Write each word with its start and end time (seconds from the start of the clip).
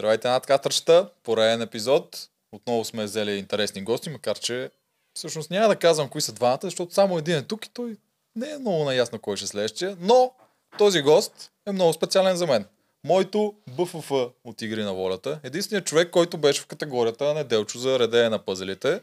Здравейте 0.00 0.28
над 0.28 0.46
катърчета, 0.46 1.08
пореден 1.22 1.62
епизод. 1.62 2.28
Отново 2.52 2.84
сме 2.84 3.04
взели 3.04 3.32
интересни 3.32 3.82
гости, 3.82 4.10
макар 4.10 4.38
че 4.38 4.70
всъщност 5.14 5.50
няма 5.50 5.68
да 5.68 5.76
казвам 5.76 6.08
кои 6.08 6.20
са 6.20 6.32
двамата, 6.32 6.58
защото 6.62 6.94
само 6.94 7.18
един 7.18 7.36
е 7.36 7.42
тук 7.42 7.66
и 7.66 7.68
той 7.68 7.96
не 8.36 8.50
е 8.50 8.58
много 8.58 8.84
наясно 8.84 9.18
кой 9.18 9.36
ще 9.36 9.44
е 9.44 9.48
следващия, 9.48 9.96
но 10.00 10.32
този 10.78 11.02
гост 11.02 11.50
е 11.66 11.72
много 11.72 11.92
специален 11.92 12.36
за 12.36 12.46
мен. 12.46 12.64
Моето 13.04 13.54
БФФ 13.78 14.10
от 14.44 14.62
Игри 14.62 14.82
на 14.84 14.94
волята. 14.94 15.40
Единственият 15.42 15.86
човек, 15.86 16.10
който 16.10 16.38
беше 16.38 16.60
в 16.60 16.66
категорията 16.66 17.34
неделчо 17.34 17.78
за 17.78 17.98
редене 17.98 18.28
на 18.28 18.38
пъзелите, 18.38 19.00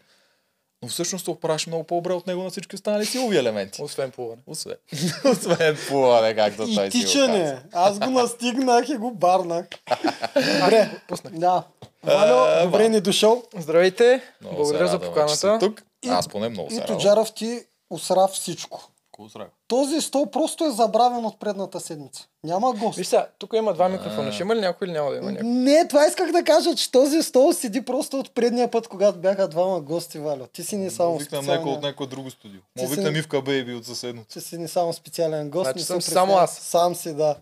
но 0.83 0.89
всъщност 0.89 1.25
се 1.25 1.31
оправяш 1.31 1.67
много 1.67 1.83
по-добре 1.83 2.13
от 2.13 2.27
него 2.27 2.43
на 2.43 2.49
всички 2.49 2.75
останали 2.75 3.05
силови 3.05 3.37
елементи. 3.37 3.81
Освен 3.81 4.11
плуване. 4.11 4.41
Освен, 4.47 4.75
освен 5.31 5.77
плуване, 5.87 6.35
както 6.35 6.57
той 6.57 6.65
И 6.65 6.67
си 6.67 6.75
го 6.75 6.81
казва. 6.81 6.89
тичане. 7.01 7.61
Аз 7.73 7.99
го 7.99 8.09
настигнах 8.09 8.89
и 8.89 8.97
го 8.97 9.11
барнах. 9.11 9.65
Добре. 10.35 10.91
Пуснах. 11.07 11.33
Да. 11.33 11.63
Валю, 12.03 12.65
добре 12.65 12.89
ни 12.89 13.01
дошъл. 13.01 13.43
Здравейте, 13.57 14.21
Много 14.41 14.55
благодаря 14.55 14.87
се 14.87 14.91
за 14.91 14.99
си 14.99 15.05
поканата. 15.05 15.57
Тук. 15.59 15.83
Аз 16.07 16.27
поне 16.27 16.49
много 16.49 16.67
И 16.71 16.75
се 16.75 16.81
радвам. 16.81 16.97
Тоджаров 16.97 17.33
ти 17.33 17.59
осра 17.89 18.27
всичко. 18.27 18.91
Този 19.67 20.01
стол 20.01 20.25
просто 20.25 20.65
е 20.65 20.71
забравен 20.71 21.25
от 21.25 21.39
предната 21.39 21.79
седмица. 21.79 22.23
Няма 22.43 22.73
гост. 22.73 22.97
Виж 22.97 23.07
сега, 23.07 23.27
тук 23.37 23.53
има 23.53 23.73
два 23.73 23.89
микрофона. 23.89 24.31
Ще 24.31 24.43
има 24.43 24.55
ли 24.55 24.59
някой 24.59 24.87
или 24.87 24.93
няма 24.93 25.11
да 25.11 25.17
има 25.17 25.31
някой? 25.31 25.49
Не, 25.49 25.87
това 25.87 26.05
исках 26.05 26.31
да 26.31 26.43
кажа, 26.43 26.75
че 26.75 26.91
този 26.91 27.23
стол 27.23 27.53
седи 27.53 27.81
просто 27.81 28.19
от 28.19 28.31
предния 28.31 28.71
път, 28.71 28.87
когато 28.87 29.17
бяха 29.19 29.47
двама 29.47 29.81
гости, 29.81 30.19
Валю. 30.19 30.45
Ти 30.47 30.63
си 30.63 30.77
не 30.77 30.89
само 30.89 31.17
Викнам 31.17 31.45
някой 31.45 31.55
от 31.61 31.61
специален. 31.67 31.81
някое 31.81 32.07
друго 32.07 32.31
студио. 32.31 32.59
Ти 32.77 32.83
Мога 32.83 32.95
си- 32.95 33.17
Ивка 33.17 33.41
Бейби 33.41 33.73
от 33.73 33.85
съседното. 33.85 34.27
Ти 34.29 34.41
си 34.41 34.57
не 34.57 34.67
само 34.67 34.93
специален 34.93 35.49
гост. 35.49 35.63
Значи 35.63 35.79
не 35.79 35.85
съм 35.85 36.01
само 36.01 36.33
аз. 36.33 36.51
Сам 36.53 36.95
си, 36.95 37.13
да. 37.13 37.35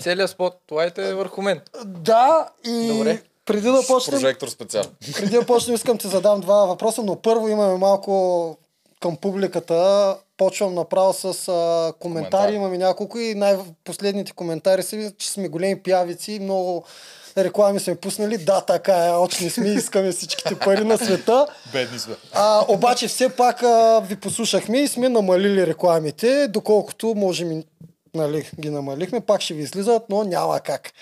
Целият 0.00 0.30
спот 0.30 0.54
лайт 0.72 0.98
е 0.98 1.14
върху 1.14 1.42
мен. 1.42 1.60
Да, 1.84 2.48
и 2.64 2.88
Добре. 2.88 3.22
преди 3.44 3.62
да 3.62 3.82
почнем, 3.88 4.12
прожектор 4.12 4.48
специално. 4.48 4.90
преди 5.14 5.30
да 5.30 5.46
почнем, 5.46 5.74
искам 5.74 5.98
ти 5.98 6.08
задам 6.08 6.40
два 6.40 6.64
въпроса, 6.64 7.02
но 7.02 7.16
първо 7.16 7.48
имаме 7.48 7.76
малко 7.76 8.56
към 9.00 9.16
публиката. 9.16 10.16
Почвам 10.38 10.74
направо 10.74 11.12
с 11.12 11.24
а, 11.24 11.32
коментари. 11.32 11.92
Коментари. 12.00 12.54
Имаме 12.54 12.78
няколко 12.78 13.18
и 13.18 13.34
най-последните 13.34 14.32
коментари 14.32 14.82
са, 14.82 15.12
че 15.18 15.30
сме 15.30 15.48
големи 15.48 15.82
пявици 15.82 16.38
много 16.42 16.84
реклами 17.44 17.80
сме 17.80 17.94
пуснали. 17.94 18.38
Да, 18.38 18.60
така 18.60 19.06
е, 19.06 19.16
очни 19.16 19.50
сме, 19.50 19.68
искаме 19.68 20.12
всичките 20.12 20.54
пари 20.54 20.84
на 20.84 20.98
света. 20.98 21.46
Бедни 21.72 21.98
сме. 21.98 22.14
А, 22.32 22.64
обаче 22.68 23.08
все 23.08 23.28
пак 23.28 23.62
а, 23.62 24.00
ви 24.00 24.16
послушахме 24.16 24.78
и 24.78 24.88
сме 24.88 25.08
намалили 25.08 25.66
рекламите, 25.66 26.48
доколкото 26.48 27.14
можем 27.14 27.52
и 27.52 27.64
нали, 28.14 28.50
ги 28.60 28.70
намалихме, 28.70 29.20
пак 29.20 29.40
ще 29.40 29.54
ви 29.54 29.62
излизат, 29.62 30.02
но 30.08 30.24
няма 30.24 30.60
как. 30.60 30.92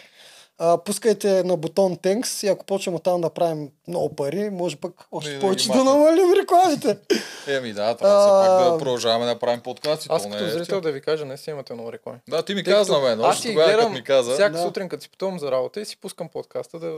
А, 0.59 0.79
пускайте 0.79 1.43
на 1.43 1.57
бутон 1.57 1.97
Thanks 1.97 2.47
и 2.47 2.51
ако 2.51 2.65
почнем 2.65 2.95
оттам 2.95 3.21
да 3.21 3.31
правим 3.31 3.71
много 3.89 4.17
пари, 4.17 4.51
може 4.51 4.77
пък 4.77 4.93
още 5.13 5.31
да 5.31 5.35
ги 5.35 5.41
повече 5.41 5.69
да 5.69 5.85
намалим 5.85 6.33
рекламите. 6.35 6.99
Еми 7.49 7.73
да, 7.73 7.97
трябва 7.97 8.21
все 8.21 8.49
пак 8.49 8.61
А, 8.61 8.73
да 8.73 8.79
продължаваме 8.79 9.27
да 9.27 9.39
правим 9.39 9.61
подкасти. 9.61 10.07
Аз 10.11 10.23
то 10.23 10.29
не 10.29 10.35
като 10.35 10.47
е 10.47 10.51
зрител 10.51 10.81
да 10.81 10.93
ви 10.93 11.01
кажа, 11.01 11.25
не 11.25 11.37
си 11.37 11.51
имате 11.51 11.75
много 11.75 11.93
реклами. 11.93 12.19
Да, 12.29 12.43
ти 12.43 12.55
ми 12.55 12.65
Тъй 12.65 12.75
каза 12.75 12.93
на 12.93 12.99
мен. 13.01 13.21
Аз 13.21 13.39
си 13.39 13.49
тогава, 13.49 13.69
гледам 13.69 13.93
ми 13.93 14.05
каза. 14.05 14.33
всяка 14.33 14.53
Да. 14.53 14.63
сутрин, 14.63 14.89
като 14.89 15.03
си 15.03 15.11
пътувам 15.11 15.39
за 15.39 15.51
работа 15.51 15.81
и 15.81 15.85
си 15.85 15.97
пускам 15.97 16.29
подкаста, 16.29 16.79
да, 16.79 16.97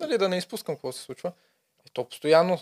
нали, 0.00 0.18
да 0.18 0.28
не 0.28 0.36
изпускам 0.36 0.74
какво 0.74 0.92
се 0.92 1.00
случва. 1.00 1.32
И 1.86 1.90
то 1.92 2.04
постоянно 2.04 2.58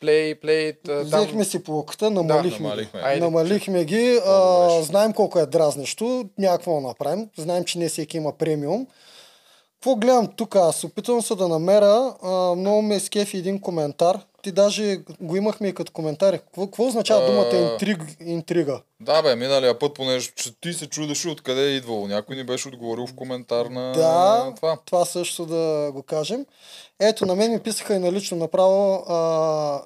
плей, 0.00 0.34
плей, 0.34 0.72
та- 0.74 0.94
Взехме 0.94 1.44
си 1.44 1.62
полуката, 1.62 2.10
намалихме, 2.10 2.50
ги. 2.50 2.62
намалихме. 2.62 3.00
Айде. 3.00 3.20
намалихме 3.20 3.84
ги. 3.84 4.20
А, 4.26 4.68
знаем 4.82 5.12
колко 5.12 5.38
е 5.38 5.46
дразнещо, 5.46 6.24
някакво 6.38 6.74
да 6.74 6.80
направим. 6.80 7.28
Знаем, 7.36 7.64
че 7.64 7.78
не 7.78 7.88
всеки 7.88 8.16
има 8.16 8.32
премиум. 8.32 8.86
Какво 9.80 9.96
гледам 9.96 10.28
тук? 10.36 10.56
Аз 10.56 10.84
опитвам 10.84 11.22
се 11.22 11.34
да 11.34 11.48
намеря. 11.48 12.14
А, 12.22 12.28
много 12.54 12.82
ме 12.82 13.00
скефи 13.00 13.36
един 13.36 13.60
коментар. 13.60 14.20
Ти 14.42 14.52
даже 14.52 14.96
го 15.20 15.36
имахме 15.36 15.68
и 15.68 15.74
като 15.74 15.92
коментар. 15.92 16.38
Какво, 16.38 16.66
какво 16.66 16.86
означава 16.86 17.26
думата 17.26 17.56
интриг, 17.56 18.02
интрига? 18.20 18.82
Да, 19.00 19.22
бе, 19.22 19.36
миналия 19.36 19.78
път, 19.78 19.94
понеже 19.94 20.30
че 20.36 20.60
ти 20.60 20.72
се 20.72 20.86
чудеше 20.88 21.28
откъде 21.28 21.62
е 21.62 21.76
идвало. 21.76 22.06
Някой 22.06 22.36
ни 22.36 22.44
беше 22.44 22.68
отговорил 22.68 23.06
в 23.06 23.14
коментар 23.14 23.66
на 23.66 23.92
Да, 23.92 24.52
това. 24.56 24.78
това 24.84 25.04
също 25.04 25.46
да 25.46 25.90
го 25.92 26.02
кажем. 26.02 26.46
Ето, 27.00 27.26
на 27.26 27.34
мен 27.34 27.52
ми 27.52 27.60
писаха 27.60 27.94
и 27.94 27.98
налично 27.98 28.36
направо 28.36 28.94
а, 29.08 29.82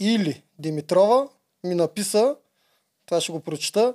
Или 0.00 0.42
Димитрова 0.58 1.28
ми 1.64 1.74
написа, 1.74 2.36
това 3.06 3.20
ще 3.20 3.32
го 3.32 3.40
прочита, 3.40 3.94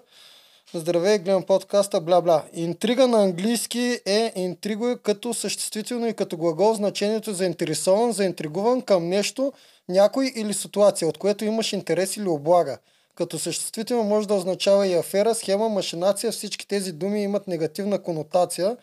Здравей, 0.74 1.18
гледам 1.18 1.44
подкаста, 1.44 2.02
бла-бла. 2.02 2.44
Интрига 2.54 3.08
на 3.08 3.24
английски 3.24 4.00
е 4.06 4.32
интриго 4.36 4.96
като 5.04 5.34
съществително 5.34 6.08
и 6.08 6.14
като 6.14 6.38
глагол 6.38 6.74
значението 6.74 7.34
заинтересован, 7.34 8.12
заинтригуван 8.12 8.82
към 8.82 9.08
нещо, 9.08 9.54
някой 9.90 10.34
или 10.36 10.54
ситуация, 10.54 11.08
от 11.08 11.18
което 11.18 11.46
имаш 11.46 11.74
интерес 11.74 12.18
или 12.18 12.28
облага. 12.28 12.78
Като 13.16 13.40
съществително 13.40 14.04
може 14.04 14.28
да 14.28 14.34
означава 14.34 14.88
и 14.88 14.94
афера, 14.94 15.36
схема, 15.36 15.70
машинация. 15.70 16.32
Всички 16.32 16.68
тези 16.68 16.92
думи 16.92 17.24
имат 17.24 17.48
негативна 17.48 18.00
конотация. 18.04 18.78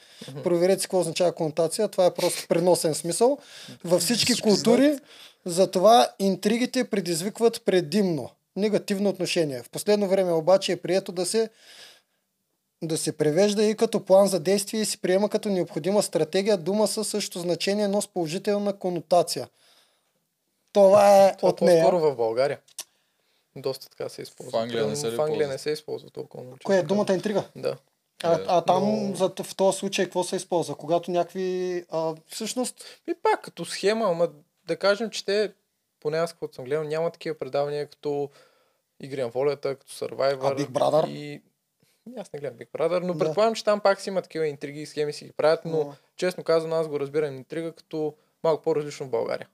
Проверете 0.45 0.81
си 0.81 0.87
какво 0.87 1.01
означава 1.01 1.33
конотация. 1.33 1.89
Това 1.89 2.07
е 2.07 2.15
просто 2.15 2.49
преносен 2.49 2.95
смисъл. 2.95 3.39
Във 3.85 4.03
Всички 4.03 4.43
култури 4.43 4.99
затова 5.45 6.09
интригите 6.19 6.85
предизвикват 6.85 7.63
предимно 7.65 8.31
негативно 8.57 9.11
отношение. 9.11 9.63
В 9.63 9.71
последно 9.71 10.09
време 10.09 10.33
обаче 10.33 10.73
е 10.73 10.77
прието 10.77 11.13
да 11.13 11.27
се 11.27 11.51
да 12.83 12.99
се 12.99 13.17
превежда 13.17 13.65
и 13.65 13.77
като 13.77 14.05
план 14.05 14.27
за 14.27 14.41
действие 14.41 14.81
и 14.81 14.85
се 14.85 14.99
приема 14.99 15.29
като 15.29 15.49
необходима 15.49 16.03
стратегия, 16.03 16.57
дума 16.57 16.87
със 16.87 17.09
същото 17.09 17.39
значение, 17.39 17.89
но 17.89 18.03
с 18.03 18.09
положителна 18.09 18.79
конотация. 18.79 19.49
Това 20.73 21.27
е 21.27 21.37
Това 21.37 21.49
от 21.49 21.61
нея. 21.61 21.83
по-скоро 21.83 22.01
в 22.01 22.17
България. 22.17 22.61
Доста 23.57 23.89
така 23.91 24.09
се 24.09 24.23
използва. 24.23 24.59
В 24.59 24.63
Англия 24.63 24.87
не 24.87 24.97
се 24.97 25.11
В 25.11 25.21
Англия 25.21 25.49
не 25.49 25.59
се 25.59 25.71
използва 25.71 26.11
толкова 26.11 26.43
много. 26.43 26.59
Кое 26.65 26.79
е 26.79 26.83
думата 26.83 27.13
интрига? 27.13 27.45
Да. 27.57 27.77
А, 28.23 28.41
а 28.47 28.61
там 28.61 29.09
но- 29.09 29.17
за, 29.17 29.33
в 29.43 29.57
този 29.57 29.79
случай 29.79 30.05
какво 30.05 30.25
се 30.25 30.37
използва? 30.37 30.75
Когато 30.75 31.11
някакви... 31.11 31.85
А, 31.91 32.15
всъщност, 32.29 32.85
И 33.11 33.15
пак 33.23 33.43
като 33.43 33.65
схема, 33.65 34.05
ама 34.05 34.29
да 34.67 34.77
кажем, 34.77 35.11
че 35.11 35.25
те, 35.25 35.53
поне 36.07 36.19
аз 36.19 36.33
каквото 36.33 36.55
съм 36.55 36.65
гледал, 36.65 36.85
няма 36.85 37.11
такива 37.11 37.39
предавания 37.39 37.87
като 37.87 38.31
Игри 39.01 39.23
на 39.23 39.29
волята, 39.29 39.77
като 39.77 39.93
Survivor. 39.93 40.53
А 40.53 40.57
Big 40.57 40.69
Brother? 40.69 41.09
И... 41.09 41.43
Аз 42.17 42.33
не 42.33 42.39
гледам 42.41 42.59
Big 42.59 42.69
Brother, 42.79 43.01
но 43.01 43.19
предполагам, 43.19 43.55
че 43.55 43.65
там 43.65 43.81
пак 43.81 44.01
си 44.01 44.09
има 44.09 44.23
такива 44.23 44.47
интриги 44.47 44.81
и 44.81 44.87
схеми 44.87 45.13
си 45.13 45.25
ги 45.25 45.33
правят, 45.33 45.65
но 45.65 45.71
Но- 45.71 45.95
честно 46.17 46.45
казано 46.45 46.77
аз 46.77 46.89
го 46.89 47.01
разбирам 47.01 47.37
интрига 47.37 47.73
като 47.73 48.15
малко 48.45 48.63
по-различно 48.63 49.07
в 49.07 49.11
България. 49.11 49.49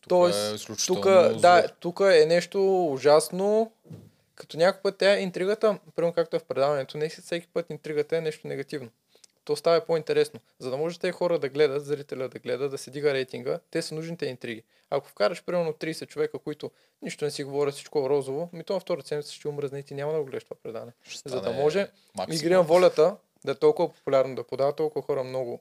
Тук 0.00 0.08
Тоест, 0.08 0.70
е 0.70 0.86
тук, 0.86 1.04
да, 1.40 1.68
тук 1.80 2.00
е 2.00 2.26
нещо 2.26 2.86
ужасно. 2.86 3.72
Като 4.34 4.56
някой 4.56 4.82
път 4.82 4.98
тя 4.98 5.18
интригата, 5.18 5.78
примерно 5.96 6.14
както 6.14 6.36
е 6.36 6.38
в 6.38 6.44
предаването, 6.44 6.98
не 6.98 7.10
си 7.10 7.20
всеки 7.20 7.46
път 7.46 7.70
интригата 7.70 8.16
е 8.16 8.20
нещо 8.20 8.48
негативно. 8.48 8.90
То 9.48 9.56
става 9.56 9.80
по-интересно. 9.80 10.40
За 10.58 10.70
да 10.70 10.76
може 10.76 10.98
тези 10.98 11.12
хора 11.12 11.38
да 11.38 11.48
гледат, 11.48 11.84
зрителя 11.84 12.28
да 12.28 12.38
гледа, 12.38 12.68
да 12.68 12.78
се 12.78 12.90
дига 12.90 13.14
рейтинга, 13.14 13.60
те 13.70 13.82
са 13.82 13.94
нужните 13.94 14.26
интриги. 14.26 14.62
Ако 14.90 15.08
вкараш 15.08 15.44
примерно 15.44 15.72
30 15.72 16.06
човека, 16.06 16.38
които 16.38 16.70
нищо 17.02 17.24
не 17.24 17.30
си 17.30 17.44
говорят, 17.44 17.74
всичко 17.74 17.98
е 17.98 18.08
розово, 18.08 18.48
ми 18.52 18.64
то 18.64 18.72
на 18.72 18.80
втората 18.80 19.08
седмица 19.08 19.32
ще 19.32 19.48
умръзне 19.48 19.78
и 19.78 19.82
ти 19.82 19.94
няма 19.94 20.12
да 20.12 20.18
го 20.18 20.24
гледаш 20.24 20.44
това 20.44 20.56
предаване. 20.62 20.92
Ще 21.02 21.28
За 21.28 21.40
да 21.40 21.52
може 21.52 21.90
максимум. 22.16 22.40
Игри 22.40 22.54
на 22.54 22.62
волята 22.62 23.16
да 23.44 23.52
е 23.52 23.54
толкова 23.54 23.92
популярно, 23.92 24.34
да 24.34 24.44
подава 24.44 24.72
толкова 24.72 25.02
хора 25.02 25.24
много 25.24 25.60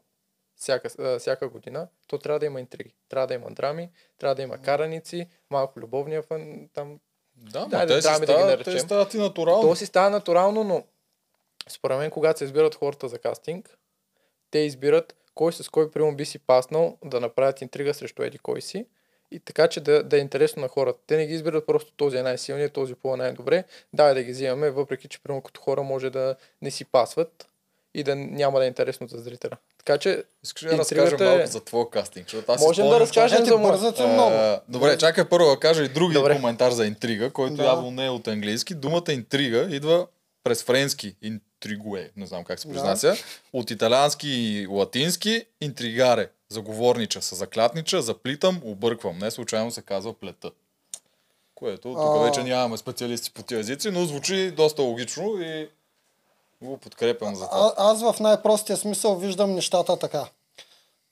всяка, 0.56 0.90
а, 1.00 1.20
всяка 1.20 1.50
година, 1.50 1.88
то 2.08 2.18
трябва 2.18 2.40
да 2.40 2.46
има 2.46 2.60
интриги. 2.60 2.96
Трябва 3.10 3.28
да 3.28 3.34
има 3.34 3.52
драми, 3.52 3.90
трябва 4.18 4.36
да 4.36 4.42
има 4.42 4.58
караници, 4.58 5.28
малко 5.50 5.80
любовния 5.80 6.22
фан, 6.22 6.70
там. 6.74 7.00
Да, 7.36 7.66
Да, 7.66 7.88
те, 7.88 8.02
си 8.02 8.08
драми 8.08 8.26
да 8.26 8.38
ги 8.38 8.44
наречем. 8.44 8.74
те 8.74 8.80
стават 8.80 9.14
и 9.14 9.18
натурално. 9.18 9.62
То 9.62 9.76
си 9.76 9.86
става 9.86 10.10
натурално, 10.10 10.64
но 10.64 10.84
според 11.70 11.98
мен, 11.98 12.12
когато 12.12 12.38
се 12.38 12.46
избират 12.46 12.76
хората 12.76 13.08
за 13.08 13.18
кастинг, 13.20 13.78
те 14.52 14.60
избират 14.60 15.16
кой 15.36 15.54
с 15.54 15.70
кой 15.70 15.92
примерно 15.92 16.16
би 16.16 16.26
си 16.26 16.40
паснал 16.40 16.98
да 17.06 17.20
направят 17.20 17.62
интрига 17.62 17.94
срещу 17.94 18.24
еди 18.24 18.38
кой 18.38 18.62
си. 18.62 18.86
И 19.32 19.40
така, 19.40 19.68
че 19.68 19.82
да, 19.82 20.04
да 20.04 20.18
е 20.18 20.20
интересно 20.20 20.62
на 20.62 20.68
хората. 20.68 21.00
Те 21.08 21.18
не 21.18 21.28
ги 21.28 21.34
избират 21.34 21.66
просто 21.66 21.92
този 21.92 22.18
е 22.18 22.24
най-силният, 22.24 22.74
този 22.74 22.96
по 22.96 23.14
е 23.14 23.18
най-добре. 23.18 23.64
Да, 23.94 24.14
да 24.14 24.24
ги 24.24 24.32
взимаме, 24.32 24.70
въпреки 24.70 25.08
че 25.08 25.20
примерно 25.20 25.42
като 25.42 25.62
хора 25.62 25.84
може 25.84 26.10
да 26.10 26.36
не 26.62 26.72
си 26.72 26.86
пасват 26.86 27.48
и 27.94 28.04
да 28.04 28.16
няма 28.16 28.60
да 28.60 28.66
е 28.66 28.68
интересно 28.68 29.08
за 29.08 29.18
зрителя. 29.18 29.58
Така 29.78 29.98
че 29.98 30.24
Искаш 30.44 30.64
ли 30.64 30.68
да 30.68 30.76
Интригата 30.76 31.02
разкажем 31.04 31.28
е- 31.28 31.32
малко 31.32 31.48
за 31.48 31.60
твоя 31.62 31.90
кастинг? 31.90 32.26
Защото 32.26 32.52
аз 32.52 32.62
Можем 32.62 32.90
да 32.90 33.00
разкажем 33.00 33.46
за 33.46 33.58
моя. 33.58 33.72
бързате 33.72 34.06
много. 34.06 34.32
А, 34.32 34.62
добре, 34.70 34.98
чакай 34.98 35.30
първо 35.30 35.50
да 35.50 35.60
кажа 35.60 35.84
и 35.84 35.90
други 35.90 36.14
Добре. 36.14 36.36
коментар 36.36 36.72
за 36.72 36.86
интрига, 36.86 37.30
който 37.32 37.56
Да. 37.56 37.64
явно 37.64 37.92
не 37.92 38.06
е 38.06 38.10
от 38.10 38.28
английски. 38.28 38.76
Думата 38.76 39.04
интрига 39.10 39.68
идва 39.70 40.08
през 40.44 40.64
френски 40.64 41.16
интригуе, 41.58 42.12
не 42.18 42.26
знам 42.26 42.44
как 42.44 42.60
се 42.60 42.68
Да. 42.68 42.74
произнася, 42.74 43.16
от 43.54 43.72
италиански 43.72 44.30
и 44.30 44.68
латински 44.68 45.46
интригаре, 45.62 46.30
заговорнича, 46.50 47.22
са 47.22 47.36
заклятнича, 47.36 48.02
заплитам, 48.02 48.62
обърквам. 48.64 49.18
Не 49.18 49.32
случайно 49.32 49.72
се 49.72 49.82
казва 49.82 50.14
плета. 50.14 50.52
Което 51.56 51.94
тук 51.94 52.24
вече 52.24 52.44
нямаме 52.44 52.78
специалисти 52.78 53.32
по 53.32 53.44
тези 53.44 53.60
езици, 53.62 53.92
но 53.92 54.06
звучи 54.06 54.52
доста 54.52 54.82
логично 54.82 55.42
и 55.42 55.70
го 56.62 56.78
подкрепям 56.78 57.36
за 57.36 57.50
това. 57.50 57.74
а, 57.78 57.92
аз 57.92 58.02
в 58.02 58.16
най-простия 58.20 58.78
смисъл 58.78 59.16
виждам 59.16 59.54
нещата 59.54 60.00
така. 60.00 60.26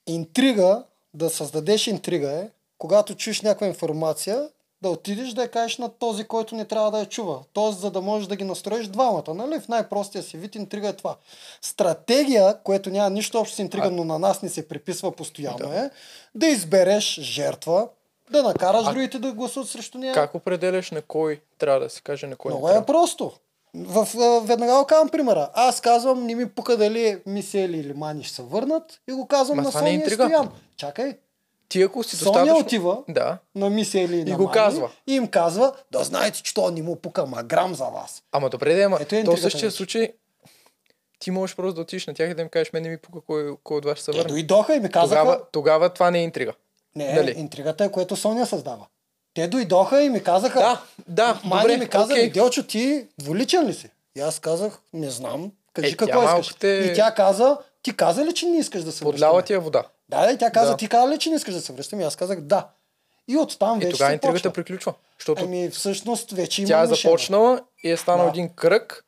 интрига, 0.06 0.82
да 1.14 1.30
създадеш 1.30 1.86
интрига 1.86 2.30
е, 2.32 2.48
когато 2.78 3.14
чуеш 3.14 3.40
някаква 3.40 3.66
информация, 3.66 4.48
да 4.86 4.92
отидеш 4.92 5.28
да 5.28 5.42
я 5.42 5.48
кажеш 5.48 5.78
на 5.78 5.88
този, 5.88 6.24
който 6.24 6.54
не 6.54 6.64
трябва 6.64 6.90
да 6.90 6.98
я 6.98 7.06
чува. 7.06 7.38
Тоест, 7.52 7.78
за 7.80 7.90
да 7.90 8.00
можеш 8.00 8.28
да 8.28 8.36
ги 8.36 8.44
настроиш 8.44 8.86
двамата, 8.86 9.22
нали? 9.28 9.60
В 9.60 9.68
най-простия 9.68 10.22
си 10.22 10.36
вид 10.36 10.54
интрига 10.54 10.88
е 10.88 10.92
това. 10.92 11.16
Стратегия, 11.62 12.58
което 12.58 12.90
няма 12.90 13.10
нищо 13.10 13.38
общо 13.38 13.56
с 13.56 13.58
интрига, 13.58 13.90
но 13.90 14.04
на 14.04 14.18
нас 14.18 14.42
не 14.42 14.48
се 14.48 14.68
приписва 14.68 15.12
постоянно 15.12 15.58
Да. 15.58 15.76
е, 15.76 15.90
да 16.34 16.46
избереш 16.46 17.20
жертва, 17.20 17.88
да 18.30 18.42
накараш 18.42 18.86
А- 18.86 18.90
другите 18.90 19.18
да 19.18 19.32
гласуват 19.32 19.68
срещу 19.68 19.98
нея. 19.98 20.14
Как 20.14 20.34
определяш 20.34 20.90
на 20.90 21.02
кой 21.02 21.40
трябва 21.58 21.80
да 21.80 21.90
се 21.90 22.00
каже, 22.00 22.26
на 22.26 22.36
кой 22.36 22.50
Много 22.50 22.66
не 22.66 22.72
е 22.72 22.74
трябва? 22.74 22.86
просто. 22.86 23.32
В, 23.74 24.08
а, 24.16 24.40
веднага 24.40 24.74
го 24.74 24.84
казвам 24.84 25.08
примера. 25.08 25.50
Аз 25.54 25.80
казвам, 25.80 26.26
не 26.26 26.34
ми 26.34 26.48
пука 26.48 26.76
дали 26.76 27.18
Мисели 27.26 27.78
или 27.78 27.92
Мани 27.92 28.22
ще 28.24 28.34
се 28.34 28.42
върнат 28.42 29.00
и 29.08 29.12
го 29.12 29.26
казвам 29.26 29.56
Ма 29.56 29.62
на 29.62 29.68
е 29.68 29.72
Соня 29.72 29.90
интрига. 29.90 30.24
Стоян. 30.24 30.50
Чакай, 30.76 31.16
Ти 31.68 31.82
ако 31.82 32.02
си 32.02 32.16
Соня 32.16 32.32
достатъчно... 32.32 32.58
отива 32.58 32.98
Да. 33.08 33.38
на 33.54 33.70
Мисели 33.70 34.16
и, 34.16 34.24
на 34.24 34.36
го 34.36 34.42
Мани 34.42 34.54
казва. 34.54 34.90
И 35.06 35.14
им 35.14 35.28
казва, 35.28 35.72
да 35.92 36.04
знаете, 36.04 36.42
че 36.42 36.54
то 36.54 36.70
не 36.70 36.82
му 36.82 36.96
пука 36.96 37.26
маграм 37.26 37.74
за 37.74 37.84
вас. 37.84 38.22
Ама 38.32 38.50
добре, 38.50 38.74
да, 38.74 38.82
ама 38.82 38.98
е 39.02 39.24
то 39.24 39.36
в 39.36 39.40
същия 39.40 39.62
вече. 39.62 39.76
случай 39.76 40.12
ти 41.18 41.30
можеш 41.30 41.56
просто 41.56 41.74
да 41.74 41.80
отидеш 41.80 42.06
на 42.06 42.14
тях 42.14 42.30
и 42.30 42.34
да 42.34 42.42
им 42.42 42.48
кажеш, 42.48 42.72
мен 42.72 42.82
не 42.82 42.88
ми 42.88 42.98
пука 42.98 43.18
кой, 43.20 43.56
кой 43.64 43.76
от 43.78 43.84
вас 43.84 43.96
ще 43.96 44.04
се 44.04 44.12
върне. 44.12 44.24
дойдоха 44.24 44.74
и 44.74 44.80
ми 44.80 44.90
казаха, 44.90 45.20
Тогава, 45.20 45.40
тогава 45.52 45.88
това 45.88 46.10
не 46.10 46.18
е 46.18 46.22
интрига. 46.22 46.52
не, 46.96 47.12
Нали? 47.14 47.30
интригата 47.30 47.84
е, 47.84 47.90
което 47.90 48.16
Соня 48.16 48.46
създава. 48.46 48.86
Те 49.34 49.48
дойдоха 49.48 50.02
и 50.02 50.08
ми 50.08 50.22
казаха, 50.22 50.58
Да, 50.60 50.82
да, 51.08 51.40
Мани 51.44 51.62
добре, 51.62 51.76
ми 51.76 51.88
каза, 51.88 52.12
окей. 52.12 52.30
Делчо, 52.30 52.62
ти 52.62 53.06
двуличен 53.18 53.66
ли 53.66 53.74
си? 53.74 53.90
И 54.16 54.20
аз 54.20 54.38
казах, 54.38 54.78
не 54.92 55.10
знам, 55.10 55.52
кажи 55.72 55.88
Е, 55.88 55.96
какво 55.96 56.22
искаш. 56.24 56.54
те- 56.54 56.88
И 56.92 56.94
тя 56.94 57.14
каза, 57.14 57.58
ти 57.82 57.96
каза 57.96 58.24
ли, 58.24 58.34
че 58.34 58.46
не 58.46 58.58
искаш 58.58 58.82
да 58.82 58.92
се 58.92 59.04
Подляла 59.04 59.42
ти 59.42 59.52
е 59.52 59.58
вода. 59.58 59.82
Да, 60.08 60.26
да, 60.26 60.38
тя 60.38 60.50
каза, 60.50 60.70
Да. 60.70 60.76
ти 60.76 60.88
каза 60.88 61.12
ли, 61.12 61.18
че 61.18 61.30
не 61.30 61.36
искаш 61.36 61.54
да 61.54 61.60
се 61.60 61.72
връщам? 61.72 62.00
И 62.00 62.04
аз 62.04 62.16
казах 62.16 62.40
да. 62.40 62.68
И 63.28 63.36
оттам 63.36 63.76
И 63.76 63.84
вече 63.84 63.92
тогава 63.92 64.10
се 64.10 64.14
интригата 64.14 64.38
почва. 64.40 64.52
приключва. 64.52 64.94
Защото 65.18 65.44
Ами 65.44 65.70
всъщност 65.70 66.30
вече 66.30 66.62
има 66.62 66.68
тя 66.68 66.82
е 66.82 66.86
започнала 66.86 67.60
и 67.84 67.90
е 67.90 67.96
станал 67.96 68.24
Да. 68.24 68.30
един 68.30 68.48
кръг, 68.48 69.04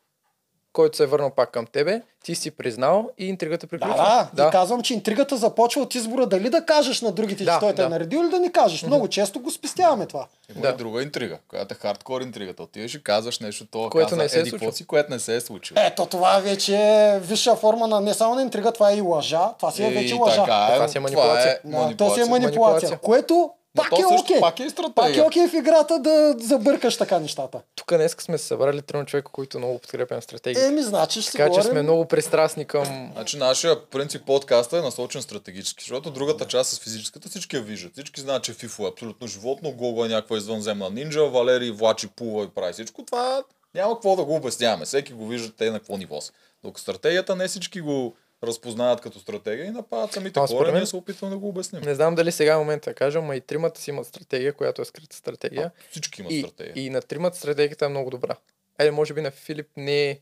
който 0.73 0.97
се 0.97 1.03
е 1.03 1.07
върнал 1.07 1.29
пак 1.29 1.51
към 1.51 1.65
тебе, 1.65 2.01
ти 2.23 2.35
си 2.35 2.51
признал 2.51 3.09
и 3.17 3.25
интригата 3.25 3.65
Да, 3.65 3.69
приключва. 3.69 3.95
да, 3.95 4.29
да. 4.33 4.47
И 4.47 4.51
казвам, 4.51 4.81
че 4.81 4.93
интригата 4.93 5.37
започва 5.37 5.81
от 5.81 5.95
избора 5.95 6.25
дали 6.25 6.49
да 6.49 6.65
кажеш 6.65 7.01
на 7.01 7.11
другите, 7.11 7.43
Да, 7.43 7.53
че 7.53 7.59
той 7.59 7.73
те 7.73 7.81
е 7.81 7.85
да. 7.85 7.89
наредил 7.89 8.19
или 8.19 8.29
да 8.29 8.39
не 8.39 8.51
кажеш. 8.51 8.83
Много 8.83 9.07
често 9.07 9.39
го 9.39 9.51
спестяваме 9.51 10.05
това. 10.05 10.27
Има 10.49 10.61
Да. 10.61 10.69
и 10.69 10.73
друга 10.73 11.03
интрига, 11.03 11.37
която 11.47 11.73
е 11.73 11.77
хардкор 11.77 12.21
интригата. 12.21 12.63
Отиваш 12.63 12.95
и 12.95 13.03
казваш 13.03 13.39
нещо, 13.39 13.65
то 13.65 13.89
Което 13.89 14.09
каза, 14.09 14.21
не 14.21 14.29
се 14.29 14.39
е 14.39 14.45
случило. 14.45 14.71
си, 14.71 14.85
което 14.85 15.11
не 15.11 15.19
се 15.19 15.35
е 15.35 15.41
случило. 15.41 15.79
Ето 15.81 16.05
това 16.05 16.39
вече 16.39 16.77
е 16.77 17.19
висша 17.19 17.55
форма 17.55 17.87
на 17.87 18.01
не 18.01 18.13
само 18.13 18.35
на 18.35 18.41
интрига, 18.41 18.71
това 18.71 18.91
е 18.91 18.95
и 18.95 19.01
лъжа. 19.01 19.53
Това 19.57 19.71
си 19.71 19.83
е 19.83 19.89
вече 19.89 20.13
лъжа. 20.13 20.35
така 20.35 20.67
е, 20.71 20.75
Това 20.75 20.87
си 20.87 20.97
е 20.97 21.01
манипулация. 21.01 21.59
Това 21.61 21.81
е 21.81 21.85
Да, 21.85 21.95
то 21.97 22.13
си 22.13 22.21
е 22.21 22.25
манипулация. 22.25 22.29
Манипулация. 22.29 22.97
Което 22.99 23.51
пак 23.89 23.99
е 23.99 24.01
също 24.01 24.33
окей. 24.33 24.39
пак 24.39 24.59
е 24.59 24.63
и 24.63 24.65
Пак 24.65 24.69
е 24.69 24.69
стратегия. 24.69 25.25
окей 25.25 25.47
в 25.47 25.53
играта 25.53 25.99
да 25.99 26.35
забъркаш 26.39 26.97
така 26.97 27.19
нещата. 27.19 27.61
Тук 27.75 27.87
днес 27.89 28.15
сме 28.19 28.37
се 28.37 28.45
събрали 28.45 28.81
трима 28.81 29.05
човека, 29.05 29.31
които 29.31 29.57
много 29.57 29.79
подкрепям 29.79 30.21
стратегия. 30.21 30.65
Еми, 30.65 30.81
значи 30.81 31.21
ще 31.21 31.31
така 31.31 31.43
че 31.43 31.49
говорим... 31.49 31.71
сме 31.71 31.81
много 31.81 32.05
пристрастни 32.05 32.65
към... 32.65 33.11
Значи 33.13 33.37
нашия 33.37 33.85
принцип 33.85 34.25
подкаста 34.25 34.77
е 34.77 34.81
насочен 34.81 35.21
стратегически, 35.21 35.83
защото 35.83 36.11
другата 36.11 36.45
част 36.47 36.69
с 36.69 36.79
физическата 36.79 37.29
всички 37.29 37.55
я 37.55 37.61
виждат. 37.61 37.93
Всички 37.93 38.21
знаят, 38.21 38.43
че 38.43 38.53
Фифо 38.53 38.85
е 38.85 38.89
абсолютно 38.89 39.27
животно, 39.27 39.71
Гого 39.71 40.05
е 40.05 40.09
някаква 40.09 40.37
извънземна 40.37 40.89
нинджа, 40.89 41.25
Валерий 41.25 41.71
влачи, 41.71 42.07
плува 42.07 42.43
и 42.43 42.49
прави 42.49 42.73
всичко. 42.73 43.05
Това 43.05 43.43
няма 43.75 43.93
какво 43.93 44.15
да 44.15 44.23
го 44.23 44.35
обясняваме. 44.35 44.85
Всеки 44.85 45.13
го 45.13 45.27
вижда 45.27 45.51
те 45.57 45.71
на 45.71 45.79
какво 45.79 45.97
ниво 45.97 46.21
са. 46.21 46.31
Докато 46.63 46.81
стратегията 46.81 47.35
не 47.35 47.47
всички 47.47 47.81
го 47.81 48.15
разпознават 48.43 49.01
като 49.01 49.19
стратегия 49.19 49.65
и 49.65 49.71
нападат 49.71 50.13
самите 50.13 50.39
А, 50.39 50.41
хора, 50.41 50.47
според 50.47 50.67
мен- 50.67 50.79
ние 50.79 50.87
се 50.87 50.95
опитваме 50.95 51.33
да 51.33 51.39
го 51.39 51.47
обясним. 51.49 51.81
Не 51.81 51.95
знам 51.95 52.15
дали 52.15 52.31
сега 52.31 52.53
е 52.53 52.57
момента 52.57 52.89
да 52.89 52.93
кажа, 52.93 53.21
но 53.21 53.33
и 53.33 53.41
тримата 53.41 53.81
си 53.81 53.89
имат 53.89 54.07
стратегия, 54.07 54.53
която 54.53 54.81
е 54.81 54.85
скрита 54.85 55.15
стратегия. 55.15 55.71
Всички 55.91 56.21
имат 56.21 56.31
И, 56.33 56.39
стратегия. 56.41 56.85
и 56.85 56.89
на 56.89 57.01
тримата 57.01 57.37
стратегията 57.37 57.85
е 57.85 57.89
много 57.89 58.09
добра. 58.09 58.35
Айде, 58.77 58.91
може 58.91 59.13
би 59.13 59.21
на 59.21 59.31
Филип 59.31 59.67
не 59.77 60.09
е... 60.09 60.19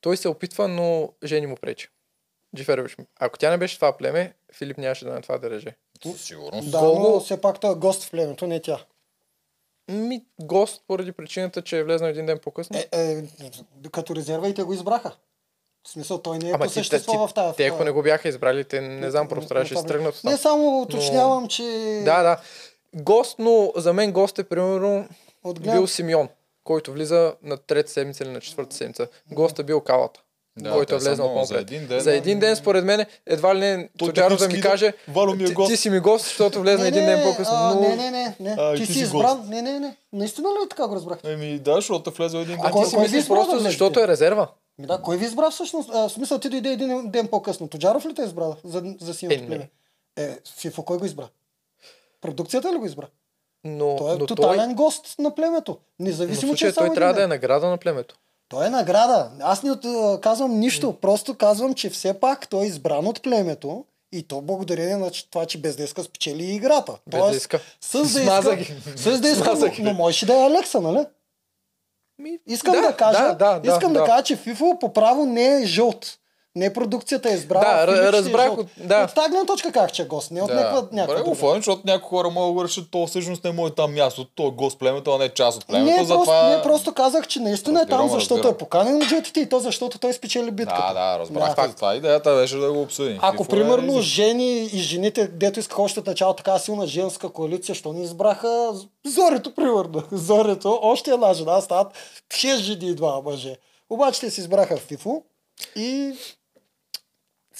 Той 0.00 0.16
се 0.16 0.28
опитва, 0.28 0.68
но 0.68 1.12
жени 1.24 1.46
му 1.46 1.56
пречи. 1.56 1.88
Джиферович. 2.56 2.96
Ако 3.16 3.38
тя 3.38 3.50
не 3.50 3.58
беше 3.58 3.74
това 3.76 3.96
племе, 3.96 4.34
Филип 4.52 4.78
нямаше 4.78 5.04
да 5.04 5.10
е 5.10 5.14
на 5.14 5.22
това 5.22 5.38
да 5.38 5.50
реже. 5.50 5.76
Със 6.02 6.24
сигурност. 6.24 6.70
Да, 6.70 6.80
но 6.82 7.20
все 7.20 7.40
пак 7.40 7.60
той 7.60 7.72
е 7.72 7.76
гост 7.76 8.04
в 8.04 8.10
племето, 8.10 8.46
не 8.46 8.60
тя. 8.62 8.84
Ми, 9.88 10.24
гост 10.40 10.82
поради 10.86 11.12
причината, 11.12 11.62
че 11.62 11.78
е 11.78 11.84
влезнал 11.84 12.08
един 12.08 12.26
ден 12.26 12.38
по-късно. 12.38 12.78
Е, 12.78 12.88
е, 12.92 13.22
като 13.92 14.16
резерва 14.16 14.48
и 14.48 14.54
те 14.54 14.62
го 14.62 14.72
избраха. 14.72 15.16
В 15.86 15.90
смисъл, 15.90 16.18
той 16.18 16.38
не 16.38 16.48
е 16.48 16.52
Ама 16.52 16.64
по 16.64 16.68
ти, 16.68 16.74
същество 16.74 17.28
в 17.28 17.34
тази... 17.34 17.56
те, 17.56 17.66
ако 17.66 17.84
не 17.84 17.90
го 17.90 18.02
бяха 18.02 18.28
избрали, 18.28 18.64
те 18.64 18.80
не 18.80 19.10
знам, 19.10 19.28
просто 19.28 19.48
трябваше 19.48 19.74
да 19.74 19.80
се 19.80 19.86
тръгнат 19.86 20.24
Не 20.24 20.36
само 20.36 20.80
уточнявам, 20.80 21.48
че... 21.48 21.62
Да, 22.04 22.22
да. 22.22 22.40
Гост, 22.94 23.38
но 23.38 23.72
за 23.76 23.92
мен 23.92 24.12
гост 24.12 24.38
е 24.38 24.44
примерно 24.44 25.08
бил. 25.60 25.86
Симеон, 25.86 26.28
който 26.64 26.92
влиза 26.92 27.34
на 27.42 27.56
трета 27.56 27.92
седмица 27.92 28.24
или 28.24 28.30
на 28.30 28.40
четвърта 28.40 28.76
седмица. 28.76 29.08
Гост 29.32 29.58
е 29.58 29.62
бил 29.62 29.80
Калата. 29.80 30.20
Да, 30.56 30.72
който 30.72 30.94
е 30.94 30.98
влезнал 30.98 31.34
по 31.34 31.44
за 31.44 31.58
един 31.58 31.86
ден. 31.86 32.00
За 32.00 32.14
един 32.14 32.38
ден, 32.38 32.56
според 32.56 32.84
мен, 32.84 33.06
едва 33.26 33.54
ли 33.54 33.60
не 33.60 33.88
Тоджаров 33.98 34.38
да 34.38 34.48
ми 34.48 34.60
каже, 34.60 34.92
ми 35.36 35.44
е 35.44 35.46
ти, 35.46 35.52
гост. 35.52 35.70
ти 35.70 35.76
си 35.76 35.90
ми 35.90 35.98
гост, 35.98 36.24
защото 36.24 36.60
влезна 36.60 36.88
един 36.88 37.04
ден 37.04 37.22
по-късно. 37.22 37.54
а, 37.54 37.74
Но... 37.74 37.80
Не, 37.80 37.96
не, 37.96 38.10
не, 38.10 38.36
не. 38.40 38.56
А, 38.58 38.74
ти 38.74 38.80
ти 38.80 38.86
си 38.86 38.92
си 38.92 39.00
избран. 39.00 39.44
Не, 39.48 39.62
не, 39.62 39.80
не. 39.80 39.96
Наистина 40.12 40.48
ли 40.48 40.68
така 40.70 40.86
го 40.86 40.94
разбрах? 40.94 41.18
Еми 41.24 41.58
да, 41.58 41.74
защото 41.74 42.10
е 42.10 42.12
влезе 42.12 42.38
един 42.38 42.56
А 42.60 42.62
ден. 42.62 42.72
Кой- 42.72 42.84
ти 42.84 42.90
си 42.90 42.96
мислиш 42.96 43.28
просто 43.28 43.58
защото 43.58 44.00
е 44.00 44.08
резерва. 44.08 44.48
Ми 44.78 44.86
да, 44.86 45.02
кой 45.02 45.16
ви 45.16 45.24
избра 45.24 45.50
всъщност? 45.50 45.90
А, 45.92 46.08
в 46.08 46.12
смисъл 46.12 46.38
ти 46.38 46.48
дойде 46.48 46.68
един 46.70 47.10
ден 47.10 47.28
по-късно. 47.28 47.68
Тоджаров 47.68 48.06
ли 48.06 48.14
те 48.14 48.22
избра 48.22 48.56
за, 48.64 48.82
за 49.00 49.14
синото 49.14 49.38
Е, 49.38 49.40
не. 49.40 49.46
племе? 49.46 49.70
Е, 50.16 50.38
Фифо 50.58 50.82
кой 50.84 50.98
го 50.98 51.04
избра? 51.04 51.28
Продукцията 52.20 52.72
ли 52.72 52.76
го 52.76 52.86
избра? 52.86 53.06
Но, 53.64 53.96
Той 53.96 54.14
е 54.14 54.18
но 54.18 54.26
тотален 54.26 54.66
той, 54.66 54.74
гост 54.74 55.14
на 55.18 55.34
племето. 55.34 55.72
но 55.72 56.04
в 56.04 56.08
Независимо, 56.08 56.54
че 56.54 56.66
е 56.66 56.72
той 56.72 56.94
трябва 56.94 57.10
един 57.10 57.14
да 57.14 57.22
е 57.22 57.22
ден. 57.22 57.28
награда 57.28 57.68
на 57.68 57.78
племето. 57.78 58.14
Той 58.48 58.66
е 58.66 58.70
награда. 58.70 59.30
Аз 59.40 59.62
не 59.62 59.70
казвам 60.20 60.58
нищо. 60.58 60.92
Просто 61.00 61.34
казвам, 61.34 61.74
че 61.74 61.90
все 61.90 62.20
пак 62.20 62.48
той 62.48 62.64
е 62.64 62.66
избран 62.66 63.06
от 63.06 63.22
племето 63.22 63.84
и 64.12 64.22
то 64.22 64.40
благодарение 64.40 64.96
на 64.96 65.10
това, 65.30 65.46
че 65.46 65.58
без 65.60 65.76
да 65.76 65.82
иска 65.84 66.02
спечели 66.02 66.44
играта. 66.44 66.98
Без 67.06 67.24
да 67.24 67.36
иска. 67.36 67.60
С 67.80 67.92
да 67.92 67.98
иска, 67.98 68.58
с 68.96 69.20
да 69.20 69.28
иска, 69.28 69.54
но, 69.54 69.84
но 69.84 69.94
можеше 69.94 70.26
да 70.26 70.34
е 70.34 70.46
Алекса, 70.46 70.80
нали? 70.80 71.06
Ми, 72.22 72.38
Искам 72.46 72.72
да, 72.72 72.96
кажа, 72.96 73.18
да, 73.18 73.34
да, 73.34 73.58
да, 73.58 73.72
искам 73.72 73.92
да, 73.92 74.00
да. 74.00 74.06
кажа, 74.06 74.22
че 74.22 74.36
FIFO 74.36 74.80
по 74.80 74.92
право 74.92 75.26
не 75.26 75.62
е 75.62 75.64
жълт. 75.64 76.18
Не 76.56 76.72
продукцията 76.72 77.30
е 77.30 77.34
избрала. 77.34 77.86
Да, 77.86 78.08
е 78.08 78.12
разбрах 78.12 78.44
жълт. 78.46 78.58
от- 78.60 78.66
да. 78.78 79.04
От 79.04 79.14
тази 79.14 79.30
гледна 79.30 79.46
точка 79.46 79.72
как 79.72 79.92
че 79.92 80.02
е 80.02 80.06
гост, 80.06 80.30
не 80.30 80.42
от 80.42 80.50
някаква, 80.50 80.80
Добре 80.80 80.96
някаква 80.96 81.14
го 81.14 81.20
друга. 81.20 81.30
оформим, 81.30 81.58
защото 81.58 81.82
някои 81.84 82.08
хора 82.08 82.30
могат 82.30 82.56
да 82.56 82.64
решат, 82.64 82.84
то 82.90 83.06
всъщност 83.06 83.44
не 83.44 83.50
е 83.50 83.70
там 83.70 83.94
място, 83.94 84.24
то 84.24 84.46
е 84.46 84.50
гост 84.50 84.78
племето, 84.78 85.12
а 85.12 85.18
не 85.18 85.24
е 85.24 85.28
част 85.28 85.58
от 85.58 85.66
племето. 85.66 85.90
Не, 85.90 85.96
просто, 85.96 86.14
затова... 86.14 86.48
не, 86.48 86.62
просто 86.62 86.94
казах, 86.94 87.26
че 87.26 87.40
наистина 87.40 87.80
е 87.80 87.86
там, 87.86 88.00
Разбирам, 88.00 88.20
защото 88.20 88.34
разбирам. 88.34 88.54
е 88.54 88.58
поканен 88.58 88.98
на 88.98 89.04
джетите 89.06 89.40
и 89.40 89.48
то 89.48 89.58
защото 89.58 89.98
той 89.98 90.12
спечели 90.12 90.50
битката. 90.50 90.82
Да, 90.88 91.12
да, 91.12 91.18
разбрах. 91.18 91.54
Да. 91.56 91.66
Да. 91.68 91.74
Това 91.74 91.94
идеята 91.94 92.34
беше 92.34 92.56
да 92.56 92.72
го 92.72 92.80
обсъдим. 92.82 93.18
Ако 93.20 93.44
FIFA 93.44 93.46
е 93.46 93.50
примерно 93.50 93.92
изи. 93.92 94.02
жени 94.02 94.58
и 94.62 94.78
жените, 94.78 95.28
дето 95.28 95.60
искаха 95.60 95.82
още 95.82 96.00
от 96.00 96.06
начало 96.06 96.34
така 96.34 96.58
силна 96.58 96.86
женска 96.86 97.28
коалиция, 97.28 97.74
що 97.74 97.92
не 97.92 98.02
избраха 98.02 98.72
Зорето, 99.06 99.54
примерно. 99.54 100.02
Зорето, 100.12 100.78
още 100.82 101.10
една 101.10 101.34
жена, 101.34 101.60
стават 101.60 101.86
6 102.30 102.56
жени 102.56 102.86
и 102.86 102.94
два 102.94 103.20
мъже. 103.20 103.56
Обаче 103.90 104.20
те 104.20 104.30
си 104.30 104.40
избраха 104.40 104.76
Фифо 104.78 105.22
и 105.76 106.12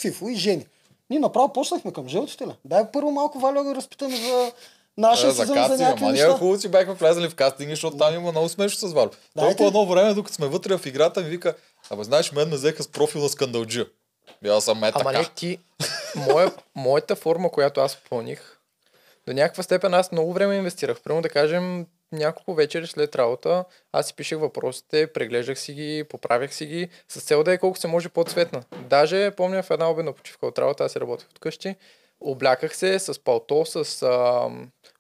Фифо 0.02 0.28
и 0.28 0.34
жени. 0.34 0.66
Ние 1.10 1.18
направо 1.18 1.52
почнахме 1.52 1.92
към 1.92 2.08
жълтите 2.08 2.46
ли? 2.46 2.52
Дай 2.64 2.84
първо 2.92 3.10
малко 3.10 3.38
Валя 3.38 3.54
да 3.54 3.62
го 3.64 3.74
разпитаме 3.74 4.16
за 4.16 4.52
нашия 4.98 5.28
Да, 5.28 5.32
за 5.34 5.42
сезон 5.42 5.54
за 5.54 5.60
кастинга, 5.60 5.84
някакви 5.84 6.04
ама 6.04 6.12
ние 6.12 6.22
неща. 6.22 6.38
хубаво 6.38 6.60
си 6.60 6.68
бяхме 6.68 6.94
влезли 6.94 7.28
в 7.28 7.34
кастинги, 7.34 7.72
защото 7.72 7.96
там 7.96 8.14
има 8.14 8.30
много 8.30 8.48
смешно 8.48 8.88
с 8.88 8.92
Вал. 8.92 9.10
Той 9.38 9.56
по 9.56 9.66
едно 9.66 9.86
време, 9.86 10.14
докато 10.14 10.34
сме 10.34 10.46
вътре 10.46 10.78
в 10.78 10.86
играта, 10.86 11.20
ми 11.20 11.28
вика, 11.28 11.54
абе 11.90 12.04
знаеш, 12.04 12.32
мен 12.32 12.48
ме 12.48 12.56
взеха 12.56 12.82
с 12.82 12.88
профил 12.88 13.22
на 13.22 13.28
скандалджия. 13.28 13.86
Бял 14.42 14.60
съм 14.60 14.84
е 14.84 14.92
Ама 14.94 15.04
така. 15.04 15.18
не 15.18 15.28
ти, 15.34 15.58
моя, 16.16 16.52
моята 16.74 17.16
форма, 17.16 17.50
която 17.50 17.80
аз 17.80 17.96
попълних, 17.96 18.58
до 19.26 19.32
някаква 19.32 19.62
степен 19.62 19.94
аз 19.94 20.12
много 20.12 20.32
време 20.32 20.54
инвестирах. 20.56 21.00
Примерно 21.00 21.22
да 21.22 21.28
кажем, 21.28 21.86
няколко 22.12 22.54
вечери 22.54 22.86
след 22.86 23.16
работа, 23.16 23.64
аз 23.92 24.06
си 24.06 24.14
пишех 24.14 24.38
въпросите, 24.38 25.06
преглеждах 25.06 25.58
си 25.58 25.72
ги, 25.72 26.04
поправях 26.08 26.54
си 26.54 26.66
ги, 26.66 26.88
с 27.08 27.20
цел 27.20 27.42
да 27.42 27.52
е 27.52 27.58
колко 27.58 27.78
се 27.78 27.88
може 27.88 28.08
по-цветна. 28.08 28.62
Даже 28.90 29.30
помня 29.30 29.62
в 29.62 29.70
една 29.70 29.90
обедна 29.90 30.12
почивка 30.12 30.46
от 30.46 30.58
работа, 30.58 30.84
аз 30.84 30.92
си 30.92 31.00
работех 31.00 31.30
от 31.30 31.38
къщи, 31.38 31.76
обляках 32.24 32.76
се 32.76 32.98
с 32.98 33.24
палто, 33.24 33.64
с... 33.64 34.02
А, 34.02 34.48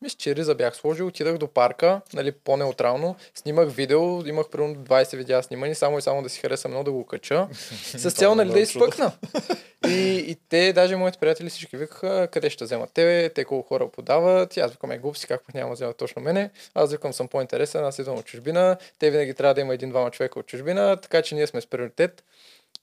мисля, 0.02 0.16
че 0.18 0.36
риза 0.36 0.54
бях 0.54 0.76
сложил, 0.76 1.06
отидах 1.06 1.38
до 1.38 1.48
парка, 1.48 2.00
нали, 2.14 2.32
по-неутрално, 2.32 3.16
снимах 3.34 3.72
видео, 3.72 4.26
имах 4.26 4.48
примерно 4.48 4.74
20 4.74 5.16
видеа 5.16 5.42
снимани, 5.42 5.74
само 5.74 5.98
и 5.98 6.02
само 6.02 6.22
да 6.22 6.28
си 6.28 6.40
хареса 6.40 6.68
много 6.68 6.84
да 6.84 6.92
го 6.92 7.06
кача, 7.06 7.48
с 7.82 8.10
цел 8.10 8.34
нали, 8.34 8.48
да 8.48 8.54
много 8.54 8.66
чудо. 8.66 8.84
изпъкна. 8.84 9.12
И, 9.88 10.24
и 10.28 10.36
те, 10.48 10.72
даже 10.72 10.96
моите 10.96 11.18
приятели 11.18 11.50
всички 11.50 11.76
викаха, 11.76 12.28
къде 12.32 12.50
ще 12.50 12.64
вземат 12.64 12.92
тебе, 12.92 13.28
те 13.28 13.44
колко 13.44 13.68
хора 13.68 13.88
подават. 13.88 14.56
И 14.56 14.60
аз 14.60 14.70
викам, 14.70 14.90
е 14.90 14.98
глупси, 14.98 15.26
как 15.26 15.46
пък 15.46 15.54
няма 15.54 15.70
да 15.70 15.74
вземат 15.74 15.96
точно 15.96 16.22
мене. 16.22 16.50
Аз 16.74 16.92
викам, 16.92 17.12
съм 17.12 17.28
по-интересен, 17.28 17.84
аз 17.84 17.98
идвам 17.98 18.18
от 18.18 18.24
чужбина. 18.24 18.76
Те 18.98 19.10
винаги 19.10 19.34
трябва 19.34 19.54
да 19.54 19.60
има 19.60 19.74
един-двама 19.74 20.10
човека 20.10 20.38
от 20.38 20.46
чужбина, 20.46 20.96
така 20.96 21.22
че 21.22 21.34
ние 21.34 21.46
сме 21.46 21.60
с 21.60 21.66
приоритет. 21.66 22.24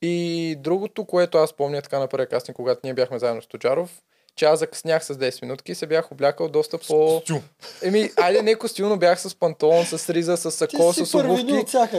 И 0.01 0.55
другото, 0.59 1.05
което 1.05 1.37
аз 1.37 1.53
помня 1.53 1.81
така 1.81 1.99
на 1.99 2.07
първия 2.07 2.27
кастинг, 2.27 2.55
когато 2.55 2.81
ние 2.83 2.93
бяхме 2.93 3.19
заедно 3.19 3.41
с 3.41 3.47
Тоджаров, 3.47 4.01
че 4.39 4.45
аз 4.45 4.59
закъснях 4.59 5.05
с 5.05 5.13
10 5.13 5.41
минутки 5.41 5.71
и 5.71 5.75
се 5.75 5.85
бях 5.85 6.11
облякал 6.11 6.47
доста 6.47 6.77
по... 6.77 7.15
Костюм. 7.17 7.41
Еми, 7.81 8.11
айде 8.17 8.41
не 8.41 8.55
костюм, 8.55 8.89
но 8.89 8.97
бях 8.97 9.21
с 9.21 9.35
панталон, 9.35 9.85
с 9.85 10.09
риза, 10.09 10.37
с 10.37 10.51
сако, 10.51 10.93
с 10.95 11.13
обувки. 11.15 11.45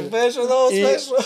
Беше 0.03 0.39
много 0.39 0.71
И- 0.73 0.77
смешно. 0.79 1.17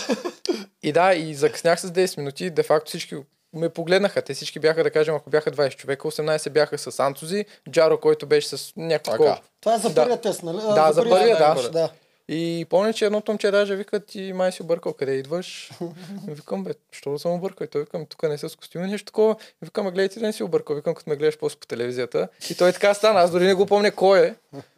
И 0.83 0.91
да, 0.91 1.13
и 1.13 1.35
закъснях 1.35 1.81
с 1.81 1.87
10 1.87 2.17
минути. 2.17 2.49
Де 2.49 2.63
факто 2.63 2.89
всички 2.89 3.15
ме 3.53 3.69
погледнаха. 3.69 4.21
Те 4.21 4.33
всички 4.33 4.59
бяха, 4.59 4.83
да 4.83 4.91
кажем, 4.91 5.15
ако 5.15 5.29
бяха 5.29 5.51
20 5.51 5.75
човека, 5.75 6.07
18 6.07 6.49
бяха 6.49 6.77
с 6.77 6.99
Антози, 6.99 7.45
Джаро, 7.71 7.99
който 7.99 8.25
беше 8.25 8.47
с 8.47 8.73
някакво. 8.77 9.37
Това 9.61 9.75
е 9.75 9.79
за 9.79 9.89
Да. 9.89 9.95
първия 9.95 10.21
тест, 10.21 10.43
нали? 10.43 10.57
Да, 10.57 10.91
за 10.91 11.09
първия, 11.09 11.37
да. 11.37 11.69
да. 11.71 11.89
И 12.29 12.65
помня, 12.69 12.93
че 12.93 13.05
едно 13.05 13.23
момче 13.27 13.51
даже 13.51 13.75
вика, 13.75 13.99
ти 13.99 14.33
май 14.33 14.51
си 14.51 14.61
объркал, 14.61 14.93
къде 14.93 15.11
идваш? 15.11 15.71
викам, 16.27 16.63
бе, 16.63 16.71
що 16.91 17.11
да 17.11 17.19
съм 17.19 17.31
объркал? 17.31 17.65
И 17.65 17.69
той 17.69 17.81
викам, 17.81 18.05
тук 18.05 18.23
не 18.23 18.37
са 18.37 18.49
с 18.49 18.55
костюми, 18.55 18.87
нещо 18.87 19.05
такова. 19.05 19.35
И 19.61 19.65
викам, 19.65 19.87
а 19.87 19.91
гледай 19.91 20.09
ти 20.09 20.19
да 20.19 20.25
не 20.25 20.33
си 20.33 20.43
объркал. 20.43 20.75
Викам, 20.75 20.95
като 20.95 21.09
ме 21.09 21.15
гледаш 21.15 21.37
после 21.37 21.59
по 21.59 21.67
телевизията. 21.67 22.27
И 22.49 22.55
той 22.55 22.73
така 22.73 22.93
стана. 22.93 23.19
Аз 23.19 23.31
дори 23.31 23.45
не 23.45 23.53
го 23.53 23.65
помня 23.65 23.91
кой 23.91 24.19
е, 24.19 24.35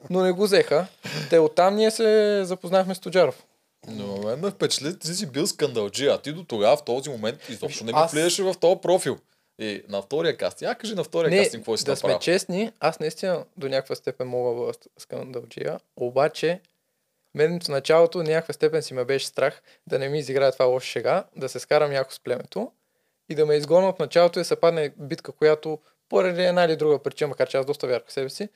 но 0.09 0.21
не 0.21 0.31
го 0.31 0.43
взеха. 0.43 0.87
Те 1.29 1.39
оттам 1.39 1.75
ние 1.75 1.91
се 1.91 2.41
запознахме 2.43 2.95
с 2.95 2.99
Тоджаров. 2.99 3.43
Но 3.87 4.17
мен 4.17 4.39
ме 4.39 4.51
впечатли, 4.51 4.99
ти 4.99 5.07
си 5.07 5.25
бил 5.25 5.47
скандалджи, 5.47 6.07
а 6.07 6.17
ти 6.17 6.33
до 6.33 6.43
тогава 6.43 6.77
в 6.77 6.83
този 6.83 7.09
момент 7.09 7.49
изобщо 7.49 7.83
не 7.83 7.91
ми 7.91 7.99
Аз- 7.99 8.11
влизаше 8.11 8.43
в 8.43 8.55
този 8.59 8.81
профил. 8.81 9.17
И 9.59 9.83
на 9.89 10.01
втория 10.01 10.37
кастинг, 10.37 10.69
я 10.69 10.75
кажи 10.75 10.95
на 10.95 11.03
втория 11.03 11.29
Не, 11.29 11.37
кастинг, 11.37 11.61
какво 11.61 11.77
си 11.77 11.83
да 11.85 11.95
сме 11.95 12.07
направил. 12.07 12.19
честни, 12.19 12.71
аз 12.79 12.99
наистина 12.99 13.43
до 13.57 13.69
някаква 13.69 13.95
степен 13.95 14.27
мога 14.27 14.49
да 14.49 14.55
бъда 14.55 14.73
скандалджия, 14.97 15.79
обаче 15.95 16.59
мен 17.37 17.59
в 17.59 17.67
началото 17.67 18.23
някаква 18.23 18.53
степен 18.53 18.81
си 18.81 18.93
ме 18.93 19.05
беше 19.05 19.27
страх 19.27 19.61
да 19.87 19.99
не 19.99 20.09
ми 20.09 20.19
изиграе 20.19 20.51
това 20.51 20.65
лоша 20.65 20.87
шега, 20.87 21.23
да 21.35 21.49
се 21.49 21.59
скарам 21.59 21.91
яко 21.91 22.13
с 22.13 22.19
племето 22.19 22.71
и 23.29 23.35
да 23.35 23.45
ме 23.45 23.55
изгоня 23.55 23.89
от 23.89 23.99
началото 23.99 24.39
и 24.39 24.41
да 24.41 24.45
се 24.45 24.55
падне 24.55 24.93
битка, 24.97 25.31
която 25.31 25.79
поради 26.09 26.43
една 26.43 26.63
или 26.63 26.75
друга 26.75 26.99
причина, 26.99 27.27
макар 27.27 27.47
че 27.47 27.57
аз 27.57 27.65
доста 27.65 27.87
вярвах 27.87 28.07
в 28.07 28.13
себе 28.13 28.29
си, 28.29 28.49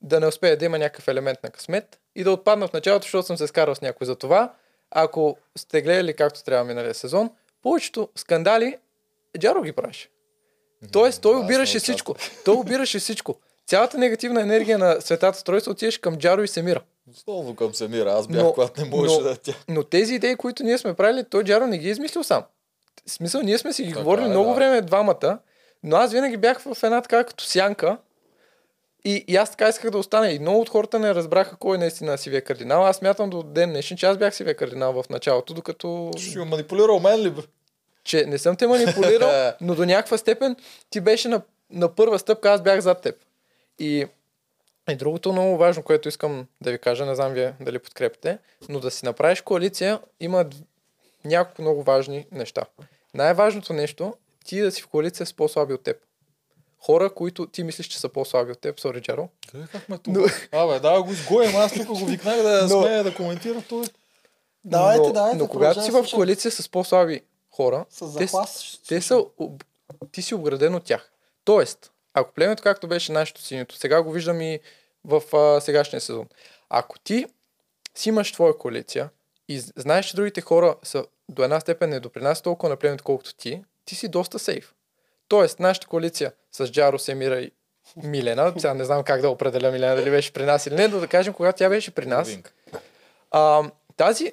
да 0.00 0.20
не 0.20 0.26
успее 0.26 0.56
да 0.56 0.64
има 0.64 0.78
някакъв 0.78 1.08
елемент 1.08 1.42
на 1.42 1.50
късмет 1.50 2.00
и 2.14 2.24
да 2.24 2.32
отпадна 2.32 2.68
в 2.68 2.72
началото, 2.72 3.02
защото 3.02 3.26
съм 3.26 3.36
се 3.36 3.46
скарал 3.46 3.74
с 3.74 3.80
някой. 3.80 4.06
Затова, 4.06 4.54
ако 4.90 5.36
сте 5.58 5.82
гледали 5.82 6.14
както 6.14 6.44
трябва 6.44 6.64
миналия 6.64 6.94
сезон, 6.94 7.30
повечето 7.62 8.08
скандали 8.16 8.78
Джаро 9.38 9.62
ги 9.62 9.72
правеше. 9.72 10.08
Тоест, 10.92 11.22
той 11.22 11.36
обираше 11.36 11.78
всичко. 11.78 12.16
Той 12.44 12.54
обираше 12.56 12.98
всичко. 12.98 13.36
Цялата 13.66 13.98
негативна 13.98 14.40
енергия 14.40 14.78
на 14.78 15.00
светата 15.00 15.38
стройство 15.38 15.72
отиваше 15.72 16.00
към 16.00 16.16
Джаро 16.16 16.42
и 16.42 16.48
Семира. 16.48 16.82
Основно 17.10 17.56
към 17.56 17.74
Семира, 17.74 18.12
аз 18.12 18.26
бях, 18.26 18.42
Но- 18.42 18.52
когато 18.52 18.80
не 18.80 18.88
можеше 18.88 19.20
да 19.22 19.36
тя. 19.36 19.54
Но 19.68 19.82
тези 19.82 20.14
идеи, 20.14 20.36
които 20.36 20.62
ние 20.62 20.78
сме 20.78 20.94
правили, 20.94 21.24
той 21.30 21.44
Джаро 21.44 21.66
не 21.66 21.78
ги 21.78 21.88
е 21.88 21.90
измислил 21.90 22.24
сам. 22.24 22.44
В 23.06 23.10
смисъл, 23.10 23.42
ние 23.42 23.58
сме 23.58 23.72
си 23.72 23.82
ги 23.82 23.88
Така 23.88 24.00
говорили 24.02 24.26
е, 24.26 24.28
много 24.28 24.48
да. 24.48 24.54
време 24.54 24.80
двамата, 24.80 25.38
но 25.82 25.96
аз 25.96 26.12
винаги 26.12 26.36
бях 26.36 26.60
в 26.60 26.82
една 26.82 27.00
така 27.00 27.24
като 27.24 27.44
сянка 27.44 27.98
и, 29.04 29.24
и 29.28 29.36
аз 29.36 29.50
така 29.50 29.68
исках 29.68 29.90
да 29.90 29.98
остана. 29.98 30.30
И 30.30 30.38
много 30.38 30.60
от 30.60 30.68
хората 30.68 30.98
не 30.98 31.14
разбраха 31.14 31.56
кой 31.56 31.76
е 31.76 31.78
наистина 31.78 32.18
сивия 32.18 32.44
кардинал. 32.44 32.86
Аз 32.86 33.02
мятам 33.02 33.30
до 33.30 33.42
ден 33.42 33.70
днешен, 33.70 33.96
че 33.96 34.06
аз 34.06 34.16
бях 34.16 34.34
сивия 34.34 34.54
кардинал 34.54 35.02
в 35.02 35.08
началото, 35.08 35.54
докато 35.54 36.10
Ще 36.18 36.38
манипулирал 36.38 37.00
мен 37.00 37.20
ли 37.22 37.30
бе? 37.30 37.42
че 38.04 38.26
не 38.26 38.38
съм 38.38 38.56
те 38.56 38.66
манипулирал, 38.66 39.52
но 39.60 39.74
до 39.74 39.84
някаква 39.84 40.18
степен 40.18 40.56
ти 40.90 41.00
беше 41.00 41.28
на, 41.28 41.40
на 41.70 41.94
първа 41.94 42.18
стъпка, 42.18 42.50
аз 42.50 42.62
бях 42.62 42.80
зад 42.80 43.00
теб. 43.00 43.16
И, 43.78 44.06
и 44.92 44.96
другото 44.96 45.32
много 45.32 45.56
важно, 45.56 45.82
което 45.82 46.08
искам 46.08 46.46
да 46.60 46.70
ви 46.70 46.78
кажа, 46.78 47.06
не 47.06 47.14
знам 47.14 47.32
вие 47.32 47.54
дали 47.60 47.78
подкрепите, 47.78 48.38
но 48.68 48.80
да 48.80 48.90
си 48.90 49.04
направиш 49.04 49.40
коалиция 49.40 50.00
има 50.20 50.46
няколко 51.24 51.62
много 51.62 51.82
важни 51.82 52.26
неща. 52.32 52.64
Най-важното 53.14 53.72
нещо, 53.72 54.14
ти 54.44 54.60
да 54.60 54.72
си 54.72 54.82
в 54.82 54.88
коалиция 54.88 55.26
с 55.26 55.32
по-слаби 55.32 55.74
от 55.74 55.82
теб. 55.82 55.96
Хора, 56.80 57.14
които 57.14 57.46
ти 57.46 57.64
мислиш, 57.64 57.86
че 57.86 57.98
са 58.00 58.08
по-слаби 58.08 58.52
от 58.52 58.58
теб, 58.60 58.80
сори, 58.80 59.00
Джаро. 59.00 59.28
Къде 59.50 59.66
как 59.72 59.88
ме 59.88 59.98
тук? 59.98 60.16
Абе, 60.52 60.80
да 60.80 61.02
го 61.02 61.12
изгоем, 61.12 61.56
аз 61.56 61.72
тук 61.72 61.86
го 61.86 62.06
викнах 62.06 62.42
да 62.42 62.62
Но- 62.70 62.82
смея 62.82 63.04
да 63.04 63.14
коментира 63.14 63.62
той. 63.68 63.84
Давайте, 64.64 65.06
но, 65.06 65.12
давайте, 65.12 65.38
но 65.38 65.48
когато 65.48 65.82
си 65.82 65.90
в 65.90 66.06
коалиция 66.14 66.50
с 66.50 66.68
по-слаби 66.68 67.20
хора, 67.50 67.84
С 67.90 68.16
те, 68.16 68.26
те 68.88 69.00
са, 69.00 69.24
ти 70.12 70.22
си 70.22 70.34
обграден 70.34 70.74
от 70.74 70.84
тях. 70.84 71.12
Тоест, 71.44 71.92
ако 72.14 72.32
племето 72.32 72.62
както 72.62 72.88
беше 72.88 73.12
нашето 73.12 73.42
синьото, 73.42 73.76
сега 73.76 74.02
го 74.02 74.12
виждам 74.12 74.40
и 74.40 74.60
в 75.04 75.36
а, 75.36 75.60
сегашния 75.60 76.00
сезон. 76.00 76.26
Ако 76.68 76.98
ти 76.98 77.26
си 77.94 78.08
имаш 78.08 78.32
твоя 78.32 78.58
коалиция 78.58 79.10
и 79.48 79.58
знаеш, 79.58 80.06
че 80.06 80.16
другите 80.16 80.40
хора 80.40 80.76
са 80.82 81.04
до 81.28 81.42
една 81.42 81.60
степен 81.60 81.90
не 81.90 82.00
допринасят 82.00 82.44
толкова 82.44 82.68
на 82.68 82.76
племето, 82.76 83.04
колкото 83.04 83.34
ти, 83.34 83.62
ти 83.84 83.94
си 83.94 84.08
доста 84.08 84.38
сейф. 84.38 84.74
Тоест, 85.28 85.60
нашата 85.60 85.86
коалиция 85.86 86.32
с 86.52 86.66
Джаро, 86.66 86.98
Семира 86.98 87.40
и 87.40 87.50
Милена, 87.96 88.52
сега 88.58 88.74
не 88.74 88.84
знам 88.84 89.02
как 89.02 89.20
да 89.20 89.30
определя 89.30 89.70
Милена, 89.70 89.96
дали 89.96 90.10
беше 90.10 90.32
при 90.32 90.44
нас 90.44 90.66
или 90.66 90.74
не, 90.74 90.88
но 90.88 91.00
да 91.00 91.08
кажем, 91.08 91.32
когато 91.32 91.58
тя 91.58 91.68
беше 91.68 91.90
при 91.90 92.06
нас, 92.06 92.38
а, 93.30 93.70
тази, 93.96 94.32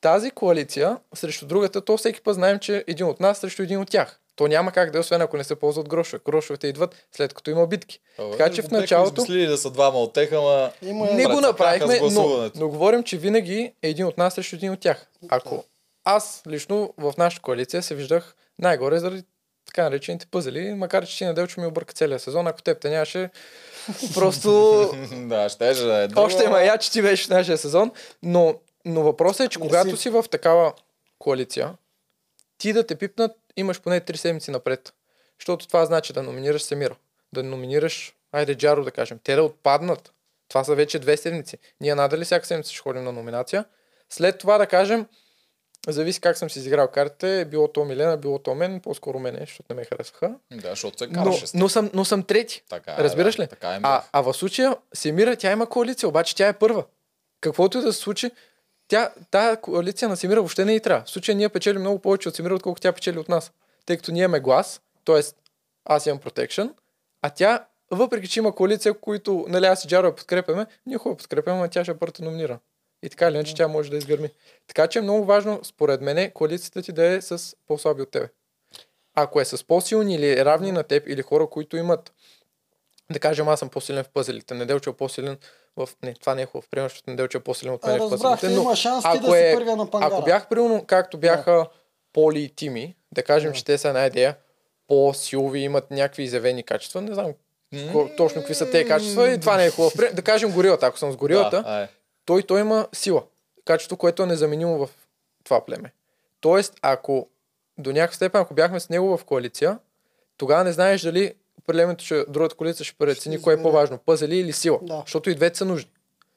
тази 0.00 0.30
коалиция 0.30 0.98
срещу 1.14 1.46
другата, 1.46 1.84
то 1.84 1.96
всеки 1.96 2.20
път 2.20 2.34
знаем, 2.34 2.58
че 2.58 2.84
един 2.86 3.06
от 3.06 3.20
нас 3.20 3.38
срещу 3.38 3.62
един 3.62 3.80
от 3.80 3.90
тях. 3.90 4.20
То 4.36 4.46
няма 4.46 4.72
как 4.72 4.90
да 4.90 4.98
е, 4.98 5.00
освен 5.00 5.22
ако 5.22 5.36
не 5.36 5.44
се 5.44 5.56
ползват 5.56 5.88
грошове. 5.88 6.20
Грошовете 6.26 6.66
идват 6.66 7.06
след 7.12 7.34
като 7.34 7.50
има 7.50 7.66
битки. 7.66 8.00
Абе, 8.18 8.30
така 8.30 8.50
че 8.50 8.62
в 8.62 8.64
бяхме 8.64 8.78
началото 8.78 9.20
измислили 9.20 9.46
да 9.46 9.58
са 9.58 9.70
двама 9.70 9.98
от 9.98 10.12
тех, 10.12 10.32
ама... 10.32 10.70
Има 10.82 11.06
не 11.12 11.22
е... 11.22 11.26
го 11.26 11.40
направихме, 11.40 12.00
но, 12.12 12.50
но 12.54 12.68
говорим, 12.68 13.02
че 13.02 13.16
винаги 13.16 13.72
е 13.82 13.88
един 13.88 14.06
от 14.06 14.18
нас 14.18 14.34
срещу 14.34 14.56
един 14.56 14.72
от 14.72 14.80
тях. 14.80 15.06
Ако 15.28 15.64
аз 16.04 16.42
лично 16.48 16.94
в 16.98 17.14
нашата 17.18 17.42
коалиция 17.42 17.82
се 17.82 17.94
виждах 17.94 18.36
най-горе 18.58 18.98
заради 18.98 19.22
така 19.66 19.82
наречените 19.82 20.26
пъзели, 20.26 20.74
макар 20.74 21.06
че 21.06 21.18
ти 21.18 21.24
Неделчо 21.24 21.60
ми 21.60 21.66
обърка 21.66 21.94
целия 21.94 22.18
сезон, 22.18 22.46
ако 22.46 22.62
теб 22.62 22.80
те 22.80 22.90
нямаше, 22.90 23.30
просто 24.14 24.50
да, 25.12 25.48
щеше 25.48 25.82
да 25.82 26.04
е. 26.04 26.08
Още 26.16 26.44
има 26.44 26.60
я, 26.60 26.78
че 26.78 26.92
ти 26.92 27.02
беше 27.02 27.26
в 27.26 27.30
нашия 27.30 27.58
сезон, 27.58 27.90
но, 28.22 28.54
но 28.84 29.02
въпросът 29.02 29.46
е, 29.46 29.48
че 29.48 29.58
когато 29.58 29.96
си 29.96 30.10
в 30.10 30.24
такава 30.30 30.72
коалиция, 31.18 31.74
ти 32.58 32.72
да 32.72 32.86
те 32.86 32.94
пипнат, 32.94 33.32
имаш 33.56 33.80
поне 33.80 34.00
3 34.00 34.16
седмици 34.16 34.50
напред. 34.50 34.94
Защото 35.40 35.66
това 35.66 35.86
значи 35.86 36.12
да 36.12 36.22
номинираш 36.22 36.62
Семира, 36.62 36.96
да 37.32 37.42
номинираш, 37.42 38.14
айде 38.32 38.54
Джаро 38.54 38.84
да 38.84 38.90
кажем, 38.90 39.18
те 39.24 39.34
да 39.34 39.42
отпаднат. 39.42 40.12
Това 40.48 40.64
са 40.64 40.74
вече 40.74 40.98
две 40.98 41.16
седмици. 41.16 41.58
Ние 41.80 41.94
надали 41.94 42.24
всяка 42.24 42.46
седмица 42.46 42.72
ще 42.72 42.80
ходим 42.82 43.04
на 43.04 43.12
номинация. 43.12 43.64
След 44.10 44.38
това 44.38 44.58
да 44.58 44.66
кажем, 44.66 45.06
зависи 45.88 46.20
как 46.20 46.38
съм 46.38 46.50
си 46.50 46.58
изиграл 46.58 46.88
картите, 46.88 47.44
било 47.44 47.68
то 47.68 47.84
Милена, 47.84 48.16
било 48.16 48.38
то 48.38 48.54
мен, 48.54 48.80
по-скоро 48.80 49.18
мене, 49.18 49.38
защото 49.40 49.66
не 49.70 49.76
ме 49.76 49.84
харесваха. 49.84 50.34
Да, 50.52 50.70
защото 50.70 50.98
се 50.98 51.06
Но, 51.06 51.24
караше 51.24 51.46
с 51.46 51.54
но, 51.54 51.68
съм, 51.68 51.90
но 51.94 52.04
съм 52.04 52.22
трети. 52.22 52.62
Така 52.68 52.92
е, 52.92 52.96
Разбираш 52.96 53.36
да, 53.36 53.42
ли? 53.42 53.48
Така 53.48 53.74
е, 53.74 53.80
А, 53.82 54.02
а 54.12 54.20
в 54.20 54.34
случая 54.34 54.76
Семира, 54.94 55.36
тя 55.36 55.52
има 55.52 55.68
коалиция, 55.68 56.08
обаче 56.08 56.36
тя 56.36 56.48
е 56.48 56.58
първа. 56.58 56.84
Каквото 57.40 57.78
и 57.78 57.80
да 57.80 57.92
се 57.92 58.00
случи, 58.00 58.30
тя, 58.88 59.12
тая 59.30 59.60
коалиция 59.60 60.08
на 60.08 60.16
Семира 60.16 60.40
въобще 60.40 60.64
не 60.64 60.74
и 60.74 60.80
трябва. 60.80 61.04
В 61.04 61.10
случая 61.10 61.36
ние 61.36 61.48
печелим 61.48 61.80
много 61.80 61.98
повече 61.98 62.28
от 62.28 62.34
Семира, 62.34 62.54
отколкото 62.54 62.82
тя 62.82 62.92
печели 62.92 63.18
от 63.18 63.28
нас. 63.28 63.52
Тъй 63.86 63.96
като 63.96 64.12
ние 64.12 64.22
имаме 64.22 64.40
глас, 64.40 64.80
т.е. 65.04 65.20
аз 65.84 66.06
имам 66.06 66.18
протекшн, 66.18 66.66
а 67.22 67.30
тя, 67.30 67.66
въпреки 67.90 68.28
че 68.28 68.40
има 68.40 68.54
коалиция, 68.54 68.94
които, 68.94 69.46
нали, 69.48 69.66
аз 69.66 69.84
и 69.84 69.88
Джаро 69.88 70.06
я 70.06 70.14
подкрепяме, 70.14 70.66
ние 70.86 70.98
хубаво 70.98 71.16
подкрепяме, 71.16 71.64
а 71.64 71.68
тя 71.68 71.84
ще 71.84 71.98
пърта 71.98 72.24
номинира. 72.24 72.58
И 73.02 73.08
така 73.08 73.28
или 73.28 73.34
иначе 73.34 73.54
тя 73.54 73.68
може 73.68 73.90
да 73.90 73.96
изгърми. 73.96 74.30
Така 74.66 74.86
че 74.86 74.98
е 74.98 75.02
много 75.02 75.24
важно, 75.24 75.60
според 75.64 76.00
мен, 76.00 76.30
коалицията 76.30 76.82
ти 76.82 76.92
да 76.92 77.06
е 77.06 77.20
с 77.20 77.56
по-слаби 77.66 78.02
от 78.02 78.10
тебе. 78.10 78.28
Ако 79.14 79.40
е 79.40 79.44
с 79.44 79.66
по-силни 79.66 80.14
или 80.14 80.44
равни 80.44 80.72
на 80.72 80.82
теб, 80.82 81.04
или 81.08 81.22
хора, 81.22 81.46
които 81.46 81.76
имат 81.76 82.12
да 83.10 83.18
кажем, 83.18 83.48
аз 83.48 83.58
съм 83.58 83.68
по-силен 83.68 84.04
в 84.04 84.08
пъзелите, 84.08 84.54
Неделчо 84.54 84.90
е 84.90 84.96
по-силен 84.96 85.38
в... 85.76 85.88
Не, 86.02 86.14
това 86.14 86.34
не 86.34 86.42
е 86.42 86.46
хубаво, 86.46 86.68
примерно, 86.70 86.88
защото 86.88 87.10
Неделчо 87.10 87.38
е 87.38 87.42
по-силен 87.42 87.74
от 87.74 87.84
мен 87.84 87.98
в 87.98 88.12
Разбрах, 88.12 88.42
но 88.44 88.50
има 88.52 88.76
шанс 88.76 89.02
ти 89.02 89.10
ако, 89.10 89.18
да 89.20 89.32
си 89.32 89.38
е, 89.38 89.54
първия 89.54 89.76
на 89.76 89.90
пангара. 89.90 90.14
ако 90.14 90.24
бях 90.24 90.48
примерно, 90.48 90.84
както 90.84 91.18
бяха 91.18 91.66
Поли 92.12 92.40
и 92.40 92.48
Тими, 92.48 92.96
да 93.12 93.22
кажем, 93.22 93.52
че 93.52 93.64
те 93.64 93.78
са 93.78 93.88
една 93.88 94.06
идея, 94.06 94.36
по-силови, 94.88 95.60
имат 95.60 95.90
някакви 95.90 96.22
изявени 96.22 96.62
качества, 96.62 97.00
не 97.00 97.14
знам 97.14 97.32
ко- 97.74 98.16
точно 98.16 98.40
какви 98.40 98.54
са 98.54 98.70
тези 98.70 98.84
качества 98.86 99.28
и 99.28 99.40
това 99.40 99.56
не 99.56 99.66
е 99.66 99.70
хубаво. 99.70 99.92
При- 99.96 100.12
Да 100.12 100.22
кажем 100.22 100.52
горилата, 100.52 100.86
ако 100.86 100.98
съм 100.98 101.12
с 101.12 101.16
горилата, 101.16 101.62
Да, 101.62 101.70
ай. 101.70 101.86
той, 102.24 102.42
той 102.42 102.60
има 102.60 102.88
сила. 102.92 103.22
Качество, 103.64 103.96
което 103.96 104.22
е 104.22 104.26
незаменимо 104.26 104.78
в 104.78 104.90
това 105.44 105.64
племе. 105.64 105.92
Тоест, 106.40 106.74
ако 106.82 107.28
до 107.78 107.92
някаква 107.92 108.14
степен, 108.16 108.40
ако 108.40 108.54
бяхме 108.54 108.80
с 108.80 108.88
него 108.88 109.16
в 109.16 109.24
коалиция, 109.24 109.78
тогава 110.36 110.64
не 110.64 110.72
знаеш 110.72 111.02
дали 111.02 111.34
племето, 111.66 112.04
ще, 112.04 112.24
другата 112.24 112.54
коалиция 112.54 112.84
ще 112.84 112.96
прецени 112.96 113.42
кое 113.42 113.54
е 113.54 113.62
по-важно, 113.62 113.98
пъзели 113.98 114.36
или 114.36 114.52
сила. 114.52 114.78
Да. 114.82 115.00
Защото 115.00 115.30
и 115.30 115.34
двете 115.34 115.58
са 115.58 115.64
нужни. 115.64 115.90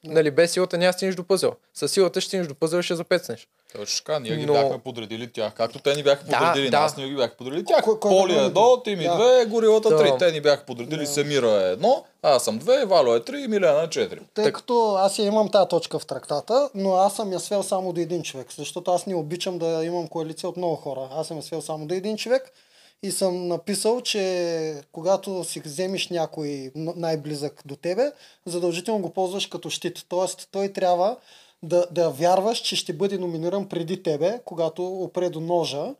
Нали, 0.04 0.30
без 0.30 0.52
силата 0.52 0.78
няма 0.78 0.88
да 0.88 0.92
стигнеш 0.92 1.14
до 1.14 1.24
пъзел. 1.24 1.52
С 1.74 1.88
силата 1.88 2.20
ще 2.20 2.28
стигнеш 2.28 2.46
до 2.46 2.54
пъзел 2.54 2.78
и 2.78 2.82
ще 2.82 2.94
запецнеш. 2.94 3.48
Точно 3.72 3.98
така, 3.98 4.18
ние 4.18 4.36
ги 4.36 4.46
Но- 4.46 4.52
бяхме 4.52 4.78
подредили 4.78 5.26
тях. 5.26 5.54
Както 5.54 5.78
те 5.78 5.94
ни 5.94 6.02
бяха 6.02 6.24
Да, 6.24 6.38
подредили 6.38 6.70
да. 6.70 6.80
нас, 6.80 6.96
ние 6.96 7.08
ги 7.08 7.16
бяха 7.16 7.36
подредили 7.36 7.64
тях. 7.64 7.84
Кой- 7.84 7.98
кой 7.98 8.10
Поли 8.10 8.34
да 8.34 8.42
е 8.42 8.46
едно, 8.46 8.82
Тими 8.82 9.04
Да. 9.04 9.14
две, 9.14 9.46
Горилата 9.46 9.88
Да. 9.88 9.98
три. 9.98 10.12
Те 10.18 10.32
ни 10.32 10.40
бяха 10.40 10.64
подредили 10.64 11.06
Семира 11.06 11.50
е 11.50 11.72
едно, 11.72 12.04
аз 12.22 12.44
съм 12.44 12.58
две, 12.58 12.84
Вало 12.84 13.14
е 13.14 13.20
три 13.20 13.38
и 13.38 13.48
Милена 13.48 13.82
е 13.82 13.88
четири. 13.88 14.20
Тъй 14.34 14.44
Так- 14.44 14.54
като 14.54 14.94
аз 14.94 15.18
я 15.18 15.24
имам 15.24 15.48
тази 15.48 15.68
точка 15.68 15.98
в 15.98 16.06
трактата, 16.06 16.70
но 16.74 16.94
аз 16.94 17.16
съм 17.16 17.32
я 17.32 17.40
свел 17.40 17.62
само 17.62 17.92
до 17.92 18.00
един 18.00 18.22
човек, 18.22 18.46
защото 18.52 18.90
аз 18.90 19.06
не 19.06 19.14
обичам 19.14 19.58
да 19.58 19.84
имам 19.84 20.08
коалиция 20.08 20.48
от 20.48 20.56
много 20.56 20.76
хора. 20.76 21.08
Аз 21.12 21.26
съм 21.26 21.36
я 21.36 21.42
свел 21.42 21.62
само 21.62 21.86
до 21.86 21.94
един 21.94 22.16
човек 22.16 22.52
и 23.02 23.10
съм 23.10 23.48
написал, 23.48 24.00
че 24.00 24.82
когато 24.92 25.44
си 25.44 25.60
вземеш 25.60 26.08
някой 26.08 26.72
най-близък 26.74 27.62
до 27.66 27.76
тебе, 27.76 28.12
задължително 28.46 29.00
го 29.00 29.10
ползваш 29.10 29.46
като 29.46 29.70
щит. 29.70 30.04
Тоест 30.08 30.48
той 30.50 30.68
трябва 30.68 31.16
да, 31.62 31.86
да 31.90 32.10
вярваш, 32.10 32.58
че 32.58 32.76
ще 32.76 32.92
бъде 32.92 33.18
номиниран 33.18 33.68
преди 33.68 34.02
тебе, 34.02 34.40
когато 34.44 34.86
опре 34.86 35.30
до 35.30 35.40
ножа. 35.40 35.94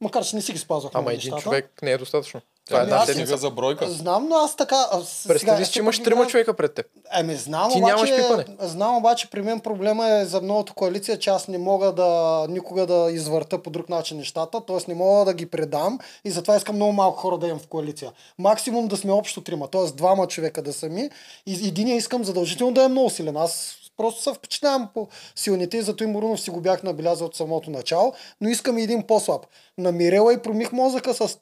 Макар, 0.00 0.24
че 0.24 0.36
не 0.36 0.42
си 0.42 0.52
ги 0.52 0.58
спазвах 0.58 0.92
Ама 0.94 1.12
един 1.12 1.16
нещата. 1.18 1.42
човек 1.42 1.82
не 1.82 1.90
е 1.90 1.98
достатъчно. 1.98 2.40
Това 2.72 2.80
е 2.80 2.82
Ами 2.82 2.90
една 2.90 2.96
аз 2.96 3.02
Стига 3.04 3.14
седмица. 3.16 3.36
за 3.38 3.50
бройка. 3.50 3.88
Знам, 3.88 4.28
но 4.28 4.36
аз 4.36 4.56
така... 4.56 4.86
а, 4.92 5.00
с- 5.00 5.24
Представи 5.28 5.64
си, 5.64 5.72
че 5.72 5.78
имаш 5.78 5.98
трима 5.98 6.26
човека 6.26 6.54
пред 6.54 6.74
теб. 6.74 6.86
Ами 7.10 7.36
знам, 7.36 7.70
Ти 7.70 7.78
обаче, 7.78 7.94
нямаш 7.94 8.10
пипане. 8.16 8.44
знам 8.60 8.96
обаче 8.96 9.30
при 9.30 9.42
мен 9.42 9.60
проблема 9.60 10.08
е 10.08 10.24
за 10.24 10.40
новата 10.42 10.72
коалиция, 10.72 11.18
че 11.18 11.30
аз 11.30 11.48
не 11.48 11.58
мога 11.58 11.92
да 11.92 12.08
никога 12.48 12.86
да 12.86 13.10
извърта 13.12 13.58
по 13.58 13.70
друг 13.70 13.88
начин 13.88 14.16
нещата, 14.16 14.60
т.е. 14.60 14.88
не 14.88 14.94
мога 14.94 15.24
да 15.24 15.34
ги 15.34 15.46
предам 15.46 15.98
и 16.24 16.30
затова 16.30 16.56
искам 16.56 16.76
много 16.76 16.92
малко 16.92 17.18
хора 17.18 17.38
да 17.38 17.46
имам 17.46 17.58
в 17.60 17.68
коалиция. 17.68 18.12
Максимум 18.38 18.88
да 18.88 18.96
сме 18.96 19.12
общо 19.12 19.40
трима, 19.40 19.68
т.е. 19.68 19.86
двама 19.86 20.26
човека 20.26 20.62
да 20.62 20.72
са 20.72 20.88
ми 20.88 21.10
и 21.46 21.68
единия 21.68 21.96
искам 21.96 22.24
задължително 22.24 22.72
да 22.72 22.84
е 22.84 22.88
много 22.88 23.10
силен. 23.10 23.36
Аз 23.36 23.74
просто 23.96 24.22
се 24.22 24.32
впечатлявам 24.32 24.88
по 24.94 25.08
силните 25.36 25.76
и 25.76 25.82
зато 25.82 26.04
и 26.04 26.06
Морунов 26.06 26.40
си 26.40 26.50
го 26.50 26.60
бях 26.60 26.82
набелязал 26.82 27.26
от 27.26 27.36
самото 27.36 27.70
начало, 27.70 28.12
но 28.40 28.48
искам 28.48 28.78
и 28.78 28.82
един 28.82 29.02
по-слаб. 29.02 29.46
Намирела 29.78 30.32
и 30.32 30.38
промих 30.38 30.72
мозъка 30.72 31.14
с 31.14 31.38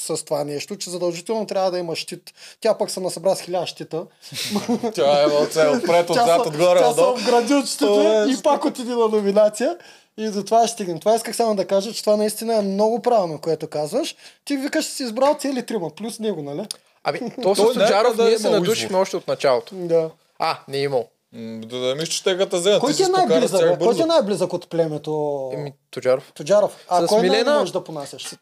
с 0.00 0.24
това 0.24 0.44
нещо, 0.44 0.76
че 0.76 0.90
задължително 0.90 1.46
трябва 1.46 1.70
да 1.70 1.78
има 1.78 1.96
щит. 1.96 2.32
Тя 2.60 2.78
пък 2.78 2.90
се 2.90 3.00
насъбра 3.00 3.36
с 3.36 3.40
хиляда 3.40 3.66
щита. 3.66 4.06
Тя 4.94 5.22
е 5.22 5.26
от 5.26 5.52
цел, 5.52 5.72
отпред, 5.72 6.10
отзад, 6.10 6.46
отгоре, 6.46 6.78
тя 6.78 6.84
съм 6.84 6.92
отдолу. 6.92 7.16
вградил 7.16 7.66
щита 7.66 7.86
Това 7.86 8.22
е 8.22 8.26
и 8.26 8.42
пак 8.42 8.64
отиде 8.64 8.90
на 8.90 9.08
номинация. 9.08 9.76
И 10.18 10.30
до 10.30 10.44
това 10.44 10.66
ще 10.66 10.74
стигнем. 10.74 10.98
Това 10.98 11.14
исках 11.14 11.36
само 11.36 11.54
да 11.54 11.66
кажа, 11.66 11.92
че 11.92 12.00
това 12.00 12.16
наистина 12.16 12.54
е 12.54 12.62
много 12.62 13.02
правилно, 13.02 13.40
което 13.40 13.66
казваш. 13.68 14.16
Ти 14.44 14.56
викаш, 14.56 14.84
че 14.84 14.90
си 14.90 15.02
избрал 15.02 15.34
цели 15.34 15.66
трима, 15.66 15.90
плюс 15.90 16.18
него, 16.18 16.42
нали? 16.42 16.66
Ами, 17.04 17.20
то 17.42 17.54
с 17.54 17.58
Тоджаров 17.58 17.90
някъде 17.90 18.22
ние 18.24 18.32
е 18.32 18.38
се 18.38 18.50
надушихме 18.50 18.98
още 18.98 19.16
от 19.16 19.28
началото. 19.28 19.74
Да. 19.74 20.10
А, 20.38 20.58
не 20.68 20.78
е 20.78 20.82
имал. 20.82 21.08
Да, 21.32 21.78
да 21.78 21.94
мислиш, 21.94 22.08
че 22.08 22.24
те 22.24 22.38
като 22.38 22.56
вземат. 22.56 22.80
Кой 22.80 22.92
Ти 22.94 23.02
е 23.02 23.08
най-близък? 23.08 23.78
Кой 23.78 23.94
ти 23.94 24.02
е 24.02 24.06
най-близък 24.06 24.52
от 24.52 24.68
племето? 24.70 25.50
Еми, 25.54 25.72
Тоджаров. 25.90 26.32
Тоджаров. 26.34 26.76
А 26.88 27.02
С 27.02 27.06
кой 27.06 27.20
Милена- 27.22 27.44
най 27.44 27.58
можеш 27.58 27.72
да 27.72 27.84
понасяш? 27.84 28.34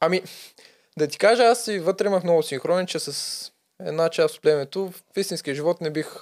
Ами, 0.00 0.22
да 0.98 1.06
ти 1.06 1.18
кажа, 1.18 1.44
аз 1.44 1.66
и 1.66 1.78
вътре 1.78 2.06
имах 2.06 2.24
много 2.24 2.42
синхронен, 2.42 2.86
че 2.86 2.98
с 2.98 3.52
една 3.84 4.08
част 4.08 4.34
от 4.34 4.42
племето 4.42 4.86
в 4.86 5.16
истинския 5.16 5.54
живот 5.54 5.80
не 5.80 5.90
бих 5.90 6.14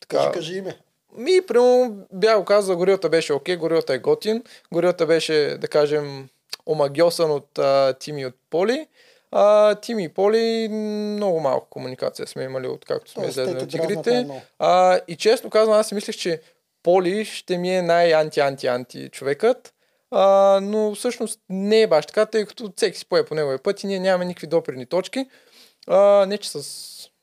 така... 0.00 0.16
Кажи, 0.16 0.32
кажи 0.32 0.56
име. 0.56 0.78
Ми, 1.16 1.46
примерно, 1.46 2.06
бях 2.12 2.38
го 2.38 2.44
казал, 2.44 2.76
горилата 2.76 3.08
беше 3.08 3.32
окей, 3.32 3.56
горилата 3.56 3.94
е 3.94 3.98
готин. 3.98 4.42
Горилата 4.72 5.06
беше, 5.06 5.56
да 5.60 5.68
кажем, 5.68 6.28
омагиосан 6.66 7.30
от 7.30 7.58
а, 7.58 7.94
Тими 8.00 8.26
от 8.26 8.34
Поли. 8.50 8.86
А, 9.30 9.74
Тими 9.74 10.04
и 10.04 10.08
Поли 10.08 10.68
много 10.68 11.40
малко 11.40 11.68
комуникация 11.70 12.26
сме 12.26 12.42
имали, 12.42 12.66
откакто 12.66 13.10
сме 13.10 13.26
излезли 13.26 13.58
те 13.58 13.64
от 13.64 13.68
дразнат 13.68 13.90
игрите. 13.90 14.10
най-много. 14.10 14.42
А, 14.58 15.00
и 15.08 15.16
честно 15.16 15.50
казвам, 15.50 15.78
аз 15.78 15.88
си 15.88 15.94
мислех, 15.94 16.16
че 16.16 16.40
Поли 16.82 17.24
ще 17.24 17.58
ми 17.58 17.76
е 17.76 17.82
най-анти-анти-анти 17.82 19.10
човекът. 19.10 19.74
А, 20.10 20.60
но 20.62 20.94
всъщност 20.94 21.40
не 21.48 21.82
е 21.82 21.86
баш 21.86 22.06
така, 22.06 22.26
тъй 22.26 22.44
като 22.44 22.72
всеки 22.76 22.98
си 22.98 23.06
пое 23.06 23.24
по 23.24 23.34
неговия 23.34 23.58
път 23.58 23.82
и 23.82 23.86
ние 23.86 24.00
нямаме 24.00 24.24
никакви 24.24 24.46
допирни 24.46 24.86
точки. 24.86 25.26
А, 25.86 26.26
не, 26.26 26.38
че 26.38 26.50
с 26.50 26.64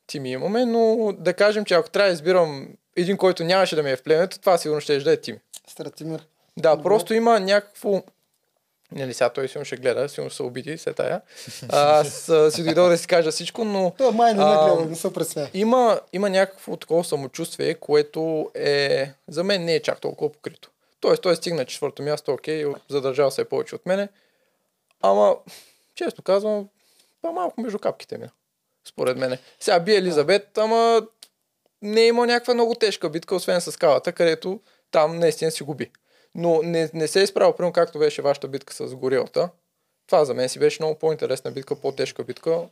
Тими 0.07 0.31
имаме, 0.31 0.65
но 0.65 1.13
да 1.19 1.33
кажем, 1.33 1.65
че 1.65 1.73
ако 1.73 1.89
трябва 1.89 2.09
да 2.09 2.13
избирам 2.13 2.67
един, 2.95 3.17
който 3.17 3.43
нямаше 3.43 3.75
да 3.75 3.83
ми 3.83 3.91
е 3.91 3.95
в 3.95 4.03
племето, 4.03 4.39
това 4.39 4.57
сигурно 4.57 4.81
ще 4.81 4.99
да 4.99 5.11
е 5.11 5.17
Тими. 5.17 5.39
Стратимир. 5.67 6.27
Да, 6.57 6.75
Добре. 6.75 6.83
просто 6.83 7.13
има 7.13 7.39
някакво... 7.39 8.03
Нали, 8.91 9.13
сега 9.13 9.29
той 9.29 9.47
сигурно 9.47 9.65
ще 9.65 9.77
гледа, 9.77 10.09
сигурно 10.09 10.29
се 10.31 10.43
обиди, 10.43 10.77
се 10.77 10.93
тая. 10.93 11.21
Аз 11.69 12.31
си 12.49 12.63
дойдох 12.63 12.89
да 12.89 12.97
си 12.97 13.07
кажа 13.07 13.31
всичко, 13.31 13.63
но 13.65 13.93
Той 13.97 14.11
май 14.11 14.33
не 14.33 14.43
А, 14.43 14.75
гледа, 14.75 14.89
не 14.89 14.95
се 14.95 15.13
пресмя. 15.13 15.47
има, 15.53 15.99
има 16.13 16.29
някакво 16.29 16.77
такова 16.77 17.03
самочувствие, 17.03 17.73
което 17.73 18.51
е... 18.55 19.11
За 19.27 19.43
мен 19.43 19.65
не 19.65 19.75
е 19.75 19.81
чак 19.81 20.01
толкова 20.01 20.31
покрито. 20.31 20.70
Тоест, 21.01 21.21
той 21.21 21.35
стигна 21.35 21.65
четвърто 21.65 22.03
място, 22.03 22.33
окей, 22.33 22.65
задържал 22.89 23.31
се 23.31 23.49
повече 23.49 23.75
от 23.75 23.85
мене. 23.85 24.09
Ама, 25.01 25.35
често 25.95 26.21
казвам, 26.21 26.69
по-малко 27.21 27.61
между 27.61 27.79
капките 27.79 28.17
ми. 28.17 28.27
Според 28.87 29.17
мене. 29.17 29.39
Сега 29.59 29.79
би 29.79 29.95
Елизабет, 29.95 30.57
ама 30.57 31.07
не 31.81 32.01
е 32.01 32.07
имал 32.07 32.25
някаква 32.25 32.53
много 32.53 32.75
тежка 32.75 33.09
битка, 33.09 33.35
освен 33.35 33.61
с 33.61 33.71
скалата, 33.71 34.13
където 34.13 34.59
там 34.91 35.19
наистина 35.19 35.51
си 35.51 35.63
губи. 35.63 35.91
Но 36.35 36.61
не, 36.63 36.89
не 36.93 37.07
се 37.07 37.19
е 37.19 37.23
изправил, 37.23 37.53
примерно 37.53 37.73
както 37.73 37.99
беше 37.99 38.21
вашата 38.21 38.47
битка 38.47 38.73
с 38.73 38.95
горилата. 38.95 39.49
Това 40.07 40.25
за 40.25 40.33
мен 40.33 40.49
си 40.49 40.59
беше 40.59 40.83
много 40.83 40.99
по-интересна 40.99 41.51
битка, 41.51 41.75
по-тежка 41.75 42.23
битка. 42.23 42.67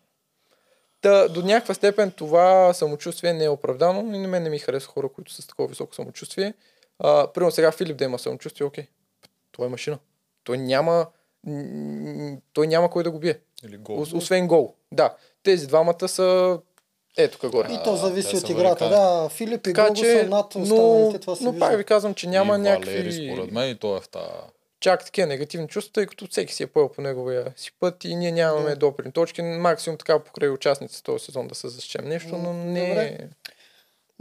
Та, 1.01 1.27
до 1.27 1.41
някаква 1.41 1.73
степен 1.73 2.11
това 2.11 2.73
самочувствие 2.73 3.33
не 3.33 3.43
е 3.43 3.49
оправдано 3.49 4.15
и 4.15 4.19
на 4.19 4.27
мен 4.27 4.43
не 4.43 4.49
ми 4.49 4.59
харесва 4.59 4.91
хора, 4.91 5.09
които 5.09 5.33
са 5.33 5.41
с 5.41 5.47
такова 5.47 5.69
високо 5.69 5.95
самочувствие. 5.95 6.53
А, 6.99 7.27
примерно 7.27 7.51
сега 7.51 7.71
Филип 7.71 7.97
да 7.97 8.03
има 8.03 8.19
самочувствие, 8.19 8.67
окей. 8.67 8.87
Той 9.51 9.65
е 9.65 9.69
машина. 9.69 9.97
Той 10.43 10.57
няма, 10.57 11.07
той 12.53 12.67
няма 12.67 12.89
кой 12.89 13.03
да 13.03 13.11
го 13.11 13.19
бие. 13.19 13.39
Или 13.65 13.77
гол. 13.77 13.97
Ос- 13.97 14.13
Освен 14.13 14.47
гол. 14.47 14.75
Да. 14.91 15.15
Тези 15.43 15.67
двамата 15.67 16.07
са 16.07 16.59
ето 17.17 17.39
тук 17.39 17.51
горе. 17.51 17.67
И 17.71 17.83
то 17.83 17.95
зависи 17.95 18.29
те 18.31 18.37
от 18.37 18.49
играта. 18.49 18.89
Да, 18.89 19.29
Филип 19.29 19.67
и 19.67 19.73
Гого 19.73 19.93
че, 19.93 20.19
са 20.19 20.27
над 20.27 20.55
но, 20.55 20.61
останалите, 20.63 21.19
това 21.19 21.35
се 21.35 21.43
но 21.43 21.59
пак 21.59 21.77
ви 21.77 21.83
казвам, 21.83 22.13
че 22.13 22.27
няма 22.27 22.55
и 22.55 22.59
някакви 22.59 22.91
Валери, 22.91 23.31
според 23.33 23.51
мен 23.51 23.69
и 23.69 23.75
той 23.75 23.97
е 23.97 24.01
в 24.01 24.09
тази... 24.09 24.25
чак 24.79 25.05
такива 25.05 25.27
негативни 25.27 25.67
чувства, 25.67 25.93
тъй 25.93 26.05
като 26.05 26.27
всеки 26.27 26.53
си 26.53 26.63
е 26.63 26.67
поел 26.67 26.89
по 26.89 27.01
неговия 27.01 27.53
си 27.55 27.71
път 27.79 28.03
и 28.03 28.15
ние 28.15 28.31
нямаме 28.31 28.69
Да. 28.69 28.75
допирни 28.75 29.11
точки. 29.11 29.41
Максимум 29.41 29.97
така 29.97 30.19
покрай 30.19 30.49
участниците 30.49 31.03
този 31.03 31.25
сезон 31.25 31.47
да 31.47 31.55
се 31.55 31.69
защем 31.69 32.05
нещо, 32.05 32.37
но 32.37 32.53
не 32.53 32.87
Добре. 32.87 33.17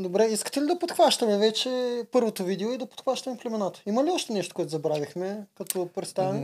Добре, 0.00 0.24
искате 0.24 0.62
ли 0.62 0.66
да 0.66 0.78
подхващаме 0.78 1.38
вече 1.38 1.70
първото 2.12 2.44
видео 2.44 2.72
и 2.72 2.78
да 2.78 2.86
подхващаме 2.86 3.36
племената? 3.36 3.80
Има 3.86 4.04
ли 4.04 4.10
още 4.10 4.32
нещо, 4.32 4.54
което 4.54 4.70
забравихме 4.70 5.46
като 5.56 5.88
представяне? 5.94 6.40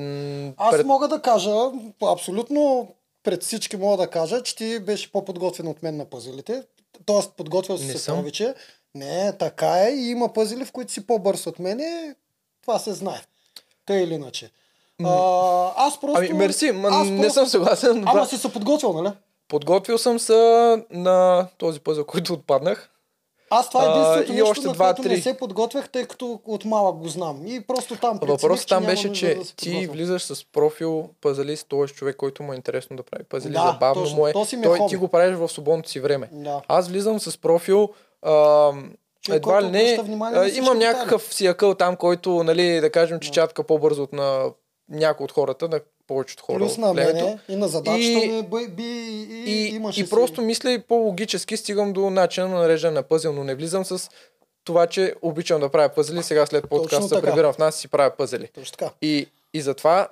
М, 0.47 0.53
Аз 0.57 0.71
пред- 0.71 0.87
мога 0.87 1.09
да 1.09 1.23
кажа, 1.23 1.51
абсолютно 2.03 2.88
пред 3.23 3.43
всички 3.43 3.77
мога 3.77 3.97
да 3.97 4.11
кажа, 4.11 4.43
че 4.43 4.57
ти 4.57 4.79
беше 4.79 5.12
по-подготвен 5.12 5.69
от 5.69 5.83
мен 5.83 5.97
на 5.97 6.05
пъзелите. 6.05 6.62
Тоест, 7.07 7.33
подготвил 7.33 7.79
си 7.79 7.99
се 7.99 8.12
повече. 8.12 8.55
Не, 8.95 9.33
така 9.33 9.79
е. 9.79 9.90
И 9.90 10.11
има 10.11 10.33
пъзели, 10.33 10.64
в 10.64 10.73
които 10.73 10.93
си 10.93 11.07
по-бърз 11.07 11.47
от 11.47 11.59
мене. 11.59 12.14
Това 12.62 12.79
се 12.79 12.93
знае. 12.93 13.21
Тъй 13.87 14.03
или 14.03 14.14
иначе. 14.14 14.51
А, 15.05 15.17
аз 15.77 16.01
просто... 16.01 16.19
Ами, 16.19 16.33
мерси, 16.33 16.73
ма, 16.73 16.88
аз 16.88 17.09
не 17.09 17.17
просто- 17.17 17.33
съм 17.35 17.47
съгласен. 17.47 18.05
Ама 18.09 18.21
да. 18.21 18.27
си 18.27 18.38
се 18.38 18.53
подготвил, 18.53 18.93
нали? 18.93 19.12
Подготвил 19.49 19.99
съм 19.99 20.19
се 20.19 20.35
на 20.90 21.47
този 21.59 21.81
пъзъл, 21.81 22.05
който 22.05 22.33
отпаднах. 22.33 22.90
Аз 23.55 23.69
това 23.69 23.85
е 23.85 23.87
А, 23.87 23.90
единственото 23.90 24.33
и 24.33 24.35
нещо, 24.35 24.51
още 24.51 24.67
на 24.69 24.75
което 24.77 25.03
не 25.05 25.17
се 25.17 25.37
подготвях, 25.37 25.88
тъй 25.88 26.05
като 26.05 26.40
от 26.45 26.64
малък 26.64 26.97
го 26.97 27.09
знам. 27.09 27.47
И 27.47 27.61
просто 27.61 27.97
там 27.97 28.19
прецених, 28.19 28.40
Въпросът 28.40 28.62
че 28.62 28.75
там 28.75 28.85
беше, 28.85 29.12
че 29.12 29.27
да 29.29 29.43
ти 29.45 29.64
подготвям. 29.64 29.93
влизаш 29.93 30.23
с 30.23 30.45
профил 30.45 31.09
пазалист, 31.21 31.67
т.е. 31.71 31.87
човек, 31.87 32.17
който 32.17 32.43
му 32.43 32.53
е 32.53 32.57
интересно 32.57 32.97
да 32.97 33.03
прави 33.03 33.25
пазали, 33.25 33.53
Да, 33.53 33.67
забавно 33.67 34.03
точно. 34.03 34.17
му 34.17 34.27
е. 34.27 34.33
То 34.33 34.45
си 34.45 34.57
е 34.57 34.62
Той 34.62 34.79
хоби. 34.79 34.88
ти 34.88 34.97
го 34.97 35.09
правиш 35.09 35.37
в 35.37 35.49
свободното 35.49 35.90
си 35.90 36.01
време. 36.01 36.29
Да. 36.33 36.61
Аз 36.69 36.88
влизам 36.88 37.21
с 37.21 37.38
профил, 37.38 37.88
ам, 38.23 38.93
Човек, 39.21 39.37
едва 39.38 39.62
ли 39.62 39.71
не, 39.71 39.99
а, 40.23 40.49
имам 40.49 40.79
някакъв 40.79 41.35
си 41.35 41.47
акъл 41.47 41.75
там, 41.75 41.97
който, 41.97 42.43
нали, 42.43 42.81
да 42.81 42.90
кажем, 42.90 43.21
че 43.21 43.29
Да. 43.29 43.35
чатка 43.35 43.62
по-бързо 43.64 44.03
от 44.03 44.12
на 44.12 44.45
някои 44.88 45.25
от 45.25 45.33
хората, 45.33 45.69
на 45.69 45.81
повечето 46.07 46.43
хора 46.43 46.59
Плюс 46.59 46.79
на 46.79 46.95
мене 46.95 47.38
и 47.49 47.57
на 47.57 47.69
задачата 47.69 48.03
И- 48.03 48.29
ми 48.29 48.43
би, 48.43 48.69
би 48.69 48.83
и, 48.83 49.45
И, 49.47 49.69
имаше 49.69 50.01
и 50.01 50.05
си- 50.05 50.11
просто 50.11 50.43
мисля 50.43 50.71
и 50.71 50.79
по-логически 50.79 51.57
стигам 51.57 51.93
до 51.93 52.11
начина 52.11 52.49
на 52.49 52.59
нареждане 52.59 52.95
на 52.95 53.03
пъзел, 53.03 53.33
но 53.33 53.45
не 53.45 53.55
влизам 53.55 53.85
с 53.85 54.11
това, 54.64 54.87
че 54.87 55.14
обичам 55.23 55.61
да 55.61 55.69
правя 55.69 55.88
пъзели, 55.88 56.23
сега 56.23 56.47
след 56.47 56.69
подкаста 56.69 57.09
се 57.09 57.23
прибирам 57.23 57.53
в 57.53 57.59
нас 57.59 57.77
и 57.77 57.81
си 57.81 57.88
правя 57.88 58.11
пъзели. 58.11 58.49
Точно 58.49 58.73
така. 58.73 58.90
И, 59.03 59.27
и 59.55 59.61
затова 59.61 60.09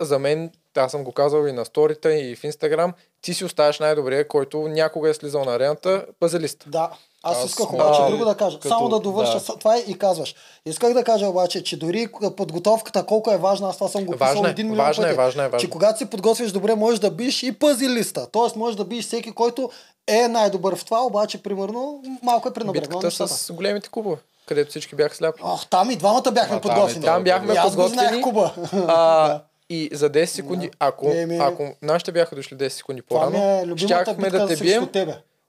за 0.00 0.18
мен, 0.18 0.50
аз 0.76 0.90
съм 0.90 1.04
го 1.04 1.12
казал 1.12 1.46
и 1.46 1.52
на 1.52 1.64
сторите, 1.64 2.08
и 2.08 2.36
в 2.36 2.44
Инстаграм, 2.44 2.92
ти 3.22 3.34
си 3.34 3.44
оставаш 3.44 3.78
най-добрия, 3.78 4.28
който 4.28 4.60
някога 4.60 5.08
е 5.10 5.14
слизал 5.14 5.44
на 5.44 5.54
арената, 5.54 6.06
пъзелист. 6.20 6.64
Да. 6.66 6.90
Аз, 7.22 7.36
Аз 7.36 7.44
исках 7.44 7.72
обаче 7.72 8.00
че 8.00 8.08
друго 8.08 8.24
да 8.24 8.34
кажа. 8.34 8.56
като- 8.56 8.68
Само 8.68 8.88
да 8.88 8.98
довърша 8.98 9.40
да. 9.40 9.56
това 9.56 9.78
и 9.78 9.94
казваш. 9.94 10.34
Исках 10.66 10.92
да 10.92 11.04
кажа 11.04 11.26
обаче, 11.26 11.64
че 11.64 11.78
дори 11.78 12.06
подготовката 12.36 13.04
колко 13.04 13.30
е 13.30 13.36
важна, 13.36 13.68
аз 13.68 13.74
това 13.74 13.88
съм 13.88 14.04
го 14.04 14.12
писал 14.14 14.44
е, 14.46 14.50
един 14.50 14.66
милион 14.66 14.78
важна 14.78 15.04
е, 15.04 15.06
пъти, 15.06 15.16
важна 15.16 15.42
е, 15.42 15.48
важна. 15.48 15.60
че 15.60 15.70
когато 15.70 15.98
се 15.98 16.06
подготвиш 16.06 16.50
добре, 16.50 16.74
можеш 16.74 16.98
да 17.00 17.10
биш 17.10 17.42
и 17.42 17.52
пъзи 17.52 17.88
листа. 17.88 18.26
Тоест 18.28 18.56
можеш 18.56 18.76
да 18.76 18.84
биш 18.84 19.04
всеки, 19.04 19.32
който 19.32 19.70
е 20.08 20.28
най-добър 20.28 20.76
в 20.76 20.84
това, 20.84 21.00
обаче 21.00 21.38
примерно 21.38 22.02
малко 22.22 22.48
е 22.48 22.52
пренабрегнал 22.52 22.88
Битката 22.90 23.06
нещата. 23.06 23.34
с 23.34 23.52
големите 23.52 23.88
кубове, 23.88 24.16
където 24.46 24.70
всички 24.70 24.94
бяха 24.94 25.14
сляпи. 25.14 25.40
Ох, 25.44 25.66
там 25.66 25.90
и 25.90 25.96
двамата 25.96 26.30
бяхме 26.32 26.56
А, 26.56 26.60
подготвени. 26.60 27.04
там 27.04 27.14
Там 27.14 27.24
бяхме 27.24 27.54
аз 27.54 27.64
го 27.66 27.76
подготвени. 27.76 28.08
знаех 28.08 28.22
Куба. 28.22 28.52
А, 28.72 29.28
Да. 29.28 29.40
И 29.70 29.90
за 29.92 30.10
10 30.10 30.24
секунди, 30.26 30.66
Да. 30.66 30.72
ако, 30.80 31.12
ако 31.40 31.68
нашите 31.82 32.12
бяха 32.12 32.36
дошли 32.36 32.56
10 32.56 32.68
секунди 32.68 33.02
по-рано, 33.02 33.36
е 33.36 33.66
любимата 33.66 34.02
щяхме 34.04 34.30
да 34.30 34.46
те 34.46 34.56
бием. 34.56 34.88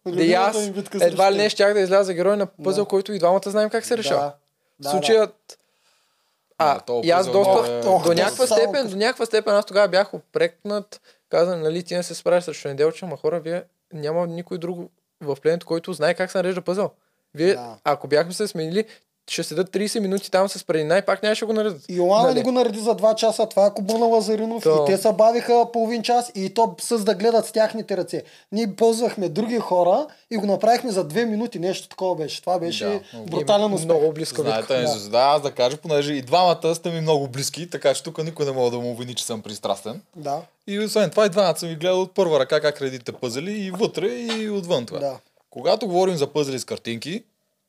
Да 0.05 0.23
и 0.23 0.33
аз 0.33 0.55
срещу 0.57 0.97
едва 1.01 1.31
ли 1.31 1.37
не 1.37 1.49
щях 1.49 1.73
да 1.73 1.79
изляза 1.79 2.13
герой 2.13 2.37
на 2.37 2.45
пъзъл, 2.45 2.83
Да. 2.83 2.89
който 2.89 3.13
и 3.13 3.19
двамата 3.19 3.41
знаем 3.45 3.69
как 3.69 3.85
се 3.85 3.97
решава. 3.97 4.21
Да. 4.21 4.33
Да, 4.79 4.89
Случаят... 4.89 5.57
А, 6.57 6.73
Да, 6.73 6.79
този 6.79 7.07
и 7.07 7.11
аз 7.11 7.25
пъзел 7.27 7.43
доста... 7.43 7.71
е- 7.73 7.81
Ох, 7.85 8.03
до 8.03 8.13
някаква 8.13 8.47
степен, 8.47 8.87
до 8.87 8.95
някаква 8.95 9.25
степен 9.25 9.55
аз 9.55 9.65
тогава 9.65 9.87
бях 9.87 10.13
опрекнат, 10.13 11.01
каза, 11.29 11.57
нали, 11.57 11.83
ти 11.83 11.95
не 11.95 12.03
се 12.03 12.15
справиш 12.15 12.43
срещу 12.43 12.67
неделча, 12.67 13.05
ма 13.05 13.17
хора, 13.17 13.39
вие 13.39 13.63
няма 13.93 14.27
никой 14.27 14.57
друг 14.57 14.91
в 15.21 15.37
племето, 15.41 15.65
който 15.65 15.93
знае 15.93 16.13
как 16.13 16.31
се 16.31 16.37
нарежда 16.37 16.61
пъзъл. 16.61 16.91
Вие, 17.33 17.53
Да. 17.53 17.77
ако 17.83 18.07
бяхме 18.07 18.33
се 18.33 18.47
сменили, 18.47 18.85
ще 19.27 19.43
седат 19.43 19.69
30 19.69 19.99
минути 19.99 20.31
там 20.31 20.49
с 20.49 20.63
предина 20.63 20.97
и 20.97 21.01
пак 21.01 21.23
нямаше 21.23 21.39
да 21.39 21.45
го 21.45 21.53
наредят. 21.53 21.81
Йоана 21.89 22.23
Нали? 22.23 22.33
ни 22.33 22.43
го 22.43 22.51
нареди 22.51 22.79
за 22.79 22.89
2 22.91 23.15
часа, 23.15 23.45
това 23.45 23.65
е 23.65 23.73
Кобуна 23.73 24.05
Лазаринов 24.05 24.63
То- 24.63 24.83
и 24.83 24.87
те 24.87 24.97
се 24.97 25.11
бавиха 25.11 25.65
половин 25.73 26.03
час 26.03 26.31
и 26.35 26.49
то 26.49 26.75
с 26.81 26.99
да 26.99 27.15
гледат 27.15 27.45
с 27.45 27.51
тяхните 27.51 27.97
ръце. 27.97 28.23
Ние 28.51 28.75
ползвахме 28.75 29.29
други 29.29 29.57
хора 29.57 30.07
и 30.31 30.37
го 30.37 30.45
направихме 30.45 30.91
за 30.91 31.03
2 31.03 31.25
минути, 31.25 31.59
нещо 31.59 31.87
такова 31.87 32.15
беше. 32.15 32.41
Това 32.41 32.59
беше 32.59 32.85
Да, 32.85 32.99
много- 33.13 33.25
брутален 33.27 33.73
успех. 33.73 33.85
Много 33.85 34.11
близка 34.11 34.43
битка. 34.43 34.63
Знаете, 34.67 34.87
Да. 34.87 34.93
да. 34.95 35.09
да, 35.09 35.17
аз 35.19 35.41
да 35.41 35.51
кажа, 35.51 35.77
понеже 35.77 36.13
и 36.13 36.21
двамата 36.21 36.75
сте 36.75 36.91
ми 36.91 37.01
много 37.01 37.27
близки, 37.27 37.69
така 37.69 37.93
че 37.93 38.03
тук 38.03 38.17
никой 38.19 38.45
не 38.45 38.51
мога 38.51 38.71
да 38.71 38.79
му 38.79 38.91
обвини, 38.91 39.13
че 39.15 39.25
съм 39.25 39.41
пристрастен. 39.41 40.01
Да, 40.15 40.41
И 40.67 40.79
освен 40.79 41.09
това 41.09 41.25
и 41.25 41.29
двамата 41.29 41.57
съм 41.57 41.69
ви 41.69 41.75
гледал 41.75 42.01
от 42.01 42.11
първа 42.11 42.39
ръка 42.39 42.61
как 42.61 42.81
редите 42.81 43.11
пъзели 43.11 43.51
и 43.53 43.71
вътре 43.71 44.07
и 44.07 44.49
отвън 44.49 44.85
това. 44.85 44.99
да. 44.99 45.15
Когато 45.49 45.87
говорим 45.87 46.15
за 46.15 46.27
пъзели 46.27 46.59
с 46.59 46.65
картинки, 46.65 47.23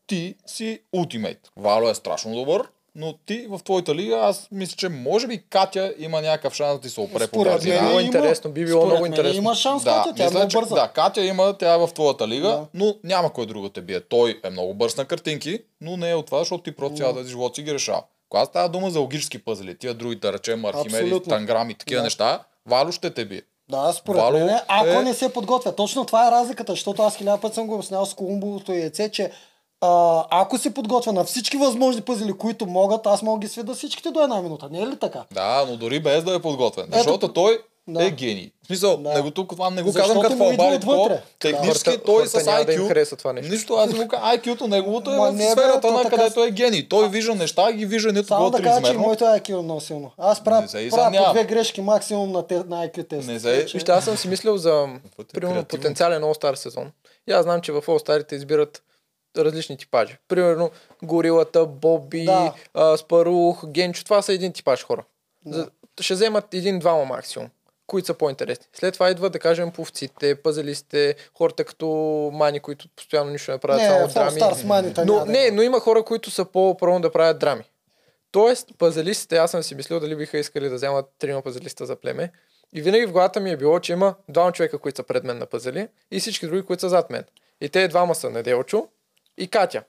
ти 0.07 0.35
си 0.47 0.81
ултимейт. 0.93 1.39
Вало 1.57 1.89
е 1.89 1.95
страшно 1.95 2.35
добър, 2.35 2.63
но 2.95 3.15
ти 3.17 3.47
в 3.49 3.61
твоята 3.65 3.95
лига, 3.95 4.17
аз 4.17 4.49
мисля, 4.53 4.75
че 4.77 4.89
може 4.89 5.27
би 5.27 5.39
Катя 5.41 5.95
има 5.99 6.21
някакъв 6.23 6.55
шанс 6.55 6.75
да 6.75 6.81
ти 6.81 6.89
се 6.89 7.01
опре 7.01 7.27
по 7.27 7.45
тази 7.45 7.69
лига. 7.69 7.91
има- 7.91 8.03
интересно, 8.03 8.51
би 8.51 8.65
било 8.65 8.87
много 8.87 9.07
интересно. 9.07 9.39
Има 9.39 9.55
шанс, 9.55 9.85
Да, 9.85 9.91
Катя, 9.93 10.15
тя 10.15 10.23
е 10.23 10.27
мисля, 10.27 10.39
много 10.39 10.51
че, 10.51 10.57
бърза. 10.57 10.75
да, 10.75 10.89
Катя 10.89 11.25
има, 11.25 11.55
тя 11.55 11.75
е 11.75 11.79
в 11.79 11.89
твоята 11.89 12.29
лига, 12.29 12.49
Да. 12.49 12.67
но 12.75 12.95
няма 13.05 13.33
кой 13.33 13.47
друг 13.47 13.63
да 13.63 13.71
те 13.71 13.81
бие. 13.81 14.01
Той 14.01 14.41
е 14.45 14.51
много 14.51 14.75
бърз 14.75 14.97
на 14.97 15.05
картинки, 15.05 15.59
но 15.81 15.97
не 15.97 16.11
е 16.11 16.15
от 16.15 16.27
това, 16.27 16.39
защото 16.39 16.63
ти 16.63 16.73
просто 16.73 16.97
цялата 16.97 17.25
живот 17.25 17.55
си 17.55 17.63
ги 17.63 17.75
решава. 17.75 18.03
Когато 18.29 18.47
става 18.47 18.69
дума 18.69 18.91
за 18.91 19.01
логически 19.01 19.39
пъзели, 19.39 19.79
тия 19.79 19.95
другите, 19.95 20.21
да 20.21 20.33
речем, 20.33 20.65
Абсолютно. 20.65 21.21
Танграми, 21.21 21.75
такива 21.75 21.99
Да. 21.99 22.05
неща, 22.05 22.41
Вало 22.67 22.93
ще 22.93 23.11
те 23.11 23.25
бие. 23.25 23.43
Да, 23.71 23.93
според 23.93 24.21
Вало 24.21 24.33
мен, 24.39 24.59
ако 24.69 24.89
е- 24.89 25.03
не 25.03 25.15
се 25.15 25.33
подготвя. 25.33 25.75
Точно 25.75 26.05
това 26.05 26.29
е 26.29 26.31
разликата, 26.31 26.73
защото 26.73 27.03
аз 27.03 27.17
хиляда 27.17 27.41
път 27.41 27.55
съм 27.55 27.67
го 27.67 27.75
обяснявал 27.75 28.07
с 28.07 28.15
Колумбовото 28.15 28.73
яйце, 28.73 29.09
че 29.09 29.31
а, 29.83 30.25
ако 30.33 30.59
се 30.59 30.75
подготвя 30.75 31.13
на 31.13 31.25
всички 31.25 31.57
възможни 31.57 32.03
пъзели, 32.03 32.33
които 32.33 32.67
могат, 32.67 33.07
аз 33.07 33.23
мога 33.23 33.39
да 33.39 33.47
ги 33.47 33.53
сведа 33.53 33.75
всичките 33.75 34.11
до 34.11 34.21
една 34.21 34.43
минута. 34.43 34.69
Не 34.71 34.81
е 34.81 34.87
ли 34.87 34.97
така? 34.97 35.25
Да, 35.31 35.67
но 35.69 35.77
дори 35.77 36.01
без 36.01 36.25
да 36.25 36.35
е 36.35 36.39
подготвен. 36.39 36.85
Ето- 36.85 36.97
защото 36.99 37.29
той 37.29 37.59
Да. 37.89 38.05
е 38.05 38.11
гений. 38.11 38.51
В 38.63 38.67
смисъл, 38.67 38.97
Да. 38.97 39.11
не 39.11 39.21
го, 39.21 39.31
тук, 39.31 39.51
това 39.51 39.71
не 39.71 39.83
го 39.83 39.91
Защото 39.91 40.09
казвам 40.11 40.23
като 40.25 40.37
фалбали, 40.39 40.81
такова. 40.81 41.19
Технически 41.39 41.91
Хората- 41.91 42.05
той 42.05 42.15
хората 42.17 42.31
с 42.31 42.45
да 42.45 42.51
IQ. 42.53 42.89
хареса 42.89 43.17
това 43.17 43.33
нещо. 43.33 43.53
Нищо, 43.53 43.75
аз 43.75 43.93
му 43.93 44.09
кажа, 44.09 44.23
IQ-то 44.25 44.69
неговото 44.69 45.11
е 45.11 45.17
Ма 45.17 45.23
в 45.23 45.33
не, 45.33 45.45
бе, 45.45 45.51
сферата 45.53 45.91
на 45.93 46.03
така 46.03 46.17
където 46.17 46.45
е 46.45 46.51
гений. 46.51 46.89
Той 46.89 47.09
вижда 47.09 47.35
неща, 47.35 47.73
ги 47.73 47.87
вижда 47.87 48.13
нито 48.13 48.27
Само 48.27 48.51
да 48.51 48.63
кажа, 48.63 48.83
че 48.83 48.93
моето 48.93 49.25
IQ 49.25 49.51
е 49.51 49.63
много 49.63 49.81
силно. 49.81 50.11
Аз 50.19 50.45
правя, 50.45 50.67
правя 50.91 51.25
по 51.27 51.33
две 51.33 51.45
грешки 51.45 51.81
максимум 51.81 52.33
на, 52.33 52.47
те, 52.47 52.55
на 52.57 52.87
IQ 52.87 53.09
тест. 53.09 53.29
Не 53.29 53.41
се- 53.41 53.67
Вижте, 53.73 53.93
аз 53.93 54.05
съм 54.05 54.17
си 54.17 54.29
мислил 54.29 54.57
за 54.57 54.71
Вътре 55.19 55.33
примерно 55.35 55.65
потенциален 55.65 56.23
All-Star 56.23 56.55
сезон. 56.55 56.91
И 57.29 57.33
аз 57.33 57.43
знам, 57.43 57.61
че 57.61 57.73
в 57.73 57.83
All-Starите 57.83 58.33
избират 58.33 58.83
различни 59.39 59.77
типажи. 59.77 60.19
Примерно 60.29 60.71
Горилата, 61.03 61.67
Боби, 61.67 62.25
Да. 62.25 62.55
а, 62.75 62.97
Спарух, 62.97 63.67
Генчо. 63.67 64.05
Това 64.05 64.23
са 64.23 64.33
един 64.33 64.53
типаж 64.53 64.85
хора. 64.85 65.05
Да. 65.47 65.57
За, 65.59 65.71
ще 66.01 66.15
вземат 66.15 66.55
един-двама 66.55 67.05
максимум, 67.05 67.49
които 67.87 68.07
са 68.07 68.15
по-интересни. 68.15 68.67
След 68.73 68.95
това 68.95 69.11
идват, 69.11 69.33
да 69.33 69.39
кажем, 69.39 69.71
повците, 69.71 70.35
пъзелистите, 70.35 71.15
хората 71.39 71.65
като 71.65 71.87
Мани, 72.33 72.61
които 72.61 72.89
постоянно 72.97 73.31
нищо 73.31 73.51
не 73.53 73.59
правят, 73.59 73.81
Не, 73.83 73.89
само 73.89 74.09
драми. 74.09 74.41
Stars 74.41 74.65
маните 74.65 75.05
Но, 75.05 75.25
не, 75.25 75.51
но 75.51 75.63
има 75.63 75.81
хора, 75.81 76.03
които 76.03 76.31
са 76.31 76.45
по-правилно 76.45 77.03
да 77.03 77.13
правят 77.13 77.39
драми. 77.39 77.65
Тоест, 78.33 78.69
пазалистите, 78.79 79.37
аз 79.37 79.51
съм 79.51 79.63
си 79.63 79.75
мислил 79.75 80.01
дали 80.01 80.17
биха 80.17 80.39
искали 80.39 80.69
да 80.69 80.75
вземат 80.75 81.07
трима 81.19 81.43
пазалиста 81.43 81.87
за 81.87 81.97
племе. 81.97 82.31
И 82.75 82.83
винаги 82.83 83.07
в 83.07 83.13
главата 83.13 83.41
ми 83.41 83.51
е 83.51 83.57
било, 83.57 83.81
че 83.81 83.93
има 83.93 84.15
двама 84.29 84.53
човека, 84.53 84.79
които 84.79 84.97
са 84.97 85.03
пред 85.03 85.25
мен 85.25 85.39
на 85.39 85.47
пазали 85.47 85.89
и 86.11 86.21
всички 86.21 86.47
други, 86.47 86.63
които 86.63 86.81
са 86.81 86.89
зад 86.89 87.11
мен. 87.11 87.25
И 87.61 87.69
те 87.69 87.89
двама 87.89 88.15
са 88.15 88.31
Неделчо 88.31 88.89
и 89.39 89.49
Катя. 89.49 89.83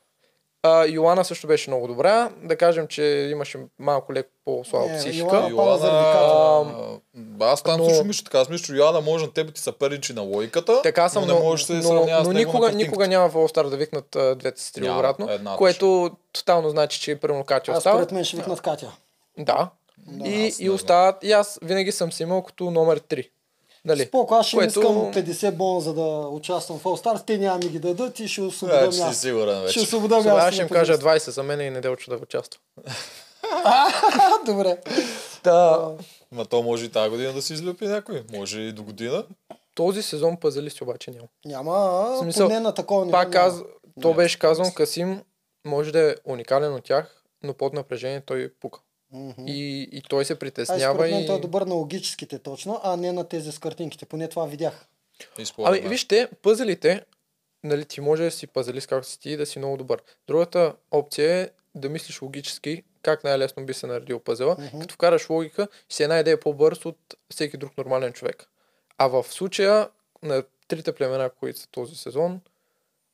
А, 0.65 0.85
Йоана 0.85 1.25
също 1.25 1.47
беше 1.47 1.69
много 1.69 1.87
добра. 1.87 2.29
Да 2.43 2.55
кажем, 2.57 2.87
че 2.87 3.03
имаше 3.31 3.59
малко 3.79 4.13
леко 4.13 4.29
по-слаба 4.45 4.97
психика. 4.97 5.35
Йоана 5.35 5.55
пада 5.55 5.77
заради 5.77 6.17
Йоана... 6.17 6.99
Аз 7.39 7.63
там 7.63 7.79
но- 7.79 7.89
също 7.89 8.05
мисля 8.05 8.23
така. 8.23 8.39
Аз 8.39 8.49
мисля, 8.49 8.65
че 8.65 8.73
Йоана 8.73 9.01
може 9.01 9.25
на 9.25 9.33
тебе 9.33 9.51
ти 9.51 9.61
съперничи 9.61 10.13
на 10.13 10.21
логиката, 10.21 10.81
Така 10.81 11.09
съм, 11.09 11.27
но 11.27 11.33
но, 11.33 11.39
не 11.39 11.45
може 11.45 11.67
да 11.67 11.83
се 11.83 11.93
но, 11.93 12.05
но 12.23 12.31
никога, 12.31 12.71
никога 12.71 13.07
няма 13.07 13.29
в 13.29 13.33
All 13.33 13.55
Star 13.55 13.69
да 13.69 13.77
викнат 13.77 14.15
а, 14.15 14.35
двете 14.35 14.61
сестри 14.61 14.89
обратно, 14.89 15.29
едната 15.29 15.57
което 15.57 16.11
тотално 16.31 16.69
значи, 16.69 16.99
че 16.99 17.15
примерно 17.15 17.43
Катя 17.43 17.71
Аз 17.71 17.77
остава. 17.77 17.95
според 17.95 18.11
мен 18.11 18.23
ще 18.23 18.37
викнат 18.37 18.61
Катя. 18.61 18.91
Да. 19.37 19.69
Да, 19.97 20.29
и, 20.29 20.47
аз 20.47 20.59
и 20.59 20.69
остават. 20.69 21.23
И 21.23 21.31
аз 21.31 21.59
винаги 21.61 21.91
съм 21.91 22.11
си 22.11 22.23
имал 22.23 22.41
като 22.41 22.71
номер 22.71 22.99
3. 22.99 23.29
Нали? 23.85 24.03
Споко, 24.03 24.35
аз 24.35 24.45
ще 24.47 24.57
Което- 24.57 24.79
искам 24.79 25.13
50 25.13 25.51
бона, 25.51 25.81
за 25.81 25.93
да 25.93 26.01
участвам 26.27 26.79
в 26.79 26.83
All 26.83 27.03
Stars. 27.03 27.25
Те 27.25 27.37
няма 27.37 27.57
ми 27.57 27.69
ги 27.69 27.79
дадат 27.79 28.19
и 28.19 28.27
ще 28.27 28.41
освободя 28.41 28.79
Да, 28.79 28.85
че 28.85 28.91
си 28.91 29.01
място. 29.01 29.21
сигурен 29.21 29.55
Ще 29.57 29.65
вече. 29.65 29.79
освободя 29.79 30.21
Сега 30.21 30.33
място. 30.33 30.47
аз 30.47 30.53
ще 30.53 30.61
им 30.61 30.69
кажа 30.69 30.93
позицията. 30.93 31.19
20 31.19 31.29
за 31.31 31.43
мен 31.43 31.61
и 31.61 31.69
неделчо 31.69 32.09
да 32.11 32.17
участва. 32.17 32.59
Добре. 34.45 34.77
Да. 35.43 35.91
Ма 36.31 36.45
то 36.45 36.63
може 36.63 36.85
и 36.85 36.89
тази 36.89 37.09
година 37.09 37.33
да 37.33 37.41
си 37.41 37.53
излюпи 37.53 37.85
някой. 37.87 38.23
Може 38.31 38.59
и 38.59 38.71
до 38.71 38.83
година. 38.83 39.25
Този 39.75 40.03
сезон 40.03 40.37
пазалисти 40.37 40.83
обаче 40.83 41.11
няма. 41.11 41.27
Няма, 41.45 42.15
смисъл, 42.21 42.47
поне 42.47 42.59
на 42.59 42.73
такова 42.73 43.05
ниво 43.05 43.11
Пак 43.17 43.31
каз... 43.31 43.53
то 44.01 44.13
беше 44.13 44.37
мисля. 44.43 44.73
Касим 44.73 45.21
може 45.65 45.91
да 45.91 46.11
е 46.11 46.15
уникален 46.25 46.73
от 46.73 46.83
тях, 46.83 47.23
но 47.43 47.53
под 47.53 47.73
напрежение 47.73 48.21
той 48.21 48.53
пука. 48.59 48.79
Мгм. 49.13 49.47
И, 49.47 49.89
и 49.91 50.01
той 50.01 50.25
се 50.25 50.39
притеснява 50.39 50.99
мен 50.99 51.23
и... 51.23 51.25
той 51.25 51.35
е 51.35 51.39
добър 51.39 51.61
на 51.61 51.73
логическите 51.73 52.39
точно, 52.39 52.79
а 52.83 52.97
не 52.97 53.11
на 53.11 53.27
тези 53.27 53.51
с 53.51 53.59
картинките. 53.59 54.05
Поне 54.05 54.27
това 54.27 54.45
видях. 54.45 54.87
Ами 55.57 55.79
вижте, 55.79 56.29
пъзелите, 56.41 57.05
нали, 57.63 57.85
ти 57.85 58.01
може 58.01 58.23
да 58.23 58.31
си 58.31 58.47
пазалист 58.47 58.87
както 58.87 59.09
си 59.09 59.19
ти 59.19 59.29
и 59.29 59.37
да 59.37 59.45
си 59.45 59.59
много 59.59 59.77
добър. 59.77 60.01
Другата 60.27 60.75
опция 60.91 61.31
е 61.31 61.49
да 61.75 61.89
мислиш 61.89 62.21
логически 62.21 62.83
как 63.01 63.23
най-лесно 63.23 63.65
би 63.65 63.73
се 63.73 63.87
наредил 63.87 64.19
пъзела. 64.19 64.55
Мгм. 64.59 64.79
Като 64.79 64.93
вкараш 64.93 65.29
логика, 65.29 65.67
си 65.89 66.03
една 66.03 66.19
идея 66.19 66.39
по-бърз 66.39 66.85
от 66.85 66.97
всеки 67.29 67.57
друг 67.57 67.77
нормален 67.77 68.13
човек. 68.13 68.49
А 68.97 69.07
в 69.07 69.25
случая 69.29 69.89
на 70.23 70.43
трите 70.67 70.95
племена, 70.95 71.29
които 71.29 71.59
са 71.59 71.67
този 71.71 71.95
сезон, 71.95 72.41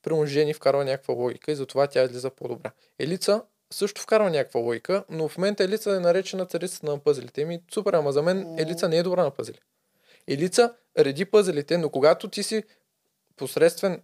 примерно 0.03 0.25
Жени 0.25 0.53
вкарва 0.53 0.85
някаква 0.85 1.13
логика 1.13 1.51
и 1.51 1.55
затова 1.55 1.87
тя 1.87 2.03
излиза 2.03 2.29
по-добра. 2.29 2.71
Елица 2.99 3.41
също 3.71 4.01
вкарва 4.01 4.29
някаква 4.29 4.59
логика, 4.59 5.03
но 5.09 5.27
в 5.27 5.37
момента 5.37 5.63
Елица 5.63 5.91
е 5.91 5.99
наречена 5.99 6.45
царицата 6.45 6.85
на 6.85 6.99
пъзелите. 6.99 7.45
Ми 7.45 7.61
супер, 7.73 7.93
ама 7.93 8.11
за 8.11 8.21
мен 8.21 8.55
Елица 8.59 8.89
не 8.89 8.97
е 8.97 9.03
добра 9.03 9.23
на 9.23 9.31
пъзели. 9.31 9.57
Елица 10.27 10.73
реди 10.97 11.25
пъзелите, 11.25 11.77
но 11.77 11.89
когато 11.89 12.27
ти 12.27 12.43
си 12.43 12.63
посредствен 13.35 14.01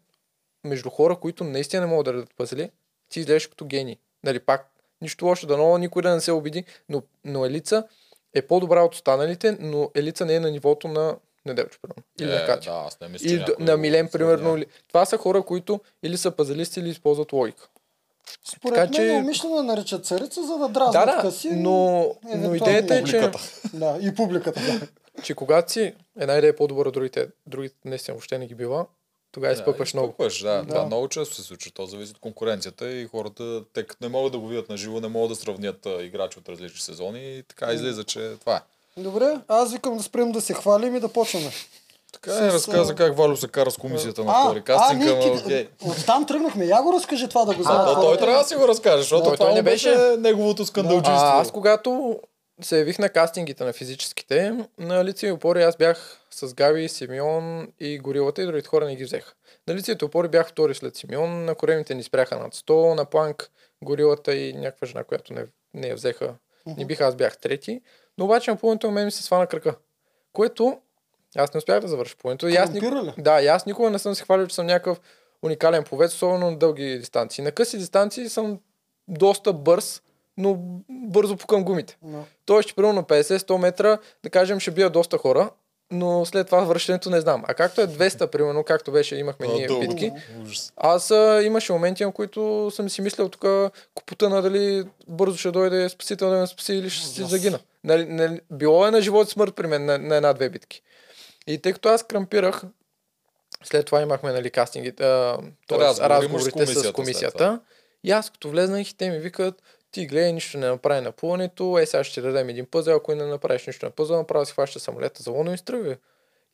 между 0.64 0.90
хора, 0.90 1.16
които 1.16 1.44
наистина 1.44 1.82
не 1.82 1.88
могат 1.88 2.06
да 2.06 2.14
редат 2.14 2.36
пъзели, 2.36 2.72
ти 3.10 3.20
изглеждаш 3.20 3.48
като 3.48 3.66
гений. 3.66 3.98
Нали, 4.24 4.40
пак, 4.40 4.70
нищо 5.02 5.26
лошо, 5.26 5.48
дано 5.48 5.78
никой 5.78 6.02
да 6.02 6.10
не 6.10 6.22
се 6.22 6.32
обиди, 6.32 6.66
но, 6.90 7.02
но 7.26 7.46
Елица 7.46 7.88
е 8.34 8.42
по-добра 8.42 8.84
от 8.84 8.94
останалите, 8.94 9.58
но 9.60 9.92
Елица 9.96 10.26
не 10.26 10.36
е 10.36 10.40
на 10.40 10.52
нивото 10.52 10.88
на 10.88 11.16
Неделчо, 11.46 11.80
примерно. 11.82 12.04
Или 12.20 12.30
на 12.30 12.44
Е, 12.44 12.46
Катя. 12.46 12.72
Да, 12.72 12.78
аз 12.78 13.00
не 13.00 13.08
мисля, 13.08 13.26
И 13.26 13.30
че 13.30 13.36
д- 13.36 13.42
някой 13.42 13.66
на 13.66 13.78
Милен, 13.78 14.10
примерно. 14.10 14.58
или- 14.58 14.66
Това 14.88 15.06
са 15.06 15.18
хора, 15.18 15.44
които 15.44 15.80
или 16.04 16.18
са 16.18 16.32
пазалисти, 16.32 16.80
или 16.80 16.90
използват 16.90 17.34
логика. 17.34 17.70
Според 18.46 18.76
Така 18.76 19.00
мен 19.00 19.10
че- 19.10 19.14
умишлено 19.14 19.64
наричат 19.64 20.06
царица, 20.06 20.44
за 20.44 20.58
да 20.58 20.68
дразнат 20.70 20.94
Да, 21.06 21.16
да, 21.16 21.22
къси. 21.22 21.50
но, 21.50 21.62
но 21.62 22.14
евентуално 22.26 22.56
идеята 22.56 22.96
е, 22.96 23.04
че, 23.04 23.12
Публиката. 23.22 23.40
Да, 23.74 23.98
и 24.02 24.16
публиката. 24.16 24.62
Да. 24.62 24.88
че 25.24 25.34
когато 25.34 25.72
си 25.72 25.94
една 26.18 26.34
идея 26.34 26.50
е 26.50 26.56
по-добра 26.56 26.88
от 26.88 26.94
другите, 26.94 27.28
другите 27.48 27.76
наистина 27.86 28.16
въобще 28.16 28.38
не 28.38 28.48
ги 28.48 28.56
бива, 28.56 28.86
тогава 29.32 29.54
изпъкваш 29.54 29.94
много. 29.94 30.08
изпъкваш, 30.08 30.40
да. 30.40 30.54
Да. 30.54 30.68
Това 30.68 30.86
много 30.86 31.08
често 31.08 31.36
се 31.36 31.42
случва. 31.42 31.72
То 31.72 31.86
зависи 31.86 32.12
от 32.12 32.20
конкуренцията 32.20 32.92
и 32.92 33.06
хората, 33.06 33.62
те 33.74 33.84
като 33.84 33.98
не 34.02 34.10
могат 34.10 34.32
да 34.32 34.40
го 34.40 34.48
видят 34.48 34.70
на 34.70 34.78
живо, 34.78 35.00
не 35.00 35.08
могат 35.08 35.30
да 35.30 35.36
сравнят 35.36 35.88
играчи 36.02 36.40
от 36.40 36.50
различни 36.50 36.80
сезони 36.80 37.38
и 37.38 37.44
така 37.44 37.74
излиза, 37.74 38.04
че 38.04 38.34
това 38.40 38.56
е. 38.56 38.62
Добре, 38.98 39.40
аз 39.48 39.74
викам 39.74 39.98
да 39.98 40.04
спрем 40.04 40.32
да 40.32 40.42
се 40.42 40.54
хвалим 40.54 40.96
и 40.96 41.00
да 41.00 41.08
почваме. 41.10 41.52
Така 42.16 42.32
С, 42.32 42.40
е, 42.40 42.48
разказа 42.48 42.94
а, 42.94 42.96
как 42.96 43.18
Валю 43.18 43.36
се 43.36 43.48
кара 43.48 43.72
с 43.72 43.78
комисията 43.78 44.24
на 44.24 44.32
А, 44.32 44.42
втори 44.42 44.60
а, 44.60 44.64
кастинг, 44.64 45.02
ние 45.02 45.12
ама 45.12 45.22
ки- 45.22 45.44
окей. 45.46 45.68
оттам 45.86 46.26
тръгнахме. 46.26 46.66
Я 46.66 46.82
го 46.82 46.94
разкажи 46.94 47.28
това 47.28 47.46
да 47.46 47.54
го 47.54 47.62
А, 47.62 47.64
знаят. 47.64 47.86
то 47.88 48.02
той 48.02 48.18
трябва 48.18 48.40
да 48.40 48.48
си 48.48 48.56
го 48.56 48.68
разкаже, 48.68 48.98
защото 48.98 49.20
Но 49.20 49.34
това 49.34 49.46
той 49.46 49.54
не 49.54 49.62
беше 49.62 49.96
неговото 50.20 50.66
скандалчество. 50.66 51.14
А, 51.16 51.42
аз 51.42 51.52
когато 51.52 52.20
се 52.62 52.78
явих 52.78 53.00
на 53.00 53.10
кастингите 53.10 53.64
на 53.64 53.74
физическите, 53.74 54.54
на 54.78 55.06
лице 55.06 55.28
и 55.28 55.32
опори 55.32 55.64
аз 55.64 55.78
бях 55.78 56.20
с 56.32 56.54
Габи, 56.54 56.90
Симеон 56.90 57.68
и 57.80 58.00
Горилата 58.00 58.42
и 58.42 58.46
другите 58.46 58.68
хора 58.68 58.86
не 58.86 58.96
ги 58.96 59.04
взеха. 59.04 59.34
На 59.68 59.76
лицето 59.76 60.06
опори 60.06 60.28
бях 60.28 60.50
втори 60.50 60.76
след 60.76 60.96
Симеон, 60.96 61.46
на 61.46 61.56
коремите 61.56 61.96
ни 61.96 62.04
спряха 62.04 62.40
над 62.40 62.56
100, 62.56 62.94
на 62.94 63.06
планк 63.06 63.50
Горилата 63.84 64.36
и 64.36 64.54
някаква 64.54 64.88
жена, 64.88 65.04
която 65.04 65.34
не, 65.34 65.46
не 65.74 65.88
я 65.88 65.96
взеха. 65.96 66.34
Не 66.68 66.86
бих, 66.86 67.02
аз 67.02 67.16
бях 67.16 67.38
трети. 67.38 67.82
Но 68.18 68.26
обаче 68.26 68.56
на 68.84 68.92
мен 68.92 69.06
ми 69.06 69.12
се 69.12 69.24
свана 69.24 69.48
кръка. 69.48 69.76
Което 70.34 70.78
аз 71.40 71.54
не 71.54 71.58
успях 71.58 71.80
да 71.80 71.88
завърша 71.88 72.16
плуването. 72.18 72.48
И 72.48 72.56
аз, 72.56 72.72
ник... 72.72 72.84
Да, 73.18 73.42
и 73.42 73.48
аз 73.48 73.66
никога 73.66 73.90
не 73.90 74.00
съм 74.00 74.16
се 74.16 74.24
хвалил, 74.24 74.48
че 74.48 74.56
съм 74.56 74.66
някакъв 74.66 75.00
уникален 75.42 75.84
пловец, 75.84 76.14
особено 76.14 76.52
на 76.52 76.58
дълги 76.58 76.98
дистанции. 77.00 77.44
На 77.44 77.52
къси 77.52 77.78
дистанции 77.78 78.30
съм 78.30 78.60
доста 79.08 79.54
бърз, 79.54 80.02
но 80.38 80.58
бързо 80.90 81.38
пукам 81.38 81.64
гумите. 81.64 81.98
Да. 82.02 82.24
Той 82.46 82.64
ще 82.64 82.74
примерно 82.74 82.94
на 82.94 83.04
50-100 83.04 83.58
метра, 83.58 83.98
да 84.24 84.30
кажем, 84.30 84.60
ще 84.60 84.72
бия 84.72 84.90
доста 84.90 85.18
хора, 85.18 85.50
но 85.92 86.26
след 86.26 86.48
това 86.48 86.62
връщането 86.62 87.10
не 87.10 87.22
знам. 87.22 87.44
А 87.48 87.54
както 87.54 87.82
е 87.82 87.88
200, 87.88 88.28
примерно, 88.28 88.64
както 88.64 88.92
беше, 88.92 89.16
имахме 89.16 89.48
ние 89.48 89.68
дълго. 89.68 89.82
битки, 89.88 90.12
Ужас. 90.44 90.74
аз 90.78 91.12
а, 91.12 91.42
имаше 91.44 91.74
моменти, 91.74 92.06
на 92.06 92.12
които 92.12 92.72
съм 92.76 92.90
си 92.90 93.02
мислял 93.02 93.30
тук 93.30 93.46
купута 93.96 94.30
на 94.30 94.42
дали 94.42 94.84
бързо 95.08 95.38
ще 95.38 95.52
дойде 95.52 95.90
спасител 95.90 96.30
да 96.30 96.40
ме 96.40 96.48
спаси 96.48 96.74
или 96.74 96.90
ще 96.90 97.08
си 97.08 97.24
загина. 97.24 97.60
Нали, 97.84 98.06
нали, 98.06 98.42
било 98.52 98.88
е 98.88 98.92
на 98.92 99.02
живот 99.02 99.28
и 99.28 99.32
смърт 99.32 99.56
при 99.56 99.68
мен 99.68 99.86
на, 99.86 99.98
на 99.98 100.16
една-две 100.16 100.50
битки. 100.50 100.82
И 101.48 101.62
тъй 101.62 101.74
като 101.74 101.90
аз 101.90 102.04
крампирах, 102.04 102.64
след 103.64 103.86
това 103.86 104.02
имахме 104.02 104.32
нали, 104.32 104.52
кастингите, 104.52 105.04
а, 105.04 105.38
тоест, 105.68 106.00
Разговори 106.00 106.26
имаш 106.26 106.44
с 106.44 106.46
разговорите 106.46 106.52
комисията 106.52 106.90
с 106.90 106.94
комисията. 106.94 107.60
И 108.04 108.12
аз 108.12 108.30
като 108.30 108.50
влезнах 108.50 108.90
и 108.90 108.98
те 108.98 109.10
ми 109.10 109.20
викат, 109.20 109.62
ти 109.92 110.06
гледай, 110.06 110.34
нищо 110.34 110.58
не 110.58 110.68
направи 110.68 111.02
на 111.02 111.12
плуването, 111.12 111.80
е 111.80 111.86
сега 111.86 112.04
ще 112.04 112.14
ти 112.14 112.22
дадем 112.22 112.50
един 112.50 112.66
пъзел, 112.66 112.96
ако 112.96 113.16
не 113.16 113.26
направиш 113.26 113.68
нищо 113.68 113.86
на 113.86 113.92
пъзел, 113.92 114.18
направо 114.18 114.46
си 114.46 114.54
хваща 114.54 114.80
самолета 114.80 115.24
за 115.24 115.32
луно 115.32 115.54
и 115.54 115.58
стръгва. 115.58 115.96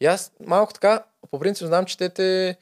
И 0.02 0.06
аз 0.06 0.32
малко 0.46 0.74
така, 0.74 1.04
по 1.32 1.40
принцип 1.40 1.68
знам, 1.68 1.86
че 1.86 1.98
те 1.98 2.10
те 2.10 2.58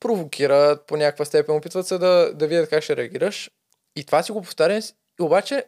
провокират 0.00 0.86
по 0.86 0.96
някаква 0.96 1.24
степен, 1.24 1.56
опитват 1.56 1.86
се 1.86 1.98
да, 1.98 2.32
да 2.34 2.46
видят 2.46 2.70
как 2.70 2.82
ще 2.82 2.96
реагираш. 2.96 3.50
И 3.96 4.04
това 4.04 4.22
си 4.22 4.32
го 4.32 4.42
повтарям. 4.42 4.80
И 5.20 5.22
обаче 5.22 5.64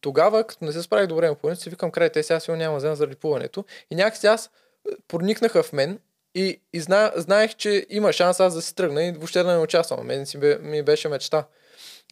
тогава, 0.00 0.44
като 0.44 0.64
не 0.64 0.72
се 0.72 0.82
справих 0.82 1.06
добре 1.06 1.28
на 1.28 1.34
плуването, 1.34 1.62
си 1.62 1.70
викам 1.70 1.90
край, 1.90 2.10
те 2.10 2.22
сега 2.22 2.40
сигурно 2.40 2.58
няма 2.58 2.80
да 2.80 2.96
заради 2.96 3.16
плуването. 3.16 3.64
И 3.90 3.94
някакси 3.94 4.26
аз 4.26 4.50
проникнаха 5.08 5.62
в 5.62 5.72
мен 5.72 5.98
и, 6.34 6.60
и 6.72 6.80
зна, 6.80 7.12
знаех, 7.16 7.54
че 7.54 7.86
има 7.90 8.12
шанс 8.12 8.40
аз 8.40 8.54
да 8.54 8.62
си 8.62 8.74
тръгна 8.74 9.04
и 9.04 9.12
въобще 9.12 9.42
да 9.42 9.52
не 9.52 9.58
участвам. 9.58 10.06
Мен 10.06 10.26
си 10.26 10.38
бе, 10.38 10.58
ми 10.58 10.82
беше 10.82 11.08
мечта. 11.08 11.46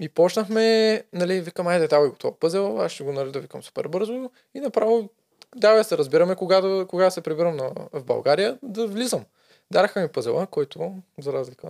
И 0.00 0.08
почнахме, 0.08 1.02
нали, 1.12 1.40
викам, 1.40 1.66
айде, 1.66 1.88
давай 1.88 2.08
го 2.08 2.16
това 2.16 2.38
пъзел, 2.38 2.80
аз 2.80 2.92
ще 2.92 3.04
го 3.04 3.12
нареда, 3.12 3.40
викам 3.40 3.62
супер 3.62 3.88
бързо 3.88 4.30
и 4.54 4.60
направо, 4.60 5.08
давай 5.56 5.78
да 5.78 5.84
се 5.84 5.98
разбираме, 5.98 6.34
кога, 6.34 6.86
кога 6.88 7.10
се 7.10 7.20
прибирам 7.20 7.56
на, 7.56 7.70
в 7.92 8.04
България, 8.04 8.58
да 8.62 8.86
влизам. 8.86 9.24
Дараха 9.70 10.00
ми 10.00 10.08
пъзела, 10.08 10.46
който, 10.46 10.94
за 11.20 11.32
разлика 11.32 11.68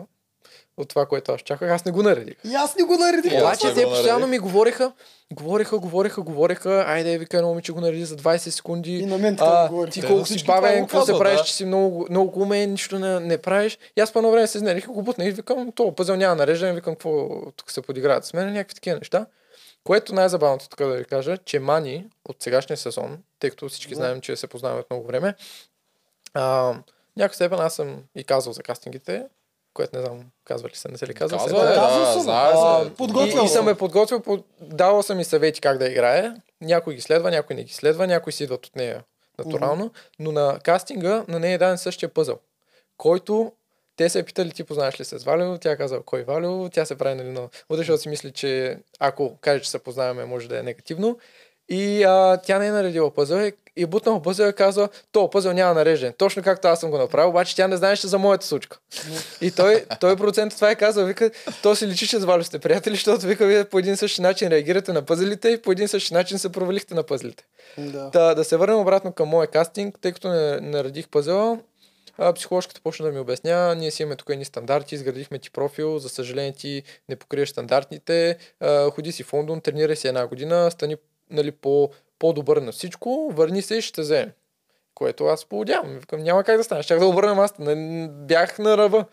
от 0.77 0.89
това, 0.89 1.07
което 1.07 1.33
аз 1.33 1.41
чаках, 1.41 1.71
аз 1.71 1.85
не 1.85 1.93
го 1.93 2.03
наредих. 2.03 2.37
И 2.45 2.55
аз 2.55 2.77
не 2.77 2.85
го 2.85 2.97
наредих. 2.97 3.33
Е, 3.33 3.39
Обаче 3.39 3.67
не 3.67 3.75
те 3.75 3.85
го 3.85 3.91
постоянно 3.91 4.27
ми 4.27 4.39
говореха, 4.39 4.93
говореха, 5.33 5.79
говореха, 5.79 6.23
говореха, 6.23 6.85
айде, 6.89 7.19
вика 7.19 7.37
едно 7.37 7.49
момиче 7.49 7.73
го 7.73 7.81
нареди 7.81 8.05
за 8.05 8.17
20 8.17 8.37
секунди. 8.37 8.99
И 8.99 9.07
на 9.07 9.19
мен 9.19 9.37
така 9.37 9.69
а, 9.73 9.87
ти 9.87 10.01
Те 10.01 10.07
колко 10.07 10.21
на 10.21 10.27
си 10.27 10.43
това 10.43 10.61
бавен, 10.61 10.87
какво 10.87 11.07
се 11.07 11.13
правиш, 11.13 11.39
да. 11.39 11.45
че 11.45 11.55
си 11.55 11.65
много, 11.65 12.07
много 12.11 12.43
умен, 12.43 12.71
нищо 12.71 12.99
не, 12.99 13.21
не 13.21 13.39
правиш. 13.39 13.79
И 13.97 14.01
аз 14.01 14.13
по 14.13 14.19
едно 14.19 14.31
време 14.31 14.47
се 14.47 14.59
изнервих 14.59 14.85
и 14.85 14.87
го 14.87 15.03
бутнах 15.03 15.29
и 15.29 15.31
викам, 15.31 15.73
то 15.73 15.95
пъзел 15.95 16.17
няма 16.17 16.35
нареждане, 16.35 16.73
викам, 16.73 16.95
какво 16.95 17.29
тук 17.57 17.71
се 17.71 17.83
подиграват 17.83 18.25
с 18.25 18.33
мен, 18.33 18.53
някакви 18.53 18.75
такива 18.75 18.99
неща. 18.99 19.27
Което 19.85 20.15
най-забавното 20.15 20.69
тук 20.69 20.79
да 20.79 20.97
ви 20.97 21.05
кажа, 21.05 21.37
че 21.37 21.59
Мани 21.59 22.07
от 22.29 22.43
сегашния 22.43 22.77
сезон, 22.77 23.19
тъй 23.41 23.51
като 23.51 23.69
всички 23.69 23.95
знаем, 23.95 24.21
че 24.21 24.37
се 24.37 24.47
познаваме 24.47 24.81
от 24.81 24.91
много 24.91 25.07
време, 25.07 25.35
а, 26.35 26.75
някаква 27.17 27.35
степен 27.35 27.61
аз 27.61 27.75
съм 27.75 28.03
и 28.17 28.25
казал 28.25 28.53
за 28.53 28.63
кастингите, 28.63 29.27
което 29.77 29.97
не 29.97 30.03
знам, 30.03 30.21
казва 30.45 30.69
ли 30.69 30.75
се, 30.75 30.89
не 30.89 30.99
се 30.99 31.07
ли 31.07 31.15
казва? 31.15 31.39
Казва, 31.39 31.49
Все 31.49 31.57
е, 31.57 31.67
пак. 31.67 31.75
Казал 31.75 32.01
да, 32.01 32.13
съм. 32.13 32.23
знае 32.23 32.53
А, 32.55 32.85
се. 32.85 32.95
подготвил 32.95 33.43
И, 33.43 33.45
и 33.45 33.49
съм 33.49 33.69
е 33.69 33.75
подготвил, 33.75 34.21
под... 34.21 34.47
дала 34.61 35.03
съм 35.03 35.21
и 35.21 35.25
съвети 35.25 35.61
как 35.61 35.79
да 35.79 35.89
играе. 35.89 36.33
Някой 36.61 36.95
ги 36.95 37.01
следва, 37.01 37.31
някой 37.31 37.57
не 37.57 37.65
ги 37.65 37.73
следва, 37.73 38.07
някой 38.07 38.33
си 38.33 38.45
идват 38.45 38.67
от 38.67 38.77
нея 38.77 39.05
натурално. 39.39 39.91
Но 40.19 40.33
на 40.33 40.59
кастинга 40.65 41.25
на 41.29 41.39
нея 41.39 41.55
е 41.55 41.59
даден 41.59 41.79
същия 41.79 42.09
пъзъл, 42.09 42.39
който 42.97 43.53
те 43.97 44.09
се 44.09 44.19
е 44.19 44.23
питали, 44.23 44.51
ти 44.51 44.65
познаваш 44.65 45.01
ли 45.01 45.05
се 45.05 45.19
с 45.19 45.25
Валио, 45.25 45.59
тя 45.59 45.77
каза 45.77 46.01
кой 46.07 46.23
Валио, 46.23 46.69
тя 46.69 46.85
се 46.85 46.99
прави 46.99 47.15
нали, 47.15 47.31
на 47.31 47.49
защото 47.71 48.03
си 48.03 48.09
мисли, 48.09 48.33
че 48.33 48.79
ако 48.99 49.37
каже, 49.41 49.63
че 49.63 49.71
се 49.71 49.79
познаваме, 49.79 50.25
може 50.25 50.49
да 50.49 50.59
е 50.59 50.63
негативно. 50.63 51.19
И 51.69 52.05
а, 52.05 52.37
тя 52.37 52.59
не 52.59 52.67
е 52.67 52.71
наредила 52.71 53.15
пъзъл 53.15 53.39
и, 53.39 53.53
и 53.77 53.87
бутнала 53.87 54.23
пъзъл 54.23 54.49
и 54.49 54.53
казва, 54.53 54.89
то 55.13 55.31
пъзъл 55.31 55.53
няма 55.53 55.75
нареждане. 55.75 56.13
Точно 56.13 56.43
както 56.43 56.69
аз 56.69 56.81
съм 56.81 56.91
го 56.91 56.99
направил, 56.99 57.29
обаче 57.29 57.57
тя 57.57 57.69
не 57.69 57.77
знаеше 57.77 58.07
за 58.07 58.19
моята 58.19 58.47
случка. 58.47 58.79
И 59.41 59.51
той, 59.51 59.85
той 60.01 60.17
процент 60.17 60.55
това 60.55 60.71
е 60.71 60.75
казал, 60.75 61.07
вика, 61.07 61.31
то 61.63 61.77
си 61.77 61.87
личи, 61.87 62.07
че 62.07 62.19
с 62.19 62.25
Валю 62.25 62.45
сте 62.45 62.59
приятели, 62.59 62.95
защото 62.95 63.27
вика, 63.27 63.47
вие 63.47 63.65
по 63.65 63.79
един 63.79 63.97
същи 63.97 64.23
начин 64.23 64.49
реагирате 64.49 64.93
на 64.93 65.03
пъзелите 65.03 65.49
и 65.49 65.63
по 65.63 65.73
един 65.73 65.89
същи 65.89 66.15
начин 66.15 66.39
се 66.39 66.53
провалихте 66.53 66.95
на 66.95 67.03
пъзелите. 67.03 67.45
Да. 67.79 68.11
Да, 68.11 68.35
да 68.35 68.45
се 68.45 68.57
върнем 68.57 68.79
обратно 68.79 69.13
към 69.13 69.29
моя 69.29 69.47
кастинг, 69.47 69.99
тъй 70.01 70.13
като 70.13 70.29
не 70.29 70.61
наредих 70.61 71.09
пъзела, 71.09 71.59
а, 72.19 72.33
психоложката 72.33 72.81
почна 72.81 73.07
да 73.07 73.13
ми 73.13 73.19
обяснява, 73.19 73.75
ние 73.75 73.91
си 73.91 74.03
имаме 74.03 74.17
тук 74.17 74.31
едни 74.31 74.45
стандарти, 74.45 74.95
изградихме 74.95 75.39
ти 75.39 75.51
профил, 75.51 75.99
за 75.99 76.09
съжаление 76.09 76.53
ти 76.53 76.83
не 77.09 77.17
покриеш 77.17 77.49
стандартните, 77.49 78.37
а, 78.61 78.91
ходи 78.91 79.13
си 79.13 79.23
в 79.23 79.33
Лондон, 79.33 79.61
тренирай 79.61 79.97
си 79.97 80.09
една 80.09 80.27
година, 80.27 80.71
стани 80.71 80.97
нали, 81.31 81.51
по, 81.51 81.91
по-добър 82.19 82.57
на 82.57 82.73
всичко, 82.73 83.31
върни 83.33 83.63
се 83.63 83.75
и 83.77 83.83
ще 83.83 83.93
те 83.93 84.01
вземем. 84.01 84.33
Което 84.95 85.25
аз 85.25 85.45
поудявам. 85.45 85.99
Викам, 85.99 86.23
няма 86.23 86.45
как 86.45 86.57
да 86.57 86.65
стане. 86.65 86.83
Щях 86.83 86.99
да 86.99 87.07
обърна. 87.07 87.49
Не- 87.59 88.09
Бях 88.09 88.59
на 88.59 88.77
ръба. 88.77 89.05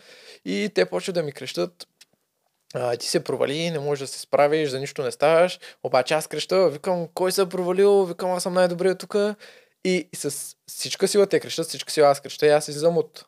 И 0.45 0.71
те 0.75 0.85
почват 0.85 1.13
да 1.15 1.23
ми 1.23 1.31
крещат. 1.31 1.87
А, 2.75 2.97
ти 2.97 3.07
се 3.07 3.23
провали, 3.23 3.71
не 3.71 3.79
можеш 3.79 3.99
да 4.01 4.07
се 4.07 4.19
справиш, 4.19 4.69
за 4.69 4.79
нищо 4.79 5.03
не 5.03 5.11
ставаш. 5.11 5.59
Обаче 5.83 6.13
аз 6.13 6.27
креща, 6.27 6.69
викам, 6.69 7.07
кой 7.13 7.31
се 7.31 7.41
е 7.41 7.45
провалил, 7.45 8.05
викам, 8.05 8.31
аз 8.31 8.43
съм 8.43 8.53
най-добрият 8.53 8.99
тук. 8.99 9.15
И 9.83 10.09
с 10.15 10.55
всичка 10.67 11.07
сила 11.07 11.27
те 11.27 11.39
крещат, 11.39 11.67
всичка 11.67 11.91
сила 11.91 12.07
аз 12.07 12.19
креща 12.19 12.45
и 12.45 12.49
аз 12.49 12.67
излизам 12.67 12.97
от 12.97 13.25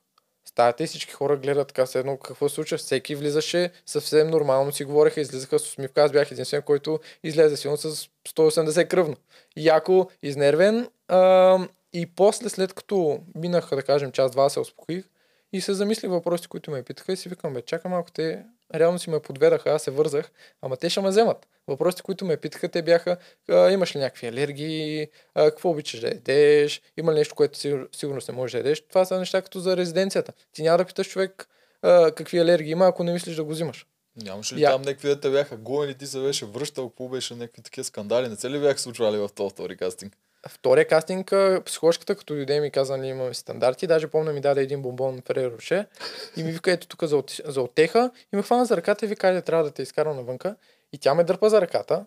стаята 0.55 0.83
и 0.83 0.87
всички 0.87 1.13
хора 1.13 1.37
гледат 1.37 1.67
така 1.67 1.85
се 1.85 1.99
едно 1.99 2.17
какво 2.17 2.49
се 2.49 2.55
случва. 2.55 2.77
Всеки 2.77 3.15
влизаше 3.15 3.71
съвсем 3.85 4.27
нормално 4.27 4.71
си 4.71 4.83
говореха, 4.83 5.21
излизаха 5.21 5.59
с 5.59 5.67
усмивка. 5.67 6.03
Аз 6.03 6.11
бях 6.11 6.31
единствен, 6.31 6.61
който 6.61 6.99
излезе 7.23 7.57
силно 7.57 7.77
с 7.77 8.09
180 8.29 8.87
кръвно. 8.87 9.15
Яко, 9.57 10.09
изнервен. 10.23 10.89
А, 11.07 11.59
и 11.93 12.05
после, 12.05 12.49
след 12.49 12.73
като 12.73 13.19
минаха, 13.35 13.75
да 13.75 13.83
кажем, 13.83 14.11
час-два, 14.11 14.49
се 14.49 14.59
успокоих 14.59 15.05
и 15.53 15.61
се 15.61 15.73
замислих 15.73 16.11
въпросите, 16.11 16.47
които 16.47 16.71
ме 16.71 16.83
питаха 16.83 17.13
и 17.13 17.17
си 17.17 17.29
викам, 17.29 17.53
бе, 17.53 17.61
чакай 17.61 17.91
малко, 17.91 18.11
те 18.11 18.43
реално 18.75 18.99
си 18.99 19.09
ме 19.09 19.19
подведаха, 19.19 19.69
аз 19.69 19.83
се 19.83 19.91
вързах, 19.91 20.31
ама 20.61 20.77
те 20.77 20.89
ще 20.89 21.01
ме 21.01 21.09
вземат. 21.09 21.47
Въпросите, 21.67 22.03
които 22.03 22.25
ме 22.25 22.37
питаха, 22.37 22.69
те 22.69 22.81
бяха, 22.81 23.17
а, 23.49 23.71
имаш 23.71 23.95
ли 23.95 23.99
някакви 23.99 24.27
алергии, 24.27 25.07
а, 25.35 25.43
какво 25.43 25.69
обичаш 25.69 25.99
да 25.99 26.07
ядеш, 26.07 26.81
има 26.97 27.11
ли 27.13 27.17
нещо, 27.17 27.35
което 27.35 27.57
сигур, 27.59 27.89
сигурно 27.95 28.21
не 28.29 28.33
можеш 28.35 28.51
да 28.51 28.57
ядеш. 28.57 28.87
Това 28.87 29.05
са 29.05 29.19
неща 29.19 29.41
като 29.41 29.59
за 29.59 29.77
резиденцията. 29.77 30.33
Ти 30.53 30.63
няма 30.63 30.77
да 30.77 30.85
питаш 30.85 31.09
човек 31.09 31.47
а, 31.81 32.11
какви 32.11 32.39
алергии 32.39 32.71
има, 32.71 32.87
ако 32.87 33.03
не 33.03 33.13
мислиш 33.13 33.35
да 33.35 33.43
го 33.43 33.51
взимаш. 33.51 33.85
Нямаше 34.23 34.55
ли 34.55 34.61
Я- 34.61 34.71
там 34.71 34.81
някакви 34.81 35.07
да 35.07 35.19
те 35.19 35.29
бяха 35.29 35.57
гонени, 35.57 35.93
ти 35.93 36.07
се 36.07 36.19
беше 36.19 36.45
връщал, 36.45 36.89
какво 36.89 37.09
беше 37.09 37.35
някакви 37.35 37.61
такива 37.61 37.83
скандали? 37.85 38.27
Не 38.29 38.35
се 38.35 38.49
ли 38.49 38.59
бяха 38.59 38.79
случвали 38.79 39.17
в 39.17 39.29
този 39.35 39.49
втори 39.53 39.77
кастинг? 39.77 40.17
Втория 40.49 40.87
кастинг, 40.87 41.33
а, 41.33 41.61
психологката, 41.65 42.15
като 42.15 42.35
дойде 42.35 42.59
ми 42.59 42.71
каза, 42.71 42.97
нали, 42.97 43.07
имаме 43.07 43.33
стандарти, 43.33 43.87
даже 43.87 44.07
помня 44.07 44.33
ми 44.33 44.41
даде 44.41 44.61
един 44.61 44.81
бомбон 44.81 45.21
Ферер 45.27 45.51
Роше 45.51 45.85
и 46.37 46.43
ми 46.43 46.51
вика, 46.51 46.71
ето 46.71 46.87
тук 46.87 47.03
за, 47.03 47.17
от, 47.17 47.41
за 47.45 47.61
отеха 47.61 48.11
и 48.33 48.35
ме 48.35 48.41
хвана 48.41 48.65
за 48.65 48.77
ръката 48.77 49.05
и 49.05 49.07
вика, 49.07 49.27
айде, 49.27 49.41
трябва 49.41 49.63
да 49.63 49.71
те 49.71 49.81
изкарам 49.81 50.15
навънка. 50.15 50.55
И 50.93 50.97
тя 50.97 51.13
ме 51.13 51.23
дърпа 51.23 51.49
за 51.49 51.61
ръката 51.61 52.05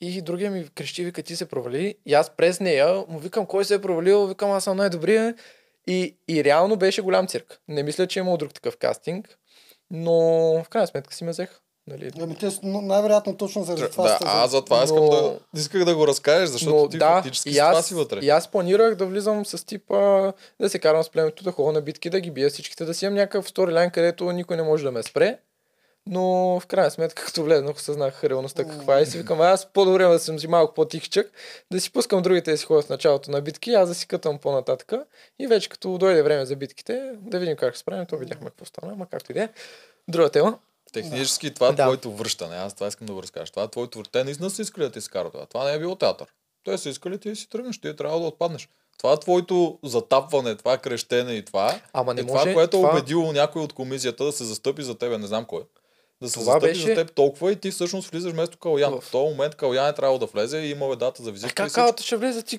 и 0.00 0.22
другия 0.22 0.50
ми 0.50 0.68
крещи, 0.68 1.04
вика, 1.04 1.22
ти 1.22 1.36
се 1.36 1.48
провали. 1.48 1.94
И 2.06 2.14
аз 2.14 2.30
през 2.30 2.60
нея 2.60 3.04
му 3.08 3.18
викам, 3.18 3.46
кой 3.46 3.64
се 3.64 3.74
е 3.74 3.80
провалил, 3.80 4.26
викам, 4.26 4.50
аз 4.50 4.64
съм 4.64 4.76
най-добрия. 4.76 5.34
И, 5.86 6.16
и 6.28 6.44
реално 6.44 6.76
беше 6.76 7.02
голям 7.02 7.26
цирк. 7.26 7.60
Не 7.68 7.82
мисля, 7.82 8.06
че 8.06 8.18
е 8.18 8.22
имал 8.22 8.36
друг 8.36 8.54
такъв 8.54 8.76
кастинг, 8.76 9.38
но 9.90 10.14
в 10.64 10.68
крайна 10.70 10.86
сметка 10.86 11.14
си 11.14 11.24
ме 11.24 11.30
взех. 11.30 11.60
Нали? 11.86 12.10
Ами 12.20 12.36
те 12.36 12.50
най-вероятно 12.62 13.36
точно 13.36 13.64
заради 13.64 13.90
това 13.90 14.04
Да, 14.04 14.18
аз 14.22 14.50
за 14.50 14.64
това 14.64 14.84
искам 14.84 15.04
Но- 15.04 15.38
да, 15.52 15.60
исках 15.60 15.84
да 15.84 15.96
го 15.96 16.06
разкажеш, 16.06 16.48
защото 16.48 16.76
Но 16.76 16.88
ти 16.88 16.98
да, 16.98 17.08
фактически 17.08 17.50
и 17.50 17.52
това 17.52 17.66
аз, 17.66 17.86
си 17.86 17.94
вътре. 17.94 18.18
и 18.22 18.28
аз 18.30 18.48
планирах 18.48 18.94
да 18.94 19.06
влизам 19.06 19.46
с 19.46 19.66
типа 19.66 20.32
да 20.60 20.68
се 20.68 20.78
карам 20.78 21.02
с 21.04 21.10
племето, 21.10 21.44
да 21.44 21.52
ходя 21.52 21.72
на 21.72 21.80
битки, 21.80 22.10
да 22.10 22.20
ги 22.20 22.30
бия 22.30 22.50
всичките, 22.50 22.84
да 22.84 22.94
си 22.94 23.04
имам 23.04 23.14
някакъв 23.14 23.48
сторилайн, 23.48 23.90
където 23.90 24.32
никой 24.32 24.56
не 24.56 24.62
може 24.62 24.84
да 24.84 24.92
ме 24.92 25.02
спре. 25.02 25.38
Но 26.08 26.22
в 26.60 26.66
крайна 26.66 26.90
сметка, 26.90 27.24
като 27.26 27.42
влезнах, 27.44 27.76
осъзнах 27.76 28.24
реалността 28.24 28.64
каква 28.64 28.98
е 28.98 29.02
и 29.02 29.06
си 29.06 29.18
викам, 29.18 29.40
аз 29.40 29.66
по-добре 29.72 30.04
да 30.04 30.18
съм 30.18 30.38
си 30.38 30.48
малко 30.48 30.74
по-тихчък, 30.74 31.30
да 31.72 31.80
си 31.80 31.92
пускам 31.92 32.22
другите 32.22 32.50
да 32.50 32.58
си 32.58 32.64
ходят 32.64 32.84
в 32.84 32.88
началото 32.88 33.30
на 33.30 33.40
битки, 33.40 33.72
аз 33.72 33.88
да 33.88 33.94
си 33.94 34.06
кътам 34.06 34.38
по-нататък 34.38 34.92
и 35.38 35.46
вече 35.46 35.68
като 35.68 35.98
дойде 35.98 36.22
време 36.22 36.46
за 36.46 36.56
битките, 36.56 37.12
да 37.20 37.38
видим 37.38 37.56
как 37.56 37.74
ще 37.74 37.80
справим, 37.80 38.06
то 38.06 38.16
видяхме 38.16 38.50
какво 38.50 38.64
стана, 38.64 38.92
ама 38.92 39.06
както 39.06 39.32
и 39.32 39.34
да 39.34 39.42
е. 39.42 39.48
Друга 40.08 40.30
тема. 40.30 40.58
Технически 40.92 41.54
това 41.54 41.66
е 41.66 41.72
Да. 41.72 41.82
твоето 41.82 42.12
връщане. 42.12 42.56
Аз 42.56 42.74
това 42.74 42.86
искам 42.86 43.06
да 43.06 43.12
го 43.12 43.22
разкажа. 43.22 43.52
Това 43.52 43.62
е 43.62 43.68
твоето 43.68 43.98
връщане. 43.98 44.12
Те 44.14 44.24
наистина 44.24 44.50
са 44.50 44.62
искали 44.62 44.84
да 44.84 44.92
ти 44.92 44.98
изкарат 44.98 45.32
това. 45.32 45.46
Това 45.46 45.64
не 45.64 45.72
е 45.72 45.78
било 45.78 45.94
театър. 45.96 46.26
Те 46.64 46.78
са 46.78 46.88
искали 46.88 47.18
ти 47.18 47.28
да 47.28 47.36
си 47.36 47.48
тръгнеш. 47.48 47.80
Ти 47.80 47.88
е 47.88 47.96
трябвало 47.96 48.20
да 48.20 48.28
отпаднеш. 48.28 48.68
Това 48.98 49.12
е 49.12 49.16
твоето 49.16 49.78
затапване, 49.84 50.54
това 50.54 50.78
крещене 50.78 51.32
и 51.32 51.44
това. 51.44 51.80
Ама 51.92 52.14
не 52.14 52.20
е 52.20 52.24
може. 52.24 52.40
това, 52.40 52.54
което 52.54 52.70
това... 52.70 52.88
е 52.88 52.92
убедило 52.92 53.32
някой 53.32 53.62
от 53.62 53.72
комисията 53.72 54.24
да 54.24 54.32
се 54.32 54.44
застъпи 54.44 54.82
за 54.82 54.94
тебе, 54.94 55.18
не 55.18 55.26
знам 55.26 55.44
кой. 55.44 55.62
Да 56.22 56.28
се 56.28 56.34
Това 56.34 56.44
застъпи 56.44 56.66
беше- 56.66 56.86
за 56.86 56.94
теб 56.96 57.14
толкова 57.14 57.52
и 57.52 57.56
ти 57.56 57.70
всъщност 57.70 58.10
влизаш 58.10 58.32
вместо 58.32 58.58
Калян. 58.58 58.92
В- 58.92 59.00
В 59.00 59.10
този 59.10 59.24
момент 59.26 59.54
Калян 59.54 59.88
е 59.88 59.94
трябвало 59.94 60.18
да 60.18 60.26
влезе 60.26 60.58
и 60.58 60.70
имал 60.70 60.92
е 60.92 60.96
дата 60.96 61.22
за 61.22 61.30
А 61.30 61.32
визитка. 61.32 61.50
и 61.52 61.54
как 61.56 61.72
калата 61.72 62.02
ще 62.02 62.16
влезе 62.16 62.42
ти? 62.42 62.58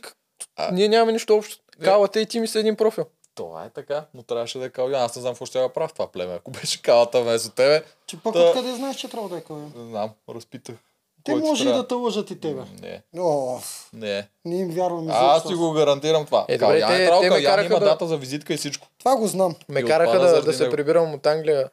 А- 0.56 0.72
Ние 0.72 0.88
нямаме 0.88 1.12
нищо 1.12 1.36
общо. 1.36 1.58
Не. 1.80 1.86
Калата 1.86 2.22
и 2.22 2.26
ти 2.26 2.40
ми 2.40 2.48
са 2.48 2.60
един 2.60 2.76
профил. 2.76 3.06
Това 3.38 3.64
е 3.64 3.70
така, 3.70 4.06
но 4.14 4.24
трябваше 4.24 4.60
да 4.60 4.66
е 4.66 4.70
Калян. 4.70 5.02
Аз 5.02 5.16
не 5.16 5.22
знам 5.22 5.34
какво 5.34 5.46
ще 5.46 5.60
я 5.60 5.70
правя 5.70 5.88
в 5.88 5.94
това 5.94 6.08
племе. 6.08 6.34
Ако 6.34 6.52
беше 6.52 6.82
калата 6.82 7.22
вместо 7.22 7.50
тебе, 7.50 7.84
Че 8.08 8.18
пък 8.18 8.34
Та- 8.34 8.40
откъде 8.42 8.74
знаеш, 8.74 8.96
че 8.96 9.08
трябва 9.08 9.30
да 9.30 9.38
е 9.38 9.42
кой? 9.42 9.58
не 9.58 9.86
знам, 9.86 10.10
разпитах. 10.30 10.76
Те 11.24 11.36
може 11.36 11.62
и 11.62 11.66
трябва. 11.66 11.82
да 11.82 11.88
те 11.88 11.94
лъжат 11.94 12.32
и 12.32 12.40
тебе. 12.40 12.62
Не, 12.82 13.02
О, 13.18 13.60
не. 13.94 14.28
не 14.46 14.58
им 14.58 14.70
вярвам 14.70 15.10
А, 15.10 15.14
аз 15.28 15.48
ти 15.48 15.54
го 15.54 15.72
гарантирам 15.72 16.26
това. 16.26 16.46
Е, 16.50 16.54
Е, 16.54 16.58
добре, 16.58 16.80
Калян 16.80 16.90
те- 16.90 16.96
е 16.96 17.06
трябвало, 17.06 17.22
те 17.22 17.30
ме 17.30 17.36
Калян 17.36 17.52
караха 17.52 17.66
има 17.68 17.80
да- 17.80 17.86
дата 17.86 18.08
за 18.08 18.18
визитка 18.18 18.54
и 18.54 18.58
всичко. 18.58 18.88
Това 19.00 19.16
го 19.16 19.28
знам. 19.28 19.56
Ме 19.70 19.80
И 19.80 19.84
караха 19.84 20.20
да, 20.20 20.42
да 20.42 20.54
се 20.54 20.64
него. 20.64 20.72
прибирам 20.72 21.14
от 21.14 21.26
Англия 21.26 21.70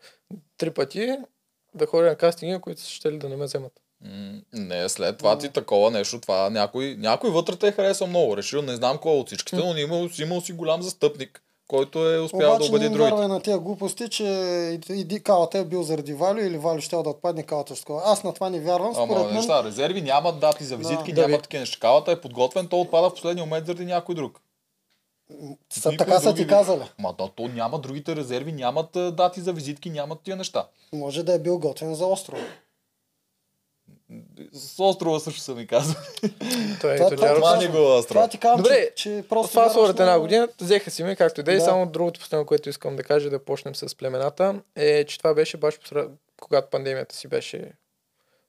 три 0.58 0.70
пъти, 0.70 1.16
да 1.74 1.86
ходя 1.86 2.04
на 2.04 2.16
кастинги, 2.16 2.60
които 2.60 2.80
са 2.80 2.88
ще 2.88 3.12
ли 3.12 3.18
да 3.18 3.28
не 3.28 3.36
ме 3.36 3.44
вземат. 3.44 3.72
М, 4.00 4.40
Не, 4.52 4.88
след 4.88 5.18
това 5.18 5.38
ти 5.38 5.48
такова 5.48 5.90
нещо, 5.90 6.20
това 6.20 6.50
някой, 6.50 6.96
някой 6.98 7.30
вътре 7.30 7.56
те 7.56 7.72
хареса 7.72 8.06
много. 8.06 8.36
Решил, 8.36 8.62
не 8.62 8.76
знам 8.76 8.98
кой 8.98 9.12
е 9.12 9.16
от 9.16 9.26
всичките, 9.26 9.56
но 9.56 9.76
имал, 9.76 10.08
имал 10.18 10.40
си 10.40 10.52
голям 10.52 10.82
застъпник, 10.82 11.42
който 11.74 12.10
е 12.10 12.18
успял 12.18 12.40
да 12.40 12.46
Обаче 12.48 12.62
не 12.62 12.68
убеди 12.68 12.88
другите. 12.88 13.02
вярвай 13.04 13.28
на 13.28 13.40
тези 13.40 13.58
глупости, 13.58 14.08
че 14.08 14.24
иди 14.90 15.22
калата 15.22 15.58
е 15.58 15.64
бил 15.64 15.82
заради 15.82 16.14
Валю 16.14 16.38
или 16.38 16.58
Валю 16.58 16.80
ще 16.80 16.96
да 16.96 17.10
отпадне 17.10 17.42
калата. 17.42 17.76
ще. 17.76 17.92
Аз 18.04 18.24
на 18.24 18.34
това 18.34 18.50
не 18.50 18.60
вярвам. 18.60 18.92
Ама 18.96 19.06
Според 19.06 19.24
мен, 19.24 19.34
неща, 19.34 19.64
резерви 19.64 20.02
нямат 20.02 20.38
дати 20.40 20.64
за 20.64 20.76
визитки, 20.76 21.12
Да. 21.12 21.20
нямат 21.20 21.38
Да, 21.38 21.42
такива 21.42 21.60
неща. 21.60 21.78
Калата 21.80 22.12
е 22.12 22.20
подготвен, 22.20 22.66
то 22.66 22.80
отпада 22.80 23.10
в 23.10 23.14
последния 23.14 23.44
момент 23.44 23.66
заради 23.66 23.84
някой 23.84 24.14
друг. 24.14 24.40
са, 25.70 25.90
Никой 25.90 26.06
така 26.06 26.20
са 26.20 26.34
ти 26.34 26.46
казали. 26.46 26.82
Ма 26.98 27.14
да, 27.18 27.28
то 27.28 27.48
няма 27.48 27.78
другите 27.78 28.16
резерви, 28.16 28.52
нямат 28.52 28.88
дати 28.92 29.40
за 29.40 29.52
визитки, 29.52 29.90
нямат 29.90 30.18
тия 30.20 30.36
неща. 30.36 30.66
Може 30.92 31.22
да 31.22 31.34
е 31.34 31.38
бил 31.38 31.58
готвен 31.58 31.94
за 31.94 32.06
острова. 32.06 32.42
С 34.52 34.80
острова 34.80 35.20
също 35.20 35.40
са 35.40 35.54
ми 35.54 35.66
казали. 35.66 35.96
Той 36.20 36.30
Това- 36.80 36.94
е 36.94 36.96
това- 36.96 37.08
Тоджаров. 37.10 37.36
това- 37.36 37.50
Мани 37.50 37.68
го 37.68 37.78
остров. 37.88 38.08
Това 38.08 38.28
ти 38.28 38.38
казвам, 38.38 38.56
Добре, 38.58 38.86
че, 38.86 39.02
че 39.02 39.24
просто 39.28 39.50
Това 39.50 39.70
след 39.70 39.90
една 39.90 40.12
на- 40.12 40.20
година 40.20 40.48
взеха 40.60 40.90
си 40.90 41.04
ме, 41.04 41.16
както 41.16 41.40
и 41.40 41.44
да 41.44 41.52
е. 41.52 41.56
Да. 41.56 41.60
Само 41.60 41.86
другото 41.86 42.20
последно, 42.20 42.46
което 42.46 42.68
искам 42.68 42.96
да 42.96 43.02
кажа, 43.02 43.30
да 43.30 43.38
почнем 43.38 43.74
с 43.74 43.96
племената, 43.96 44.54
е, 44.76 45.04
че 45.04 45.18
това 45.18 45.34
беше 45.34 45.56
баш 45.56 45.78
когато 46.40 46.70
пандемията 46.70 47.14
си 47.14 47.28
беше 47.28 47.72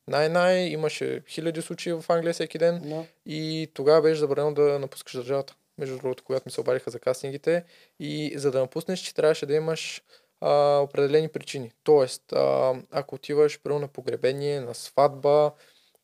най-най, 0.08 0.58
имаше 0.60 1.22
хиляди 1.28 1.62
случаи 1.62 1.94
в 1.94 2.06
Англия 2.10 2.34
всеки 2.34 2.58
ден 2.58 2.82
Да. 2.86 3.04
и 3.26 3.72
тогава 3.74 4.02
беше 4.02 4.20
забранено 4.20 4.54
да 4.54 4.80
напускаш 4.80 5.14
държавата. 5.14 5.56
Между 5.78 5.98
другото, 5.98 6.24
когато 6.24 6.44
ми 6.46 6.52
се 6.52 6.62
обадиха 6.62 6.92
за 6.92 7.00
кастингите 7.00 7.64
и 8.00 8.34
за 8.36 8.52
да 8.52 8.60
напуснеш, 8.60 9.00
че 9.00 9.14
трябваше 9.14 9.46
да 9.46 9.54
имаш 9.54 10.02
а, 10.46 10.80
определени 10.80 11.28
причини. 11.28 11.72
Тоест, 11.84 12.34
а, 12.34 12.74
ако 12.92 13.16
отиваш 13.16 13.60
примерно 13.64 13.82
на 13.82 13.88
погребение, 13.88 14.62
на 14.62 14.74
сватба, 14.74 15.52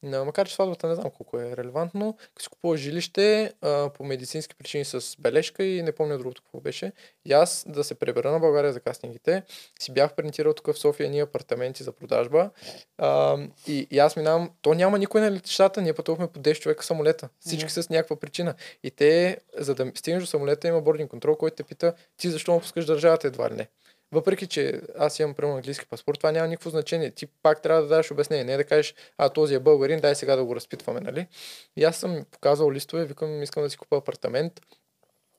на, 0.04 0.25
макар 0.25 0.47
че 0.47 0.54
сватбата 0.54 0.88
не 0.88 0.95
знам 0.95 1.12
колко 1.12 1.39
е 1.39 1.58
релевантно, 1.58 2.17
като 2.27 2.43
си 2.43 2.49
купуваш 2.49 2.80
жилище 2.80 3.54
а, 3.62 3.89
по 3.89 4.04
медицински 4.04 4.56
причини 4.56 4.86
с 4.86 5.15
бележка 5.19 5.63
и 5.63 5.84
не 5.84 5.91
помня 5.91 6.17
другото 6.17 6.41
какво 6.41 6.60
беше. 6.60 6.91
И 7.25 7.34
аз 7.34 7.65
да 7.67 7.84
се 7.84 7.95
пребера 7.95 8.32
на 8.32 8.39
България 8.39 8.73
за 8.73 8.80
кастингите, 8.80 9.43
си 9.80 9.93
бях 9.93 10.15
принтирал 10.15 10.54
тук 10.54 10.73
в 10.73 10.80
София 10.80 11.10
ние 11.10 11.23
апартаменти 11.23 11.84
за 11.84 11.91
продажба 11.91 12.49
а, 12.97 13.38
и, 13.67 13.88
и 13.91 13.99
аз 13.99 14.15
минавам, 14.15 14.51
то 14.62 14.73
няма 14.73 14.99
никой 14.99 15.21
на 15.21 15.32
летищата, 15.32 15.82
ние 15.82 15.93
пътувахме 15.93 16.27
по 16.27 16.39
10 16.39 16.60
човека 16.60 16.84
самолета, 16.84 17.30
всички 17.39 17.69
с 17.69 17.89
някаква 17.89 18.15
причина. 18.15 18.56
И 18.84 18.91
те, 18.91 19.38
за 19.58 19.75
да 19.75 19.91
стигнеш 19.95 20.23
до 20.23 20.27
самолета, 20.27 20.67
има 20.67 20.82
бординг 20.82 21.10
контрол, 21.10 21.36
който 21.36 21.56
те 21.56 21.63
пита, 21.63 21.93
ти 22.17 22.30
защо 22.30 22.51
му 22.51 22.60
пускаш 22.60 22.86
държавата 22.86 23.27
едва 23.27 23.49
ли 23.49 23.54
не. 23.54 23.67
Въпреки, 24.12 24.47
че 24.47 24.82
аз 24.97 25.19
имам 25.19 25.34
прямо 25.34 25.56
английски 25.56 25.86
паспорт, 25.86 26.17
това 26.17 26.32
няма 26.32 26.47
никакво 26.47 26.69
значение. 26.69 27.12
Ти 27.12 27.28
пак 27.28 27.62
трябва 27.62 27.82
да 27.82 27.88
дадеш 27.88 28.12
обяснение. 28.12 28.43
Не 28.43 28.58
да 28.58 28.63
кажеш, 28.63 28.95
а 29.17 29.30
този 29.30 29.56
е 29.56 29.60
българин, 29.60 30.00
дай 30.00 30.15
сега 30.15 30.36
да 30.36 30.45
го 30.45 30.56
разпитваме, 30.56 31.00
нали? 31.00 31.28
И 31.76 31.84
аз 31.84 31.97
съм 31.97 32.26
показал 32.32 32.71
листове, 32.71 33.06
викам, 33.06 33.43
искам 33.43 33.63
да 33.63 33.69
си 33.69 33.78
купа 33.78 33.97
апартамент. 33.97 34.62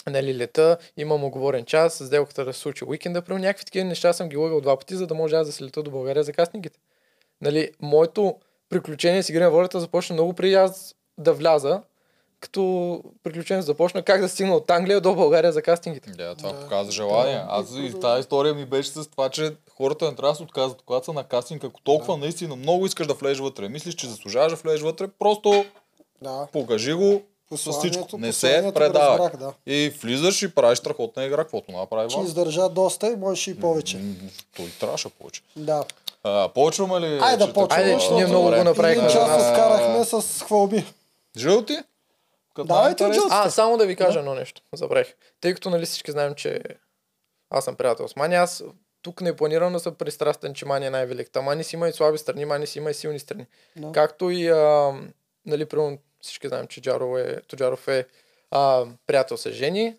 Нали, 0.06 0.38
лета, 0.38 0.78
имам 0.96 1.24
оговорен 1.24 1.64
час, 1.64 1.94
сделката 1.94 2.44
да 2.44 2.52
се 2.52 2.60
случи 2.60 2.84
уикенда, 2.84 3.22
при 3.22 3.34
някакви 3.34 3.64
такива 3.64 3.84
неща 3.84 4.12
съм 4.12 4.28
ги 4.28 4.36
лъгал 4.36 4.60
два 4.60 4.78
пъти, 4.78 4.96
за 4.96 5.06
да 5.06 5.14
може 5.14 5.36
аз 5.36 5.46
да 5.46 5.52
се 5.52 5.64
лета 5.64 5.82
до 5.82 5.90
България 5.90 6.22
за 6.22 6.32
кастингите. 6.32 6.78
Нали, 7.40 7.70
моето 7.80 8.36
приключение 8.68 9.22
с 9.22 9.28
игра 9.28 9.44
на 9.44 9.50
волята 9.50 9.80
започна 9.80 10.14
много 10.14 10.32
преди 10.32 10.54
аз 10.54 10.94
да 11.18 11.32
вляза, 11.32 11.82
като 12.42 13.00
приключение 13.22 13.62
започна 13.62 14.02
как 14.02 14.20
да 14.20 14.28
стигна 14.28 14.54
от 14.54 14.70
Англия 14.70 15.00
до 15.00 15.14
България 15.14 15.52
за 15.52 15.62
кастингите. 15.62 16.10
Да, 16.10 16.34
това 16.34 16.52
Да. 16.52 16.60
показва 16.60 16.92
желание. 16.92 17.34
Да. 17.34 17.46
Аз 17.48 17.66
и 17.72 17.94
тази 17.94 18.20
история 18.20 18.54
ми 18.54 18.64
беше 18.64 18.90
с 18.90 19.06
това, 19.06 19.28
че 19.28 19.52
хората 19.72 20.04
не 20.04 20.14
трябва 20.14 20.32
да 20.32 20.36
се 20.36 20.42
отказват, 20.42 20.82
когато 20.82 21.04
са 21.04 21.12
на 21.12 21.24
кастинг, 21.24 21.64
ако 21.64 21.80
толкова 21.80 22.16
наистина 22.16 22.56
много 22.56 22.86
искаш 22.86 23.06
да 23.06 23.14
влезеш 23.14 23.38
вътре, 23.38 23.68
мислиш, 23.68 23.94
че 23.94 24.06
заслужаваш 24.08 24.52
да 24.52 24.58
влезеш 24.58 24.80
вътре, 24.80 25.08
просто 25.18 25.64
Да. 26.22 26.46
покажи 26.52 26.92
го 26.92 27.22
с 27.52 27.72
всичко. 27.72 28.08
Не 28.12 28.32
се 28.32 28.72
предавай. 28.74 29.08
разбрах, 29.10 29.36
да. 29.36 29.52
И 29.66 29.92
влизаш 29.92 30.42
и 30.42 30.48
правиш 30.48 30.78
страхотна 30.78 31.24
игра, 31.24 31.36
каквото 31.36 31.72
направи 31.72 32.14
Ван. 32.14 32.24
издържа 32.24 32.68
доста 32.68 33.08
и 33.08 33.16
можеше 33.16 33.50
и 33.50 33.56
повече. 33.56 33.96
М, 33.96 34.14
Той 34.56 34.66
трябваше 34.80 35.08
повече. 35.10 35.42
Да. 35.56 35.84
А, 36.24 36.48
почваме 36.48 37.00
ли? 37.00 37.18
Айде 37.22 37.36
да 37.36 37.52
почваме. 37.52 37.82
Айде, 37.84 37.98
ние 38.12 38.26
много 38.26 38.44
го 38.44 38.64
направихме. 38.64 39.04
Един 39.04 39.08
час 39.10 39.30
А, 39.30 39.50
откарахме 39.50 40.04
с 40.04 40.42
хвалби. 40.42 40.84
Жълти? 41.38 41.76
Като 42.54 42.66
Давайте 42.66 43.04
най-интерес- 43.04 43.14
жълти. 43.14 43.28
А, 43.30 43.50
само 43.50 43.76
да 43.76 43.86
ви 43.86 43.96
кажа 43.96 44.18
едно 44.18 44.34
нещо. 44.34 44.62
Забравих. 44.74 45.14
Тъй 45.40 45.54
като 45.54 45.70
нали 45.70 45.86
всички 45.86 46.10
знаем, 46.10 46.34
че 46.34 46.62
аз 47.50 47.64
съм 47.64 47.76
приятел 47.76 48.08
с 48.08 48.16
Мани, 48.16 48.34
аз 48.34 48.64
тук 49.02 49.20
не 49.20 49.36
планирам 49.36 49.72
да 49.72 49.80
съм 49.80 49.94
пристрастен, 49.94 50.54
че 50.54 50.66
Мани 50.66 50.86
е 50.86 50.90
най-великата. 50.90 51.42
Мани 51.42 51.64
си 51.64 51.76
има 51.76 51.88
и 51.88 51.92
слаби 51.92 52.18
страни, 52.18 52.44
Мани 52.44 52.66
си 52.66 52.78
има 52.78 52.90
и 52.90 52.94
силни 52.94 53.18
страни. 53.18 53.46
Да. 53.76 53.92
Както 53.92 54.30
и, 54.30 54.48
а, 54.48 54.92
нали, 55.46 55.66
примерно 55.66 55.98
всички 56.20 56.48
знаем, 56.48 56.66
че 56.66 56.80
Джаров 56.80 57.18
е, 57.18 57.40
Тоджаров 57.40 57.88
е 57.88 58.06
а, 58.50 58.86
приятел 59.06 59.36
с 59.36 59.50
жени. 59.50 59.96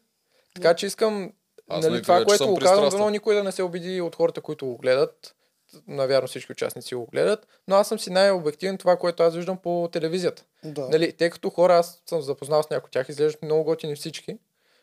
Така 0.56 0.74
че 0.74 0.86
искам, 0.86 1.34
Аз 1.70 1.86
нали, 1.86 2.02
това, 2.02 2.26
което 2.26 2.48
го 2.48 2.60
казвам, 2.60 2.90
дано 2.90 3.10
никой 3.10 3.36
да 3.36 3.44
не 3.44 3.52
се 3.52 3.64
обиди 3.64 4.02
от 4.02 4.16
хората, 4.16 4.42
които 4.42 4.66
го 4.66 4.78
гледат. 4.78 5.36
Навярно 5.88 6.28
всички 6.28 6.52
участници 6.52 6.96
го 6.96 7.06
гледат, 7.06 7.48
но 7.68 7.76
аз 7.76 7.88
съм 7.88 8.00
си 8.00 8.10
най-обективен 8.10 8.78
това, 8.78 8.98
което 8.98 9.24
аз 9.24 9.36
виждам 9.36 9.58
по 9.58 9.90
телевизията. 9.92 10.46
Да. 10.64 10.90
Нали, 10.90 11.14
тъй 11.14 11.30
като 11.30 11.50
хора, 11.50 11.76
аз 11.78 12.02
съм 12.10 12.22
запознал 12.22 12.64
с 12.64 12.70
някои 12.70 12.88
от 12.88 12.92
тях, 12.92 13.10
изглеждат 13.10 13.42
много 13.44 13.64
готини 13.64 13.96
всички, 13.96 14.38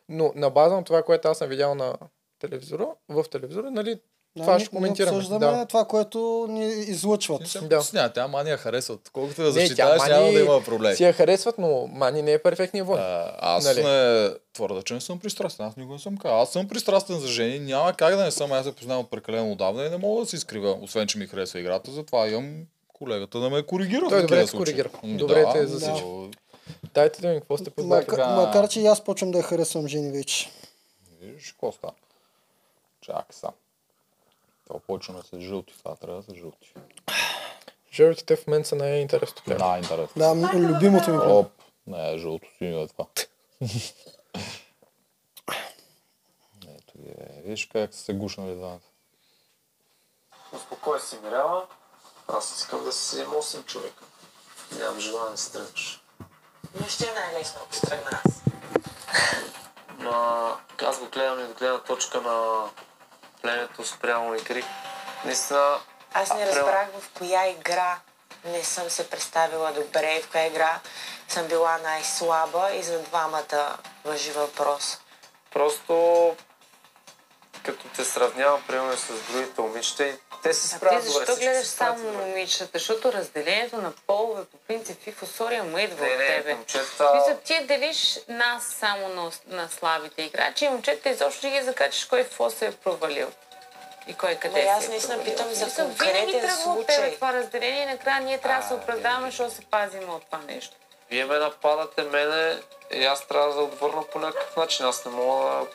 но 0.08 0.32
на 0.34 0.50
база 0.50 0.74
на 0.74 0.84
това, 0.84 1.02
което 1.02 1.28
аз 1.28 1.38
съм 1.38 1.48
видял 1.48 1.74
на 1.74 1.94
телевизора, 2.38 2.88
в 3.08 3.24
телевизора, 3.30 3.70
нали, 3.70 4.00
това 4.36 4.52
Ние- 4.52 4.60
ще 4.60 4.68
коментираме. 4.68 5.16
Обсъждаме 5.16 5.46
Да. 5.48 5.66
това, 5.66 5.84
което 5.84 6.18
ни 6.50 6.66
излъчват. 6.66 7.40
Не 7.40 7.46
се 7.46 7.58
Да. 7.58 7.68
притеснявай, 7.68 8.12
тя 8.12 8.28
мания 8.28 8.56
харесват. 8.56 9.10
Колкото 9.10 9.36
да 9.36 9.42
Не, 9.44 9.52
защитаваш, 9.52 9.98
Мани 9.98 10.12
няма 10.12 10.26
да 10.26 10.40
има 10.40 10.62
проблем. 10.62 10.94
Си 10.94 11.04
я 11.04 11.12
харесват, 11.12 11.58
но 11.58 11.86
Мани 11.86 12.22
не 12.22 12.32
е 12.32 12.38
перфектния 12.38 12.84
вой. 12.84 12.98
Аз 13.38 13.64
Нали? 13.64 13.82
не 13.82 14.30
твърда, 14.52 14.82
че 14.82 14.94
не 14.94 15.00
съм 15.00 15.18
пристрастен. 15.18 15.66
Аз 15.66 15.76
никога 15.76 15.94
не 15.94 16.00
съм 16.00 16.16
казал. 16.16 16.40
Аз 16.40 16.50
съм 16.50 16.68
пристрастен 16.68 17.18
за 17.18 17.28
жени. 17.28 17.58
Няма 17.58 17.92
как 17.92 18.16
да 18.16 18.24
не 18.24 18.30
съм. 18.30 18.52
Аз 18.52 18.64
се 18.66 18.72
познавам 18.72 19.06
прекалено 19.06 19.52
отдавна 19.52 19.84
и 19.84 19.90
не 19.90 19.96
мога 19.96 20.20
да 20.20 20.26
се 20.26 20.36
изкрива, 20.36 20.78
освен 20.82 21.06
че 21.06 21.18
ми 21.18 21.26
харесва 21.26 21.60
играта. 21.60 21.90
Затова 21.90 22.28
имам 22.28 22.54
колегата 22.88 23.40
да 23.40 23.50
ме 23.50 23.62
коригира. 23.62 24.08
Той 24.08 24.22
добре 24.22 24.46
случаи. 24.46 24.58
коригира. 24.58 24.90
М, 25.02 25.16
Добре 25.16 25.40
да, 25.40 25.52
те 25.52 25.66
за 25.66 25.78
да. 25.78 25.86
всички. 25.86 26.08
Дайте 26.94 27.20
да 27.20 27.28
ми 27.28 27.40
какво 27.40 27.56
сте 27.58 27.70
подбрали. 27.70 28.00
Мака, 28.00 28.16
Така. 28.16 28.28
макар, 28.28 28.68
че 28.68 28.80
и 28.80 28.86
аз 28.86 29.00
почвам 29.00 29.30
да 29.30 29.38
я 29.38 29.44
харесвам 29.44 29.88
жени 29.88 30.10
вече. 30.12 30.50
Виж, 31.20 31.50
какво 31.52 31.72
става? 31.72 31.92
Чакай 33.00 33.22
сам. 33.30 33.50
Това 34.70 34.80
почваме 34.80 35.22
с 35.22 35.40
жълти. 35.40 35.78
Това 35.78 35.96
трябва 35.96 36.16
да 36.16 36.22
са 36.22 36.34
жълти. 36.34 36.74
Жертвите 37.92 38.36
в 38.36 38.46
мен 38.46 38.64
са 38.64 38.76
най-интересното. 38.76 39.58
Най-интересно. 39.58 40.12
Да, 40.16 40.34
м- 40.34 40.50
любимото 40.54 41.10
ми 41.10 41.18
племе. 41.18 41.32
Оп. 41.32 41.52
Не, 41.86 42.18
жълто 42.18 42.48
синьо 42.58 42.82
е 42.82 42.88
това. 42.88 43.06
Ето 46.68 46.98
ги 46.98 47.08
е. 47.08 47.42
Виж 47.44 47.66
как 47.72 47.94
са 47.94 48.00
се 48.00 48.14
гушнали 48.14 48.56
двамата. 48.56 48.80
Успокой 50.52 51.00
се, 51.00 51.20
Мирела. 51.20 51.66
Аз 52.28 52.56
искам 52.56 52.84
да 52.84 52.92
си 52.92 53.16
взема 53.16 53.34
8 53.34 53.64
човека. 53.66 54.04
Нямам 54.78 55.00
желание 55.00 55.30
да 55.30 55.36
се 55.36 55.52
тръгваш. 55.52 56.02
Но 56.80 56.86
ще 56.86 57.08
е 57.08 57.12
най-лесно, 57.12 57.60
ако 57.64 57.74
се 57.74 57.80
тръгна 57.86 58.20
аз. 58.24 58.42
Ма, 59.98 60.56
аз 60.82 60.98
го 61.00 61.06
гледам 61.06 61.40
и 61.40 61.44
от 61.44 61.58
гледна 61.58 61.78
точка 61.78 62.20
на 62.20 62.64
племето 63.42 63.84
спрямо 63.84 64.34
игри. 64.34 64.64
Наистина, 65.24 65.78
Аз 66.14 66.34
не 66.34 66.42
А, 66.42 66.46
разбрах 66.46 66.88
в 67.00 67.18
коя 67.18 67.46
игра 67.46 67.98
не 68.44 68.64
съм 68.64 68.90
се 68.90 69.10
представила 69.10 69.72
добре, 69.72 70.20
в 70.22 70.30
коя 70.30 70.46
игра 70.46 70.80
съм 71.28 71.46
била 71.46 71.78
най-слаба 71.78 72.70
и 72.72 72.82
за 72.82 72.98
двамата 73.02 73.76
въжи 74.04 74.32
въпрос. 74.32 75.00
просто 75.52 76.36
като 77.64 77.88
те 77.96 78.04
сравнявам, 78.04 78.62
примерно 78.66 78.96
с 78.96 79.32
другите 79.32 79.60
момичета 79.60 80.04
и 80.06 80.18
те 80.42 80.54
се 80.54 80.74
А 80.74 80.78
справят 80.78 81.02
ти 81.02 81.12
добре. 81.12 81.24
защо 81.26 81.36
гледаш 81.36 81.66
само 81.66 82.12
момичета? 82.12 82.70
Защото 82.74 83.12
разделението 83.12 83.76
на 83.76 83.92
полове 84.06 84.44
по 84.44 84.56
принцип 84.58 85.06
и 85.06 85.12
в 85.12 85.22
Осория 85.22 85.64
му 85.64 85.78
идва 85.78 86.04
Не, 86.04 86.12
от 86.12 86.18
не, 86.18 86.26
тебе. 86.26 86.54
момчета... 86.54 87.12
Мисля, 87.14 87.36
ти 87.44 87.66
делиш 87.66 88.18
нас 88.28 88.64
само 88.64 89.08
на, 89.08 89.30
на 89.46 89.68
слабите 89.68 90.22
играчи 90.22 90.64
и 90.64 90.68
момчета 90.68 91.08
изобщо 91.08 91.46
не 91.46 91.52
ги 91.52 91.64
закачаш 91.64 92.04
кой 92.04 92.22
какво 92.22 92.50
се 92.50 92.66
е 92.66 92.72
провалил. 92.72 93.28
И 94.06 94.14
кой 94.14 94.34
къде 94.34 94.64
Ма 94.64 94.70
аз 94.70 94.80
се 94.80 94.86
е 94.86 94.90
наистина 94.90 95.24
питам 95.24 95.54
за 95.54 95.64
Мисля, 95.64 95.84
конкретен 95.84 96.26
Винаги 96.26 96.46
тръгва 96.46 96.72
от 96.72 96.86
тебе 96.86 97.14
това 97.14 97.32
разделение 97.32 97.82
и 97.82 97.86
накрая 97.86 98.20
ние 98.20 98.38
трябва 98.38 98.62
да 98.62 98.68
се 98.68 98.74
А, 98.74 98.76
оправдаваме, 98.76 99.26
защото 99.30 99.54
се 99.54 99.62
пазим 99.62 100.10
от 100.10 100.24
това 100.26 100.38
нещо. 100.38 100.76
Вие 101.10 101.24
ме 101.24 101.38
нападате 101.38 102.02
мене 102.02 102.58
и 102.92 103.04
аз 103.04 103.26
трябва 103.26 103.54
да 103.54 103.60
отвърна 103.60 104.02
по 104.02 104.18
някакъв 104.18 104.56
начин. 104.56 104.86
Аз 104.86 105.04
не 105.04 105.10
мога 105.10 105.44
да... 105.46 105.66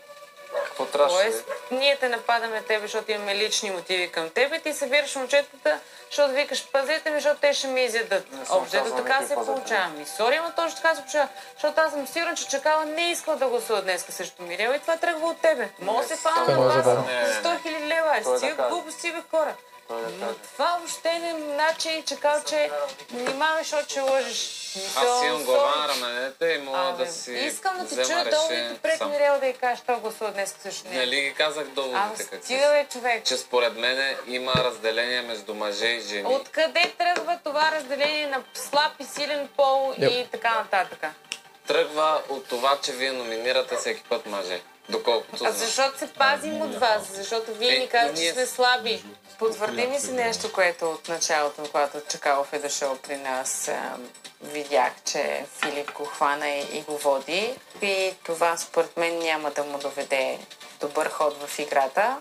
Какво 0.65 0.85
трябваше? 0.85 1.15
Тоест, 1.15 1.45
ние 1.71 1.95
те 1.95 2.09
нападаме 2.09 2.61
тебе, 2.61 2.81
защото 2.81 3.11
имаме 3.11 3.35
лични 3.35 3.71
мотиви 3.71 4.11
към 4.11 4.29
тебе. 4.29 4.59
Ти 4.59 4.73
събираш 4.73 5.15
момчетата, 5.15 5.79
защото 6.09 6.33
викаш, 6.33 6.67
пазете 6.71 7.09
ми, 7.09 7.15
защото 7.15 7.41
те 7.41 7.53
ще 7.53 7.67
ми 7.67 7.83
изядат. 7.83 8.27
Общо 8.49 8.95
така 8.97 9.25
се 9.27 9.35
получава. 9.35 9.87
Ми, 9.87 10.05
сори, 10.05 10.35
ама 10.35 10.53
точно 10.55 10.75
така 10.75 10.95
се 10.95 11.01
получава. 11.01 11.27
Защото 11.53 11.81
аз 11.81 11.91
съм 11.91 12.07
сигурна, 12.07 12.35
че 12.35 12.47
Чакала 12.47 12.85
не 12.85 13.11
иска 13.11 13.35
да 13.35 13.47
гласува 13.47 13.81
днес 13.81 14.05
срещу 14.09 14.43
Мирела 14.43 14.75
и 14.75 14.79
това 14.79 14.97
тръгва 14.97 15.27
от 15.27 15.41
тебе. 15.41 15.69
Мога 15.79 16.01
да 16.01 16.07
се 16.07 16.15
фана 16.15 16.45
на 16.47 16.53
е 16.53 16.67
вас 16.67 16.85
за 16.85 16.95
100 16.95 17.43
000 17.43 17.87
лева. 17.87 18.19
Той 18.23 18.33
да 18.33 18.39
Стига 18.39 18.69
глупости, 18.69 19.11
бе, 19.11 19.21
хора. 19.31 19.55
Но 19.89 20.33
това 20.33 20.77
въобще 20.77 21.19
не 21.19 21.35
значи, 21.53 22.03
чакал, 22.07 22.41
че 22.49 22.71
внимавай, 23.11 23.63
защото 23.63 23.89
ще 23.89 24.01
лъжеш. 24.01 24.65
Аз 24.95 25.23
имам 25.25 25.43
глава 25.43 25.75
на 25.75 25.93
sorry. 25.93 26.01
раменете 26.01 26.45
и 26.45 26.57
мога 26.57 26.93
да 26.97 27.11
си 27.11 27.33
Искам 27.33 27.77
да 27.77 27.87
те 27.87 28.01
взема 28.01 28.07
чуя 28.07 28.23
долу 28.23 28.47
и 28.49 28.53
решение 28.53 28.79
пред 28.81 28.97
сам. 28.97 29.11
Мирела 29.11 29.39
да 29.39 29.47
й 29.47 29.53
кажеш, 29.53 29.83
той 29.87 29.99
гласува 29.99 30.31
днес 30.31 30.55
също 30.63 30.89
не. 30.89 30.97
Нали 30.97 31.21
ги 31.21 31.33
казах 31.33 31.67
А, 31.67 31.73
доводите 31.73 32.27
как 32.29 32.43
стига 32.43 32.67
бе, 32.67 32.85
човек. 32.91 33.23
Че 33.23 33.37
според 33.37 33.77
мен 33.77 34.17
има 34.27 34.53
разделение 34.53 35.21
между 35.21 35.53
мъже 35.53 35.87
и 35.87 36.01
жени. 36.01 36.35
Откъде 36.35 36.93
тръгва 36.97 37.39
това 37.43 37.71
разделение 37.71 38.27
на 38.27 38.43
слаб 38.53 38.91
и 38.99 39.03
силен 39.03 39.49
пол 39.57 39.93
и 39.97 40.27
така 40.31 40.55
нататък? 40.55 41.05
Тръгва 41.67 42.21
от 42.29 42.47
това, 42.47 42.77
че 42.83 42.91
вие 42.91 43.11
номинирате 43.11 43.75
всеки 43.75 44.03
път 44.09 44.25
мъже. 44.25 44.61
Доколкото 44.89 45.45
А 45.45 45.51
защото 45.51 45.99
се 45.99 46.13
пазим 46.13 46.61
от 46.61 46.75
вас, 46.75 47.01
защото 47.13 47.53
вие 47.53 47.75
Е, 47.75 47.79
ни 47.79 47.87
казвате, 47.87 48.21
че 48.21 48.33
сме 48.33 48.45
слаби. 48.45 49.03
Потвърди 49.39 49.87
ми 49.87 49.99
се 49.99 50.11
нещо, 50.11 50.51
което 50.53 50.91
от 50.91 51.07
началото, 51.07 51.63
когато 51.71 52.01
Чакалов 52.09 52.53
е 52.53 52.59
дошъл 52.59 52.97
при 52.97 53.17
нас, 53.17 53.71
видях, 54.41 54.93
че 55.05 55.45
Филип 55.59 55.93
го 55.93 56.05
хвана 56.05 56.49
и, 56.49 56.77
и 56.77 56.81
го 56.81 56.97
води. 56.97 57.55
И 57.81 58.13
това 58.23 58.57
според 58.57 58.97
мен 58.97 59.19
няма 59.19 59.51
да 59.51 59.63
му 59.63 59.77
доведе 59.77 60.39
добър 60.79 61.09
ход 61.09 61.47
в 61.47 61.59
играта. 61.59 62.17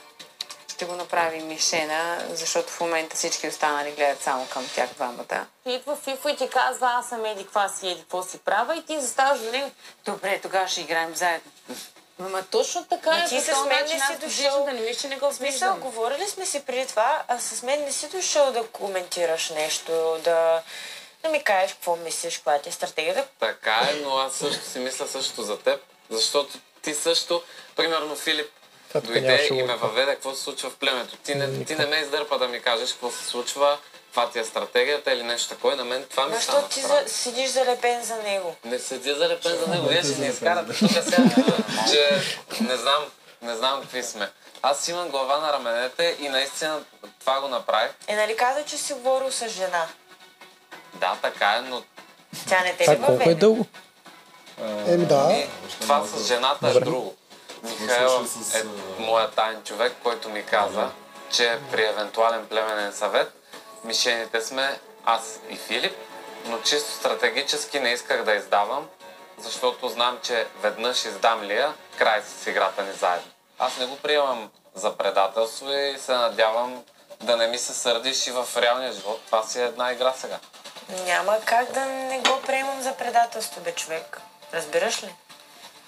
Ще 0.69 0.85
го 0.85 0.95
направи 0.95 1.41
мишена, 1.41 2.19
защото 2.31 2.69
в 2.69 2.81
момента 2.81 3.17
всички 3.17 3.49
останали 3.49 3.93
гледат 3.93 4.23
само 4.23 4.47
към 4.47 4.69
тях 4.75 4.89
двамата. 4.95 5.47
Идва 5.67 5.97
Фифо 5.97 6.29
и 6.29 6.37
ти 6.37 6.49
казва, 6.49 6.89
аз 6.91 7.09
съм 7.09 7.25
еди 7.25 7.45
каква 7.45 7.69
си, 7.69 7.89
еди 7.89 8.01
какво 8.01 8.23
си 8.23 8.39
права 8.39 8.77
и 8.77 8.83
ти 8.83 9.01
заставаш 9.01 9.41
до 9.41 9.51
него. 9.51 9.71
Добре, 10.05 10.41
тогава 10.43 10.69
ще 10.69 10.81
играем 10.81 11.15
заедно. 11.15 11.51
Ама 12.21 12.43
точно 12.43 12.85
така 12.85 13.11
Ма 13.11 13.19
е. 13.19 13.25
ти 13.25 13.41
с 13.41 13.65
мен 13.65 13.83
не 13.83 13.89
си 13.89 14.13
дошъл. 14.15 14.29
виждам, 14.29 14.65
Да 14.65 14.73
не 14.73 14.83
виж, 14.83 14.97
че 14.97 15.09
не 15.09 15.17
го 15.17 15.31
В 15.31 15.35
смисъл, 15.35 15.53
виждам. 15.53 15.81
говорили 15.81 16.27
сме 16.27 16.47
си 16.47 16.63
преди 16.63 16.87
това, 16.87 17.23
а 17.29 17.39
с 17.39 17.63
мен 17.63 17.81
не 17.81 17.93
си 17.93 18.09
дошъл 18.09 18.53
да 18.53 18.67
коментираш 18.67 19.51
нещо, 19.51 19.93
да, 20.25 20.63
да 21.23 21.29
ми 21.29 21.43
кажеш 21.43 21.73
какво 21.73 21.97
мислиш, 21.97 22.37
каква 22.37 22.59
ти 22.59 22.69
е 22.69 22.73
стратегията. 22.73 23.27
Така 23.41 23.81
е, 23.83 23.95
но 23.95 24.17
аз 24.17 24.35
също 24.35 24.65
си 24.65 24.79
мисля 24.79 25.07
също 25.07 25.43
за 25.43 25.59
теб, 25.59 25.81
защото 26.11 26.53
ти 26.83 26.95
също, 26.95 27.43
примерно 27.77 28.17
Филип, 28.17 28.51
дойде 28.95 29.49
и 29.49 29.63
ме 29.63 29.77
въведе 29.77 30.15
какво 30.15 30.35
се 30.35 30.43
случва 30.43 30.71
в 30.71 30.77
племето. 30.77 31.17
Ти 31.17 31.35
не, 31.35 31.65
ти 31.65 31.75
не 31.77 31.87
ме 31.87 31.97
издърпа 31.97 32.39
да 32.39 32.49
ми 32.49 32.61
кажеш 32.61 32.93
какво 32.93 33.11
се 33.11 33.25
случва, 33.25 33.79
каква 34.15 34.31
ти 34.31 34.39
е 34.39 34.45
стратегията 34.45 35.13
или 35.13 35.23
нещо 35.23 35.49
такова. 35.49 35.77
На 35.77 35.85
мен 35.85 36.05
това 36.11 36.27
ми 36.27 36.41
стана 36.41 36.61
Защо 36.61 36.75
ти 36.75 36.81
странно. 36.81 37.09
за, 37.09 37.15
седиш 37.15 37.51
залепен 37.51 38.03
за 38.03 38.17
него? 38.17 38.57
Не 38.65 38.79
седя 38.79 39.15
залепен 39.15 39.59
за 39.59 39.67
него. 39.67 39.87
Вие 39.89 40.03
ще 40.03 40.21
ни 40.21 40.27
изкарате 40.27 40.79
тук 40.79 40.91
сега, 40.91 41.03
че 41.91 42.21
не 42.61 42.77
знам, 42.77 43.05
не 43.43 43.55
знам 43.55 43.81
какви 43.81 44.03
сме. 44.03 44.31
Аз 44.63 44.89
имам 44.89 45.09
глава 45.09 45.39
на 45.39 45.53
раменете 45.53 46.17
и 46.21 46.29
наистина 46.29 46.81
това 47.21 47.41
го 47.41 47.49
направих. 47.49 47.91
Е, 48.07 48.17
нали 48.17 48.37
каза, 48.37 48.65
че 48.65 48.77
си 48.77 48.93
говорил 48.93 49.31
с 49.31 49.49
жена? 49.49 49.87
Да, 50.95 51.17
така 51.23 51.51
е, 51.51 51.61
но 51.61 51.83
Тя 52.49 52.61
не 52.63 52.75
те 52.77 52.85
Това 52.85 52.97
ли 52.97 53.03
колко 53.07 53.31
е 53.31 53.35
дълго? 53.35 53.67
Еми 54.87 55.07
да. 55.07 55.33
и 55.33 55.47
това 55.81 56.05
с 56.07 56.27
жената 56.27 56.69
е 56.69 56.81
друго. 56.81 57.15
Михаил 57.81 58.27
е 58.55 58.63
моят 58.99 59.35
тайн 59.35 59.63
човек, 59.65 59.93
който 60.03 60.29
ми 60.29 60.43
каза, 60.43 60.91
че 61.31 61.59
при 61.71 61.85
евентуален 61.85 62.47
племенен 62.47 62.93
съвет 62.93 63.33
мишените 63.85 64.41
сме 64.41 64.81
аз 65.05 65.41
и 65.51 65.57
Филип, 65.57 65.97
но 66.47 66.63
чисто 66.63 66.91
стратегически 66.91 67.81
не 67.81 67.93
исках 67.93 68.25
да 68.25 68.35
издавам, 68.35 68.89
защото 69.39 69.89
знам, 69.89 70.19
че 70.23 70.47
веднъж 70.63 71.05
издам 71.05 71.43
ли 71.43 71.55
я, 71.55 71.75
край 71.99 72.23
с 72.23 72.47
играта 72.47 72.83
ни 72.83 72.93
заедно. 72.93 73.31
Аз 73.59 73.79
не 73.79 73.87
го 73.87 73.97
приемам 73.97 74.51
за 74.75 74.97
предателство 74.97 75.73
и 75.73 75.99
се 75.99 76.13
надявам 76.13 76.85
да 77.23 77.37
не 77.37 77.47
ми 77.47 77.59
се 77.59 77.75
сърдиш 77.75 78.27
и 78.27 78.31
в 78.31 78.49
реалния 78.57 78.93
живот. 78.93 79.21
Това 79.27 79.43
си 79.43 79.61
е 79.61 79.65
една 79.65 79.93
игра 79.93 80.13
сега. 80.13 80.39
Няма 81.05 81.39
как 81.45 81.73
да 81.73 81.85
не 81.85 82.19
го 82.19 82.43
приемам 82.47 82.83
за 82.83 82.97
предателство, 82.97 83.61
бе, 83.61 83.73
човек. 83.73 84.21
Разбираш 84.55 85.03
ли? 85.03 85.15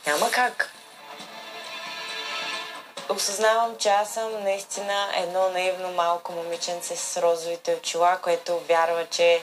Няма 0.06 0.30
как. 0.30 0.72
Осъзнавам, 3.08 3.76
че 3.78 3.88
аз 3.88 4.14
съм 4.14 4.42
наистина 4.44 5.08
едно 5.16 5.48
наивно 5.48 5.92
малко 5.92 6.32
момиченце 6.32 6.96
с 6.96 7.22
розовите 7.22 7.74
очила, 7.74 8.18
което 8.22 8.58
вярва, 8.58 9.06
че 9.10 9.42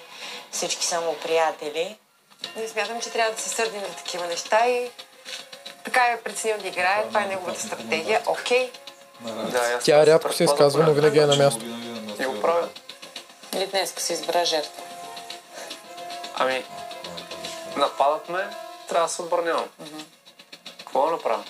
всички 0.52 0.86
са 0.86 1.02
му 1.02 1.16
приятели. 1.24 1.98
Не 2.56 2.68
смятам, 2.68 3.02
че 3.02 3.12
трябва 3.12 3.34
да 3.34 3.42
се 3.42 3.50
сърдим 3.50 3.82
за 3.82 3.96
такива 3.96 4.28
неща 4.28 4.68
и 4.68 4.92
така 5.84 6.02
е 6.02 6.22
преценил 6.22 6.58
да 6.58 6.68
играе. 6.68 7.08
Това 7.08 7.24
е 7.24 7.28
неговата 7.28 7.60
стратегия. 7.60 8.22
Окей. 8.26 8.72
Да, 9.22 9.80
Тя 9.84 10.06
рядко 10.06 10.34
се 10.34 10.44
изказва, 10.44 10.84
но 10.84 10.94
винаги 10.94 11.20
е 11.20 11.26
на 11.26 11.36
място. 11.36 11.66
И 12.20 12.26
го 12.26 12.42
правя. 12.42 12.70
Или 13.56 13.68
днес 13.68 13.94
си 13.98 14.14
избра 14.14 14.46
жертва. 14.46 14.84
Ами, 16.36 16.66
нападат 17.78 18.30
ме, 18.30 18.50
трябва 18.90 19.08
да 19.08 19.14
се 19.14 19.22
отбранявам. 19.22 19.70
Какво 20.78 21.10
направя? 21.10 21.44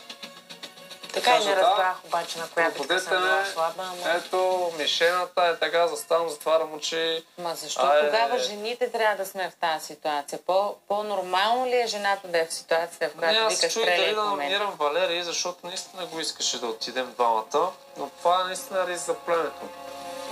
Така 1.13 1.37
и 1.41 1.45
не 1.45 1.55
разбрах 1.55 2.05
обаче 2.05 2.39
на 2.39 2.47
коя 2.47 2.69
битка 2.69 2.99
съм 2.99 3.17
била 3.17 3.45
слаба, 3.53 3.83
ама... 3.83 4.17
ето, 4.17 4.71
мишената 4.77 5.45
е 5.45 5.59
така, 5.59 5.87
заставам, 5.87 6.29
затварям 6.29 6.73
очи. 6.73 7.23
Ма 7.37 7.55
защо 7.55 7.81
тогава 7.81 8.35
е. 8.35 8.39
жените 8.39 8.91
трябва 8.91 9.23
да 9.23 9.25
сме 9.29 9.49
в 9.49 9.55
тази 9.55 9.85
ситуация? 9.85 10.39
По, 10.45 10.75
по-нормално 10.87 11.65
ли 11.65 11.81
е 11.81 11.87
жената 11.87 12.27
да 12.27 12.39
е 12.39 12.45
в 12.45 12.53
ситуацията, 12.53 13.09
в 13.09 13.15
Не, 13.15 13.19
която 13.19 13.39
аз 13.39 13.55
викаш 13.55 13.73
чух 13.73 13.81
стреляй 13.81 14.05
дали 14.05 14.15
да 14.15 14.23
номинирам 14.23 14.75
Валерий, 14.79 15.23
защото 15.23 15.67
наистина 15.67 16.05
го 16.05 16.19
искаше 16.19 16.59
да 16.59 16.67
отидем 16.67 17.13
двамата, 17.13 17.71
но 17.97 18.09
това 18.09 18.41
е 18.41 18.43
наистина 18.43 18.87
риск 18.87 19.05
за 19.05 19.13
племето. 19.13 19.61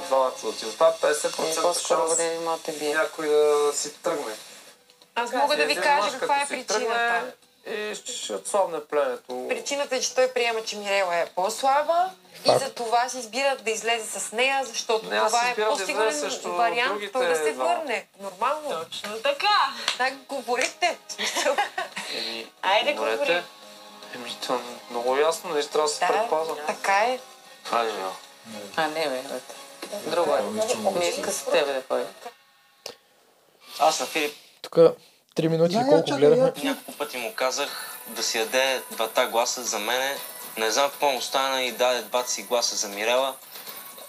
Двамата 0.08 0.34
да 0.42 0.48
отидем. 0.48 0.74
Това 0.74 0.88
е 0.88 0.92
50% 0.92 1.40
Ами, 1.40 1.74
шанс 1.88 2.18
да 2.66 2.72
бие. 2.80 2.94
някой 2.94 3.28
да 3.28 3.72
си 3.74 3.94
тръгне. 3.94 4.34
Аз 5.16 5.34
мога 5.34 5.56
да 5.56 5.66
ви 5.66 5.72
Един 5.72 5.84
кажа 5.84 6.20
каква 6.20 6.42
е 6.42 6.48
причината. 6.48 7.34
И 7.68 7.96
ще, 7.96 8.34
отслабне 8.34 8.86
племето. 8.86 9.46
Причината 9.50 9.96
е, 9.96 10.02
че 10.02 10.16
той 10.16 10.34
приема, 10.34 10.64
че 10.64 10.78
Мирела 10.78 11.16
е 11.16 11.26
по-слаба 11.26 12.10
и 12.46 12.50
за 12.50 12.74
това 12.74 13.10
си 13.10 13.18
избира 13.18 13.58
да 13.58 13.72
излезе 13.72 14.20
с 14.20 14.32
нея, 14.32 14.66
защото 14.66 15.06
Не, 15.06 15.18
това 15.18 15.50
е 15.50 15.56
да 15.56 15.68
по-сигурен 15.70 16.20
срещу 16.20 16.52
вариант 16.52 16.94
другите 16.94 17.12
той 17.12 17.28
да 17.28 17.36
се 17.36 17.52
върне. 17.52 18.08
Нормално. 18.20 18.70
Точно 18.70 19.18
така. 19.24 19.74
Так 19.98 20.14
говорите. 20.30 20.98
Еми, 22.18 22.48
Айде, 22.62 22.94
говори. 22.94 23.44
Еми, 24.16 24.38
то 24.48 24.54
е 24.56 24.60
много 24.90 25.18
ясно, 25.18 25.54
не 25.54 25.64
трябва 25.64 25.88
да 25.88 25.94
се 25.94 26.00
Да, 26.00 26.08
предпазва. 26.08 26.56
така 26.68 26.98
е. 26.98 27.20
Хайде, 27.64 27.92
бе. 27.92 28.00
А, 28.76 28.88
не, 28.88 29.10
бе, 29.10 29.22
бе. 29.22 29.40
Друго 30.10 30.36
е. 30.36 30.42
Не 31.00 31.08
иска 31.08 31.32
с 31.32 31.46
тебе 31.46 31.74
да 31.74 31.84
ходи. 31.88 32.06
Аз 33.80 34.00
на 34.00 34.06
Филип 34.06 34.36
Тук 34.62 34.78
три 35.36 35.50
минути 35.50 35.74
Да, 35.74 35.80
колко 35.82 36.08
чакай, 36.08 36.20
гледахме. 36.20 36.54
я- 36.58 36.64
няколко 36.66 36.92
пъти 36.94 37.18
му 37.18 37.34
казах 37.34 37.70
да 38.08 38.24
си 38.24 38.40
даде 38.40 38.82
двата 38.92 39.28
гласа 39.28 39.64
за 39.64 39.80
мене. 39.80 40.18
Не 40.58 40.72
знам 40.72 40.90
какво 40.90 41.10
му 41.10 41.22
стана 41.22 41.62
и 41.64 41.72
даде 41.72 42.02
двата 42.02 42.32
си 42.32 42.44
гласа 42.44 42.76
за 42.76 42.88
Мирела. 42.88 43.36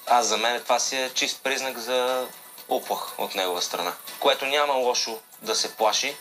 Аз 0.06 0.26
за 0.26 0.36
мен 0.36 0.60
това 0.62 0.78
си 0.78 0.96
е 0.96 1.10
чист 1.10 1.40
признак 1.42 1.78
за 1.78 2.26
уплах 2.68 3.18
от 3.18 3.34
негова 3.34 3.62
страна. 3.62 3.92
Което 4.20 4.46
няма 4.46 4.74
лошо 4.74 5.18
да 5.42 5.54
се 5.54 5.76
плаши, 5.76 6.16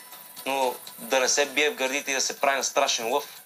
но 0.45 0.73
да 0.97 1.19
не 1.19 1.29
се 1.29 1.45
бие 1.45 1.69
в 1.69 1.75
гърдите 1.75 2.11
и 2.11 2.15
да 2.15 2.21
се 2.21 2.39
прави 2.39 2.57
на 2.57 2.63
страшен 2.63 3.11
лъв, 3.11 3.41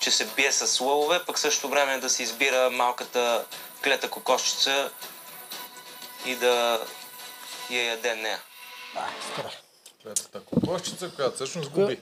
че 0.00 0.10
се 0.10 0.24
бие 0.26 0.52
с 0.52 0.80
лъвове, 0.80 1.24
пък 1.24 1.38
също 1.38 1.68
време 1.68 1.98
да 1.98 2.10
си 2.10 2.22
избира 2.22 2.70
малката 2.70 3.44
клета 3.84 4.10
кокошчица 4.10 4.90
и 6.26 6.36
да 6.36 6.80
я 7.70 7.82
яде 7.84 8.14
нея. 8.14 8.40
Клетата 10.04 10.40
кокошчица, 10.40 11.10
която 11.10 11.34
всъщност 11.34 11.70
губи. 11.70 11.98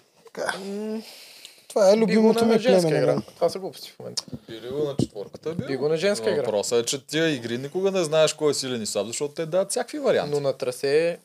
Това 1.69 1.91
е 1.91 1.97
любимото 1.97 2.45
на 2.47 2.53
ми 2.53 2.59
женска 2.59 2.89
племе. 2.89 3.03
игра. 3.03 3.23
Това 3.27 3.49
са 3.49 3.59
глупости 3.59 3.91
в 3.91 3.99
момента. 3.99 4.25
Били 4.49 4.69
го 4.69 4.79
на 4.79 4.97
четворката. 4.97 5.55
Би 5.55 5.77
го 5.77 5.89
на 5.89 5.97
женска 5.97 6.31
игра. 6.31 6.43
Въпросът 6.43 6.83
е, 6.83 6.87
че 6.87 7.07
тия 7.07 7.29
игри 7.29 7.59
никога 7.59 7.91
не 7.91 8.05
знаеш 8.05 8.33
кой 8.33 8.51
е 8.51 8.55
силен 8.55 8.83
и 8.83 8.87
слаб, 8.87 9.07
защото 9.07 9.35
те 9.35 9.47
дават 9.47 9.71
всякакви 9.71 9.99
варианти. 9.99 10.35
Но 10.35 10.41
на 10.41 10.53
трасе 10.53 11.19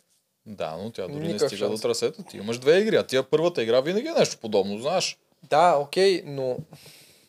Да, 0.45 0.77
но 0.77 0.91
тя 0.91 1.01
дори 1.03 1.13
не 1.13 1.27
Никакъв 1.27 1.47
стига 1.47 1.59
шанс. 1.59 1.71
до 1.71 1.81
трасето. 1.81 2.23
Ти 2.23 2.37
имаш 2.37 2.57
две 2.59 2.79
игри, 2.79 2.95
а 2.95 3.03
тия 3.03 3.23
първата 3.23 3.63
игра 3.63 3.81
винаги 3.81 4.07
е 4.07 4.11
нещо 4.11 4.37
подобно, 4.37 4.79
знаеш. 4.79 5.17
Да, 5.43 5.75
окей, 5.75 6.23
но 6.25 6.57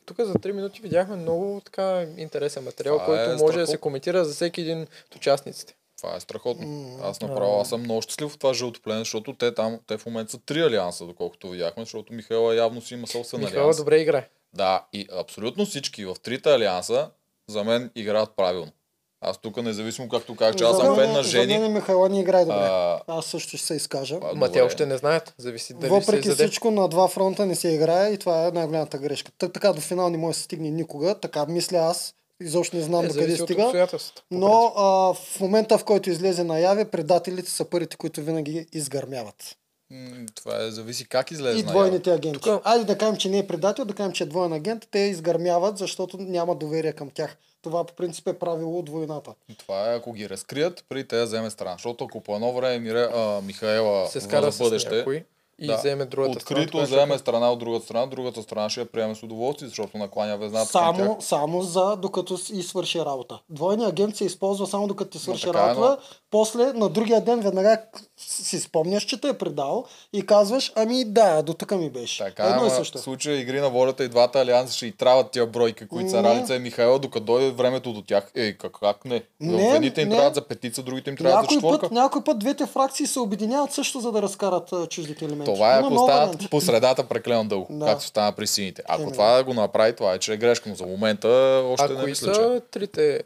тук 0.06 0.16
за 0.20 0.34
3 0.34 0.52
минути 0.52 0.80
видяхме 0.80 1.16
много 1.16 1.62
така 1.64 2.06
интересен 2.16 2.64
материал, 2.64 2.94
Това 2.94 3.06
който 3.06 3.22
е 3.22 3.26
може 3.26 3.38
да 3.38 3.46
страхотно. 3.48 3.66
се 3.66 3.76
коментира 3.76 4.24
за 4.24 4.34
всеки 4.34 4.60
един 4.60 4.82
от 4.82 5.14
участниците. 5.16 5.74
Това 5.98 6.16
е 6.16 6.20
страхотно. 6.20 6.98
Аз 7.02 7.20
направо, 7.20 7.60
аз 7.60 7.68
съм 7.68 7.80
много 7.80 8.02
щастлив 8.02 8.30
в 8.30 8.38
това 8.38 8.54
жълто 8.54 8.80
плене, 8.82 8.98
защото 8.98 9.34
те 9.34 9.54
там, 9.54 9.78
те 9.86 9.98
в 9.98 10.06
момента 10.06 10.30
са 10.30 10.38
три 10.38 10.60
алианса, 10.60 11.06
доколкото 11.06 11.50
видяхме, 11.50 11.82
защото 11.82 12.12
Михайла 12.12 12.54
явно 12.54 12.80
си 12.80 12.94
има 12.94 13.06
собствен 13.06 13.40
Михайла 13.40 13.62
алианс. 13.62 13.76
добре 13.76 13.96
играе. 13.96 14.28
Да, 14.54 14.86
и 14.92 15.06
абсолютно 15.14 15.66
всички 15.66 16.04
в 16.04 16.16
трите 16.22 16.50
алианса 16.50 17.10
за 17.48 17.64
мен 17.64 17.90
играят 17.94 18.30
правилно. 18.36 18.72
Аз 19.20 19.38
тук 19.38 19.56
независимо 19.56 20.08
както 20.08 20.36
казах, 20.36 20.56
че 20.56 20.64
аз 20.64 20.76
За 20.76 20.82
съм 20.82 20.96
фен 20.96 21.12
на 21.12 21.22
За 21.22 21.28
жени. 21.30 21.58
мен 21.58 21.72
Михайла 21.72 22.08
не 22.08 22.20
играе 22.20 22.44
добре. 22.44 22.56
А, 22.60 23.00
Аз 23.06 23.26
също 23.26 23.48
ще 23.48 23.66
се 23.66 23.74
изкажа. 23.74 24.18
а, 24.22 24.34
Ма 24.34 24.52
те 24.52 24.60
още 24.60 24.86
не 24.86 24.96
знаят. 24.96 25.34
Зависи 25.38 25.74
дали 25.74 25.90
Въпреки 25.90 26.30
всичко 26.30 26.70
на 26.70 26.88
два 26.88 27.08
фронта 27.08 27.46
не 27.46 27.54
се 27.54 27.68
играе 27.68 28.10
и 28.10 28.18
това 28.18 28.46
е 28.46 28.50
най-голямата 28.50 28.98
грешка. 28.98 29.32
Та, 29.38 29.48
така 29.48 29.72
до 29.72 29.80
финал 29.80 30.10
не 30.10 30.18
може 30.18 30.30
да 30.30 30.38
се 30.38 30.42
стигне 30.42 30.70
никога, 30.70 31.14
така 31.14 31.46
мисля 31.46 31.78
аз. 31.78 32.14
Изобщо 32.40 32.76
не 32.76 32.82
знам 32.82 33.04
Е, 33.04 33.08
до 33.08 33.14
къде 33.14 33.36
стига. 33.36 33.88
Но 34.30 34.72
а, 34.76 34.82
в 35.14 35.40
момента, 35.40 35.78
в 35.78 35.84
който 35.84 36.10
излезе 36.10 36.44
наяве, 36.44 36.84
предателите 36.84 37.50
са 37.50 37.64
първите, 37.64 37.96
които 37.96 38.22
винаги 38.22 38.66
изгърмяват. 38.72 39.56
М, 39.90 40.10
Това 40.34 40.62
е, 40.62 40.70
зависи 40.70 41.08
как 41.08 41.30
излезе. 41.30 41.58
И 41.58 41.62
наяве. 41.62 41.70
двойните 41.70 42.12
агенти. 42.12 42.38
Тук- 42.40 42.60
Айде 42.64 42.84
да 42.84 42.98
кажем, 42.98 43.16
че 43.16 43.28
не 43.28 43.38
е 43.38 43.46
предател, 43.46 43.84
да 43.84 43.94
кажем, 43.94 44.12
че 44.12 44.24
е 44.24 44.26
двоен 44.26 44.52
агент, 44.52 44.88
те 44.90 44.98
изгърмяват, 44.98 45.78
защото 45.78 46.16
няма 46.16 46.54
доверие 46.54 46.92
към 46.92 47.10
тях. 47.10 47.36
Това 47.62 47.84
по 47.84 47.94
принцип 47.94 48.26
е 48.26 48.32
правило 48.34 48.78
от 48.78 48.88
войната. 48.88 49.30
Това 49.58 49.92
е 49.92 49.96
ако 49.96 50.12
ги 50.12 50.28
разкрият, 50.28 50.84
преди 50.88 51.04
те 51.04 51.16
да 51.16 51.24
вземе 51.24 51.50
страна. 51.50 51.72
Защото 51.72 52.04
ако 52.04 52.20
по 52.20 52.34
едно 52.34 52.52
време 52.52 52.78
Мире, 52.78 53.02
а, 53.04 53.40
Михаела 53.40 54.08
се 54.08 54.20
скара 54.20 54.46
за 54.46 54.52
с 54.52 54.58
бъдеще, 54.58 54.96
някой 54.96 55.24
и 55.60 55.66
да, 55.66 55.76
вземе 55.76 56.04
другата 56.04 56.40
страна. 56.40 56.60
открито 56.60 56.70
тогава 56.72 56.86
ще 56.86 56.96
вземе 56.96 57.14
е 57.14 57.18
страна 57.18 57.52
от 57.52 57.58
другата 57.58 57.84
страна, 57.84 58.06
другата 58.06 58.42
страна 58.42 58.70
ще 58.70 58.80
я 58.80 58.92
приеме 58.92 59.14
с 59.14 59.22
удоволствие, 59.22 59.68
защото 59.68 59.98
накланя 59.98 60.36
везната 60.36 60.66
Само, 60.66 61.14
тях. 61.16 61.26
само 61.26 61.62
за 61.62 61.96
докато 61.96 62.38
и 62.52 62.62
свърши 62.62 63.00
работа. 63.00 63.38
Двойният 63.50 63.92
агент 63.92 64.16
се 64.16 64.24
използва 64.24 64.66
само 64.66 64.86
докато 64.86 65.10
ти 65.10 65.18
свърши 65.18 65.46
така 65.46 65.58
е, 65.58 65.68
работа. 65.68 65.98
После 66.30 66.72
на 66.72 66.88
другия 66.88 67.20
ден 67.24 67.40
веднага 67.40 67.82
си 68.16 68.60
спомняш, 68.60 69.04
че 69.04 69.20
те 69.20 69.28
е 69.28 69.38
предал 69.38 69.84
и 70.12 70.26
казваш, 70.26 70.72
ами 70.76 71.04
да, 71.04 71.42
до 71.42 71.54
тук 71.54 71.70
ми 71.70 71.90
беше. 71.90 72.24
Така, 72.24 72.42
Едно 72.44 72.56
и 72.56 72.60
ама 72.60 72.70
също. 72.70 72.98
в 72.98 73.00
случая 73.00 73.40
игри 73.40 73.60
на 73.60 73.70
волята 73.70 74.04
и 74.04 74.08
двата 74.08 74.38
алианса 74.40 74.76
ще 74.76 74.86
и 74.86 74.92
трябват 74.92 75.30
тия 75.30 75.46
бройки, 75.46 75.88
които 75.88 76.10
са. 76.10 76.22
Ралица 76.22 76.54
и 76.54 76.58
Михаела, 76.58 76.98
докато 76.98 77.24
дойде 77.24 77.50
времето 77.50 77.92
до 77.92 78.02
тях. 78.02 78.30
Ей, 78.34 78.52
как, 78.52 78.72
как 78.72 79.04
не? 79.04 79.22
Не, 79.40 79.70
едните 79.74 80.02
им 80.02 80.08
не. 80.08 80.14
трябват 80.14 80.34
за 80.34 80.48
петица, 80.48 80.82
другите 80.82 81.10
им 81.10 81.16
трябват 81.16 81.34
за 81.34 81.42
Някой 81.42 81.56
четворка. 81.56 81.80
път, 81.80 81.92
някой 81.92 82.24
път 82.24 82.38
двете 82.38 82.66
фракции 82.66 83.06
се 83.06 83.20
обединяват 83.20 83.72
също, 83.72 84.00
за 84.00 84.12
да 84.12 84.22
разкарат 84.22 84.70
чуждите 84.90 85.24
елементи. 85.24 85.47
Това 85.48 85.76
е 85.76 85.80
ако 85.80 85.94
варианти. 85.96 86.48
по 86.48 86.60
средата 86.60 87.04
прекалено 87.04 87.44
дълго, 87.44 87.66
Да. 87.70 87.86
както 87.86 88.04
стана 88.04 88.32
при 88.32 88.46
сините. 88.46 88.82
Ако 88.84 88.94
Именно. 88.96 89.12
това 89.12 89.44
го 89.44 89.54
направи, 89.54 89.92
това 89.92 90.14
е, 90.14 90.18
че 90.18 90.32
е 90.32 90.36
грешка, 90.36 90.68
но 90.68 90.74
за 90.74 90.86
момента 90.86 91.28
още 91.66 91.84
А 91.84 91.88
не 91.90 92.04
мисля, 92.04 92.28
че. 92.28 92.34
са 92.34 92.60
трите 92.62 93.20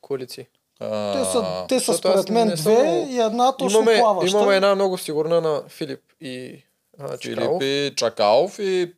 коалиции? 0.00 0.46
Те 1.12 1.24
са, 1.24 1.64
те 1.68 1.80
са 1.80 1.94
според 1.94 2.28
мен 2.28 2.48
две 2.48 2.82
много- 2.82 3.06
и 3.10 3.18
една 3.18 3.52
точно 3.52 3.80
Имаме, 3.80 3.98
плаваща. 3.98 4.36
имаме 4.36 4.56
една 4.56 4.74
много 4.74 4.98
сигурна 4.98 5.40
на 5.40 5.62
Филип 5.68 6.00
и 6.20 6.62
а, 7.00 7.18
Чикалов. 7.18 7.58
Филип 7.58 7.92
и 7.92 7.96
Чакалов 7.96 8.58
и 8.58 8.92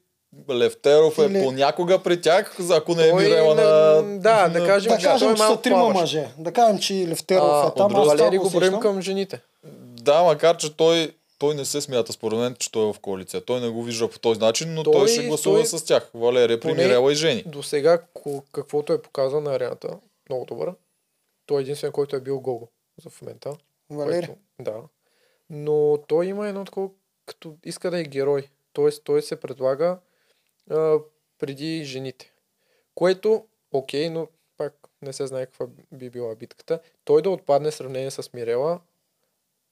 Левтеров 0.50 1.18
е 1.18 1.22
Или- 1.22 1.42
понякога 1.44 1.98
при 1.98 2.20
тях, 2.20 2.56
за 2.58 2.76
ако 2.76 2.94
не 2.94 3.08
е 3.08 3.12
Мирела 3.12 3.54
на... 3.54 3.62
да, 4.18 4.48
да 4.48 4.66
кажем, 4.66 4.90
Да 4.90 4.98
че 4.98 5.04
той 5.04 5.12
кажем, 5.12 5.30
е 5.30 5.34
че 5.34 5.42
са 5.42 5.56
трима 5.56 5.88
мъже. 5.90 6.28
Да 6.38 6.52
кажем, 6.52 6.78
че 6.78 6.94
и 6.94 7.08
Левтеров 7.08 7.42
А, 7.44 7.68
е 7.68 7.74
там. 7.76 7.92
Валери 7.94 8.38
го 8.38 8.46
усещам. 8.46 8.80
към 8.80 9.00
жените. 9.00 9.40
Да, 9.94 10.22
макар 10.22 10.56
че 10.56 10.76
той, 10.76 11.10
той 11.42 11.54
не 11.54 11.64
се 11.64 11.80
смята 11.80 12.12
според 12.12 12.38
мен, 12.38 12.54
че 12.54 12.72
той 12.72 12.88
е 12.88 12.92
в 12.92 13.00
коалиция. 13.00 13.40
Той 13.40 13.60
не 13.60 13.68
го 13.68 13.82
вижда 13.82 14.10
по 14.10 14.18
този 14.18 14.40
начин, 14.40 14.74
но 14.74 14.82
той, 14.82 14.92
Той- 14.92 15.08
ще 15.08 15.26
гласува 15.26 15.58
той- 15.58 15.66
с 15.68 15.84
тях. 15.84 16.10
Валерия 16.14 16.60
при 16.60 16.68
Поне- 16.68 16.82
Мирела 16.84 17.12
и 17.12 17.16
Жени. 17.16 17.42
До 17.42 17.62
сега, 17.62 18.02
каквото 18.52 18.92
е 18.92 19.02
показал 19.02 19.40
на 19.40 19.54
арената, 19.54 19.98
много 20.28 20.44
добър. 20.44 20.74
Той 21.46 21.60
е 21.60 21.62
единствен, 21.62 21.92
който 21.92 22.16
е 22.16 22.20
бил 22.20 22.40
Гого 22.40 22.68
за 22.98 23.10
в 23.10 23.22
момента. 23.22 23.56
Валери. 23.90 24.26
Което, 24.26 24.40
да. 24.60 24.82
Но 25.50 25.98
той 25.98 26.26
има 26.26 26.48
едно 26.48 26.64
такова, 26.64 26.88
като 27.26 27.56
иска 27.64 27.90
да 27.90 27.98
е 27.98 28.04
герой. 28.04 28.48
Тоест, 28.72 29.04
той 29.04 29.22
се 29.22 29.36
предлага 29.36 29.98
а, 30.70 30.98
преди 31.38 31.84
жените. 31.84 32.32
Което, 32.94 33.44
окей, 33.72 34.10
но 34.10 34.28
пак 34.56 34.74
не 35.02 35.12
се 35.12 35.26
знае 35.26 35.46
каква 35.46 35.66
би 35.92 36.10
била 36.10 36.34
битката. 36.34 36.80
Той 37.04 37.22
да 37.22 37.30
отпадне 37.30 37.70
в 37.70 37.74
сравнение 37.74 38.10
с 38.10 38.32
Мирела, 38.32 38.80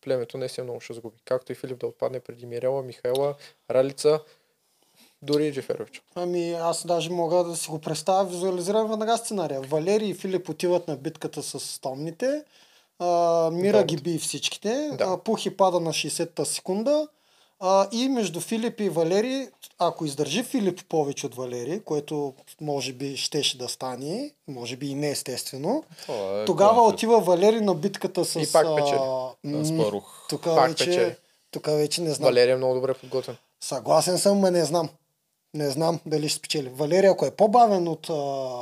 племето 0.01 0.39
не 0.39 0.49
се 0.49 0.63
много 0.63 0.81
ще 0.81 0.93
загуби. 0.93 1.17
Както 1.25 1.53
и 1.53 1.55
Филип 1.55 1.79
да 1.79 1.87
отпадне 1.87 2.21
преди 2.21 2.47
Мирела, 2.47 2.83
Михайла, 2.83 3.35
Ралица, 3.71 4.21
дори 5.23 5.47
и 5.47 5.53
Джеферович. 5.53 6.03
Ами 6.15 6.53
аз 6.53 6.87
даже 6.87 7.11
мога 7.11 7.45
да 7.45 7.57
си 7.57 7.71
го 7.71 7.79
представя, 7.79 8.25
визуализирам 8.25 8.89
веднага 8.91 9.17
сценария. 9.19 9.61
Валери 9.61 10.09
и 10.09 10.15
Филип 10.15 10.49
отиват 10.49 10.89
на 10.89 10.97
битката 10.97 11.43
с 11.43 11.79
томните. 11.81 12.45
А, 12.99 13.51
Мира 13.53 13.79
Да. 13.79 13.85
ги 13.85 13.97
би 13.97 14.19
всичките. 14.19 14.91
Да. 14.99 15.05
А, 15.05 15.19
Пухи 15.19 15.57
пада 15.57 15.81
на 15.81 15.93
60-та 15.93 16.45
секунда. 16.45 17.09
А, 17.61 17.89
и 17.93 18.09
между 18.09 18.41
Филип 18.41 18.81
и 18.81 18.89
Валери, 18.89 19.49
ако 19.79 20.05
издържи 20.05 20.43
Филип 20.43 20.81
повече 20.85 21.27
от 21.27 21.35
Валери, 21.35 21.81
което 21.81 22.33
може 22.61 22.93
би 22.93 23.17
щеше 23.17 23.59
да 23.59 23.69
стане, 23.69 24.31
може 24.49 24.77
би 24.77 24.87
и 24.87 24.95
не 24.95 25.11
естествено, 25.11 25.85
е 26.09 26.45
тогава 26.45 26.75
конфликт. 26.75 26.95
отива 26.95 27.21
Валери 27.21 27.61
на 27.61 27.75
битката 27.75 28.25
с... 28.25 28.37
И 28.37 28.53
пак 28.53 28.67
печели. 28.77 28.99
а, 29.01 29.29
м, 29.45 29.65
С 29.65 29.77
Парух. 29.79 30.27
Тук 30.29 30.45
вече, 30.47 31.17
тук 31.51 31.67
вече 31.67 32.03
не 32.03 32.11
знам. 32.11 32.27
Валерия 32.27 32.53
е 32.53 32.57
много 32.57 32.75
добре 32.75 32.95
подготвен. 32.95 33.37
Съгласен 33.61 34.19
съм, 34.19 34.41
но 34.41 34.51
не 34.51 34.65
знам. 34.65 34.89
Не 35.55 35.71
знам 35.71 36.01
дали 36.07 36.29
ще 36.29 36.39
спечели. 36.39 36.69
Валерия, 36.69 37.11
ако 37.11 37.27
е 37.27 37.31
по-бавен 37.31 37.89
от 37.89 38.11
а, 38.11 38.17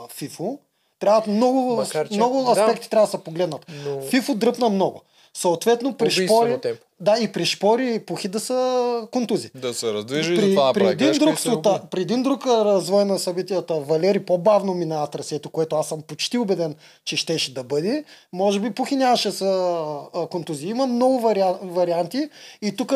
Фифо, 0.09 0.59
трябва 0.99 1.23
много, 1.27 1.77
Макар, 1.77 2.09
че- 2.09 2.15
много 2.15 2.43
да. 2.45 2.51
аспекти 2.53 2.91
трябва 2.91 3.07
да 3.07 3.11
се 3.11 3.19
погледнат. 3.19 3.67
Но- 3.77 4.01
Фифо 4.01 4.35
дръпна 4.35 4.69
много. 4.69 5.03
Съответно, 5.35 5.95
при 5.95 6.11
шпори... 6.11 6.59
Да, 7.01 7.17
и 7.21 7.33
при 7.33 7.45
шпори 7.45 7.95
и 7.95 7.99
пухи 7.99 8.29
да 8.29 8.41
са 8.41 9.09
контузи. 9.11 9.51
Да 9.55 9.75
се 9.75 9.93
раздвижи, 9.93 10.37
При, 10.37 10.47
затова 10.47 10.73
при, 10.73 10.83
направи 10.83 10.93
един 10.93 11.09
грешка 11.09 11.25
и 11.25 11.27
друг, 11.27 11.39
сута, 11.39 11.81
при 11.91 12.01
един 12.01 12.23
друг 12.23 12.47
а, 12.47 12.65
развой 12.65 13.05
на 13.05 13.19
събитията, 13.19 13.75
Валери 13.75 14.21
по-бавно 14.21 14.75
минава 14.75 15.07
трасето, 15.07 15.51
което 15.51 15.77
аз 15.77 15.89
съм 15.89 16.03
почти 16.03 16.39
убеден, 16.39 16.75
че 17.05 17.17
щеше 17.17 17.55
да 17.55 17.65
бъде. 17.65 18.05
Може 18.33 18.61
би 18.61 18.71
Пухи 18.71 18.97
нямаше 18.97 19.31
са 19.31 19.79
а, 20.15 20.27
контузии. 20.27 20.71
Има 20.71 20.87
много 20.87 21.21
вариа, 21.21 21.55
варианти 21.63 22.29
и 22.63 22.77
тук 22.77 22.93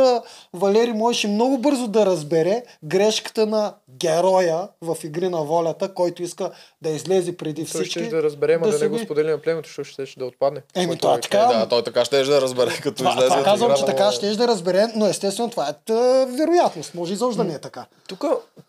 Валери 0.55 0.93
можеше 0.93 1.29
много 1.29 1.59
бързо 1.59 1.89
да 1.89 2.07
разбере 2.07 2.63
грешката 2.85 3.47
на 3.47 3.75
героя 3.99 4.69
в 4.81 4.97
Игри 5.05 5.29
на 5.29 5.43
волята, 5.43 5.95
който 5.95 6.23
иска 6.23 6.51
да 6.83 6.91
излезе 6.91 7.37
преди 7.37 7.63
Той 7.63 7.83
всички. 7.83 8.01
ще 8.05 8.09
да 8.09 8.23
разбере, 8.23 8.59
ма 8.59 8.67
да, 8.67 8.73
се 8.73 8.85
не 8.85 8.89
го 8.89 8.99
сподели 8.99 9.31
на 9.31 9.39
племето, 9.39 9.69
защото 9.69 9.89
ще, 9.89 10.07
ще 10.07 10.19
да 10.21 10.27
отпадне. 10.27 10.61
Еми, 10.75 10.99
това 10.99 11.15
е- 11.15 11.21
така. 11.21 11.39
Е, 11.39 11.59
да, 11.59 11.69
той 11.69 11.85
така 11.85 12.05
ще 12.05 12.23
да 12.23 12.41
разбере, 12.41 12.71
като 12.83 12.97
Това, 12.97 13.11
излезе 13.11 13.29
това 13.29 13.43
казвам, 13.43 13.75
че. 13.77 13.92
Така 13.97 14.13
ще 14.13 14.37
да 14.37 14.49
разбере, 14.49 14.87
но 14.97 15.07
естествено 15.07 15.51
това 15.51 15.69
е 15.69 15.73
тъ, 15.85 16.27
вероятност. 16.39 16.95
Може 16.95 17.13
изобщо 17.13 17.43
да 17.43 17.49
не 17.49 17.55
е 17.55 17.59
така. 17.59 17.87
Тук 18.09 18.25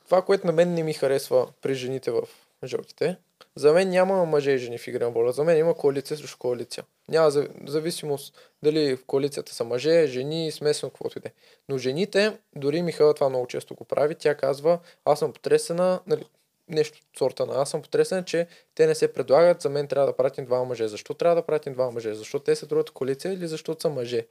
това, 0.06 0.22
което 0.22 0.48
на 0.48 0.54
мен 0.54 0.74
не 0.74 0.84
ми 0.84 0.94
харесва 0.94 1.48
при 1.62 1.74
жените 1.76 2.12
в 2.12 2.22
жълтите, 2.66 3.18
за 3.56 3.74
мен 3.74 3.90
няма 3.90 4.26
мъже 4.26 4.52
и 4.52 4.58
жени 4.58 4.78
в 4.78 4.88
игра 4.88 5.06
на 5.06 5.12
воля. 5.12 5.32
За 5.32 5.44
мен 5.44 5.58
има 5.58 5.74
коалиция 5.74 6.18
срещу 6.18 6.38
коалиция. 6.38 6.84
Няма 7.10 7.32
за- 7.32 7.48
зависимост 7.68 8.34
дали 8.64 8.96
в 8.96 9.06
коалицията 9.06 9.54
са 9.54 9.64
мъже, 9.64 10.08
жени, 10.08 10.52
смесено, 10.52 10.90
каквото 10.90 11.18
и 11.18 11.22
да 11.22 11.28
е. 11.28 11.32
Но 11.70 11.78
жените, 11.78 12.38
дори 12.56 12.82
Михайла 12.82 13.14
това 13.14 13.30
много 13.30 13.48
често 13.48 13.76
го 13.76 13.84
прави, 13.86 14.16
тя 14.16 14.36
казва, 14.36 14.80
аз 15.06 15.20
съм 15.20 15.34
потресена, 15.34 16.00
нали, 16.08 16.24
нещо 16.70 16.98
от 16.98 17.18
сорта 17.18 17.46
на 17.46 17.62
аз 17.62 17.70
съм 17.70 17.82
потресена, 17.82 18.26
че 18.26 18.48
те 18.76 18.88
не 18.88 18.96
се 18.96 19.14
предлагат, 19.14 19.62
за 19.62 19.70
мен 19.70 19.88
трябва 19.88 20.08
да 20.08 20.16
пратим 20.18 20.46
два 20.46 20.64
мъже. 20.64 20.88
Защо 20.88 21.14
трябва 21.14 21.36
да 21.36 21.46
пратим 21.46 21.74
два 21.74 21.92
мъже? 21.92 22.14
Защото 22.14 22.46
те 22.46 22.56
са 22.56 22.66
другата 22.66 22.92
коалиция 22.92 23.34
или 23.34 23.48
защото 23.48 23.82
са 23.82 23.90
мъже? 23.90 24.26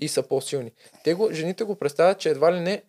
И 0.00 0.08
са 0.08 0.22
по-силни. 0.22 0.72
Те 1.04 1.14
го, 1.14 1.32
жените 1.32 1.64
го 1.64 1.74
представят, 1.76 2.18
че 2.18 2.28
едва 2.28 2.52
ли 2.52 2.60
не 2.60 2.82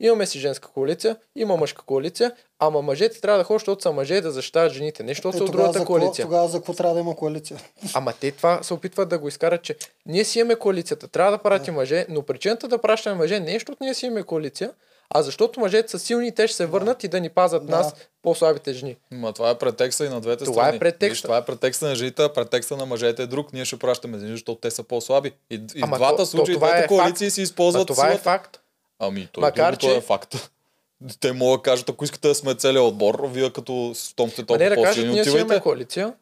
Имаме 0.00 0.26
си 0.26 0.38
женска 0.38 0.68
коалиция, 0.68 1.16
има 1.36 1.56
мъжка 1.56 1.82
коалиция, 1.82 2.32
ама 2.58 2.82
мъжете 2.82 3.20
трябва 3.20 3.38
да 3.38 3.44
ходят, 3.44 3.60
защото 3.60 3.82
са 3.82 3.92
мъже 3.92 4.20
да 4.20 4.30
защитават 4.30 4.72
жените, 4.72 5.02
не 5.02 5.10
защото 5.10 5.36
Е, 5.36 5.38
са 5.38 5.44
от 5.44 5.52
другата 5.52 5.78
за 5.78 5.84
коалиция. 5.84 6.24
тогава 6.24 6.48
за 6.48 6.58
какво 6.58 6.74
трябва 6.74 6.94
да 6.94 7.00
има 7.00 7.16
коалиция? 7.16 7.58
Ама 7.94 8.12
те 8.20 8.30
това 8.30 8.62
се 8.62 8.74
опитват 8.74 9.08
да 9.08 9.18
го 9.18 9.28
изкарат, 9.28 9.62
че 9.62 9.76
ние 10.06 10.24
си 10.24 10.38
имаме 10.38 10.54
коалицията, 10.56 11.08
трябва 11.08 11.32
да 11.32 11.38
пратим 11.38 11.74
мъже, 11.74 12.06
но 12.08 12.22
причината 12.22 12.68
да 12.68 12.78
пращаме 12.78 13.16
мъже 13.16 13.40
не 13.40 13.50
е, 13.50 13.54
защото 13.54 13.78
ние 13.80 13.94
си 13.94 14.06
имаме 14.06 14.22
коалиция, 14.22 14.72
а 15.10 15.22
защото 15.22 15.60
мъжете 15.60 15.88
са 15.88 15.98
силни 15.98 16.28
и 16.28 16.32
те 16.32 16.46
ще 16.46 16.56
се 16.56 16.66
върнат 16.66 17.04
и 17.04 17.08
да 17.08 17.20
ни 17.20 17.28
пазят 17.28 17.66
Да. 17.66 17.72
нас, 17.72 17.94
по-слабите 18.22 18.72
жени. 18.72 18.96
Ма 19.10 19.32
това 19.32 19.50
е 19.50 19.54
претекста 19.54 20.06
и 20.06 20.08
на 20.08 20.20
двете 20.20 20.44
Това 20.44 20.62
е 20.62 20.66
страни. 20.66 20.78
претекста. 20.78 21.08
Виж, 21.08 21.22
това 21.22 21.36
е 21.36 21.44
претекста 21.44 21.86
на 21.86 21.94
жените, 21.94 22.22
а 22.22 22.28
претекста 22.28 22.76
на 22.76 22.86
мъжете 22.86 23.22
е 23.22 23.26
друг. 23.26 23.52
Ние 23.52 23.64
ще 23.64 23.78
пращаме 23.78 24.18
жени, 24.18 24.30
защото 24.30 24.54
те 24.56 24.70
са 24.70 24.82
по-слаби. 24.82 25.32
И, 25.50 25.54
и 25.74 25.80
Ама 25.82 25.96
в 25.96 25.98
двата 25.98 26.16
то- 26.16 26.26
случаи, 26.26 26.56
двете 26.56 26.78
е 26.78 26.86
коалиции 26.86 27.26
факт. 27.26 27.34
си 27.34 27.40
Ма 27.40 27.44
използват 27.44 27.86
това 27.86 28.04
е 28.04 28.08
силата. 28.08 28.22
факт. 28.22 28.60
Ами, 28.98 29.28
то 29.32 29.40
Макар, 29.40 29.62
Макар, 29.62 29.76
че... 29.76 29.86
че- 29.86 29.96
е 29.96 30.00
факт. 30.00 30.50
Те 31.20 31.32
могат 31.32 31.58
да 31.58 31.62
кажат, 31.62 31.88
ако 31.88 32.04
искате 32.04 32.28
да 32.28 32.34
сме 32.34 32.54
целият 32.54 32.84
отбор, 32.84 33.26
вие 33.26 33.50
като 33.50 33.92
с 33.94 34.14
том 34.14 34.30
сте 34.30 34.36
толкова 34.38 34.64
не 34.64 34.68
да 34.68 34.74
кажат, 34.74 34.88
по-силни, 34.88 35.12
ние 35.12 35.24
си 35.24 35.30
имаме 35.30 35.60
коалиция, 35.60 36.14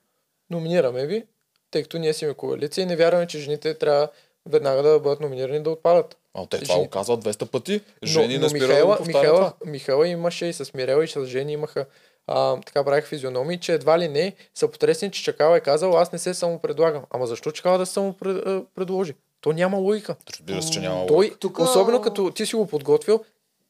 номинираме 0.51 1.07
ви, 1.07 1.25
тъй 1.71 1.83
като 1.83 1.99
ние 1.99 2.13
си 2.13 2.25
имаме 2.25 2.37
коалиция 2.37 2.83
и 2.83 2.87
не 2.87 2.97
вярваме, 2.97 3.27
че 3.27 3.39
жените 3.39 3.75
трябва 3.75 4.09
веднага 4.47 4.83
да 4.83 5.01
бъдат 5.01 5.21
номинирани 5.21 5.63
да 5.63 5.71
отпадат. 5.71 6.17
А, 6.35 6.47
те 6.47 6.59
това 6.59 6.67
Жени- 6.67 6.85
го 6.85 6.91
казват 6.91 7.21
200 7.21 7.45
пъти. 7.45 7.81
Жени 8.05 8.39
не 8.39 8.49
спира 8.49 8.61
да 8.61 8.69
Михайла, 8.69 8.87
го 8.89 8.97
повтаря 8.97 9.19
Михайла, 9.19 9.37
това. 9.39 9.53
Михайла 9.65 10.09
имаше 10.09 10.47
и 10.47 10.53
с 10.53 10.75
Мирела 10.75 11.05
и 11.05 11.09
с 11.09 11.27
Жени 11.27 11.53
имаха 11.53 11.87
а, 12.27 12.57
така 12.57 12.85
правиха 12.85 13.09
физиономии, 13.09 13.59
че 13.59 13.73
едва 13.73 13.99
ли 13.99 14.09
не 14.09 14.33
са 14.55 14.69
потресени, 14.69 15.13
че 15.13 15.23
Чакала 15.25 15.57
е 15.57 15.61
казал, 15.61 15.99
аз 15.99 16.13
не 16.13 16.19
се 16.19 16.35
самопредлагам. 16.35 17.03
Ама 17.11 17.27
защо 17.27 17.53
Чакала 17.53 17.79
да 17.79 17.87
се 17.87 17.93
самопредложи? 17.93 19.15
То 19.41 19.53
няма 19.53 19.77
логика. 19.77 20.15
Разбира 20.31 20.63
се, 20.63 20.71
че 20.71 20.81
няма 20.81 21.07
Той, 21.07 21.31
Тук- 21.33 21.59
особено 21.61 22.01
като 22.03 22.31
ти 22.31 22.47
си 22.47 22.57
го 22.57 22.67
подготвил, 22.67 23.25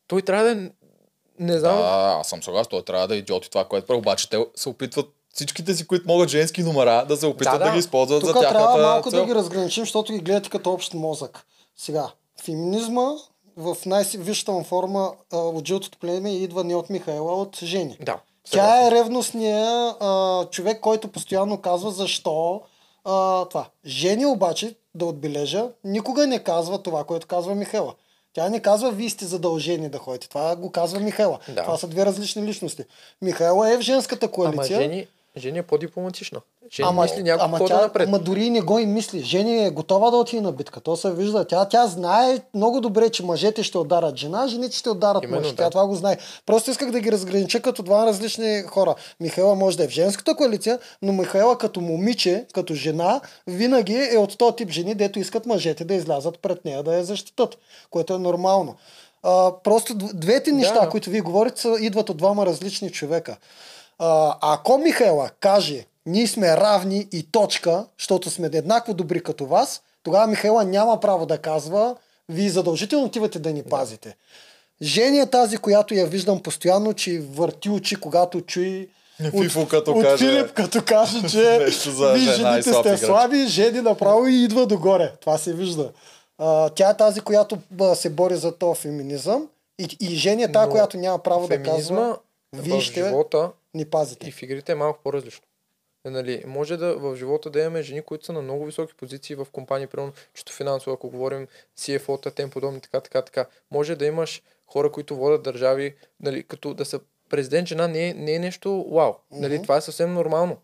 той 0.07 0.23
трябва 0.23 0.45
да 0.45 0.71
Не 1.39 1.59
знам. 1.59 1.77
Да, 1.77 1.83
аз 2.21 2.29
съм 2.29 2.43
съгласен, 2.43 2.71
той 2.71 2.83
трябва 2.83 3.09
да 3.09 3.15
е 3.15 3.19
идиот 3.19 3.47
и 3.47 3.51
това, 3.51 3.65
което 3.65 3.87
прави. 3.87 3.99
Обаче 3.99 4.31
те 4.31 4.47
се 4.55 4.69
опитват 4.69 5.07
всичките 5.35 5.75
си, 5.75 5.87
които 5.87 6.05
могат 6.07 6.29
женски 6.29 6.63
номера, 6.63 7.05
да 7.05 7.17
се 7.17 7.27
опитат 7.27 7.53
да, 7.53 7.59
Да, 7.59 7.59
да, 7.59 7.65
да. 7.65 7.73
ги 7.73 7.79
използват 7.79 8.21
Тук 8.21 8.27
за 8.27 8.33
тяхната 8.35 8.53
трябва 8.55 8.83
малко 8.83 9.11
цел. 9.11 9.21
да 9.21 9.27
ги 9.27 9.35
разграничим, 9.35 9.83
защото 9.83 10.13
ги 10.13 10.19
гледате 10.19 10.51
като 10.51 10.73
общ 10.73 10.95
мозък. 10.95 11.41
Сега, 11.77 12.07
феминизма 12.41 13.13
в 13.57 13.77
най-висшата 13.87 14.53
му 14.53 14.65
форма 14.65 15.13
а, 15.33 15.37
от 15.37 15.69
жълтото 15.69 15.99
племе 15.99 16.37
идва 16.37 16.65
не 16.65 16.75
от 16.75 16.91
Михайла, 16.91 17.33
а 17.33 17.35
от 17.35 17.59
жени. 17.63 17.99
Да. 18.01 18.21
Тя 18.51 18.87
е 18.87 18.91
ревностния 18.91 19.95
а, 20.01 20.45
човек, 20.51 20.81
който 20.81 21.09
постоянно 21.09 21.61
казва 21.61 21.91
защо 21.91 22.63
а, 23.05 23.45
това. 23.45 23.67
Жени 23.87 24.27
обаче, 24.27 24.75
да 24.95 25.07
отбележа, 25.07 25.69
никога 25.85 26.27
не 26.27 26.39
казва 26.39 26.83
това, 26.83 27.05
което 27.05 27.27
казва 27.27 27.55
Михайла. 27.55 27.95
Тя 28.35 28.49
не 28.49 28.61
казва, 28.61 28.91
вие 28.91 29.11
сте 29.11 29.25
задължени 29.25 29.89
да 29.89 29.99
ходите. 29.99 30.29
Това 30.29 30.57
го 30.57 30.71
казва 30.71 31.01
Михайла. 31.01 31.39
Да. 31.49 31.63
Това 31.63 31.77
са 31.77 31.89
две 31.89 32.07
различни 32.07 32.43
личности. 32.43 32.85
Михайла 33.23 33.73
е 33.73 33.77
в 33.77 33.81
женската 33.81 34.27
Ама 34.27 34.33
коалиция. 34.33 34.81
Жени, 34.81 35.07
Жени 35.37 35.59
е 35.59 35.63
по-дипломатична. 35.63 36.41
Жени 36.73 36.89
Ама, 36.89 37.03
мисли 37.03 37.23
няколко 37.23 37.57
ама, 37.57 37.67
тя, 37.67 37.81
напред. 37.81 38.09
ама 38.09 38.19
дори 38.19 38.51
не 38.51 38.61
го 38.61 38.79
и 38.79 38.87
мисли. 38.87 39.21
Жени 39.21 39.65
е 39.67 39.71
готова 39.71 40.11
да 40.11 40.17
отиде 40.17 40.43
на 40.43 40.53
битка. 40.53 40.81
То 40.81 40.97
се 40.97 41.13
вижда. 41.13 41.45
Тя, 41.45 41.65
тя 41.65 41.87
знае 41.87 42.39
много 42.55 42.81
добре, 42.81 43.11
че 43.11 43.25
мъжете 43.25 43.63
ще 43.63 43.79
ударат 43.79 44.17
жена, 44.17 44.47
жените 44.49 44.77
ще 44.77 44.91
ударат 44.91 45.25
Именно, 45.25 45.41
мъж. 45.41 45.51
да. 45.51 45.57
Тя 45.57 45.71
това 45.71 45.87
го 45.87 45.95
знае. 45.95 46.17
Просто 46.47 46.71
исках 46.71 46.91
да 46.91 47.01
ги 47.01 47.13
разгранича 47.13 47.61
като 47.61 47.83
два 47.83 48.07
различни 48.07 48.63
хора. 48.63 48.95
Михайла 49.21 49.55
може 49.55 49.77
да 49.77 49.85
е 49.85 49.89
в 49.89 49.93
женската 49.93 50.35
коалиция, 50.37 50.79
но 51.03 51.13
Михайла 51.13 51.59
като 51.59 51.81
момиче, 51.81 52.47
като 52.53 52.75
жена, 52.75 53.21
винаги 53.47 54.09
е 54.13 54.19
от 54.19 54.39
този 54.39 54.57
тип 54.57 54.71
жени, 54.71 54.95
дето 54.95 55.19
искат 55.19 55.47
мъжете 55.47 55.85
да 55.85 55.95
излязат 55.95 56.39
пред 56.39 56.65
нея 56.65 56.83
да 56.83 56.95
я 56.95 57.05
защитат, 57.05 57.59
което 57.91 58.15
е 58.15 58.19
нормално. 58.19 58.77
А, 59.23 59.53
просто 59.65 59.95
дв- 59.95 60.15
двете 60.15 60.53
неща, 60.53 60.81
да. 60.81 60.89
които 60.89 61.11
вие 61.11 61.21
говорите, 61.21 61.69
идват 61.81 62.11
от 62.11 62.17
двама 62.17 62.47
различни 62.47 62.91
човека. 62.91 63.37
А, 64.05 64.37
ако 64.41 64.79
Михайла 64.79 65.31
каже, 65.41 65.87
ние 66.07 66.27
сме 66.27 66.57
равни 66.57 67.09
и 67.13 67.23
точка, 67.23 67.87
защото 67.99 68.31
сме 68.31 68.47
еднакво 68.47 68.95
добри 68.95 69.23
като 69.23 69.47
вас, 69.47 69.83
тогава 70.03 70.27
Михайла 70.27 70.65
няма 70.65 71.01
право 71.01 71.27
да 71.27 71.39
казва, 71.39 71.97
вие 72.29 72.49
задължително 72.49 73.07
отивате 73.07 73.39
да 73.39 73.53
ни 73.53 73.63
пазите. 73.63 74.17
Жени 74.83 75.19
е 75.19 75.27
тази, 75.27 75.57
която 75.57 75.95
я 75.95 76.07
виждам 76.07 76.41
постоянно, 76.41 76.95
че 76.95 77.23
върти 77.33 77.71
очи, 77.71 77.97
когато 77.97 78.41
чуи 78.41 78.89
Фифо, 79.31 79.69
като 79.69 79.93
от 79.93 80.03
каже- 80.03 80.19
Филип, 80.19 80.53
като 80.53 80.85
каже, 80.85 81.21
че 81.31 81.71
за 81.91 82.17
жените 82.17 82.73
сте 82.73 82.97
слаби, 82.97 83.47
жени 83.47 83.81
направо 83.81 84.27
и 84.27 84.45
идва 84.45 84.67
догоре. 84.67 85.13
Това 85.21 85.39
се 85.39 85.55
вижда. 85.55 85.91
А, 86.39 86.69
тя 86.69 86.91
е 86.91 86.97
тази, 86.97 87.21
която 87.21 87.59
се 87.95 88.11
бори 88.11 88.37
за 88.37 88.53
този 88.53 88.81
феминизъм 88.81 89.49
и, 89.79 89.97
и 90.01 90.07
жени 90.07 90.43
е 90.43 90.53
тази, 90.53 90.67
Но 90.67 90.73
която 90.73 90.97
няма 90.97 91.19
право 91.19 91.49
да 91.49 91.63
казва, 91.63 92.19
в 92.53 92.63
вие 92.63 92.81
ще 92.81 93.05
живота 93.05 93.51
ни 93.75 93.85
пазите. 93.85 94.29
и 94.29 94.33
в 94.33 94.43
игрите 94.43 94.73
е 94.73 94.75
малко 94.75 95.01
по-различно. 95.03 95.43
Е, 96.07 96.11
Нали, 96.11 96.45
може 96.47 96.77
да 96.77 96.97
в 96.97 97.17
живота 97.17 97.51
да 97.51 97.61
имаме 97.61 97.83
жени, 97.83 98.03
които 98.03 98.25
са 98.25 98.33
на 98.33 98.43
много 98.43 98.65
високи 98.65 98.95
позиции 98.95 99.37
в 99.37 99.47
компании, 99.53 99.87
примерно, 99.87 100.13
чисто 100.35 100.53
финансово, 100.53 100.95
ако 100.95 101.11
говорим 101.11 101.47
CFO-та, 101.79 102.31
тем 102.31 102.51
подобни, 102.51 102.81
така, 102.81 103.01
така, 103.01 103.23
така. 103.23 103.47
Може 103.71 103.97
да 103.97 104.07
имаш 104.07 104.43
хора, 104.67 104.93
които 104.93 105.17
водят 105.17 105.43
държави, 105.43 105.95
нали, 106.21 106.43
като 106.43 106.75
да 106.75 106.85
са 106.85 107.01
президент 107.29 107.69
жена 107.69 107.89
не 107.89 108.09
е, 108.09 108.15
не 108.15 108.35
е 108.35 108.39
нещо 108.39 108.89
вау. 108.93 109.15
Нали, 109.31 109.63
това 109.63 109.77
е 109.77 109.81
съвсем 109.81 110.13
нормално. 110.13 110.57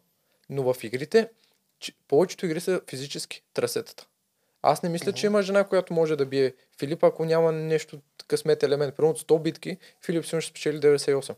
Но 0.50 0.72
в 0.72 0.84
игрите, 0.84 1.28
че, 1.80 1.92
повечето 2.08 2.46
игри 2.46 2.60
са 2.60 2.80
физически 2.86 3.42
трасетата. 3.54 4.06
Аз 4.62 4.82
не 4.82 4.88
мисля, 4.88 5.12
че 5.12 5.26
има 5.26 5.42
жена, 5.42 5.64
която 5.64 5.92
може 5.92 6.16
да 6.16 6.26
бие 6.26 6.54
Филип, 6.78 7.04
ако 7.04 7.24
няма 7.24 7.52
нещо 7.52 7.98
късмет 8.26 8.62
елемент. 8.62 8.96
Примерно 8.96 9.10
от 9.10 9.20
100 9.20 9.42
битки, 9.42 9.78
Филип 10.04 10.24
сигурно 10.24 10.40
ще 10.40 10.50
спечели 10.50 10.80
98. 10.80 11.34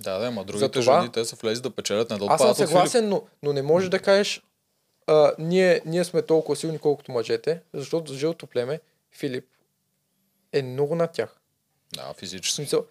Да, 0.00 0.18
да, 0.18 0.26
ама 0.26 0.44
другите 0.44 0.64
Затова- 0.64 1.00
жени, 1.00 1.12
те 1.12 1.24
са 1.24 1.36
влезли 1.36 1.62
да 1.62 1.70
печелят, 1.70 2.10
не 2.10 2.18
да 2.18 2.26
Аз 2.28 2.40
съм 2.40 2.54
съгласен, 2.54 3.08
но, 3.08 3.22
но 3.42 3.52
не 3.52 3.62
можеш 3.62 3.88
да 3.88 3.98
кажеш 3.98 4.42
а, 5.06 5.32
ние, 5.38 5.82
ние 5.86 6.04
сме 6.04 6.22
толкова 6.22 6.56
силни, 6.56 6.78
колкото 6.78 7.12
мъжете, 7.12 7.60
защото 7.74 8.14
жълто 8.14 8.46
племе, 8.46 8.80
Филип, 9.12 9.44
е 10.52 10.62
много 10.62 10.94
над 10.94 11.12
тях. 11.12 11.36
Да, 11.94 12.14
физически. 12.16 12.54
смисъл, 12.54 12.86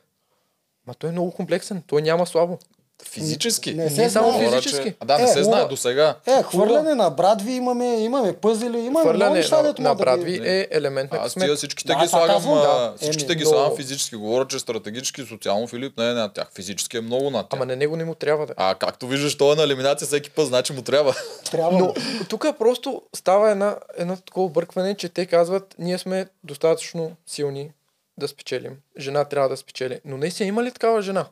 ма 0.88 0.94
той 0.94 1.10
е 1.10 1.12
много 1.12 1.32
комплексен, 1.32 1.84
той 1.88 2.02
няма 2.02 2.28
слабо. 2.28 2.60
Физически. 3.04 3.74
Не 3.74 3.84
Не 3.84 3.90
се 3.90 4.10
само 4.10 4.32
знае. 4.32 4.50
Физически. 4.50 4.84
Че... 4.84 4.96
А, 5.00 5.06
да, 5.06 5.18
не 5.18 5.24
Е, 5.24 5.28
се 5.28 5.44
знае 5.44 5.66
до 5.66 5.78
сега. 5.78 6.16
Е, 6.28 6.44
хвърляне 6.44 6.96
на 6.96 7.10
брадви 7.10 7.52
имаме, 7.52 7.96
имаме 7.96 8.34
пъзели, 8.34 8.68
имаме 8.70 8.90
много 8.90 9.02
Хвърляне 9.02 9.36
неща, 9.36 9.58
на, 9.58 9.64
дето 9.64 9.82
на 9.82 9.90
да 9.90 9.96
брадви 9.96 10.32
ги... 10.32 10.48
е 10.48 10.68
елемент 10.72 11.12
на 11.12 11.18
Аз 11.18 11.24
късмет. 11.24 11.46
тия 11.46 11.56
всичките 11.56 11.88
Да, 11.88 12.00
ги 12.00 12.08
слагам, 12.08 12.28
казвам, 12.30 12.56
да. 12.56 12.94
всичките 12.98 13.26
Еми, 13.26 13.36
ги 13.36 13.44
но- 13.44 13.50
слагам 13.50 13.78
физически. 13.78 14.16
Говоря, 14.16 14.48
че 14.48 14.60
стратегически, 14.60 15.22
социално 15.24 15.68
Филип 15.68 15.98
не 15.98 16.10
е 16.10 16.14
над 16.14 16.34
тях. 16.34 16.48
Физически 16.56 16.98
е 16.98 17.02
много 17.02 17.30
над 17.30 17.50
тях. 17.50 17.58
Ама 17.58 17.66
на 17.66 17.76
него 17.76 17.96
не 17.96 18.06
му 18.06 18.16
трябва 18.16 18.46
да. 18.46 18.52
е. 18.52 18.56
А 18.58 18.76
както 18.76 19.08
виждаш, 19.08 19.38
той 19.38 19.54
е 19.54 19.56
на 19.56 19.64
елиминация 19.64 20.08
всеки 20.08 20.30
път, 20.30 20.48
значи 20.48 20.74
му 20.74 20.82
трябва. 20.82 21.16
Трябва. 21.52 21.80
Но 21.80 21.94
тук 22.30 22.46
просто 22.60 23.02
става 23.16 23.52
една, 23.52 23.76
едно 23.98 24.18
такова 24.18 24.46
объркване, 24.46 24.96
че 24.96 25.10
те 25.10 25.26
казват, 25.26 25.76
ние 25.80 25.98
сме 25.98 26.26
достатъчно 26.44 27.12
силни 27.28 27.72
да 28.18 28.28
спечелим. 28.28 28.74
Жена 29.00 29.26
трябва 29.26 29.50
да 29.50 29.58
спечели. 29.58 30.00
Но 30.06 30.18
наистина 30.18 30.48
има 30.48 30.64
ли 30.64 30.72
такава 30.72 31.02
жена? 31.02 31.26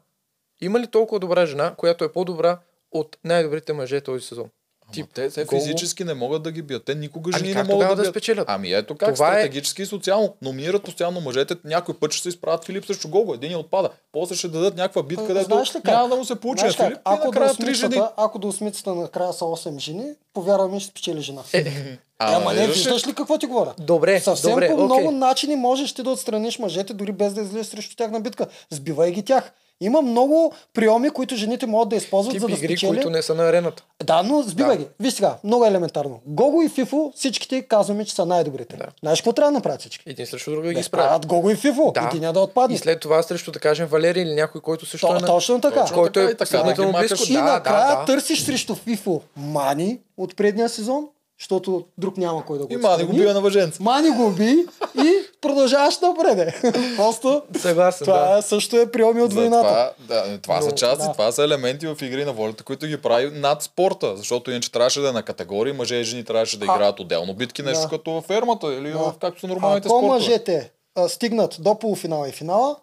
Има 0.62 0.80
ли 0.80 0.88
толкова 0.88 1.20
добра 1.20 1.46
жена, 1.46 1.74
която 1.74 2.04
е 2.04 2.12
по-добра 2.12 2.60
от 2.92 3.18
най-добрите 3.24 3.74
мъже 3.74 4.02
този 4.02 4.26
сезон? 4.26 4.46
Тип, 4.94 5.06
те, 5.14 5.30
те 5.30 5.46
гол- 5.46 5.60
физически 5.60 6.04
не 6.04 6.14
могат 6.14 6.44
да 6.44 6.52
ги 6.52 6.62
бият. 6.62 6.86
Те 6.86 6.96
никога 6.96 7.32
Ами 7.34 7.40
жени 7.40 7.54
как 7.54 7.68
не 7.68 7.74
могат 7.74 7.88
да 7.88 7.96
да 7.96 8.02
бият. 8.02 8.14
спечелят? 8.14 8.46
Ами 8.48 8.74
ето 8.74 8.96
как 8.96 9.14
Това 9.14 9.30
е- 9.30 9.32
стратегически 9.34 9.82
и 9.82 9.86
социално. 9.86 10.36
Номинират 10.42 10.84
постоянно 10.84 11.22
мъжете. 11.22 11.56
Някой 11.64 11.96
път 11.96 12.12
ще 12.12 12.24
се 12.24 12.30
изправят 12.30 12.66
Филип 12.66 12.86
срещу 12.86 13.10
Гого. 13.10 13.34
Един 13.34 13.52
я 13.52 13.60
отпада. 13.60 13.90
После 14.12 14.36
ще 14.36 14.48
дадат 14.48 14.76
някаква 14.76 15.04
битка, 15.04 15.24
А, 15.24 15.28
където 15.28 15.46
знаеш 15.46 15.70
ли 15.70 15.74
как? 15.76 15.86
няма 15.86 16.10
да 16.10 16.16
му 16.16 16.26
се 16.26 16.36
получи 16.36 16.60
Знаеш 16.60 16.76
как? 16.76 16.86
Филип. 16.86 16.98
И 16.98 17.02
Ако, 17.06 17.20
до 17.22 17.26
накрая 17.26 17.56
три 17.56 17.74
жени. 17.74 18.02
ако 18.18 18.40
до 18.40 18.48
осмицата 18.48 18.96
накрая 18.96 19.34
са 19.34 19.46
8 19.46 19.80
жени, 19.80 20.06
повярвам, 20.34 20.80
ще 20.80 20.90
спечели 20.90 21.22
жена. 21.22 21.42
Е, 21.54 21.98
Е, 22.20 22.26
Ама, 22.26 22.54
не, 22.54 22.60
виждаш 22.60 22.78
ли? 22.78 22.84
виждаш 22.84 23.08
ли 23.08 23.14
какво 23.14 23.38
ти 23.38 23.46
говоря? 23.46 23.74
Добре, 23.80 24.20
Съвсем 24.20 24.50
добре, 24.50 24.68
по 24.68 24.74
окей. 24.74 24.86
много 24.86 25.12
начини 25.12 25.56
можеш 25.56 25.94
ти 25.94 26.04
да 26.04 26.10
отстраниш 26.10 26.60
мъжете, 26.60 26.94
дори 26.94 27.12
без 27.12 27.34
да 27.34 27.42
излезеш 27.42 27.68
срещу 27.68 27.96
тях 27.96 28.12
на 28.12 28.20
битка. 28.20 28.48
Сбивай 28.70 29.12
ги 29.12 29.24
тях. 29.24 29.52
Има 29.82 30.02
много 30.02 30.54
приеми, 30.74 31.10
които 31.10 31.36
жените 31.36 31.66
могат 31.66 31.90
да 31.90 31.96
използват, 31.96 32.32
Тип 32.34 32.42
за 32.42 32.48
да 32.48 32.54
игри, 32.54 32.68
спечели. 32.68 32.90
които 32.90 33.10
не 33.10 33.22
са 33.22 33.36
на 33.36 33.44
арената. 33.44 33.84
Да, 34.04 34.24
но 34.24 34.42
сбивай 34.42 34.78
Да. 34.78 34.84
ги. 34.84 34.90
Виж 35.00 35.14
сега, 35.14 35.36
много 35.44 35.66
е 35.66 35.68
елементарно. 35.68 36.20
Гого 36.26 36.62
и 36.62 36.70
Фифо, 36.70 37.14
всичките 37.16 37.62
казваме, 37.62 38.06
че 38.06 38.14
са 38.14 38.26
най-добрите. 38.26 38.76
Да. 38.78 38.86
Знаеш 39.00 39.20
какво 39.22 39.34
трябва 39.34 39.52
да 39.52 39.56
направят 39.56 39.80
всички? 39.80 40.04
Един 40.08 40.26
срещу 40.26 40.52
друга 40.52 40.62
да 40.64 40.68
Да 40.68 40.74
ги 40.74 40.84
справят. 40.84 41.06
изправят 41.06 41.26
Гого 41.28 41.50
и 41.50 41.56
Фифо. 41.56 41.92
Да. 41.94 42.10
Един 42.14 42.32
да 42.34 42.40
отпадне. 42.40 42.76
И 42.76 42.80
след 42.80 43.00
това 43.00 43.24
срещу, 43.24 43.52
да 43.52 43.60
кажем, 43.60 43.88
Валерий 43.88 44.24
или 44.24 44.34
някой, 44.34 44.62
който 44.62 44.86
също 44.86 45.08
То- 45.08 45.16
е 45.16 45.20
на... 45.20 45.28
точно 45.28 45.62
така. 45.62 45.82
Точно 45.82 45.96
Който 45.96 46.14
така 46.14 46.26
е 46.26 46.34
така, 46.34 46.46
сравнително 46.48 46.92
да 46.92 46.98
ги 46.98 47.08
близко. 47.08 47.26
И 47.30 47.34
Да, 47.34 47.44
накрая 47.44 47.88
да, 47.88 47.96
да. 47.96 48.06
търсиш 48.06 48.42
срещу 48.42 48.76
Фифо 48.76 49.22
Мани 49.38 50.00
от 50.18 50.36
предния 50.36 50.70
сезон, 50.70 51.08
защото 51.40 51.86
друг 51.98 52.18
няма 52.18 52.46
кой 52.46 52.58
да 52.58 52.66
го 52.66 52.74
И 52.74 52.78
Мани 52.78 53.04
го 53.04 53.14
бива 53.14 53.34
на 53.34 53.42
въженца. 53.42 53.78
Мани 53.82 54.10
го 54.10 54.32
би 54.32 54.66
и 54.98 55.14
продължаваш 55.42 56.00
напред. 56.00 56.54
Просто 56.96 57.42
Съгласен, 57.58 58.06
това 58.06 58.20
да. 58.24 58.38
е, 58.38 58.42
също 58.42 58.78
е 58.78 58.92
приеми 58.92 59.22
от 59.22 59.34
войната. 59.34 59.68
Това, 60.00 60.24
да, 60.26 60.38
това 60.38 60.62
са 60.62 60.68
Но, 60.68 60.74
части, 60.74 61.06
да. 61.06 61.12
това 61.12 61.32
са 61.32 61.44
елементи 61.44 61.88
в 61.88 61.98
игри 62.02 62.26
на 62.26 62.34
волята, 62.34 62.64
които 62.64 62.88
ги 62.88 62.98
прави 62.98 63.32
над 63.32 63.64
спорта. 63.64 64.18
Защото 64.18 64.52
иначе 64.52 64.72
трябваше 64.72 65.00
да 65.00 65.10
е 65.10 65.14
на 65.14 65.24
категории, 65.24 65.74
мъже 65.74 65.96
и 65.96 66.04
жени 66.04 66.24
трябваше 66.24 66.60
да 66.60 66.66
А- 66.66 66.76
играят 66.76 67.00
отделно 67.00 67.34
битки, 67.34 67.64
нещо 67.64 67.84
Да. 67.84 67.90
като 67.90 68.12
във 68.12 68.26
фермата 68.26 68.68
или 68.70 68.92
Да. 68.92 68.98
в 68.98 69.14
както 69.22 69.40
са 69.40 69.48
нормалните 69.48 69.88
Ако 69.88 69.98
спортове. 69.98 70.14
мъжете 70.14 70.72
а, 70.96 71.10
стигнат 71.10 71.58
до 71.60 71.76
полуфинала 71.76 72.30
и 72.30 72.34
финала, 72.34 72.76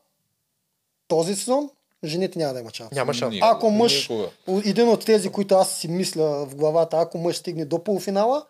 този 1.08 1.34
сезон 1.36 1.70
жените 2.06 2.38
няма 2.38 2.54
да 2.54 2.60
има 2.60 2.70
шанс. 2.72 2.90
Няма 2.92 3.14
шанс. 3.14 3.34
Ако 3.42 3.70
мъж, 3.70 4.08
Никога. 4.08 4.28
един 4.64 4.88
от 4.88 5.04
тези, 5.04 5.28
които 5.28 5.54
аз 5.54 5.70
си 5.72 5.88
мисля 5.88 6.46
в 6.46 6.56
главата, 6.56 6.96
ако 7.00 7.18
мъж 7.18 7.36
стигне 7.36 7.64
до 7.64 7.84
полуфинала, 7.84 8.44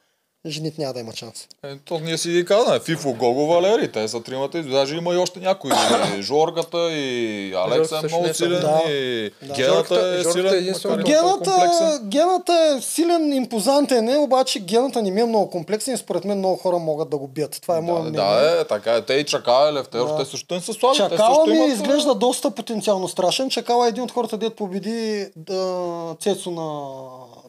жените 0.46 0.80
няма 0.80 0.94
да 0.94 1.00
има 1.00 1.12
шанс. 1.12 1.48
Е, 1.64 1.76
то 1.78 1.98
ние 1.98 2.18
си 2.18 2.30
ги 2.30 2.44
казваме. 2.44 2.80
Фифо, 2.80 3.12
Гого, 3.12 3.46
Валери. 3.46 3.92
Те 3.92 4.08
са 4.08 4.22
тримата. 4.22 4.58
и 4.58 4.62
Даже 4.62 4.96
има 4.96 5.14
и 5.14 5.16
още 5.16 5.40
някои. 5.40 5.70
И 6.18 6.22
Жоргата, 6.22 6.92
и 6.92 7.54
Алекса 7.56 7.84
Жоргата 7.96 8.06
е 8.06 8.08
много 8.08 8.26
е 8.26 8.34
силен. 8.34 8.60
Да. 8.60 8.82
И 8.86 9.30
Да. 9.42 9.54
Гената 9.54 9.94
е 9.94 10.22
Жоргата 10.22 10.56
е 10.56 10.62
силен. 10.64 10.74
комплексен. 10.82 11.04
Гената, 11.04 12.00
гената 12.04 12.52
е 12.52 12.82
силен, 12.82 13.32
импозантен 13.32 14.08
е, 14.08 14.16
обаче 14.16 14.60
гената 14.60 15.02
не 15.02 15.10
ми 15.10 15.20
е 15.20 15.26
много 15.26 15.50
комплексен 15.50 15.94
и 15.94 15.98
според 15.98 16.24
мен 16.24 16.38
много 16.38 16.56
хора 16.56 16.78
могат 16.78 17.10
да 17.10 17.18
го 17.18 17.28
бият. 17.28 17.58
Това 17.62 17.76
е 17.76 17.80
моят 17.80 18.04
Да, 18.04 18.10
мнение. 18.10 18.40
да, 18.44 18.60
е, 18.60 18.64
така 18.64 18.92
е. 18.92 19.02
Те 19.02 19.14
и 19.14 19.24
Чакала, 19.24 19.72
Левтеров, 19.72 20.08
Да. 20.08 20.16
те 20.16 20.24
също 20.24 20.54
не 20.54 20.60
са 20.60 20.72
слаби. 20.72 20.96
Чакала 20.96 21.46
ми 21.46 21.56
имат, 21.56 21.68
изглежда 21.70 22.14
доста 22.14 22.50
потенциално 22.50 23.08
страшен. 23.08 23.50
Чакала 23.50 23.86
е 23.86 23.88
един 23.88 24.02
от 24.02 24.10
хората, 24.10 24.36
дед 24.38 24.54
победи 24.54 25.26
да, 25.36 25.84
Цецо 26.20 26.50
на 26.50 26.90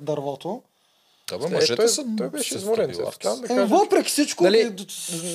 дървото. 0.02 0.62
Да, 1.30 1.38
бе, 1.38 1.46
Е, 1.46 1.50
мъжете 1.50 1.76
той, 1.76 1.90
са 1.90 2.06
той 2.18 2.30
беше 2.30 2.56
изморен. 2.56 2.96
Там 3.22 3.42
да 3.42 3.48
кажа, 3.48 3.66
въпреки 3.66 4.10
всичко, 4.10 4.44
Нали, 4.44 4.60
е, 4.60 4.72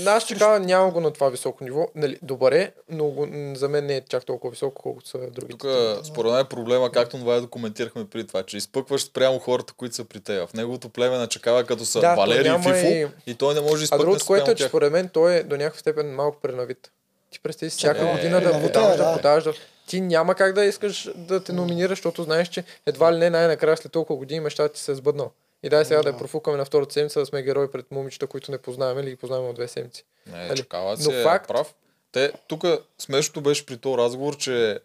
аз 0.07 0.27
така 0.27 0.59
нямам 0.59 0.91
го 0.91 1.01
на 1.01 1.11
това 1.11 1.29
високо 1.29 1.65
ниво. 1.65 1.89
Нали, 1.95 2.19
добре, 2.23 2.73
но 2.89 3.05
го, 3.05 3.29
за 3.55 3.69
мен 3.69 3.87
не 3.87 3.97
е 3.97 4.01
чак 4.01 4.25
толкова 4.25 4.51
високо, 4.51 4.83
колкото 4.83 5.09
са 5.09 5.19
другите. 5.19 5.59
Тук 5.59 5.67
според 6.07 6.33
мен 6.33 6.41
е 6.41 6.45
проблема, 6.45 6.93
както 6.93 7.17
това 7.19 7.35
е 7.35 7.41
документирахме 7.41 8.05
при 8.05 8.27
това, 8.27 8.43
че 8.43 8.57
изпъкваш 8.57 9.03
спрямо 9.05 9.39
хората, 9.39 9.73
които 9.73 9.95
са 9.95 10.05
при 10.05 10.21
теб. 10.21 10.49
В 10.49 10.55
неговото 10.55 10.89
племе 10.89 11.17
на 11.17 11.27
чакава, 11.27 11.65
като 11.65 11.85
са 11.85 12.01
Да, 12.01 12.15
то 12.15 12.21
Валери 12.21 12.41
и 12.47 12.51
няма 12.51 12.63
Фифо, 12.75 12.87
и- 12.87 13.07
и... 13.27 13.35
той 13.35 13.55
не 13.55 13.61
може 13.61 13.75
да 13.75 13.81
А 13.81 13.85
изпъкне 13.85 14.05
другото, 14.05 14.27
което 14.27 14.51
е, 14.51 14.55
че 14.55 14.65
според 14.69 14.93
мен 14.93 15.09
той 15.09 15.35
е 15.35 15.43
до 15.43 15.57
някаква 15.57 15.79
степен 15.81 16.15
малко 16.15 16.39
пренавит. 16.43 16.91
Ти 17.31 17.41
представи 17.41 17.71
си 17.71 17.77
всяка 17.79 18.09
Е, 18.09 18.13
година 18.13 18.41
да 18.41 18.59
е, 18.59 18.63
подаваш, 18.63 18.97
да. 18.97 19.05
да 19.05 19.17
подаваш. 19.17 19.45
Да... 19.45 19.53
Ти 19.87 20.01
няма 20.01 20.35
как 20.35 20.55
да 20.55 20.65
искаш 20.65 21.11
да 21.17 21.45
те 21.45 21.53
номинираш, 21.53 21.99
защото 21.99 22.23
знаеш, 22.23 22.49
че 22.49 22.65
едва 22.87 23.13
ли 23.13 23.19
не 23.19 23.31
най-накрая 23.31 23.77
след 23.77 23.93
толкова 23.93 24.17
години 24.19 24.41
мечтата 24.41 24.75
ти 24.75 24.81
се 24.81 24.93
е 24.93 24.95
сбъднал. 24.95 25.31
И 25.63 25.69
дай 25.69 25.85
сега 25.85 26.03
да 26.03 26.09
я 26.09 26.17
профукаме 26.19 26.57
на 26.57 26.65
втората 26.65 26.93
седмица 26.93 27.21
да 27.21 27.27
сме 27.27 27.43
герои 27.43 27.71
пред 27.71 27.91
момичета, 27.91 28.27
които 28.27 28.51
не 28.51 28.59
познаваме 28.59 29.01
или 29.01 29.11
ги 29.11 29.17
познаваме 29.17 29.49
от 29.49 29.55
две 29.55 29.69
седмици. 29.69 30.05
Не, 30.27 30.39
Нали? 30.39 30.57
чакава 30.57 30.91
Но 30.91 30.97
си 31.03 31.11
е 31.11 31.23
факт- 31.23 31.49
прав. 31.49 31.75
Те, 32.13 32.33
тук 32.49 32.65
смешното 32.99 33.41
беше 33.41 33.67
при 33.67 33.77
този 33.77 33.97
разговор, 33.97 34.37
че 34.37 34.79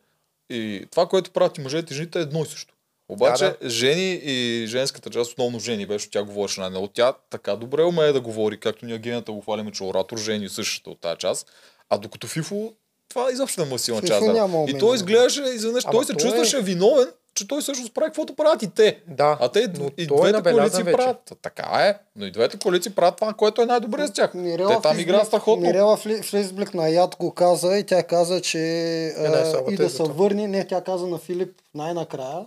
и 0.50 0.88
това, 0.92 1.06
което 1.06 1.32
правят 1.32 1.58
и 1.58 1.62
мъжете 1.62 1.94
и 1.94 1.98
жените 1.98 2.20
е 2.20 2.22
едно 2.22 2.42
и 2.42 2.46
също. 2.46 2.74
Обаче 3.10 3.44
Да, 3.54 3.70
жени 3.70 4.14
и 4.16 4.66
женската 4.68 5.10
част, 5.10 5.30
основно 5.30 5.60
жени, 5.60 5.86
беше, 5.86 6.10
тя 6.10 6.24
говореше 6.24 6.60
на 6.60 6.68
едно. 6.68 6.88
Тя 6.88 7.14
така 7.30 7.56
добре 7.56 7.84
умее 7.84 8.12
да 8.12 8.22
говори, 8.22 8.60
както 8.60 8.86
ние 8.86 8.98
гената 8.98 9.32
го 9.32 9.42
хвалиме, 9.42 9.72
че 9.72 9.84
оратор, 9.84 10.18
жени 10.18 10.50
същата 10.50 10.90
от 10.90 11.00
тази 11.00 11.18
част. 11.18 11.52
А 11.90 11.98
докато 11.98 12.28
Фифо, 12.28 12.74
това 13.10 13.32
изобщо 13.32 13.62
не 13.62 13.68
му 13.68 13.76
е 13.76 13.80
силна 13.80 14.02
част. 14.02 14.26
да. 14.26 14.66
И 14.68 14.80
той 14.80 14.90
да. 14.90 14.96
изглеждаше, 14.96 15.42
изведнъж, 15.44 15.84
той 15.84 16.06
се 16.06 16.14
той 16.14 16.20
е- 16.20 16.24
чувстваше 16.24 16.62
виновен, 16.62 17.08
че 17.36 17.48
той 17.48 17.62
всъщност 17.62 17.94
прави 17.94 18.08
каквото 18.08 18.36
правят 18.36 18.64
и 18.64 18.70
те. 18.70 19.02
Да, 19.08 19.38
А 19.42 19.50
те 19.50 19.68
но 19.80 19.92
и 19.98 20.08
той 20.08 20.30
е 20.30 20.32
двете 20.32 20.52
коалиции 20.52 20.84
вече. 20.84 20.98
правят. 20.98 21.34
Така 21.42 21.64
е. 21.64 21.98
Но 22.16 22.26
и 22.26 22.32
двете 22.32 22.60
коалиции 22.60 22.92
правят 22.92 23.16
това, 23.16 23.34
което 23.34 23.62
е 23.62 23.66
най-добре 23.66 24.08
за 24.08 24.14
тях. 24.14 24.34
Мирела 24.34 24.76
те 24.76 24.82
там 24.82 25.00
играят 25.00 25.28
страхотно. 25.28 25.68
Мирела 25.68 25.98
изблик 26.34 26.74
на 26.74 26.90
Яд 26.90 27.16
го 27.20 27.32
каза 27.32 27.78
и 27.78 27.84
тя 27.84 28.04
каза, 28.04 28.42
че 28.42 28.60
Една 29.08 29.38
е 29.38 29.42
а, 29.42 29.46
слабата 29.46 29.74
и 29.74 29.78
да 29.78 29.86
е 29.86 29.90
се 29.90 30.04
върне. 30.04 30.48
Не, 30.48 30.68
тя 30.68 30.84
каза 30.84 31.08
на 31.08 31.18
Филип 31.18 31.62
най-накрая, 31.74 32.46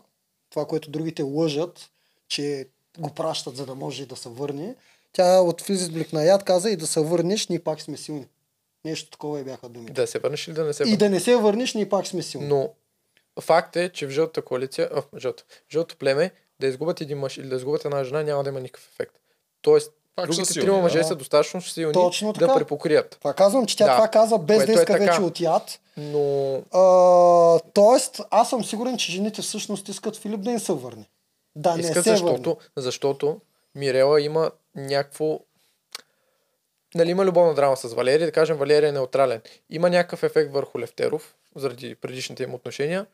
това, 0.50 0.64
което 0.64 0.90
другите 0.90 1.22
лъжат, 1.22 1.80
че 2.28 2.66
го 2.98 3.10
пращат, 3.10 3.56
за 3.56 3.66
да 3.66 3.74
може 3.74 4.06
да 4.06 4.16
се 4.16 4.28
върне. 4.28 4.74
Тя 5.12 5.40
от 5.40 5.62
в 5.62 5.68
изблик 5.68 6.12
на 6.12 6.24
Яд 6.24 6.44
каза 6.44 6.70
и 6.70 6.76
да 6.76 6.86
се 6.86 7.00
върнеш, 7.00 7.48
ние 7.48 7.58
пак 7.58 7.80
сме 7.80 7.96
силни. 7.96 8.26
Нещо 8.84 9.10
такова 9.10 9.40
и 9.40 9.44
бяха 9.44 9.68
думите. 9.68 9.92
Да 9.92 10.06
се 10.06 10.18
върнеш 10.18 10.48
или 10.48 10.54
да 10.54 10.64
не 10.64 10.72
се 10.72 10.82
И 10.82 10.84
върнеш. 10.84 10.98
да 10.98 11.10
не 11.10 11.20
се 11.20 11.36
върнеш, 11.36 11.74
ние 11.74 11.88
пак 11.88 12.06
сме 12.06 12.22
силни. 12.22 12.46
Но 12.48 12.68
факт 13.40 13.76
е, 13.76 13.88
че 13.88 14.06
в 14.06 14.10
жълтата 14.10 14.42
коалиция, 14.42 14.90
а, 14.94 15.02
жълто, 15.18 15.44
жълто 15.72 15.96
племе, 15.96 16.30
да 16.60 16.66
изгубят 16.66 17.00
един 17.00 17.18
мъж 17.18 17.36
или 17.36 17.48
да 17.48 17.56
изгубят 17.56 17.84
една 17.84 18.04
жена, 18.04 18.22
няма 18.22 18.42
да 18.44 18.50
има 18.50 18.60
никакъв 18.60 18.88
ефект. 18.92 19.14
Тоест, 19.62 19.92
Пак 20.16 20.26
другите 20.26 20.52
силни, 20.52 20.66
трима 20.66 20.80
мъже 20.82 20.98
да. 20.98 21.04
са 21.04 21.14
достатъчно 21.16 21.62
силни 21.62 21.92
Точно 21.92 22.32
да 22.32 22.38
така. 22.40 22.54
препокрият. 22.54 23.16
Това 23.20 23.34
казвам, 23.34 23.66
че 23.66 23.76
тя 23.76 23.86
Да. 23.86 23.94
това 23.94 24.08
каза 24.08 24.38
без 24.38 24.66
да 24.66 24.72
е 24.72 24.74
иска 24.74 24.86
така. 24.86 25.04
вече 25.04 25.20
от 25.20 25.40
Яд. 25.40 25.80
Но 25.96 26.54
А, 26.72 27.60
тоест, 27.74 28.20
аз 28.30 28.50
съм 28.50 28.64
сигурен, 28.64 28.98
че 28.98 29.12
жените 29.12 29.42
всъщност 29.42 29.88
искат 29.88 30.16
Филип 30.16 30.40
да 30.40 30.50
им 30.50 30.58
се 30.58 30.72
върне. 30.72 31.08
Да, 31.56 31.74
не 31.76 31.80
искат 31.80 32.04
се 32.04 32.10
върне. 32.10 32.26
защото, 32.26 32.56
защото 32.76 33.40
Мирела 33.74 34.20
има 34.20 34.50
някакво 34.74 35.40
нали 36.94 37.10
има 37.10 37.24
любовна 37.24 37.54
драма 37.54 37.76
с 37.76 37.94
Валерия, 37.94 38.26
да 38.26 38.32
кажем 38.32 38.56
Валерия 38.56 38.88
е 38.88 38.92
неутрален. 38.92 39.40
Има 39.70 39.90
някакъв 39.90 40.22
ефект 40.22 40.52
върху 40.52 40.80
Левтеров, 40.80 41.34
заради 41.56 41.94
предишните 41.94 42.42
им 42.42 42.54
отношения. 42.54 43.06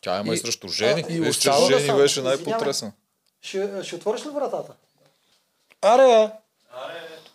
Тя 0.00 0.16
има 0.16 0.32
и, 0.32 0.34
И- 0.34 0.38
срещу 0.38 0.68
жени. 0.68 1.04
а, 1.08 1.12
И 1.12 1.20
Виж, 1.20 1.36
че 1.36 1.50
да 1.50 1.56
жени 1.60 1.86
само. 1.86 1.98
беше 1.98 2.22
най-потресна. 2.22 2.92
Ще, 3.42 3.68
ще 3.82 3.94
отвориш 3.94 4.24
ли 4.26 4.28
вратата? 4.28 4.72
Аре! 5.82 6.30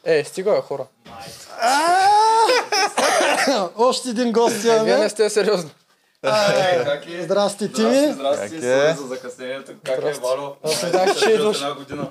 Е, 0.06 0.24
стига 0.24 0.62
хора. 0.62 0.86
Още 3.78 4.10
един 4.10 4.32
гост 4.32 4.56
Е, 4.56 4.60
вие 4.62 4.74
не 4.76 4.90
имаме. 4.90 5.10
сте 5.10 5.30
сериозни. 5.30 5.70
Здрасти, 7.22 7.74
Тими. 7.74 8.14
Здрасти, 8.14 8.50
Как 8.52 8.62
sorry 8.62 8.92
е? 8.92 8.96
за 8.96 9.08
закъснението. 9.08 9.72
Как 9.84 9.98
е, 9.98 10.14
Валю? 10.14 10.52
Аз 10.64 10.80
знаех, 10.82 11.20
че 11.20 11.32
идваш. 11.32 11.58
Една 11.58 11.74
година. 11.74 12.08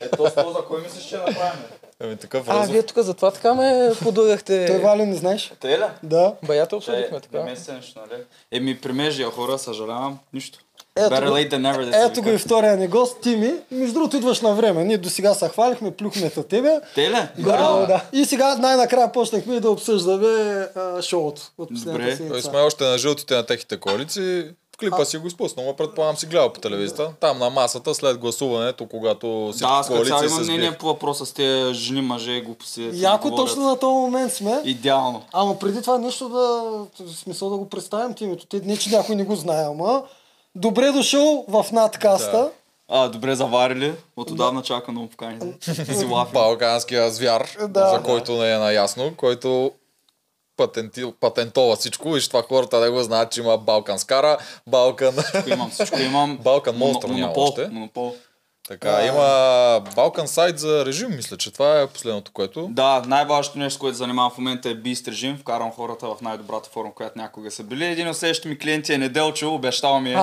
Е, 0.00 0.08
за 0.36 0.64
кой 0.68 0.82
мислиш, 0.82 1.04
че 1.04 1.16
направим? 1.16 1.60
Еми 2.04 2.16
такъв 2.16 2.44
А, 2.48 2.66
вие 2.66 2.82
тук 2.82 2.98
затова 2.98 3.30
така 3.30 3.54
ме 3.54 3.92
подудахте. 4.02 4.66
Той 4.68 4.78
Валю 4.78 5.06
не 5.06 5.16
знаеш? 5.16 5.52
Те 5.60 5.68
ли? 5.68 5.84
Да. 6.02 6.34
Баята 6.42 6.76
обсъдихме 6.76 7.16
Е, 7.16 7.20
така. 7.20 7.38
не 7.38 7.50
месеца 7.50 7.72
нещо, 7.72 8.00
нали? 8.00 8.22
Еми, 8.52 8.80
примежия 8.80 9.30
хора, 9.30 9.58
съжалявам. 9.58 10.18
Нищо. 10.32 10.58
Ето 10.96 11.14
Better 11.14 11.28
late 11.28 11.50
than 11.50 11.60
never, 11.60 11.84
да 11.84 11.92
се 11.92 12.04
Ето 12.04 12.22
го 12.22 12.28
и 12.28 12.38
втория 12.38 12.76
ни 12.76 12.88
гост, 12.88 13.20
Тими. 13.20 13.52
Между 13.70 13.94
другото 13.94 14.16
идваш 14.16 14.40
на 14.40 14.54
време. 14.54 14.84
Ние 14.84 14.98
до 14.98 15.10
сега 15.10 15.34
се 15.34 15.48
хвалихме, 15.48 15.90
плюхме 15.90 16.28
за 16.28 16.44
тебе. 16.44 16.80
Те 16.94 17.10
ли? 17.10 17.28
Да, 17.38 17.86
да. 17.86 18.04
И 18.12 18.24
сега 18.24 18.54
най-накрая 18.54 19.12
почнахме 19.12 19.60
да 19.60 19.70
обсъждаме 19.70 20.26
а, 20.74 21.02
шоуто 21.02 21.42
от 21.58 21.68
последната 21.68 22.02
Добре. 22.04 22.16
Седмица. 22.16 22.42
сме 22.42 22.58
още 22.58 22.84
на 22.84 22.98
жълтите 22.98 23.34
на 23.34 23.46
техните 23.46 23.76
коалиции. 23.76 24.44
Клипа 24.80 25.04
си 25.04 25.18
го 25.18 25.26
изпуснал, 25.26 25.66
но 25.66 25.76
предполагам 25.76 26.16
си 26.16 26.26
гледал 26.26 26.52
по 26.52 26.60
телевизията. 26.60 27.10
Там 27.20 27.38
на 27.38 27.50
масата 27.50 27.94
след 27.94 28.18
гласуването, 28.18 28.86
когато 28.86 29.48
всички 29.50 29.68
Да, 29.68 29.74
аз 29.74 29.86
като 29.86 30.02
коалиции 30.02 30.26
имам 30.26 30.42
мнение 30.42 30.78
по 30.78 30.86
въпроса 30.86 31.26
с 31.26 31.32
тези 31.32 31.74
жени, 31.74 32.00
мъже, 32.00 32.40
глупости. 32.40 32.90
Яко 32.92 33.34
точно 33.34 33.62
на 33.62 33.78
този 33.78 33.94
момент 33.94 34.32
сме. 34.32 34.60
Идеално. 34.64 35.22
Ама 35.32 35.58
преди 35.58 35.80
това 35.80 35.98
нещо 35.98 36.28
да... 36.28 36.38
в 37.04 37.16
смисъл 37.16 37.50
да 37.50 37.56
го 37.56 37.68
представим 37.68 38.14
тимето. 38.14 38.46
Те 38.46 38.60
не, 38.60 38.76
че 38.76 38.90
някой 38.90 39.16
не 39.16 39.24
го 39.24 39.36
знае, 39.36 39.64
ама... 39.64 40.02
Добре 40.54 40.92
дошъл 40.92 41.44
в 41.48 41.66
надкаста. 41.72 42.30
Да. 42.32 42.50
А, 42.88 43.08
добре 43.08 43.34
заварили. 43.34 43.94
От 44.16 44.30
отдавна 44.30 44.62
чакам 44.62 44.94
да 44.94 45.00
му. 45.00 45.08
Си. 45.60 46.06
Балканския 46.32 47.10
звяр, 47.10 47.56
Да. 47.68 47.88
за 47.88 48.02
който 48.02 48.32
не 48.32 48.52
е 48.52 48.58
наясно, 48.58 49.12
който 49.16 49.70
патенти, 50.58 51.04
патентова 51.20 51.76
всичко. 51.76 52.12
Виж 52.12 52.28
това 52.28 52.42
хората 52.42 52.80
да 52.80 52.90
го 52.90 53.02
знаят, 53.02 53.32
че 53.32 53.40
има 53.40 53.58
Балканскара, 53.58 54.38
Балкан... 54.66 55.12
Всичко 55.12 55.50
имам, 55.50 55.70
всичко 55.70 55.98
имам. 55.98 56.38
Балкан 56.44 56.76
Монстър 56.76 57.08
няма 57.08 57.32
още. 57.36 57.68
Монопол. 57.68 58.14
Така, 58.68 59.06
има 59.06 59.82
Балкан 59.94 60.28
сайт 60.28 60.58
за 60.58 60.84
режим, 60.86 61.08
мисля, 61.16 61.36
че 61.36 61.52
това 61.52 61.80
е 61.80 61.86
последното, 61.86 62.32
което... 62.32 62.68
Да, 62.70 63.02
най-важното 63.06 63.58
нещо, 63.58 63.80
което 63.80 63.96
занимавам 63.96 64.30
в 64.30 64.38
момента 64.38 64.70
е 64.70 64.74
бист 64.74 65.08
режим. 65.08 65.36
Вкарвам 65.36 65.72
хората 65.72 66.06
в 66.06 66.16
най-добрата 66.22 66.70
форма, 66.70 66.94
която 66.94 67.18
някога 67.18 67.50
са 67.50 67.62
били. 67.62 67.84
Един 67.84 68.08
от 68.08 68.16
следващите 68.16 68.48
ми 68.48 68.58
клиенти 68.58 68.92
е 68.92 68.98
Неделчо, 68.98 69.54
обещава 69.54 70.00
ми 70.00 70.12
е, 70.12 70.18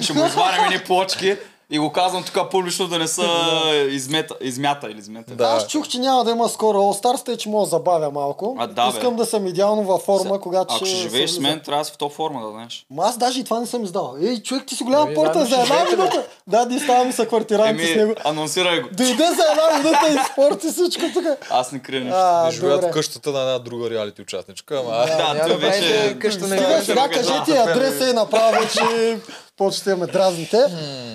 ще 0.00 0.12
му 0.12 0.26
изварям 0.26 0.64
едни 0.64 0.84
плочки 0.84 1.36
и 1.70 1.78
го 1.78 1.92
казвам 1.92 2.24
тук 2.24 2.50
публично 2.50 2.86
да 2.86 2.98
не 2.98 3.08
са 3.08 3.26
измета, 3.90 4.34
измята 4.40 4.90
или 4.90 4.98
измета. 4.98 5.34
Да. 5.34 5.44
Аз 5.44 5.66
чух, 5.66 5.88
че 5.88 5.98
няма 5.98 6.24
да 6.24 6.30
има 6.30 6.48
скоро 6.48 6.78
All 6.78 7.02
Stars, 7.02 7.24
тъй 7.24 7.36
че 7.36 7.48
мога 7.48 7.66
да 7.66 7.70
забавя 7.70 8.10
малко. 8.10 8.56
А, 8.58 8.66
да, 8.66 8.90
бе. 8.90 8.96
Искам 8.96 9.16
да 9.16 9.26
съм 9.26 9.46
идеално 9.46 9.82
във 9.82 10.02
форма, 10.02 10.40
когато 10.40 10.74
Ако 10.74 10.86
ще 10.86 10.96
се 10.96 11.02
живееш 11.02 11.30
с 11.30 11.38
мен, 11.38 11.60
трябва 11.60 11.80
да 11.80 11.84
си 11.84 11.92
в 11.92 11.96
топ 11.96 12.12
форма, 12.12 12.42
да 12.42 12.50
знаеш. 12.50 12.86
Ма 12.90 13.02
аз 13.04 13.18
даже 13.18 13.40
и 13.40 13.44
това 13.44 13.60
не 13.60 13.66
съм 13.66 13.84
издал. 13.84 14.16
Ей, 14.22 14.42
човек, 14.42 14.66
ти 14.66 14.74
си 14.74 14.84
голяма 14.84 15.02
Ами, 15.02 15.14
порта 15.14 15.46
за 15.46 15.60
една 15.60 15.84
минута. 15.90 16.26
Да, 16.46 16.66
ние 16.66 16.78
ставаме 16.78 17.12
са 17.12 17.26
квартиранти 17.26 17.86
с 17.86 17.96
него. 17.96 18.14
Анонсирай 18.24 18.80
го. 18.80 18.88
Дойде 18.92 19.26
за 19.26 19.44
една 19.50 19.78
минута 19.78 20.08
и 20.08 20.32
спорти 20.32 20.68
всичко 20.68 21.02
тук. 21.14 21.24
Аз 21.50 21.72
не 21.72 21.78
крия 21.78 22.00
нищо. 22.00 22.44
Не 22.44 22.50
живеят 22.50 22.84
в 22.84 22.90
къщата 22.90 23.30
на 23.30 23.40
една 23.40 23.58
друга 23.58 23.90
реалити 23.90 24.22
участничка, 24.22 24.82
ама... 24.86 25.06
Да, 25.06 25.48
да 25.48 25.56
вече... 25.56 26.16
къща 26.20 26.46
на 26.46 26.56
Стига 26.56 26.82
сега 26.84 27.08
кажете 27.08 27.58
адреса 27.58 28.10
и 28.10 28.12
направо, 28.12 28.68
че 28.72 29.18
почвате 29.60 29.90
да 29.90 29.96
ме 29.96 30.06
дразните. 30.06 30.58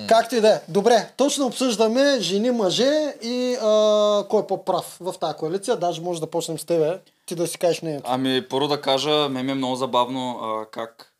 Както 0.08 0.34
и 0.34 0.40
да 0.40 0.48
е. 0.48 0.60
Добре, 0.68 1.08
точно 1.16 1.46
обсъждаме 1.46 2.20
жени, 2.20 2.50
мъже 2.50 3.14
и 3.22 3.56
а, 3.62 4.24
кой 4.28 4.42
е 4.42 4.46
по-прав 4.46 4.96
в 5.00 5.14
тази 5.20 5.36
коалиция. 5.36 5.76
Даже 5.76 6.00
може 6.00 6.20
да 6.20 6.26
почнем 6.26 6.58
с 6.58 6.64
тебе. 6.64 6.98
Ти 7.26 7.34
да 7.34 7.46
си 7.46 7.58
кажеш 7.58 7.82
мнението. 7.82 8.06
Ами, 8.08 8.48
първо 8.48 8.68
да 8.68 8.80
кажа, 8.80 9.28
ме 9.28 9.42
ми 9.42 9.52
е 9.52 9.54
много 9.54 9.76
забавно 9.76 10.38
а, 10.42 10.70
как 10.70 11.12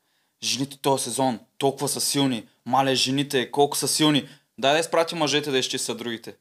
жените 0.43 0.79
този 0.83 1.05
сезон 1.05 1.39
толкова 1.59 1.89
са 1.89 2.01
силни. 2.01 2.49
Мале, 2.67 2.95
жените, 2.95 3.51
колко 3.51 3.77
са 3.77 3.89
силни. 3.89 4.29
Дай 4.59 4.73
да 4.73 4.79
изпрати 4.79 5.15
мъжете 5.15 5.51
да 5.51 5.59
изчистят 5.59 5.99
другите. 5.99 6.35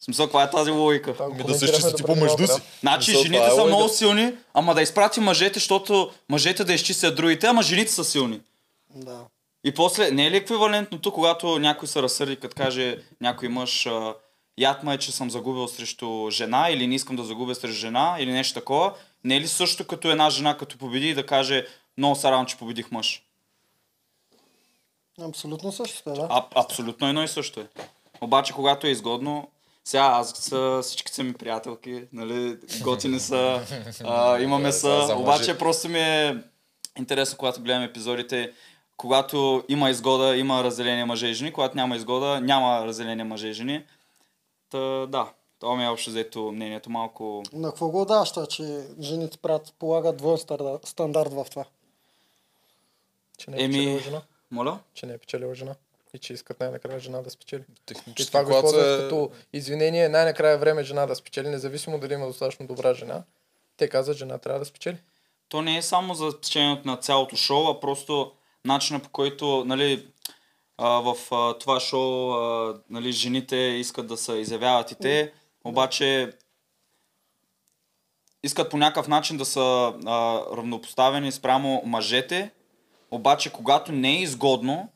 В 0.00 0.04
смисъл, 0.04 0.26
каква 0.26 0.42
е 0.42 0.50
тази 0.50 0.70
логика? 0.70 1.14
Ми 1.36 1.44
да 1.44 1.54
се 1.54 1.64
изчисти 1.64 1.90
допреди 1.90 2.20
помежду 2.20 2.46
си. 2.46 2.62
Значи 2.80 3.10
Мисъл, 3.10 3.22
жените 3.22 3.46
е 3.46 3.50
са 3.50 3.64
много 3.64 3.88
силни, 3.88 4.34
ама 4.54 4.74
да 4.74 4.82
изпрати 4.82 5.20
мъжете, 5.20 5.54
защото 5.54 6.10
мъжете 6.28 6.64
да 6.64 6.72
изчистят 6.72 7.16
другите, 7.16 7.46
ама 7.46 7.62
жените 7.62 7.92
са 7.92 8.04
силни. 8.04 8.40
Да. 8.94 9.18
И 9.64 9.74
после, 9.74 10.10
не 10.10 10.26
е 10.26 10.30
ли 10.30 10.36
еквивалентното, 10.36 11.12
когато 11.12 11.58
някой 11.58 11.88
се 11.88 12.02
разсърди, 12.02 12.36
като 12.36 12.56
каже 12.56 12.98
някой 13.20 13.48
мъж, 13.48 13.86
а, 13.86 14.14
яд 14.58 14.82
ме 14.82 14.94
е, 14.94 14.98
че 14.98 15.12
съм 15.12 15.30
загубил 15.30 15.68
срещу 15.68 16.30
жена 16.30 16.70
или 16.70 16.86
не 16.86 16.94
искам 16.94 17.16
да 17.16 17.24
загубя 17.24 17.54
срещу 17.54 17.76
жена 17.76 18.16
или 18.18 18.32
нещо 18.32 18.54
такова, 18.60 18.94
не 19.24 19.36
е 19.36 19.40
ли 19.40 19.48
също 19.48 19.86
като 19.86 20.10
една 20.10 20.30
жена, 20.30 20.56
като 20.56 20.78
победи 20.78 21.08
и 21.08 21.14
да 21.14 21.26
каже 21.26 21.66
много 21.98 22.16
се 22.16 22.26
радвам, 22.26 22.46
че 22.46 22.56
победих 22.56 22.90
мъж? 22.90 23.22
Абсолютно 25.20 25.72
също, 25.72 26.12
да. 26.12 26.26
А, 26.30 26.46
абсолютно 26.54 27.08
едно 27.08 27.22
и 27.22 27.28
също 27.28 27.60
е. 27.60 27.66
Обаче, 28.20 28.52
когато 28.52 28.86
е 28.86 28.90
изгодно, 28.90 29.48
сега 29.84 30.02
аз 30.02 30.30
са, 30.30 30.80
всички 30.82 31.12
са 31.12 31.22
ми 31.22 31.32
приятелки, 31.32 32.04
нали, 32.12 32.56
готини 32.82 33.20
са, 33.20 33.62
а, 34.04 34.40
имаме 34.40 34.72
са, 34.72 34.88
мъже. 35.00 35.12
обаче 35.12 35.58
просто 35.58 35.88
ми 35.88 36.00
е 36.00 36.36
интересно, 36.98 37.38
когато 37.38 37.60
гледам 37.60 37.82
епизодите, 37.82 38.52
когато 38.96 39.64
има 39.68 39.90
изгода, 39.90 40.36
има 40.36 40.64
разделение 40.64 41.04
мъже 41.04 41.26
и 41.26 41.34
жени, 41.34 41.52
когато 41.52 41.76
няма 41.76 41.96
изгода, 41.96 42.40
няма 42.40 42.86
разделение 42.86 43.24
мъже 43.24 43.48
и 43.48 43.52
жени. 43.52 43.84
Та, 44.70 44.78
да, 45.06 45.28
това 45.58 45.76
ми 45.76 45.84
е 45.84 45.88
общо 45.88 46.10
взето 46.10 46.42
мнението 46.42 46.90
малко... 46.90 47.42
На 47.52 47.68
какво 47.68 47.88
го 47.88 48.04
даваш, 48.04 48.30
това, 48.30 48.46
че 48.46 48.62
жените 49.00 49.38
правят, 49.38 49.74
полагат 49.78 50.16
двоен 50.16 50.38
стандар- 50.38 50.86
стандарт 50.86 51.32
в 51.32 51.46
това? 51.50 51.64
Че 53.38 53.50
не 53.50 53.56
е 53.56 53.60
Еми- 53.60 53.72
печелила 53.72 53.98
жена. 54.00 54.22
Моля? 54.50 54.78
Че 54.94 55.06
не 55.06 55.12
е 55.12 55.18
печелила 55.18 55.54
жена. 55.54 55.74
И 56.14 56.18
че 56.18 56.32
искат 56.32 56.60
най-накрая 56.60 57.00
жена 57.00 57.22
да 57.22 57.30
спечели. 57.30 57.62
И 57.62 57.80
Технически, 57.86 58.26
това 58.26 58.40
го 58.40 58.46
когато 58.46 58.66
използват 58.66 58.96
се- 58.96 59.02
като 59.02 59.30
извинение 59.52 60.08
най-накрая 60.08 60.54
е 60.54 60.58
време 60.58 60.82
жена 60.84 61.06
да 61.06 61.16
спечели, 61.16 61.48
независимо 61.48 61.98
дали 61.98 62.14
има 62.14 62.26
достатъчно 62.26 62.66
добра 62.66 62.94
жена. 62.94 63.22
Те 63.76 63.88
казват, 63.88 64.16
жена 64.16 64.38
трябва 64.38 64.58
да 64.58 64.64
спечели. 64.64 64.96
то 65.48 65.62
не 65.62 65.76
е 65.76 65.82
само 65.82 66.14
за 66.14 66.40
печенето 66.40 66.82
на 66.84 66.96
цялото 66.96 67.36
шоу, 67.36 67.66
а 67.66 67.80
просто 67.80 68.32
начина 68.64 69.00
по 69.00 69.08
който, 69.08 69.64
нали, 69.64 70.06
а, 70.78 70.88
в 70.88 71.16
а, 71.30 71.58
това 71.58 71.80
шоу, 71.80 72.32
а, 72.32 72.80
нали, 72.90 73.12
жените 73.12 73.56
искат 73.56 74.06
да 74.06 74.16
се 74.16 74.32
изявяват 74.32 74.90
и 74.90 74.94
те, 74.94 75.32
обаче 75.64 76.32
искат 78.42 78.70
по 78.70 78.76
някакъв 78.76 79.08
начин 79.08 79.36
да 79.36 79.44
са 79.44 79.94
а, 80.06 80.40
равнопоставени 80.56 81.32
спрямо 81.32 81.82
мъжете, 81.86 82.50
обаче 83.10 83.52
когато 83.52 83.92
не 83.92 84.10
е 84.10 84.22
изгодно, 84.22 84.88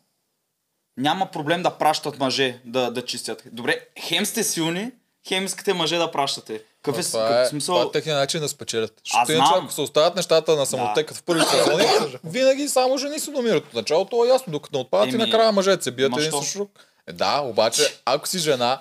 няма 0.97 1.27
проблем 1.27 1.63
да 1.63 1.79
пращат 1.79 2.19
мъже 2.19 2.61
да, 2.65 2.91
да 2.91 3.05
чистят. 3.05 3.43
Добре, 3.53 3.89
хем 4.01 4.27
сте 4.27 4.45
силни, 4.45 4.93
хем 5.29 5.45
искате 5.45 5.75
мъже 5.75 5.97
да 5.97 6.11
пращате. 6.11 6.63
Какъв 6.83 7.01
е, 7.01 7.09
това, 7.09 7.43
е, 7.43 7.47
смисъл? 7.47 7.75
това 7.75 7.89
е 7.89 7.93
техния 7.93 8.17
начин 8.17 8.41
да 8.41 8.49
спечелят. 8.49 8.93
Защото 9.05 9.33
иначе, 9.33 9.53
ако 9.57 9.73
се 9.73 9.81
оставят 9.81 10.17
нещата 10.17 10.57
на 10.57 10.67
самотекът 10.67 11.17
в 11.17 11.23
първите 11.23 11.51
сезони, 11.51 11.85
винаги 12.25 12.69
само 12.69 12.99
жени 12.99 13.19
се 13.19 13.31
номират. 13.31 13.65
От 13.67 13.75
началото 13.75 14.11
то 14.11 14.25
е 14.25 14.29
ясно, 14.29 14.53
докато 14.53 14.77
не 14.77 14.83
отпадат 14.83 15.07
и 15.07 15.15
Еми, 15.15 15.25
накрая 15.25 15.53
мъжете 15.53 15.83
се 15.83 15.91
бият 15.91 16.13
един 16.19 16.43
с 16.43 16.53
друг. 16.53 16.71
Е, 17.07 17.13
да, 17.13 17.41
обаче, 17.41 17.97
ако 18.05 18.29
си 18.29 18.39
жена, 18.39 18.81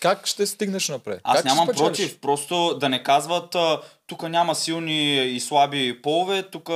как 0.00 0.26
ще 0.26 0.46
стигнеш 0.46 0.88
напред? 0.88 1.20
Аз 1.24 1.36
как 1.36 1.44
нямам 1.44 1.68
против, 1.68 2.20
просто 2.20 2.78
да 2.80 2.88
не 2.88 3.02
казват 3.02 3.56
тук 4.10 4.28
няма 4.28 4.54
силни 4.54 5.26
и 5.26 5.40
слаби 5.40 6.02
полове, 6.02 6.42
тук 6.42 6.70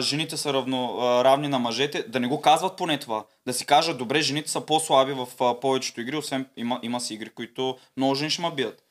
жените 0.00 0.36
са 0.36 0.52
равно, 0.52 0.98
а, 1.00 1.24
равни 1.24 1.48
на 1.48 1.58
мъжете, 1.58 2.04
да 2.08 2.20
не 2.20 2.26
го 2.26 2.40
казват 2.40 2.76
поне 2.76 2.98
това. 2.98 3.24
Да 3.46 3.52
си 3.52 3.66
кажат, 3.66 3.98
добре, 3.98 4.20
жените 4.20 4.50
са 4.50 4.60
по-слаби 4.60 5.12
в 5.12 5.28
а, 5.40 5.60
повечето 5.60 6.00
игри, 6.00 6.16
освен 6.16 6.46
има, 6.56 6.80
има 6.82 7.00
си 7.00 7.14
игри, 7.14 7.28
които 7.28 7.76
много 7.96 8.14
жени 8.14 8.30
ще 8.30 8.42
ме 8.42 8.50
бият. 8.50 8.82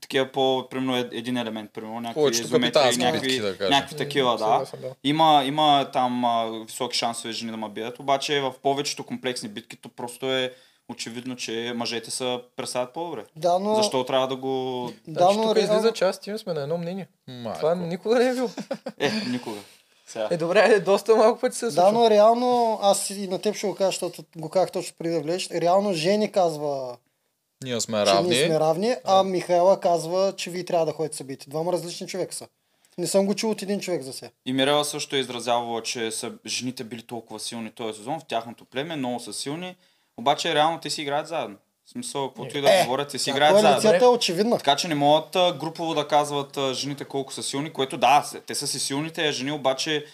Такива 0.00 0.32
по, 0.32 0.66
примерно, 0.70 0.96
е- 0.96 1.08
един 1.12 1.36
елемент, 1.36 1.70
примерно, 1.72 2.00
някакви 2.00 2.30
изометри, 2.30 2.96
някакви, 2.98 3.28
битки, 3.28 3.40
да 3.58 3.70
някакви 3.70 3.96
такива, 3.96 4.36
да. 4.36 4.64
Има, 5.04 5.42
има 5.46 5.90
там 5.92 6.24
а, 6.24 6.64
високи 6.66 6.98
шансове 6.98 7.32
жени 7.32 7.50
да 7.50 7.56
ме 7.56 7.68
бият, 7.68 7.98
обаче 7.98 8.40
в 8.40 8.54
повечето 8.62 9.04
комплексни 9.04 9.48
битки 9.48 9.76
то 9.76 9.88
просто 9.88 10.32
е 10.32 10.54
очевидно, 10.88 11.36
че 11.36 11.72
мъжете 11.76 12.10
са 12.10 12.40
представят 12.56 12.92
по-добре. 12.92 13.24
Да, 13.36 13.58
но... 13.58 13.74
Защо 13.74 14.04
трябва 14.04 14.28
да 14.28 14.36
го... 14.36 14.84
Да, 15.08 15.20
Значи 15.20 15.36
но 15.36 15.42
тук 15.42 15.56
реално- 15.56 15.72
излиза, 15.72 15.92
че 15.92 16.04
аз 16.04 16.16
и 16.16 16.20
Тим 16.20 16.38
сме 16.38 16.54
на 16.54 16.62
едно 16.62 16.78
мнение. 16.78 17.08
Майко. 17.28 17.58
Това 17.58 17.74
никога 17.74 18.18
не 18.18 18.28
е 18.28 18.34
било. 18.34 18.48
Е, 18.98 19.10
никога. 19.28 19.58
Сега. 20.06 20.28
Е, 20.30 20.36
добре, 20.36 20.60
е, 20.60 20.80
доста 20.80 21.16
малко 21.16 21.40
пъти 21.40 21.56
се 21.56 21.64
е 21.64 21.68
Да, 21.68 21.72
случва. 21.72 21.92
но 21.92 22.10
реално, 22.10 22.78
аз 22.82 23.10
и 23.10 23.28
на 23.28 23.38
теб 23.38 23.54
ще 23.54 23.66
го 23.66 23.74
кажа, 23.74 23.88
защото 23.88 24.24
го 24.36 24.48
казах 24.48 24.70
точно 24.70 24.96
преди 24.98 25.14
да 25.14 25.20
влезеш. 25.20 25.50
Реално 25.50 25.92
Жени 25.92 26.32
казва, 26.32 26.96
Ние 27.64 27.80
сме 27.80 27.98
че 27.98 28.06
равни. 28.06 28.28
ние 28.30 28.46
сме 28.46 28.60
равни, 28.60 28.94
а 29.04 29.22
Михайла 29.22 29.80
казва, 29.80 30.32
че 30.36 30.50
вие 30.50 30.64
трябва 30.64 30.86
да 30.86 30.92
ходите 30.92 31.16
се 31.16 31.24
бити. 31.24 31.50
Двама 31.50 31.72
различни 31.72 32.06
човека 32.06 32.34
са. 32.34 32.46
Не 32.98 33.06
съм 33.06 33.26
го 33.26 33.34
чул 33.34 33.50
от 33.50 33.62
един 33.62 33.80
човек 33.80 34.02
за 34.02 34.12
се. 34.12 34.30
И 34.46 34.52
Мирела 34.52 34.84
също 34.84 35.16
е 35.16 35.20
изразявала, 35.20 35.82
че 35.82 36.10
са, 36.10 36.32
жените 36.46 36.84
били 36.84 37.02
толкова 37.02 37.40
силни 37.40 37.70
този 37.70 37.98
сезон 37.98 38.20
в 38.20 38.24
тяхното 38.24 38.64
племе, 38.64 38.96
много 38.96 39.20
са 39.20 39.32
силни, 39.32 39.76
обаче 40.18 40.54
реално 40.54 40.78
те 40.80 40.90
си 40.90 41.02
играят 41.02 41.28
заедно. 41.28 41.56
В 41.86 41.90
смисъл, 41.90 42.28
каквото 42.28 42.58
и 42.58 42.60
да 42.60 42.80
Е, 42.80 42.82
говорят, 42.82 43.08
те 43.08 43.18
си 43.18 43.30
играят 43.30 43.52
заедно. 43.54 43.70
коалицията 43.70 44.04
е 44.04 44.08
очевидна. 44.08 44.58
Така 44.58 44.76
че 44.76 44.88
не 44.88 44.94
могат 44.94 45.36
а, 45.36 45.52
групово 45.52 45.94
да 45.94 46.08
казват 46.08 46.56
а, 46.56 46.74
жените 46.74 47.04
колко 47.04 47.32
са 47.32 47.42
силни, 47.42 47.72
което 47.72 47.96
да, 47.96 48.24
те 48.46 48.54
са 48.54 48.66
си 48.66 48.78
силните 48.78 49.32
жени, 49.32 49.52
обаче 49.52 50.04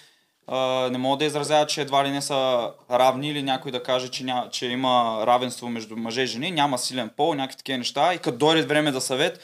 а, 0.47 0.89
не 0.91 0.99
могат 0.99 1.19
да 1.19 1.25
изразяват, 1.25 1.69
че 1.69 1.81
едва 1.81 2.05
ли 2.05 2.11
не 2.11 2.23
са 2.23 2.71
равни 2.91 3.31
или 3.31 3.43
някой 3.43 3.73
да 3.73 3.83
каже, 3.83 4.09
че, 4.09 4.25
ня, 4.25 4.49
че 4.51 4.67
има 4.67 5.25
равенство 5.27 5.69
между 5.69 5.97
мъже 5.97 6.23
и 6.23 6.27
жени, 6.27 6.51
няма 6.51 6.79
силен 6.79 7.11
пол, 7.17 7.35
някакви 7.35 7.57
такива 7.57 7.79
неща 7.79 8.15
и 8.15 8.19
като 8.19 8.39
дойде 8.39 8.63
време 8.63 8.93
за 8.93 9.01
съвет, 9.01 9.41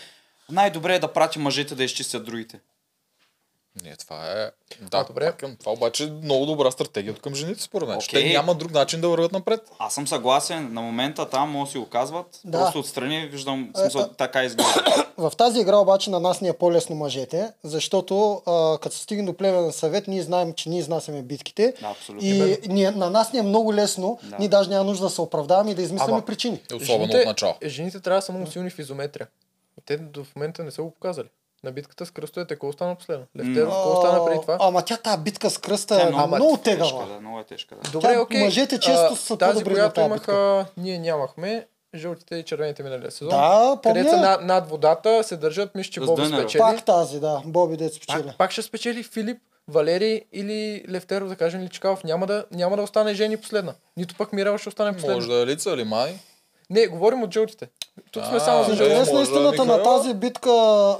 най-добре 0.50 0.94
е 0.94 0.98
да 0.98 1.12
прати 1.12 1.38
мъжете 1.38 1.74
да 1.74 1.84
изчистят 1.84 2.24
другите. 2.24 2.60
Не, 3.76 3.96
това 3.96 4.32
е... 4.32 4.50
Да, 4.80 4.98
А, 4.98 5.04
добре. 5.04 5.32
Към 5.32 5.56
това 5.56 5.72
обаче 5.72 6.04
е 6.04 6.10
много 6.14 6.46
добра 6.46 6.70
стратегия 6.70 7.12
от 7.12 7.20
към 7.20 7.34
жените, 7.34 7.62
според 7.62 7.88
мен. 7.88 7.96
Окей. 7.98 8.22
Те 8.22 8.28
няма 8.28 8.54
друг 8.54 8.72
начин 8.72 9.00
да 9.00 9.08
вървят 9.08 9.32
напред. 9.32 9.60
Аз 9.78 9.94
съм 9.94 10.08
съгласен, 10.08 10.72
на 10.72 10.82
момента 10.82 11.28
там 11.28 11.50
може 11.50 11.64
да 11.64 11.72
си 11.72 11.78
го 11.78 11.86
казват, 11.86 12.40
Да. 12.44 12.58
просто 12.58 12.78
отстрани 12.78 13.26
виждам, 13.26 13.70
в 13.74 13.78
Е, 13.78 13.80
смисъл, 13.80 14.00
а- 14.02 14.08
така 14.08 14.44
изглежда. 14.44 14.84
В 15.18 15.32
тази 15.32 15.60
игра 15.60 15.76
обаче 15.76 16.10
на 16.10 16.20
нас 16.20 16.40
ни 16.40 16.48
е 16.48 16.52
по-лесно 16.52 16.96
мъжете, 16.96 17.52
защото 17.64 18.42
а, 18.46 18.78
като 18.78 18.96
се 18.96 19.02
стигне 19.02 19.24
до 19.24 19.34
племен 19.34 19.72
съвет, 19.72 20.08
ние 20.08 20.22
знаем, 20.22 20.52
че 20.52 20.68
ние 20.68 20.78
изнасяме 20.78 21.22
битките. 21.22 21.74
Да, 21.80 21.86
абсолютно. 21.88 22.28
И 22.28 22.58
ние, 22.64 22.90
на 22.90 23.10
нас 23.10 23.32
ни 23.32 23.38
е 23.38 23.42
много 23.42 23.74
лесно, 23.74 24.18
Да. 24.22 24.36
ние 24.38 24.48
даже 24.48 24.70
няма 24.70 24.84
нужда 24.84 25.04
да 25.04 25.10
се 25.10 25.20
оправдаваме 25.20 25.70
и 25.70 25.74
да 25.74 25.82
измисляме 25.82 26.12
Ама- 26.12 26.24
причини. 26.24 26.60
Е, 26.72 26.74
Особено 26.74 26.88
жените, 27.02 27.18
от 27.18 27.26
начало. 27.26 27.54
Жените 27.64 28.00
трябва 28.00 28.18
да 28.18 28.22
са 28.22 28.32
много 28.32 28.46
силни 28.46 28.70
в 28.70 28.78
изометрия. 28.78 29.26
Те 29.86 29.96
до 29.96 30.24
в 30.24 30.36
момента 30.36 30.64
не 30.64 30.70
са 30.70 30.82
го 30.82 30.90
показали. 30.90 31.28
На 31.64 31.72
битката 31.72 32.06
с 32.06 32.10
кръстовете, 32.10 32.54
какво 32.54 32.72
стана 32.72 32.94
последно? 32.94 33.26
Левтеров, 33.38 33.74
какво 33.74 34.00
стана 34.00 34.24
преди 34.26 34.40
това? 34.40 34.54
А, 34.54 34.68
Ама 34.68 34.82
тя 34.82 34.96
тази 34.96 35.22
битка 35.22 35.50
с 35.50 35.58
кръста 35.58 35.94
е 35.94 35.98
е 35.98 36.06
много, 36.06 36.16
много 36.26 36.36
много 36.36 36.56
Тежка, 36.56 36.88
тегава. 36.88 37.06
да, 37.06 37.20
много 37.20 37.40
е 37.40 37.44
тежка, 37.44 37.74
да. 37.74 37.90
Добре, 37.90 38.08
Тя- 38.08 38.20
окей. 38.20 38.44
мъжете 38.44 38.80
често 38.80 39.08
А, 39.12 39.16
са 39.16 39.38
Тази, 39.38 39.52
по-добри 39.52 39.74
която 39.74 39.94
тази 39.94 40.06
имаха, 40.06 40.66
ние 40.76 40.98
нямахме, 40.98 41.66
жълтите 41.94 42.36
и 42.36 42.44
червените 42.44 42.82
миналия 42.82 43.10
сезон. 43.10 43.28
Да, 43.28 43.78
където 43.82 44.08
са 44.08 44.14
помня. 44.14 44.30
над, 44.30 44.44
над 44.44 44.68
водата, 44.68 45.24
се 45.24 45.36
държат, 45.36 45.74
мисля, 45.74 45.90
че 45.90 46.00
Боби 46.00 46.26
спечели. 46.26 46.60
Пак 46.60 46.84
тази, 46.84 47.20
да. 47.20 47.42
Боби 47.44 47.76
дет 47.76 47.94
спечели. 47.94 48.26
Пак, 48.26 48.38
пак 48.38 48.50
ще 48.50 48.62
спечели 48.62 49.02
Филип, 49.02 49.38
Валери 49.68 50.24
или 50.32 50.84
Левтеров, 50.90 51.28
да 51.28 51.36
кажем, 51.36 51.60
или 51.60 51.68
Чикалов. 51.68 52.04
Няма 52.04 52.26
да, 52.26 52.44
няма 52.50 52.76
да 52.76 52.82
остане 52.82 53.14
Жени 53.14 53.36
последна. 53.36 53.74
Нито 53.96 54.14
пък 54.14 54.32
Мирел 54.32 54.58
ще 54.58 54.68
остане 54.68 54.92
последна. 54.92 55.14
Може 55.14 55.28
да 55.28 55.42
е 55.42 55.46
лица 55.46 55.70
или 55.70 55.84
май. 55.84 56.14
Не, 56.70 56.86
говорим 56.86 57.22
от 57.22 57.34
жълтите. 57.34 57.68
Тук 58.10 58.24
сме 58.24 58.40
само 58.40 58.64
за 58.64 58.70
може 58.70 59.10
да 59.10 59.22
истината 59.22 59.64
на 59.64 59.82
тази 59.84 60.14
битка 60.14 60.50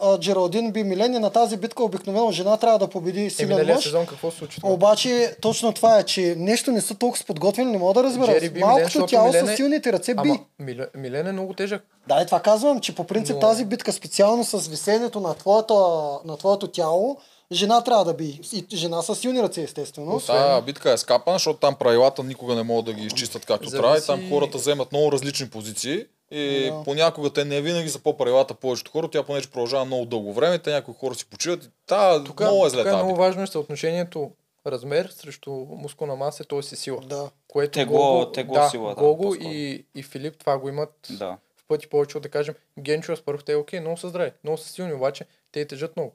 а, 0.02 0.18
Джералдин 0.18 0.72
би 0.72 0.84
Милени, 0.84 1.18
на 1.18 1.30
тази 1.30 1.56
битка 1.56 1.84
обикновено 1.84 2.30
жена 2.30 2.56
трябва 2.56 2.78
да 2.78 2.88
победи 2.88 3.20
Е, 3.20 3.30
силен 3.30 3.66
мъж. 3.66 3.82
сезон 3.82 4.06
какво 4.06 4.30
се 4.30 4.38
случи? 4.38 4.56
това? 4.56 4.70
Обаче 4.70 5.10
точно 5.40 5.72
това 5.72 5.98
е, 5.98 6.02
че 6.02 6.34
нещо 6.38 6.72
не 6.72 6.80
са 6.80 6.94
толкова 6.94 7.24
подготвени, 7.24 7.70
не 7.72 7.78
мога 7.78 7.94
да 7.94 8.04
разбера. 8.04 8.26
Джери 8.28 8.48
би 8.48 8.54
Милен, 8.54 8.68
Малкото 8.68 9.06
тяло 9.06 9.26
Милен 9.26 9.46
с 9.46 9.50
е- 9.50 9.56
силните 9.56 9.92
ръце 9.92 10.14
би. 10.14 10.20
Ама 10.20 10.38
Милен, 10.58 10.86
Милен 10.94 11.26
е 11.26 11.32
много 11.32 11.54
тежък. 11.54 11.84
Да, 12.08 12.20
и 12.20 12.26
това 12.26 12.40
казвам, 12.40 12.80
че 12.80 12.94
по 12.94 13.04
принцип 13.04 13.34
Но- 13.34 13.40
тази 13.40 13.64
битка 13.64 13.92
специално 13.92 14.44
с 14.44 14.58
висенето 14.60 15.20
на 15.20 15.34
твоето, 15.34 15.74
на 16.24 16.36
твоето 16.36 16.66
тяло, 16.68 17.16
жена 17.52 17.80
трябва 17.80 18.04
да 18.04 18.14
би. 18.14 18.40
И 18.52 18.66
жена 18.72 19.02
с 19.02 19.14
силни 19.14 19.42
ръце, 19.42 19.62
естествено. 19.62 20.20
Та 20.20 20.60
битка 20.60 20.92
е 20.92 20.98
скапана, 20.98 21.34
защото 21.34 21.58
там 21.58 21.74
правилата 21.74 22.22
никога 22.22 22.54
не 22.54 22.62
могат 22.62 22.84
да 22.84 22.92
ги 22.92 23.02
изчистят 23.02 23.46
както 23.46 23.64
Зависи- 23.64 23.76
трябва 23.78 23.98
и 23.98 24.02
там 24.02 24.28
хората 24.28 24.58
вземат 24.58 24.92
много 24.92 25.12
различни 25.12 25.48
позиции 25.48 26.04
и 26.30 26.68
Да. 26.68 26.82
понякога 26.84 27.30
те 27.30 27.44
не 27.44 27.60
винаги 27.60 27.88
са 27.88 27.98
по 27.98 28.16
правилата 28.16 28.54
повечето 28.54 28.90
хора, 28.90 29.08
тя 29.08 29.22
понеже 29.22 29.50
продължава 29.50 29.84
много 29.84 30.04
дълго 30.04 30.32
време, 30.32 30.58
те 30.58 30.70
някои 30.70 30.94
хора 30.94 31.14
си 31.14 31.26
почиват 31.26 31.64
и 31.64 31.68
та, 31.86 32.24
Тук, 32.24 32.40
много 32.40 32.66
е 32.66 32.70
зле 32.70 32.82
тук 32.82 32.92
е 32.92 32.94
много 32.94 33.16
важно 33.16 33.42
е 33.42 33.46
съотношението 33.46 34.30
размер 34.66 35.06
срещу 35.08 35.50
мускулна 35.70 36.16
маса, 36.16 36.44
т.е. 36.44 36.62
си 36.62 36.76
сила. 36.76 37.00
Да. 37.00 37.30
Което 37.48 37.78
Тегло- 37.78 37.86
Гого, 37.88 38.26
тегло 38.26 38.54
да, 38.54 38.68
сила, 38.68 38.88
да, 38.88 38.94
Гого 38.94 39.22
по-скоро. 39.22 39.48
и, 39.48 39.84
и 39.94 40.02
Филип 40.02 40.38
това 40.38 40.58
го 40.58 40.68
имат 40.68 41.08
Да. 41.10 41.36
в 41.56 41.64
пъти 41.68 41.86
повече 41.86 42.16
от 42.16 42.22
да 42.22 42.28
кажем. 42.28 42.54
Генчо 42.78 43.16
с 43.16 43.22
първо 43.22 43.42
те 43.42 43.52
е 43.52 43.56
окей, 43.56 43.80
много 43.80 43.96
са 43.96 44.08
здрави, 44.08 44.32
много 44.44 44.58
са 44.58 44.68
силни, 44.68 44.92
обаче 44.92 45.24
те 45.52 45.64
тежат 45.64 45.96
много. 45.96 46.12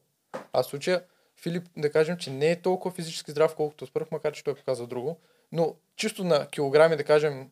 А 0.54 0.64
в 0.64 0.66
случая 0.66 1.02
Филип, 1.38 1.64
да 1.78 1.92
кажем, 1.92 2.18
че 2.18 2.30
не 2.30 2.52
е 2.52 2.56
толкова 2.56 2.96
физически 2.96 3.32
здрав, 3.32 3.56
колкото 3.56 3.86
Спърх, 3.86 4.12
макар 4.12 4.34
че 4.34 4.44
той 4.44 4.56
показва 4.56 4.88
друго. 4.88 5.18
Но 5.52 5.76
чисто 5.96 6.24
на 6.24 6.48
килограми, 6.48 6.96
да 6.96 7.04
кажем, 7.04 7.50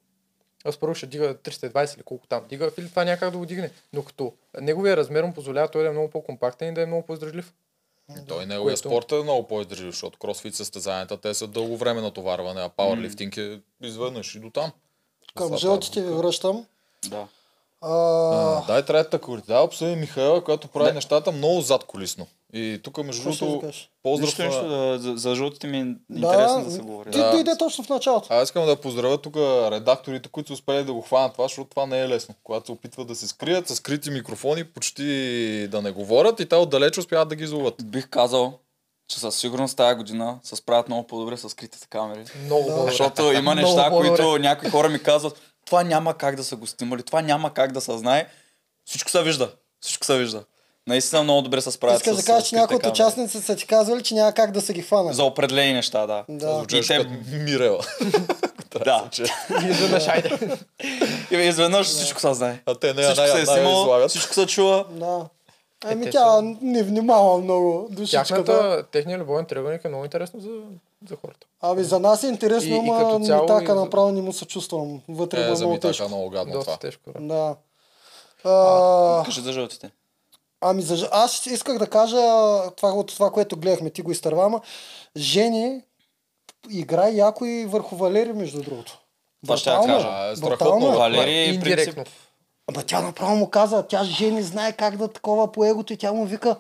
Аспару 0.68 0.96
ще 0.96 1.06
дига 1.08 1.36
320 1.36 1.96
или 1.96 2.04
колко 2.04 2.28
там 2.28 2.44
дига, 2.50 2.72
Филип 2.72 2.90
това 2.90 3.04
няма 3.04 3.18
как 3.18 3.32
да 3.32 3.38
го 3.38 3.46
дигне. 3.46 3.72
Но 3.94 4.04
като 4.04 4.34
неговия 4.62 4.98
размер 4.98 5.24
му 5.24 5.34
позволява 5.34 5.68
той 5.68 5.84
да 5.84 5.90
е 5.90 5.92
много 5.92 6.10
по-компактен 6.10 6.70
и 6.70 6.74
да 6.74 6.82
е 6.82 6.86
много 6.86 7.06
по-издръжлив. 7.06 7.54
Той 8.28 8.46
неговия 8.46 8.76
Което- 8.76 8.90
спорт 8.90 9.12
е 9.12 9.24
много 9.24 9.48
по-издържив, 9.48 9.86
защото 9.86 10.20
кросфит 10.20 10.56
състезанията 10.56 11.18
те 11.18 11.34
са 11.34 11.48
дълго 11.48 11.78
време 11.78 12.02
натоварване, 12.02 12.62
а 12.62 12.70
пауърлифтинг 12.70 13.38
е 13.38 13.60
изведнъж 13.82 14.36
и 14.36 14.40
до 14.40 14.50
там. 14.50 14.72
Към 15.36 15.58
жълтите 15.58 16.02
ви 16.02 16.12
връщам. 16.12 16.66
Да. 17.08 17.28
А, 17.82 17.92
А, 17.92 18.66
дай 18.68 18.86
третата 18.86 19.22
колите. 19.22 19.48
Да, 19.48 19.60
обсъдим 19.60 20.00
Михайла, 20.00 20.44
която 20.44 20.68
прави 20.68 20.92
нещата 20.92 21.32
много 21.32 21.62
зад 21.62 21.84
колисно. 21.84 22.28
И 22.56 22.80
тук 22.84 23.04
между 23.04 23.24
другото, 23.24 23.72
поздрав 24.04 24.28
Нищо, 24.28 24.44
нищо, 24.44 24.68
да, 24.68 25.00
за, 25.00 25.14
за 25.16 25.36
жълтите 25.36 25.68
ми 25.68 25.78
е 25.78 26.16
интересно 26.16 26.66
да 26.66 26.72
се 26.72 26.80
говори. 26.80 27.12
Ти 27.12 27.18
Да. 27.18 27.32
дойде 27.32 27.58
точно 27.58 27.84
в 27.84 27.90
началото. 27.90 28.28
Аз 28.34 28.44
искам 28.44 28.66
да 28.66 28.76
поздравя 28.76 29.18
тук 29.18 29.36
редакторите, 29.72 30.30
които 30.30 30.48
са 30.48 30.54
успели 30.54 30.84
да 30.84 30.94
го 30.94 31.02
хванат 31.02 31.34
това, 31.34 31.46
защото 31.46 31.70
това 31.70 31.86
не 31.86 32.02
е 32.02 32.10
лесно. 32.10 32.36
Когато 32.44 32.66
се 32.66 32.72
опитват 32.72 33.08
да 33.08 33.16
се 33.16 33.28
скрият 33.28 33.68
с 33.68 33.76
скрити 33.76 34.10
микрофони, 34.12 34.64
почти 34.64 35.04
да 35.72 35.82
не 35.82 35.92
говорят 35.92 36.40
и 36.40 36.46
те 36.46 36.56
отдалеч 36.56 36.98
успяват 36.98 37.30
да 37.30 37.36
ги 37.36 37.44
изловат. 37.44 37.76
Бих 37.84 38.10
казал, 38.10 38.60
че 39.08 39.20
със 39.20 39.36
сигурност 39.36 39.78
тази 39.78 39.96
година 39.96 40.40
се 40.44 40.56
справят 40.56 40.88
много 40.88 41.08
по-добре 41.08 41.38
с 41.38 41.50
скритите 41.50 41.88
камери. 41.90 42.24
Много 42.46 42.68
по-добре. 42.68 42.92
Защото 42.92 43.32
има 43.32 43.56
неща, 43.56 43.90
които 43.92 44.38
някои 44.38 44.70
хора 44.70 44.90
ми 44.90 45.00
казват, 45.00 45.42
това 45.66 45.84
няма 45.84 46.14
как 46.14 46.36
да 46.36 46.44
са 46.44 46.56
го 46.56 46.68
снимали, 46.68 47.04
това 47.04 47.22
няма 47.22 47.54
как 47.54 47.72
да 47.72 47.82
се 47.82 47.98
знае. 47.98 48.28
Всичко 48.86 49.12
се 49.12 49.24
вижда. 49.24 49.52
Всичко 49.82 50.06
се 50.06 50.18
вижда. 50.18 50.44
Наистина 50.88 51.24
много 51.24 51.42
добре 51.42 51.62
се 51.62 51.72
справят 51.72 51.98
Искаш 51.98 52.14
с 52.14 52.18
да 52.18 52.24
кажеш, 52.26 52.50
че 52.50 52.56
някои 52.56 52.76
от 52.76 52.82
камери. 52.82 52.94
участниците 52.94 53.44
са 53.44 53.56
ти 53.56 53.68
казвали, 53.68 54.04
че 54.04 54.16
няма 54.16 54.32
как 54.32 54.52
да 54.52 54.62
са 54.62 54.74
ги 54.74 54.82
фанали. 54.82 55.14
За 55.14 55.24
определени 55.24 55.74
неща, 55.74 56.08
да. 56.08 56.24
Да. 56.30 56.66
И 56.72 56.82
те- 56.82 57.08
Мирела. 57.30 57.80
Да. 58.76 59.10
Изведнъж, 59.62 60.08
айде. 60.08 60.58
И 61.32 61.36
изведнъж 61.38 61.88
всичко 61.88 62.20
се 62.20 62.34
знае. 62.34 62.62
А 62.66 62.76
те 62.76 62.94
не 62.94 63.04
Всичко 63.04 63.16
се 63.18 63.32
е 63.32 63.36
най- 63.36 63.46
снимало, 63.48 64.08
всичко 64.08 64.34
се 64.34 64.46
чува. 64.46 64.86
Да. 64.92 65.26
Ами 65.86 66.04
те 66.04 66.12
тя 66.12 66.26
са- 66.32 66.56
не 66.62 66.84
внимава 66.84 67.38
много 67.38 67.88
душичката. 67.92 68.28
Тяхната, 68.44 68.84
техният 68.84 69.22
любовен 69.22 69.46
триъгълник 69.46 69.86
е 69.86 69.90
много 69.90 70.04
интересно 70.04 70.40
за, 70.40 70.50
за 71.10 71.16
хората. 71.18 71.48
Ами 71.62 71.84
за 71.84 72.00
нас 72.00 72.24
е 72.24 72.28
интересно, 72.28 72.76
ама 72.78 73.20
Митака 73.20 73.64
и 73.64 73.68
за- 73.68 73.76
направо 73.76 74.12
не 74.12 74.22
му 74.22 74.34
се 74.34 74.46
чувствам. 74.46 75.02
Вътре 75.10 75.40
Е, 75.40 75.44
е, 75.44 75.50
много 75.50 75.78
тежко. 75.78 76.08
много 76.08 76.30
гадно 76.30 76.54
Доста 76.54 76.66
това. 76.66 76.78
тежко. 76.80 77.12
Да. 77.12 77.20
Да. 77.20 77.56
А, 78.46 79.24
Кажи 79.26 79.42
за 79.42 79.52
жълтите. 79.52 79.92
Ами 80.64 80.82
за, 80.82 81.10
аз 81.12 81.46
исках 81.46 81.78
да 81.78 81.88
кажа 81.88 82.18
това, 82.72 82.90
от 82.90 83.08
това, 83.08 83.32
което 83.32 83.58
гледахме, 83.58 83.90
ти 83.90 84.02
го 84.02 84.12
изтърва, 84.12 84.46
ама 84.46 84.62
Жени 85.18 85.82
играе 86.70 87.12
яко 87.12 87.46
и 87.46 87.66
върху 87.66 87.96
Валери, 87.96 88.34
между 88.34 88.62
другото. 88.62 89.00
Това 89.44 89.58
ще 89.58 89.70
я 89.70 89.82
кажа. 89.82 90.08
е. 90.28 90.32
Е, 90.32 90.36
страхотно, 90.36 90.94
е. 90.94 90.98
Валери, 90.98 91.26
принцип, 91.26 91.54
Индиректно. 91.56 92.04
Ама 92.68 92.84
тя 92.84 93.02
направо 93.02 93.36
му 93.36 93.50
каза, 93.50 93.88
тя 93.88 94.04
жени 94.04 94.42
знае 94.44 94.72
как 94.72 94.98
да 94.98 95.08
такова 95.08 95.52
по 95.52 95.66
егото 95.66 95.94
и 95.94 95.98
тя 95.98 96.14
му 96.14 96.26
вика, 96.26 96.56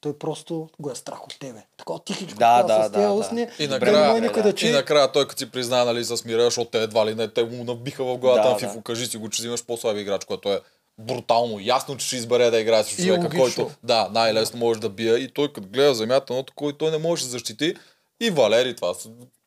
той 0.00 0.18
просто 0.18 0.68
го 0.78 0.90
е 0.90 0.94
страх 0.94 1.24
от 1.24 1.38
тебе. 1.38 1.62
Такова 1.76 2.04
тихичко, 2.04 2.38
Да, 2.38 2.62
да, 2.62 2.84
с 2.84 2.92
тези 2.92 3.04
да, 3.04 3.12
устни, 3.12 3.46
И 3.58 3.66
да 3.66 3.74
накрая- 3.74 4.08
може 4.08 4.20
никой 4.20 4.42
да 4.42 4.54
И 4.62 4.70
накрая 4.70 5.12
той 5.12 5.28
като 5.28 5.38
си 5.38 5.50
призна, 5.50 5.84
нали, 5.84 6.04
с 6.04 6.24
Мира, 6.24 6.44
защото 6.44 6.70
те 6.70 6.82
едва 6.82 7.06
ли 7.06 7.14
не, 7.14 7.28
те 7.28 7.44
му 7.44 7.64
набиха 7.64 8.04
в 8.04 8.18
главата 8.18 8.48
Да, 8.48 8.58
Фифо, 8.58 8.74
да. 8.74 8.82
кажи 8.82 9.06
си 9.06 9.16
го, 9.16 9.30
че 9.30 9.42
взимаш 9.42 9.64
по-слаби 9.66 10.00
играч, 10.00 10.24
което 10.24 10.52
е 10.52 10.60
брутално, 10.98 11.60
ясно, 11.60 11.96
че 11.96 12.06
ще 12.06 12.16
избере 12.16 12.50
да 12.50 12.60
играе 12.60 12.84
с 12.84 13.04
човека, 13.04 13.30
който 13.36 13.70
да, 13.82 14.08
най-лесно 14.12 14.58
може 14.58 14.80
да 14.80 14.88
бие 14.88 15.14
и 15.14 15.28
той 15.28 15.52
като 15.52 15.68
гледа 15.68 15.94
земята, 15.94 16.34
но 16.34 16.44
кой 16.54 16.78
той 16.78 16.90
не 16.90 16.98
може 16.98 17.22
да 17.22 17.26
се 17.26 17.30
защити 17.30 17.74
и 18.20 18.30
Валери 18.30 18.76
това 18.76 18.94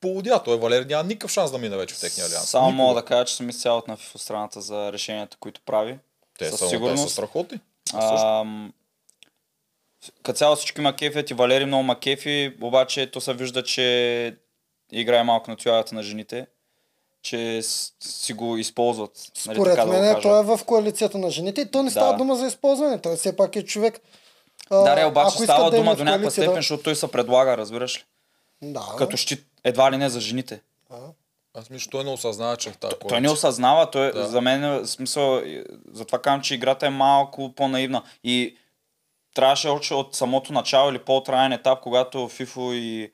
полудя, 0.02 0.41
той 0.45 0.58
Валери 0.58 0.86
няма 0.86 1.04
никакъв 1.04 1.32
шанс 1.32 1.52
да 1.52 1.58
мине 1.58 1.78
вече 1.78 1.95
в 1.95 1.99
техния 1.99 2.28
алианс. 2.28 2.49
Само 2.49 2.68
Никога. 2.68 2.84
мога 2.84 3.02
да 3.02 3.06
кажа, 3.06 3.26
че 3.26 3.36
съм 3.36 3.49
изцяло 3.49 3.84
на 3.88 3.97
FIFA 3.97 4.18
страната 4.18 4.62
за 4.62 4.93
решенията, 4.93 5.38
които 5.39 5.62
прави. 5.66 5.99
Те 6.39 6.49
със 6.49 6.60
са, 6.60 6.66
те 6.66 6.70
сигурност. 6.70 7.04
са 7.04 7.10
страхотни. 7.10 7.60
Като 10.24 10.38
цяло 10.38 10.56
всички 10.56 10.82
макефят 10.82 11.30
и 11.30 11.34
Валери 11.34 11.66
много 11.66 11.84
макефи, 11.84 12.58
обаче 12.62 13.12
то 13.12 13.22
се 13.22 13.34
вижда, 13.34 13.64
че 13.64 14.36
играе 14.91 15.24
малко 15.24 15.52
на 15.52 15.58
тоягата 15.58 15.95
на 15.95 16.04
жените, 16.04 16.47
че 17.22 17.61
си 17.99 18.34
го 18.34 18.57
използват. 18.57 19.11
нали, 19.47 19.55
Според 19.55 19.76
да 19.76 19.86
го 19.86 19.91
мен 19.91 20.13
кажа. 20.13 20.22
той 20.22 20.39
е 20.39 20.43
в 20.43 20.59
коалицията 20.65 21.17
на 21.17 21.30
жените 21.30 21.61
и 21.61 21.72
то 21.72 21.84
не 21.84 21.91
става 21.91 22.11
Да. 22.11 22.17
дума 22.17 22.36
за 22.36 22.47
използване. 22.47 23.01
Той 23.01 23.15
все 23.15 23.36
пак 23.36 23.55
е 23.55 23.65
човек. 23.65 23.99
а, 24.69 24.78
Да, 24.78 24.95
ре, 24.95 25.05
обаче 25.05 25.38
става 25.38 25.72
да 25.72 25.78
дума 25.78 25.95
до 25.95 26.03
някаква 26.03 26.30
степен, 26.32 26.55
защото 26.55 26.84
той 26.84 26.95
се 26.95 27.07
предлага, 27.07 27.57
разбираш 27.57 27.97
ли? 27.97 28.03
Да, 28.63 28.82
Като 28.97 29.17
щит, 29.17 29.45
едва 29.63 29.91
ли 29.91 29.97
не 29.97 30.09
за 30.09 30.19
жените. 30.19 30.61
Аз 31.53 31.69
мисля, 31.69 31.89
той 31.91 32.03
не 32.03 32.09
осъзнава, 32.09 32.57
че 32.57 32.69
е 32.69 32.72
в 32.72 32.78
тази 32.78 32.95
Той 33.09 33.22
не 33.22 33.30
осъзнава, 33.30 33.91
той, 33.91 34.11
Да. 34.11 34.28
за 34.28 34.41
мен 34.41 34.63
е 34.76 34.86
смисъл, 34.86 35.38
е, 35.38 35.63
затова 35.93 36.19
казвам, 36.19 36.41
че 36.41 36.55
играта 36.55 36.86
е 36.86 36.89
малко 36.89 37.53
по-наивна. 37.55 38.03
И 38.24 38.57
трябваше 39.34 39.67
още 39.67 39.93
от 39.93 40.15
самото 40.15 40.53
начало 40.53 40.89
или 40.89 40.99
по-траен 40.99 41.51
етап, 41.51 41.80
когато 41.80 42.28
Фифо 42.28 42.69
и 42.74 43.11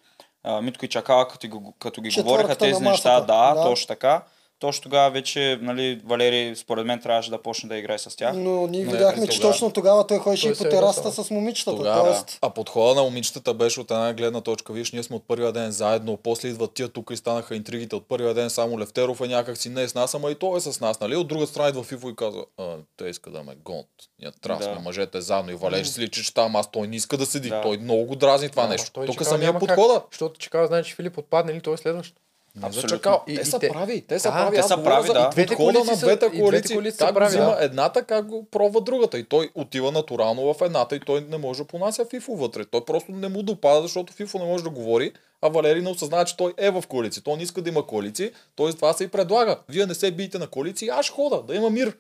а, 0.48 0.62
Митко 0.62 0.86
и 0.86 0.89
Чакала, 0.89 1.28
като, 1.28 1.48
ги- 1.48 1.60
като 1.80 2.02
ги 2.02 2.12
Четвърката 2.12 2.43
говориха 2.43 2.58
тези 2.60 2.84
неща, 2.84 3.22
да, 3.22 3.54
да. 3.54 3.64
точно 3.64 3.88
така. 3.88 4.22
Точно 4.60 4.84
тогава 4.84 5.12
вече, 5.12 5.60
нали, 5.62 6.01
Валери, 6.05 6.55
според 6.55 6.86
мен, 6.86 6.99
трябваше 7.01 7.30
да 7.30 7.41
почне 7.41 7.70
да 7.70 7.78
играе 7.78 7.97
с 7.97 8.18
тях. 8.18 8.34
Но 8.36 8.68
ние 8.68 8.84
Не, 8.86 8.91
видяхме, 8.91 9.24
е, 9.24 9.28
че 9.28 9.38
тогава- 9.38 9.53
точно 9.53 9.72
тогава 9.72 10.08
той 10.08 10.20
ходеше 10.20 10.49
и 10.49 10.55
по 10.55 10.66
е 10.66 10.70
терасата 10.70 11.24
с 11.24 11.32
момичетата. 11.32 11.78
Тогава, 11.78 12.03
Тоест, 12.03 12.38
а 12.41 12.49
подхода 12.49 12.95
на 12.95 13.03
момичетата 13.03 13.53
беше 13.53 13.80
от 13.82 13.91
една 13.91 14.14
гледна 14.14 14.41
точка. 14.41 14.74
Виж, 14.74 14.91
ние 14.91 15.03
сме 15.03 15.16
от 15.16 15.28
първия 15.28 15.51
ден 15.51 15.72
заедно, 15.72 16.18
после 16.18 16.47
идват 16.47 16.74
тия 16.74 16.89
тук 16.89 17.10
и 17.12 17.18
станаха 17.18 17.55
интригите. 17.55 17.95
От 17.95 18.08
първия 18.08 18.34
ден 18.34 18.49
само 18.49 18.80
Левтеров 18.80 19.22
е 19.22 19.28
някак 19.28 19.58
си 19.58 19.70
не 19.70 19.84
е 19.84 19.88
с 19.88 19.95
нас, 19.95 20.14
ама 20.14 20.32
и 20.32 20.36
той 20.36 20.58
е 20.58 20.62
с 20.62 20.80
нас, 20.80 20.99
нали? 20.99 21.16
От 21.16 21.28
друга 21.28 21.47
страна 21.47 21.70
идва 21.70 21.84
Фифо 21.84 22.10
и 22.10 22.16
казва, 22.16 22.45
те 22.97 23.05
иска 23.05 23.30
да 23.32 23.43
ме 23.43 23.55
гонят. 23.55 23.88
Ние 24.22 24.32
трябва 24.41 24.62
да 24.62 24.70
Да. 24.70 24.76
сме 24.76 24.84
мъжете 24.84 25.22
заедно. 25.22 25.51
И 25.51 25.55
Валери 25.55 25.86
си 25.86 26.01
личи, 26.01 26.24
че 26.24 26.34
там 26.34 26.55
аз 26.55 26.72
той 26.72 26.88
не 26.88 26.95
иска 26.95 27.18
да 27.18 27.26
седи. 27.26 27.49
Да. 27.49 27.62
Той 27.62 27.78
много 27.78 28.05
го 28.05 28.16
дразни 28.16 28.49
това 28.49 28.64
Ама 28.64 28.72
нещо. 28.72 29.05
Тук 29.05 29.24
самия 29.26 29.60
подхода. 29.60 30.01
Защото 30.12 30.39
Чакал 30.39 30.68
знае, 30.68 30.84
че 30.84 30.95
Филип 30.95 31.18
отпадне 31.18 31.51
или 31.51 31.62
той 31.62 31.74
е 31.74 31.78
следващ. 31.78 32.16
Не 32.58 32.62
за 32.62 32.68
Абсолютно. 32.68 32.89
чакал. 32.89 33.24
И- 33.28 33.36
Те 33.36 33.41
и 33.41 33.45
са 33.45 33.60
те- 33.60 33.70
прави. 33.70 34.01
Те 34.01 34.20
са 34.20 34.28
Да, 34.28 34.34
прави. 34.36 34.55
те 34.55 34.64
са 34.64 34.84
прави, 34.84 35.08
да. 35.10 35.30
Двете 35.30 35.55
коалиции 35.55 35.84
на 35.84 35.97
са- 35.97 36.05
двете 36.05 36.26
и 36.26 36.30
двете 36.30 36.41
коалиции. 36.41 36.76
коалиции 36.76 36.91
са 36.93 37.05
Как 37.05 37.14
го 37.14 37.16
прави, 37.16 37.30
взима 37.30 37.45
да. 37.47 37.58
едната, 37.62 38.03
как 38.03 38.26
го 38.26 38.45
пробва 38.45 38.82
другата. 38.82 39.20
И 39.20 39.24
той 39.24 39.49
отива 39.55 39.91
натурално 39.91 40.53
в 40.53 40.62
едната 40.62 40.95
и 40.95 40.99
той 40.99 41.22
не 41.22 41.38
може 41.38 41.60
да 41.60 41.66
понася 41.66 42.05
Фифо 42.05 42.36
вътре. 42.36 42.66
Той 42.66 42.86
просто 42.86 43.12
не 43.12 43.28
му 43.28 43.43
допада, 43.43 43.82
защото 43.82 44.14
Фифо 44.14 44.39
не 44.39 44.45
може 44.45 44.64
да 44.64 44.70
говори, 44.70 45.12
а 45.41 45.49
Валери 45.49 45.82
не 45.82 45.89
осъзнава, 45.89 46.26
че 46.26 46.38
той 46.38 46.53
е 46.58 46.72
в 46.72 46.84
коалиция. 46.84 47.24
Той 47.24 47.38
не 47.38 47.43
иска 47.43 47.62
да 47.62 47.70
има 47.70 47.86
коалиции, 47.86 48.32
т.е. 48.55 48.70
това 48.70 48.93
се 48.93 49.03
и 49.03 49.10
предлага. 49.10 49.58
Вие 49.70 49.86
не 49.86 49.93
се 49.95 50.12
бийте 50.12 50.38
на 50.38 50.47
коалиции, 50.47 50.89
аз 50.89 51.10
хода, 51.10 51.41
да 51.43 51.55
има 51.55 51.70
мир. 51.70 51.97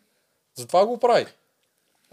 Затова 0.55 0.85
го 0.85 0.97
прави. 0.97 1.25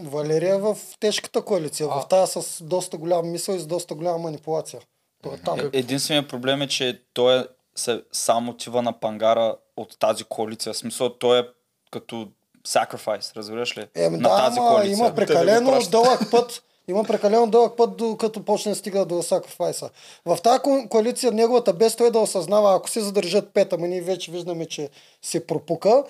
Валерия 0.00 0.54
е 0.54 0.58
в 0.58 0.76
тежката 1.00 1.42
коалиция, 1.42 1.88
в 1.88 2.06
тази 2.10 2.32
с 2.32 2.62
доста 2.62 2.96
голяма 2.96 3.22
мисъл 3.22 3.54
и 3.54 3.60
с 3.60 3.66
доста 3.66 3.94
голяма 3.94 4.18
манипулация. 4.18 4.80
Той 5.22 5.34
е 5.34 5.38
там. 5.38 5.60
Е- 5.60 5.70
Единственият 5.72 6.28
проблем 6.28 6.62
е, 6.62 6.68
че 6.68 7.00
той 7.14 7.38
е, 7.38 7.44
се 7.76 8.02
сам 8.12 8.48
отива 8.48 8.82
на 8.82 8.92
пангара 8.92 9.56
от 9.76 9.98
тази 9.98 10.24
коалиция. 10.24 10.72
В 10.72 10.76
смисъл, 10.76 11.08
той 11.08 11.38
е 11.38 11.42
като 11.90 12.28
sacrifice, 12.68 13.36
разбираш 13.36 13.78
ли? 13.78 13.86
Еми 13.94 14.16
на 14.16 14.28
да, 14.28 14.36
тази 14.36 14.58
ама 14.58 14.68
коалиция. 14.68 14.92
има 14.98 15.14
прекалено 15.14 15.80
дълъг 15.90 16.20
път. 16.30 16.62
Има 16.88 17.04
прекалено 17.04 17.46
дълъг 17.46 17.76
път, 17.76 17.96
докато 17.96 18.44
почне 18.44 18.72
да 18.72 18.76
стига 18.76 19.04
до 19.04 19.22
сакрифайса. 19.22 19.90
В 20.24 20.38
тази 20.42 20.58
ко- 20.58 20.88
коалиция 20.88 21.32
неговата 21.32 21.72
без 21.72 21.96
той 21.96 22.10
да 22.10 22.18
осъзнава, 22.18 22.76
ако 22.76 22.90
се 22.90 23.00
задържат 23.00 23.48
пет, 23.54 23.72
ама 23.72 23.88
ние 23.88 24.00
вече 24.00 24.30
виждаме, 24.30 24.66
че 24.66 24.90
се 25.22 25.46
пропука, 25.46 26.04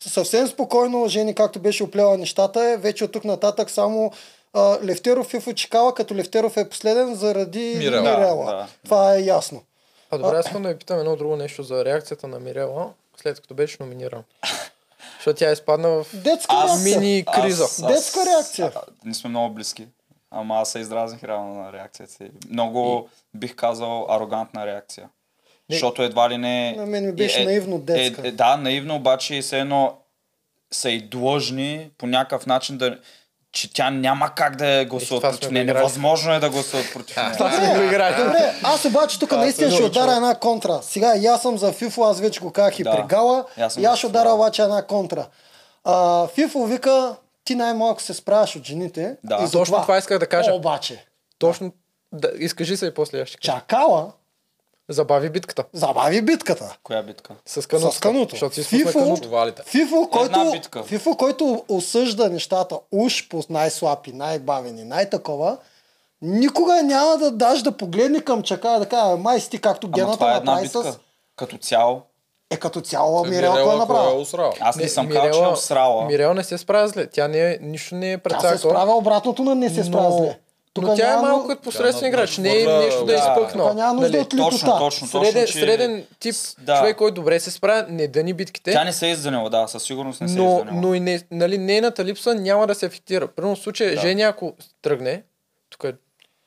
съвсем 0.00 0.46
спокойно 0.46 1.08
Жени, 1.08 1.34
както 1.34 1.58
беше 1.58 1.84
оплела 1.84 2.18
нещата, 2.18 2.64
е 2.64 2.76
вече 2.76 3.04
от 3.04 3.12
тук 3.12 3.24
нататък 3.24 3.70
само 3.70 4.12
а, 4.52 4.78
Левтеров 4.84 5.34
и 5.34 5.40
Фучикала, 5.40 5.94
като 5.94 6.14
Левтеров 6.14 6.56
е 6.56 6.68
последен 6.68 7.14
заради 7.14 7.74
Мирела. 7.78 8.02
Мирела. 8.02 8.46
Да, 8.46 8.56
да. 8.56 8.66
Това 8.84 9.14
е 9.14 9.20
ясно. 9.20 9.62
А 10.10 10.18
добре, 10.18 10.36
аз 10.36 10.46
искам 10.46 10.62
да 10.62 10.68
ви 10.68 10.78
питам 10.78 10.98
едно 10.98 11.16
друго 11.16 11.36
нещо 11.36 11.62
за 11.62 11.84
реакцията 11.84 12.28
на 12.28 12.40
Мирела, 12.40 12.92
след 13.16 13.40
като 13.40 13.54
беше 13.54 13.76
номиниран. 13.80 14.22
Защото 15.16 15.38
тя 15.38 15.52
изпадна 15.52 15.88
в 15.88 16.06
Детска 16.14 16.54
Аз- 16.58 16.84
мини 16.84 17.24
криза. 17.34 17.64
Аз- 17.64 17.86
Детска 17.86 18.20
реакция. 18.26 18.72
А, 18.74 18.80
ние 19.04 19.14
сме 19.14 19.30
много 19.30 19.54
близки. 19.54 19.86
Ама 20.30 20.56
аз 20.56 20.70
се 20.72 20.78
издразних 20.78 21.24
реално 21.24 21.54
на 21.54 21.72
реакцията 21.72 22.12
си. 22.12 22.30
Много, 22.50 23.08
бих 23.34 23.54
казал, 23.54 24.06
арогантна 24.08 24.66
реакция. 24.66 25.08
Не. 25.70 25.74
Защото 25.76 26.02
едва 26.02 26.30
ли 26.30 26.38
не... 26.38 26.74
На 26.76 26.86
мен 26.86 27.06
ми 27.06 27.12
беше 27.12 27.42
е- 27.42 27.44
наивно 27.44 27.78
детска. 27.78 28.22
Е, 28.24 28.28
е, 28.28 28.32
да, 28.32 28.56
наивно, 28.56 28.94
обаче 28.96 29.34
и 29.34 29.42
все 29.42 29.58
едно 29.60 29.96
са 30.70 30.90
и 30.90 31.00
длъжни 31.08 31.90
по 31.98 32.06
някакъв 32.06 32.46
начин 32.46 32.78
да 32.78 32.98
че 33.52 33.72
тя 33.72 33.90
няма 33.90 34.30
как 34.34 34.56
да 34.56 34.66
я 34.66 34.84
гласуват 34.84 35.22
това 35.22 35.32
против 35.32 35.50
нея. 35.50 35.64
Невъзможно 35.64 36.32
е 36.32 36.38
да 36.38 36.50
гласуват 36.50 36.92
против 36.92 37.16
нея. 37.16 37.32
Това 37.32 37.52
сме 37.52 37.74
го 37.78 37.82
играли. 37.82 38.24
Добре, 38.24 38.54
аз 38.62 38.84
обаче 38.84 39.18
тук 39.18 39.32
наистина 39.32 39.70
ще 39.70 39.82
ударя 39.82 40.12
една 40.12 40.34
контра. 40.34 40.78
Сега 40.82 41.16
и 41.16 41.26
аз 41.26 41.42
съм 41.42 41.58
за 41.58 41.72
Фифо, 41.72 42.02
аз 42.02 42.20
вече 42.20 42.40
го 42.40 42.52
казах 42.52 42.78
и 42.78 42.84
при 42.84 43.02
Гала. 43.08 43.44
И 43.78 43.84
аз 43.84 43.98
ще 43.98 44.06
ударя 44.06 44.28
да. 44.28 44.34
обаче 44.34 44.62
една 44.62 44.82
контра. 44.82 45.26
Фифо 46.34 46.64
вика, 46.64 47.16
ти 47.44 47.54
най-малко 47.54 48.02
се 48.02 48.14
справяш 48.14 48.56
от 48.56 48.64
жените. 48.64 49.16
Да. 49.24 49.44
И 49.48 49.50
Точно 49.50 49.82
това 49.82 49.98
исках 49.98 50.18
да 50.18 50.26
кажа. 50.26 50.52
Обаче, 50.52 51.06
Точно, 51.38 51.72
да, 52.12 52.30
изкажи 52.38 52.76
се 52.76 52.86
и 52.86 52.94
после 52.94 53.20
аз 53.20 53.28
ще 53.28 53.38
кажа. 53.38 53.58
Чакала 53.58 54.12
Забави 54.90 55.30
битката. 55.30 55.64
забави 55.72 56.22
битката. 56.22 56.76
Коя 56.82 57.02
битка? 57.02 57.34
С 57.46 57.66
кануто. 57.66 57.92
С 57.92 58.00
кануто. 58.00 58.30
Защото 58.30 58.54
си 58.54 58.62
Фифо, 58.62 58.98
кануто. 58.98 59.28
Фифо, 59.66 60.08
който. 60.12 60.52
Фифо, 60.84 61.16
който 61.16 61.64
осъжда 61.68 62.28
нещата 62.28 62.78
уж 62.92 63.28
по 63.28 63.42
най-слаби, 63.50 64.12
най-бавени, 64.12 64.84
най-такова, 64.84 65.56
никога 66.22 66.82
няма 66.82 67.16
да 67.16 67.30
даш 67.30 67.62
да 67.62 67.72
погледне 67.72 68.20
към 68.20 68.42
чака 68.42 68.68
да 68.78 68.86
каже, 68.86 69.16
май 69.16 69.40
си 69.40 69.50
ти 69.50 69.60
както 69.60 69.86
Ама 69.86 69.94
гената 69.94 70.12
това 70.12 70.34
е 70.34 70.36
една 70.36 70.52
направи 70.52 70.66
битка. 70.66 70.92
с... 70.92 70.98
Като 71.36 71.58
цяло. 71.58 72.02
Е 72.50 72.56
като 72.56 72.80
цяло 72.80 73.24
Мирела, 73.24 73.54
Мирел, 73.54 73.66
кой 73.66 73.82
е 73.82 73.86
кой 73.86 74.46
е? 74.46 74.50
Аз 74.60 74.76
не, 74.76 74.88
съм 74.88 75.08
казал, 75.08 75.30
че 75.32 75.42
е 75.42 75.52
усрала. 75.52 76.04
Мирел 76.06 76.34
не 76.34 76.44
се 76.44 76.58
справя 76.58 76.88
зле. 76.88 77.06
Тя 77.06 77.28
не 77.28 77.38
е, 77.38 77.58
нищо 77.60 77.94
не 77.94 78.12
е 78.12 78.16
Тя 78.16 78.22
предсакала. 78.22 78.52
се 78.52 78.58
справя 78.58 78.94
обратното 78.94 79.44
на 79.44 79.54
не 79.54 79.70
се 79.70 79.84
справя 79.84 80.12
зле. 80.12 80.38
Тук 80.72 80.84
но 80.84 80.94
тя 80.96 81.12
е 81.12 81.16
малко 81.16 81.48
като 81.48 81.62
посредствен 81.62 82.08
играч. 82.08 82.38
Не 82.38 82.48
е 82.52 82.66
нещо 82.66 83.04
да 83.04 83.12
е 83.12 83.16
да, 83.16 83.22
изпъкнал. 83.34 83.66
тук 83.66 83.76
няма 83.76 83.94
нужда 83.94 84.08
Нали? 84.08 84.20
от 84.20 84.34
литота. 84.34 84.50
Точно, 84.50 84.78
точно, 84.78 85.08
точно, 85.08 85.24
Среден, 85.24 85.46
че... 85.46 85.52
среден 85.52 86.06
тип 86.20 86.34
Да. 86.58 86.78
човек, 86.78 86.96
който 86.96 87.14
добре 87.14 87.40
се 87.40 87.50
справя, 87.50 87.86
не 87.88 88.08
дъни 88.08 88.32
битките. 88.32 88.72
Тя 88.72 88.84
не 88.84 88.92
се 88.92 89.06
е 89.06 89.10
издънила, 89.10 89.50
да, 89.50 89.68
със 89.68 89.82
сигурност 89.82 90.20
не 90.20 90.28
се 90.28 90.34
е 90.34 90.38
но, 90.38 90.58
издънила. 90.58 90.80
но 90.82 90.94
и 90.94 91.00
не, 91.00 91.22
нали, 91.30 91.58
нейната 91.58 92.04
липса 92.04 92.34
няма 92.34 92.66
да 92.66 92.74
се 92.74 92.86
ефектира. 92.86 93.28
Примерно 93.28 93.56
в 93.56 93.60
случая, 93.60 93.94
Да. 93.94 94.00
Женя, 94.00 94.22
ако 94.22 94.52
тръгне, 94.82 95.22
тук 95.70 95.84
е 95.84 95.92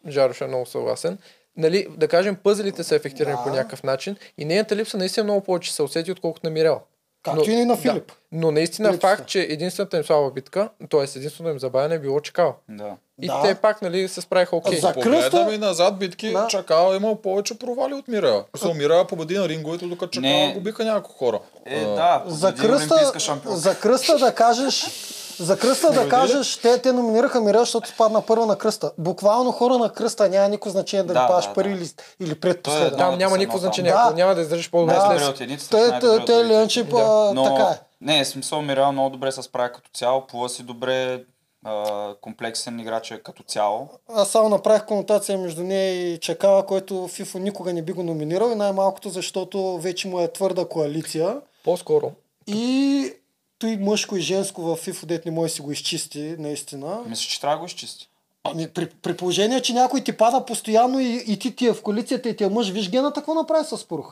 Жарош 0.09 0.41
е 0.41 0.47
много 0.47 0.65
съгласен, 0.65 1.17
нали, 1.57 1.87
да 1.89 2.07
кажем, 2.07 2.35
пъзелите 2.35 2.83
са 2.83 2.95
ефектирани 2.95 3.35
Да. 3.35 3.43
по 3.43 3.49
някакъв 3.49 3.83
начин 3.83 4.15
и 4.37 4.45
нейната 4.45 4.75
липса 4.75 4.97
наистина 4.97 5.23
много 5.23 5.41
повече 5.41 5.73
се 5.73 5.83
усети, 5.83 6.11
отколкото 6.11 6.45
на 6.47 6.51
Мирел. 6.51 6.79
Както 7.23 7.51
и 7.51 7.65
на 7.65 7.77
Филип. 7.77 8.07
Да. 8.07 8.13
Но 8.31 8.51
наистина 8.51 8.89
Липсата. 8.89 9.07
факт, 9.07 9.27
че 9.27 9.39
единствената 9.41 9.97
им 9.97 10.03
слаба 10.03 10.31
битка, 10.31 10.69
т.е. 10.89 11.17
единственото 11.17 11.51
им 11.51 11.59
забавяне 11.59 11.95
е 11.95 11.99
било 11.99 12.19
чекал. 12.19 12.55
Да. 12.69 12.91
И 13.21 13.27
Да. 13.27 13.41
те 13.43 13.55
пак, 13.55 13.81
нали, 13.81 14.07
се 14.07 14.21
справиха 14.21 14.55
окей. 14.55 14.77
За 14.77 14.93
Погледнем 14.93 15.21
кръста- 15.21 15.53
и 15.53 15.57
назад 15.57 15.99
битки, 15.99 16.31
Да. 16.31 16.47
Чакал 16.47 16.93
е 16.93 16.97
имал 16.97 17.15
повече 17.15 17.57
провали 17.57 17.93
от 17.93 18.07
Мирела. 18.07 18.45
Мисля, 18.53 18.73
Мирела 18.73 19.07
победи 19.07 19.37
на 19.37 19.49
ринговете, 19.49 19.85
докато 19.85 20.11
Чакал 20.11 20.29
Не. 20.29 20.53
го 20.53 20.59
биха 20.59 20.85
няколко 20.85 21.17
хора. 21.17 21.39
Е, 21.65 21.79
да, 21.79 22.23
За 22.27 22.55
кръста, 22.55 23.11
за 23.47 23.79
кръста 23.79 24.17
да 24.17 24.35
кажеш, 24.35 24.85
За 25.39 25.59
кръста 25.59 25.91
да 25.91 26.09
кажеш, 26.09 26.57
те, 26.57 26.81
те 26.81 26.91
номинираха 26.91 27.41
Мирел, 27.41 27.59
защото 27.59 27.89
падна 27.97 28.21
първа 28.21 28.45
на 28.45 28.55
кръста. 28.57 28.91
Буквално 28.97 29.51
хора 29.51 29.77
на 29.77 29.89
кръста 29.89 30.29
няма 30.29 30.49
никакво 30.49 30.69
значение 30.69 31.03
дали 31.03 31.13
Да, 31.17 31.27
падаш 31.27 31.45
да, 31.47 31.53
първи 31.53 31.73
да. 31.73 31.85
или, 32.19 32.35
предпоследен. 32.35 32.93
е 32.93 32.97
Там 32.97 33.17
няма 33.17 33.37
никакво 33.37 33.57
значение. 33.57 33.91
Ако 33.91 34.09
Да. 34.09 34.15
няма 34.15 34.35
да 34.35 34.41
издържиш 34.41 34.69
по-добре 34.69 34.93
Да. 34.93 35.17
След... 35.19 35.29
от 35.29 35.41
единицата, 35.41 35.99
Те, 35.99 36.07
те, 36.19 36.25
те. 36.25 36.45
Ленче, 36.45 36.83
Да. 36.83 37.33
така 37.43 37.63
е. 37.63 37.79
не, 38.01 38.25
смисъл 38.25 38.61
Мирел 38.61 38.91
много 38.91 39.09
добре 39.09 39.31
се 39.31 39.41
справя 39.41 39.71
като 39.71 39.89
цяло, 39.93 40.27
плува 40.27 40.49
си 40.49 40.63
добре, 40.63 41.23
а, 41.65 42.13
комплексен 42.21 42.79
играч 42.79 43.11
е 43.11 43.19
като 43.23 43.43
цяло. 43.43 43.87
Аз 44.15 44.29
само 44.29 44.49
направих 44.49 44.85
конотация 44.85 45.37
между 45.37 45.63
нея 45.63 46.13
и 46.13 46.19
Чакала, 46.19 46.65
който 46.65 47.07
Фифо 47.07 47.39
никога 47.39 47.73
не 47.73 47.81
би 47.81 47.93
го 47.93 48.03
номинирал 48.03 48.49
и 48.51 48.55
най-малкото, 48.55 49.09
защото 49.09 49.77
вече 49.77 50.07
му 50.07 50.19
е 50.19 50.33
твърда 50.33 50.65
коалиция. 50.65 51.35
По-скоро. 51.63 52.11
И 52.47 53.13
той 53.63 53.77
мъжко 53.77 54.17
и 54.17 54.21
женско 54.21 54.61
в 54.61 54.75
Фифо 54.75 55.05
дет 55.05 55.25
не 55.25 55.31
може 55.31 55.49
да 55.49 55.55
си 55.55 55.61
го 55.61 55.71
изчисти, 55.71 56.35
наистина. 56.39 56.99
Мисля, 57.05 57.29
че 57.29 57.41
трябва 57.41 57.55
да 57.55 57.59
го 57.59 57.65
изчисти. 57.65 58.09
Ами, 58.43 58.67
при, 58.67 58.89
при 58.89 59.17
положение, 59.17 59.61
че 59.61 59.73
някой 59.73 60.01
ти 60.01 60.11
пада 60.11 60.45
постоянно 60.45 60.99
и, 60.99 61.23
и 61.27 61.39
ти 61.39 61.55
ти 61.55 61.67
е 61.67 61.73
в 61.73 61.81
коалицията 61.81 62.29
и 62.29 62.35
ти 62.35 62.43
е 62.43 62.49
мъж, 62.49 62.69
виж 62.69 62.89
гената 62.89 63.13
какво 63.13 63.33
направи 63.33 63.65
с 63.65 63.87
Порух. 63.87 64.05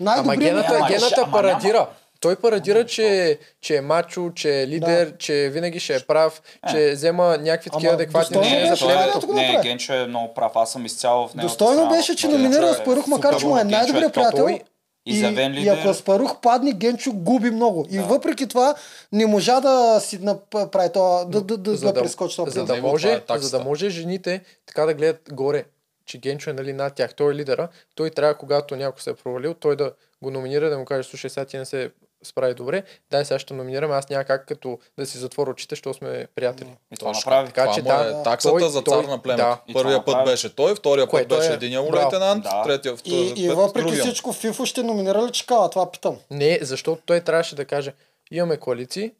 Ама 0.00 0.10
Най-добрият 0.10 0.40
гената, 0.40 0.72
няма, 0.72 0.88
гената 0.88 1.20
ама 1.22 1.32
парадира. 1.32 1.88
Той 2.20 2.36
парадира, 2.36 2.86
че, 2.86 3.38
че 3.60 3.76
е 3.76 3.80
мачо, 3.80 4.30
че 4.34 4.62
е 4.62 4.66
лидер, 4.66 5.16
че 5.16 5.50
винаги 5.52 5.80
ще 5.80 5.94
е 5.94 6.00
прав, 6.00 6.42
че 6.70 6.92
взема 6.92 7.38
някакви 7.40 7.70
такива 7.70 7.92
Ама 7.92 7.94
адекватни 7.94 8.38
решения 8.38 8.66
е, 8.66 8.68
за 8.68 8.76
че 8.76 8.84
племето. 8.84 9.26
Го 9.26 9.32
не, 9.32 9.46
направи. 9.46 9.68
Генчо 9.68 9.92
е 9.92 10.06
много 10.06 10.34
прав. 10.34 10.52
Аз 10.54 10.72
съм 10.72 10.86
изцяло 10.86 11.28
в 11.28 11.34
него. 11.34 11.48
Достойно 11.48 11.88
беше, 11.88 12.16
че 12.16 12.28
номинира 12.28 12.70
Аспарух, 12.70 13.06
макар 13.06 13.36
че 13.36 13.46
му 13.46 13.58
е 13.58 13.64
най-добрият 13.64 14.14
приятел. 14.14 14.58
И, 15.06 15.18
и 15.18 15.50
лидер. 15.50 15.78
ако 15.78 15.88
Аспарух 15.88 16.40
падне, 16.40 16.72
Генчо 16.72 17.12
губи 17.12 17.50
много. 17.50 17.86
И 17.90 17.98
въпреки 17.98 18.48
това 18.48 18.74
не 19.12 19.26
можа 19.26 19.60
да 19.60 20.00
си 20.00 20.18
направи 20.18 20.92
това, 20.92 21.24
да, 21.24 21.40
да, 21.40 21.56
да, 21.56 21.76
за 21.76 21.86
да, 21.86 21.92
да, 21.92 22.02
прескочи 22.02 22.36
това. 22.36 22.50
за, 22.50 22.64
да 22.64 22.82
може, 22.82 23.20
това 23.20 23.36
е 23.36 23.38
за 23.38 23.58
да 23.58 23.64
може 23.64 23.90
жените 23.90 24.40
така 24.66 24.86
да 24.86 24.94
гледат 24.94 25.22
горе, 25.32 25.64
че 26.06 26.18
Генчо 26.18 26.50
е 26.50 26.52
нали, 26.52 26.72
над 26.72 26.94
тях, 26.94 27.14
той 27.14 27.32
е 27.32 27.36
лидера, 27.36 27.68
той 27.94 28.10
трябва, 28.10 28.34
когато 28.34 28.76
някой 28.76 29.02
се 29.02 29.10
е 29.10 29.14
провалил, 29.14 29.54
той 29.54 29.76
да 29.76 29.92
го 30.22 30.30
номинира, 30.30 30.70
да 30.70 30.78
му 30.78 30.84
каже, 30.84 31.08
слушай, 31.08 31.30
сега 31.30 31.44
ти 31.44 31.58
не 31.58 31.64
се 31.64 31.90
справи 32.26 32.54
добре, 32.54 32.82
дай 33.10 33.24
сега 33.24 33.38
ще 33.38 33.54
номинираме, 33.54 33.94
аз 33.94 34.08
няма 34.08 34.24
как 34.24 34.46
като 34.46 34.78
да 34.98 35.06
си 35.06 35.18
затворя 35.18 35.50
очите, 35.50 35.72
защото 35.72 35.98
сме 35.98 36.26
приятели. 36.34 36.68
И 36.92 36.96
това 36.96 37.12
Точно. 37.12 37.18
направи. 37.20 37.46
Така 37.46 37.62
Това 37.62 37.74
че 37.74 37.82
му 37.82 37.90
е 37.90 38.04
да, 38.04 38.22
таксата 38.22 38.52
той- 38.52 38.68
за 38.68 38.78
цар 38.78 38.84
той- 38.84 39.06
на 39.06 39.18
племето. 39.18 39.44
да. 39.44 39.58
И 39.66 39.72
това 39.72 39.82
Първия 39.82 39.98
път 39.98 40.06
направи. 40.08 40.30
беше 40.30 40.54
той, 40.56 40.74
втория 40.74 41.06
път 41.06 41.28
беше 41.28 41.50
е- 41.50 41.54
единия 41.54 41.82
му 41.82 41.90
браво. 41.90 42.04
лейтенант, 42.04 42.42
Да. 42.42 42.62
третия, 42.62 42.96
втория 42.96 43.20
И, 43.26 43.44
и 43.44 43.48
въпреки 43.48 43.86
другия. 43.86 44.04
всичко, 44.04 44.32
Фифо 44.32 44.66
ще 44.66 44.82
номинира 44.82 45.22
ли 45.22 45.32
Чакала? 45.32 45.70
Това 45.70 45.90
питам. 45.90 46.16
Не, 46.30 46.58
защото 46.62 47.02
той 47.06 47.20
трябваше 47.20 47.54
да 47.54 47.64
каже, 47.64 47.92
имаме 48.30 48.56
коалиции, 48.56 49.12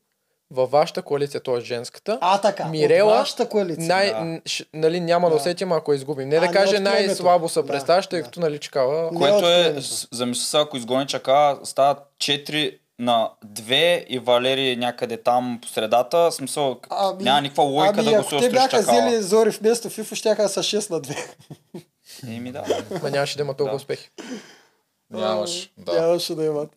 във 0.51 0.71
вашата 0.71 1.03
коалиция, 1.03 1.41
т.е. 1.41 1.61
женската, 1.61 2.19
А, 2.21 2.41
така. 2.41 2.65
Мирела, 2.65 3.13
от 3.13 3.19
вашата 3.19 3.49
коалиция. 3.49 3.87
най, 3.87 4.11
да. 4.11 4.41
ш, 4.47 4.65
нали, 4.75 5.01
няма 5.01 5.27
да, 5.27 5.31
Да. 5.31 5.41
усетим, 5.41 5.73
ако 5.73 5.93
изгубим. 5.93 6.29
Не 6.29 6.37
А, 6.37 6.41
да 6.41 6.49
каже 6.49 6.79
най-слабо 6.79 7.49
се 7.49 7.63
Да, 7.63 7.67
представяш, 7.67 8.07
тъй 8.07 8.19
да. 8.19 8.25
като 8.25 8.41
нали 8.41 8.59
чакава. 8.59 9.09
Което 9.11 9.49
е, 9.49 9.75
замисли 10.13 10.45
се, 10.45 10.57
ако 10.57 10.77
изгони 10.77 11.07
чака, 11.07 11.59
стават 11.65 11.99
4 12.19 12.79
на 12.99 13.31
2 13.47 14.05
и 14.05 14.19
Валери 14.19 14.77
някъде 14.77 15.23
там 15.23 15.59
по 15.63 15.69
средата. 15.69 16.33
Смисъл, 16.33 16.81
Ами- 16.91 17.25
няма 17.25 17.41
никаква 17.41 17.65
логика 17.65 17.95
ами, 18.01 18.05
да 18.05 18.11
ако 18.11 18.21
гласуваш 18.21 18.45
те 18.45 18.51
бяха 18.51 18.79
взели 18.79 19.23
Зори 19.23 19.51
вместо 19.51 19.91
Фифо, 19.91 20.15
ще 20.15 20.35
са 20.49 20.63
6 20.63 20.91
на 20.91 21.01
2. 21.01 21.35
Еми 22.29 22.53
да. 22.53 22.65
Ма 23.03 23.11
нямаше 23.11 23.37
да 23.37 23.43
има 23.43 23.55
толкова 23.55 23.73
Да. 23.73 23.77
успехи. 23.77 24.11
Нямаш. 25.11 25.71
Да. 25.79 26.01
Нямаше 26.01 26.35
да 26.35 26.45
имат. 26.45 26.71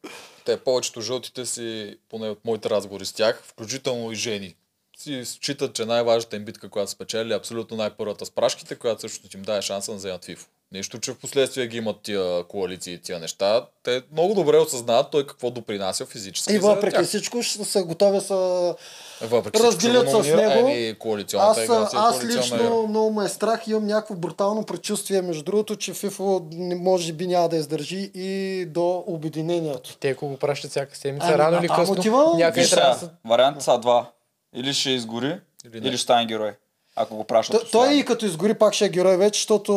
Те 0.46 0.58
повечето 0.58 1.02
жълтите 1.02 1.46
си, 1.46 1.98
поне 2.10 2.30
от 2.30 2.46
моите 2.46 2.70
разговори 2.70 3.06
с 3.06 3.14
тях, 3.14 3.44
включително 3.46 4.12
и 4.12 4.16
жени, 4.16 4.56
си 4.98 5.26
считат, 5.26 5.74
че 5.74 5.86
най-важната 5.86 6.36
им 6.36 6.46
битка, 6.46 6.70
която 6.70 6.90
са 6.90 6.96
спечели, 6.96 7.34
е 7.34 7.36
абсолютно 7.36 7.78
най-първата 7.78 8.26
с 8.26 8.32
прашките, 8.32 8.76
която 8.76 9.02
също 9.02 9.30
ти 9.30 9.38
им 9.38 9.44
даде 9.44 9.62
шанса 9.62 9.92
да 9.92 9.98
вземат 9.98 10.26
ФИФО. 10.26 10.48
Нещо, 10.72 11.00
че 11.00 11.12
в 11.12 11.18
последствие 11.18 11.68
ги 11.68 11.78
имат 11.78 12.02
тия 12.04 12.44
коалиции 12.44 12.94
и 12.94 12.98
тия 12.98 13.20
неща. 13.20 13.66
Те 13.84 14.02
много 14.12 14.34
добре 14.34 14.58
осъзнават 14.58 15.12
той 15.12 15.28
какво 15.28 15.52
допринася 15.52 16.06
физически. 16.06 16.54
И 16.54 16.60
за 16.60 16.68
въпреки 16.68 16.96
тях. 16.96 17.06
всичко 17.06 17.42
ще 17.44 17.66
са 17.66 17.84
готови 17.84 18.22
са... 18.22 18.76
Въпреки 19.22 19.64
разделят 19.64 20.08
всичко, 20.08 20.24
с 20.24 20.28
него. 20.28 20.70
Еми, 20.70 20.96
коалиционната 21.00 21.62
Аз, 21.62 21.66
игра 21.66 21.86
си 21.90 21.96
е 21.96 22.00
аз 22.00 22.24
игра. 22.24 22.38
лично 22.38 22.88
много 22.88 23.12
ме 23.12 23.26
е 23.26 23.30
страх 23.30 23.68
и 23.68 23.72
имам 23.72 23.86
някакво 23.86 24.16
брутално 24.16 24.66
предчувствие, 24.66 25.22
между 25.22 25.44
другото, 25.44 25.76
че 25.76 25.94
ФИФО 25.94 26.48
не- 26.52 26.76
може 26.76 27.14
би 27.14 27.28
няма 27.28 27.50
да 27.50 27.56
издържи 27.58 28.12
и 28.14 28.66
до 28.66 29.04
обединението. 29.08 29.98
Те 30.00 30.10
ако 30.10 30.28
го 30.28 30.38
пращат 30.38 30.72
всяка 30.72 30.96
седмица, 30.96 31.28
Ами, 31.28 31.38
рано 31.38 31.60
или 31.60 31.68
късно, 31.68 32.34
някъде 32.38 32.70
трябва 32.70 32.94
да 32.94 33.00
се... 33.00 33.10
варианти 33.26 33.64
са 33.64 33.78
два. 33.78 34.12
Или 34.56 34.74
ще 34.74 34.90
изгори, 34.90 35.40
Или 35.74 35.88
или, 35.88 35.98
ще 35.98 36.04
стане 36.04 36.26
герой. 36.26 36.52
Ако 37.00 37.16
го 37.16 37.24
пращат 37.24 37.62
Т- 37.62 37.72
Той 37.72 37.94
и 37.94 38.06
като 38.06 38.26
изгори 38.26 38.54
пак 38.54 38.74
ще 38.74 38.86
е 38.86 38.90
герой 38.90 39.18
вече, 39.18 39.40
защото... 39.40 39.72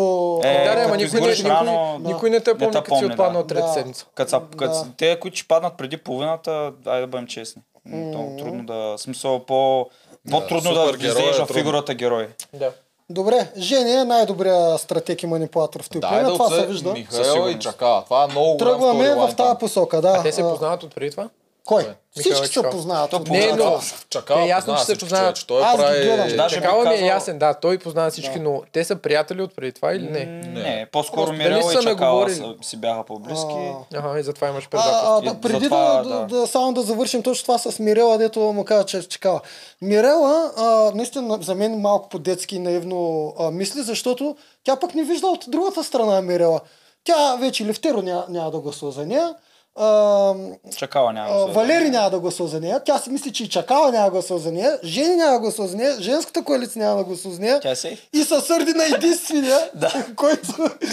Е, 0.45 0.65
Да, 0.65 0.75
да, 0.75 0.83
ама 0.83 0.97
никой, 0.97 1.21
никой, 1.21 1.51
рано, 1.51 1.99
никой 2.01 2.31
не 2.31 2.41
те 2.41 2.51
не 2.51 2.57
те 2.57 2.59
помни, 2.61 2.73
като 2.75 2.97
си 2.97 3.01
да. 3.01 3.07
отпаднал 3.07 3.41
от 3.41 3.49
трета 3.49 3.63
Да. 3.63 3.73
седмица. 3.73 4.07
Като 4.15 4.41
Да. 4.57 4.87
те, 4.97 5.21
които 5.21 5.37
ще 5.37 5.49
паднат 5.49 5.73
преди 5.75 5.97
половината, 5.97 6.73
дай 6.75 7.01
да 7.01 7.07
бъдем 7.07 7.27
честни. 7.27 7.63
Много 7.87 8.37
трудно 8.39 8.65
да... 8.65 8.95
Смисъл, 8.99 9.39
по... 9.39 9.87
По-трудно 10.31 10.75
да, 10.75 10.93
влезеш 10.93 11.19
е 11.19 11.33
в 11.33 11.37
трудно. 11.37 11.55
фигурата 11.55 11.95
герой. 11.95 12.29
Да. 12.53 12.71
Добре, 13.11 13.49
Жени 13.59 13.93
е 13.93 14.05
най-добрият 14.05 14.81
стратег 14.81 15.23
и 15.23 15.27
манипулатор 15.27 15.83
в 15.83 15.89
племе, 15.91 16.23
да 16.23 16.29
това 16.29 16.49
се 16.49 16.67
вижда. 16.67 16.89
Със 16.89 16.99
Михаел 16.99 17.21
и 17.21 17.25
сигурност. 17.27 17.61
Чака. 17.61 18.03
Това 18.05 18.25
е 18.25 18.27
много 18.27 18.57
Тръгваме 18.57 19.15
в 19.15 19.35
тази 19.37 19.59
посока, 19.59 20.01
да. 20.01 20.09
А 20.11 20.23
те 20.23 20.33
се 20.33 20.43
познават 20.43 20.83
от 20.83 20.95
преди 20.95 21.11
това? 21.11 21.29
Кой? 21.65 21.87
Михаил 22.17 22.35
Всички 22.35 22.55
се 22.55 22.63
познават. 22.63 23.11
То 23.11 23.23
Не, 23.31 23.53
но-. 23.53 23.81
Чакал, 24.11 24.39
Е, 24.39 24.47
ясно, 24.47 24.77
че 24.77 24.85
се 24.85 24.99
познават. 24.99 25.45
Той 25.47 25.63
Аз 25.63 25.77
ги 25.77 25.83
прави... 25.83 26.03
гледам. 26.03 26.29
Даже 26.29 26.57
бих 26.57 26.65
Чакала 26.65 26.85
ми 26.85 26.95
е 26.95 26.99
ясен, 26.99 27.39
да, 27.39 27.55
той 27.55 27.79
познава 27.79 28.11
всички, 28.11 28.35
Да. 28.35 28.41
но 28.41 28.63
те 28.73 28.85
са 28.85 28.97
приятели 28.97 29.43
от 29.43 29.57
преди 29.57 29.73
това 29.73 29.93
или 29.93 30.03
не? 30.03 30.25
Не, 30.25 30.87
по-скоро 30.93 31.17
Просто 31.17 31.35
Мирела 31.35 31.73
и 31.73 31.83
Чакала 31.83 32.31
са- 32.31 32.55
си 32.63 32.77
бяха 32.77 33.05
по-близки. 33.05 33.55
А, 33.95 33.99
Ага, 33.99 34.21
и 34.21 34.23
затова 34.23 34.49
имаш 34.49 34.69
предателство. 34.69 35.21
да, 35.25 35.41
преди 35.41 35.55
затова, 35.55 35.95
да, 35.95 36.03
да, 36.05 36.19
да. 36.19 36.27
да, 36.31 36.47
само 36.47 36.73
да 36.73 36.83
завършим 36.83 37.23
точно 37.23 37.43
това 37.45 37.59
с 37.61 37.79
Мирела, 37.79 38.19
дето 38.19 38.41
му 38.41 38.65
каза, 38.65 38.85
че 38.85 38.99
е 38.99 39.03
чекала. 39.03 39.41
Мирела, 39.83 40.53
а, 40.57 40.65
наистина 40.95 41.39
за 41.41 41.55
мен 41.55 41.81
малко 41.81 42.09
по-детски 42.09 42.59
наивно 42.59 43.33
а, 43.39 43.51
мисли, 43.51 43.83
защото 43.83 44.37
тя 44.65 44.77
пък 44.77 44.95
не 44.95 45.05
вижда 45.05 45.27
от 45.27 45.45
другата 45.49 45.85
страна 45.85 46.15
на 46.15 46.23
Мирела. 46.23 46.61
Тя 47.05 47.37
вече 47.37 47.67
Левтеро 47.67 48.03
няма, 48.03 48.25
няма 48.29 48.51
да 48.51 48.59
гласува 48.59 48.93
за 48.93 49.07
нея. 49.07 49.35
А, 49.77 50.35
Чакала 50.77 51.13
няма. 51.13 51.29
а, 51.31 51.39
да 51.39 51.47
Валери 51.47 51.91
няма 51.91 52.11
да 52.11 52.19
гласува 52.19 52.49
за 52.49 52.61
нея. 52.61 52.81
Тя 52.81 52.99
си 52.99 53.11
мисли, 53.11 53.33
че 53.33 53.45
и 53.45 53.49
Чакала 53.49 53.93
няма 53.93 54.05
да 54.05 54.11
гласува 54.11 54.41
за 54.41 54.53
нея. 54.53 54.79
Жени 54.85 55.17
няма 55.17 55.33
да 55.33 55.41
гласува 55.41 55.69
за 55.69 55.77
нея. 55.77 55.97
Женската 56.01 56.43
коалиция 56.43 56.83
няма 56.83 56.97
да 56.97 57.05
гласува 57.05 57.35
за 57.35 57.41
нея. 57.41 57.61
Тя 57.61 57.71
е 57.71 57.77
сейф. 57.77 58.09
И 58.13 58.19
се 58.19 58.41
сърди 58.41 58.73
на 58.73 58.85
единствения, 58.87 59.59
който 60.17 60.49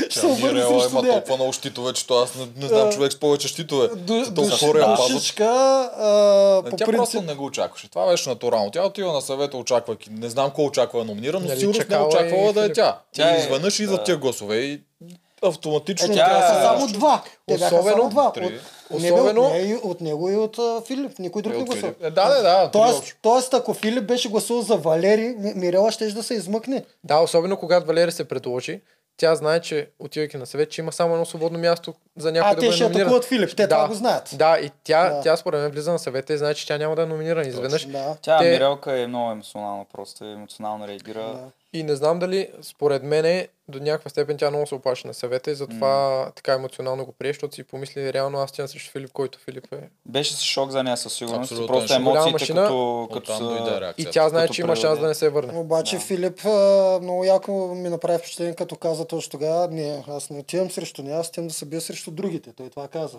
ще 0.09 0.19
се 0.19 0.25
обърне 0.25 0.61
срещу 0.61 0.89
има 0.89 1.01
нея. 1.01 1.13
толкова 1.13 1.35
много 1.35 1.53
щитове, 1.53 1.93
че 1.93 2.05
аз 2.13 2.35
не, 2.35 2.47
не 2.57 2.67
знам 2.67 2.91
човек 2.91 3.11
с 3.11 3.19
повече 3.19 3.47
щитове. 3.47 3.87
Ду- 3.87 3.97
Толкова 4.25 4.47
душ- 4.47 4.59
хора 4.61 4.79
я 4.79 4.85
пазят. 4.87 5.39
А, 5.39 6.61
по 6.63 6.69
Тя 6.69 6.85
принцип, 6.85 6.95
просто 6.95 7.21
не 7.21 7.33
го 7.33 7.45
очакваше. 7.45 7.89
Това 7.89 8.07
беше 8.07 8.29
натурално. 8.29 8.71
Тя 8.71 8.85
отива 8.85 9.13
на 9.13 9.21
съвета, 9.21 9.57
очаквайки. 9.57 10.09
Не 10.11 10.29
знам 10.29 10.51
кой 10.51 10.65
очаква 10.65 10.99
да 10.99 11.05
номинира, 11.05 11.33
но 11.33 11.47
Нали, 11.47 11.59
сигурно 11.59 11.71
не 11.71 11.79
Чакала 11.79 12.07
очаквала 12.07 12.49
и 12.49 12.53
да 12.53 12.65
е 12.65 12.73
тя. 12.73 12.99
Тя 13.11 13.35
е- 13.35 13.39
изведнъж 13.39 13.79
и 13.79 13.85
за 13.85 13.91
да. 13.91 14.03
тия 14.03 14.17
гласове 14.17 14.55
и 14.57 14.81
автоматично 15.43 16.13
Е, 16.13 16.15
тя 16.15 16.37
е- 16.37 16.53
са 16.53 16.61
само 16.61 16.87
два. 16.89 17.23
Те 17.47 17.53
бяха 17.53 17.75
Особено- 17.75 17.91
само 17.91 18.09
два. 18.09 18.31
Три. 18.31 18.45
От, 18.45 18.51
Особено- 18.91 19.23
не, 19.23 19.33
бе, 19.33 19.39
от, 19.39 19.51
нея 19.51 19.67
и- 19.67 19.75
от 19.75 20.01
него 20.01 20.29
и 20.29 20.35
от 20.35 20.57
Филип. 20.87 21.19
Никой 21.19 21.41
друг 21.41 21.53
не 21.53 21.63
гласува. 21.63 21.93
Е, 22.01 22.09
Да, 22.09 22.29
да, 22.29 22.41
да. 22.41 22.71
Тоест, 22.71 23.17
тоест, 23.21 23.53
ако 23.53 23.73
Филип 23.73 24.03
беше 24.03 24.29
гласувал 24.29 24.63
за 24.63 24.75
Валери, 24.75 25.35
Ми- 25.37 25.53
Мирела 25.55 25.91
ще 25.91 26.07
да 26.07 26.23
се 26.23 26.33
измъкне. 26.33 26.83
Да, 27.03 27.19
особено 27.19 27.57
когато 27.57 27.85
Валерия 27.85 28.11
се 28.11 28.23
предложи, 28.25 28.81
тя 29.17 29.35
знае, 29.35 29.59
че 29.59 29.89
отивайки 29.99 30.37
на 30.37 30.45
съвет, 30.45 30.71
че 30.71 30.81
има 30.81 30.91
само 30.91 31.13
едно 31.13 31.25
свободно 31.25 31.59
място 31.59 31.93
за 32.17 32.31
някой 32.31 32.51
А, 32.51 32.55
да 32.55 32.59
те 32.59 32.65
бъде 32.65 32.75
ще 32.75 32.83
номиниран. 32.83 33.01
атакуват 33.03 33.25
Филип. 33.25 33.49
Те 33.49 33.63
да, 33.63 33.67
това 33.69 33.87
го 33.87 33.93
знаят. 33.93 34.29
Да, 34.33 34.57
и 34.57 34.71
тя, 34.83 35.09
Да. 35.09 35.21
тя 35.21 35.37
според 35.37 35.61
мен 35.61 35.71
влиза 35.71 35.91
на 35.91 35.99
съвета 35.99 36.33
и 36.33 36.37
знае, 36.37 36.53
че 36.53 36.67
тя 36.67 36.77
няма 36.77 36.95
да 36.95 37.01
е 37.01 37.05
номинирана. 37.05 37.47
Изведнъж. 37.47 37.85
Да. 37.85 38.15
Тя 38.21 38.39
Те- 38.39 38.49
Мирелка 38.49 38.93
е 38.93 39.07
много 39.07 39.31
емоционална, 39.31 39.85
просто 39.93 40.25
емоционално 40.25 40.87
реагира. 40.87 41.21
Да. 41.23 41.39
И 41.73 41.83
не 41.83 41.95
знам 41.95 42.19
дали, 42.19 42.47
според 42.61 43.03
мен, 43.03 43.47
до 43.69 43.79
някаква 43.79 44.09
степен 44.09 44.37
тя 44.37 44.49
много 44.49 44.67
се 44.67 44.75
опаше 44.75 45.07
на 45.07 45.13
съвета 45.13 45.51
и 45.51 45.55
затова 45.55 46.31
така 46.35 46.53
емоционално 46.53 47.05
го 47.05 47.11
прие, 47.11 47.29
защото 47.29 47.55
си 47.55 47.63
помисли 47.63 48.13
реално 48.13 48.37
аз 48.37 48.51
тя 48.51 48.67
срещу 48.67 48.91
Филип, 48.91 49.11
който 49.11 49.39
Филип 49.39 49.73
е. 49.73 49.89
Беше 50.05 50.33
с 50.33 50.41
шок 50.41 50.71
за 50.71 50.83
нея 50.83 50.97
със 50.97 51.13
сигурност. 51.13 51.51
Абсолютно 51.51 51.75
Просто 51.75 51.93
емоциите 51.93 52.31
машина, 52.31 52.61
като, 52.61 53.09
като 53.13 53.37
са... 53.37 53.93
И 53.97 54.05
тя 54.05 54.29
знае, 54.29 54.47
че 54.47 54.61
има 54.61 54.75
шанс 54.75 54.99
да 54.99 55.07
не 55.07 55.13
се 55.13 55.29
върне. 55.29 55.59
Обаче 55.59 55.95
Да. 55.95 56.01
Филип 56.01 56.45
а, 56.45 56.99
много 57.01 57.23
яко 57.23 57.51
ми 57.75 57.89
направи 57.89 58.17
впечатление, 58.17 58.55
като 58.55 58.75
каза 58.75 59.07
точно 59.07 59.31
тогава, 59.31 59.67
не, 59.67 60.03
аз 60.07 60.29
не 60.29 60.39
отивам 60.39 60.71
срещу 60.71 61.03
нея, 61.03 61.19
аз 61.19 61.27
отивам 61.27 61.47
да 61.47 61.53
се 61.53 61.65
бия 61.65 61.81
срещу 61.81 62.11
другите. 62.11 62.53
Той 62.53 62.69
това 62.69 62.87
каза. 62.87 63.17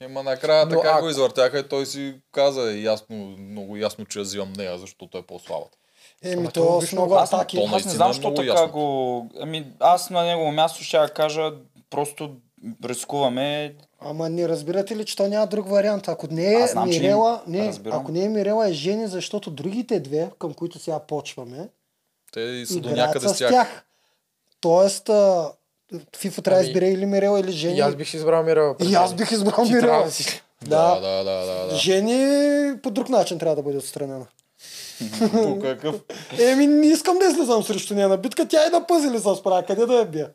Ема 0.00 0.22
накрая 0.22 0.66
Но 0.66 0.70
така 0.70 0.88
ако- 0.90 1.00
го 1.02 1.08
извъртяха 1.08 1.58
и 1.58 1.68
той 1.68 1.86
си 1.86 2.14
каза 2.32 2.72
ясно, 2.72 3.16
много 3.38 3.76
ясно, 3.76 4.04
че 4.04 4.18
я 4.18 4.22
взимам 4.22 4.52
нея, 4.52 4.78
защото 4.78 5.18
е 5.18 5.22
по-слабата. 5.22 5.78
Еми, 6.24 6.48
то 6.48 6.80
с 6.80 6.84
виж 6.84 6.92
много 6.92 7.14
Аз, 7.14 7.32
атаки. 7.32 7.56
то 7.56 7.76
аз 7.76 7.84
не 7.84 7.90
знам, 7.90 8.10
е 8.10 8.12
защо 8.12 8.34
така 8.34 8.46
ясно. 8.48 8.68
го... 8.68 9.26
Ами, 9.40 9.66
аз 9.80 10.10
на 10.10 10.22
негово 10.22 10.52
място 10.52 10.84
ще 10.84 10.96
я 10.96 11.08
кажа, 11.08 11.52
просто 11.90 12.30
рискуваме 12.84 13.74
Ама 14.00 14.28
не 14.28 14.48
разбирате 14.48 14.96
ли, 14.96 15.04
че 15.04 15.16
то 15.16 15.28
няма 15.28 15.46
друг 15.46 15.68
вариант? 15.68 16.08
Ако 16.08 16.26
не 16.30 16.52
е 16.52 16.54
Аз 16.54 16.70
знам, 16.72 16.88
Мирела, 16.88 17.42
не, 17.46 17.68
разбирам. 17.68 18.00
ако 18.00 18.12
не 18.12 18.24
е 18.24 18.28
Мирела, 18.28 18.68
е 18.68 18.72
Жени, 18.72 19.06
защото 19.06 19.50
другите 19.50 20.00
две, 20.00 20.30
към 20.38 20.54
които 20.54 20.78
сега 20.78 20.98
почваме, 20.98 21.68
Те 22.32 22.66
са 22.66 22.80
до 22.80 22.90
някъде 22.90 23.28
с 23.28 23.38
тях. 23.38 23.50
тях. 23.50 23.84
Тоест, 24.60 25.10
Фифо 26.16 26.42
трябва 26.42 26.56
да 26.56 26.60
Ами, 26.60 26.68
избере 26.68 26.88
или 26.88 27.06
Мирела, 27.06 27.40
или 27.40 27.52
Жени. 27.52 27.76
И 27.76 27.80
аз 27.80 27.94
бих 27.94 28.14
избрал 28.14 28.42
Мирела. 28.42 28.74
И 28.82 28.94
аз 28.94 29.14
бих 29.14 29.30
избрал 29.32 29.64
Мирела. 29.64 30.08
Да, 30.62 30.94
Да. 30.94 31.00
да, 31.00 31.24
да, 31.24 31.46
да. 31.46 31.66
да. 31.66 31.76
Жени 31.76 32.18
по 32.82 32.90
друг 32.90 33.08
начин 33.08 33.38
трябва 33.38 33.56
да 33.56 33.62
бъде 33.62 33.78
отстранена. 33.78 34.26
По 35.32 35.58
какъв? 35.62 35.94
Еми, 36.38 36.66
не 36.66 36.86
искам 36.86 37.18
да 37.18 37.24
излизам 37.24 37.62
срещу 37.62 37.94
нея 37.94 38.08
на 38.08 38.16
битка. 38.16 38.48
Тя 38.48 38.66
и 38.66 38.70
на 38.70 38.86
пъзели 38.86 39.18
се 39.18 39.34
справя. 39.34 39.62
Къде 39.66 39.86
да 39.86 39.94
я 39.94 40.04
бия? 40.04 40.30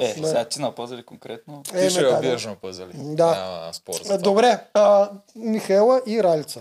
Е, 0.00 0.14
сега 0.14 0.44
ти 0.44 0.60
напъзали 0.60 1.02
конкретно. 1.02 1.62
Ти 1.62 1.78
Еми, 1.78 1.90
ще 1.90 2.00
да, 2.00 2.06
я 2.06 2.14
да. 2.14 2.20
биеш 2.20 2.44
на 2.46 2.54
пъзели. 2.54 2.90
Да. 2.94 3.26
Няма 3.26 3.74
спор 3.74 3.94
за 3.94 4.00
А, 4.00 4.02
това. 4.04 4.18
Добре, 4.18 4.60
а, 4.74 5.10
Михаела 5.36 6.02
и 6.06 6.22
Ралица. 6.22 6.60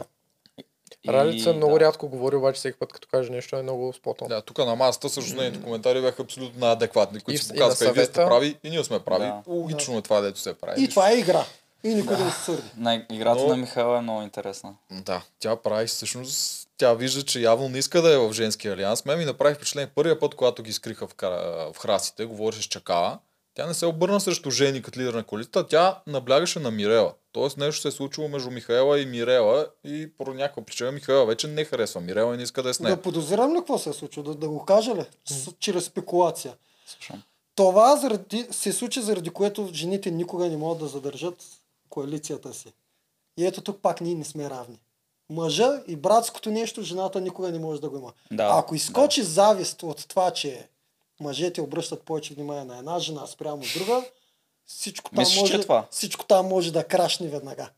Ралица 1.08 1.50
И, 1.50 1.54
много 1.54 1.74
да. 1.74 1.80
рядко 1.80 2.08
говори, 2.08 2.36
обаче 2.36 2.58
всеки 2.58 2.80
път 2.80 2.94
като 2.94 3.08
каже 3.12 3.32
нещо 3.32 3.56
е 3.56 3.62
много 3.62 3.94
спотон. 3.94 4.28
Да, 4.28 4.42
тук 4.42 4.58
на 4.58 4.76
масата 4.76 5.10
също 5.10 5.36
нейните 5.36 5.62
коментари 5.64 6.02
бяха 6.02 6.22
абсолютно 6.22 6.66
адекватни, 6.68 7.18
И 7.18 7.22
които 7.22 7.46
и 7.46 7.48
на 7.48 7.54
показаха 7.54 7.90
и 7.90 7.94
вие 7.94 8.06
сте 8.06 8.14
прави, 8.14 8.58
и 8.64 8.70
ние 8.70 8.84
сме 8.84 9.00
прави. 9.00 9.26
Да. 9.26 9.42
Логично 9.48 9.98
е 9.98 10.02
това, 10.02 10.22
дето 10.22 10.40
се 10.40 10.54
прави. 10.54 10.84
И 10.84 10.88
това 10.88 11.12
е 11.12 11.16
игра. 11.16 11.46
И 11.84 11.94
никой 11.96 12.18
да 12.18 12.26
не 12.26 12.32
се 12.32 12.44
сърди. 12.44 12.70
На 12.78 13.06
играта 13.12 13.42
Но- 13.42 13.48
на 13.48 13.58
Михайла 13.58 13.98
е 13.98 14.02
много 14.02 14.22
интересна. 14.22 14.76
Да, 14.92 15.24
тя 15.40 15.56
прави 15.56 15.88
всъщност, 15.88 16.68
тя 16.78 16.94
вижда, 16.94 17.24
че 17.24 17.40
явно 17.40 17.70
не 17.70 17.78
иска 17.78 18.02
да 18.02 18.14
е 18.14 18.18
в 18.18 18.34
женския 18.34 18.74
алианс. 18.74 19.06
Мен 19.06 19.20
ми 19.20 19.26
направи 19.26 19.56
впечатление 19.56 19.88
първия 19.96 20.20
път, 20.20 20.36
когато 20.36 20.64
ги 20.64 20.74
скриха 20.74 21.08
в, 21.08 21.16
кара- 21.16 21.72
в 21.74 21.78
храсите, 21.78 22.26
говореше 22.26 22.62
с 22.62 22.66
Чакала, 22.66 23.20
тя 23.54 23.68
не 23.68 23.74
се 23.74 23.86
обърна 23.86 24.20
срещу 24.20 24.52
жени 24.52 24.82
като 24.82 25.00
лидер 25.00 25.14
на 25.14 25.24
коалицията, 25.24 25.68
тя 25.68 26.02
наблягаше 26.08 26.60
на 26.60 26.72
Мирела. 26.72 27.14
Тоест 27.32 27.58
нещо 27.58 27.82
се 27.82 27.88
е 27.88 27.92
случило 27.92 28.28
между 28.28 28.52
Михаела 28.52 29.00
и 29.00 29.06
Мирела 29.06 29.68
и 29.84 30.12
по 30.18 30.34
някаква 30.34 30.64
причина 30.66 30.92
Михаела 30.92 31.26
вече 31.26 31.48
не 31.48 31.66
харесва 31.66 32.02
Мирела 32.02 32.34
и 32.34 32.38
не 32.38 32.44
иска 32.44 32.64
да 32.64 32.70
е 32.70 32.74
с 32.74 32.80
нея. 32.80 32.96
Да 32.96 33.02
подозирам 33.02 33.54
ли 33.54 33.58
какво 33.58 33.78
се 33.78 33.90
е 33.90 33.94
случило? 33.94 34.24
Да, 34.24 34.36
да 34.36 34.50
го 34.50 34.66
кажа 34.66 34.96
ли? 34.96 35.06
С, 35.26 35.52
чрез 35.60 35.86
спекулация. 35.86 36.54
Слушам. 36.86 37.24
Това 37.56 37.96
заради, 37.96 38.48
се 38.52 38.74
случи, 38.74 39.02
заради 39.02 39.30
което 39.30 39.70
жените 39.74 40.12
никога 40.12 40.46
не 40.48 40.58
могат 40.58 40.80
да 40.80 40.88
задържат 40.88 41.36
коалицията 41.90 42.54
си. 42.54 42.74
И 43.38 43.46
ето 43.46 43.62
тук 43.62 43.82
пак 43.82 44.02
ние 44.02 44.16
не 44.16 44.26
сме 44.26 44.50
равни. 44.50 44.80
Мъжа 45.30 45.82
и 45.88 45.96
братското 45.96 46.52
нещо, 46.52 46.82
жената 46.82 47.22
никога 47.22 47.52
не 47.52 47.60
може 47.60 47.82
да 47.82 47.90
го 47.90 47.98
има. 47.98 48.14
Да, 48.32 48.52
Ако 48.54 48.76
изкочи 48.76 49.24
завист 49.24 49.84
от 49.84 50.08
това, 50.08 50.32
че 50.32 50.68
мъжете 51.20 51.62
обръщат 51.62 52.04
повече 52.04 52.34
внимание 52.34 52.64
на 52.64 52.78
една 52.78 53.00
жена 53.00 53.28
спрямо 53.28 53.62
друга, 53.78 54.04
всичко 54.66 55.12
там, 55.12 55.20
Мислиш, 55.20 55.40
може, 55.40 55.56
е 55.56 55.62
това? 55.62 55.86
всичко 55.92 56.26
там 56.26 56.48
може 56.48 56.74
да 56.74 56.84
крашне 56.84 57.28
веднага. 57.28 57.70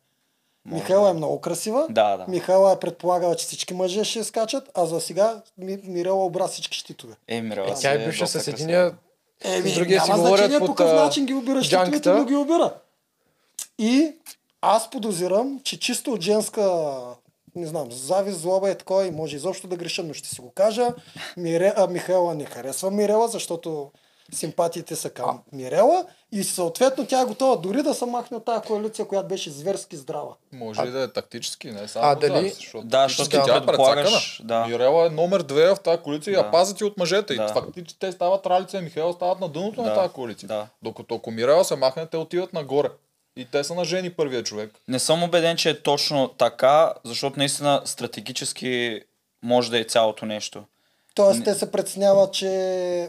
Михайла 0.66 1.10
е 1.10 1.14
много 1.14 1.42
красива. 1.42 1.88
Да, 1.90 2.18
да. 2.18 2.26
Михайла 2.28 2.72
е 2.72 2.80
предполагала, 2.80 3.36
че 3.36 3.46
всички 3.46 3.74
мъже 3.74 4.04
ще 4.04 4.24
скачат, 4.24 4.70
а 4.74 4.86
за 4.86 5.02
сега 5.02 5.42
Ми- 5.58 5.80
Мирела 5.84 6.26
обра 6.26 6.48
всички 6.48 6.78
щитове. 6.78 7.16
Е, 7.28 7.42
Мирела 7.42 7.72
Е, 7.72 7.76
си 7.76 7.82
тя 7.82 7.92
е 7.92 7.96
е 7.96 8.06
бивша 8.06 8.28
с 8.28 8.48
единия 8.48 8.98
Еми, 9.42 9.74
другия 9.74 10.02
си 10.02 10.10
няма 10.10 10.24
говорят 10.24 10.38
значение 10.40 10.60
по 10.60 10.66
под, 10.66 10.76
какъв 10.76 10.94
начин 10.96 11.26
ги 11.26 11.34
обира 11.34 11.64
щитовете, 11.64 12.10
но 12.10 12.26
ги 12.26 12.36
обира. 12.36 12.74
И 13.80 14.12
аз 14.62 14.90
подозирам, 14.90 15.60
че 15.64 15.80
чисто 15.80 16.12
от 16.14 16.22
женска, 16.22 16.92
не 17.56 17.68
знам, 17.68 17.92
завист, 17.92 18.40
злоба 18.40 18.70
е 18.70 18.76
такова 18.76 19.08
и 19.08 19.12
може 19.12 19.36
изобщо 19.36 19.68
да 19.68 19.76
греша, 19.76 20.04
но 20.04 20.14
ще 20.14 20.30
си 20.30 20.42
го 20.42 20.52
кажа. 20.52 20.88
Мире, 21.38 21.74
а, 21.76 21.88
Михайла 21.88 22.36
не 22.36 22.46
харесва 22.46 22.92
Мирела, 22.92 23.28
защото 23.28 23.92
симпатиите 24.34 24.96
са 24.96 25.10
към 25.10 25.40
Мирела 25.52 26.06
и 26.32 26.44
съответно 26.44 27.06
тя 27.06 27.22
е 27.22 27.26
готова 27.26 27.56
дори 27.56 27.84
да 27.84 27.94
се 27.94 28.06
махне 28.06 28.38
от 28.38 28.46
тази 28.46 28.62
коалиция, 28.62 29.06
която 29.06 29.28
беше 29.28 29.52
зверски 29.52 29.98
здрава. 29.98 30.34
Може 30.54 30.82
и 30.82 30.92
да 30.92 31.02
е 31.02 31.08
тактически, 31.08 31.72
не 31.72 31.88
само 31.88 32.06
А, 32.06 32.12
а, 32.12 32.16
дали- 32.16 32.50
защото, 32.50 32.88
Да, 32.88 33.04
защото 33.04 33.30
тя 33.30 33.58
е 33.58 33.66
предполагаш, 33.66 34.42
да. 34.44 34.66
Мирела 34.66 35.06
е 35.06 35.10
номер 35.10 35.42
две 35.42 35.70
в 35.70 35.78
тази 35.78 36.02
коалиция 36.02 36.32
и 36.32 36.36
Да. 36.36 36.40
я 36.40 36.52
пазят 36.52 36.82
и 36.82 36.84
от 36.84 36.98
мъжете. 36.98 37.36
Да. 37.36 37.46
И 37.46 37.54
фактически 37.54 38.00
те 38.00 38.12
стават 38.12 38.46
Ралица 38.46 38.78
и 38.78 38.82
Михаил 38.82 39.14
стават 39.14 39.40
на 39.40 39.50
дъното 39.50 39.82
на 39.82 39.90
Да. 39.90 39.96
тази 39.96 40.14
коалиция. 40.14 40.48
Да. 40.48 40.68
Докато 40.84 41.16
ако 41.16 41.32
Мирела 41.32 41.66
се 41.66 41.76
махне, 41.76 42.06
те 42.06 42.18
отиват 42.18 42.54
нагоре. 42.54 42.90
И 43.40 43.46
те 43.46 43.64
са 43.64 43.76
на 43.76 43.86
жени 43.86 44.10
първия 44.10 44.44
човек. 44.44 44.72
Не 44.88 45.00
съм 45.00 45.24
убеден, 45.24 45.58
че 45.58 45.70
е 45.70 45.82
точно 45.82 46.28
така, 46.28 46.94
защото 47.04 47.40
наистина 47.40 47.82
стратегически 47.86 49.02
може 49.44 49.72
да 49.72 49.80
е 49.80 49.84
цялото 49.84 50.26
нещо. 50.26 50.64
Тоест 51.20 51.44
те 51.44 51.54
се 51.54 51.72
преценяват, 51.72 52.34
че 52.34 52.50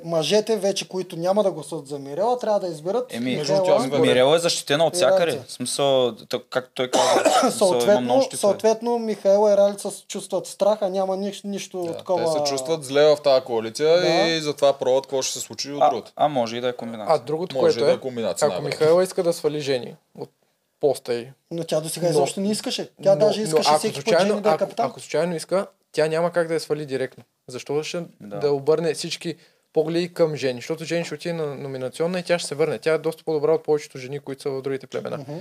мъжете 0.05 0.57
вече, 0.57 0.89
които 0.89 1.17
няма 1.17 1.43
да 1.43 1.51
гласуват 1.51 1.87
за 1.87 1.99
Мирела, 1.99 2.39
трябва 2.39 2.61
да 2.61 2.67
изберат 2.67 3.07
Еми, 3.11 3.43
според- 3.45 4.01
Мирела 4.01 4.37
е 4.37 4.41
защитена 4.41 4.85
от 4.85 4.95
всякъде. 4.95 5.41
В 5.47 5.53
смисъл, 5.53 6.17
то- 6.19 6.43
както 6.51 6.71
той 6.73 6.91
има 6.95 7.51
съответно, 7.51 8.23
съответно 8.35 8.99
Михайла 8.99 9.53
и 9.53 9.57
Ралица 9.57 9.91
се 9.91 10.03
чувстват 10.03 10.47
страх, 10.47 10.79
а 10.81 10.89
няма 10.89 11.17
нищо, 11.17 11.47
нищо 11.47 11.83
Да, 11.83 11.97
такова. 11.97 12.25
Те 12.25 12.39
се 12.39 12.53
чувстват 12.53 12.85
зле 12.85 13.05
в 13.07 13.17
тази 13.17 13.45
коалиция 13.45 14.01
Да. 14.01 14.09
и 14.29 14.41
затова 14.41 14.73
пробват 14.73 15.05
какво 15.05 15.23
ще 15.23 15.33
се 15.33 15.41
случи 15.41 15.73
от 15.73 15.83
А, 15.83 15.89
другото. 15.89 16.13
а 16.17 16.29
може 16.29 16.57
и 16.57 16.61
да 16.61 16.69
е 16.69 16.73
комбинация. 16.73 17.15
А 17.15 17.19
другото, 17.19 17.57
Може 17.57 17.65
което 17.65 17.85
да 17.85 17.91
е, 17.91 17.95
е 17.95 17.99
комбинация. 17.99 18.49
ако. 18.49 18.63
Михайла 18.63 19.03
иска 19.03 19.23
да 19.23 19.33
свали 19.33 19.61
жени 19.61 19.95
от 20.15 20.31
поста 20.81 21.15
й, 21.15 21.29
Но 21.51 21.65
тя 21.65 21.81
до 21.81 21.89
сега 21.89 22.07
Но- 22.07 22.11
изобщо 22.11 22.41
не 22.41 22.51
искаше. 22.51 22.91
Тя 23.03 23.17
даже 23.17 23.43
искаше 23.43 23.71
ако 23.71 23.79
всеки 23.79 23.95
път 23.95 24.05
случайно, 24.05 24.27
Жени 24.27 24.41
да 24.41 24.49
е 24.49 24.53
ако, 24.53 24.59
капитан. 24.59 24.87
ако 24.87 25.01
случайно 25.01 25.37
иска, 25.37 25.67
тя 25.93 26.09
няма 26.09 26.31
как 26.31 26.49
да 26.49 26.55
я 26.55 26.61
свали 26.61 26.87
директно. 26.87 27.25
Защо 27.51 27.83
ще 27.83 28.05
Да. 28.21 28.39
да. 28.39 28.53
обърне 28.53 28.95
всички 28.95 29.37
погледи 29.73 30.15
към 30.15 30.37
жени? 30.37 30.59
Защото 30.61 30.85
жени 30.85 31.05
ще 31.05 31.15
отиде 31.15 31.33
на 31.33 31.55
номинационна 31.55 32.19
и 32.19 32.23
тя 32.23 32.39
ще 32.39 32.49
се 32.49 32.55
върне. 32.55 32.79
Тя 32.79 32.93
е 32.93 32.99
доста 32.99 33.25
по-добра 33.25 33.53
от 33.53 33.63
повечето 33.63 33.99
жени, 33.99 34.21
които 34.21 34.43
са 34.43 34.51
в 34.51 34.63
другите 34.63 34.87
племена. 34.87 35.19
Мгм. 35.19 35.39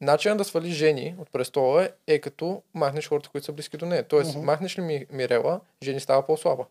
Начинът 0.00 0.38
да 0.38 0.44
свали 0.44 0.70
жени 0.70 1.14
от 1.18 1.30
престола 1.30 1.84
е, 1.84 1.90
е 2.06 2.18
като 2.18 2.62
махнеш 2.74 3.08
хората, 3.08 3.28
които 3.28 3.44
са 3.44 3.52
близки 3.52 3.76
до 3.76 3.86
нея. 3.86 4.04
Тоест, 4.04 4.34
Мгм. 4.34 4.44
махнеш 4.44 4.78
ли 4.78 4.82
ми, 4.82 5.06
Мирела, 5.10 5.60
жени 5.82 6.00
става 6.00 6.26
по-слаба. 6.26 6.64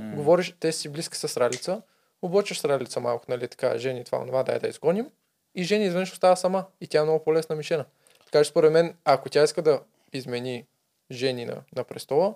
Говориш, 0.00 0.54
те 0.60 0.72
си 0.72 0.88
близки 0.88 1.16
с 1.16 1.36
Ралица, 1.36 1.82
облъчаш 2.22 2.60
с 2.60 2.64
Ралица 2.64 3.00
малко, 3.00 3.24
нали, 3.28 3.48
така, 3.48 3.78
жени, 3.78 4.04
това, 4.04 4.26
това, 4.26 4.42
дай 4.42 4.58
да 4.58 4.68
изгоним. 4.68 5.10
И 5.54 5.64
жени 5.64 5.84
изведнъж 5.84 6.12
остава 6.12 6.36
сама. 6.36 6.64
И 6.80 6.86
тя 6.86 7.00
е 7.00 7.02
много 7.02 7.24
по-лесна 7.24 7.56
мишена. 7.56 7.84
Така 8.24 8.44
че 8.44 8.50
според 8.50 8.72
мен, 8.72 8.94
ако 9.04 9.28
тя 9.30 9.42
иска 9.42 9.62
да 9.62 9.80
измени 10.12 10.64
жени 11.10 11.44
на, 11.44 11.56
на 11.76 11.84
престола, 11.84 12.34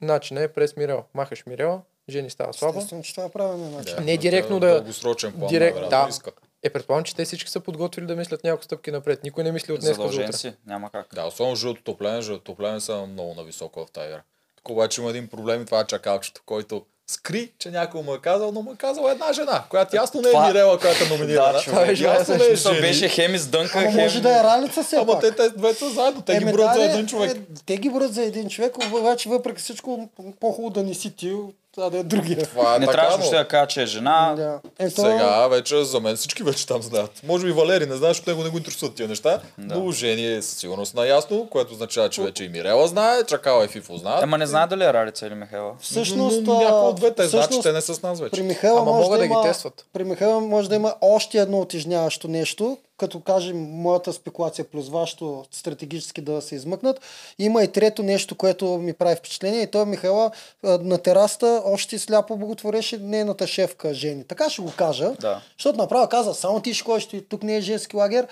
начинът 0.00 0.44
е 0.44 0.48
през 0.48 0.76
Мирела. 0.76 1.04
Махаш 1.14 1.46
Мирела, 1.46 1.80
жени 2.08 2.30
става 2.30 2.52
слаба. 2.52 2.78
Естествено, 2.78 3.02
че 3.02 3.12
това 3.12 3.24
е 3.24 3.30
правилният 3.30 3.72
начин. 3.74 3.94
Да, 3.94 4.00
Не 4.00 4.12
но 4.12 4.18
директно 4.18 4.60
да- 4.60 4.66
Дългосрочен 4.68 5.32
план, 5.32 5.48
директ- 5.48 5.88
да. 5.90 6.06
иска. 6.10 6.30
Е, 6.62 6.70
предполагам, 6.70 7.04
че 7.04 7.16
те 7.16 7.24
всички 7.24 7.50
са 7.50 7.60
подготвили 7.60 8.06
да 8.06 8.16
мислят 8.16 8.44
няколко 8.44 8.64
стъпки 8.64 8.90
напред. 8.90 9.24
Никой 9.24 9.44
не 9.44 9.52
мисли 9.52 9.72
от 9.72 9.80
днес 9.80 9.88
за 9.88 9.94
Задължен 9.94 10.32
си, 10.32 10.52
няма 10.66 10.90
как. 10.90 11.06
Да, 11.14 11.24
особено 11.24 11.56
жълтото 11.56 11.96
племе, 11.96 12.20
жълтото 12.20 12.54
племе 12.54 12.80
са 12.80 12.96
много 12.98 13.34
нависоко 13.34 13.86
в 13.86 13.90
тази 13.90 14.08
игра. 14.08 14.22
Тук 14.56 14.68
обаче 14.68 15.00
има 15.00 15.10
един 15.10 15.28
проблем 15.28 15.62
и 15.62 15.66
това 15.66 15.80
е 15.80 15.86
чакалчето, 15.86 16.42
който 16.46 16.86
скри, 17.08 17.52
че 17.58 17.70
някой 17.70 18.02
му 18.02 18.14
е 18.14 18.18
казал, 18.18 18.52
но 18.52 18.62
му 18.62 18.72
е 18.72 18.76
казал 18.76 19.04
една 19.04 19.32
жена, 19.32 19.64
която 19.70 19.96
ясно 19.96 20.20
не 20.20 20.28
е 20.28 20.32
Това- 20.32 20.46
Мирела, 20.46 20.78
която 20.78 21.04
е 21.04 21.08
номинирана. 21.08 21.52
Да, 21.52 21.60
човек. 21.60 22.00
ясно 22.00 22.36
не 22.36 22.44
е 22.44 22.54
жени. 22.56 22.80
беше 22.80 23.08
хем 23.08 23.34
издънка, 23.34 23.78
Ама 23.78 23.86
хем... 23.86 23.96
може 23.96 24.20
да 24.20 24.30
е 24.30 24.44
Ралица 24.44 24.82
все 24.82 24.96
Ама 24.96 25.06
пак. 25.06 25.20
те, 25.20 25.30
те 25.32 25.48
двете 25.50 25.78
са 25.78 25.90
заедно, 25.90 26.22
те 26.22 26.32
ги 26.32 26.42
Еме, 26.42 26.52
броят 26.52 26.70
да, 26.70 26.80
за 26.80 26.84
един 26.84 27.06
човек. 27.06 27.30
е, 27.32 27.40
те 27.66 27.76
ги 27.76 27.90
броят 27.90 28.14
за 28.14 28.22
един 28.22 28.48
човек, 28.48 28.74
обаче 28.92 29.28
въпреки 29.28 29.62
всичко 29.62 30.08
по-хубаво 30.40 30.70
да 30.70 30.82
не 30.82 30.94
си 30.94 31.10
ти, 31.10 31.32
а 31.78 31.90
да 31.90 31.98
е 31.98 32.02
другия. 32.02 32.42
Това 32.42 32.76
е 32.76 32.78
Не 32.78 32.86
така, 32.86 32.98
трябваше 32.98 33.30
но 33.32 33.38
да 33.38 33.48
кажа, 33.48 33.66
че 33.66 33.82
е 33.82 33.86
жена. 33.86 34.34
Да. 34.36 34.60
Ето, 34.78 35.00
сега 35.00 35.48
вече 35.48 35.84
за 35.84 36.00
мен 36.00 36.16
всички 36.16 36.42
вече 36.42 36.66
там 36.66 36.82
знаят. 36.82 37.10
Може 37.26 37.46
би 37.46 37.52
Валери 37.52 37.86
не 37.86 37.96
знае, 37.96 38.10
защото 38.10 38.30
него 38.30 38.42
не 38.42 38.50
го 38.50 38.58
интересуват 38.58 38.94
тия 38.94 39.08
неща, 39.08 39.40
но 39.58 39.92
Жени 39.92 40.34
е 40.34 40.42
със 40.42 40.58
сигурност 40.58 40.94
наясно, 40.94 41.48
което 41.50 41.72
означава, 41.72 42.08
че 42.08 42.22
вече 42.22 42.44
и 42.44 42.48
Мирела 42.48 42.88
знае, 42.88 43.24
Чакала 43.24 43.64
и 43.64 43.68
Фифо 43.68 43.96
знаят. 43.96 44.22
Ама 44.22 44.38
не 44.38 44.46
знае 44.46 44.66
дали 44.66 44.84
е 44.84 44.92
Ралица 44.92 45.26
или 45.26 45.34
Михайла. 45.34 45.72
всъщност, 45.80 46.42
но, 46.42 46.52
но, 46.52 46.60
някой 46.60 46.88
от 46.88 46.96
двете 46.96 47.26
знаят, 47.26 47.52
че 47.52 47.60
те 47.60 47.72
не 47.72 47.80
са 47.80 47.94
с 47.94 48.02
нас 48.02 48.20
вече. 48.20 48.30
При 48.30 48.42
Михайла 48.42 48.80
Ама 48.80 48.92
може 48.92 49.04
могат 49.04 49.18
да, 49.18 49.22
да 49.22 49.26
ги 49.26 49.32
има, 49.32 49.42
тестват. 49.42 49.86
При 49.92 50.04
Михайла 50.04 50.40
може 50.40 50.68
да 50.68 50.74
има 50.74 50.94
още 51.00 51.38
едно 51.38 51.60
отежняващо 51.60 52.28
нещо, 52.28 52.78
като 52.96 53.20
кажем 53.20 53.56
моята 53.60 54.12
спекулация 54.12 54.64
плюс 54.64 54.88
вашето 54.88 55.44
стратегически 55.50 56.20
да 56.20 56.42
се 56.42 56.54
измъкнат. 56.54 57.00
Има 57.38 57.62
и 57.62 57.68
трето 57.68 58.02
нещо, 58.02 58.34
което 58.34 58.66
ми 58.66 58.92
прави 58.92 59.16
впечатление 59.16 59.62
и 59.62 59.66
то 59.66 59.82
е 59.82 59.86
Михайла 59.86 60.30
на 60.62 60.98
тераста 60.98 61.62
още 61.64 61.98
сляпо 61.98 62.36
благотвореше 62.36 62.98
нейната 62.98 63.46
шефка 63.46 63.94
Жени. 63.94 64.24
Така 64.24 64.50
ще 64.50 64.62
го 64.62 64.72
кажа, 64.76 65.12
Да. 65.20 65.40
защото 65.58 65.78
направо 65.78 66.08
каза, 66.08 66.34
само 66.34 66.60
ти 66.60 66.74
ще 66.74 66.84
ходиш, 66.84 67.06
ти- 67.06 67.28
тук 67.28 67.42
не 67.42 67.56
е 67.56 67.60
женски 67.60 67.96
лагер. 67.96 68.26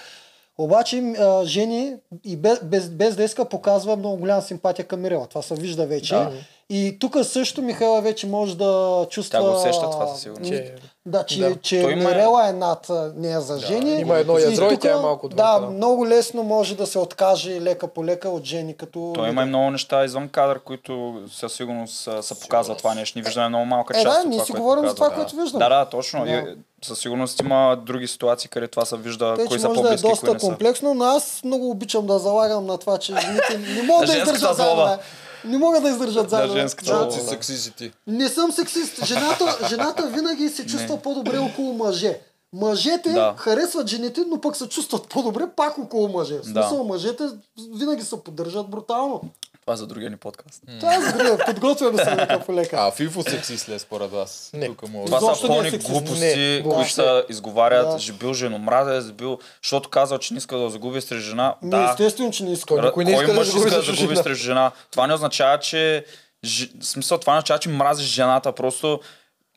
Обаче 0.58 1.14
Жени 1.44 1.94
и 2.24 2.36
без, 2.36 2.60
без, 2.62 2.88
без 2.88 3.16
да 3.16 3.24
иска 3.24 3.44
показва 3.44 3.96
много 3.96 4.16
голяма 4.16 4.42
симпатия 4.42 4.84
към 4.84 5.00
Мирела. 5.00 5.26
Това 5.26 5.42
се 5.42 5.54
вижда 5.54 5.86
вече. 5.86 6.14
Да. 6.14 6.32
И 6.70 6.96
тук 7.00 7.16
също 7.22 7.62
Михайла 7.62 8.00
вече 8.00 8.26
може 8.26 8.56
да 8.56 8.70
чувства... 9.10 9.38
Тя 9.38 9.44
го 9.44 9.52
усеща 9.52 9.90
това 9.90 10.06
със 10.06 10.20
сигурност. 10.20 10.50
Че, 10.50 10.74
Да, 11.06 11.24
че, 11.24 11.38
Да. 11.40 11.56
че 11.56 11.82
Той 11.82 11.92
има- 11.92 12.04
Мирела 12.04 12.48
е 12.48 12.52
над 12.52 12.86
нея 13.16 13.40
за 13.40 13.58
жени. 13.58 13.90
Има 13.92 14.18
едно 14.18 14.38
ядро 14.38 14.50
и 14.64 14.68
тука, 14.68 14.78
тя 14.78 14.90
е 14.90 14.96
малко 14.96 15.26
отвън, 15.26 15.36
Да, 15.36 15.58
да. 15.58 15.66
много 15.66 16.06
лесно 16.06 16.42
може 16.42 16.76
да 16.76 16.86
се 16.86 16.98
откаже 16.98 17.60
лека 17.60 17.88
по 17.88 18.04
лека 18.04 18.28
от 18.28 18.44
жени, 18.44 18.76
като... 18.76 19.12
Той 19.14 19.28
има 19.28 19.42
и 19.42 19.46
много 19.46 19.70
неща 19.70 20.04
извън 20.04 20.28
кадър, 20.28 20.58
които 20.58 21.14
със 21.30 21.52
сигурност 21.52 22.08
а, 22.08 22.22
са 22.22 22.34
показват 22.36 22.78
това 22.78 22.94
нещо. 22.94 23.18
Ние 23.18 23.24
виждаме 23.24 23.48
много 23.48 23.64
малка 23.64 23.98
Е, 23.98 24.02
част 24.02 24.16
да, 24.16 24.20
от 24.20 24.28
ние 24.28 24.36
това, 24.36 24.44
си 24.46 24.52
което 24.52 24.62
говорим 24.62 24.84
за 24.84 24.94
това, 24.94 25.06
показват. 25.06 25.26
което 25.26 25.42
виждаме. 25.42 25.64
Да, 25.64 25.68
да, 25.70 25.84
точно. 25.86 26.24
Да. 26.24 26.30
И, 26.30 26.42
със 26.82 26.98
сигурност 26.98 27.40
има 27.40 27.76
други 27.76 28.06
ситуации, 28.06 28.50
където 28.50 28.70
това 28.70 28.84
се 28.84 28.96
вижда, 28.96 29.34
Тъй, 29.36 29.46
кои 29.46 29.58
са 29.58 29.68
може 29.68 29.74
да 29.74 29.88
е 29.88 29.90
по-близки, 29.90 30.08
доста 30.08 30.26
са. 30.30 30.46
комплексно, 30.46 30.94
но 30.94 31.04
аз 31.04 31.40
много 31.44 31.70
обичам 31.70 32.06
да 32.06 32.18
залагам 32.18 32.66
на 32.66 32.78
това, 32.78 32.98
че 32.98 33.12
не 33.12 33.82
могат 33.82 34.06
да 34.26 34.36
злоба. 34.36 34.54
заедно. 34.54 34.98
Не 35.44 35.58
могат 35.58 35.82
да 35.82 35.88
издържат 35.88 36.30
заедно. 36.30 36.54
женската 36.56 36.90
Да. 36.90 36.96
злоба. 36.96 37.10
Защото 37.10 37.24
си 37.24 37.30
сексист 37.30 37.74
ти. 37.76 37.92
Не 38.06 38.28
съм 38.28 38.52
сексист. 38.52 39.04
Жената, 39.04 39.58
жената 39.68 40.06
винаги 40.06 40.48
се 40.48 40.66
чувства 40.66 40.96
по-добре 40.98 41.38
около 41.38 41.72
мъже. 41.72 42.20
Мъжете 42.52 43.12
Да. 43.12 43.34
харесват 43.38 43.86
жените, 43.88 44.24
но 44.28 44.40
пък 44.40 44.56
се 44.56 44.68
чувстват 44.68 45.08
по-добре 45.08 45.44
пак 45.56 45.78
около 45.78 46.08
мъже. 46.08 46.38
В 46.38 46.44
смисъл, 46.44 46.84
мъжете 46.84 47.24
винаги 47.74 48.02
се 48.02 48.20
поддържат 48.20 48.70
брутално. 48.70 49.20
Това 49.64 49.74
е 49.74 49.76
за 49.76 49.86
другия 49.86 50.10
ни 50.10 50.16
подкаст. 50.16 50.62
Това 50.80 50.94
е 50.94 51.00
за 51.00 51.12
друга. 51.12 51.44
Подготвяме 51.46 52.04
се 52.04 52.10
лека 52.10 52.40
по 52.40 52.54
лека. 52.54 52.76
А, 52.78 52.90
фифо 52.90 53.22
сексист 53.22 53.68
ли 53.68 53.74
е 53.74 53.78
според 53.78 54.10
вас? 54.10 54.50
Не. 54.54 54.66
Тук 54.66 54.88
мога 54.88 55.06
Това 55.06 55.34
са 55.34 55.48
не 55.48 55.54
е 55.54 55.60
пълни 55.60 55.70
глупости, 55.70 56.20
Не, 56.20 56.62
които 56.64 56.90
се 56.90 57.24
изговарят. 57.28 57.88
Да. 57.88 57.96
Да. 58.06 58.12
Бил 58.12 58.34
женомразец, 58.34 59.12
бил, 59.12 59.38
защото 59.62 59.88
казал, 59.88 60.18
че 60.18 60.34
не 60.34 60.38
иска 60.38 60.56
да 60.56 60.70
загуби 60.70 61.00
срещу 61.00 61.24
жена. 61.24 61.54
Ми, 61.62 61.70
да, 61.70 61.88
естествено, 61.90 62.30
че 62.30 62.44
не 62.44 62.52
искам. 62.52 62.76
Той 62.76 62.86
никой 62.86 63.04
не 63.04 63.10
иска 63.10 63.24
кой 63.24 63.34
да 63.34 63.40
мъж 63.40 63.46
загуби 63.46 63.68
иска 63.68 63.76
да 63.76 63.92
загуби 63.92 64.16
срещу 64.16 64.44
жена? 64.44 64.70
Това 64.90 65.06
не 65.06 65.14
означава, 65.14 65.58
че... 65.58 66.04
ж- 66.44 66.68
смисъл, 66.80 67.18
това 67.18 67.32
не 67.32 67.38
означава, 67.38 67.58
че 67.58 67.68
мразиш 67.68 68.06
жената. 68.06 68.52
Просто 68.52 69.00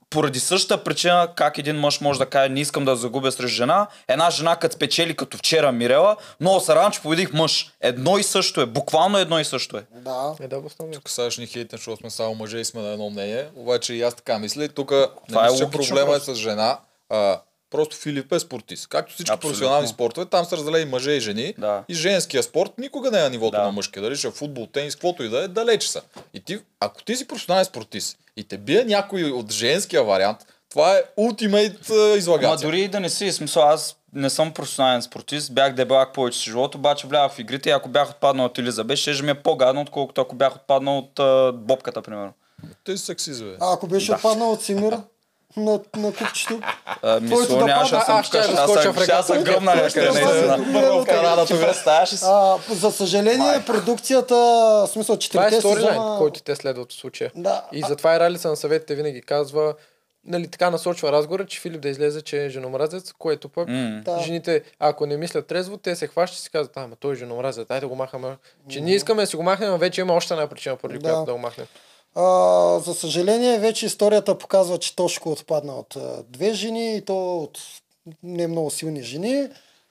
поради 0.09 0.39
същата 0.39 0.84
причина, 0.84 1.29
как 1.35 1.57
един 1.57 1.79
мъж 1.79 2.01
може 2.01 2.19
да 2.19 2.25
каже, 2.25 2.49
не 2.49 2.59
искам 2.59 2.85
да 2.85 2.95
загубя 2.95 3.31
срещу 3.31 3.47
жена, 3.47 3.88
една 4.07 4.29
жена 4.29 4.55
като 4.55 4.75
спечели 4.75 5.15
като 5.15 5.38
вчера 5.38 5.71
Мирела, 5.71 6.15
много 6.41 6.59
се 6.59 6.75
радвам, 6.75 6.91
че 6.91 7.01
победих 7.01 7.34
мъж. 7.34 7.71
Едно 7.81 8.17
и 8.17 8.23
също 8.23 8.61
е, 8.61 8.65
буквално 8.65 9.17
едно 9.17 9.39
и 9.39 9.45
също 9.45 9.77
е. 9.77 9.84
Да. 9.91 10.35
Е, 10.39 10.47
да. 10.47 10.61
Тук 10.93 11.09
сега 11.09 11.31
ще 11.31 11.41
ни 11.41 11.47
хейтен, 11.47 11.77
защото 11.77 11.97
сме 11.97 12.09
само 12.09 12.35
мъже 12.35 12.57
и 12.57 12.65
сме 12.65 12.81
на 12.81 12.89
едно 12.89 13.09
мнение. 13.09 13.47
Обаче 13.55 13.93
и 13.93 14.01
аз 14.01 14.15
така 14.15 14.39
мисля. 14.39 14.63
И 14.63 14.69
Тук 14.69 14.91
не 14.91 15.07
Това 15.29 15.47
е 15.47 15.51
мисля, 15.51 15.57
че 15.57 15.63
логично 15.63 15.95
проблема 15.95 16.15
е 16.15 16.19
с 16.19 16.35
жена. 16.35 16.79
А, 17.09 17.39
просто 17.69 17.95
Филип 17.95 18.31
е 18.31 18.39
спортист. 18.39 18.88
Както 18.88 19.14
всички 19.14 19.31
Абсолютно. 19.31 19.49
професионални 19.49 19.88
спортове, 19.88 20.26
там 20.26 20.45
са 20.45 20.57
разделени 20.57 20.85
мъже 20.85 21.11
и 21.11 21.19
жени. 21.19 21.53
Да. 21.57 21.84
И 21.89 21.94
женския 21.94 22.44
спорт 22.44 22.72
никога 22.77 23.11
не 23.11 23.19
е 23.19 23.23
на 23.23 23.30
нивото 23.30 23.52
Да. 23.52 23.64
на 23.64 23.72
мъжкия. 23.72 24.03
Дали 24.03 24.15
ще 24.15 24.27
е 24.27 24.31
футбол, 24.31 24.68
тенис, 24.68 24.95
каквото 24.95 25.23
и 25.23 25.30
да 25.30 25.44
е, 25.44 25.48
далече 25.48 25.91
са. 25.91 26.02
И 26.34 26.39
ти, 26.39 26.60
ако 26.80 27.03
ти 27.03 27.15
си 27.15 27.27
професионален 27.27 27.65
спортист 27.65 28.18
и 28.38 28.44
те 28.44 28.57
бие 28.57 28.84
някой 28.84 29.23
от 29.23 29.52
женския 29.52 30.03
вариант, 30.03 30.38
това 30.69 30.94
е 30.94 31.03
ултимейт 31.18 31.89
Ама 31.89 32.15
излагация. 32.18 32.68
дори 32.68 32.81
и 32.81 32.88
да 32.88 32.99
не 32.99 33.10
си, 33.10 33.31
смисъл 33.31 33.64
аз 33.64 33.95
не 34.14 34.30
съм 34.30 34.53
професионален 34.53 35.02
спортист, 35.02 35.53
бях 35.53 35.73
дебелак 35.73 36.14
повече 36.14 36.39
си 36.39 36.44
живот, 36.44 36.76
обаче 36.76 37.07
влязах 37.07 37.31
в 37.31 37.39
игрите 37.39 37.69
и 37.69 37.73
ако 37.73 37.89
бях 37.89 38.10
отпаднал 38.10 38.45
от 38.45 38.57
Елизабет, 38.57 38.98
ще 38.98 39.23
ми 39.23 39.31
е 39.31 39.35
по-гадно, 39.35 39.81
отколкото 39.81 40.22
ако 40.22 40.35
бях 40.35 40.56
отпаднал 40.56 40.98
от 40.98 41.19
а, 41.19 41.52
бобката, 41.53 42.02
примерно. 42.02 42.34
Ти 42.84 42.98
си 42.98 43.06
сексист, 43.06 43.44
бе. 43.44 43.56
А 43.61 43.73
ако 43.73 43.88
беше 43.88 44.14
отпаднал 44.14 44.52
от 44.52 44.64
Симир 44.64 44.98
на, 45.57 45.79
на 45.95 46.13
купчето, 46.13 46.59
да 47.01 47.19
нямаше 47.65 47.95
да 47.95 48.01
съм 48.01 48.15
аз 48.15 48.25
ще 48.25 48.41
тук, 48.41 48.51
да 48.51 48.61
аз 48.61 48.69
скоча 48.69 48.81
съм- 48.84 48.93
в 48.93 48.97
реката. 48.97 49.13
аз 49.13 49.27
съм 49.27 49.43
гръмна 49.43 49.75
някъде, 49.75 50.11
наистина. 50.11 50.57
в 50.93 51.05
Канада, 51.05 51.45
ти 51.45 51.53
представяш 51.53 52.13
ли 52.13 52.17
си? 52.17 52.25
а, 52.27 52.57
за 52.69 52.91
съжаление, 52.91 53.63
продукцията, 53.65 54.35
в 54.35 54.88
смисъл, 54.88 55.17
Това 55.17 55.47
е 55.47 55.51
сторилайн, 55.51 55.93
сезона... 55.93 56.17
който 56.17 56.41
те 56.41 56.55
следват 56.55 56.91
в 56.91 56.95
случая. 56.95 57.31
Да. 57.35 57.63
И 57.71 57.81
затова 57.81 58.15
и 58.15 58.19
Ралица 58.19 58.49
на 58.49 58.55
съветите 58.55 58.95
винаги 58.95 59.21
казва, 59.21 59.73
нали, 60.25 60.47
така 60.47 60.69
насочва 60.69 61.11
разговора, 61.11 61.45
че 61.45 61.59
Филип 61.59 61.81
да 61.81 61.89
излезе, 61.89 62.21
че 62.21 62.45
е 62.45 62.49
женомразец, 62.49 63.13
което 63.13 63.49
пък. 63.49 63.67
Да. 64.01 64.19
жените, 64.19 64.61
ако 64.79 65.05
не 65.05 65.17
мислят 65.17 65.47
трезво, 65.47 65.77
те 65.77 65.95
се 65.95 66.07
хващат 66.07 66.39
и 66.39 66.43
си 66.43 66.49
казват, 66.49 66.77
ама 66.77 66.95
той 66.95 67.11
е 67.11 67.15
женомразец, 67.15 67.67
дай 67.67 67.79
да 67.79 67.88
го 67.88 67.95
махаме. 67.95 68.38
Че 68.69 68.81
ние 68.81 68.95
искаме 68.95 69.21
да 69.21 69.27
си 69.27 69.35
го 69.35 69.43
махнем, 69.43 69.73
а 69.73 69.77
вече 69.77 70.01
има 70.01 70.13
още 70.13 70.34
една 70.34 70.47
причина, 70.47 70.75
поради 70.75 70.99
Да. 70.99 71.03
която 71.03 71.25
да 71.25 71.31
го 71.31 71.38
махнем. 71.38 71.67
А, 72.19 72.80
за 72.80 72.94
съжаление, 72.94 73.60
вече 73.60 73.85
историята 73.85 74.38
показва, 74.38 74.77
че 74.77 74.95
Тошко 74.95 75.31
отпадна 75.31 75.73
от 75.73 75.98
две 76.30 76.53
жени 76.53 76.95
и 76.95 77.02
то 77.02 77.38
от 77.38 77.60
не 78.23 78.48
много 78.48 78.72
силни 78.72 79.03
жени. 79.03 79.48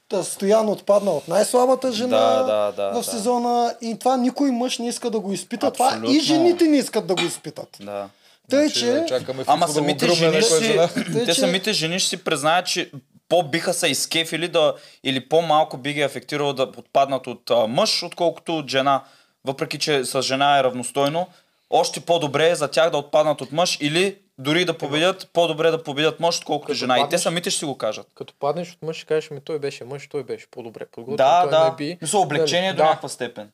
Та 0.08 0.22
Стоян 0.22 0.68
отпадна 0.68 1.10
от 1.10 1.28
най-слабата 1.28 1.92
жена 1.92 2.18
Да, 2.18 2.42
да, 2.42 2.72
да, 2.72 2.90
в 2.90 2.94
да. 2.94 3.02
сезона 3.02 3.74
и 3.80 3.98
това 3.98 4.16
никой 4.16 4.50
мъж 4.50 4.78
не 4.78 4.88
иска 4.88 5.10
да 5.10 5.20
го 5.20 5.32
изпита. 5.32 5.70
Това 5.70 6.02
и 6.08 6.20
жените 6.20 6.64
не 6.64 6.76
искат 6.76 7.06
да 7.06 7.14
го 7.14 7.22
изпитат. 7.22 7.76
Да. 7.80 8.08
Тъй, 8.50 8.68
Значи, 8.68 8.80
че... 8.80 9.04
Чакаме 9.08 9.44
Ама 9.46 9.66
да 9.66 9.72
самите 9.72 10.08
жени 10.08 10.42
си, 10.42 10.78
те 11.24 11.34
самите 11.34 11.72
жени 11.72 11.98
ще 11.98 12.08
си 12.08 12.24
признаят, 12.24 12.66
че 12.66 12.90
по-биха 13.28 13.74
се 13.74 13.88
изкефили 13.88 14.48
да, 14.48 14.74
или 15.04 15.28
по-малко 15.28 15.76
би 15.76 15.92
ги 15.92 16.02
афектирало 16.02 16.52
да 16.52 16.62
отпаднат 16.62 17.26
от 17.26 17.50
а, 17.50 17.66
мъж, 17.66 18.02
отколкото 18.02 18.58
от 18.58 18.70
жена. 18.70 19.04
Въпреки, 19.44 19.78
че 19.78 20.04
с 20.04 20.22
жена 20.22 20.58
е 20.58 20.62
равностойно, 20.62 21.26
още 21.70 22.00
по-добре 22.00 22.48
е 22.50 22.54
за 22.54 22.68
тях 22.68 22.90
да 22.90 22.98
отпаднат 22.98 23.40
от 23.40 23.52
мъж 23.52 23.78
или 23.80 24.18
дори 24.38 24.64
да 24.64 24.78
победят, 24.78 25.30
по-добре 25.32 25.70
да 25.70 25.82
победят 25.82 26.20
мъж, 26.20 26.38
отколкото 26.38 26.74
жена. 26.74 26.94
И 26.94 27.00
те 27.00 27.04
паднеш- 27.06 27.18
самите 27.18 27.50
ще 27.50 27.58
си 27.58 27.64
го 27.64 27.78
кажат. 27.78 28.06
Като 28.14 28.34
паднеш 28.34 28.72
от 28.72 28.82
мъж, 28.82 28.96
ще 28.96 29.06
кажеш 29.06 29.30
ми, 29.30 29.40
той 29.40 29.58
беше 29.58 29.84
мъж, 29.84 30.08
той 30.08 30.24
беше 30.24 30.46
по-добре 30.46 30.86
подготвен. 30.86 31.16
Да, 31.16 31.42
той 31.42 31.50
да. 31.50 31.68
Не 31.70 31.76
би, 31.76 31.98
Мисля, 32.02 32.18
облегчение 32.18 32.68
нали, 32.68 32.76
до 32.76 32.82
да. 32.82 32.88
някаква 32.88 33.08
степен. 33.08 33.50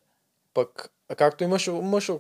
Пък, 0.55 0.91
а 1.09 1.15
както 1.15 1.45
и 1.45 1.47
мъж, 1.47 1.69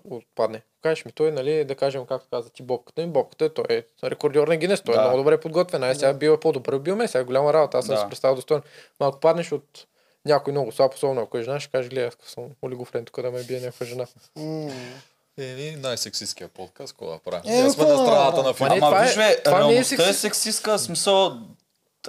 отпадне. 0.05 0.62
Кажеш 0.82 1.05
ми, 1.05 1.12
той, 1.12 1.32
нали, 1.32 1.64
да 1.64 1.74
кажем, 1.74 2.06
както 2.06 2.28
каза 2.31 2.51
ти, 2.51 2.62
бобката, 2.62 3.02
и 3.02 3.06
бобката, 3.06 3.55
той 3.55 3.64
е 3.70 3.82
рекордьор 4.05 4.48
на 4.48 4.56
Гинес, 4.56 4.81
той 4.81 4.94
Да. 4.94 5.01
е 5.01 5.05
много 5.05 5.19
добре 5.19 5.40
подготвен, 5.40 5.82
ай 5.82 5.94
сега 5.94 6.12
бил 6.12 6.31
е 6.31 6.40
по-добър, 6.40 6.78
бил 6.78 6.97
ме, 6.97 7.09
сега 7.09 7.20
е 7.20 7.24
голяма 7.24 7.52
работа, 7.52 7.78
аз 7.78 7.86
съм 7.86 7.94
Да. 7.94 8.01
си 8.01 8.06
представил 8.09 8.35
достойно. 8.36 8.62
Но 9.01 9.06
ако 9.06 9.20
паднеш 9.20 9.52
от 9.52 9.86
някой 10.24 10.52
много 10.52 10.73
слаб, 10.73 10.94
особено 10.94 11.20
ако 11.20 11.39
е 11.39 11.43
жена, 11.43 11.60
ще 11.60 11.70
каже, 11.70 11.89
гледай, 11.89 12.06
аз 12.06 12.16
съм 12.24 12.44
олигофрен 12.62 13.05
тук 13.05 13.23
да 13.23 13.31
ме 13.31 13.43
бие 13.43 13.60
някаква 13.60 13.86
жена. 13.86 14.06
Еми, 15.39 15.77
най-сексистския 15.79 16.49
подкаст, 16.49 16.95
да 17.03 17.19
правим? 17.21 17.43
Е, 17.47 17.57
Ние 17.57 17.71
сме 17.71 17.85
на 17.85 17.89
да 17.89 17.97
страната 17.97 18.37
на 18.37 18.43
Ма 18.43 18.55
Филип. 18.55 18.71
не, 18.71 18.77
Ама 18.77 18.87
това 18.87 19.01
е- 19.01 19.07
виж, 19.07 19.17
бе, 19.17 19.43
това 19.43 19.67
не 19.67 19.73
е 19.73 19.77
е 19.77 19.85
сексист. 19.85 20.21
сексистка, 20.21 20.73
в 20.73 20.81
смисъл... 20.81 21.33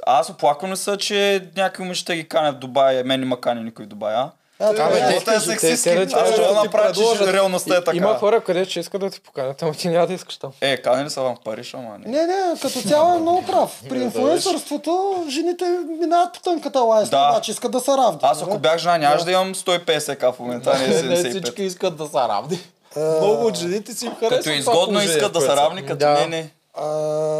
Аз 0.05 0.29
оплаквам 0.29 0.71
ли 0.71 0.77
са, 0.77 0.97
че 0.97 1.47
някои 1.55 1.83
момичета 1.83 2.15
ги 2.15 2.27
канят 2.27 2.55
в 2.55 2.59
Дубай, 2.59 3.03
мен 3.03 3.19
не 3.19 3.25
ма 3.25 3.41
кани 3.41 3.63
никой 3.63 3.85
в 3.85 3.87
Дубай, 3.87 4.13
а? 4.13 4.31
а, 4.59 4.73
това 4.73 4.85
Абе, 4.85 4.97
е- 4.97 5.01
те- 5.01 5.15
е 5.15 5.19
те- 5.25 5.39
сексистки. 5.39 5.89
те- 5.89 6.07
те- 6.07 6.15
Аз 6.15 6.31
ще 6.31 6.41
направя, 6.53 6.91
че 6.93 7.33
реалността 7.33 7.75
е 7.75 7.83
така. 7.83 7.97
Има 7.97 8.15
хора, 8.15 8.41
където 8.41 8.69
ще 8.69 8.79
искат 8.79 9.01
да 9.01 9.09
те 9.09 9.19
поканят, 9.19 9.61
ама 9.61 9.71
ти 9.73 9.87
няма 9.87 10.07
да 10.07 10.13
искаш 10.13 10.37
там. 10.37 10.51
Е, 10.61 10.77
канени 10.77 11.09
са 11.09 11.21
в 11.21 11.35
Париж, 11.45 11.73
ама 11.73 11.97
не. 11.99 12.11
Не, 12.11 12.25
не, 12.27 12.33
като 12.61 12.81
цяло 12.81 13.15
е 13.15 13.19
много 13.19 13.45
прав. 13.45 13.83
При 13.89 13.97
инфлуенсърството 13.97 15.23
жените 15.29 15.65
минават 15.91 16.33
по 16.33 16.39
тънката 16.39 16.79
лайсна, 16.79 17.17
Да. 17.17 17.29
обаче 17.29 17.51
искат 17.51 17.71
да 17.71 17.79
са 17.79 17.97
равни. 17.97 18.19
Аз 18.21 18.41
ако 18.41 18.59
бях 18.59 18.77
жена, 18.77 18.97
нямаше 18.97 19.25
да 19.25 19.31
имам 19.31 19.55
150 19.55 20.15
к 20.17 20.31
в 20.31 20.39
момента, 20.39 20.77
не 20.79 20.87
Не 21.03 21.17
75. 21.17 21.29
всички 21.29 21.63
искат 21.63 21.97
да 21.97 22.05
са 22.07 22.19
равни. 22.19 22.59
Много 22.97 23.45
от 23.45 23.57
жените 23.57 23.93
си 23.93 24.05
им 24.05 24.15
харесват. 24.15 24.39
Като 24.39 24.49
е 24.49 24.53
изгодно 24.53 25.01
искат 25.01 25.33
да 25.33 25.41
са 25.41 25.55
равни, 25.57 25.85
като 25.85 26.05
не, 26.05 26.27
не. 26.27 26.49
А, 26.73 26.85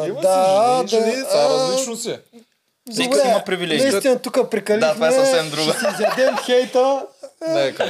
Има 0.08 0.22
да, 0.22 0.84
си 0.88 0.96
жени, 0.96 1.12
жени, 1.12 1.24
това 1.24 1.42
а, 1.42 1.50
различно 1.50 1.96
си. 1.96 2.20
Всеки 2.92 3.10
Добре, 3.10 3.30
има 3.30 3.44
привилегии. 3.46 3.92
Наистина 3.92 4.20
тук 4.20 4.50
прекалихме. 4.52 4.88
Да, 4.88 4.94
това 4.94 5.08
е 5.08 5.12
съвсем 5.12 5.50
друго. 5.50 5.70
Ще 5.70 5.80
си 5.80 5.86
изядем 5.94 6.38
хейта. 6.38 7.06
Нека. 7.48 7.86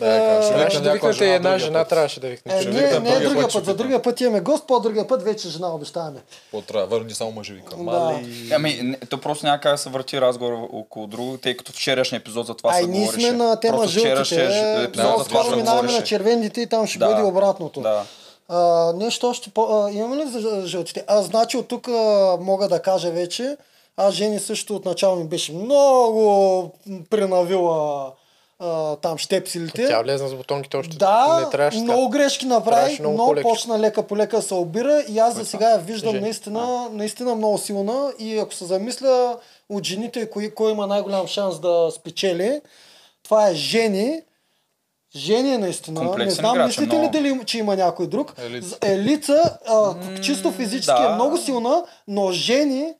Нека. 0.00 0.42
Ще 0.42 0.52
Трябваше 0.52 0.68
викна 0.68 0.80
да 0.80 0.92
някоя 0.92 1.12
викнете 1.12 1.34
една 1.34 1.50
другия 1.50 1.66
жена, 1.66 1.84
трябваше 1.84 2.20
да 2.20 2.28
викнете. 2.28 2.68
Е, 2.68 2.72
не, 2.72 2.80
не 2.80 2.86
е 2.86 2.90
другия 2.90 3.20
другия 3.20 3.48
път, 3.48 3.64
За 3.64 3.74
другия 3.74 4.02
път 4.02 4.20
имаме 4.20 4.40
гост, 4.40 4.66
по-другия 4.66 5.08
път 5.08 5.22
вече 5.22 5.48
жена 5.48 5.74
обещаваме. 5.74 6.20
Трябва? 6.66 6.86
Върни 6.86 7.14
само 7.14 7.32
мъже 7.32 7.52
викам. 7.52 7.84
Да. 7.86 8.20
Ами, 8.54 8.78
не, 8.82 8.96
то 8.96 9.18
просто 9.20 9.46
няма 9.46 9.60
как 9.60 9.72
да 9.72 9.78
се 9.78 9.90
върти 9.90 10.20
разговор 10.20 10.68
около 10.72 11.06
друго, 11.06 11.38
тъй 11.38 11.56
като 11.56 11.72
вчерашния 11.72 12.18
епизод 12.18 12.46
за 12.46 12.54
това 12.54 12.70
Ай, 12.74 12.82
се 12.82 12.88
ние 12.88 13.00
говореше. 13.00 13.26
сме 13.26 13.36
на 13.36 13.60
тема 13.60 13.86
жълтите. 13.86 14.84
за 14.84 14.90
това 14.92 15.24
скоро 15.24 15.50
се 15.50 15.56
минаваме 15.56 15.92
на 15.92 16.02
червените 16.02 16.60
и 16.60 16.66
там 16.66 16.86
ще 16.86 16.98
Да. 16.98 17.06
бъде 17.08 17.22
обратното. 17.22 17.80
Да. 17.80 18.04
А, 18.48 18.92
нещо 18.92 19.28
още 19.28 19.50
по... 19.50 19.62
А, 19.62 19.90
имаме 19.92 20.16
ли 20.16 20.28
за 20.28 20.62
жълтите? 20.66 21.04
А, 21.06 21.22
значи 21.22 21.56
от 21.56 21.68
тук 21.68 21.88
а, 21.88 21.92
мога 22.40 22.68
да 22.68 22.82
кажа 22.82 23.10
вече. 23.10 23.56
Аз 23.96 24.14
Жени 24.14 24.38
също 24.40 24.76
отначало 24.76 25.16
ми 25.16 25.24
беше 25.24 25.52
много 25.52 26.70
принавила 27.10 28.10
а, 28.62 28.96
там 28.96 29.18
щепсилите. 29.18 29.86
Тя 29.88 30.02
влезна 30.02 30.28
с 30.28 30.34
бутонките 30.34 30.76
още. 30.76 30.96
Да, 30.96 31.40
не 31.44 31.50
трябваше 31.50 31.78
много 31.78 32.08
грешки 32.08 32.46
направи, 32.46 32.96
много 33.00 33.16
но 33.16 33.26
по-леко. 33.26 33.48
почна 33.48 33.78
лека 33.78 34.02
по 34.02 34.16
лека 34.16 34.42
се 34.42 34.54
обира 34.54 35.04
и 35.08 35.18
аз 35.18 35.34
за 35.34 35.44
сега 35.44 35.70
я 35.70 35.78
виждам 35.78 36.10
Жени. 36.10 36.22
наистина, 36.22 36.88
наистина 36.92 37.34
много 37.34 37.58
силна 37.58 38.12
и 38.18 38.38
ако 38.38 38.54
се 38.54 38.64
замисля 38.64 39.36
от 39.68 39.84
жените, 39.86 40.30
кой, 40.30 40.50
кой 40.50 40.72
има 40.72 40.86
най-голям 40.86 41.26
шанс 41.26 41.60
да 41.60 41.90
спечели, 41.90 42.60
това 43.24 43.48
е 43.48 43.54
Жени. 43.54 44.22
Жени 45.16 45.54
е 45.54 45.58
наистина. 45.58 46.00
Комплексен 46.00 46.26
не 46.26 46.30
знам, 46.30 46.60
е 46.60 46.66
мислите 46.66 46.94
ли 46.94 46.98
много. 46.98 47.12
дали, 47.12 47.40
че 47.44 47.58
има 47.58 47.76
някой 47.76 48.06
друг? 48.06 48.34
Елица. 48.46 48.78
Елица, 48.82 49.58
а, 49.66 49.94
чисто 50.20 50.52
физически 50.52 51.02
да. 51.02 51.08
е 51.10 51.14
много 51.14 51.36
силна, 51.36 51.84
но 52.08 52.32
Жени 52.32 52.94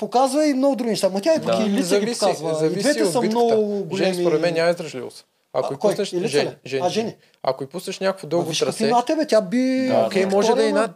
показва 0.00 0.46
и 0.46 0.54
много 0.54 0.76
други 0.76 0.90
неща. 0.90 1.08
Ма 1.08 1.20
тя 1.20 1.34
и 1.34 1.38
пък 1.38 1.56
Да. 1.56 1.62
и 1.62 1.66
Елица 1.66 2.00
ги 2.00 2.06
показва. 2.08 2.50
и 2.50 2.54
зависи 2.54 2.80
двете 2.80 3.02
от 3.02 3.12
са 3.12 3.20
битката. 3.20 3.44
много 3.44 3.72
Жени, 3.72 3.84
големи. 3.84 4.14
според 4.16 4.40
мен 4.40 4.54
няма 4.54 4.70
издържливост. 4.70 5.24
Ако 5.52 5.66
А, 5.66 5.74
и 5.74 5.78
кой? 5.78 5.90
пуснеш... 5.90 6.08
Жени, 6.10 6.22
ли? 6.22 6.56
жени, 6.66 6.82
А, 6.82 6.88
Жени. 6.88 7.14
Ако 7.42 7.64
и 7.64 7.66
пуснеш 7.66 8.00
някакво 8.00 8.26
дълго 8.26 8.48
Виж 8.48 8.58
трасе, 8.58 8.86
на 8.86 9.02
тебе, 9.02 9.26
тя 9.26 9.40
би... 9.40 9.86
Да, 9.88 10.04
окей, 10.06 10.26
може 10.26 10.46
да 10.48 10.62
и 10.62 10.66
Виктория 10.66 10.88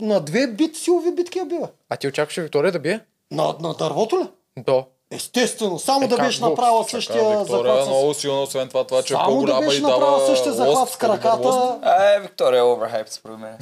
на- 0.00 0.06
На 0.06 0.20
две 0.20 0.46
бит, 0.46 0.76
силови 0.76 1.10
битки 1.12 1.38
я 1.38 1.44
бива. 1.44 1.68
а 1.88 1.96
ти 1.96 2.08
очакваше 2.08 2.42
Виктория 2.42 2.72
да 2.72 2.78
бие? 2.78 3.00
На, 3.30 3.54
на 3.60 3.74
дървото 3.74 4.18
ли? 4.18 4.24
Да. 4.58 4.84
Естествено, 5.10 5.78
само 5.78 6.04
Е, 6.04 6.08
да 6.08 6.16
беше 6.16 6.40
направила 6.40 6.84
същия 6.84 7.14
Виктория 7.14 7.32
е 7.32 7.44
захват 7.66 7.84
с... 7.84 7.88
много 7.88 8.14
силна, 8.14 8.42
освен 8.42 8.68
това, 8.68 8.84
това 8.84 9.02
че 9.02 9.14
е 9.14 9.16
Само 9.16 9.24
да 9.24 9.30
по-голяма 9.30 9.60
беше 9.60 9.78
и 9.78 9.80
дава 9.80 9.92
направила 9.92 10.26
същия 10.26 10.52
захват 10.52 10.90
с 10.90 10.96
краката. 10.96 11.78
Е, 12.16 12.20
Виктория 12.20 12.58
е 12.58 12.62
оверхайп, 12.62 13.08
според 13.08 13.38
мен. 13.38 13.54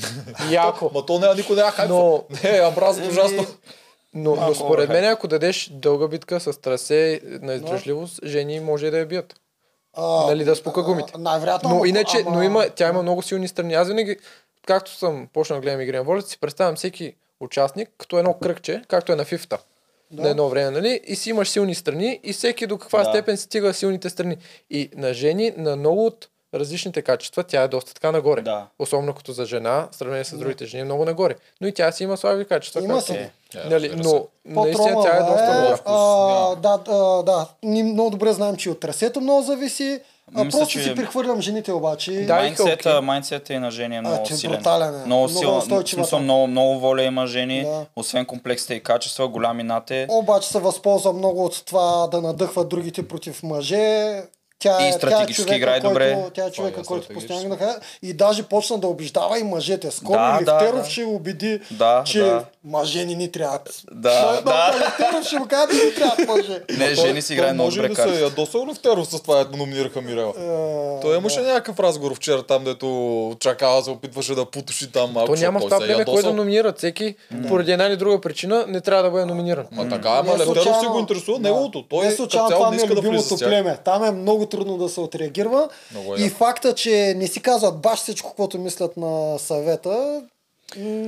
Яко. 0.51 0.91
Ма 0.95 1.07
то 1.07 1.19
няма 1.19 1.35
никой 1.35 1.57
хайпва. 1.57 1.89
Но, 1.89 2.23
Не, 2.45 2.51
я 2.51 2.71
мразят 2.71 3.07
ужасно. 3.07 3.47
Но, 4.15 4.37
но 4.37 4.55
според 4.55 4.89
мен, 4.89 5.05
ако 5.05 5.29
дадеш 5.29 5.71
дълга 5.73 6.09
битка 6.09 6.41
с 6.41 6.61
трасе 6.61 7.21
на 7.25 7.55
издръжливост, 7.55 8.21
жени 8.25 8.61
може 8.61 8.91
да 8.91 8.99
я 8.99 9.07
бият. 9.07 9.35
А, 9.95 10.27
Нали, 10.27 10.45
да 10.45 10.57
спука 10.57 10.83
гумите. 10.83 11.13
Най-вероятно. 11.19 11.71
Но 11.71 11.85
иначе, 11.85 12.17
ама- 12.19 12.37
но 12.37 12.43
има, 12.43 12.69
тя 12.69 12.89
има 12.89 13.03
много 13.03 13.23
силни 13.23 13.49
страни. 13.49 13.75
Аз 13.75 13.89
винаги, 13.89 14.17
както 14.67 14.91
съм 14.91 15.29
почнал 15.33 15.59
да 15.59 15.63
гледам 15.63 15.81
игри 15.81 15.97
на 15.97 16.05
волята, 16.05 16.29
си 16.29 16.41
представям 16.41 16.77
всеки 16.77 17.15
участник 17.41 17.91
като 17.99 18.19
едно 18.19 18.35
кръгче, 18.35 18.83
както 18.89 19.13
е 19.13 19.17
на 19.17 19.25
фифта. 19.25 19.59
Да. 20.11 20.23
На 20.23 20.29
едно 20.29 20.49
време, 20.49 20.71
нали? 20.71 21.01
И 21.05 21.17
си 21.17 21.31
имаш 21.31 21.49
силни 21.51 21.75
страни 21.75 22.21
и 22.25 22.33
всеки 22.33 22.67
до 22.67 22.79
каква 22.79 23.03
Да. 23.03 23.11
степен 23.11 23.37
стига 23.37 23.75
силните 23.75 24.11
страни. 24.11 24.37
И 24.71 24.91
на 24.95 25.15
жени, 25.15 25.53
на 25.57 25.77
много 25.77 26.07
от 26.07 26.29
различните 26.55 27.03
качества, 27.03 27.43
тя 27.45 27.63
е 27.63 27.69
доста 27.69 27.95
така 27.95 28.13
нагоре. 28.13 28.43
Да. 28.43 28.67
Особено 28.79 29.13
като 29.13 29.33
за 29.33 29.47
жена, 29.47 29.89
в 29.93 29.97
сравнение 29.97 30.25
с 30.25 30.37
другите 30.37 30.67
жени, 30.67 30.81
е 30.81 30.85
много 30.85 31.05
нагоре. 31.05 31.35
Но 31.61 31.67
и 31.67 31.75
тя 31.75 31.93
си 31.93 32.05
има 32.05 32.17
слаби 32.17 32.45
качества. 32.45 32.81
Има 32.83 33.01
си. 33.01 33.13
е. 33.13 33.31
Е, 33.57 33.69
Нали, 33.69 33.93
но 33.97 34.27
наистина 34.47 35.03
тя 35.03 35.17
е 35.17 35.21
доста 35.21 35.61
добра. 35.63 35.79
а, 35.85 36.57
да, 36.57 36.79
да, 36.79 36.95
да. 37.23 37.47
Ние 37.63 37.83
много 37.83 38.11
добре 38.11 38.33
знаем, 38.33 38.57
че 38.57 38.71
от 38.71 38.81
трасето 38.81 39.21
много 39.21 39.43
зависи. 39.43 40.01
А, 40.35 40.45
Мисля, 40.45 40.59
просто 40.59 40.73
че- 40.73 40.83
си 40.83 40.95
прехвърлям 40.95 41.41
жените 41.41 41.73
обаче. 41.73 42.13
Да, 42.13 42.19
и 42.19 42.27
Майндсета, 42.37 42.91
окей. 42.91 43.01
майндсета 43.01 43.55
и 43.55 43.59
на 43.59 43.71
жени 43.71 43.97
е 43.97 44.01
много 44.01 44.25
че 44.25 44.33
е 44.33 44.37
силен. 44.37 44.57
брутален 44.57 44.95
е. 44.95 45.05
Много 45.07 45.29
Много 45.31 45.61
силен. 45.63 45.87
Смисъл, 45.87 46.19
много, 46.19 46.47
много 46.47 46.79
воля 46.79 47.03
има 47.03 47.27
жени, 47.27 47.63
Да. 47.63 47.87
освен 47.97 48.27
комплексите 48.27 48.75
и 48.75 48.83
качества, 48.83 49.29
голям 49.29 49.61
инат 49.61 49.91
е. 49.91 50.07
Обаче 50.11 50.49
се 50.49 50.59
възползва 50.59 51.13
много 51.13 51.45
от 51.45 51.65
това 51.65 52.07
да 52.07 52.21
надъхват 52.21 52.69
другите 52.69 53.09
против 53.09 53.43
мъже. 53.43 54.23
Тя 54.61 54.79
И 54.81 54.89
е, 54.89 54.93
стратегически 54.93 55.09
тя 55.39 55.55
е 55.55 55.57
човека, 55.57 55.57
играе 55.57 55.81
който, 55.81 55.89
добре. 55.89 56.19
Тя 56.35 56.45
е 56.45 56.51
човека, 56.51 56.81
е 56.81 56.85
който 56.85 57.05
стратегически. 57.05 57.29
постоянно 57.29 57.49
наха- 57.51 57.81
и 58.03 58.13
даже 58.15 58.43
почна 58.43 58.79
да 58.79 58.87
убеждава 58.87 59.39
и 59.39 59.45
мъжете. 59.45 59.91
Скоро 59.91 60.13
Да, 60.15 60.41
да, 60.43 60.53
Левтеров 60.55 60.79
да. 60.79 60.91
ще 60.91 61.05
убеди, 61.05 61.61
Да, 61.71 62.03
че 62.07 62.19
да. 62.21 62.45
мъже 62.65 63.05
не 63.05 63.15
ни 63.15 63.31
трябват. 63.31 63.83
Да, 63.93 64.41
да. 64.41 64.75
Левтеров 64.79 65.27
ще 65.27 65.39
му 65.39 65.47
каже 65.47 65.67
да 65.69 65.85
ни 65.85 65.95
трябват 65.95 66.29
мъже. 66.29 66.63
Не, 66.79 66.95
жени 66.97 67.23
си 67.23 67.33
играе 67.33 67.53
много 67.53 67.67
Може 67.67 67.77
добре 67.79 67.91
ли 67.91 67.95
да 67.95 68.15
се 68.15 68.23
ядосал 68.23 68.67
Левтеров 68.67 69.07
с 69.07 69.21
това, 69.21 69.41
ето 69.41 69.57
номинираха 69.57 70.01
Мирела? 70.01 70.33
Е, 70.39 71.01
Той 71.01 71.17
имаше 71.17 71.41
някакъв 71.41 71.81
разговор 71.81 72.15
вчера 72.15 72.43
там, 72.43 72.65
дето 72.65 72.87
чакава 73.41 73.83
се 73.83 73.91
опитваше 73.91 74.35
да 74.35 74.45
потуши 74.47 74.93
там 74.93 75.13
малко. 75.13 75.35
То 75.35 75.41
няма 75.41 75.61
в 75.61 75.65
това 75.65 75.77
е 75.77 75.81
племе 75.81 75.95
кой 75.95 76.05
да 76.05 76.11
ядосал. 76.13 76.33
номинират. 76.35 76.79
Всеки, 76.79 77.15
поради 77.49 77.73
една 77.73 77.85
или 77.85 77.97
друга 77.97 78.21
причина, 78.21 78.65
не 78.69 78.81
трябва 78.81 79.03
да 79.03 79.11
бъде 79.11 79.25
номиниран. 79.25 79.65
Ма 79.73 79.89
така, 79.89 80.09
ама 80.11 80.33
Не 80.33 80.39
Левтеров 80.39 80.81
си 80.81 80.87
го 80.87 80.99
интересува 80.99 81.39
неговото. 81.39 81.85
Той 81.85 82.07
не 82.07 82.13
случайно 82.13 82.49
това 82.51 82.71
не 82.71 82.77
е 82.77 82.87
любимото 82.87 83.37
племе. 83.39 83.77
Там 83.77 84.05
е 84.05 84.11
много 84.11 84.47
трудно 84.51 84.79
да 84.79 84.89
се 84.89 85.01
отреагирва. 85.01 85.69
Много 85.91 86.15
е 86.15 86.19
и 86.19 86.29
факта, 86.29 86.75
че 86.75 87.15
не 87.17 87.27
си 87.27 87.43
казват 87.43 87.81
баш 87.81 87.99
всичко, 87.99 88.35
което 88.37 88.59
мислят 88.59 88.97
на 88.97 89.39
съвета, 89.39 90.23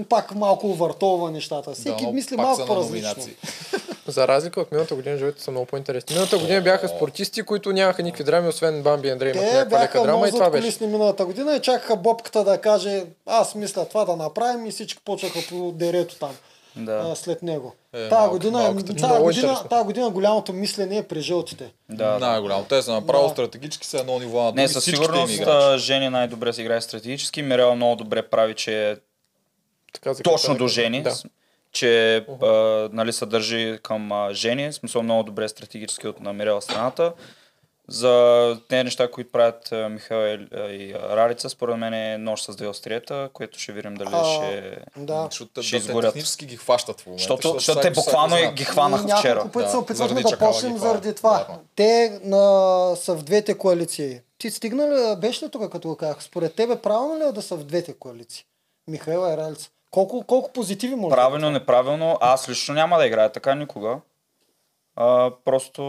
пак 0.09 0.35
малко 0.35 0.75
въртова 0.75 1.31
нещата. 1.31 1.73
Всеки 1.73 2.05
но 2.05 2.13
мисли 2.13 2.37
малко 2.37 2.67
по-различно. 2.67 3.15
За 4.07 4.29
разлика 4.29 4.61
от 4.61 4.73
миналата 4.73 4.95
година, 4.95 5.19
живете 5.19 5.43
са 5.43 5.51
много 5.51 5.67
по-интересни. 5.67 6.15
Миналата 6.15 6.39
година 6.39 6.61
бяха 6.61 6.89
спортисти, 6.89 7.43
които 7.43 7.73
нямаха 7.73 8.03
никакви 8.03 8.25
драми, 8.25 8.49
освен 8.49 8.83
Бамби 8.83 9.09
и 9.09 9.11
Андрей 9.11 9.31
имаха 9.31 9.49
Те 9.49 9.55
някаква 9.55 9.79
лека 9.79 9.85
бяха 9.85 10.03
драма 10.03 10.19
много 10.19 10.27
и 10.27 10.31
това 10.31 10.51
беше. 10.51 10.87
миналата 10.87 11.25
година 11.25 11.57
и 11.57 11.61
чакаха 11.61 11.97
бобката 11.97 12.45
да 12.45 12.59
каже 12.59 13.05
аз 13.27 13.55
мисля 13.55 13.85
това 13.85 14.05
да 14.05 14.17
направим 14.17 14.67
и 14.67 14.71
всички 14.71 15.03
почнаха 15.05 15.39
по 15.49 15.73
дерето 15.73 16.19
там 16.19 16.37
Да, 16.77 17.03
а, 17.05 17.17
след 17.17 17.43
него. 17.43 17.75
Е, 17.93 18.09
Тая 18.09 18.21
малко- 18.21 18.33
година, 18.33 18.59
малката 18.59 18.95
тая, 18.97 19.23
година, 19.23 19.43
интересно. 19.43 19.69
тая 19.69 19.85
година 19.85 20.11
голямото 20.11 20.53
мислене 20.53 20.97
е 20.97 21.03
при 21.03 21.21
жълтите. 21.21 21.73
да. 21.89 22.07
да. 22.09 22.19
Най-голямо. 22.19 22.65
Те 22.65 22.83
са 22.83 22.93
направо 22.93 23.23
Да. 23.23 23.29
стратегически 23.29 23.87
са 23.87 23.99
едно 23.99 24.19
ниво 24.19 24.43
над 24.43 24.55
Не, 24.55 24.69
със 24.69 24.85
сигурност 24.85 25.43
Жени 25.77 26.09
най-добре 26.09 26.53
се 26.53 26.63
играе 26.63 26.81
стратегически. 26.81 27.43
Мирел 27.43 27.75
много 27.77 27.97
добре 27.97 28.23
прави, 28.23 28.55
че 28.55 28.91
е 28.91 28.97
Така 29.93 30.15
точно 30.15 30.57
до 30.57 30.69
Жени. 30.69 31.03
Да. 31.03 31.15
Че 31.73 32.17
а, 32.43 32.47
нали, 32.93 33.13
се 33.13 33.27
държи 33.27 33.79
към 33.83 34.13
а, 34.13 34.35
Жени. 34.35 34.73
Смисъл 34.73 35.03
много 35.03 35.23
добре 35.23 35.49
стратегически 35.49 36.09
от 36.09 36.21
на 36.21 36.33
Мирела 36.33 36.63
страната. 36.63 37.13
За 37.93 38.57
тези 38.69 38.85
неща, 38.85 39.11
които 39.11 39.31
правят 39.33 39.73
Михаил 39.91 40.39
и, 40.55 40.95
Ралица, 40.95 41.49
според 41.49 41.77
мен 41.77 41.95
е 41.95 42.19
нощ 42.19 42.45
с 42.45 42.57
две 42.57 42.69
острията, 42.69 43.31
което 43.33 43.59
ще 43.59 43.73
видим 43.73 43.95
дали 43.95 44.09
А, 44.13 44.25
ще... 44.25 44.77
Да. 44.97 45.29
Ще 45.63 45.77
изгорят. 45.77 46.13
технически 46.15 46.47
ги 46.47 46.57
хващат 46.57 47.01
в 47.01 47.07
момента. 47.07 47.23
Защото, 47.23 47.53
защото 47.53 47.81
те 47.81 47.91
буквално 47.91 48.37
е- 48.37 48.39
знае. 48.39 48.53
ги 48.53 48.65
хванаха 48.65 49.19
вчера. 49.19 49.35
Няколко 49.35 49.53
пъти 49.53 49.65
Да, 49.65 49.71
се 49.71 49.77
опитвахме 49.77 50.23
да 50.23 50.39
почнем 50.39 50.79
заради 50.79 51.15
това. 51.15 51.39
Да. 51.49 51.59
Те 51.77 52.21
на, 52.25 52.97
са 52.97 53.15
в 53.15 53.23
двете 53.23 53.59
коалиции. 53.59 54.21
Ти 54.39 54.51
стигна 54.51 54.89
ли, 54.89 55.17
беше 55.21 55.45
ли 55.45 55.51
тук 55.51 55.73
като 55.73 55.89
го 55.89 55.97
казах? 55.97 56.23
Според 56.23 56.55
тебе 56.55 56.77
правилно 56.77 57.19
ли 57.19 57.23
е 57.23 57.33
да 57.33 57.43
са 57.43 57.57
в 57.57 57.65
двете 57.65 57.93
коалиции? 57.93 58.45
Михаила 58.89 59.33
и 59.33 59.37
Ралица. 59.37 59.71
Колко, 59.91 60.25
колко 60.27 60.53
позитиви 60.53 60.95
може 60.95 61.15
Правилно, 61.15 61.47
да 61.47 61.51
неправилно. 61.51 62.19
Аз 62.21 62.49
лично 62.49 62.75
няма 62.75 62.99
да 62.99 63.07
играя 63.07 63.33
така 63.33 63.55
никога. 63.55 63.99
А, 64.97 65.31
просто... 65.45 65.83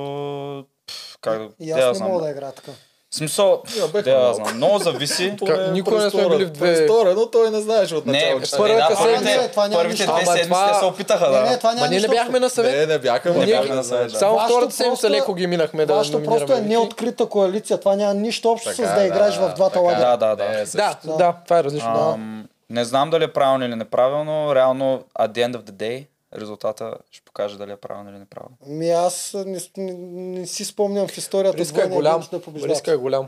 Как 1.22 1.40
да... 1.40 1.48
И 1.60 1.72
аз 1.72 1.88
не 1.88 1.94
знам. 1.94 2.10
мога 2.10 2.24
да 2.24 2.30
играя 2.32 2.52
така. 2.52 2.72
В 3.12 3.16
смисъл, 3.16 3.64
да 4.04 4.34
знам. 4.34 4.56
Много 4.56 4.80
зависи. 4.80 5.26
Е 5.26 5.72
никога 5.72 5.98
не 5.98 6.10
сме 6.10 6.30
били 6.30 6.46
в 6.46 6.50
две- 6.50 6.76
Престорен, 6.78 7.16
но 7.16 7.26
той 7.26 7.52
не 7.52 7.62
знаеше 7.62 7.96
от 7.96 8.06
Не, 8.06 8.12
начало. 8.12 8.40
не, 8.40 8.46
че- 8.46 8.58
първата 8.58 8.88
да, 8.90 8.98
първите, 8.98 9.38
Не, 9.38 9.48
това 9.48 9.68
няма 9.68 9.82
първите 9.82 10.06
две 10.06 10.26
седмици 10.26 10.62
те 10.74 10.80
се 10.80 10.86
опитаха 10.86 11.30
Не, 11.30 11.38
да... 11.38 11.44
не, 11.44 11.58
това 11.58 11.70
няма 11.70 11.82
Ма 11.82 11.90
ние 11.90 12.00
не 12.00 12.08
бяхме 12.08 12.40
на 12.40 12.50
съвет. 12.50 12.72
Не, 12.72 12.86
не 12.86 13.00
бяха, 13.00 13.34
не 13.34 13.46
бяха 13.46 13.76
на 13.76 13.84
съвет. 13.84 14.12
Само 14.12 14.40
втората 14.40 14.72
седмица 14.72 15.10
леко 15.10 15.34
ги 15.34 15.48
минахме 15.48 15.86
да 15.86 15.94
Вашето 15.96 16.24
просто 16.24 16.54
е 16.54 16.62
неоткрита 16.62 17.26
коалиция. 17.26 17.80
Това 17.80 17.96
няма 17.96 18.14
нищо 18.14 18.52
общо 18.52 18.74
с 18.74 18.78
да 18.78 19.04
играеш 19.06 19.36
в 19.36 19.54
двата 19.56 19.74
така. 19.74 19.80
лагера. 19.80 20.00
Да, 20.00 20.18
да, 20.18 20.36
да. 20.36 20.50
Не, 20.50 20.62
е 20.62 20.66
Да, 21.18 21.36
това 21.44 21.60
е 21.60 21.64
различно. 21.64 22.20
Не 22.70 22.86
знам 22.86 23.10
дали 23.10 23.24
е 23.24 23.28
правилно 23.28 23.66
или 23.66 23.76
неправилно. 23.76 24.56
Реално, 24.56 25.04
at 25.20 25.28
the 25.28 25.48
end 25.48 25.56
of 25.56 25.62
the 25.62 25.72
day, 25.72 26.06
резултата 26.36 26.94
ще 27.12 27.22
покаже 27.22 27.58
дали 27.58 27.72
е 27.72 27.76
правилно 27.76 28.10
или 28.10 28.20
неправилно. 28.20 28.58
Ми 28.68 28.90
аз 28.90 29.36
не, 29.36 29.60
не, 29.78 29.94
не 30.40 30.48
си 30.48 30.66
спомням 30.66 31.08
в 31.08 31.18
историята 31.18 31.58
Риска 31.58 31.84
е 31.84 31.88
голям. 31.88 32.28
да 32.32 32.42
побеждават. 32.42 32.76
Риска 32.76 32.92
е 32.92 32.98
голям. 32.98 33.28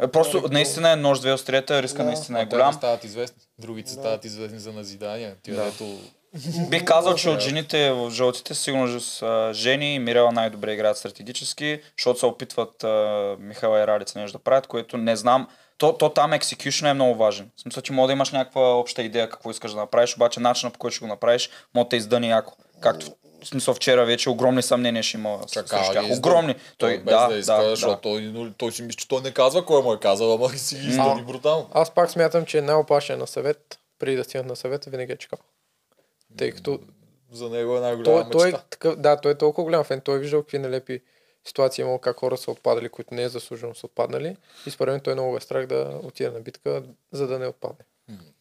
Е, 0.00 0.06
Просто 0.08 0.42
наистина 0.50 0.90
е 0.90 0.96
нож 0.96 1.20
две 1.20 1.32
острията, 1.32 1.82
риска 1.82 1.98
Да. 1.98 2.04
наистина 2.04 2.38
е 2.38 2.42
А 2.42 2.48
те 2.48 2.56
голям. 2.56 2.72
стават 2.72 3.04
известни. 3.04 3.42
Другите 3.58 3.90
стават 3.90 4.24
известни 4.24 4.58
за 4.58 4.72
назидания. 4.72 5.34
Тия, 5.42 5.56
Да. 5.56 5.64
дето... 5.64 5.84
Бих 6.70 6.84
казал, 6.84 7.14
че 7.14 7.28
от 7.28 7.40
жените 7.40 7.90
в 7.90 8.10
жълтите 8.10 8.54
сигурно 8.54 9.00
с 9.00 9.22
Жени 9.54 9.94
и 9.94 9.98
Мирела 9.98 10.32
най-добре 10.32 10.72
играят 10.72 10.96
стратегически, 10.96 11.80
защото 11.98 12.18
се 12.18 12.26
опитват 12.26 12.84
а, 12.84 12.88
Михайла 13.38 13.80
и 13.80 13.86
Ралица 13.86 14.18
нещо 14.18 14.38
да 14.38 14.44
правят, 14.44 14.66
което 14.66 14.96
не 14.96 15.16
знам. 15.16 15.48
То, 15.82 15.92
то 15.92 16.08
там 16.08 16.32
execution 16.32 16.90
е 16.90 16.94
много 16.94 17.14
важен. 17.14 17.50
В 17.56 17.60
смисъл, 17.60 17.82
че 17.82 17.92
може 17.92 18.06
да 18.06 18.12
имаш 18.12 18.30
някаква 18.30 18.74
обща 18.74 19.02
идея 19.02 19.28
какво 19.30 19.50
искаш 19.50 19.72
да 19.72 19.76
направиш, 19.76 20.16
обаче 20.16 20.40
начинът 20.40 20.72
по 20.72 20.78
който 20.78 20.96
ще 20.96 21.04
го 21.04 21.08
направиш, 21.08 21.50
може 21.74 21.88
да 21.88 21.96
издъни 21.96 22.30
яко. 22.30 22.52
Както 22.80 23.06
в 23.42 23.46
смисъл 23.48 23.74
вчера 23.74 24.04
вече 24.04 24.30
огромни 24.30 24.62
съмнения 24.62 25.02
ще 25.02 25.16
има 25.16 25.38
Така, 25.40 25.68
срещу 25.68 25.92
тях. 25.92 26.02
издъни. 26.02 26.18
Огромни. 26.18 26.54
Той, 26.54 26.62
Той, 26.78 26.98
без 26.98 27.14
да, 27.14 27.28
да, 27.28 27.36
иска, 27.36 27.54
да, 27.54 27.70
защото 27.70 27.90
да. 28.18 28.32
Той, 28.32 28.52
той 28.58 28.72
си 28.72 28.82
мисли, 28.82 28.96
че 28.96 29.08
той 29.08 29.20
не 29.20 29.30
казва 29.30 29.66
кой 29.66 29.82
му 29.82 29.92
е 29.92 29.98
казал, 30.00 30.34
ама 30.34 30.48
си 30.48 30.76
ги 30.76 30.88
издани 30.88 31.22
брутално. 31.22 31.68
Аз 31.72 31.90
пак 31.90 32.10
смятам, 32.10 32.44
че 32.44 32.60
най-опашен 32.60 33.18
на 33.18 33.26
съвет, 33.26 33.78
преди 33.98 34.16
да 34.16 34.24
стигнат 34.24 34.46
на 34.46 34.56
съвет, 34.56 34.84
винаги 34.84 35.12
е 35.12 35.16
чекал. 35.16 35.38
Тъй 36.38 36.52
като 36.52 36.78
За 37.32 37.48
него 37.48 37.76
е 37.76 37.80
най-голяма 37.80 38.22
той, 38.22 38.30
той, 38.30 38.48
е 38.48 38.52
мечта. 38.52 38.64
такъв, 38.70 38.96
да, 38.96 39.16
той 39.16 39.32
е 39.32 39.38
толкова 39.38 39.64
голям 39.64 39.84
фен, 39.84 40.00
той 40.00 40.16
е 40.16 40.20
виждал 40.20 40.42
какви 40.42 40.58
нелепи 40.58 41.00
ситуации 41.44 41.82
е 41.82 41.84
имало, 41.84 41.98
как 41.98 42.16
хора 42.16 42.36
са 42.36 42.50
отпадали, 42.50 42.88
които 42.88 43.14
не 43.14 43.22
е 43.22 43.28
заслужено 43.28 43.74
са 43.74 43.86
отпаднали. 43.86 44.36
И 44.66 44.70
според 44.70 44.92
мен 44.92 45.00
той 45.00 45.14
много 45.14 45.36
е 45.36 45.40
страх 45.40 45.66
да 45.66 46.00
отиде 46.02 46.30
на 46.30 46.40
битка, 46.40 46.82
за 47.12 47.26
да 47.26 47.38
не 47.38 47.46
отпадне. 47.46 47.84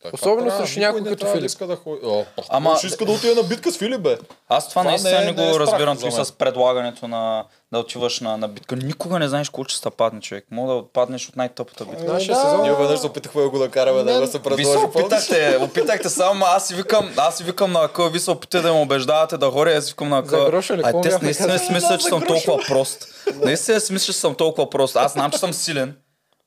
Така 0.04 0.16
Особено 0.16 0.48
трябва, 0.48 0.66
срещу 0.66 0.80
някой 0.80 1.02
не 1.02 1.10
като 1.10 1.26
Филип. 1.26 1.46
Иска 1.46 1.68
да 1.68 1.76
ходи. 1.76 2.00
О, 2.06 2.26
Ама-. 2.50 2.78
Ще 2.78 2.88
иска 2.88 3.06
да 3.06 3.12
отиде 3.12 3.36
на 3.36 3.44
битка 3.44 3.72
с 3.72 3.78
Филип, 3.78 4.02
бе. 4.02 4.18
Аз 4.50 4.70
това, 4.70 4.82
Това 4.82 4.92
наистина 4.92 5.20
не 5.20 5.26
не, 5.26 5.30
е- 5.30 5.34
го 5.34 5.42
не 5.42 5.56
е 5.56 5.60
разбирам 5.60 5.98
с 5.98 6.32
предлагането 6.32 7.08
на 7.08 7.46
да 7.74 7.80
отиваш 7.80 8.20
на, 8.20 8.38
на 8.38 8.48
битка. 8.48 8.76
Никога 8.76 9.20
не 9.20 9.28
знаеш 9.28 9.50
кой 9.50 9.66
ще 9.68 9.78
се 9.78 9.90
падне 9.90 10.22
човек. 10.22 10.46
Мога 10.52 10.74
да 10.74 10.80
отпаднеш 10.80 11.30
от 11.30 11.36
най-тъпата 11.36 11.86
битка. 11.86 12.04
Нашия 12.04 12.36
да. 12.36 12.42
сезон 12.42 12.62
Ние 12.62 12.74
веднъж 12.74 13.00
се 13.00 13.08
опитахме 13.08 13.42
да 13.42 13.50
го 13.50 13.58
накараме 13.58 14.04
да 14.04 14.14
се 14.14 14.22
Ви 14.22 14.28
се 14.28 14.42
предложи. 14.42 14.78
опитахте, 14.78 15.58
опитахте 15.62 16.10
само, 16.10 16.46
аз 16.46 16.68
си 16.68 16.76
викам, 16.76 17.14
аз 17.18 17.38
си 17.38 17.44
викам 17.44 17.72
на 17.72 17.84
Акъл, 17.84 18.10
ви 18.10 18.20
се 18.20 18.32
опитате 18.32 18.68
да 18.68 18.74
ме 18.74 18.80
убеждавате 18.80 19.38
да 19.38 19.52
хора, 19.52 19.72
аз 19.72 19.86
си 19.86 19.92
викам 19.92 20.10
на 20.10 20.24
ли? 20.72 20.82
А 20.84 21.02
те 21.02 21.18
наистина 21.22 21.60
си 21.60 21.74
мислят, 21.74 22.02
че 22.02 22.08
съм 22.08 22.22
толкова 22.28 22.64
прост. 22.68 23.08
Наистина 23.36 23.80
си 23.80 23.94
мисля, 23.94 24.14
че 24.14 24.20
съм 24.20 24.36
толкова 24.36 24.70
прост. 24.70 24.96
Аз 24.96 25.14
знам, 25.14 25.32
че 25.32 25.38
съм 25.38 25.54
силен. 25.54 25.96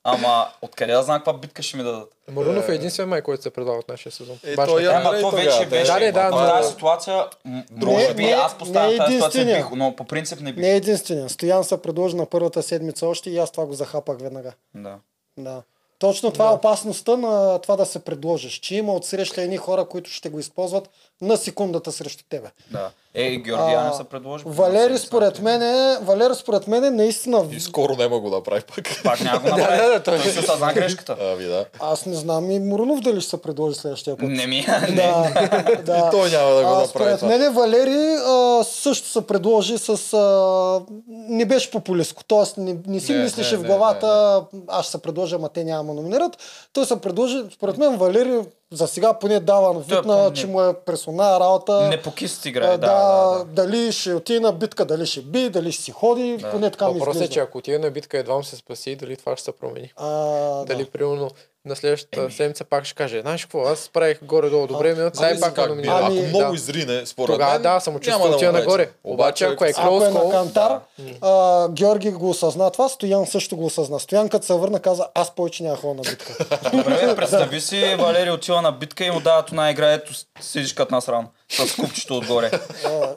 Ама 0.07 0.47
откъде 0.61 0.93
да 0.93 1.03
знам 1.03 1.17
каква 1.17 1.33
битка 1.33 1.63
ще 1.63 1.77
ми 1.77 1.83
дадат? 1.83 2.13
Марунов 2.27 2.69
е 2.69 2.73
единствен 2.73 3.09
май, 3.09 3.21
който 3.21 3.43
се 3.43 3.49
предлага 3.49 3.79
от 3.79 3.87
нашия 3.87 4.11
сезон. 4.11 4.39
Е, 4.43 4.55
Баш 4.55 4.69
той 4.69 4.83
я- 4.83 4.91
Ама 4.91 5.19
то 5.21 5.31
вече 5.31 5.59
да. 5.59 5.65
беше. 5.65 5.91
Да, 5.91 6.11
да, 6.11 6.27
в 6.27 6.31
но- 6.31 6.37
тази 6.49 6.69
ситуация, 6.69 7.25
може 7.71 8.13
би 8.13 8.23
е- 8.23 8.31
аз 8.31 8.57
поставям 8.57 8.91
е 8.91 8.97
тази 8.97 9.13
ситуация 9.13 9.45
бих, 9.57 9.65
но 9.71 9.95
по 9.95 10.05
принцип 10.05 10.39
не 10.39 10.53
бих. 10.53 10.61
Не 10.61 10.71
е 10.71 10.75
единствения. 10.75 11.29
Стоян 11.29 11.63
се 11.63 11.77
предложи 11.77 12.15
на 12.15 12.25
първата 12.25 12.63
седмица 12.63 13.07
още 13.07 13.29
и 13.29 13.37
аз 13.37 13.51
това 13.51 13.65
го 13.65 13.73
захапах 13.73 14.17
веднага. 14.19 14.53
Да. 14.75 14.95
Да. 15.37 15.61
Точно 15.99 16.31
това 16.31 16.45
е 16.45 16.53
опасността 16.53 17.17
на 17.17 17.59
това 17.59 17.75
да 17.75 17.85
се 17.85 17.99
предложиш, 17.99 18.53
че 18.53 18.75
има 18.75 18.93
отсреща 18.93 19.41
едни 19.41 19.57
хора, 19.57 19.85
които 19.85 20.09
ще 20.09 20.29
го 20.29 20.39
използват 20.39 20.89
на 21.21 21.37
секундата 21.37 21.91
срещу 21.91 22.23
тебе. 22.29 22.47
Да. 22.71 22.91
Е, 23.15 23.23
и 23.23 23.37
Георги 23.37 23.63
А, 23.67 23.71
Янев 23.71 23.95
се 23.95 24.03
предложи. 24.03 24.43
Валери 24.47 24.97
според 24.97 25.41
мен 25.41 25.61
е, 25.61 25.97
Валери 26.01 26.35
според 26.35 26.67
мен 26.67 26.83
е 26.83 26.89
наистина... 26.89 27.45
И 27.51 27.59
скоро 27.59 27.95
няма 27.95 28.19
го 28.19 28.29
направи 28.29 28.61
пак. 28.61 29.01
Пак 29.03 29.21
няма 29.21 29.39
го 29.39 29.47
направи. 29.49 29.77
Да, 29.77 29.83
да, 29.83 29.89
да, 29.89 30.03
той- 30.03 30.19
се 30.19 30.41
съзна 30.41 30.73
грешката. 30.73 31.15
Ами 31.21 31.43
да. 31.43 31.65
Аз 31.79 32.05
не 32.05 32.15
знам 32.15 32.51
и 32.51 32.59
Мурунов 32.59 32.99
дали 32.99 33.21
ще 33.21 33.29
се 33.29 33.41
предложи 33.41 33.75
следващия 33.75 34.17
път. 34.17 34.29
Не 34.29 34.47
ми, 34.47 34.65
не. 34.89 34.95
Да, 34.95 35.31
да. 35.83 35.97
И 35.97 36.11
той 36.11 36.29
няма 36.29 36.49
да 36.49 36.63
го 36.63 36.69
направи 36.69 36.87
според 36.87 37.21
мен 37.21 37.53
Валери 37.53 38.15
а, 38.17 38.63
също 38.63 39.07
се 39.07 39.21
предложи 39.21 39.77
с... 39.77 40.13
А, 40.13 40.81
не 41.07 41.45
беше 41.45 41.71
популистко. 41.71 42.23
Тоест 42.23 42.57
не, 42.57 42.75
не 42.87 42.99
си 42.99 43.13
Не, 43.13 43.23
мислеше 43.23 43.51
не, 43.51 43.57
в 43.57 43.61
не, 43.61 43.67
главата 43.67 44.41
аз 44.67 44.85
ще 44.85 44.91
се 44.91 44.97
предложа, 44.97 45.35
ама 45.35 45.49
те 45.49 45.63
няма 45.63 45.83
да 45.85 45.93
номинират. 45.93 46.37
Той 46.73 46.85
се 46.85 47.01
предложи, 47.01 47.43
според 47.51 47.77
мен 47.77 47.97
Валери 47.97 48.39
за 48.73 48.87
сега 48.87 49.13
поне 49.13 49.39
дава 49.39 49.73
Той 49.73 49.97
вид 49.97 50.05
на, 50.05 50.23
не- 50.23 50.33
че 50.33 50.47
му 50.47 50.61
е 50.61 50.73
персонал 50.75 51.39
работа. 51.39 51.81
Не 51.81 52.01
по 52.01 52.11
кист 52.11 52.45
А, 52.45 52.49
играе, 52.49 52.69
да, 52.69 52.77
да, 52.77 52.87
да, 53.05 53.37
да. 53.37 53.45
дали 53.45 53.91
ще 53.91 54.13
отиде 54.13 54.39
на 54.39 54.51
битка, 54.51 54.85
дали 54.85 55.05
ще 55.05 55.21
би, 55.21 55.49
дали 55.49 55.71
ще 55.71 55.83
си 55.83 55.91
ходи, 55.91 56.45
поне 56.51 56.71
така 56.71 56.87
ми 56.87 56.93
е, 56.93 56.97
изглежда. 56.97 57.27
че 57.27 57.39
ако 57.39 57.57
отиде 57.57 57.79
на 57.79 57.91
битка 57.91 58.17
едва 58.17 58.35
му 58.35 58.43
се 58.43 58.55
спаси, 58.55 58.95
дали 58.95 59.17
това 59.17 59.35
ще 59.35 59.43
се 59.43 59.51
промени. 59.51 59.93
А, 59.97 60.09
Дали, 60.65 60.83
да. 60.83 60.89
примерно, 60.91 61.29
на 61.65 61.75
следващата 61.75 62.31
седмица 62.31 62.63
пак 62.63 62.85
ще 62.85 62.95
каже, 62.95 63.21
знаеш 63.21 63.45
какво, 63.45 63.61
аз 63.61 63.89
правих 63.93 64.23
горе-долу 64.23 64.67
добре, 64.67 64.93
минут, 64.93 65.15
сега 65.15 65.27
Зависи 65.27 65.41
пак 65.41 65.51
ме 65.51 65.55
как 65.55 65.65
би. 65.65 65.69
номинират. 65.69 66.03
Ако 66.03 66.11
Ами, 66.11 66.27
много 66.27 66.49
да. 66.49 66.55
изрине, 66.55 67.05
според 67.05 67.33
Тогава 67.33 67.53
мен, 67.53 67.61
да, 67.61 67.79
само 67.79 67.99
чувство 67.99 68.19
няма 68.19 68.29
да 68.29 68.35
отива 68.35 68.51
нагоре. 68.51 68.89
Обаче, 69.03 69.45
ако 69.45 69.65
е 69.65 69.73
Ако 69.77 70.03
е 70.03 70.09
на 70.09 70.29
кантар, 70.29 70.79
а, 71.21 71.69
Георги 71.69 72.11
го 72.11 72.29
осъзна 72.29 72.71
това, 72.71 72.89
Стоян 72.89 73.25
също 73.27 73.57
го 73.57 73.65
осъзна. 73.65 73.99
Стоян 73.99 74.29
като 74.29 74.45
се 74.45 74.53
върна 74.53 74.79
каза, 74.79 75.07
аз 75.13 75.35
повече 75.35 75.63
няма 75.63 75.75
ходя 75.77 75.93
на 75.93 76.01
битка. 76.01 76.35
Добре, 76.77 77.15
представи 77.15 77.61
си, 77.61 77.95
Валери 77.99 78.31
отива 78.31 78.61
на 78.61 78.71
битка 78.71 79.05
и 79.05 79.11
му 79.11 79.19
дават 79.19 79.49
една 79.49 79.71
игра, 79.71 79.91
ето 79.91 80.13
седиш 80.41 80.73
като 80.73 80.95
насран, 80.95 81.27
с 81.49 81.75
купчето 81.75 82.17
отгоре. 82.17 82.51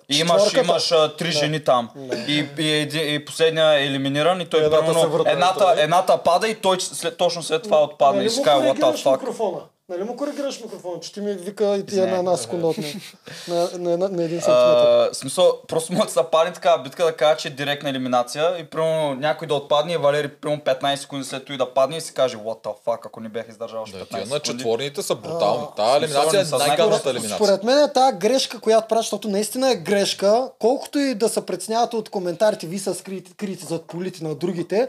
И 0.08 0.18
имаш, 0.18 0.52
имаш 0.54 0.92
а, 0.92 1.16
три 1.16 1.30
жени 1.32 1.64
там. 1.64 1.90
И, 2.28 2.46
и, 2.58 2.86
еди- 2.86 3.14
и 3.14 3.24
последния 3.24 3.72
е 3.72 3.84
елиминиран 3.84 4.40
и 4.40 4.46
той 4.46 4.64
Едната 4.64 4.94
се 4.94 5.00
едната, 5.00 5.36
настрани. 5.36 5.80
едната 5.80 6.18
пада 6.18 6.48
и 6.48 6.54
той 6.54 6.80
след, 6.80 7.16
точно 7.16 7.42
след 7.42 7.62
това 7.62 7.82
отпадна 7.82 8.24
и 8.24 8.30
си 8.30 8.42
казва, 8.42 8.66
what 8.66 8.78
the 8.78 9.02
fuck. 9.04 9.20
микрофона? 9.20 9.60
Нали 9.90 10.04
му 10.04 10.16
коригираш 10.16 10.60
микрофона, 10.60 11.00
че 11.00 11.12
ти 11.12 11.20
ми 11.20 11.32
вика 11.32 11.76
и 11.76 11.86
ти 11.86 12.00
е 12.00 12.06
на 12.06 12.18
една 12.18 12.36
секунда 12.36 12.66
от 12.66 12.78
мен. 12.78 13.00
На, 13.48 13.68
на, 13.78 13.96
на, 13.98 14.08
на 14.08 14.24
един 14.24 14.40
сантиметр. 14.40 15.08
А, 15.10 15.14
смисъл, 15.14 15.52
просто 15.68 15.92
му 15.92 16.04
да 16.04 16.10
се 16.10 16.20
падне 16.32 16.52
такава 16.52 16.82
битка 16.82 17.04
да 17.04 17.12
кажа, 17.12 17.36
че 17.36 17.48
е 17.48 17.50
директна 17.50 17.90
елиминация 17.90 18.58
и 18.58 18.64
примерно 18.64 19.14
някой 19.14 19.48
да 19.48 19.54
отпадне 19.54 19.92
и 19.92 19.96
Валери 19.96 20.28
примерно 20.28 20.62
15 20.62 20.94
секунди 20.94 21.24
след 21.24 21.44
това 21.44 21.54
и 21.54 21.58
да 21.58 21.74
падне 21.74 21.96
и 21.96 22.00
си 22.00 22.14
каже 22.14 22.36
what 22.36 22.64
the 22.64 22.74
fuck, 22.86 22.98
ако 23.06 23.20
не 23.20 23.28
бях 23.28 23.48
издържал 23.48 23.82
още 23.82 23.98
Да, 23.98 24.04
15 24.04 24.08
тия 24.08 24.20
на 24.20 24.26
секунди. 24.26 24.42
четворните 24.58 25.02
са 25.02 25.14
брутални. 25.14 25.64
А, 25.72 25.74
Тая 25.74 25.96
елиминация 25.96 26.40
е 26.40 26.58
най-гадната 26.58 27.10
елиминация. 27.10 27.36
Според 27.36 27.64
мен 27.64 27.84
е 27.84 27.92
тази 27.92 28.16
грешка, 28.16 28.60
която 28.60 28.88
правят, 28.88 29.04
защото 29.04 29.28
наистина 29.28 29.70
е 29.70 29.76
грешка, 29.76 30.50
колкото 30.58 30.98
и 30.98 31.14
да 31.14 31.28
се 31.28 31.46
преценяват 31.46 31.94
от 31.94 32.08
коментарите, 32.08 32.66
ви 32.66 32.78
са 32.78 32.94
скрити, 32.94 33.34
крити 33.36 33.64
зад 33.64 33.82
полите 33.82 34.24
на 34.24 34.34
другите, 34.34 34.88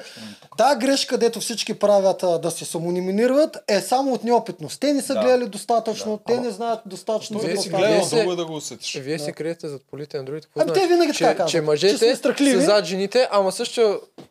тази 0.58 0.80
грешка, 0.80 1.18
дето 1.18 1.40
всички 1.40 1.80
правят 1.80 2.42
да 2.42 2.52
се 2.52 2.66
самониминират, 2.66 3.58
е 3.68 3.82
само 3.82 4.14
от 4.14 4.24
неопитност. 4.24 4.89
Те 4.90 4.94
не 4.94 5.02
са 5.02 5.14
Да. 5.14 5.20
гледали 5.20 5.46
достатъчно, 5.46 6.20
те 6.28 6.40
не 6.40 6.50
знаят 6.50 6.80
достатъчно. 6.86 7.40
Вие 7.40 7.56
за 7.56 7.62
си 7.62 7.70
какво 7.70 7.80
гледал 7.80 7.96
става. 7.98 8.10
се- 8.10 8.16
Друго 8.18 8.32
е 8.32 8.36
да 8.36 8.46
го 8.46 8.56
усетиш. 8.56 8.96
Вие 8.96 9.20
се 9.20 9.32
криете 9.32 9.68
зад 9.68 9.82
полите 9.84 10.18
на 10.18 10.24
другите. 10.24 10.48
Какво 10.48 10.62
Ами 10.62 10.74
те 10.74 10.80
значи? 10.80 10.88
винаги 10.90 11.14
че, 11.14 11.20
така 11.20 11.32
казват, 11.32 11.50
че 11.50 11.58
че 11.58 11.62
мъжете 11.62 12.16
страхливи. 12.16 12.52
са 12.54 12.62
зад 12.62 12.86
жените, 12.86 13.28
ама 13.32 13.52
също, 13.52 13.82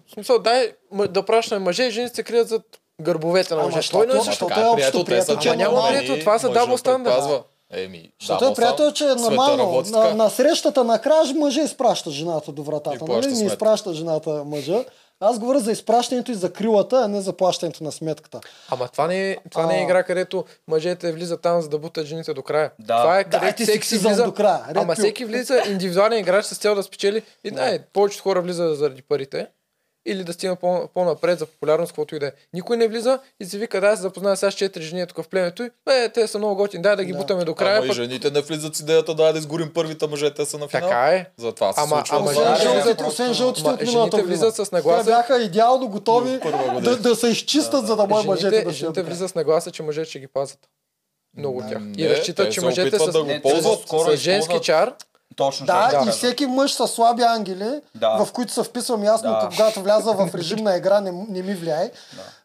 в 0.06 0.12
смисъл, 0.12 0.38
дай 0.38 0.72
да 1.08 1.22
пращаме 1.22 1.58
мъже 1.60 1.82
и 1.82 1.90
жените 1.90 2.14
се 2.14 2.22
крият 2.22 2.48
зад 2.48 2.62
гърбовете 3.00 3.54
на 3.54 3.62
мъже. 3.62 3.76
защото- 3.76 3.98
Той 3.98 4.06
не 4.08 4.22
защото 4.22 4.46
Така 4.48 4.60
е 4.60 4.64
е, 4.64 4.66
общо 4.66 5.04
приятел, 5.04 5.36
че 5.36 5.48
е 5.48 5.50
Ама 5.50 5.56
няма 5.58 5.72
нормално. 5.72 5.98
прието, 5.98 6.20
това 6.20 6.38
са 6.38 6.48
double 6.48 6.76
standard. 6.76 7.42
Еми, 7.72 8.12
Защото 8.20 8.44
е 8.44 8.54
приятел, 8.54 8.92
че 8.92 9.04
е 9.04 9.14
нормално. 9.14 9.82
На, 9.82 10.14
на 10.14 10.30
срещата 10.30 10.84
на 10.84 10.98
краж 10.98 11.32
мъже 11.32 11.60
изпраща 11.60 12.10
жената 12.10 12.52
до 12.52 12.62
вратата. 12.62 13.04
Нали? 13.04 13.26
Не 13.26 13.46
изпраща 13.46 13.94
жената 13.94 14.42
мъжа. 14.46 14.84
Аз 15.20 15.38
говоря 15.38 15.60
за 15.60 15.72
изпращането 15.72 16.30
и 16.30 16.34
за 16.34 16.52
крилата, 16.52 16.96
а 16.96 17.08
не 17.08 17.20
за 17.20 17.32
плащането 17.32 17.84
на 17.84 17.92
сметката. 17.92 18.40
Ама 18.68 18.88
това 18.88 19.06
не, 19.06 19.30
е, 19.30 19.36
това 19.50 19.66
не 19.66 19.76
е 19.76 19.80
А. 19.80 19.82
игра, 19.82 20.02
където 20.02 20.44
мъжете 20.68 21.12
влизат 21.12 21.42
там, 21.42 21.60
за 21.60 21.68
да 21.68 21.78
бутат 21.78 22.06
жените 22.06 22.34
до 22.34 22.42
края. 22.42 22.70
Да. 22.78 22.96
Това 22.96 23.18
е 23.20 23.24
Да, 23.24 23.30
където 23.30 23.56
ти 23.56 23.62
всеки 23.62 23.86
си 23.86 23.98
влиза. 23.98 24.24
до 24.24 24.34
края. 24.34 24.64
Ред 24.68 24.76
Ама 24.76 24.94
пил. 24.94 25.02
всеки 25.04 25.24
влиза 25.24 25.62
индивидуален 25.68 26.18
играч 26.18 26.44
с 26.44 26.56
цел 26.56 26.74
да 26.74 26.82
спечели. 26.82 27.22
И 27.44 27.50
да, 27.50 27.78
повечето 27.92 28.22
хора 28.22 28.42
влизат 28.42 28.78
заради 28.78 29.02
парите. 29.02 29.46
Или 30.08 30.24
да 30.24 30.32
стигна 30.32 30.56
по- 30.56 30.88
по-напред 30.88 31.38
за 31.38 31.46
популярност, 31.46 31.92
каквото 31.92 32.16
и 32.16 32.20
да 32.20 32.26
е. 32.26 32.32
Никой 32.52 32.76
не 32.76 32.88
влиза 32.88 33.18
и 33.40 33.44
си 33.44 33.58
вика, 33.58 33.80
да, 33.80 33.96
се 33.96 34.02
запозная 34.02 34.36
сега 34.36 34.50
с 34.50 34.54
четири 34.54 34.84
жени 34.84 35.06
тук 35.06 35.16
в 35.16 35.28
племето 35.28 35.62
и 35.62 35.70
е, 35.88 36.08
те 36.08 36.26
са 36.26 36.38
много 36.38 36.56
готини, 36.56 36.82
дай 36.82 36.96
да 36.96 37.04
ги 37.04 37.12
Да. 37.12 37.18
бутаме 37.18 37.44
до 37.44 37.54
края. 37.54 37.78
Ама 37.78 37.86
и 37.86 37.92
жените 37.92 38.30
не 38.30 38.40
влизат 38.40 38.76
с 38.76 38.80
идеята 38.80 39.14
да 39.14 39.32
да 39.32 39.38
изгорим 39.38 39.70
първите 39.74 40.06
мъже, 40.06 40.30
те 40.30 40.44
са 40.44 40.58
на 40.58 40.68
финал. 40.68 40.82
Така 40.82 41.06
е. 41.06 41.26
Затова 41.36 41.72
се 41.72 41.80
Ама- 41.80 41.88
случва. 41.88 42.16
ама. 42.16 42.26
Освен 42.26 42.44
жените 42.46 42.62
жълтите, 42.62 42.94
влизат- 42.94 43.06
освен 43.08 43.34
жълтите 43.34 43.68
от 43.68 43.80
миналата 43.82 44.16
влизат 44.18 44.54
с 44.56 44.72
нагласа- 44.72 45.04
Те 45.04 45.10
бяха 45.10 45.38
идеално 45.38 45.88
готови 45.88 46.38
да, 46.80 46.96
да 46.98 47.16
се 47.16 47.28
изчистят, 47.28 47.86
за 47.86 47.96
да 47.96 48.06
може 48.06 48.26
мъжете 48.26 48.62
да 48.62 48.70
жените 48.72 49.02
влизат 49.02 49.30
с 49.30 49.34
нагласа, 49.34 49.70
че 49.70 49.82
мъжете 49.82 50.10
ще 50.10 50.18
ги 50.18 50.26
пазят. 50.28 50.58
Много 51.36 51.58
от 51.58 51.68
тях. 51.68 51.80
Не, 51.80 51.92
И 51.98 52.08
разчитат, 52.10 52.52
че 52.52 52.60
мъжете 52.60 52.98
са 52.98 53.12
да 53.12 53.24
го 53.24 53.30
ползват. 53.42 53.80
скоро 53.80 54.10
с 54.10 54.16
женски 54.16 54.38
използват- 54.46 54.62
чар. 54.64 54.92
Точно 55.38 55.66
Да, 55.66 55.88
това 55.90 56.04
и 56.04 56.10
всеки 56.10 56.46
мъж 56.46 56.72
с 56.72 56.88
слаби 56.88 57.22
ангели, 57.22 57.80
Да. 57.94 58.16
в 58.16 58.32
които 58.32 58.52
се 58.52 58.62
вписвам 58.62 59.04
ясно, 59.04 59.30
Да. 59.30 59.48
когато 59.48 59.82
вляза 59.82 60.12
в 60.12 60.34
режим 60.34 60.58
на 60.58 60.76
игра, 60.76 61.00
не, 61.00 61.12
не 61.28 61.42
ми 61.42 61.54
влияе. 61.54 61.90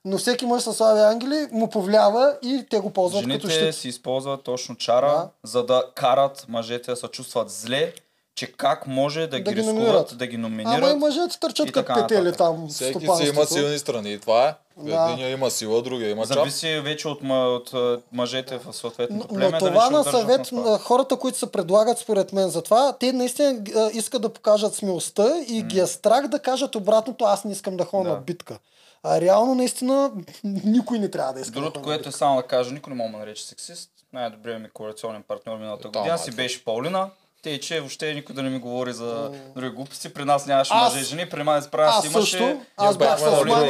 Но 0.05 0.17
всеки 0.17 0.45
мъж 0.45 0.63
с 0.63 0.73
слаби 0.73 0.99
ангели 1.01 1.47
му 1.51 1.69
повлиява 1.69 2.35
и 2.41 2.65
те 2.69 2.79
го 2.79 2.89
ползват 2.89 3.23
като 3.23 3.47
Жените 3.47 3.49
щит. 3.65 3.75
си 3.75 3.87
използват 3.87 4.43
точно 4.43 4.75
чара, 4.75 5.07
Да. 5.07 5.29
за 5.43 5.65
да 5.65 5.83
карат 5.95 6.45
мъжете 6.47 6.91
да 6.91 6.97
се 6.97 7.07
чувстват 7.07 7.49
зле, 7.49 7.93
че 8.35 8.47
как 8.47 8.87
може 8.87 9.19
да, 9.19 9.27
Да 9.27 9.39
ги 9.39 9.51
ги 9.51 9.55
рискуват, 9.55 10.17
да 10.17 10.27
ги 10.27 10.35
Ама 10.35 10.49
номинират. 10.49 10.93
и 10.93 10.95
мъжете 10.95 11.39
търчат 11.39 11.69
и 11.69 11.71
като 11.71 11.93
петели 11.93 12.33
там 12.33 12.67
Всеки 12.69 12.99
си 13.17 13.25
има 13.25 13.45
силни 13.45 13.79
страни. 13.79 14.19
Това 14.19 14.47
е. 14.47 14.53
Да. 14.77 15.03
Единия 15.03 15.29
има 15.29 15.51
сила, 15.51 15.81
другия 15.81 16.09
има 16.09 16.21
чап. 16.23 16.33
Зависи 16.33 16.79
вече 16.79 17.07
от, 17.07 17.19
от 17.23 17.73
а, 17.73 17.99
мъжете 18.11 18.57
в 18.57 18.73
съответното 18.73 19.23
Но, 19.23 19.27
племе. 19.29 19.51
но 19.51 19.59
дали 19.59 19.69
това 19.69 19.85
ще 19.85 19.93
на 19.93 20.03
съвет 20.03 20.43
това. 20.43 20.61
на 20.61 20.77
хората, 20.77 21.15
които 21.17 21.37
се 21.37 21.51
предлагат 21.51 21.97
според 21.99 22.33
мен 22.33 22.49
за 22.49 22.61
това, 22.61 22.93
те 22.93 23.13
наистина 23.13 23.61
искат 23.93 24.21
да 24.21 24.29
покажат 24.29 24.75
смелостта 24.75 25.43
и 25.47 25.63
ги 25.63 25.79
е 25.79 25.87
страх 25.87 26.27
да 26.27 26.39
кажат 26.39 26.75
обратното, 26.75 27.25
аз 27.25 27.43
не 27.43 27.51
искам 27.51 27.77
да 27.77 27.85
ходя 27.85 28.03
Да. 28.03 28.09
на 28.09 28.21
битка. 28.21 28.57
А 29.03 29.21
реално 29.21 29.55
наистина 29.55 30.11
никой 30.43 30.99
не 30.99 31.09
трябва 31.09 31.33
да 31.33 31.39
иска 31.39 31.51
Другото, 31.51 31.79
да 31.79 31.83
което 31.83 32.09
е 32.09 32.11
само 32.11 32.35
да 32.37 32.43
кажа, 32.43 32.71
никой 32.71 32.91
не 32.91 32.97
мога 32.97 33.11
да 33.11 33.17
нарече 33.17 33.45
сексист. 33.45 33.89
Най-добрият 34.13 34.61
ми 34.61 34.69
коалиционен 34.69 35.23
партньор 35.23 35.57
миналата 35.57 35.83
Да, 35.83 35.99
година 35.99 36.13
ма, 36.13 36.19
си 36.19 36.31
беше 36.31 36.65
Паулина. 36.65 37.09
Те 37.43 37.59
че 37.59 37.79
въобще 37.79 38.13
никой 38.13 38.35
да 38.35 38.43
не 38.43 38.49
ми 38.49 38.59
говори 38.59 38.93
за 38.93 39.31
други 39.55 39.69
глупости. 39.69 40.09
При 40.09 40.25
нас 40.25 40.45
нямаше 40.45 40.71
Аз- 40.73 40.93
мъже 40.93 41.03
и 41.03 41.09
жени, 41.09 41.29
при 41.29 41.43
нас 41.43 41.67
правя 41.67 41.89
аз 41.89 42.01
си 42.01 42.07
имаше. 42.07 42.31
също. 42.31 42.61
Аз 42.77 42.97
бях 42.97 43.19
с 43.19 43.23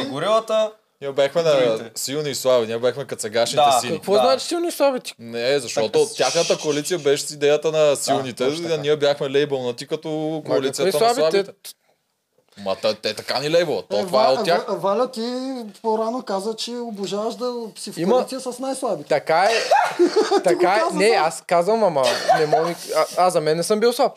горилата. 0.04 0.70
Ние 1.00 1.12
бяхме 1.12 1.42
на 1.42 1.78
силни 1.94 2.30
и 2.30 2.34
слаби, 2.34 2.66
ние 2.66 2.78
бяхме 2.78 3.04
като 3.04 3.22
сегашните 3.22 3.56
Да, 3.66 3.78
сини. 3.80 3.92
Какво 3.92 4.12
Да. 4.12 4.18
значи 4.18 4.46
силни 4.46 4.68
и 4.68 4.72
слаби? 4.72 5.00
Ти- 5.00 5.14
Не, 5.18 5.58
защото 5.58 5.90
Така, 5.90 6.14
тяхната 6.16 6.58
коалиция 6.58 6.98
беше 6.98 7.22
с 7.22 7.30
идеята 7.30 7.72
на 7.72 7.96
силните, 7.96 8.48
така. 8.50 8.74
а 8.74 8.76
ние 8.76 8.96
бяхме 8.96 9.30
лейбълнати 9.30 9.86
като 9.86 10.42
коалицията 10.46 11.00
на 11.00 11.14
слабите? 11.14 11.52
Ма 12.58 12.76
те, 12.76 12.94
те 12.94 13.14
така 13.14 13.40
ни 13.40 13.50
лейбълват. 13.50 13.86
То 13.88 13.98
Е, 13.98 14.06
това 14.06 14.24
е 14.24 14.28
от 14.28 14.44
тях. 14.44 14.66
Ва- 14.68 14.74
Валя, 14.74 15.10
ти 15.10 15.32
по-рано 15.82 16.22
каза, 16.22 16.54
че 16.54 16.70
обожаваш 16.72 17.34
да 17.34 17.52
си 17.76 17.92
в 17.92 17.98
Има- 17.98 18.26
с 18.30 18.58
най-слабите. 18.58 19.08
Така 19.08 19.42
е. 19.42 19.54
така 20.44 20.82
е. 20.92 20.94
Не, 20.94 21.06
аз 21.06 21.42
казвам, 21.42 21.84
ама 21.84 22.02
не 22.38 22.46
мога. 22.48 22.74
аз 23.16 23.32
за 23.32 23.40
мен 23.40 23.56
не 23.56 23.62
съм 23.62 23.80
бил 23.80 23.92
слаб. 23.92 24.12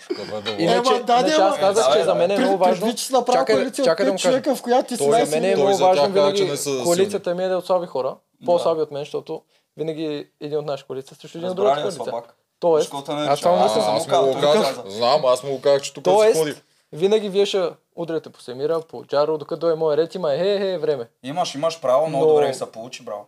Иначе, 0.57 0.89
Ема, 0.89 1.03
да, 1.03 1.13
иначе 1.13 1.35
аз 1.35 1.57
казах, 1.57 1.93
че 1.93 2.03
за 2.03 2.15
мен 2.15 2.31
е 2.31 2.37
много 2.37 2.57
важно. 2.57 2.93
Че 2.95 3.07
Чакай, 3.25 3.55
коалиция 3.55 3.83
от 3.83 3.85
чакай 3.85 4.05
да 4.05 4.11
5 4.11 4.13
му 4.13 4.13
кажа. 4.13 4.29
човека, 4.29 4.55
в 4.55 4.61
която 4.61 4.87
ти 4.87 4.97
си 4.97 5.03
За 5.03 5.09
мен 5.09 5.43
е 5.43 5.55
много 5.55 5.77
важно 5.77 6.09
винаги 6.09 6.51
коалицията 6.83 7.35
ми 7.35 7.43
е 7.43 7.47
да 7.47 7.53
е 7.53 7.57
от 7.57 7.65
слаби 7.65 7.87
хора. 7.87 8.15
По-слаби 8.45 8.81
от 8.81 8.91
мен, 8.91 9.01
защото 9.01 9.41
винаги 9.77 10.27
един 10.41 10.57
от 10.59 10.65
нашата 10.65 10.87
коалиция 10.87 11.17
срещу 11.17 11.37
един 11.37 11.49
от 11.49 11.55
другата 11.55 11.77
ли 11.77 11.97
коалиция. 11.97 12.13
Тоест, 12.59 12.93
не 13.09 13.13
аз 13.15 13.39
това 13.39 13.51
А, 13.55 13.69
съм 13.69 13.95
аз 13.95 14.07
го 14.07 14.15
му 14.17 14.33
го 14.33 14.41
казах. 14.41 14.75
каза. 14.75 14.89
Знам, 14.89 15.25
аз 15.25 15.43
му 15.43 15.51
го 15.51 15.61
казах, 15.61 15.81
че 15.81 15.93
тук 15.93 16.05
се 16.05 16.33
ходи. 16.33 16.55
Винаги 16.91 17.29
вие 17.29 17.45
ще 17.45 17.63
удряте 17.95 18.29
по 18.29 18.41
Семира, 18.41 18.81
по 18.81 19.03
Джаро, 19.05 19.37
докато 19.37 19.59
дойде 19.59 19.75
моя 19.75 19.97
ред, 19.97 20.15
има 20.15 20.33
е, 20.33 20.37
е, 20.37 20.71
е, 20.71 20.77
време. 20.77 21.07
Имаш, 21.23 21.55
имаш 21.55 21.81
право, 21.81 22.07
много 22.07 22.25
Но- 22.25 22.29
добре 22.29 22.47
ви 22.47 22.53
се 22.53 22.65
получи, 22.65 23.03
браво. 23.03 23.25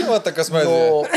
Имате 0.00 0.34
късмет, 0.34 0.64
Но... 0.64 0.70
вие. 0.70 1.10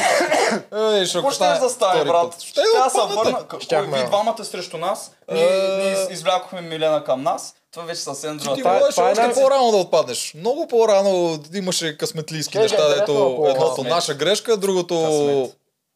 Ей, 0.91 1.05
ще 1.05 1.13
Какво 1.13 1.31
ще 1.31 1.43
да 1.45 1.69
стане, 1.69 2.03
брат? 2.03 2.21
път. 2.23 2.41
Ще 2.41 2.61
да 2.75 2.89
се 2.89 3.15
върна. 3.15 3.45
Щяхме, 3.59 4.03
двамата 4.03 4.45
срещу 4.45 4.77
нас. 4.77 5.11
Ние, 5.31 5.45
ние 5.77 5.91
из- 5.93 6.09
извлякохме 6.11 6.61
Милена 6.61 7.03
към 7.03 7.23
нас. 7.23 7.55
Това 7.71 7.85
вече 7.85 8.01
съвсем 8.01 8.37
друга. 8.37 8.55
Ти 8.55 8.61
е- 8.61 8.63
можеш 8.63 8.97
е 8.97 9.01
още 9.01 9.21
най- 9.21 9.33
по-рано 9.33 9.71
да 9.71 9.77
отпаднеш. 9.77 10.33
Много 10.33 10.67
по-рано 10.67 11.39
имаше 11.53 11.97
късметлийски 11.97 12.51
Ще 12.51 12.59
е 12.59 12.61
неща, 12.61 12.89
дето 12.89 13.33
ако- 13.33 13.47
едното 13.47 13.83
наша 13.83 14.13
грешка, 14.13 14.57
другото... 14.57 14.95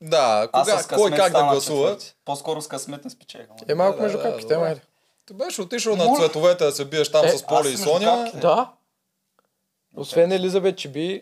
Да, 0.02 0.50
Аз 0.54 0.68
кога, 0.68 0.80
с 0.80 0.88
кой 0.88 1.12
как 1.12 1.34
да 1.34 1.44
гласува. 1.44 1.90
четвърти. 1.90 2.16
По-скоро 2.26 2.62
с 2.62 2.68
късмет 2.68 3.04
не 3.04 3.10
спечелих. 3.10 3.48
Е 3.68 3.74
малко 3.74 3.98
Да, 3.98 4.04
между 4.04 4.18
да, 4.18 4.24
капките, 4.24 4.58
майде. 4.58 4.82
Ти 5.26 5.34
беше 5.34 5.62
отишъл 5.62 5.96
на 5.96 6.06
Може. 6.06 6.22
цветовете 6.22 6.64
да 6.66 6.72
се 6.72 6.86
биеш 6.86 7.12
там 7.12 7.26
Е, 7.26 7.30
с 7.30 7.44
Поли 7.44 7.60
аз 7.60 7.68
и 7.70 7.78
Соня. 7.78 8.32
Да. 8.34 8.72
Освен 9.96 10.32
Елизабет 10.32 10.78
Чиби, 10.78 11.02
И 11.10 11.22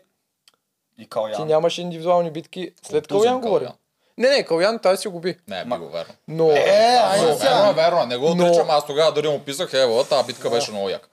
ти 0.97 1.09
Калян. 1.09 1.47
нямаш 1.47 1.77
индивидуални 1.77 2.31
битки. 2.31 2.71
След 2.83 3.07
Калян 3.07 3.41
говоря. 3.41 3.73
Не, 4.17 4.29
не, 4.29 4.45
Калян 4.45 4.79
тази 4.79 4.97
си 4.97 5.07
губи. 5.07 5.37
Не, 5.47 5.65
би 5.65 5.69
го 5.71 5.89
верно. 5.89 6.13
Но... 6.27 6.49
Е, 6.49 6.55
Верно, 7.13 7.37
сега. 7.37 7.71
верно, 7.71 8.01
е, 8.01 8.05
не 8.05 8.17
го 8.17 8.25
отричам. 8.25 8.69
Аз 8.69 8.85
тогава 8.85 9.11
дори 9.11 9.29
му 9.29 9.39
писах, 9.39 9.73
ево, 9.73 10.03
тази 10.03 10.25
битка 10.27 10.49
беше 10.49 10.71
много 10.71 10.89
яка. 10.89 11.07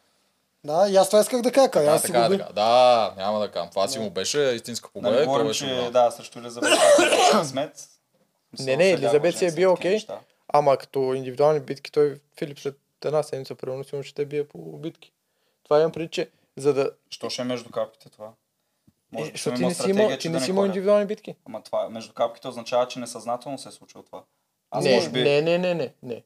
Да, 0.65 0.89
и 0.91 0.97
аз 0.97 1.09
това 1.09 1.21
исках 1.21 1.43
да 1.43 1.53
кажа. 1.53 1.85
Да, 1.85 1.91
Аз 1.91 2.01
си 2.01 2.07
така, 2.07 2.25
губи. 2.25 2.39
така. 2.39 2.53
Да, 2.53 3.15
няма 3.17 3.41
да 3.41 3.51
кажам. 3.51 3.71
Това 3.71 3.89
си 3.89 3.99
му 3.99 4.11
беше 4.11 4.41
истинска 4.41 4.91
победа. 4.93 5.15
Нали 5.15 5.27
говорим, 5.27 5.47
беше 5.47 5.67
че 5.67 5.91
да, 5.91 6.11
срещу 6.11 6.39
Елизабет 6.39 6.71
късмет. 7.33 7.89
Не, 8.59 8.77
не, 8.77 8.91
Елизабет 8.91 9.39
си 9.39 9.47
е 9.47 9.53
бил 9.53 9.73
окей. 9.73 9.99
Ама 10.49 10.77
като 10.77 11.15
индивидуални 11.15 11.61
битки, 11.61 11.93
той 11.93 12.21
Филип 12.39 12.59
след 12.59 12.79
една 13.05 13.23
седмица 13.23 13.55
примерно 13.55 13.85
сигурно 13.85 14.03
ще 14.03 14.15
те 14.15 14.25
бие 14.25 14.49
по 14.49 14.59
битки. 14.59 15.13
Това 15.65 15.81
имам 15.81 15.93
преди, 15.93 16.09
че 16.09 16.31
за 16.57 16.75
да... 16.75 16.91
Що 17.11 17.31
ще 17.31 17.43
е 17.43 17.45
между 17.45 17.71
капките 17.71 18.09
това? 18.09 18.33
Може 19.13 19.29
Е, 19.29 19.33
защото 19.33 19.57
ти 19.57 19.67
не 19.67 19.75
си 19.75 19.91
имал, 19.91 20.11
че 20.11 20.19
ти 20.19 20.29
не 20.29 20.41
си 20.41 20.51
имал 20.51 20.65
индивидуални 20.65 21.07
битки. 21.07 21.35
Ама 21.47 21.63
това 21.63 21.89
между 21.89 22.13
капките 22.13 22.49
означава, 22.49 22.89
че 22.89 22.99
несъзнателно 22.99 23.59
се 23.59 23.69
е 23.69 23.73
случило 23.73 24.05
това. 24.05 24.23
Аз 24.71 24.85
Не, 24.85 24.95
може 24.95 25.11
би... 25.11 25.23
не, 25.23 25.43
не, 25.43 25.59
не, 25.59 25.75
не, 25.75 25.95
не. 26.03 26.23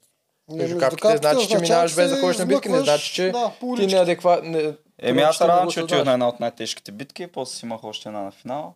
Не, 0.49 0.57
Между 0.57 0.79
капките 0.79 1.17
значи, 1.17 1.49
че 1.49 1.59
минаваш 1.59 1.97
без 1.97 2.11
да 2.11 2.21
ходиш 2.21 2.39
на 2.39 2.47
битки, 2.47 2.69
не 2.69 2.81
значи, 2.81 3.15
че 3.15 3.31
да, 3.31 3.53
ти 3.77 3.87
неадекват... 3.87 4.45
Не, 4.45 4.73
Еми 4.99 5.23
аз 5.23 5.41
радвам, 5.41 5.71
че 5.71 5.83
отидох 5.83 6.05
на 6.05 6.13
една 6.13 6.29
от 6.29 6.41
най-тежките 6.41 6.93
битки, 6.93 7.27
после 7.27 7.57
си 7.57 7.67
имах 7.67 7.85
още 7.85 8.09
една 8.09 8.23
на 8.23 8.31
финал. 8.31 8.75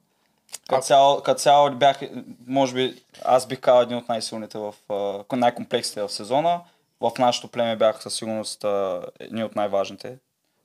Като 0.69 0.83
цяло, 0.83 1.23
като 1.23 1.41
цяло 1.41 1.71
бях, 1.71 2.01
може 2.47 2.75
би, 2.75 3.03
аз 3.25 3.47
бих 3.47 3.61
казал 3.61 3.83
един 3.83 3.97
от 3.97 4.09
най-силните 4.09 4.59
в, 4.59 4.75
най-комплексните 5.33 6.03
в 6.03 6.09
сезона. 6.09 6.61
В 7.01 7.13
нашото 7.19 7.49
племе 7.49 7.77
бях 7.77 8.03
със 8.03 8.15
сигурност 8.15 8.65
едни 9.21 9.45
от 9.45 9.57
най-важните. 9.57 10.17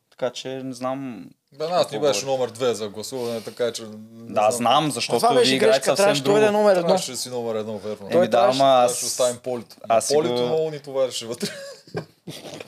Така 0.09 0.29
че 0.29 0.49
не 0.63 0.73
знам. 0.73 1.29
Бе, 1.55 1.67
нас 1.67 1.87
ти 1.87 1.99
беше 1.99 2.25
номер 2.25 2.47
две 2.47 2.73
за 2.73 2.89
гласуване, 2.89 3.41
така 3.41 3.71
че... 3.71 3.83
не 3.83 4.33
Да, 4.33 4.51
знам, 4.51 4.91
защото 4.91 5.19
Това 5.19 5.33
беше 5.33 5.49
вие 5.49 5.55
играете 5.55 5.85
съвсем 5.85 5.95
трябваше 5.95 6.23
да 6.23 6.31
е 6.31 6.33
друго. 6.35 6.51
номер 6.51 6.71
едно. 6.71 6.83
Трябваше 6.83 7.11
да 7.11 7.17
си 7.17 7.29
номер 7.29 7.55
едно, 7.55 7.77
верно. 7.77 8.07
Еми 8.11 8.21
да, 8.21 8.31
трябваше- 8.31 8.59
ама 8.59 8.71
Аз 8.75 8.95
ще 8.95 9.05
оставим 9.05 9.37
полито. 9.37 9.75
аз 9.89 10.07
полито 10.07 10.33
го- 10.33 10.41
много 10.41 10.69
ни 10.71 10.79
товареше 10.79 11.25
вътре. 11.25 11.47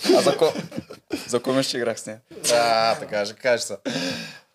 А 0.09 0.21
за 0.21 0.37
кой? 0.37 0.51
за 1.27 1.39
кой 1.39 1.63
ще 1.63 1.77
играх 1.77 1.99
с 1.99 2.05
нея? 2.05 2.19
Да, 2.43 2.95
така 2.95 3.25
ще 3.25 3.35
кажеш 3.35 3.61
са. 3.61 3.77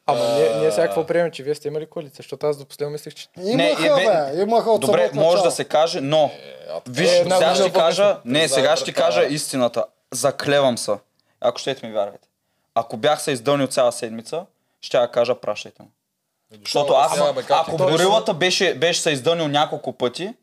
Ама 0.07 0.21
ние, 0.29 0.51
ние 0.51 0.71
сега 0.71 0.87
какво 0.87 1.07
приемем, 1.07 1.31
че 1.33 1.43
вие 1.43 1.55
сте 1.55 1.69
имали 1.69 1.87
коалиция, 1.87 2.17
защото 2.17 2.47
аз 2.47 2.57
до 2.57 2.65
последно 2.65 2.93
мислех, 2.93 3.15
че... 3.15 3.27
Не, 3.37 3.53
Имаха, 3.71 3.87
е, 3.87 4.07
бе, 4.07 4.37
бе, 4.37 4.43
имаха 4.43 4.71
от 4.71 4.81
Добре, 4.81 5.11
може 5.15 5.43
да 5.43 5.51
се 5.51 5.65
каже, 5.65 6.01
но 6.01 6.31
Виж, 6.89 7.11
Е, 7.11 7.23
сега 7.23 7.55
ще 7.55 7.73
кажа, 7.73 8.19
не, 8.25 8.49
сега 8.49 8.77
ще 8.77 8.93
кажа 8.93 9.25
истината. 9.25 9.85
Заклевам 10.11 10.79
се. 10.79 10.93
Ако 11.41 11.59
щете 11.59 11.87
ми 11.87 11.93
вярвате. 11.93 12.29
Ако 12.75 12.97
бях 12.97 13.23
се 13.23 13.31
издълнил 13.33 13.67
цяла 13.67 13.93
седмица, 13.93 14.47
ще 14.81 14.97
я 14.97 15.11
кажа 15.11 15.35
пращайте 15.35 15.83
му. 15.83 15.89
Защото 16.61 16.93
аз, 16.93 17.19
Ама, 17.19 17.35
как 17.35 17.51
ако 17.51 17.77
точно? 17.77 17.97
горилата 17.97 18.35
беше, 18.35 18.75
беше 18.75 19.01
се 19.01 19.11
издълнил 19.11 19.49
няколко 19.49 19.93
пъти, 19.93 20.35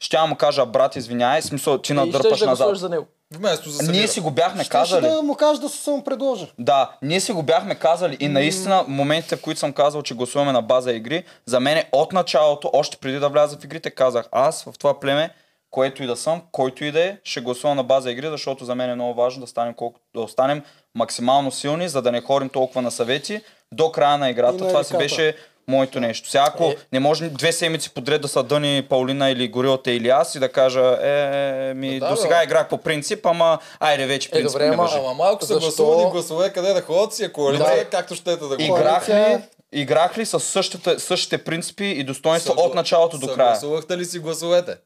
ще 0.00 0.20
му 0.20 0.36
кажа, 0.36 0.66
брат, 0.66 0.96
извиняй, 0.96 1.42
смисъл, 1.42 1.78
ти 1.78 1.92
И 1.92 1.94
надърпаш 1.94 2.38
да 2.38 2.46
назад. 2.46 2.66
гласуваш 2.66 2.78
за 2.78 2.88
него. 2.88 3.06
Вместо 3.34 3.70
за 3.70 3.92
Ние 3.92 4.08
си 4.08 4.20
го 4.20 4.30
бяхме 4.30 4.64
Щеше 4.64 4.70
казали. 4.70 5.06
да 5.08 5.22
му 5.22 5.34
кажеш 5.34 5.60
да 5.60 5.68
се 5.68 5.78
само 5.78 6.04
предложи. 6.04 6.52
Да, 6.58 6.90
ние 7.02 7.20
си 7.20 7.32
го 7.32 7.42
бяхме 7.42 7.74
казали 7.74 8.16
и 8.20 8.28
наистина 8.28 8.84
моментите, 8.88 9.36
в 9.36 9.40
които 9.40 9.60
съм 9.60 9.72
казал, 9.72 10.02
че 10.02 10.14
гласуваме 10.14 10.52
на 10.52 10.62
база 10.62 10.92
игри, 10.92 11.24
за 11.46 11.60
мен 11.60 11.84
от 11.92 12.12
началото, 12.12 12.70
още 12.72 12.96
преди 12.96 13.18
да 13.18 13.28
вляза 13.28 13.56
в 13.58 13.64
игрите, 13.64 13.90
казах 13.90 14.28
аз 14.32 14.64
в 14.64 14.72
това 14.78 15.00
племе, 15.00 15.30
което 15.70 16.02
и 16.02 16.06
да 16.06 16.16
съм, 16.16 16.42
който 16.52 16.84
и 16.84 16.92
да 16.92 17.04
е, 17.04 17.16
ще 17.24 17.40
гласувам 17.40 17.76
на 17.76 17.84
база 17.84 18.10
игри, 18.10 18.28
защото 18.28 18.64
за 18.64 18.74
мен 18.74 18.90
е 18.90 18.94
много 18.94 19.14
важно 19.14 19.40
да 19.40 19.46
станем, 19.46 19.74
колко, 19.74 20.00
да 20.14 20.20
останем 20.20 20.62
максимално 20.94 21.52
силни, 21.52 21.88
за 21.88 22.02
да 22.02 22.12
не 22.12 22.20
ходим 22.20 22.48
толкова 22.48 22.82
на 22.82 22.90
съвети 22.90 23.40
до 23.72 23.92
края 23.92 24.18
на 24.18 24.30
играта. 24.30 24.52
На 24.54 24.68
това 24.68 24.84
си 24.84 24.96
беше 24.96 25.36
моето 25.68 26.00
нещо. 26.00 26.28
Сега 26.28 26.44
ако 26.48 26.64
Е. 26.64 26.76
не 26.92 27.00
може 27.00 27.28
две 27.28 27.52
седмици 27.52 27.90
подред 27.90 28.22
да 28.22 28.28
са 28.28 28.42
дъни 28.42 28.82
Паулина 28.82 29.30
или 29.30 29.48
Горилата 29.48 29.90
или 29.90 30.08
аз 30.08 30.34
и 30.34 30.38
да 30.38 30.48
кажа, 30.48 30.98
е, 31.02 31.74
ми, 31.74 31.98
Да, 32.00 32.08
до 32.08 32.14
бе. 32.14 32.20
сега 32.20 32.44
играх 32.44 32.68
по 32.68 32.78
принцип, 32.78 33.26
ама 33.26 33.58
айде 33.80 34.06
вече 34.06 34.28
Е, 34.28 34.30
принцип 34.30 34.52
добре, 34.52 34.68
не 34.68 34.74
ама- 34.74 35.14
малко 35.14 35.42
са 35.42 35.46
Защо? 35.46 35.60
гласувани 35.60 36.10
гласове, 36.10 36.50
къде 36.50 36.72
да 36.72 36.82
ходят 36.82 37.12
си, 37.12 37.24
е 37.24 37.28
коалиция, 37.28 37.76
Да. 37.76 37.84
както 37.86 38.14
щете 38.14 38.36
да 38.38 38.56
го 38.56 38.62
Играх 38.62 39.08
ли, 39.08 39.38
играх 39.72 40.18
ли 40.18 40.26
с 40.26 40.40
същите, 40.40 40.98
същите 40.98 41.38
принципи 41.38 41.84
и 41.84 42.04
достоинства 42.04 42.54
Съгла- 42.54 42.60
от 42.60 42.74
началото 42.74 43.18
до 43.18 43.26
края? 43.26 43.56
Съгласувахте 43.56 43.96
ли 43.96 44.04
си 44.04 44.18
гласовете? 44.18 44.76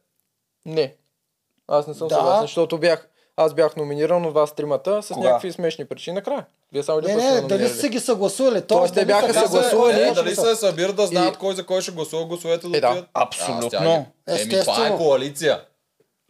Не. 0.66 0.94
Аз 1.68 1.86
не 1.86 1.94
съм 1.94 2.08
Да. 2.08 2.14
съгласен, 2.14 2.42
защото 2.42 2.78
бях, 2.78 3.08
аз 3.38 3.54
бях 3.54 3.76
номиниран 3.76 4.26
от 4.26 4.34
вас 4.34 4.52
тримата 4.52 5.02
с 5.02 5.08
Кога? 5.08 5.26
някакви 5.26 5.52
смешни 5.52 5.84
причини 5.84 6.14
накрая. 6.14 6.44
Вие 6.72 6.82
само 6.82 7.00
Не, 7.00 7.14
не, 7.14 7.40
дали 7.40 7.68
са 7.68 7.88
ги 7.88 8.00
съгласували? 8.00 8.60
Тоест, 8.62 8.94
те 8.94 9.04
бяха 9.04 9.34
съгласували. 9.34 9.92
Е, 9.94 10.08
Точно 10.08 10.14
дали 10.14 10.36
се 10.36 10.54
събират 10.56 10.96
да 10.96 11.06
знаят 11.06 11.34
И- 11.34 11.38
кой 11.38 11.54
за 11.54 11.66
кой 11.66 11.82
ще 11.82 11.90
гласува, 11.90 12.24
гласовете 12.24 12.66
да 12.68 12.76
Е, 12.78 12.80
да. 12.80 13.04
Абсолютно. 13.14 14.06
Еми, 14.28 14.60
това 14.60 14.86
е 14.86 14.96
коалиция. 14.96 15.60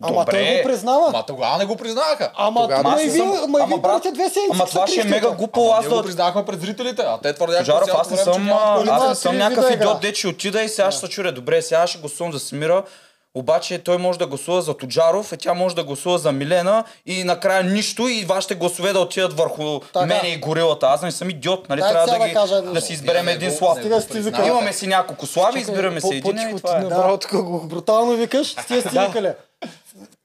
Ама 0.03 0.25
той 0.25 0.41
Добре. 0.41 0.57
го 0.57 0.63
признава. 0.65 1.11
Ма 1.11 1.25
тогава 1.27 1.59
не 1.59 1.65
го 1.65 1.77
признаха. 1.77 2.33
Ама 2.37 2.61
Тогава 2.63 2.83
ма 2.83 3.03
и 3.03 3.05
вие, 3.05 3.17
съм- 3.17 3.29
ма 3.49 3.59
и 3.59 3.63
ама, 3.63 3.67
вие 3.67 3.79
брат, 3.79 4.03
две 4.03 4.29
седмици 4.29 4.41
Ама 4.53 4.67
това 4.67 4.87
ще 4.87 5.01
е 5.01 5.05
мега 5.05 5.31
глупо. 5.31 5.71
Аз 5.71 5.89
го 5.89 6.03
признахме 6.03 6.45
пред 6.45 6.61
зрителите, 6.61 7.03
а 7.03 7.19
те 7.19 7.33
твърдяха 7.35 7.65
Жаров, 7.65 7.85
цялото 7.85 8.01
аз 8.01 8.11
не 8.11 8.17
че 8.17 8.23
съм, 8.25 8.51
аз 8.51 9.09
не 9.09 9.15
съм 9.15 9.37
някакъв 9.39 9.71
идиот, 9.71 10.01
де 10.01 10.15
ще 10.15 10.29
отида 10.29 10.63
и 10.63 10.69
сега 10.69 10.91
ще 10.91 11.01
се 11.01 11.09
чуря. 11.09 11.33
Добре, 11.33 11.63
сега 11.63 11.87
ще 11.87 11.99
гласувам 11.99 12.33
за 12.33 12.39
Смира. 12.39 12.85
Обаче 13.35 13.79
той 13.79 13.99
може 13.99 14.19
да 14.19 14.27
гласува 14.27 14.63
за 14.63 14.77
Тоджаров, 14.77 15.33
а 15.33 15.37
тя 15.37 15.55
може 15.55 15.75
да 15.75 15.85
гласува 15.85 16.19
за 16.19 16.33
Милена 16.33 16.85
и 17.07 17.25
накрая 17.25 17.65
нищо 17.65 18.09
и 18.09 18.25
вашите 18.25 18.55
гласове 18.55 18.93
да 18.93 19.01
отидат 19.01 19.33
върху 19.33 19.81
Така. 19.81 20.07
мене 20.07 20.29
и 20.29 20.39
горилата. 20.39 20.87
Аз 20.87 21.03
не 21.03 21.13
съм 21.13 21.31
идиот, 21.31 21.69
нали? 21.69 21.81
Дай 21.81 21.91
Трябва 21.91 22.07
да, 22.07 22.19
да 22.19 22.29
ги, 22.29 22.35
кажа 22.35 22.63
да 22.63 22.81
си 22.81 22.93
изберем 22.93 23.25
Не, 23.25 23.33
един 23.33 23.53
слаб. 23.53 23.79
Стига 23.79 23.97
признавате. 23.97 24.21
викали. 24.21 24.49
Имаме 24.49 24.73
си 24.73 24.87
няколко 24.87 25.27
слаби, 25.27 25.61
избираме 25.61 26.01
се 26.01 26.15
един 26.15 26.39
и 26.39 26.57
това 26.57 26.77
е. 26.77 26.85
Да, 26.85 27.19
го 27.33 27.61
брутално 27.67 28.13
викаш, 28.13 28.47
стига 28.63 28.81
сте 28.81 29.07
викали. 29.07 29.33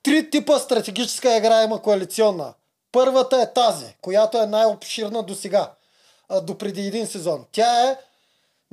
Три 0.04 0.30
типа 0.30 0.60
стратегическа 0.60 1.38
игра 1.38 1.64
има 1.64 1.82
коалиционна. 1.82 2.54
Първата 2.92 3.42
е 3.42 3.54
тази, 3.54 3.86
която 4.02 4.38
е 4.38 4.46
най-обширна 4.46 5.24
до 5.24 5.36
сега. 5.36 5.72
До 6.42 6.58
преди 6.58 6.88
един 6.88 7.08
сезон. 7.08 7.46
Тя 7.52 7.90
е 7.90 7.96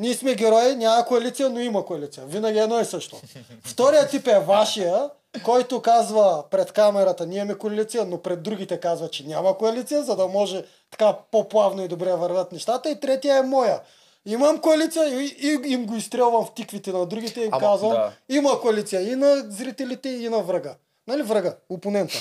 ние 0.01 0.15
сме 0.15 0.35
герои, 0.35 0.77
няма 0.77 1.05
коалиция, 1.07 1.51
но 1.51 1.61
има 1.61 1.85
коалиция. 1.85 2.27
Винаги 2.27 2.59
едно 2.59 2.81
и 2.81 2.85
също. 2.85 3.21
Втория 3.65 4.09
тип 4.09 4.27
е 4.27 4.39
вашия, 4.39 5.11
който 5.45 5.83
казва 5.83 6.45
пред 6.51 6.73
камерата, 6.73 7.27
ние 7.27 7.39
имаме 7.39 7.55
коалиция, 7.55 8.05
но 8.05 8.19
пред 8.19 8.43
другите 8.43 8.81
казва, 8.81 9.09
че 9.09 9.27
няма 9.27 9.59
коалиция, 9.59 10.03
за 10.03 10.17
да 10.17 10.27
може 10.27 10.65
така 10.91 11.17
по-плавно 11.31 11.85
и 11.85 11.89
добре 11.89 12.13
върват 12.13 12.53
нещата. 12.53 12.91
И 12.91 13.01
третия 13.01 13.37
е 13.39 13.43
моя. 13.43 13.81
Имам 14.27 14.61
коалиция 14.61 15.21
и, 15.21 15.37
и 15.43 15.73
им 15.73 15.87
го 15.87 15.97
изстрелвам 15.97 16.47
в 16.47 16.55
тиквите 16.55 16.93
на 16.93 17.07
другите 17.07 17.41
и 17.41 17.45
им 17.45 17.51
Ама, 17.53 17.61
казвам, 17.61 17.93
да. 17.93 18.13
има 18.29 18.61
коалиция 18.61 19.13
и 19.13 19.17
на 19.17 19.45
зрителите, 19.49 20.09
и 20.09 20.29
на 20.29 20.39
врага. 20.39 20.75
Нали 21.07 21.23
врага? 21.23 21.57
Опонента. 21.69 22.19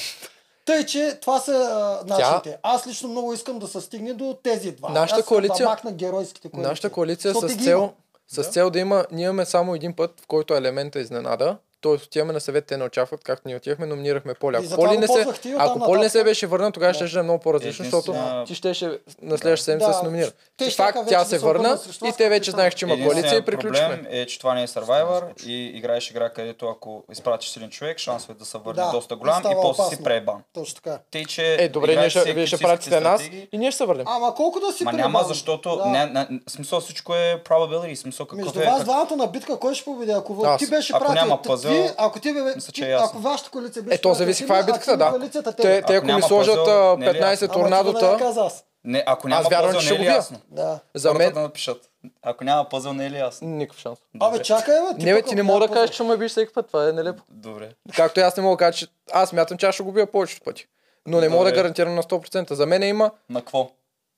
Тъй, 0.70 0.86
че 0.86 1.18
това 1.22 1.40
са 1.40 1.52
а, 1.52 2.08
начините. 2.08 2.58
Аз 2.64 2.88
лично 2.88 3.10
много 3.10 3.34
искам 3.34 3.60
да 3.60 3.68
се 3.68 3.82
стигне 3.82 4.14
до 4.14 4.38
тези 4.44 4.72
два. 4.72 4.90
Нашата 4.90 5.20
Аз 5.20 5.26
коалиция- 5.26 5.66
Да 5.66 5.70
махна 5.70 5.92
геройските 5.92 6.50
коалиции. 6.50 6.70
Нашата 6.70 6.90
коалиция 6.90 7.34
с 7.36 7.56
цел, 7.56 7.94
с 8.28 8.44
цел 8.44 8.70
да 8.70 8.80
има, 8.80 9.06
ние 9.12 9.26
имаме 9.26 9.46
само 9.46 9.76
един 9.76 9.96
път, 9.96 10.22
в 10.22 10.28
който 10.28 10.54
елемента 10.54 11.00
е 11.00 11.02
изненада. 11.02 11.58
Тоест 11.82 12.06
отиваме 12.06 12.34
на 12.34 12.40
съвет, 12.40 12.66
те 12.66 12.78
не 12.78 12.84
очакват, 12.84 13.24
както 13.24 13.48
ние 13.48 13.56
отивахме, 13.58 13.86
номинирахме 13.86 14.34
Поли. 14.34 14.56
Ако 14.58 14.76
Поли 14.76 14.98
не 14.98 15.08
се, 15.08 15.26
ти 15.34 15.56
ако 15.58 15.80
Поли 15.80 16.00
не 16.00 16.10
се 16.10 16.24
беше 16.24 16.48
върнал, 16.48 16.72
тогава 16.72 16.94
ще 16.96 17.20
е 17.20 17.24
много 17.24 17.40
по-различно, 17.40 17.86
защото 17.86 18.12
Единствена- 18.12 18.46
ти 18.46 18.56
щеше 18.56 18.86
на 19.22 19.38
следващата 19.38 19.64
седмица 19.64 19.88
да 19.88 19.92
Да, 19.92 19.98
се 19.98 20.04
номинира. 20.04 20.32
те 20.58 20.70
Факт, 20.72 20.98
тя 21.08 21.20
да 21.20 21.26
се 21.26 21.38
върна 21.40 21.68
и 21.68 21.72
вас, 22.02 22.18
те 22.18 22.30
вече 22.30 22.52
знаех, 22.52 22.76
че 22.76 22.86
има 22.86 22.96
коалиция 22.98 23.38
и 23.38 23.42
проблем 23.42 24.06
е, 24.10 24.26
че 24.26 24.40
това 24.40 24.54
не 24.54 24.64
е 24.64 24.68
Survivor 24.68 25.22
и 25.44 25.68
играеш 25.68 26.12
игра, 26.12 26.30
където 26.30 26.68
ако 26.68 27.04
изпратиш 27.12 27.56
един 27.56 27.70
човек, 27.70 27.98
шансовете 28.00 28.40
да 28.40 28.46
се 28.46 28.58
върне 28.58 28.74
Да, 28.76 28.92
доста 28.92 29.16
голям 29.16 29.42
и, 29.42 29.56
после 29.62 29.84
си 29.86 30.04
пребан. 30.04 30.36
Точно 30.54 30.76
така. 30.76 31.00
Тъй, 31.12 31.26
че 31.26 31.56
Е, 31.56 31.70
добре, 31.70 31.96
ние 31.96 32.10
ще, 32.10 32.34
вие 32.34 32.48
ще 32.48 32.58
пратите 32.58 33.00
нас 33.00 33.22
и 33.52 33.58
ние 33.58 33.72
ще 33.72 33.78
се 33.78 33.86
върнем. 33.86 34.06
Ама 34.08 34.36
колко 34.36 34.60
да 34.60 34.72
си 34.72 34.84
Ма 34.84 34.92
пребан? 34.92 35.02
няма, 35.04 35.24
защото 35.24 35.76
Да. 35.78 36.28
смисъл 36.48 36.80
всичко 36.80 37.16
е 37.16 37.42
probability, 37.46 37.96
смисъл 37.96 38.26
какъв 38.26 38.46
Между 38.46 38.62
е. 38.62 38.66
вас 38.66 38.76
как- 38.76 38.84
двамата 38.84 39.16
на 39.16 39.28
битка, 39.28 39.58
кой 39.58 39.76
ще 39.76 39.86
победи? 39.86 40.12
Ако 40.12 40.56
ти 40.60 40.68
беше 40.68 40.94
пратил, 40.94 41.40
ти, 41.70 41.94
ако 41.98 42.20
ти, 42.20 42.34
бе, 42.34 42.42
мисля, 42.56 42.72
че 42.72 42.86
е 42.86 42.90
ясно. 42.90 43.08
ако 43.08 43.20
вашата 43.20 43.50
коалиция 43.50 43.84
беше 43.84 43.96
Е, 43.96 44.02
то 44.02 44.14
зависи 44.14 44.44
каква 44.44 44.60
е 44.60 44.64
битката, 44.64 44.98
да. 44.98 45.10
коалицията 45.10 45.56
Те, 45.56 45.82
те 45.82 45.96
ако 45.96 46.06
ми 46.06 46.22
сложат 46.22 46.56
пъзел, 46.56 46.92
а, 46.94 46.98
не 46.98 47.06
е 47.06 47.14
ли 47.14 47.18
15 47.18 47.42
Ама 47.42 47.54
това 47.54 47.70
да 47.70 47.76
я 47.76 47.84
торнадота, 47.84 48.18
каза 48.20 48.42
аз. 48.42 48.66
Не, 48.84 49.04
ако 49.06 49.28
няма 49.28 49.42
Аз 49.42 49.50
вярвам, 49.50 49.72
че 49.72 49.78
не 49.78 49.84
е 49.84 49.86
ще 49.86 49.94
ли 49.94 49.98
го 49.98 50.04
бия. 50.04 50.14
ясно? 50.16 50.38
Да. 50.50 50.80
за 50.96 51.14
мен, 51.14 51.34
да 51.34 51.40
напишат. 51.40 51.90
Ако 52.24 52.44
няма 52.44 52.70
пъзъл, 52.70 52.94
не 52.94 53.06
е 53.06 53.12
ли 53.12 53.18
аз? 53.18 53.42
Никакъв 53.42 53.82
шанс. 53.82 54.00
Абе, 54.20 54.42
чакай, 54.42 54.76
бе. 54.82 55.00
ти 55.00 55.06
Не, 55.06 55.14
бе, 55.14 55.22
ти 55.22 55.36
не 55.36 55.44
мога 55.44 55.68
да 55.68 55.74
кажеш, 55.74 55.96
че 55.96 56.04
ме 56.04 56.18
биш 56.18 56.32
всеки 56.32 56.54
път. 56.54 56.68
Това 56.68 56.90
е 56.90 56.92
нелепо. 56.92 57.24
Добре. 57.30 57.70
Както 57.96 58.20
и 58.20 58.24
аз 58.24 58.38
не 58.38 58.44
мога 58.44 58.56
да 58.56 58.60
кажа, 58.60 58.78
че 58.78 58.88
аз 59.12 59.34
мятам, 59.34 59.58
че 59.58 59.66
аз 59.66 59.76
ще 59.76 59.84
го 59.84 59.92
бия 59.92 60.06
повечето 60.08 60.42
пъти. 60.44 60.68
Но 61.08 61.20
не 61.22 61.30
мога 61.30 61.46
да 61.46 61.52
гарантирам 61.52 61.96
на 61.96 62.04
100%. 62.04 62.54
За 62.54 62.66
мен 62.66 62.84
има 62.84 63.12
На 63.30 63.40
какво? 63.40 63.70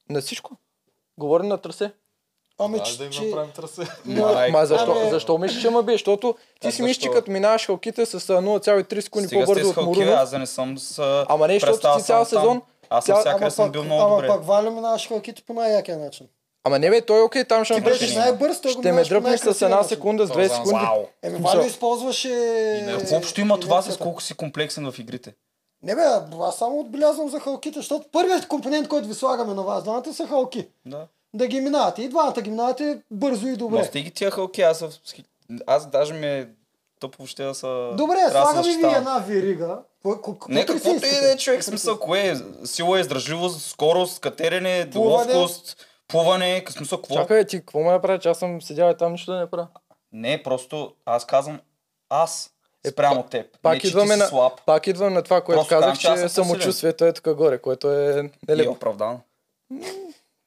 на 0.09 0.21
всичко. 0.21 0.51
Говорим 1.17 1.47
на 1.47 1.57
трасе. 1.57 1.91
Ами, 2.61 2.79
че, 2.81 2.97
да 2.97 3.03
им 3.03 3.11
че... 3.11 3.21
направим 3.21 3.51
трасе. 3.51 3.81
Майко. 4.05 4.51
Ма 4.51 4.65
защо, 4.65 4.91
Абе. 4.91 5.09
защо 5.09 5.37
мислиш, 5.37 5.61
че 5.61 5.69
ме 5.69 5.83
бие? 5.83 5.93
Защото 5.93 6.35
ти 6.59 6.67
А 6.67 6.71
си 6.71 6.81
мислиш, 6.81 6.97
че 6.97 7.09
като 7.09 7.31
минаваш 7.31 7.65
халките 7.65 8.05
с 8.05 8.13
а, 8.13 8.17
0,3 8.17 8.99
секунди 8.99 9.27
по-бързо 9.29 9.69
от 9.69 9.77
Морунов. 9.77 10.09
аз 10.09 10.31
да 10.31 10.39
не 10.39 10.45
съм 10.47 10.77
с... 10.77 11.25
Ама 11.29 11.47
не, 11.47 11.53
защото 11.53 11.97
ти 11.97 12.03
цял 12.03 12.25
сезон- 12.25 12.61
Аз 12.89 13.05
съм 13.05 13.15
всякъде 13.15 13.43
ама 13.43 13.51
съм 13.51 13.71
бил 13.71 13.83
много 13.83 14.01
ама 14.01 14.15
добре. 14.15 14.27
пак 14.27 14.45
Валя 14.45 14.71
минаваш 14.71 15.07
халките 15.07 15.41
по 15.41 15.53
най-якия 15.53 15.97
начин. 15.97 16.27
Ама 16.63 16.79
не 16.79 16.89
бе, 16.89 17.01
той 17.01 17.19
е 17.19 17.23
окей, 17.23 17.43
там 17.45 17.65
ще 17.65 17.81
беше 17.81 18.07
ще 18.07 18.19
най-бърз, 18.19 18.61
той 18.61 18.71
Ще 18.71 18.91
ме 18.91 19.03
дръпнеш 19.03 19.39
с 19.39 19.61
една 19.61 19.83
секунда, 19.83 20.27
с 20.27 20.31
две 20.31 20.47
знам. 20.47 20.65
секунди. 20.65 20.85
Еми, 21.23 21.37
Смисъл. 21.37 21.53
Валя 21.53 21.67
използваше... 21.67 22.29
Какво 22.89 23.15
общо 23.15 23.41
има 23.41 23.59
това 23.59 23.81
с 23.81 23.97
колко 23.97 24.21
си 24.21 24.33
комплексен 24.33 24.91
в 24.91 24.99
игрите? 24.99 25.33
Не 25.83 25.95
бе, 25.95 26.01
аз 26.41 26.57
само 26.57 26.79
отбелязвам 26.79 27.29
за 27.29 27.39
халките, 27.39 27.79
защото 27.79 28.05
първият 28.11 28.47
компонент, 28.47 28.87
който 28.87 29.07
ви 29.07 29.13
слагаме 29.13 29.53
на 29.53 29.61
вас 29.63 29.83
двамата 29.83 30.13
са 30.13 30.27
халки. 30.27 30.67
Да. 30.85 31.07
Да 31.33 31.47
ги 31.47 31.61
минавате. 31.61 32.01
И 32.01 32.09
двамата 32.09 32.33
ги 32.33 32.49
минавате 32.49 33.01
бързо 33.11 33.47
и 33.47 33.51
Но 33.51 33.57
добре. 33.57 33.83
стиги 33.83 34.11
тия 34.11 34.31
халки, 34.31 34.61
аз, 34.61 34.85
аз 35.67 35.87
даже 35.87 36.13
ми 36.13 36.27
е 36.27 36.47
тъпо 36.99 37.17
въобще 37.17 37.43
да 37.43 37.55
са... 37.55 37.89
Добре, 37.93 38.15
слагаме 38.31 38.61
ви 38.67 38.85
една 38.87 39.19
ко- 40.33 40.49
Не, 40.49 40.65
каквото 40.65 41.05
и 41.05 41.11
да 41.11 41.31
е 41.31 41.37
човек, 41.37 41.63
смисъл, 41.63 41.99
кое 41.99 42.19
е? 42.21 42.35
Сила, 42.65 42.99
издръжливост, 42.99 43.61
скорост, 43.61 44.19
катерене, 44.19 44.89
ловкост, 44.95 45.77
плуване, 46.07 46.63
смисъл, 46.69 46.97
какво? 46.97 47.15
Чакай, 47.15 47.45
ти 47.45 47.59
какво 47.59 47.79
ме 47.79 47.91
направи, 47.91 48.19
че 48.19 48.29
аз 48.29 48.37
съм 48.37 48.61
седял 48.61 48.91
и 48.91 48.97
там 48.97 49.11
нищо 49.11 49.31
да 49.31 49.39
не 49.39 49.49
правя. 49.49 49.67
Не, 50.11 50.43
просто 50.43 50.93
аз 51.05 51.25
казвам 51.25 51.59
аз 52.09 52.51
Е, 52.85 52.89
спрямо 52.89 53.23
теб. 53.23 53.45
Пак 53.61 53.73
не, 53.73 53.89
идваме 53.89 54.15
на, 54.15 54.25
слаб. 54.27 54.53
пак 54.65 54.87
идвам 54.87 55.13
на 55.13 55.21
това, 55.21 55.41
което 55.41 55.57
Просто 55.59 55.69
казах, 55.71 55.97
че 55.97 56.07
че 56.15 56.29
самочувствието 56.29 57.05
е 57.05 57.13
тук 57.13 57.33
горе, 57.33 57.57
което 57.57 57.91
е 57.91 58.13
И 58.15 58.19
е 58.19 58.29
нелепо. 58.47 58.71
оправдано. 58.71 59.19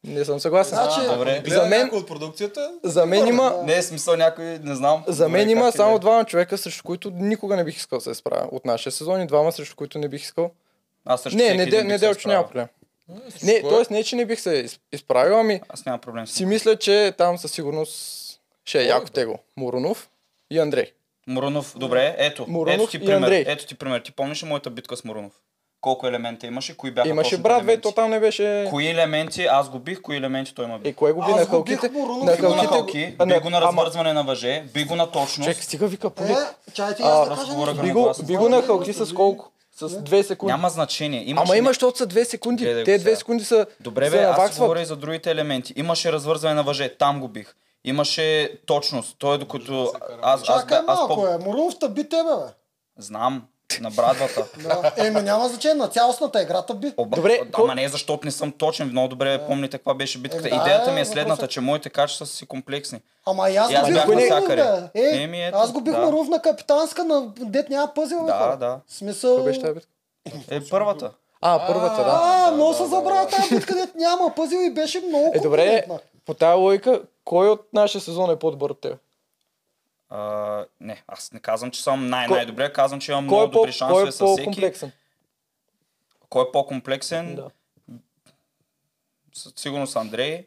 Не 0.04 0.24
съм 0.24 0.40
съгласен. 0.40 0.74
Значи, 0.74 1.08
Добре. 1.08 1.42
За 1.46 1.62
мен- 1.62 1.90
от 1.92 2.06
продукцията. 2.06 2.72
За 2.82 3.06
мен 3.06 3.26
има, 3.26 3.62
Не 3.64 3.76
е 3.76 3.82
смисъл 3.82 4.16
някой, 4.16 4.44
не 4.44 4.74
знам. 4.74 5.04
за 5.08 5.28
мен 5.28 5.40
Добре, 5.40 5.52
има 5.52 5.64
да 5.64 5.72
само 5.72 5.96
е. 5.96 5.98
двама 5.98 6.24
човека, 6.24 6.58
срещу 6.58 6.82
които 6.82 7.10
никога 7.10 7.56
не 7.56 7.64
бих 7.64 7.76
искал 7.76 7.98
да 7.98 8.04
се 8.04 8.14
справя. 8.14 8.48
От 8.52 8.64
нашия 8.64 8.92
сезон 8.92 9.20
и 9.20 9.26
двама, 9.26 9.52
срещу 9.52 9.76
които 9.76 9.98
не 9.98 10.08
бих 10.08 10.22
искал. 10.22 10.50
Аз 11.04 11.22
срещу 11.22 11.36
Не, 11.38 11.54
не, 11.54 11.66
не, 11.66 11.82
не 11.82 11.94
се 11.94 11.98
Делчо 11.98 12.28
няма 12.28 12.46
проблем. 12.46 12.66
Не, 13.42 13.62
т.е. 13.62 13.92
не, 13.92 14.04
че 14.04 14.16
не 14.16 14.24
бих 14.24 14.40
се 14.40 14.50
из- 14.52 14.78
изправил, 14.92 15.40
ами 15.40 15.60
Аз 15.68 15.86
нямам 15.86 16.00
проблем 16.00 16.26
си 16.26 16.46
мисля, 16.46 16.76
че 16.76 17.14
там 17.18 17.38
със 17.38 17.52
сигурност 17.52 18.20
ще 18.64 18.80
е 18.80 18.86
яко 18.86 19.06
tego. 19.06 19.38
Муронов 19.56 20.10
и 20.50 20.58
Андрей. 20.58 20.92
Мурунов, 21.26 21.74
добре, 21.78 22.14
ето. 22.18 22.46
Мурунов 22.48 22.74
ето 22.74 22.86
ти 22.88 23.04
пример. 23.04 23.44
Ето 23.46 23.66
ти 23.66 23.74
пример. 23.74 24.00
Ти 24.00 24.12
помниш 24.12 24.42
ли 24.42 24.46
моята 24.46 24.70
битка 24.70 24.96
с 24.96 25.04
Мурунов? 25.04 25.32
Колко 25.84 26.06
елемента 26.06 26.46
имаше? 26.46 26.76
Кои 26.76 26.90
бяха 26.90 27.08
Имаше 27.08 27.38
брат, 27.38 27.56
бе, 27.56 27.62
елементи? 27.62 27.82
то 27.82 27.92
там 27.92 28.10
не 28.10 28.20
беше... 28.20 28.66
Кои 28.70 28.88
елементи 28.88 29.44
аз 29.44 29.68
го 29.68 29.78
бих, 29.78 30.02
кои 30.02 30.16
елементи 30.16 30.54
той 30.54 30.66
ма 30.66 30.78
би? 30.78 30.88
Е, 30.88 30.92
кое 30.92 31.12
го 31.12 31.20
би 31.20 31.24
Аз 31.24 31.30
на 31.30 31.36
бих 31.38 31.48
халките? 31.48 31.88
На 31.88 32.32
и 32.32 32.36
го 32.36 32.48
на 32.48 32.54
халките... 32.54 32.66
халки, 32.68 33.16
а, 33.18 33.26
би 33.26 33.38
го 33.38 33.50
на 33.50 33.58
ама- 33.58 33.66
развързване 33.66 34.12
на 34.12 34.22
въже, 34.22 34.64
би 34.74 34.84
го 34.84 34.96
на 34.96 35.06
точност. 35.06 35.42
Човек, 35.42 35.64
стига 35.64 35.86
вика 35.86 36.10
поли. 36.10 36.32
Е, 36.32 36.36
чайте 36.72 37.02
и 37.02 37.06
А, 37.06 37.08
аз 37.10 37.28
да 37.28 37.34
аз 37.34 37.40
кажа. 37.40 37.52
Би 37.74 37.86
на 37.86 37.92
го, 37.92 38.12
би 38.22 38.36
го 38.36 38.48
на 38.48 38.62
халки 38.62 38.92
с 38.92 39.14
колко? 39.14 39.50
С 39.72 39.88
2 39.88 40.22
секунди. 40.22 40.52
Няма 40.52 40.68
значение. 40.70 41.22
Имаше 41.22 41.42
Ама 41.44 41.56
има, 41.56 41.64
ня- 41.64 41.70
защото 41.70 41.98
са 41.98 42.06
2 42.06 42.24
секунди. 42.24 42.64
Гледай 42.64 42.84
Те 42.84 42.90
2 42.90 43.02
сега. 43.02 43.16
секунди 43.16 43.44
са 43.44 43.66
Добре, 43.80 44.04
се 44.04 44.10
бе, 44.10 44.22
аз 44.22 44.58
говоря 44.58 44.80
и 44.80 44.86
за 44.86 44.96
другите 44.96 45.30
елементи. 45.30 45.72
Имаше 45.76 46.12
развързване 46.12 46.54
на 46.54 46.62
въже, 46.62 46.88
там 46.90 47.20
го 47.20 47.28
бих. 47.28 47.54
Имаше 47.84 48.58
точност. 48.66 49.16
Той 49.18 49.34
е 49.34 49.38
докато 49.38 49.92
аз, 50.22 50.40
аз, 50.40 50.46
Чакай 50.46 50.78
аз, 50.78 50.84
аз, 50.88 50.98
малко, 50.98 51.14
по... 51.14 51.26
е. 51.26 51.38
Морунов 51.38 51.74
би 51.90 52.08
тебе, 52.08 52.22
бе. 52.22 52.52
Знам, 52.98 53.42
на 53.80 53.90
брадвата. 53.90 54.44
Да. 54.58 54.92
Еми, 54.98 55.20
няма 55.22 55.48
значение, 55.48 55.74
на 55.74 55.88
цялостната 55.88 56.42
играта 56.42 56.74
би. 56.74 56.92
Оба, 56.96 57.16
Добре, 57.16 57.40
ко- 57.42 57.62
ама 57.62 57.74
не 57.74 57.88
защото 57.88 58.24
не 58.24 58.30
съм 58.30 58.52
точен, 58.52 58.88
много 58.88 59.08
добре 59.08 59.46
помните 59.46 59.78
каква 59.78 59.94
беше 59.94 60.18
битката. 60.18 60.48
Е, 60.48 60.50
да, 60.50 60.56
Идеята 60.56 60.92
ми 60.92 61.00
е 61.00 61.04
следната, 61.04 61.48
че 61.48 61.60
моите 61.60 61.90
качества 61.90 62.26
са 62.26 62.34
си 62.34 62.46
комплексни. 62.46 63.00
Ама 63.26 63.50
и 63.50 63.56
аз 63.56 63.70
И 63.70 63.74
аз 63.74 63.82
го 63.82 63.86
бих 63.86 63.94
бях 63.96 64.06
навсякъде. 64.08 64.62
бе. 64.94 65.00
Е, 65.02 65.22
Еми, 65.22 65.44
ето, 65.44 65.58
аз 65.58 65.72
го 65.72 65.80
бих 65.80 65.92
да. 65.92 66.00
Морунов 66.00 66.28
на 66.28 66.42
капитанска, 66.42 67.04
на 67.04 67.22
дет 67.28 67.68
няма 67.68 67.94
пъзел, 67.94 68.24
Да, 68.26 68.32
хора. 68.34 68.56
да. 68.56 68.80
Смисъл... 68.88 69.34
Кой 69.36 69.44
беше 69.44 69.60
тази 69.60 69.74
битка? 69.74 69.88
Е, 70.50 70.60
първата. 70.62 71.10
А, 71.40 71.66
първата, 71.66 71.96
да. 71.96 72.20
А, 72.24 72.50
но 72.50 72.72
се 72.72 72.86
забравя 72.86 73.26
тази 73.28 73.54
битка, 73.54 73.74
дет 73.74 73.94
няма 73.94 74.32
пъзел 74.36 74.58
и 74.58 74.70
беше 74.70 75.00
много 75.00 75.32
Е, 75.34 75.40
добре, 75.40 75.84
по 76.26 76.34
тази 76.34 76.54
логика, 76.54 77.02
кой 77.24 77.48
от 77.48 77.66
нашия 77.72 78.00
сезон 78.00 78.30
е 78.30 78.36
по-добър 78.36 78.70
от 78.70 78.80
теб? 78.80 78.94
А, 80.08 80.66
не, 80.80 81.04
аз 81.06 81.32
не 81.32 81.40
казвам, 81.40 81.70
че 81.70 81.82
съм 81.82 82.00
Кой- 82.00 82.08
най-най-добре, 82.08 82.72
казвам, 82.72 83.00
че 83.00 83.12
имам 83.12 83.28
Кой 83.28 83.38
много 83.38 83.42
е, 83.42 83.52
добри 83.52 83.70
кой 83.70 83.72
шансове 83.72 84.08
е 84.08 84.12
с 84.12 84.14
всеки. 84.14 84.36
по-комплексен? 84.36 84.92
Кой 86.28 86.42
е 86.48 86.52
по-комплексен? 86.52 87.34
Да. 87.34 87.50
Със 89.34 89.52
сигурност 89.56 89.96
Андрей. 89.96 90.46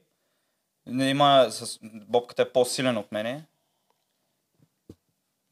Не 0.85 1.09
има, 1.09 1.47
с... 1.49 1.79
Бобката 1.83 2.41
е 2.41 2.51
по-силен 2.51 2.97
от 2.97 3.11
мене. 3.11 3.45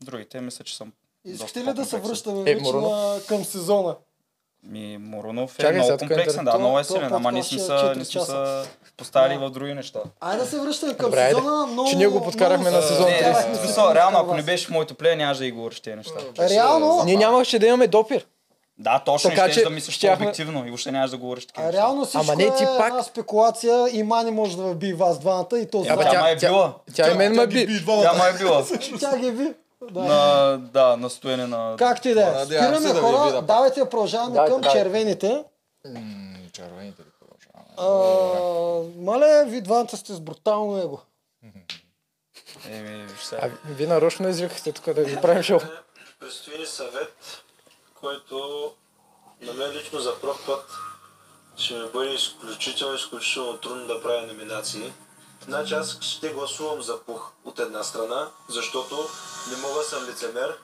Другите 0.03 0.41
мисля, 0.41 0.64
че 0.65 0.77
съм 0.77 0.94
Искате 1.26 1.64
ли 1.64 1.73
да 1.73 1.86
се 1.86 1.99
връщаме 1.99 2.52
Е, 2.52 2.56
вече 2.56 2.72
на, 2.73 3.19
към 3.27 3.44
сезона? 3.44 3.95
Ми, 4.65 4.97
Моронов 4.99 5.53
е 5.53 5.57
Чакай, 5.57 5.73
много 5.73 5.91
е 5.91 5.97
комплексен, 5.97 6.45
да, 6.45 6.57
много 6.57 6.79
е 6.79 6.83
силен, 6.83 7.13
ама 7.13 7.31
ние 7.31 7.43
сме 7.43 7.55
е 7.55 7.59
са, 7.59 7.77
четири 7.77 7.99
не 7.99 8.05
сме 8.05 8.21
са 8.21 8.65
поставили 8.97 9.37
в 9.37 9.49
други 9.49 9.73
неща. 9.73 9.99
Айде 10.21 10.37
да 10.37 10.45
се 10.45 10.59
връщаме 10.59 10.93
към 10.93 11.05
Добре, 11.05 11.29
сезона. 11.29 11.65
Много, 11.65 11.89
Че 11.89 11.95
ние 11.95 12.07
го 12.07 12.23
подкарахме 12.23 12.71
на 12.71 12.81
сезон 12.81 13.07
се 13.09 13.47
Не, 13.49 13.55
смисъл, 13.57 13.93
реално, 13.93 14.19
ако 14.19 14.33
не 14.33 14.41
беше 14.41 14.67
в 14.67 14.69
моето 14.69 14.95
плеер, 14.95 15.17
нямаше 15.17 15.39
да 15.39 15.45
ги 15.45 15.51
говориш 15.51 15.79
тези 15.79 15.95
неща. 15.95 16.13
Реално, 16.39 17.03
Ние 17.05 17.15
нямаше 17.17 17.59
да 17.59 17.67
имаме 17.67 17.87
допир. 17.87 18.25
Да, 18.77 19.01
точно, 19.01 19.29
Така 19.29 19.43
ще 19.43 19.53
че 19.53 19.63
да 19.63 19.69
мислиш 19.69 19.95
щяхме- 19.95 20.17
по-обективно 20.17 20.59
и 20.59 20.69
въобще 20.69 20.91
нямаш 20.91 21.11
да 21.11 21.17
говориш 21.17 21.45
такива 21.45 21.73
реално 21.73 22.05
всичко 22.05 22.23
Ама 22.23 22.35
не, 22.35 22.55
ти 22.55 22.63
е 22.63 22.67
пак- 22.67 22.87
една 22.87 23.03
спекулация 23.03 23.87
и 23.91 24.03
Мани 24.03 24.31
може 24.31 24.57
да 24.57 24.63
въби 24.63 24.93
вас 24.93 25.19
двамата 25.19 25.47
и 25.53 25.65
то 25.65 25.77
Абе, 25.79 25.93
знае. 25.93 26.11
тя 26.11 26.21
ма 26.21 26.29
е 26.29 26.37
тя- 26.37 26.47
била. 26.47 26.73
Тя 26.95 27.11
и 27.11 27.13
мен 27.13 27.33
ме 27.33 27.47
би. 27.47 27.67
Тя 27.85 28.13
ма 28.13 28.27
е 28.27 28.37
била. 28.37 28.63
Тя 28.99 29.17
ги 29.17 29.31
ви. 29.31 29.53
Да. 29.91 29.99
На, 29.99 30.57
да, 30.57 30.98
на 30.98 31.10
стоене 31.10 31.48
на... 31.48 31.76
Както 31.78 32.07
и 32.07 32.14
да 32.14 32.41
е. 32.41 32.45
Спираме 32.45 32.80
да 32.80 32.94
ви 32.94 32.99
хора, 32.99 33.26
видя. 33.26 33.41
давайте 33.41 33.80
да 33.80 33.90
продължаваме 33.90 34.34
Давайте, 34.34 34.52
към 34.52 34.62
давайте. 34.62 34.80
червените. 34.80 35.44
Червените 36.53 37.02
ли 37.02 37.07
продължаваме? 37.20 37.76
А, 37.78 39.02
Мале, 39.02 39.45
ви 39.45 39.62
двамата 39.62 39.98
сте 39.98 40.14
с 40.14 40.20
брутално 40.20 40.78
его. 40.78 40.99
Еми, 42.70 43.06
сега. 43.24 43.41
А, 43.44 43.49
вие 43.66 43.88
нарочно 43.88 44.30
изрикахте 44.30 44.72
тук 44.72 44.86
да 44.94 45.03
ви 45.03 45.22
правим 45.22 45.44
шоу. 45.44 45.60
Предстои 46.20 46.60
ни 46.60 46.66
съвет, 46.66 47.44
който 47.95 48.72
на 49.41 49.53
мен 49.53 49.72
лично 49.72 49.99
за 49.99 50.20
първ 50.22 50.38
път 50.45 50.66
ще 51.57 51.74
ми 51.74 51.90
бъде 51.94 52.12
изключително, 52.14 52.95
изключително 52.95 53.57
трудно 53.57 53.88
да 53.88 54.02
правя 54.02 54.22
номинации. 54.28 54.94
Значи 55.45 55.73
аз 55.73 56.01
ще 56.01 56.30
гласувам 56.30 56.81
за 56.81 56.99
Пух 56.99 57.31
от 57.45 57.59
една 57.59 57.84
страна, 57.84 58.30
защото 58.49 59.09
не 59.49 59.57
мога 59.57 59.84
съм 59.84 60.05
лицемер 60.05 60.57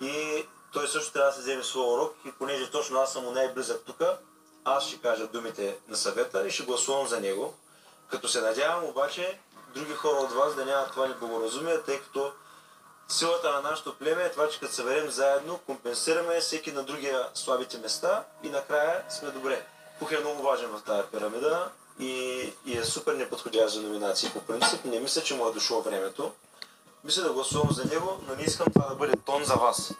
и 0.00 0.46
той 0.72 0.88
също 0.88 1.12
трябва 1.12 1.30
да 1.30 1.36
се 1.36 1.40
вземе 1.40 1.62
своя 1.62 1.92
урок 1.92 2.14
и 2.24 2.32
понеже 2.32 2.70
точно 2.70 3.00
аз 3.00 3.12
съм 3.12 3.24
му 3.24 3.30
най-близък 3.30 3.82
тук, 3.86 4.02
аз 4.64 4.86
ще 4.86 5.00
кажа 5.00 5.26
думите 5.26 5.78
на 5.88 5.96
съвета 5.96 6.46
и 6.46 6.50
ще 6.50 6.62
гласувам 6.62 7.06
за 7.06 7.20
него. 7.20 7.54
Като 8.10 8.28
се 8.28 8.40
надявам 8.40 8.84
обаче 8.84 9.38
други 9.74 9.92
хора 9.92 10.16
от 10.16 10.32
вас 10.32 10.54
да 10.54 10.64
нямат 10.64 10.90
това 10.90 11.08
неблагоразумие, 11.08 11.82
тъй 11.82 12.00
като 12.00 12.32
Силата 13.08 13.52
на 13.52 13.60
нашето 13.60 13.94
племе 13.94 14.24
е 14.24 14.30
това, 14.30 14.48
че 14.48 14.60
като 14.60 14.72
съберем 14.72 15.10
заедно, 15.10 15.58
компенсираме 15.58 16.40
всеки 16.40 16.72
на 16.72 16.82
другия 16.82 17.28
слабите 17.34 17.78
места 17.78 18.24
и 18.42 18.48
накрая 18.48 19.04
сме 19.10 19.30
добре. 19.30 19.66
Пух 19.98 20.12
е 20.12 20.18
много 20.18 20.42
важен 20.42 20.70
в 20.70 20.82
тази 20.82 21.08
пирамида 21.08 21.70
и, 22.00 22.52
и 22.66 22.78
е 22.78 22.84
супер 22.84 23.14
неподходящ 23.14 23.74
за 23.74 23.82
номинации 23.82 24.30
по 24.30 24.40
принцип. 24.40 24.84
Не 24.84 25.00
мисля, 25.00 25.22
че 25.22 25.34
му 25.34 25.48
е 25.48 25.52
дошло 25.52 25.82
времето. 25.82 26.32
Мисля 27.04 27.22
да 27.22 27.32
гласувам 27.32 27.72
за 27.72 27.84
него, 27.84 28.18
но 28.28 28.34
не 28.34 28.42
искам 28.42 28.66
това 28.72 28.88
да 28.88 28.94
бъде 28.94 29.12
тон 29.26 29.44
за 29.44 29.54
вас. 29.54 29.94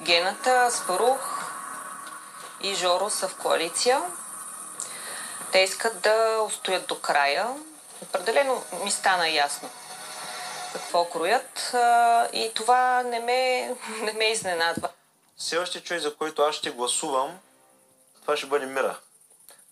Гената, 0.00 0.70
Спарух 0.70 1.50
и 2.62 2.74
Жоро 2.74 3.10
са 3.10 3.28
в 3.28 3.36
коалиция. 3.36 4.02
Те 5.52 5.58
искат 5.58 6.00
да 6.00 6.42
устоят 6.46 6.86
до 6.86 6.98
края. 6.98 7.48
Определено 8.02 8.62
ми 8.84 8.90
стана 8.90 9.28
ясно 9.28 9.70
какво 10.72 11.04
кроят 11.04 11.74
и 12.32 12.50
това 12.54 13.02
не 13.02 13.20
ме, 13.20 13.74
не 14.02 14.12
ме 14.12 14.24
изненадва. 14.24 14.88
Следващия 15.38 15.82
човек, 15.82 16.02
за 16.02 16.14
който 16.14 16.42
аз 16.42 16.54
ще 16.54 16.70
гласувам, 16.70 17.38
това 18.20 18.36
ще 18.36 18.46
бъде 18.46 18.66
Мира. 18.66 18.98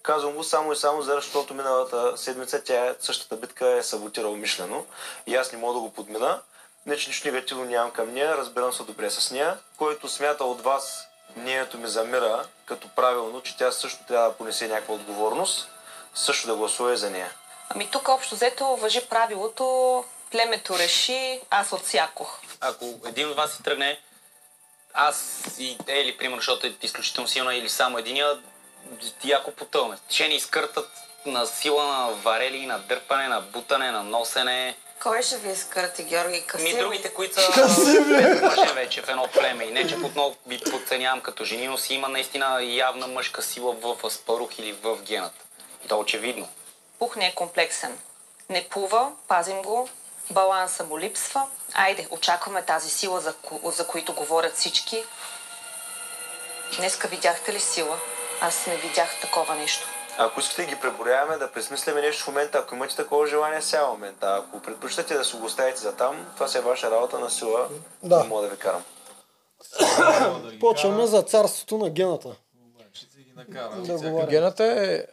Казвам 0.03 0.33
го 0.33 0.45
само 0.45 0.73
и 0.73 0.77
само 0.77 1.03
защото 1.03 1.55
миналата 1.55 2.17
седмица 2.17 2.65
тя 2.65 2.95
същата 3.01 3.37
битка 3.37 3.69
е 3.69 3.83
саботира 3.83 4.29
умишлено 4.29 4.87
и 5.27 5.37
аз 5.37 5.53
не 5.53 5.59
мога 5.59 5.75
да 5.75 5.81
го 5.81 5.93
подмина. 5.93 6.41
Не, 6.87 6.97
че 6.97 7.09
нищо 7.09 7.29
негативно 7.29 7.65
нямам 7.65 7.91
към 7.91 8.15
нея, 8.15 8.37
разбирам 8.37 8.73
се 8.73 8.83
добре 8.83 9.11
с 9.11 9.31
нея. 9.31 9.59
Който 9.79 10.09
смята 10.09 10.45
от 10.45 10.63
вас 10.63 11.07
мнението 11.37 11.79
ми 11.79 11.89
за 11.89 12.05
Мира 12.05 12.45
като 12.67 12.89
правилно, 12.89 13.41
че 13.41 13.57
тя 13.57 13.73
също 13.73 14.05
трябва 14.09 14.29
да 14.29 14.37
понесе 14.37 14.69
някаква 14.69 14.95
отговорност, 14.95 15.69
също 16.15 16.47
да 16.47 16.55
гласува 16.55 16.97
за 16.97 17.11
нея. 17.11 17.33
Ами 17.69 17.91
тук 17.91 18.09
общо 18.09 18.35
взето 18.35 18.67
въжи 18.67 19.01
правилото 19.01 20.05
племето 20.31 20.79
реши, 20.79 21.41
аз 21.51 21.73
отсякох. 21.73 22.39
Ако 22.61 22.95
един 23.07 23.29
от 23.29 23.37
вас 23.37 23.53
си 23.53 23.63
тръгне, 23.63 24.01
аз 24.95 25.45
и 25.59 25.79
Ели, 25.87 26.19
примерно, 26.19 26.41
защото 26.41 26.67
е 26.67 26.77
изключително 26.83 27.29
силна, 27.29 27.55
или 27.55 27.69
само 27.69 27.99
единия, 27.99 28.39
яко 29.25 29.51
потълне. 29.51 29.97
Ще 30.09 30.29
ни 30.29 30.35
изкъртат 30.35 30.91
на 31.27 31.47
сила 31.47 31.85
на 31.87 32.13
варели, 32.13 32.67
на 32.67 32.79
дърпане, 32.79 33.29
на 33.29 33.41
бутане, 33.41 33.91
на 33.91 34.03
носене. 34.03 34.77
Кой 35.03 35.23
ще 35.23 35.37
ви 35.39 35.51
изкърти, 35.51 36.05
Георги? 36.05 36.47
Касим? 36.47 36.65
Ми 36.77 36.83
другите, 36.83 37.15
които 37.15 37.35
са 37.43 37.53
пет 38.19 38.43
мъже 38.43 38.73
вече 38.75 39.03
в 39.03 39.09
едно 39.09 39.29
племе. 39.35 39.65
И 39.65 39.71
не, 39.71 39.87
че 39.87 39.97
отново 39.97 40.37
ви 40.47 40.61
подценявам 40.61 41.21
като 41.21 41.45
жени, 41.45 41.69
но 41.69 41.79
си 41.79 41.95
има 41.95 42.09
наистина 42.09 42.63
явна 42.65 43.07
мъжка 43.07 43.43
сила 43.43 43.73
в 43.73 44.07
Аспарух 44.07 44.59
или 44.59 44.73
в 44.73 44.97
гената. 45.03 45.45
И 45.85 45.89
то 45.89 45.95
е 45.95 45.99
очевидно. 45.99 46.49
Пух 46.99 47.17
не 47.17 47.27
е 47.27 47.35
комплексен. 47.35 47.99
Не 48.49 48.69
плува, 48.69 49.13
пазим 49.29 49.63
го, 49.63 49.89
баланса 50.31 50.85
му 50.85 50.99
липсва. 50.99 51.47
Айде, 51.75 52.07
очакваме 52.11 52.63
тази 52.65 52.91
сила, 52.91 53.21
за, 53.21 53.33
ко- 53.35 53.71
за 53.71 53.87
които 53.87 54.13
говорят 54.13 54.57
всички. 54.57 55.05
Днеска 56.77 57.09
видяхте 57.09 57.53
ли 57.53 57.61
сила? 57.61 57.99
Аз 58.45 58.67
не 58.67 58.77
видях 58.77 59.21
такова 59.21 59.55
нещо. 59.55 59.87
Ако 60.19 60.41
искате 60.41 60.63
да 60.63 60.69
ги 60.69 60.81
преброяваме, 60.81 61.37
да 61.37 61.53
пресмисляме 61.53 62.01
нещо 62.01 62.25
в 62.25 62.27
момента, 62.27 62.59
ако 62.59 62.75
имате 62.75 62.97
такова 62.97 63.27
желание 63.27 63.63
сега 63.63 63.87
в 63.87 63.91
момента, 63.93 64.45
ако 64.45 64.63
предпочитате 64.63 65.15
да 65.15 65.25
си 65.25 65.37
го 65.37 65.47
оставите 65.47 65.81
за 65.81 65.97
там, 65.97 66.27
това 66.35 66.49
си 66.49 66.59
е 66.59 66.61
ваша 66.61 66.91
работа 66.91 67.19
на 67.19 67.31
сила, 67.31 67.69
Да. 68.03 68.23
не 68.23 68.29
мога 68.29 68.43
да 68.43 68.49
ви 68.49 68.57
карам. 68.57 68.85
Почваме 70.61 71.07
за 71.07 71.23
царството 71.23 71.79
на 71.79 71.91
гената. 71.91 72.37
Да 73.77 73.93
говорим. 73.93 74.29
Гената 74.29 74.65
е... 74.65 75.05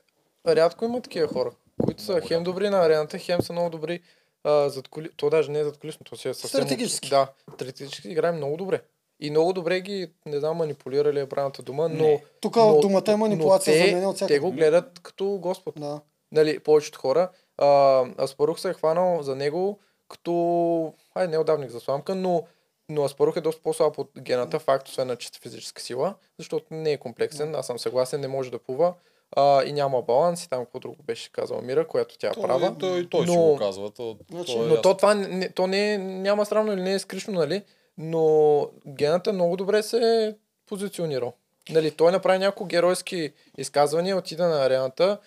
Рядко 0.48 0.86
има 0.86 1.02
такива 1.02 1.28
хора, 1.28 1.52
които 1.86 2.04
са 2.04 2.22
хем 2.28 2.44
добри 2.44 2.70
на 2.70 2.86
арената, 2.86 3.18
хем 3.18 3.42
са 3.42 3.54
много 3.54 3.70
добри 3.70 4.02
а, 4.44 4.70
зад 4.70 4.88
коли... 4.88 5.10
То 5.18 5.30
даже 5.30 5.52
не 5.52 5.60
е 5.60 5.64
зад 5.64 5.78
колисно, 5.78 6.04
то 6.04 6.18
си 6.18 6.30
е 6.30 6.34
съвсем... 6.34 6.62
Стратегически. 6.62 7.10
Да, 7.10 7.28
стратегически 7.54 8.10
играем 8.10 8.36
много 8.36 8.58
добре. 8.58 8.82
И 9.20 9.30
много 9.30 9.54
добре 9.54 9.82
ги, 9.82 10.12
не 10.26 10.40
знам, 10.40 10.58
манипулирали 10.58 11.20
е 11.20 11.26
правилната 11.26 11.62
дума, 11.62 11.90
но... 11.90 12.20
Тук 12.42 12.56
но, 12.56 12.80
думата 12.80 13.04
е 13.08 13.16
манипулация 13.16 13.74
но 13.74 13.80
за 13.80 13.86
те, 13.86 13.96
мен 13.96 14.06
от 14.06 14.16
всяка- 14.16 14.34
Те 14.34 14.40
го 14.40 14.52
гледат 14.52 15.00
като 15.00 15.26
Господ. 15.26 15.74
Да. 15.78 16.02
Нали, 16.32 16.60
повечето 16.60 17.00
хора. 17.00 17.30
А, 17.58 18.06
Аспарух 18.24 18.60
се 18.60 18.70
е 18.70 18.74
хванал 18.74 19.22
за 19.22 19.36
него 19.36 19.80
като... 20.10 20.94
Ай, 21.16 21.28
не 21.28 21.38
отдавник 21.38 21.70
за 21.70 21.80
сламка, 21.80 22.16
но, 22.16 22.44
но 22.90 23.04
Аспарух 23.04 23.38
е 23.38 23.42
доста 23.42 23.62
по-слаб 23.62 23.98
от 23.98 24.12
гената, 24.20 24.60
факт, 24.60 24.88
освен 24.88 25.08
на 25.08 25.16
чиста 25.16 25.40
физическа 25.42 25.82
сила, 25.82 26.14
защото 26.40 26.66
не 26.72 26.92
е 26.92 26.98
комплексен, 26.98 27.56
аз 27.56 27.68
съм 27.68 27.80
съгласен, 27.80 28.22
не 28.22 28.28
може 28.28 28.52
да 28.52 28.60
плува 28.60 28.94
а, 29.32 29.64
и 29.64 29.74
няма 29.74 30.02
баланс 30.02 30.44
и 30.44 30.50
там 30.50 30.66
какво 30.66 30.80
друго 30.80 31.04
беше 31.04 31.32
казала 31.32 31.62
Мира, 31.62 31.88
която 31.88 32.18
тя 32.18 32.28
е 32.28 32.32
Той, 32.32 32.44
права. 32.44 32.76
той, 32.80 33.10
той 33.10 33.26
но, 33.26 33.32
си 33.32 33.38
го 33.38 33.58
казва. 33.58 33.90
То, 33.92 34.18
Значи, 34.32 34.54
то 34.54 34.64
е 34.64 34.66
но 34.66 34.70
ясно. 34.70 34.82
то 34.82 34.98
това 34.98 35.14
не, 35.14 35.50
то 35.50 35.68
не 35.68 35.94
е, 35.94 35.98
няма 35.98 36.46
странно 36.46 36.74
или 36.74 36.82
не 36.82 36.94
е 36.94 37.00
скришно, 37.00 37.34
нали? 37.34 37.64
Но 38.00 38.68
гената 38.88 39.34
много 39.34 39.58
добре 39.58 39.84
се 39.84 39.98
е 39.98 40.36
позиционирал. 40.66 41.34
Нали, 41.70 41.92
той 41.92 42.12
направи 42.12 42.40
няколко 42.40 42.66
геройски 42.66 43.32
изказвания, 43.58 44.18
отида 44.18 44.48
на 44.48 44.66
арената, 44.66 45.18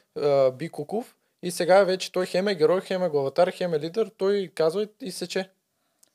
би 0.59 0.69
Куков 0.69 1.17
и 1.43 1.51
сега 1.51 1.85
вече 1.85 2.13
той 2.13 2.27
хем 2.27 2.49
е 2.49 2.55
герой, 2.55 2.81
хем 2.81 3.03
е 3.03 3.09
главатар, 3.09 3.51
хем 3.51 3.75
е 3.75 3.81
лидер, 3.81 4.11
той 4.19 4.51
казва 4.55 4.87
и- 5.01 5.13
сече. 5.13 5.51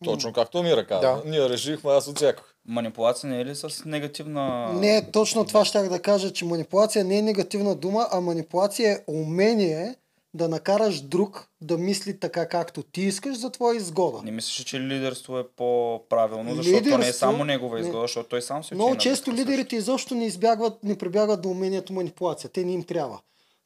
Точно 0.06 0.34
както 0.34 0.64
Мира 0.64 0.86
каза. 0.86 1.02
Да. 1.02 1.22
Ние 1.26 1.50
решихме, 1.50 1.92
аз 1.92 2.08
очаквах. 2.08 2.56
Манипулация 2.66 3.30
не 3.30 3.42
е 3.42 3.46
ли 3.46 3.56
с 3.56 3.86
негативна... 3.86 4.74
Не, 4.74 5.12
точно 5.12 5.46
това 5.46 5.66
щях 5.66 5.90
да 5.90 6.02
кажа, 6.02 6.34
че 6.34 6.46
манипулация 6.46 7.06
не 7.06 7.18
е 7.18 7.22
негативна 7.22 7.76
дума, 7.76 8.08
а 8.12 8.22
манипулация 8.22 8.92
е 8.92 9.04
умение 9.08 9.96
да 10.38 10.50
накараш 10.50 11.02
друг 11.02 11.48
да 11.62 11.78
мисли 11.78 12.20
така 12.20 12.50
както 12.50 12.84
ти 12.84 13.02
искаш 13.02 13.38
за 13.38 13.50
твоя 13.50 13.78
изгода. 13.78 14.22
Не 14.24 14.32
мислиш, 14.32 14.66
че 14.66 14.80
лидерство 14.80 15.40
е 15.40 15.48
по-правилно, 15.48 16.56
защото 16.56 16.72
не 16.72 16.78
е 16.78 16.82
Лидерство- 16.82 17.14
само 17.14 17.46
негова 17.46 17.76
не. 17.76 17.82
изгода, 17.82 18.02
защото 18.02 18.30
той 18.30 18.42
сам 18.42 18.64
се 18.64 18.76
Много 18.76 18.98
често 18.98 19.32
лидерите 19.32 19.76
изобщо 19.76 20.16
не 20.16 20.26
избягват, 20.26 20.84
не 20.84 20.98
прибягват 20.98 21.42
до 21.42 21.50
умението 21.50 21.94
манипулация. 21.94 22.50
Те 22.50 22.66
не 22.66 22.72
им 22.72 22.84
трябва. 22.84 23.20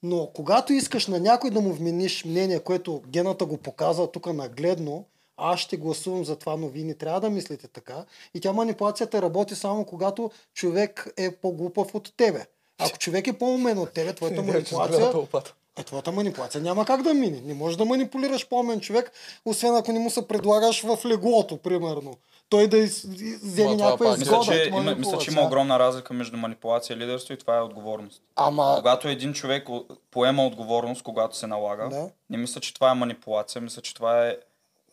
Но 0.04 0.30
когато 0.34 0.74
искаш 0.74 1.08
на 1.08 1.20
някой 1.20 1.50
да 1.50 1.62
му 1.62 1.74
вмениш 1.74 2.26
мнение, 2.26 2.60
което 2.60 3.02
гената 3.08 3.46
го 3.46 3.58
показва 3.58 4.12
тук 4.12 4.34
нагледно, 4.34 5.06
аз 5.38 5.60
ще 5.60 5.78
гласувам 5.78 6.26
за 6.26 6.36
това, 6.36 6.56
но 6.58 6.68
вие 6.68 6.84
не 6.84 6.94
трябва 6.94 7.20
да 7.22 7.30
мислите 7.30 7.68
така. 7.68 8.06
И 8.34 8.40
тя 8.42 8.54
манипулацията 8.54 9.22
работи 9.22 9.56
само 9.56 9.86
когато 9.86 10.32
човек 10.54 11.14
е 11.18 11.32
по-глупав 11.32 11.96
от 11.96 12.14
тебе. 12.18 12.46
Ако 12.80 12.98
човек 12.98 13.28
е 13.28 13.34
по-умен 13.34 13.78
от 13.78 13.94
тебе, 13.94 14.14
твоята 14.14 14.42
манипулация, 14.44 15.12
е, 15.80 15.84
твоята 15.84 16.12
манипулация 16.12 16.62
няма 16.62 16.86
как 16.86 17.02
да 17.02 17.14
мине. 17.14 17.42
Не 17.46 17.54
можеш 17.54 17.78
да 17.78 17.86
манипулираш 17.86 18.48
по-умен 18.50 18.80
човек, 18.80 19.12
освен 19.46 19.76
ако 19.76 19.92
не 19.92 20.00
му 20.00 20.10
се 20.10 20.28
предлагаш 20.28 20.82
в 20.82 21.00
леглото, 21.06 21.58
примерно. 21.58 22.18
Той 22.50 22.68
да 22.68 22.78
из, 22.78 23.04
вземе 23.44 23.76
някаква 23.76 24.10
Мисля, 24.10 24.22
изгода. 24.24 24.44
че, 24.46 24.62
от 24.74 24.82
има, 24.82 24.96
мисля, 24.96 25.18
че 25.18 25.32
има 25.32 25.42
огромна 25.42 25.80
разлика 25.80 26.14
между 26.14 26.38
манипулация 26.38 26.96
и 26.96 27.00
лидерство 27.00 27.34
и 27.34 27.38
това 27.38 27.58
е 27.58 27.62
отговорност. 27.62 28.22
Ама 28.36 28.74
Когато 28.78 29.08
един 29.08 29.34
човек 29.34 29.68
поема 30.12 30.46
отговорност, 30.46 31.02
когато 31.04 31.38
се 31.38 31.48
налага, 31.48 31.90
Да. 31.90 32.10
не 32.30 32.38
мисля, 32.38 32.62
че 32.62 32.74
това 32.74 32.92
е 32.92 32.96
манипулация, 32.96 33.62
мисля, 33.62 33.82
че 33.82 33.94
това 33.94 34.28
е 34.28 34.38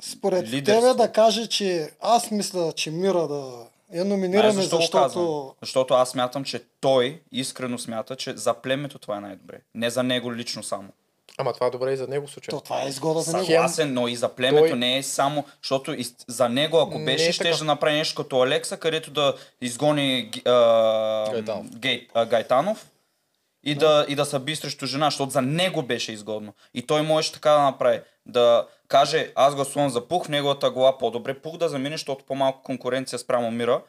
според 0.02 0.48
лидерство. 0.48 0.82
тебе 0.82 0.94
да 0.94 1.12
каже, 1.12 1.46
че 1.48 1.90
аз 2.00 2.30
мисля, 2.30 2.72
че 2.72 2.90
Мира 2.90 3.28
да 3.28 3.66
я 3.94 4.04
номинираме, 4.04 4.50
Знаеш 4.50 4.64
защо 4.64 4.76
го 4.76 4.82
защото... 4.82 5.02
казвам? 5.02 5.50
Защото 5.62 5.94
аз 5.94 6.10
смятам, 6.10 6.44
че 6.44 6.62
той 6.80 7.20
искрено 7.32 7.78
смята, 7.78 8.16
че 8.16 8.36
за 8.36 8.54
племето 8.54 8.98
това 8.98 9.16
е 9.16 9.20
най-добре. 9.20 9.60
Не 9.74 9.90
за 9.90 10.02
него 10.02 10.34
лично 10.34 10.62
само. 10.62 10.88
Ама 11.38 11.52
това 11.52 11.66
е 11.66 11.70
добре 11.70 11.92
и 11.92 11.96
за 11.96 12.06
него 12.06 12.26
в 12.26 12.30
случая. 12.30 12.50
То, 12.50 12.60
това 12.60 12.82
е 12.82 12.88
изгода 12.88 13.20
за 13.20 13.32
него. 13.32 13.46
Съгласен, 13.46 13.94
но 13.94 14.08
и 14.08 14.16
за 14.16 14.28
племето 14.28 14.68
Той- 14.68 14.78
не 14.78 14.98
е 14.98 15.02
само, 15.02 15.44
защото 15.62 15.92
из- 15.92 16.14
за 16.28 16.48
него, 16.48 16.78
ако 16.78 16.98
Не 16.98 17.04
беше, 17.04 17.28
е 17.28 17.32
ще 17.32 17.50
да 17.50 17.64
направи 17.64 17.96
нещо 17.96 18.22
като 18.22 18.42
Алекса, 18.42 18.76
където 18.76 19.10
да 19.10 19.34
изгони 19.60 20.30
а, 20.44 20.50
Гайтанов. 21.32 21.66
Гей, 21.70 22.08
а, 22.14 22.26
Гайтанов 22.26 22.90
и 23.64 23.74
да, 23.74 24.06
и 24.08 24.14
да 24.14 24.24
се 24.24 24.38
би 24.38 24.56
срещу 24.56 24.86
жена, 24.86 25.06
защото 25.06 25.30
за 25.32 25.42
него 25.42 25.82
беше 25.82 26.12
изгодно. 26.12 26.52
И 26.74 26.82
той 26.82 27.02
можеше 27.02 27.32
така 27.32 27.50
да 27.50 27.62
направи. 27.62 28.00
Да 28.26 28.66
каже, 28.88 29.32
аз 29.34 29.54
гласувам 29.54 29.90
за 29.90 30.08
Пух, 30.08 30.26
в 30.26 30.28
неговата 30.28 30.70
глава 30.70 30.98
по-добре 30.98 31.40
Пух 31.40 31.56
да 31.56 31.68
замине, 31.68 31.94
защото 31.94 32.24
по-малко 32.24 32.62
конкуренция 32.62 33.18
спрямо 33.18 33.50
мира. 33.50 33.82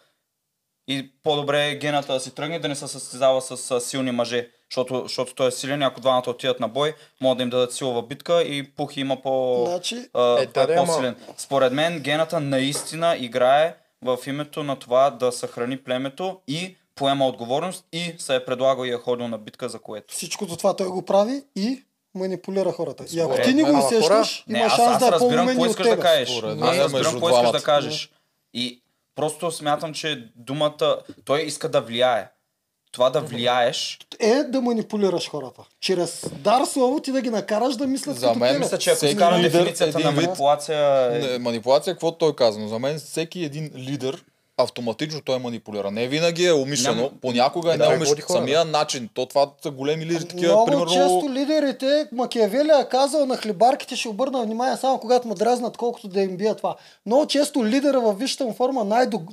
И 0.88 1.12
по-добре 1.24 1.68
е 1.68 1.76
гената 1.76 2.14
да 2.14 2.20
си 2.20 2.36
тръгне, 2.36 2.60
да 2.60 2.68
не 2.68 2.76
се 2.76 2.88
състезава 2.88 3.42
с 3.42 3.82
силни 3.82 4.12
мъже. 4.12 4.50
Защото, 4.72 5.02
защото 5.04 5.36
той 5.36 5.48
е 5.48 5.52
силен 5.52 5.84
ако 5.84 6.02
двамата 6.02 6.24
отидат 6.28 6.60
на 6.60 6.68
бой, 6.68 6.96
могат 7.22 7.38
да 7.38 7.44
им 7.44 7.50
дадат 7.50 7.74
силова 7.74 8.02
битка 8.02 8.42
и 8.42 8.72
Пух 8.72 8.98
има 8.98 9.22
по... 9.22 9.66
Значи, 9.68 10.10
а, 10.14 10.42
Е, 10.42 10.46
да, 10.46 10.62
е 10.62 10.78
ама- 10.78 10.86
по-силен. 10.86 11.16
Според 11.38 11.74
мен 11.74 12.00
гената 12.00 12.40
наистина 12.40 13.18
играе 13.20 13.76
в 14.02 14.18
името 14.28 14.64
на 14.64 14.76
това 14.76 15.10
да 15.10 15.32
съхрани 15.32 15.78
племето 15.78 16.40
и 16.48 16.78
поема 16.96 17.28
отговорност 17.28 17.86
и 17.94 18.16
се 18.18 18.36
е 18.36 18.46
предлагал 18.46 18.86
и 18.86 18.90
е 18.90 18.98
ходил 18.98 19.28
на 19.28 19.38
битка 19.38 19.70
за 19.70 19.80
което. 19.80 20.14
всичкото 20.14 20.58
това 20.58 20.76
той 20.76 20.88
го 20.88 21.06
прави 21.06 21.44
и 21.56 21.84
манипулира 22.16 22.72
хората. 22.72 23.06
И 23.12 23.20
ако 23.20 23.42
ти 23.44 23.54
не 23.54 23.64
го 23.64 23.78
усещаш, 23.80 24.44
Не, 24.48 24.60
има 24.60 24.70
шанс 24.70 24.80
аз 24.82 25.00
да 25.00 25.08
е 25.08 25.12
разбирам 25.12 25.46
по-умен 25.46 25.60
от 25.60 25.70
искаш 25.70 25.84
да 25.84 25.92
тебе. 25.92 26.02
кажеш. 26.02 26.30
Според 26.30 26.62
Аз 26.62 26.78
разбирам 26.78 27.12
какво 27.12 27.30
искаш 27.30 27.42
да 27.42 27.50
двамата. 27.50 27.64
кажеш. 27.64 28.12
И 28.54 28.82
просто 29.16 29.52
смятам, 29.52 29.94
че 29.94 30.28
думата, 30.36 30.98
той 31.26 31.42
иска 31.42 31.70
да 31.70 31.82
влияе. 31.82 32.28
Това 32.92 33.10
да 33.10 33.22
влияеш, 33.22 34.00
Е 34.20 34.36
да 34.36 34.62
манипулираш 34.62 35.30
хората. 35.30 35.62
Чрез 35.82 36.26
дар 36.34 36.66
слово 36.66 37.00
ти 37.00 37.12
да 37.12 37.22
ги 37.22 37.30
накараш 37.30 37.76
да 37.76 37.88
мислят 37.88 38.16
За 38.16 38.28
като 38.28 38.40
мен 38.40 38.50
тебе. 38.50 38.60
мисля, 38.60 38.78
че 38.78 38.92
ако 38.92 39.06
лидер, 39.34 39.52
дефиницията 39.52 40.00
на 40.00 40.02
един 40.02 40.12
вид- 40.12 40.26
манипулация... 40.26 41.10
е- 41.14 41.20
Не, 41.22 41.40
манипулация, 41.40 41.94
какво 41.94 42.12
той 42.12 42.36
каза, 42.36 42.60
но 42.60 42.68
за 42.68 42.80
мен 42.80 43.00
всеки 43.00 43.44
един 43.44 43.72
лидер 43.76 44.24
автоматично 44.60 45.22
той 45.22 45.40
манипулира. 45.40 45.92
Не 45.92 46.08
винаги 46.08 46.46
е 46.46 46.54
умишлено, 46.54 46.96
Няма- 46.96 47.10
понякога 47.22 47.74
е 47.74 47.78
Да, 47.78 47.90
неумишлено. 47.90 48.28
Самия 48.30 48.66
начин, 48.66 49.10
то 49.14 49.26
това 49.26 49.50
са 49.64 49.72
големи 49.72 50.06
лидери, 50.06 50.26
такива, 50.26 50.48
Много 50.48 50.66
примерно... 50.66 50.86
често 50.88 51.30
лидерите, 51.30 52.08
Макиавели 52.12 52.70
е 52.72 52.86
казал 52.86 53.26
на 53.26 53.38
хлебарките, 53.38 53.96
ще 53.96 54.10
обърна 54.10 54.42
внимание 54.42 54.78
само 54.78 55.00
когато 55.00 55.28
му 55.28 55.36
дразнат, 55.36 55.78
колкото 55.78 56.08
да 56.08 56.22
им 56.22 56.38
бия 56.38 56.56
това. 56.56 56.76
Много 57.06 57.26
често 57.28 57.66
лидера 57.66 58.00
във 58.00 58.20
висшата 58.20 58.46
му 58.46 58.54
форма 58.54 58.84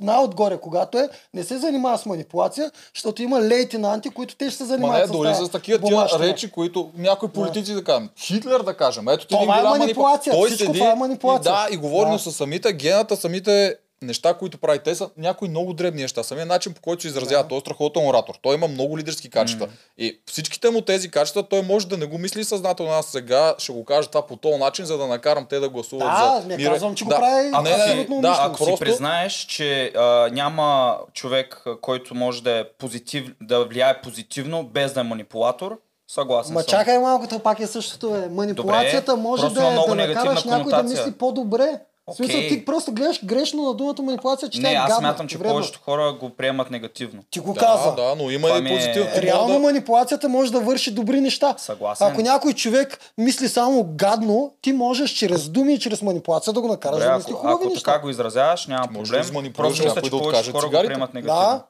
най-отгоре, 0.01 0.57
когато 0.57 0.97
е, 0.97 1.09
не 1.33 1.43
се 1.43 1.57
занимава 1.57 1.97
с 1.97 2.05
манипулация, 2.05 2.71
защото 2.93 3.21
има 3.21 3.41
лейтенанти, 3.41 4.09
които 4.09 4.35
те 4.35 4.45
ще 4.45 4.57
се 4.57 4.63
Ма 4.63 4.67
занимават 4.67 5.09
не, 5.09 5.17
дори 5.17 5.35
с 5.35 5.49
такива 5.49 5.79
тия 5.79 6.19
речи, 6.19 6.51
които 6.51 6.89
някои 6.97 7.29
политици 7.29 7.73
да 7.73 7.83
кажем. 7.83 8.09
Хитлер 8.19 8.59
да 8.59 8.73
кажем. 8.73 9.07
Ето 9.07 9.27
ти 9.27 9.35
Това 9.35 9.59
е 9.59 9.63
манипулация, 9.63 10.33
манипу- 10.33 10.37
Той 10.37 10.47
всичко 10.47 10.65
седи 10.65 10.79
това 10.79 10.91
е 10.91 10.95
манипулация. 10.95 11.49
И, 11.51 11.69
да, 11.69 11.73
и 11.73 11.77
говори, 11.77 12.11
Да. 12.11 12.19
с 12.19 12.31
самите 12.31 12.73
гената, 12.73 13.15
самите 13.17 13.75
неща, 14.01 14.33
които 14.33 14.57
прави 14.57 14.79
те 14.79 14.95
са 14.95 15.09
някои 15.17 15.49
много 15.49 15.73
дребни 15.73 16.01
неща. 16.01 16.23
Самия 16.23 16.45
начин 16.45 16.73
по 16.73 16.81
който 16.81 17.01
се 17.01 17.07
изразява, 17.07 17.43
да. 17.43 17.49
той 17.49 17.57
е 17.57 17.61
страхотен 17.61 18.07
оратор. 18.07 18.35
Той 18.41 18.55
има 18.55 18.67
много 18.67 18.97
лидерски 18.97 19.29
качества. 19.29 19.67
Mm. 19.67 19.71
И 19.97 20.19
всичките 20.25 20.69
му 20.69 20.81
тези 20.81 21.11
качества, 21.11 21.43
той 21.43 21.61
може 21.61 21.87
да 21.87 21.97
не 21.97 22.05
го 22.05 22.17
мисли 22.17 22.43
съзнателно. 22.43 22.91
Аз 22.91 23.05
сега 23.05 23.55
ще 23.57 23.71
го 23.71 23.85
кажа 23.85 24.07
това 24.07 24.27
по 24.27 24.35
този 24.35 24.57
начин, 24.57 24.85
за 24.85 24.97
да 24.97 25.07
накарам 25.07 25.45
те 25.49 25.59
да 25.59 25.69
гласуват 25.69 26.07
да, 26.07 26.39
за. 26.41 26.47
Не 26.47 26.57
мира. 26.57 26.71
казвам, 26.71 26.95
че 26.95 27.05
да. 27.05 27.15
го 27.15 27.21
прави. 27.21 27.49
А, 27.53 27.61
не, 27.61 27.69
абсолютно 27.69 28.15
да, 28.15 28.21
да, 28.21 28.27
да, 28.27 28.39
ако 28.41 28.57
просто... 28.57 28.77
си 28.77 28.79
признаеш, 28.79 29.33
че 29.33 29.91
а, 29.95 30.29
няма 30.31 30.97
човек, 31.13 31.63
който 31.81 32.15
може 32.15 32.43
да, 32.43 32.59
е 32.59 32.63
позитив, 32.63 33.35
да 33.41 33.65
влияе 33.65 34.01
позитивно, 34.01 34.63
без 34.63 34.93
да 34.93 34.99
е 34.99 35.03
манипулатор, 35.03 35.77
Съгласен 36.09 36.53
Ма 36.53 36.61
съм. 36.61 36.69
чакай 36.69 36.99
малко, 36.99 37.27
то 37.27 37.39
пак 37.39 37.59
е 37.59 37.67
същото. 37.67 38.15
Е. 38.15 38.29
Манипулацията 38.29 39.11
Добре, 39.11 39.21
може 39.21 39.49
да, 39.49 39.67
е 39.67 39.71
много 39.71 39.87
да 39.89 39.95
накараш 39.95 40.43
някой 40.43 40.71
да 40.71 40.83
мисли 40.83 41.11
по-добре. 41.11 41.79
Okay. 42.07 42.13
В 42.13 42.15
смисъл, 42.15 42.39
ти 42.39 42.65
просто 42.65 42.91
гледаш 42.91 43.25
грешно 43.25 43.63
на 43.63 43.73
думата 43.73 44.01
манипулация, 44.01 44.49
че 44.49 44.59
не, 44.59 44.63
тя 44.63 44.71
е 44.71 44.73
гадна. 44.73 44.87
Не, 44.87 44.93
аз 44.93 44.99
смятам, 44.99 45.27
че 45.27 45.37
вредна. 45.37 45.53
повечето 45.53 45.79
хора 45.79 46.13
го 46.19 46.29
приемат 46.29 46.71
негативно. 46.71 47.23
Ти 47.31 47.39
го 47.39 47.53
да, 47.53 47.59
каза. 47.59 47.91
Да, 47.95 48.15
но 48.15 48.31
има 48.31 48.47
Това 48.47 48.59
и 48.59 48.75
позитивно. 48.75 49.09
Е... 49.15 49.21
Реално 49.21 49.59
манипулацията 49.59 50.29
може 50.29 50.51
да 50.51 50.59
върши 50.59 50.91
добри 50.91 51.21
неща. 51.21 51.55
Съгласен. 51.57 52.07
Ако 52.07 52.21
някой 52.21 52.53
човек 52.53 52.99
мисли 53.17 53.49
само 53.49 53.83
гадно, 53.83 54.53
ти 54.61 54.71
можеш 54.71 55.11
чрез 55.11 55.49
думи 55.49 55.73
и 55.73 55.79
чрез 55.79 56.01
манипулация 56.01 56.53
да 56.53 56.61
го 56.61 56.67
накараш 56.67 56.99
Добре, 56.99 57.11
да 57.11 57.17
мисли 57.17 57.31
хубави 57.31 57.53
ако 57.53 57.63
неща. 57.63 57.91
Ако 57.91 57.91
така 57.91 57.99
го 57.99 58.09
изразяваш, 58.09 58.67
няма 58.67 58.87
проблем. 58.87 59.53
Просто 59.53 59.83
мисля, 59.83 60.01
че 60.01 60.09
повечето 60.09 60.59
хора 60.59 60.67
го 60.67 60.87
приемат 60.87 61.13
негативно. 61.13 61.41
Да, 61.41 61.63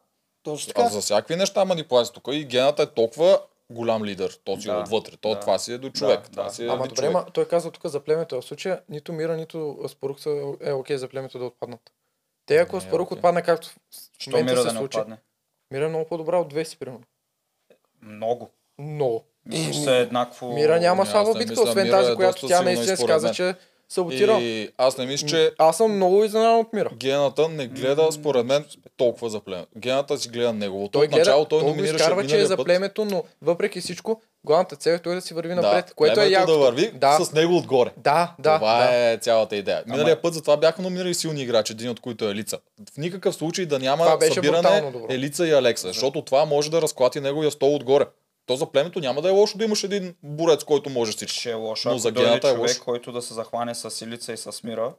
точно 0.44 0.68
така. 0.68 0.82
А 0.82 0.90
за 0.90 1.02
всякакви 1.02 1.36
неща 1.36 1.66
манипулация. 1.66 2.14
Тук 2.14 2.24
и 2.32 2.46
гената 2.46 2.84
е 2.84 2.86
толкова 2.86 3.40
голям 3.70 4.06
лидер, 4.06 4.40
този 4.44 4.68
да, 4.68 4.80
отвътре. 4.80 5.18
То, 5.18 5.30
да, 5.30 5.40
това 5.40 5.60
си 5.60 5.74
е 5.74 5.78
до 5.78 5.90
човек. 5.90 6.20
Да, 6.20 6.30
това 6.30 6.44
да. 6.44 6.50
Си 6.50 6.64
е 6.64 6.68
Ама 6.68 6.88
добре, 6.88 6.96
човек. 6.96 7.34
Той 7.34 7.48
казва 7.48 7.72
тук 7.72 7.86
за 7.86 8.00
племето. 8.00 8.42
В 8.42 8.46
случая 8.46 8.82
нито 8.90 9.14
Мира, 9.14 9.38
нито 9.38 9.80
Спорук 9.88 10.20
са 10.20 10.54
е 10.62 10.72
окей 10.72 10.98
за 10.98 11.08
племето 11.08 11.40
да 11.40 11.46
отпаднат. 11.46 11.92
Те 12.46 12.58
ако 12.58 12.76
не, 12.76 12.82
Спорук 12.82 13.12
е 13.12 13.16
okay. 13.16 13.46
както 13.46 13.68
в 13.68 13.74
Мира 14.28 14.58
се 14.58 14.68
да 14.68 14.74
не 14.74 14.80
отпадне? 14.80 15.18
Мира 15.72 15.86
е 15.86 15.90
много 15.90 16.06
по-добра 16.06 16.38
от 16.38 16.54
200, 16.54 16.80
примерно. 16.80 17.04
Много. 18.02 18.50
Много. 18.80 19.24
Мисля, 19.46 19.96
е 19.96 20.02
еднакво... 20.02 20.54
Мира 20.54 20.80
няма 20.80 21.06
слаба 21.06 21.34
битка, 21.38 21.62
освен 21.62 21.90
тази, 21.90 22.12
е 22.12 22.16
която 22.16 22.48
тя 22.48 22.62
наистина 22.62 22.98
си 22.98 23.34
че 23.34 23.56
саботира. 23.90 24.38
И 24.42 24.70
аз 24.78 24.98
не 24.98 25.06
мисля, 25.06 25.28
че... 25.28 25.52
Аз 25.58 25.78
съм 25.78 25.96
много 25.96 26.24
изненадан 26.24 26.60
от 26.60 26.74
мира. 26.74 26.90
Гената 26.96 27.50
не 27.50 27.68
гледа, 27.68 28.12
според 28.12 28.46
мен, 28.46 28.66
толкова 28.98 29.30
за 29.30 29.40
племето. 29.40 29.68
Гената 29.78 30.18
си 30.18 30.30
гледа 30.30 30.54
неговото. 30.54 30.92
Той 30.92 31.08
гледа, 31.08 31.22
Отначало, 31.22 31.46
той, 31.46 31.60
той 31.60 31.70
номинираше 31.70 31.96
изкарва, 31.96 32.28
че 32.28 32.42
е 32.42 32.46
за 32.46 32.58
племето, 32.58 33.06
но 33.06 33.24
въпреки 33.42 33.82
всичко, 33.82 34.22
главната 34.46 34.76
цел 34.76 34.92
е 34.92 35.00
той 35.00 35.16
да 35.16 35.22
си 35.22 35.34
върви 35.34 35.56
да, 35.56 35.62
напред, 35.62 35.94
което 35.96 36.22
е 36.22 36.28
яко. 36.28 36.52
да 36.52 36.58
върви 36.58 36.92
да. 36.92 37.18
с 37.22 37.32
него 37.32 37.58
отгоре. 37.58 37.92
Да, 37.98 38.36
да. 38.40 38.56
Това 38.56 38.78
да. 38.78 38.96
е 38.96 39.18
цялата 39.18 39.56
идея. 39.56 39.84
Миналия 39.88 40.22
път 40.22 40.34
за 40.34 40.42
това 40.42 40.58
бяха 40.58 40.82
номинирали 40.82 41.14
силни 41.14 41.42
играчи, 41.42 41.74
един 41.74 41.90
от 41.90 42.00
които 42.00 42.30
е 42.30 42.36
лица. 42.36 42.58
В 42.94 42.98
никакъв 42.98 43.36
случай 43.36 43.66
да 43.66 43.80
няма 43.80 44.18
събиране 44.34 44.92
Елица 45.10 45.48
и 45.48 45.52
Алекса, 45.52 45.88
защото 45.88 46.22
това 46.22 46.46
може 46.46 46.72
да 46.72 46.82
разклати 46.82 47.20
неговия 47.20 47.52
стол 47.52 47.76
отгоре. 47.76 48.06
То 48.48 48.56
за 48.56 48.66
племето 48.66 49.00
няма 49.00 49.22
да 49.22 49.28
е 49.28 49.32
лошо 49.32 49.58
да 49.58 49.66
имаш 49.66 49.84
един 49.84 50.16
борец, 50.24 50.64
който 50.64 50.90
може 50.90 51.12
всички. 51.12 51.40
Ще 51.40 51.52
е 51.52 51.54
лошо. 51.54 51.90
Но 51.90 51.98
за 51.98 52.12
гената 52.12 52.48
е 52.48 52.52
човек, 52.52 52.70
лошо. 52.70 52.84
който 52.84 53.12
да 53.12 53.22
се 53.22 53.34
захване 53.34 53.76
с 53.76 53.92
силица 53.92 54.34
и 54.34 54.38
с 54.38 54.64
мира. 54.64 54.94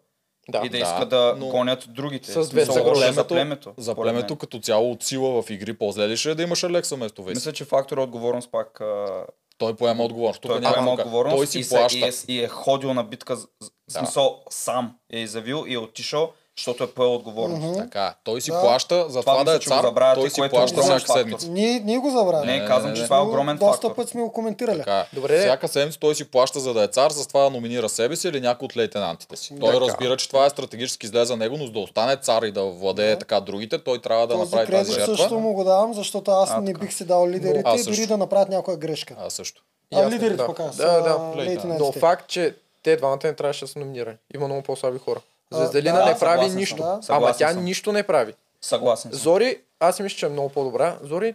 Да, 0.49 0.63
и 0.65 0.69
да, 0.69 0.79
да 0.79 0.79
иска 0.79 1.07
да 1.07 1.37
но... 1.39 1.49
гонят 1.49 1.85
другите. 1.89 2.33
С 2.33 2.49
две 2.49 2.63
е 2.63 2.65
за, 2.65 2.73
племето, 2.85 3.13
за 3.13 3.27
племето. 3.27 3.75
За 3.77 3.95
племето 3.95 4.37
като 4.37 4.59
цяло 4.59 4.93
от 4.93 5.03
сила 5.03 5.43
в 5.43 5.51
игри 5.51 5.75
по-зле 5.75 6.09
ли 6.09 6.17
ще 6.17 6.31
е 6.31 6.35
да 6.35 6.43
имаш 6.43 6.65
Алекса 6.65 6.97
вместо 6.97 7.23
Веси? 7.23 7.37
Мисля, 7.37 7.53
че 7.53 7.65
фактор 7.65 7.99
е 7.99 8.01
отговорност 8.01 8.51
пак... 8.51 8.81
А... 8.81 9.25
Той 9.59 9.77
поема 9.77 10.05
отговорност. 10.05 10.43
Той 10.43 10.61
няма 10.61 10.75
поема 10.75 10.93
отговорност 10.93 11.37
той 11.37 11.47
си 11.47 11.59
и. 11.59 11.65
Се, 11.65 11.87
и, 11.93 12.05
е, 12.05 12.13
и 12.29 12.45
е 12.45 12.49
ходил 12.49 12.95
на 12.95 13.05
битка, 13.05 13.37
да. 13.37 13.47
смисъл 13.89 14.43
сам 14.51 14.97
е 15.13 15.19
изявил 15.19 15.65
и 15.69 15.75
е 15.75 15.79
отишъл 15.79 16.33
защото 16.59 16.85
е 16.85 16.87
поел 16.87 17.15
отговорност. 17.15 17.63
Mm-hmm. 17.63 17.83
Така, 17.83 18.15
той 18.25 18.41
си 18.41 18.51
да. 18.51 18.61
плаща 18.61 19.05
за 19.09 19.21
това, 19.21 19.33
това 19.33 19.45
да 19.45 19.57
е 19.57 19.59
цар, 19.59 19.83
забравяте, 19.83 20.21
той 20.21 20.31
си 20.31 20.43
плаща 20.51 20.83
всяка 20.83 21.13
седмица. 21.13 21.49
Ние, 21.51 21.81
ние 21.81 21.99
го 21.99 22.11
забравяме. 22.11 22.59
Не, 22.59 22.67
казвам, 22.67 22.95
че 22.95 23.05
това 23.05 23.17
е 23.17 23.21
огромен 23.21 23.57
доста 23.57 23.73
фактор. 23.73 23.89
Доста 23.89 23.97
път 23.97 24.09
сме 24.09 24.21
го 24.21 24.33
коментирали. 24.33 24.79
Така, 24.79 25.07
Добре. 25.13 25.39
Всяка 25.39 25.69
седмица 25.69 25.99
той 25.99 26.15
си 26.15 26.31
плаща 26.31 26.61
за 26.61 26.75
да 26.75 26.83
е 26.83 26.87
цар, 26.87 27.11
за 27.11 27.29
това 27.29 27.43
да 27.43 27.51
номинира 27.51 27.89
себе 27.89 28.17
си 28.17 28.29
или 28.29 28.41
някой 28.41 28.67
от 28.67 28.77
лейтенантите 28.77 29.37
си. 29.37 29.55
Той 29.61 29.73
така. 29.73 29.87
разбира, 29.87 30.17
че 30.17 30.29
това 30.29 30.47
е 30.47 30.51
стратегически 30.51 31.07
зле 31.07 31.25
за 31.25 31.37
него, 31.37 31.57
но 31.59 31.67
за 31.67 31.73
да 31.73 31.79
остане 31.79 32.17
цар 32.17 32.43
и 32.43 32.53
да 32.53 32.65
владее 32.65 33.11
да. 33.11 33.19
така 33.19 33.41
другите, 33.41 33.79
той 33.79 33.99
трябва 33.99 34.27
да 34.27 34.35
Този 34.35 34.45
направи 34.45 34.71
тази 34.71 34.93
жертва. 34.93 35.17
също 35.17 35.39
му 35.39 35.53
го 35.53 35.65
давам, 35.65 35.95
защото 35.95 36.31
аз 36.31 36.63
не 36.63 36.73
бих 36.75 36.93
си 36.93 37.05
дал 37.05 37.29
лидерите, 37.29 37.83
дори 37.87 38.07
да 38.07 38.17
направят 38.17 38.49
някоя 38.49 38.77
грешка. 38.77 39.15
А 39.19 39.31
също. 39.31 39.63
А 39.95 40.11
лидерите 40.11 40.47
показват. 40.47 40.77
Да, 40.77 41.01
да. 41.01 41.77
Но 41.79 41.93
факт, 41.93 42.29
че 42.29 42.55
те 42.83 42.97
двамата 42.97 43.19
не 43.25 43.33
трябваше 43.33 43.65
да 43.65 43.69
са 43.69 43.79
номинирани. 43.79 44.17
Има 44.35 44.47
много 44.47 44.63
по-слаби 44.63 44.99
хора. 44.99 45.21
Звезделина 45.53 45.99
да, 45.99 46.07
не 46.07 46.19
прави 46.19 46.49
нищо. 46.49 46.77
Да. 46.77 47.01
Ама 47.09 47.35
тя 47.39 47.53
съм. 47.53 47.65
нищо 47.65 47.93
не 47.93 48.03
прави. 48.03 48.35
Съгласен 48.61 49.11
съм. 49.11 49.21
Зори, 49.21 49.59
аз 49.81 50.01
мисля, 50.01 50.17
че 50.17 50.27
е 50.27 50.29
много 50.29 50.49
по-добра. 50.49 50.99
Зори 51.03 51.35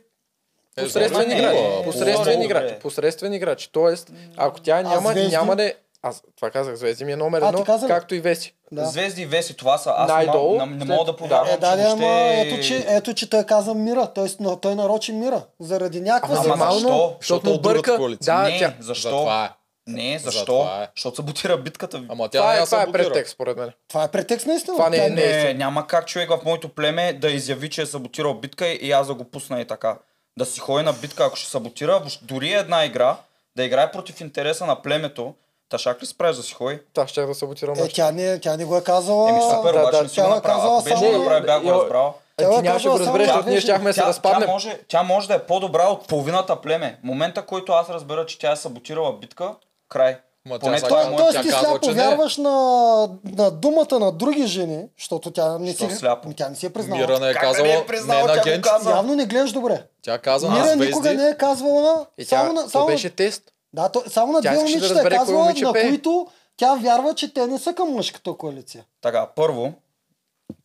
посредствен 0.75 1.31
е, 1.31 1.37
играч. 1.37 1.55
Е, 1.55 1.83
посредствен 1.83 2.41
играч. 2.41 2.79
Посредствен 2.79 3.33
играч. 3.33 3.67
Тоест, 3.67 4.11
ако 4.37 4.61
тя 4.61 4.81
няма, 4.81 5.11
а, 5.11 5.29
няма 5.29 5.55
да 5.55 5.63
е- 5.63 5.73
аз 6.03 6.23
това 6.35 6.49
казах, 6.49 6.75
Звезди 6.75 7.05
ми 7.05 7.11
е 7.11 7.15
номер 7.15 7.41
едно, 7.41 7.65
а, 7.67 7.87
както 7.87 8.15
и 8.15 8.19
Веси. 8.19 8.53
Да. 8.71 8.85
Звезди 8.85 9.21
и 9.21 9.25
Веси, 9.25 9.53
това 9.53 9.77
са. 9.77 9.93
Аз 9.97 10.09
Най-долу, 10.09 10.65
не, 10.65 10.65
не 10.65 10.85
мога 10.85 11.05
да 11.05 11.15
повярвам, 11.15 11.47
е, 11.47 11.57
да, 11.57 11.71
че 11.71 11.83
въобще... 11.83 12.05
ама, 12.05 12.33
ето, 12.33 12.63
че, 12.63 12.85
ето, 12.87 13.13
че 13.13 13.29
той 13.29 13.43
каза 13.43 13.73
мира. 13.73 14.07
Той, 14.15 14.29
той 14.61 14.75
нарочи 14.75 15.11
мира. 15.11 15.41
Заради 15.59 16.01
някаква... 16.01 16.37
Ама, 16.37 16.53
ама 16.53 16.73
защо? 16.73 17.15
Защото 17.19 17.61
бърка... 17.61 17.97
Да, 18.21 18.43
не, 18.43 18.59
тя... 18.59 18.73
защо? 18.79 19.09
За 19.09 19.15
това 19.15 19.45
е. 19.45 19.49
Е, 19.87 19.91
не, 19.91 20.19
защо? 20.19 20.63
За 20.63 20.83
е. 20.83 20.87
Защото 20.95 21.15
саботира 21.15 21.57
битката. 21.57 22.03
Ама 22.09 22.29
тя 22.29 22.39
това, 22.39 22.55
е, 22.55 22.65
това 22.65 22.81
е 22.81 22.91
претекст, 22.91 23.33
според 23.33 23.57
мен. 23.57 23.71
Това 23.87 24.03
е 24.03 24.11
претекст, 24.11 24.47
наистина. 24.47 24.77
Това 24.77 24.89
не, 24.89 24.97
това 24.97 25.09
не, 25.09 25.15
не, 25.15 25.21
е, 25.21 25.49
е- 25.49 25.53
няма 25.53 25.87
как 25.87 26.07
човек 26.07 26.29
в 26.29 26.39
моето 26.45 26.69
племе 26.69 27.13
да 27.13 27.31
изяви, 27.31 27.69
че 27.69 27.81
е 27.81 27.85
саботирал 27.85 28.33
битка 28.33 28.67
и 28.67 28.91
аз 28.91 29.07
да 29.07 29.13
го 29.13 29.23
пусна 29.23 29.61
и 29.61 29.65
така. 29.65 29.97
Да 30.39 30.45
си 30.45 30.59
ходи 30.59 30.85
на 30.85 30.93
битка, 30.93 31.25
ако 31.25 31.35
ще 31.35 31.49
саботира, 31.49 32.03
дори 32.21 32.51
една 32.51 32.85
игра, 32.85 33.17
да 33.55 33.63
играе 33.63 33.91
против 33.91 34.21
интереса 34.21 34.65
на 34.65 34.81
племето, 34.81 35.33
Та 35.73 35.77
шак 35.77 36.01
ли 36.01 36.05
спреш 36.05 36.35
да 36.35 36.43
си 36.43 36.53
ходи? 36.53 36.79
Та 36.93 37.07
ще 37.07 37.21
да 37.21 37.35
саботирам. 37.35 37.75
Е, 37.77 37.87
тя 37.87 38.11
не, 38.11 38.39
тя 38.39 38.57
не 38.57 38.65
го 38.65 38.77
е 38.77 38.83
казала. 38.83 39.29
Еми 39.29 39.41
супер, 39.41 39.73
да, 39.73 39.79
обаче 39.79 39.97
да, 39.97 40.03
не 40.03 40.09
си 40.09 40.21
го 40.21 40.25
е 40.25 40.29
направила. 40.29 40.77
Ако 40.77 40.83
беше 40.83 41.11
го 41.11 41.17
направи, 41.17 41.45
бях 41.45 41.63
го 41.63 41.71
разбрал. 41.71 42.15
Тя 42.37 42.55
ти 42.55 42.61
нямаше 42.61 42.89
го 42.89 42.99
разбереш, 42.99 43.27
защото 43.27 43.49
ние 43.49 43.61
щяхме 43.61 43.89
да 43.89 43.93
се 43.93 44.01
разпаднем. 44.01 44.41
Тя 44.47 44.51
може, 44.51 44.79
тя 44.87 45.03
може 45.03 45.27
да 45.27 45.33
е 45.33 45.39
по-добра 45.39 45.87
от 45.87 46.07
половината 46.07 46.61
племе. 46.61 46.99
Момента, 47.03 47.45
който 47.45 47.71
аз 47.71 47.89
разбера, 47.89 48.25
че 48.25 48.39
тя 48.39 48.51
е 48.51 48.55
саботирала 48.55 49.13
битка, 49.19 49.55
Край. 49.89 50.17
Ма 50.49 50.59
Поне 50.59 50.81
тя, 50.81 50.87
той, 50.87 51.15
той, 51.17 51.31
тя 51.31 51.41
ти 51.41 51.49
казва, 51.49 51.69
сляпо 51.69 51.93
вярваш 51.93 52.37
на, 52.37 53.09
на 53.23 53.51
думата 53.51 53.99
на 53.99 54.11
други 54.11 54.47
жени, 54.47 54.85
защото 54.97 55.31
тя 55.31 55.57
не, 55.57 55.73
си, 55.73 55.89
сляпо? 55.89 56.33
тя 56.33 56.49
не 56.49 56.55
си 56.55 56.65
е 56.65 56.69
признала. 56.69 57.01
Мира 57.01 57.19
не 57.19 57.29
е 57.29 57.33
казала, 57.33 57.67
не, 57.67 57.73
е 57.73 57.85
признала, 57.85 58.25
не 58.27 58.33
е 58.33 58.35
на 58.35 58.43
генче. 58.43 58.69
Явно 58.89 59.15
не 59.15 59.25
гледаш 59.25 59.51
добре. 59.51 59.83
Тя 60.01 60.17
казва 60.17 60.51
Мира 60.51 60.63
аз 60.63 60.75
никога 60.75 61.13
не 61.13 61.29
е 61.29 61.37
казвала. 61.37 62.05
И 62.17 62.25
тя, 62.25 62.39
само, 62.39 62.53
на, 62.53 62.69
само, 62.69 62.85
беше 62.85 63.09
тест. 63.09 63.43
Да, 63.73 63.89
то, 63.89 64.03
само 64.07 64.33
на 64.33 64.41
две 64.41 64.55
момичета 64.55 64.93
да 64.93 65.01
е 65.01 65.09
казвала, 65.09 65.53
на 65.61 65.71
които 65.71 66.27
тя 66.57 66.75
вярва, 66.75 67.13
че 67.13 67.33
те 67.33 67.47
не 67.47 67.59
са 67.59 67.73
към 67.73 67.89
мъжката 67.89 68.33
коалиция. 68.33 68.83
Така, 69.01 69.27
първо, 69.35 69.73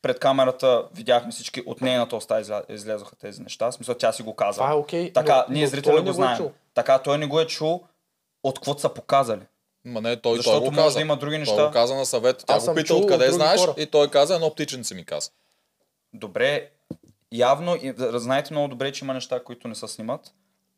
пред 0.03 0.19
камерата 0.19 0.85
видяхме 0.95 1.33
всички, 1.33 1.63
от 1.67 1.81
нейната 1.81 2.17
уста 2.17 2.65
излязоха 2.69 3.17
тези 3.17 3.43
неща. 3.43 3.71
В 3.71 3.75
смисъл, 3.75 3.95
тя 3.95 4.13
си 4.13 4.23
го 4.23 4.35
каза. 4.35 4.63
А, 4.65 4.75
окей. 4.75 5.13
така, 5.13 5.45
но, 5.49 5.55
ние 5.55 5.67
зрителите 5.67 6.03
го 6.03 6.13
знаем. 6.13 6.49
Така, 6.75 6.99
той 6.99 7.19
не 7.19 7.27
го 7.27 7.41
е 7.41 7.47
чул 7.47 7.83
от 8.43 8.55
каквото 8.59 8.81
са 8.81 8.89
показали. 8.89 9.43
Ма 9.85 10.01
не, 10.01 10.17
той, 10.17 10.37
Защото 10.37 10.59
той 10.59 10.69
го 10.69 10.75
може 10.75 10.85
каза. 10.85 10.95
да 10.95 11.01
има 11.01 11.17
други 11.17 11.39
неща. 11.39 11.57
Той 11.57 11.67
го 11.67 11.73
каза 11.73 11.95
на 11.95 12.07
съвет. 12.07 12.45
Тя 12.47 12.61
го 12.61 12.75
пита 12.75 12.95
откъде 12.95 13.29
от 13.29 13.35
знаеш 13.35 13.61
хора. 13.61 13.75
и 13.79 13.87
той 13.87 14.11
каза 14.11 14.35
едно 14.35 14.51
птиченце 14.51 14.95
ми 14.95 15.05
каза. 15.05 15.31
Добре, 16.15 16.69
явно, 17.33 17.77
знаете 17.97 18.53
много 18.53 18.69
добре, 18.69 18.93
че 18.93 19.05
има 19.05 19.15
неща, 19.15 19.45
които 19.45 19.69
не 19.69 19.75
се 19.75 19.89
снимат. 19.89 20.21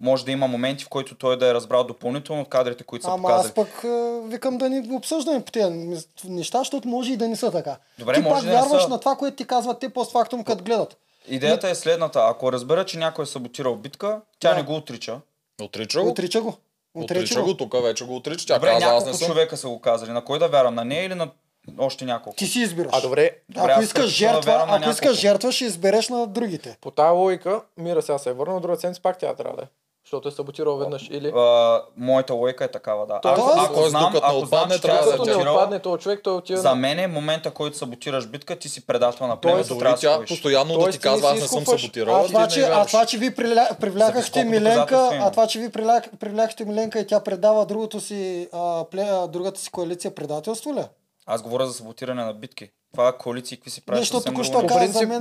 Може 0.01 0.25
да 0.25 0.31
има 0.31 0.49
моменти, 0.49 0.85
в 0.85 0.89
които 0.89 1.15
той 1.15 1.39
да 1.39 1.49
е 1.49 1.55
разбрал 1.55 1.85
допълнително 1.85 2.43
от 2.43 2.49
кадрите, 2.49 2.85
които 2.85 3.05
са 3.05 3.11
Ама 3.11 3.29
показали. 3.29 3.47
аз 3.47 3.55
пък 3.55 3.85
викам 4.31 4.59
да 4.59 4.71
ни 4.71 4.95
обсъждаме 4.95 5.45
по 5.45 5.53
тези 5.53 5.99
неща, 6.25 6.59
защото 6.59 6.89
може 6.89 7.13
и 7.13 7.17
да 7.17 7.29
не 7.29 7.37
са 7.37 7.51
така. 7.51 7.77
Добре, 7.99 8.15
ти 8.15 8.21
може 8.21 8.35
пак 8.35 8.45
да 8.45 8.51
вярваш 8.51 8.83
са... 8.83 8.89
на 8.89 9.01
това, 9.01 9.17
което 9.17 9.37
ти 9.37 9.47
казват 9.47 9.79
те 9.81 9.89
постфактум, 9.89 10.45
като 10.45 10.65
гледат. 10.65 10.97
Идеята 11.29 11.67
Но... 11.67 11.71
е 11.71 11.75
следната. 11.75 12.21
Ако 12.25 12.53
разбера, 12.53 12.85
че 12.85 12.99
някой 12.99 13.23
е 13.23 13.27
саботирал 13.27 13.77
битка, 13.77 14.21
тя 14.39 14.51
да. 14.51 14.57
не 14.57 14.63
го 14.63 14.75
отрича. 14.77 15.21
Отрича 15.63 16.03
го? 16.03 16.09
Отрича 16.09 16.41
го. 16.41 16.57
Отрича, 16.95 17.43
го. 17.43 17.57
тук, 17.57 17.83
вече 17.83 18.05
го 18.05 18.17
отрича. 18.17 18.47
Тя 18.47 18.55
добре, 18.55 18.69
каза, 18.69 18.87
аз 18.87 19.07
не 19.07 19.15
съм... 19.15 19.29
човека 19.29 19.57
са 19.57 19.69
го 19.69 19.81
казали. 19.81 20.11
На 20.11 20.25
кой 20.25 20.39
да 20.39 20.49
вярвам? 20.49 20.75
На 20.75 20.85
нея 20.85 21.05
или 21.05 21.15
на 21.15 21.31
още 21.79 22.05
няколко? 22.05 22.37
Ти 22.37 22.47
си 22.47 22.61
избираш. 22.61 22.91
А 22.95 23.01
добре, 23.01 23.31
добре 23.49 23.73
ако 23.73 23.83
искаш 23.83 24.11
жертва, 24.11 24.53
да 24.53 24.67
ако 24.69 24.91
искаш 24.91 25.17
жертва, 25.17 25.53
ще 25.53 25.65
избереш 25.65 26.09
на 26.09 26.27
другите. 26.27 26.77
По 26.81 26.91
тази 26.91 27.17
логика, 27.17 27.63
Мира 27.77 28.03
сега 28.03 28.19
се 28.19 28.31
е 28.31 28.33
върна, 28.33 28.61
друга 28.61 28.77
седмица 28.77 29.03
пак 29.03 29.19
тя 29.19 29.35
трябва 29.35 29.57
да 29.57 29.63
е. 29.63 29.67
Защото 30.11 30.29
е 30.29 30.31
саботирал 30.31 30.77
веднъж 30.77 31.09
или... 31.11 31.33
А, 31.37 31.83
моята 31.97 32.35
лойка 32.35 32.65
е 32.65 32.69
такава, 32.69 33.07
да. 33.07 33.21
Тоест, 33.21 33.41
ако, 33.41 33.61
ако 33.61 33.89
знам, 33.89 34.13
ако 34.17 34.33
не 34.33 34.39
отпадне, 34.39 34.75
знам, 34.75 34.81
трябва 34.81 35.25
да 35.25 35.37
не 35.37 35.51
отпадне 35.51 35.79
този 35.79 36.03
човек, 36.03 36.21
той 36.25 36.35
отива. 36.35 36.61
За 36.61 36.75
мен 36.75 36.99
е 36.99 37.07
момента, 37.07 37.51
който 37.51 37.77
саботираш 37.77 38.27
битка, 38.27 38.57
ти 38.57 38.69
си 38.69 38.87
предател 38.87 39.27
на 39.27 39.37
племето, 39.37 39.79
трябва 39.79 39.95
да 39.97 40.01
тя 40.01 40.25
постоянно 40.29 40.79
да 40.79 40.91
ти 40.91 40.99
казва, 40.99 41.29
аз 41.31 41.41
не 41.41 41.49
съм 41.49 41.67
саботирал. 41.67 42.17
А 42.17 42.27
това, 42.27 42.49
че, 42.49 42.61
а 42.61 42.87
това, 42.87 43.07
че 43.07 43.19
ви 43.19 43.35
привлякахте 43.81 44.45
Миленка, 44.45 45.11
а 45.13 45.31
това, 45.31 45.47
че 45.47 45.59
ви 45.59 45.71
привлякахте 46.21 46.65
Миленка 46.65 47.01
и 47.01 47.07
тя 47.07 47.21
предава 47.21 47.67
другото 47.67 48.01
си, 48.01 48.49
другата 49.29 49.61
си 49.61 49.71
коалиция 49.71 50.15
предателство 50.15 50.75
ли? 50.75 50.85
Аз 51.27 51.43
говоря 51.43 51.67
за 51.67 51.73
саботиране 51.73 52.25
на 52.25 52.35
битки. 52.35 52.71
Това 52.93 53.13
коалиции, 53.13 53.57
какви 53.57 53.71
си 53.71 53.85
правиш. 53.85 54.01
Нещо 54.01 54.23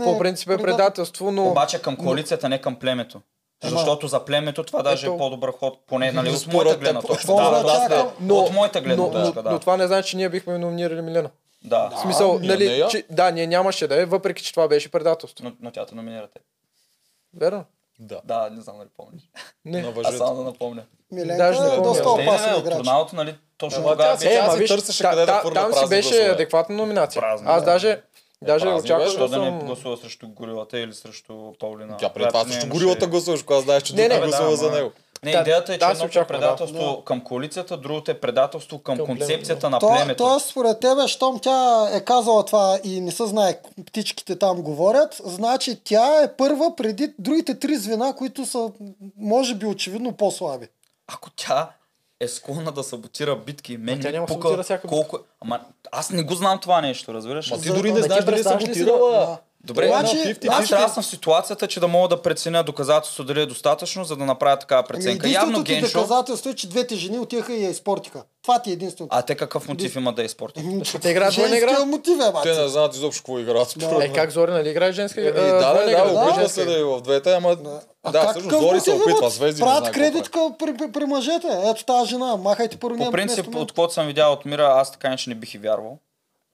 по 0.03 0.17
принцип 0.19 0.49
е, 0.49 0.53
е 0.53 0.57
предателство, 0.57 1.31
но... 1.31 1.47
Обаче 1.47 1.81
към 1.81 1.97
коалицията, 1.97 2.49
не 2.49 2.61
към 2.61 2.75
племето. 2.75 3.21
Защото 3.63 4.07
за 4.07 4.25
племето 4.25 4.63
това 4.63 4.83
даже 4.83 5.05
е 5.05 5.09
Ето... 5.09 5.15
е 5.15 5.17
по-добър 5.17 5.51
ход, 5.51 5.79
поне 5.87 6.11
нали, 6.11 6.29
от 6.29 6.53
моята 6.53 6.77
гледна 6.77 7.01
точка. 7.01 7.27
Да, 7.27 7.63
да, 7.63 7.87
да, 7.89 8.11
но, 8.19 8.35
от 8.35 8.53
моята 8.53 8.81
гледна 8.81 9.11
точка, 9.11 9.43
да. 9.43 9.51
Но 9.51 9.59
това 9.59 9.77
не 9.77 9.87
значи, 9.87 10.09
че 10.09 10.17
ние 10.17 10.29
бихме 10.29 10.57
номинирали 10.57 11.01
Милена. 11.01 11.29
Да. 11.63 11.89
В 11.89 11.99
смисъл, 11.99 12.39
ние 12.39 12.49
нали, 12.49 12.67
нея... 12.67 12.87
че, 12.87 13.03
да, 13.09 13.31
ние 13.31 13.47
нямаше 13.47 13.87
да 13.87 14.01
е, 14.01 14.05
въпреки 14.05 14.43
че 14.43 14.51
това 14.51 14.67
беше 14.67 14.91
предателство. 14.91 15.45
Но, 15.45 15.51
но 15.61 15.71
тя 15.71 15.85
те 15.85 15.95
номинира. 15.95 16.27
Верно. 17.33 17.65
Да. 17.99 18.21
Да, 18.23 18.49
не 18.49 18.61
знам 18.61 18.77
дали 18.77 18.89
помниш. 18.97 19.21
Не. 19.65 19.81
Но 19.81 19.93
Аз 20.03 20.17
само 20.17 20.35
да 20.35 20.43
напомня. 20.43 20.83
Миленка 21.11 21.43
Даже 21.43 21.59
е 21.59 21.63
не 21.63 21.73
е 21.73 21.77
доста 21.77 22.09
опасен 22.09 22.53
не, 22.53 22.59
играч. 22.59 22.75
Турналото, 22.75 23.15
нали, 23.15 23.35
точно 23.57 23.83
да, 23.83 23.91
тогава. 23.91 24.33
Е, 24.33 24.41
ма, 24.41 24.55
виж, 24.55 24.69
търсеше 24.69 25.03
къде 25.03 25.25
да 25.25 25.41
там 25.53 25.73
си 25.73 25.89
беше 25.89 26.25
адекватна 26.25 26.75
номинация. 26.75 27.21
Празно, 27.21 27.49
Аз 27.51 27.65
даже 27.65 28.01
даже 28.41 28.65
празни 28.65 28.79
очаквах 28.79 29.05
беше, 29.05 29.17
да 29.17 29.27
Защо 29.27 29.39
да 29.39 29.45
не 29.45 29.51
съм... 29.51 29.67
гласува 29.67 29.97
срещу 29.97 30.27
горилата 30.27 30.79
или 30.79 30.93
срещу 30.93 31.53
Паулина? 31.59 31.97
Тя 31.97 32.09
преди 32.09 32.27
това 32.27 32.43
не 32.43 32.51
имаше- 32.53 32.67
горилата 32.67 33.07
гласуваш, 33.07 33.43
когато 33.43 33.63
знаеш, 33.63 33.83
че 33.83 33.95
Не, 33.95 34.07
не, 34.07 34.07
не 34.09 34.19
гласува 34.19 34.49
да, 34.49 34.55
за 34.55 34.71
него. 34.71 34.91
Не, 35.23 35.31
Да, 35.31 35.39
идеята 35.39 35.71
е, 35.71 35.75
че 35.75 35.79
да, 35.79 35.91
едното 35.91 36.19
е 36.19 36.27
предателство 36.27 36.95
Да. 36.97 37.03
към 37.05 37.21
коалицията, 37.21 37.77
другото 37.77 38.11
е 38.11 38.19
предателство 38.19 38.79
към, 38.79 38.97
Към 38.97 39.05
концепцията 39.05 39.69
на 39.69 39.79
То, 39.79 39.87
племето. 39.89 40.17
то 40.17 40.39
според 40.39 40.79
тебе, 40.79 41.07
щом 41.07 41.39
тя 41.39 41.89
е 41.93 42.01
казала 42.01 42.45
това 42.45 42.79
и 42.83 43.01
не 43.01 43.11
се 43.11 43.25
знае, 43.25 43.57
птичките 43.85 44.35
там 44.35 44.61
говорят, 44.61 45.21
значи 45.25 45.81
тя 45.83 46.23
е 46.23 46.33
първа 46.33 46.75
преди 46.75 47.13
другите 47.19 47.55
три 47.55 47.75
звена, 47.75 48.15
които 48.15 48.45
са, 48.45 48.71
може 49.17 49.55
би, 49.55 49.65
очевидно 49.65 50.13
по-слаби. 50.13 50.67
Ако 51.07 51.29
тя 51.29 51.69
е 52.19 52.27
склонна 52.27 52.71
да 52.71 52.83
саботира 52.83 53.35
битки, 53.35 53.77
мен 53.77 54.01
тя 54.01 54.07
ми 54.07 54.13
няма 54.13 54.27
пука 54.27 54.41
саботира 54.41 54.63
всяка 54.63 54.87
битка. 54.87 54.95
колко... 54.95 55.19
Ама 55.41 55.65
аз 55.91 56.09
не 56.09 56.23
го 56.23 56.35
знам 56.35 56.59
това 56.59 56.81
нещо, 56.81 57.13
разбираш? 57.13 57.51
Ма 57.51 57.61
ти 57.61 57.69
дори 57.69 57.91
не 57.91 57.99
не 57.99 58.05
знаеш 58.05 58.25
дали 58.25 58.39
е 58.39 58.43
саботирала. 58.43 59.11
Да. 59.11 59.37
Добре, 59.63 59.87
Значи, 59.87 60.15
но 60.15 60.21
значи- 60.23 60.47
аз 60.49 60.69
трябва 60.69 60.87
да 60.87 60.93
съм 60.93 61.03
в 61.03 61.05
ситуацията, 61.05 61.67
че 61.67 61.79
да 61.79 61.87
мога 61.87 62.07
да 62.07 62.21
преценя 62.21 62.63
доказателство 62.63 63.23
дали 63.23 63.41
е 63.41 63.45
достатъчно, 63.45 64.03
за 64.03 64.15
да 64.15 64.25
направя 64.25 64.59
такава 64.59 64.79
Ами 64.79 64.87
преценка. 64.87 65.27
единственото 65.27 65.51
Явно 65.51 65.63
ти 65.63 65.73
Геншо... 65.73 65.97
доказателство 65.97 66.49
е, 66.49 66.53
че 66.53 66.69
двете 66.69 66.95
жени 66.95 67.19
отиха 67.19 67.53
и 67.53 67.63
я 67.63 67.69
изпортиха. 67.69 68.23
Това 68.41 68.59
ти 68.59 68.69
е 68.69 68.73
единственото. 68.73 69.15
А 69.15 69.21
те 69.21 69.35
какъв 69.35 69.67
мотив 69.67 69.95
има 69.95 70.13
да 70.13 70.23
е 70.23 70.27
спорт? 70.27 70.53
Ами, 70.57 70.83
те 71.01 71.09
играят 71.09 71.35
военна 71.35 71.57
игра? 71.57 71.85
Мотив 71.85 72.17
е, 72.19 72.41
Те 72.43 72.61
не 72.61 72.67
знаят 72.67 72.95
изобщо 72.95 73.21
какво 73.21 73.39
играят. 73.39 73.69
според 73.69 74.09
Е, 74.09 74.13
как 74.13 74.31
Зори, 74.31 74.51
нали 74.51 74.69
играе 74.69 74.91
женска 74.91 75.21
Еми, 75.21 75.29
а, 75.29 75.43
да, 75.43 75.73
да, 75.73 75.85
да, 75.85 75.91
игра? 75.91 76.33
Женска 76.33 76.49
се 76.49 76.61
игра. 76.61 76.71
да 76.71 76.79
е 76.79 76.83
в 76.83 77.01
двете, 77.01 77.31
ама... 77.33 77.57
А 78.03 78.11
Да, 78.11 78.27
всъщност 78.27 78.59
Зори 78.59 78.79
се 78.79 78.91
мотив 78.91 79.05
опитва? 79.05 79.29
Звезди 79.29 79.61
не 79.61 79.65
Правят 79.65 79.83
знае 79.83 79.93
кредит 79.93 80.23
какво 80.23 80.29
към, 80.29 80.55
при, 80.93 81.05
мъжете. 81.05 81.47
Ето 81.63 81.85
тази 81.85 82.09
жена, 82.09 82.35
махайте 82.35 82.77
първо 82.77 82.97
По 83.05 83.11
принцип, 83.11 83.55
от 83.55 83.71
което 83.71 83.93
съм 83.93 84.07
видял 84.07 84.33
от 84.33 84.45
мира, 84.45 84.73
аз 84.75 84.91
така 84.91 85.15
не 85.27 85.35
бих 85.35 85.53
и 85.53 85.57
вярвал. 85.57 85.97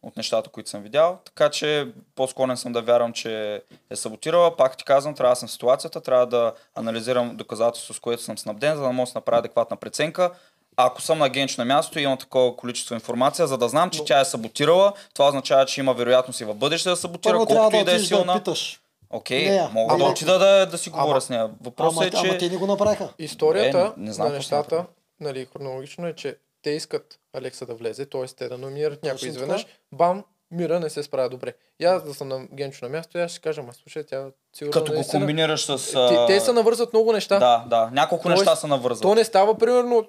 От 0.06 0.18
нещата, 0.18 0.50
които 0.50 0.70
съм 0.70 0.82
видял. 0.84 1.20
Така 1.26 1.50
че 1.50 1.88
по-склонен 2.16 2.58
съм 2.58 2.74
да 2.74 2.82
вярвам, 2.82 3.14
че 3.14 3.62
е 3.90 3.96
саботирала. 3.96 4.58
Пак 4.58 4.78
ти 4.78 4.84
казвам, 4.84 5.16
трябва 5.16 5.32
да 5.32 5.36
съм 5.36 5.48
в 5.48 5.52
ситуацията, 5.52 6.02
трябва 6.02 6.28
да 6.28 6.54
анализирам 6.76 7.36
доказателство, 7.38 7.94
с 7.94 8.00
което 8.00 8.24
съм 8.24 8.38
снабден, 8.38 8.76
за 8.76 8.82
да 8.82 8.92
мога 8.92 9.08
да 9.08 9.12
направя 9.16 9.40
адекватна 9.40 9.78
преценка. 9.78 10.32
Ако 10.78 11.02
съм 11.02 11.20
на 11.20 11.26
агенч 11.26 11.58
на 11.58 11.66
място 11.66 12.00
и 12.00 12.04
имам 12.04 12.18
такова 12.18 12.56
количество 12.56 12.96
информация, 12.96 13.48
за 13.48 13.58
да 13.58 13.70
знам, 13.70 13.90
че 13.90 14.06
тя 14.06 14.20
е 14.20 14.26
саботирала, 14.26 14.94
това 15.14 15.28
означава, 15.28 15.66
че 15.66 15.80
има 15.80 15.94
вероятност 15.94 16.42
и 16.42 16.46
в 16.46 16.54
бъдеще 16.54 16.90
да 16.90 16.96
саботира, 16.96 17.32
Първо 17.34 17.46
колкото 17.46 17.70
да 17.70 17.78
и 17.78 17.84
да 17.84 17.92
е 17.92 17.96
отидеш 17.96 18.02
да 18.02 18.16
силна. 18.16 18.34
питаш. 18.34 18.82
Окей, 19.10 19.50
Нея. 19.50 19.70
мога 19.74 19.98
да 19.98 20.04
отида 20.04 20.40
да, 20.40 20.66
да 20.66 20.78
си 20.78 20.90
говоря 20.90 21.12
Ама- 21.12 21.22
с 21.22 21.30
нея. 21.30 21.50
Въпросът 21.62 21.98
Ама, 21.98 22.06
е, 22.08 22.12
че... 22.12 22.18
ама 22.18 22.38
те 22.38 22.50
не 22.50 22.58
го 22.58 22.68
направиха. 22.68 23.10
Историята 23.20 23.94
Е, 23.98 24.02
не 24.02 24.14
знам 24.14 24.28
на 24.28 24.34
нещата, 24.34 24.86
нали, 25.20 25.48
хронологично 25.54 26.08
е, 26.08 26.14
че 26.14 26.38
те 26.62 26.70
искат 26.70 27.20
Алекса 27.36 27.66
да 27.66 27.76
влезе, 27.76 28.06
т.е. 28.06 28.26
те 28.28 28.50
да 28.50 28.58
номинират 28.58 29.04
някой 29.04 29.28
изведнъж. 29.30 29.66
Бам, 29.92 30.24
Мира 30.52 30.80
не 30.80 30.90
се 30.90 31.04
справя 31.04 31.30
добре. 31.30 31.54
И 31.80 31.86
аз 31.86 32.04
да 32.04 32.14
съм 32.14 32.28
на 32.28 32.48
Генчо 32.54 32.86
на 32.86 32.90
място, 32.90 33.18
и 33.18 33.22
аз 33.22 33.32
ще 33.32 33.40
кажа, 33.40 33.64
ма 33.64 33.74
слушай, 33.74 34.04
тя 34.04 34.26
сигурно 34.54 34.72
Като 34.72 34.92
го 34.92 34.96
наистина- 34.96 35.22
комбинираш 35.22 35.66
с... 35.66 35.94
Те, 36.10 36.26
те 36.28 36.40
са 36.40 36.54
навързват 36.54 36.94
много 36.94 37.12
неща. 37.14 37.40
Да, 37.40 37.66
да. 37.70 37.90
Няколко 37.94 38.24
Тоест, 38.24 38.40
неща 38.40 38.56
са 38.56 38.68
навързват. 38.68 39.02
То 39.02 39.16
не 39.16 39.24
става, 39.24 39.58
примерно, 39.58 40.08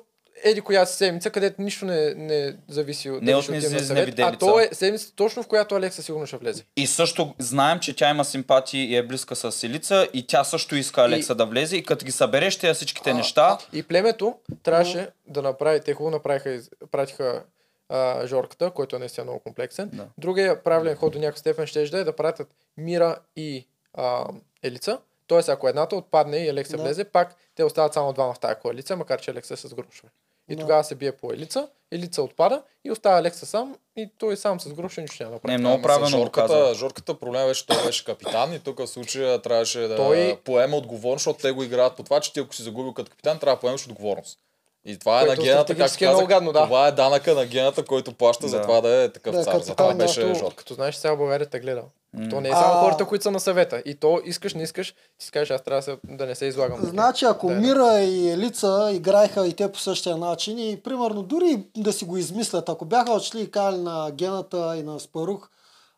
еди 0.50 0.60
коя 0.60 0.86
си 0.86 0.96
седмица, 0.96 1.30
където 1.30 1.62
нищо 1.62 1.84
не, 1.84 2.14
не 2.14 2.56
зависи 2.68 3.10
от 3.10 3.22
Не 3.22 3.26
дали 3.26 3.36
от 3.36 3.44
ще 3.44 3.60
съвет, 3.60 4.18
а 4.18 4.36
то 4.36 4.60
е 4.60 4.68
седмица 4.72 5.14
точно 5.14 5.42
в 5.42 5.46
която 5.46 5.74
Алекса 5.74 6.02
сигурно 6.02 6.26
ще 6.26 6.36
влезе. 6.36 6.64
И 6.76 6.86
също 6.86 7.34
знаем, 7.38 7.80
че 7.80 7.96
тя 7.96 8.10
има 8.10 8.24
симпатии 8.24 8.84
и 8.84 8.96
е 8.96 9.06
близка 9.06 9.36
с 9.36 9.64
Елица 9.64 10.08
и 10.12 10.26
тя 10.26 10.44
също 10.44 10.76
иска 10.76 11.02
Алекса 11.02 11.34
да 11.34 11.46
влезе 11.46 11.76
и 11.76 11.82
като 11.82 12.04
ги 12.04 12.12
събереш 12.12 12.56
тези 12.56 12.74
всичките 12.74 13.14
неща, 13.14 13.58
И 13.72 13.82
племето 13.82 14.34
трябваше 14.62 15.08
да 15.26 15.42
направи, 15.42 15.80
те 15.80 15.94
хубаво 15.94 16.10
направиха, 16.10 16.60
пратиха 16.90 17.42
а, 17.88 18.26
Жорката, 18.26 18.70
който 18.70 18.96
е 18.96 18.98
наистина 18.98 19.24
много 19.24 19.40
комплексен. 19.40 19.90
Да. 19.92 20.06
Другия 20.18 20.62
правилен 20.62 20.96
ход 20.96 21.12
до 21.12 21.18
някаква 21.18 21.38
степен 21.38 21.66
ще 21.66 21.84
да 21.84 21.98
е 21.98 22.04
да 22.04 22.16
пратят 22.16 22.48
Мира 22.76 23.16
и 23.36 23.66
а, 23.94 24.24
Елица. 24.62 24.98
Тоест, 25.26 25.48
ако 25.48 25.68
едната 25.68 25.96
отпадне 25.96 26.36
и 26.36 26.48
Алекса 26.48 26.76
Да. 26.76 26.82
влезе, 26.82 27.04
пак 27.04 27.36
те 27.54 27.64
остават 27.64 27.94
само 27.94 28.12
двама 28.12 28.34
в 28.34 28.38
тази 28.38 28.54
коалиция, 28.54 28.96
макар 28.96 29.20
че 29.20 29.30
Алекса 29.30 29.54
е 29.54 29.56
с 29.56 29.74
грошове. 29.74 30.08
И 30.48 30.56
Да. 30.56 30.60
тогава 30.60 30.84
се 30.84 30.94
бие 30.94 31.12
по 31.12 31.32
Елица, 31.32 31.68
Елица 31.92 32.22
отпада 32.22 32.62
и 32.84 32.90
остава 32.90 33.18
Алекса 33.18 33.46
сам 33.46 33.76
и 33.96 34.08
той 34.18 34.36
сам 34.36 34.60
с 34.60 34.68
грошове 34.68 35.02
нищо 35.02 35.22
няма 35.22 35.34
да 35.34 35.40
прави. 35.40 35.50
не 35.50 35.54
е 35.54 35.58
много 35.58 35.82
правилно 35.82 36.08
Жорката, 36.08 36.46
каза. 36.48 36.74
Жорката 36.74 37.14
проблем 37.14 37.46
беше, 37.46 37.66
той 37.66 37.84
беше 37.84 38.04
капитан 38.04 38.52
и 38.52 38.58
тук 38.58 38.78
в 38.78 38.86
случая 38.86 39.42
трябваше 39.42 39.80
да 39.80 39.96
Той- 39.96 40.38
поема 40.44 40.76
отговорност, 40.76 41.20
защото 41.20 41.38
те 41.38 41.52
го 41.52 41.62
играят 41.62 41.96
по 41.96 42.02
това, 42.02 42.20
че 42.20 42.32
ти 42.32 42.40
ако 42.40 42.54
си 42.54 42.62
загубил 42.62 42.92
като 42.92 43.10
капитан, 43.10 43.38
трябва 43.38 43.56
да 43.56 43.60
поемеш 43.60 43.86
отговорност. 43.86 44.38
И 44.84 44.98
това 44.98 45.22
е 45.22 45.24
на 45.24 45.36
гената, 45.36 45.66
както 45.68 45.82
е 45.84 45.98
казах, 45.98 46.00
много 46.10 46.26
гадно, 46.26 46.52
да. 46.52 46.64
това 46.64 46.86
е 46.88 46.92
данъка 46.92 47.34
на 47.34 47.46
гената, 47.46 47.84
който 47.84 48.12
плаща 48.12 48.48
за 48.48 48.56
Да. 48.56 48.62
това 48.62 48.80
да 48.80 49.02
е 49.02 49.08
такъв 49.08 49.34
Да, 49.34 49.44
цар. 49.44 49.52
като 49.52 49.64
За 49.64 49.74
това 49.74 49.94
беше 49.94 50.20
Като, 50.20 50.34
Жорка. 50.34 50.56
като 50.56 50.74
знаеш, 50.74 50.94
сега 50.94 51.16
България 51.16 51.46
те 51.46 51.60
гледа. 51.60 51.82
То 52.30 52.40
не 52.40 52.48
е 52.48 52.52
само 52.52 52.74
А- 52.74 52.80
хората, 52.80 53.04
които 53.04 53.22
са 53.22 53.30
на 53.30 53.40
съвета. 53.40 53.82
И 53.84 53.94
то 53.94 54.20
искаш, 54.24 54.54
не 54.54 54.62
искаш, 54.62 54.94
ти 55.18 55.26
си 55.26 55.32
кажеш, 55.32 55.50
аз 55.50 55.62
трябва 55.62 55.78
да, 55.78 55.82
се, 55.82 55.96
да 56.04 56.26
не 56.26 56.34
се 56.34 56.46
излагам. 56.46 56.80
Значи, 56.82 57.24
ако 57.24 57.48
Да, 57.48 57.54
да. 57.54 57.60
Мира 57.60 58.00
и 58.00 58.30
Елица 58.30 58.90
играеха 58.92 59.46
и 59.46 59.52
те 59.52 59.72
по 59.72 59.78
същия 59.78 60.16
начин 60.16 60.58
и 60.58 60.80
примерно 60.82 61.22
дори 61.22 61.66
да 61.76 61.92
си 61.92 62.04
го 62.04 62.16
измислят, 62.16 62.68
ако 62.68 62.84
бяха 62.84 63.12
отшли 63.12 63.40
и 63.40 63.50
кали 63.50 63.78
на 63.78 64.10
Гената 64.10 64.76
и 64.76 64.82
на 64.82 65.00
Спарух, 65.00 65.48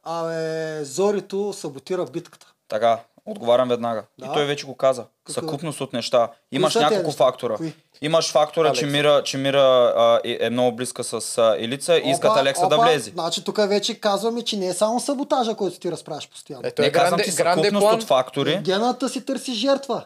абе, 0.04 0.84
Зорито 0.84 1.52
саботира 1.52 2.04
битката. 2.04 2.46
Така, 2.68 3.00
отговарям 3.28 3.68
веднага. 3.68 4.04
Да. 4.18 4.26
И 4.26 4.32
той 4.34 4.44
вече 4.44 4.66
го 4.66 4.74
каза. 4.74 5.04
Какво? 5.24 5.40
Съкупност 5.40 5.80
от 5.80 5.92
неща. 5.92 6.28
Имаш 6.52 6.72
тези 6.72 6.82
няколко 6.82 7.06
неща? 7.06 7.24
фактора. 7.24 7.56
Кои? 7.56 7.72
Имаш 8.02 8.32
фактора, 8.32 8.72
че. 8.72 8.86
Мира, 8.86 9.22
че 9.24 9.38
Мира 9.38 9.62
а, 9.96 10.20
е, 10.24 10.38
е 10.40 10.50
много 10.50 10.76
близка 10.76 11.04
с 11.04 11.38
а, 11.38 11.56
Елица 11.58 11.96
и 11.96 12.10
искат 12.10 12.30
Опа, 12.30 12.40
Алекса 12.40 12.60
да 12.62 12.76
опа, 12.76 12.84
влезе. 12.84 13.10
Значи 13.10 13.44
тук 13.44 13.56
вече 13.58 13.94
казваме, 13.94 14.42
че 14.42 14.56
не 14.56 14.66
е 14.66 14.74
само 14.74 15.00
саботажа, 15.00 15.54
който 15.54 15.78
ти 15.78 15.92
разправяш 15.92 16.28
постоянно. 16.28 16.62
Ето 16.66 16.82
Не 16.82 16.88
е 16.88 16.92
казвам 16.92 17.10
гранде, 17.10 17.24
ти 17.24 17.30
съкупност 17.32 17.80
план. 17.80 17.94
от 17.94 18.04
фактори. 18.04 18.58
Гената 18.58 19.08
си 19.08 19.20
търси 19.20 19.52
жертва. 19.54 20.04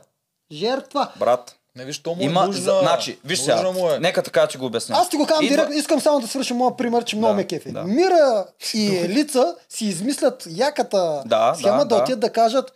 Жертва. 0.53 1.09
Брат, 1.17 1.55
Не 1.77 1.85
виж, 1.85 1.99
то 1.99 2.11
му 2.11 2.23
е 2.23 2.25
има... 2.25 2.47
нужна. 2.47 2.63
за- 2.63 2.79
Значи, 2.83 3.19
виж 3.25 3.41
сега, 3.41 3.55
Нужна 3.55 3.73
му 3.73 3.91
е. 3.91 3.99
нека 3.99 4.23
така 4.23 4.47
ти 4.47 4.57
го 4.59 4.67
обясня. 4.67 4.97
Аз 4.99 5.09
ти 5.09 5.17
го 5.17 5.27
казвам 5.27 5.45
Идва- 5.45 5.57
директно, 5.57 5.75
искам 5.75 6.01
само 6.01 6.21
да 6.21 6.27
свършим 6.27 6.57
моят 6.57 6.77
пример, 6.77 7.05
че 7.05 7.17
много 7.17 7.33
Да, 7.33 7.37
ме 7.37 7.45
кефи. 7.45 7.73
да. 7.73 7.83
Мира 7.83 8.45
и 8.75 8.97
Елица 8.97 9.55
си 9.69 9.85
измислят 9.85 10.47
яката 10.49 11.23
Да, 11.27 11.55
схема 11.59 11.79
да, 11.79 11.85
да, 11.85 11.97
да. 11.97 12.03
отидат 12.03 12.21
да 12.21 12.31
кажат 12.31 12.73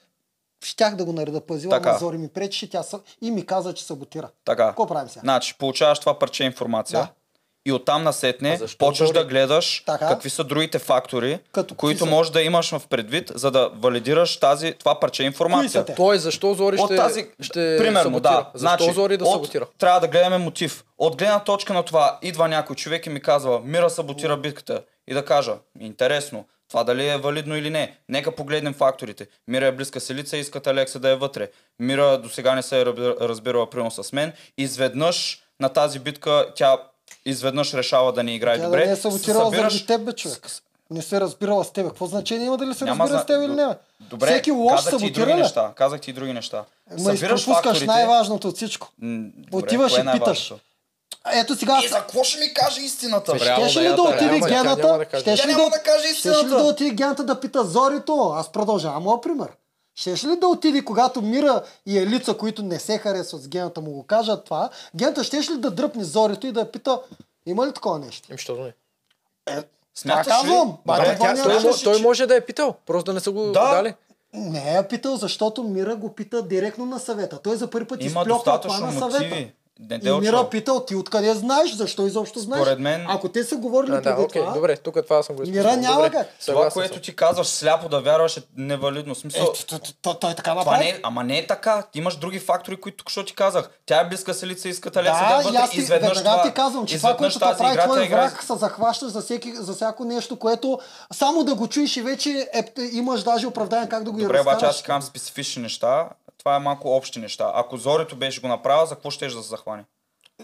щях 0.66 0.96
да 0.96 1.04
го 1.04 1.12
нареда 1.12 1.40
пазила, 1.40 1.70
Така. 1.76 1.88
ама 1.90 1.98
Зори 1.98 2.18
ми 2.18 2.28
пречеше, 2.28 2.70
тя 2.70 2.82
са... 2.82 3.00
и 3.22 3.30
ми 3.30 3.46
каза, 3.46 3.74
че 3.74 3.84
саботира. 3.84 4.28
Така. 4.44 4.66
Какво 4.66 4.86
правим 4.86 5.08
сега? 5.08 5.20
Значи, 5.20 5.54
получаваш 5.58 5.98
това 5.98 6.18
парче 6.18 6.44
информация. 6.44 7.00
Да. 7.00 7.08
И 7.66 7.72
оттам 7.72 8.02
насетне 8.02 8.60
почваш 8.78 9.08
Зори- 9.08 9.12
да 9.14 9.24
гледаш 9.24 9.82
Така. 9.86 10.08
какви 10.08 10.30
са 10.30 10.44
другите 10.44 10.78
фактори, 10.78 11.38
Като 11.52 11.74
кои 11.74 11.86
които 11.88 12.04
са? 12.04 12.10
можеш 12.10 12.32
да 12.32 12.42
имаш 12.42 12.70
в 12.70 12.82
предвид, 12.90 13.32
за 13.34 13.50
да 13.50 13.70
валидираш 13.74 14.36
тази, 14.36 14.72
това 14.72 15.00
парче 15.00 15.22
информация. 15.22 15.84
Той 15.84 16.18
защо 16.18 16.54
Зори 16.54 16.76
От 16.76 16.86
ще, 16.86 16.96
тази, 16.96 17.26
ще 17.40 17.76
примерно, 17.78 18.02
саботира? 18.02 18.30
да. 18.30 18.50
Защо 18.54 18.58
значи, 18.58 18.92
Зори 18.92 19.16
да 19.16 19.24
от, 19.24 19.32
саботира? 19.32 19.66
Трябва 19.78 20.00
да 20.00 20.08
гледаме 20.08 20.38
мотив. 20.38 20.84
От 20.98 21.16
гледна 21.16 21.38
точка 21.40 21.74
на 21.74 21.82
това, 21.82 22.18
идва 22.22 22.48
някой 22.48 22.76
човек 22.76 23.06
и 23.06 23.10
ми 23.10 23.22
казва, 23.22 23.60
Мира 23.60 23.90
саботира 23.90 24.36
битката. 24.36 24.82
И 25.08 25.14
да 25.14 25.24
кажа, 25.24 25.54
интересно, 25.80 26.44
това 26.68 26.84
дали 26.84 27.08
е 27.08 27.16
валидно 27.16 27.56
или 27.56 27.70
не. 27.70 27.96
Нека 28.08 28.32
погледнем 28.32 28.74
факторите. 28.74 29.26
Мира 29.48 29.66
е 29.66 29.72
близка 29.72 30.00
с 30.00 30.10
Елица, 30.10 30.36
искат 30.36 30.66
Алекса 30.66 30.98
да 30.98 31.08
е 31.08 31.16
вътре. 31.16 31.48
Мира 31.80 32.18
до 32.18 32.28
сега 32.28 32.54
не 32.54 32.62
се 32.62 32.80
е 32.80 32.84
разбирала 33.20 33.70
примерно 33.70 33.90
с 33.92 34.12
мен. 34.12 34.32
Изведнъж 34.58 35.42
на 35.60 35.68
тази 35.68 35.98
битка 35.98 36.46
тя 36.54 36.78
изведнъж 37.26 37.74
решава 37.74 38.12
да 38.12 38.22
не 38.22 38.34
играе 38.34 38.56
Тя 38.56 38.64
добре. 38.64 38.80
да 38.80 38.86
не 38.86 38.92
е 38.92 38.96
саботирала 38.96 39.44
Събираш- 39.44 39.56
заради 39.62 39.86
теб, 39.86 40.02
бе, 40.02 40.12
човек. 40.12 40.46
Не 40.90 41.02
се 41.02 41.20
разбирала 41.20 41.64
с 41.64 41.72
тебе. 41.72 41.88
Какво 41.88 42.06
значение 42.06 42.46
има 42.46 42.56
дали 42.56 42.74
се 42.74 42.84
Няма 42.84 43.04
разбира 43.04 43.08
зна- 43.10 43.22
с 43.22 43.26
теб 43.26 43.42
или 43.42 43.54
не? 43.54 43.66
Добре, 44.00 44.26
Всеки 44.26 44.50
лош 44.50 44.72
казах 44.74 44.96
ти 44.96 45.06
и 45.06 45.10
други 45.10 45.34
неща. 45.34 45.72
Казах 45.76 46.00
ти 46.00 46.10
и 46.10 46.14
други 46.14 46.32
неща. 46.32 46.64
Ма 46.92 46.98
Събираш 47.00 47.44
факторите. 47.44 47.86
най-важното 47.86 48.48
от 48.48 48.56
всичко. 48.56 48.88
Добре, 48.98 49.56
Отиваш 49.56 49.92
и 49.92 49.94
е 49.94 49.98
питаш. 49.98 50.04
най-важното? 50.04 50.58
Ето 51.32 51.56
сега... 51.56 51.80
И 51.84 51.88
за 51.88 51.98
какво 51.98 52.24
ще 52.24 52.40
ми 52.40 52.54
каже 52.54 52.80
истината? 52.80 53.32
бе? 53.32 53.38
Щеше 53.38 53.80
ли 53.80 53.88
да 53.88 54.02
отиде 54.02 54.40
гената? 54.48 55.06
Щеше 55.20 55.48
ли 55.48 55.52
да 55.52 55.82
каже 55.84 56.08
Щеше 56.08 56.28
ли 56.28 56.32
истината. 56.32 56.48
да 56.48 56.62
отиде 56.64 56.90
гената 56.90 57.24
да 57.24 57.40
пита 57.40 57.64
Зорито? 57.64 58.32
Аз 58.36 58.52
продължавам 58.52 59.02
моят 59.02 59.22
пример. 59.22 59.48
Щеше 59.94 60.26
ли 60.26 60.36
да 60.36 60.46
отиде, 60.46 60.84
когато 60.84 61.22
Мира 61.22 61.62
и 61.86 61.98
Елица, 61.98 62.34
които 62.34 62.62
не 62.62 62.78
се 62.78 62.98
харесват 62.98 63.42
с 63.42 63.48
гената, 63.48 63.80
му 63.80 63.90
го 63.90 64.02
кажат 64.02 64.44
това, 64.44 64.70
гената 64.96 65.24
щеше 65.24 65.52
ли 65.52 65.56
да 65.56 65.70
дръпне 65.70 66.04
Зорито 66.04 66.46
и 66.46 66.52
да 66.52 66.70
пита, 66.70 67.00
има 67.46 67.66
ли 67.66 67.72
такова 67.72 67.98
нещо? 67.98 68.32
Им, 68.32 68.38
що 68.38 68.56
да 68.56 68.62
не? 68.62 68.72
Е, 69.48 69.62
Смяташ 69.94 70.26
ли? 70.26 70.30
казвам. 70.30 70.76
Няма 70.86 71.42
той, 71.62 71.72
той 71.84 72.00
може 72.00 72.26
да 72.26 72.36
е 72.36 72.40
питал, 72.40 72.74
просто 72.86 73.04
да 73.10 73.14
не 73.14 73.20
са 73.20 73.30
го 73.30 73.42
Да. 73.46 73.70
дали. 73.70 73.94
Не 74.34 74.78
е 74.78 74.88
питал, 74.88 75.16
защото 75.16 75.62
Мира 75.62 75.96
го 75.96 76.14
пита 76.14 76.42
директно 76.42 76.86
на 76.86 76.98
съвета. 76.98 77.38
Той 77.42 77.56
за 77.56 77.70
първи 77.70 77.86
път 77.86 78.04
Има 78.04 78.20
изплюква 78.20 78.60
това 78.60 78.78
на 78.80 78.92
съвета. 78.92 79.46
Мотиви. 79.80 79.94
Не 79.94 80.00
те 80.00 80.08
И 80.08 80.10
е 80.10 80.20
Мира 80.20 80.48
питал, 80.50 80.80
ти 80.80 80.94
откъде 80.96 81.34
знаеш, 81.34 81.74
защо 81.74 82.06
изобщо 82.06 82.38
знаеш? 82.38 82.62
Според 82.62 82.78
мен- 82.78 83.06
Ако 83.08 83.28
те 83.28 83.44
са 83.44 83.56
говорили 83.56 83.90
да, 83.90 84.02
преди 84.02 84.22
окей, 84.22 84.42
това, 84.42 84.54
добре, 84.54 84.76
тук 84.76 84.94
това 85.04 85.22
съм 85.22 85.36
го 85.36 85.42
Мира 85.42 85.50
изпуснал. 85.50 85.76
няма 85.76 85.94
Добре, 85.96 86.10
как. 86.10 86.26
Това, 86.26 86.34
съгласен 86.40 86.72
което 86.72 86.94
съм. 86.94 87.02
ти 87.02 87.16
казваш 87.16 87.46
сляпо 87.46 87.88
да 87.88 88.00
вярваш 88.00 88.36
е 88.36 88.42
невалидно. 88.56 89.14
Смисъл, 89.14 89.52
Е, 89.72 89.76
той 90.02 90.34
така 90.34 90.42
това 90.42 90.54
направи. 90.54 90.84
не 90.84 90.90
е, 90.90 91.00
ама 91.02 91.24
не 91.24 91.38
е 91.38 91.46
така. 91.46 91.82
Ти 91.92 91.98
имаш 91.98 92.16
други 92.16 92.38
фактори, 92.38 92.76
които 92.76 92.96
тук 92.96 93.10
що 93.10 93.24
ти 93.24 93.34
казах. 93.34 93.70
Тя 93.86 94.00
е 94.00 94.08
близка 94.08 94.34
с 94.34 94.42
лица, 94.44 94.68
искат 94.68 94.96
Алексия 94.96 95.28
да, 95.42 95.50
Да, 95.52 95.64
е 95.64 95.70
ти, 95.70 95.78
изведнъж 95.78 96.18
това, 96.18 96.42
ти 96.42 96.52
казвам, 96.52 96.86
че 96.86 96.96
това, 96.96 97.16
което 97.16 97.38
прави 97.38 97.72
игра, 97.72 97.84
твой 97.84 98.08
враг, 98.08 98.42
се 98.42 98.54
захващаш 98.54 99.08
за, 99.08 99.20
всеки, 99.20 99.52
за 99.54 99.72
всяко 99.72 100.04
нещо, 100.04 100.36
което 100.36 100.78
само 101.12 101.44
да 101.44 101.54
го 101.54 101.68
чуеш 101.68 101.96
и 101.96 102.02
вече 102.02 102.48
е, 102.54 102.64
имаш 102.92 103.22
даже 103.22 103.46
оправдание 103.46 103.88
как 103.88 104.04
да 104.04 104.10
го 104.10 104.18
Добре, 104.18 104.40
обаче 104.40 104.66
аз 104.66 104.76
ти 104.76 104.82
казвам 104.82 105.02
специфични 105.02 105.62
неща. 105.62 106.08
Това 106.46 106.56
е 106.56 106.58
малко 106.58 106.96
общи 106.96 107.18
неща. 107.18 107.52
Ако 107.54 107.76
Зорето 107.76 108.16
беше 108.16 108.40
го 108.40 108.48
направил, 108.48 108.86
за 108.86 108.94
какво 108.94 109.10
ще 109.10 109.26
да 109.26 109.42
се 109.42 109.48
захване? 109.48 109.84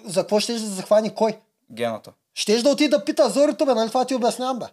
За 0.04 0.20
какво 0.20 0.40
ще 0.40 0.52
да 0.52 0.58
захвани 0.58 1.14
кой? 1.14 1.38
Гената. 1.72 2.12
Щеш 2.34 2.62
да 2.62 2.70
отиде 2.70 2.96
да 2.96 3.04
пита 3.04 3.30
Зорито, 3.30 3.66
бе, 3.66 3.74
нали 3.74 3.88
това 3.88 4.04
ти 4.04 4.14
обяснявам, 4.14 4.58
бе. 4.58 4.66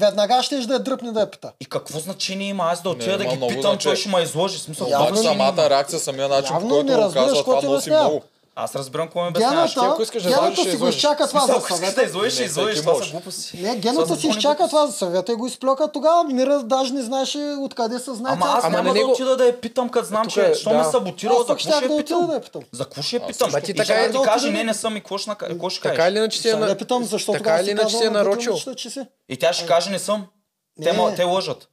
Веднага 0.00 0.42
щеш 0.42 0.64
да 0.66 0.74
я 0.74 0.80
дръпне 0.80 1.12
да 1.12 1.20
я 1.20 1.30
пита. 1.30 1.52
И 1.60 1.66
какво 1.66 1.98
значение 1.98 2.48
има 2.48 2.64
аз 2.64 2.82
да 2.82 2.90
отида 2.90 3.18
да 3.18 3.24
ги 3.24 3.30
питам, 3.30 3.48
той 3.48 3.60
значение. 3.62 3.96
ще 3.96 4.08
ме 4.08 4.20
изложи. 4.20 4.58
Смисъл, 4.58 4.86
Обаче 4.86 5.22
самата 5.22 5.70
реакция, 5.70 5.98
самия 5.98 6.28
начин, 6.28 6.56
по 6.60 6.68
който 6.68 6.92
го 6.92 7.12
казва, 7.12 7.44
това 7.44 7.62
носи 7.62 7.90
много. 7.90 8.22
Аз 8.54 8.76
разбирам 8.76 9.06
какво 9.06 9.22
ми 9.22 9.28
обясняваш. 9.28 9.74
Гената, 9.74 9.92
ако 9.92 10.02
искаш 10.02 10.22
да 10.22 10.28
гената 10.28 10.56
ще 10.56 10.70
си 10.70 10.76
го 10.76 10.88
изчака 10.88 11.28
това 11.28 11.40
за 11.40 11.52
ако 11.52 11.60
искаш 11.60 11.76
съвета. 11.76 12.00
да 12.00 12.06
изложиш, 12.06 12.32
ще 12.32 12.48
всеки 12.48 12.76
Това 12.76 13.04
са 13.04 13.10
глупости. 13.10 13.62
Не, 13.62 13.76
гената 13.76 14.16
си 14.16 14.28
изчака 14.28 14.66
това 14.68 14.86
за 14.86 14.92
съвета 14.92 15.32
и 15.32 15.34
го 15.34 15.46
изплюка. 15.46 15.92
Тогава 15.92 16.24
Мира 16.24 16.62
даже 16.62 16.92
не 16.92 17.02
знаеше 17.02 17.38
откъде 17.60 17.98
се 17.98 18.14
знае. 18.14 18.32
Ама 18.32 18.46
аз 18.48 18.70
няма 18.70 18.94
да 18.94 19.06
отида 19.06 19.36
да 19.36 19.46
я 19.46 19.60
питам, 19.60 19.88
като 19.88 20.06
знам, 20.06 20.26
че 20.26 20.50
е, 20.50 20.54
що 20.54 20.74
ме 20.74 20.84
саботирал, 20.84 21.38
за 21.38 21.46
какво 21.46 21.58
ще 21.58 21.84
я 21.84 21.96
питам? 21.96 22.30
я 22.30 22.40
питам. 22.40 22.62
За 22.72 22.84
какво 22.84 23.02
ще 23.02 23.16
я 23.16 23.26
питам? 23.26 23.50
Ти 23.64 23.74
така 23.74 23.94
е- 23.94 24.10
ти 24.10 24.18
каже, 24.24 24.46
отида 24.46 24.58
не, 24.58 24.64
не 24.64 24.74
съм 24.74 24.96
и 24.96 25.00
какво 25.00 25.18
ще 25.18 25.80
Така 25.82 26.08
или 26.08 26.16
иначе 26.16 26.40
си 26.40 26.48
е 26.48 26.50
Сега 26.50 26.60
на... 26.60 26.66
не 26.66 26.76
питам 26.76 27.04
защо 27.04 27.32
така 27.32 27.56
или 27.56 27.64
си 27.64 27.70
иначе 27.70 27.96
си 27.96 28.04
е 28.04 28.10
на 28.10 28.18
нарочил. 28.18 28.56
си. 28.56 29.00
И 29.28 29.36
тя 29.36 29.52
ще 29.52 29.66
каже, 29.66 29.90
не 29.90 29.98
съм. 29.98 30.26
Те 30.82 31.24
лъжат. 31.24 31.69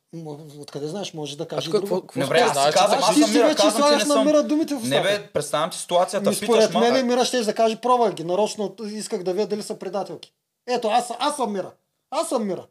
Откъде 0.59 0.87
знаеш, 0.87 1.13
може 1.13 1.37
да 1.37 1.47
каже 1.47 1.71
тук 1.71 1.81
друго. 1.81 2.01
какво- 2.01 2.21
Добре, 2.21 2.39
аз 2.39 2.51
знаеш, 2.51 2.73
знаеш, 2.75 2.91
аз 2.93 3.15
ти 3.15 3.21
съм 3.21 3.29
си 3.29 3.37
Мира, 3.37 3.47
вече 3.47 3.61
слагаш 3.71 4.03
не 4.03 4.07
на 4.07 4.13
съм. 4.13 4.25
Мира 4.25 4.43
думите 4.43 4.73
в 4.73 4.77
Не 4.77 4.83
устата. 4.83 5.01
бе, 5.03 5.27
представям 5.27 5.69
ти 5.69 5.77
ситуацията, 5.77 6.29
Ми, 6.29 6.35
питаш 6.35 6.45
според 6.45 6.73
мен 6.73 7.07
Мира 7.07 7.25
ще 7.25 7.41
да 7.41 7.53
каже, 7.53 7.75
пробвай 7.75 8.13
ги, 8.13 8.23
нарочно 8.23 8.75
исках 8.85 9.23
да 9.23 9.33
видя 9.33 9.47
дали 9.47 9.63
са 9.63 9.75
предателки. 9.75 10.33
Ето, 10.67 10.87
аз, 10.87 11.11
аз 11.19 11.35
съм 11.35 11.53
Мира. 11.53 11.71
Аз 12.11 12.29
съм 12.29 12.47
Мира. 12.47 12.65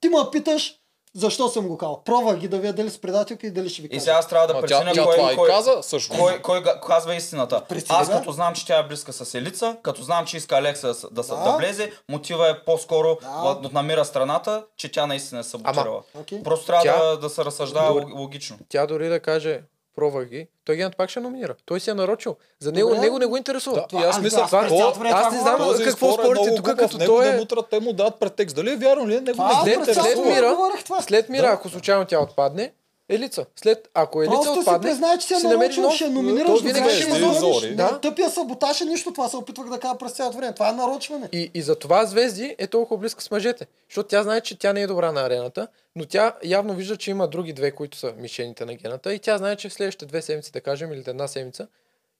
Ти 0.00 0.08
ме 0.08 0.16
питаш, 0.32 0.74
защо 1.14 1.48
съм 1.48 1.68
го 1.68 1.78
казал. 1.78 2.02
Пробвай 2.04 2.36
ги 2.36 2.48
да 2.48 2.58
видя 2.58 2.72
дали 2.72 2.90
са 2.90 3.00
предателки 3.00 3.46
и 3.46 3.50
дали 3.50 3.68
ще 3.68 3.82
ви 3.82 3.86
И 3.86 3.90
кажа. 3.90 4.00
сега 4.00 4.14
аз 4.14 4.28
трябва 4.28 4.46
да 4.46 4.60
преценя 4.60 4.92
кой, 5.04 5.32
и 5.32 5.36
кой, 5.36 5.48
каза 5.48 5.78
също. 5.82 6.14
кой, 6.14 6.38
кой 6.38 6.60
га- 6.60 6.80
казва 6.80 7.14
истината. 7.14 7.62
Прецени, 7.62 7.98
Аз 7.98 8.10
като 8.10 8.32
знам, 8.32 8.54
че 8.54 8.66
тя 8.66 8.78
е 8.78 8.82
близка 8.82 9.12
с 9.12 9.34
Елица, 9.34 9.76
като 9.82 10.02
знам, 10.02 10.26
че 10.26 10.36
иска 10.36 10.56
Алекса 10.56 10.86
да, 10.86 10.94
с- 10.94 11.08
да, 11.10 11.22
да. 11.22 11.56
Влезе, 11.58 11.92
мотива 12.08 12.50
е 12.50 12.64
по-скоро 12.64 13.18
Да. 13.22 13.54
да. 13.54 13.68
намира 13.70 14.04
страната, 14.04 14.64
че 14.76 14.92
тя 14.92 15.06
наистина 15.06 15.40
е 15.40 15.44
саботирала. 15.44 16.02
Окей. 16.14 16.42
Просто 16.42 16.66
трябва 16.66 16.84
Тя- 16.84 17.04
да, 17.04 17.18
да 17.18 17.30
се 17.30 17.44
разсъждава 17.44 17.90
лог- 17.92 18.14
логично. 18.14 18.58
Тя 18.68 18.86
дори 18.86 19.08
да 19.08 19.20
каже, 19.20 19.60
пробвах 20.00 20.24
ги, 20.24 20.46
той 20.64 20.76
генът 20.76 20.96
пак 20.96 21.10
ще 21.10 21.20
номинира. 21.20 21.54
Той 21.64 21.80
си 21.80 21.90
е 21.90 21.94
нарочил. 21.94 22.36
За 22.60 22.72
него, 22.72 22.88
Добре. 22.88 23.00
него 23.00 23.18
не 23.18 23.26
го 23.26 23.36
интересува. 23.36 23.86
Да, 23.92 23.98
и 23.98 24.02
аз 24.02 24.20
мисля, 24.20 24.46
това- 24.46 24.68
цялото 24.68 24.98
време 24.98 25.10
аз 25.10 25.24
това 25.24 25.30
не 25.30 25.40
знам. 25.40 25.56
Този 25.58 25.84
какво 25.84 26.12
спор 26.12 26.22
е 26.22 26.26
спорите 26.26 26.54
тук, 26.56 26.76
като 26.76 26.98
той 26.98 27.24
да 27.24 27.30
е... 27.30 27.36
мутрат, 27.36 27.66
те 27.70 27.80
му 27.80 27.92
дават 27.92 28.20
претекст. 28.20 28.56
Дали 28.56 28.70
е 28.70 28.76
вярно 28.76 29.08
ли? 29.08 29.14
Него 29.14 29.32
Това 29.32 29.64
не 29.64 29.70
аз 29.72 29.78
го 29.78 29.84
След, 29.84 29.94
след 29.96 30.18
Мира, 30.18 30.56
това. 30.84 31.02
след 31.02 31.28
Мира, 31.28 31.42
Да. 31.42 31.52
ако 31.52 31.68
случайно 31.68 32.04
тя 32.04 32.20
отпадне, 32.20 32.72
Елица. 33.10 33.46
След, 33.56 33.88
ако 33.94 34.22
Елица 34.22 34.34
Просто 34.34 34.52
си 34.52 34.58
отпадне, 34.58 34.88
признай, 34.88 35.18
че 35.18 35.26
си 35.26 35.34
е 35.34 35.36
си 35.36 35.46
намери 35.46 35.80
нов. 35.80 35.94
ще 35.94 36.04
То 36.04 36.10
номинираш, 36.10 36.58
ще 36.58 37.02
ще 37.02 37.18
има 37.18 37.32
зори. 37.32 37.74
Да. 37.74 37.88
Да. 37.90 38.00
Тъпия 38.00 38.30
саботаж 38.30 38.80
е 38.80 38.84
нищо, 38.84 39.12
това 39.12 39.28
се 39.28 39.36
опитвах 39.36 39.68
да 39.68 39.80
кажа 39.80 39.98
през 39.98 40.12
цялото 40.12 40.36
време. 40.38 40.54
Това 40.54 40.68
е 40.68 40.72
нарочване. 40.72 41.28
И, 41.32 41.50
и 41.54 41.62
за 41.62 41.74
това 41.74 42.04
Звезди 42.04 42.54
е 42.58 42.66
толкова 42.66 43.00
близка 43.00 43.22
с 43.22 43.30
мъжете. 43.30 43.66
Защото 43.88 44.08
тя 44.08 44.22
знае, 44.22 44.40
че 44.40 44.58
тя 44.58 44.72
не 44.72 44.82
е 44.82 44.86
добра 44.86 45.12
на 45.12 45.20
арената, 45.20 45.68
но 45.96 46.06
тя 46.06 46.34
явно 46.44 46.74
вижда, 46.74 46.96
че 46.96 47.10
има 47.10 47.28
други 47.28 47.52
две, 47.52 47.70
които 47.70 47.98
са 47.98 48.12
мишените 48.18 48.64
на 48.64 48.74
гената. 48.74 49.14
И 49.14 49.18
тя 49.18 49.38
знае, 49.38 49.56
че 49.56 49.68
в 49.68 49.72
следващите 49.72 50.06
две 50.06 50.22
седмици, 50.22 50.52
да 50.52 50.60
кажем, 50.60 50.92
или 50.92 51.04
една 51.06 51.28
седмица, 51.28 51.66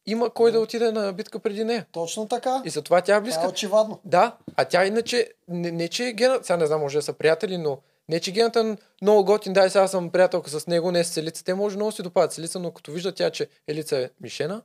има 0.07 0.31
кой 0.31 0.53
да 0.53 0.61
отиде 0.61 0.93
на 0.93 1.13
битка 1.13 1.39
преди 1.39 1.65
нея. 1.65 1.87
Точно 1.93 2.29
така. 2.29 2.63
И 2.65 2.71
затова 2.71 3.01
тя 3.01 3.13
е 3.13 3.17
Това 3.17 3.25
близка. 3.25 3.45
е 3.45 3.49
очевадно. 3.49 4.01
Да, 4.05 4.37
а 4.57 4.65
тя 4.65 4.87
иначе, 4.87 5.29
не, 5.49 5.71
не 5.71 5.89
че 5.89 6.13
гената, 6.13 6.45
сега 6.45 6.57
не 6.57 6.67
знам, 6.67 6.81
може 6.81 6.99
да 6.99 7.03
са 7.03 7.13
приятели, 7.13 7.59
но 7.59 7.79
не 8.11 8.21
че 8.21 8.33
гената 8.33 8.61
е 8.61 8.77
много 9.03 9.25
готин, 9.25 9.53
дай 9.53 9.71
сега 9.71 9.89
съм 9.89 10.11
приятелка 10.11 10.51
с 10.51 10.67
него, 10.67 10.91
не 10.91 11.05
с 11.05 11.17
Елица. 11.17 11.45
Те 11.45 11.55
може 11.55 11.77
много 11.77 11.93
си 11.93 12.03
допадат 12.03 12.33
с 12.33 12.39
Елица, 12.39 12.59
но 12.59 12.73
като 12.73 12.93
вижда 12.93 13.15
тя, 13.15 13.31
че 13.31 13.49
Елица 13.67 13.99
е 13.99 14.11
мишена, 14.21 14.63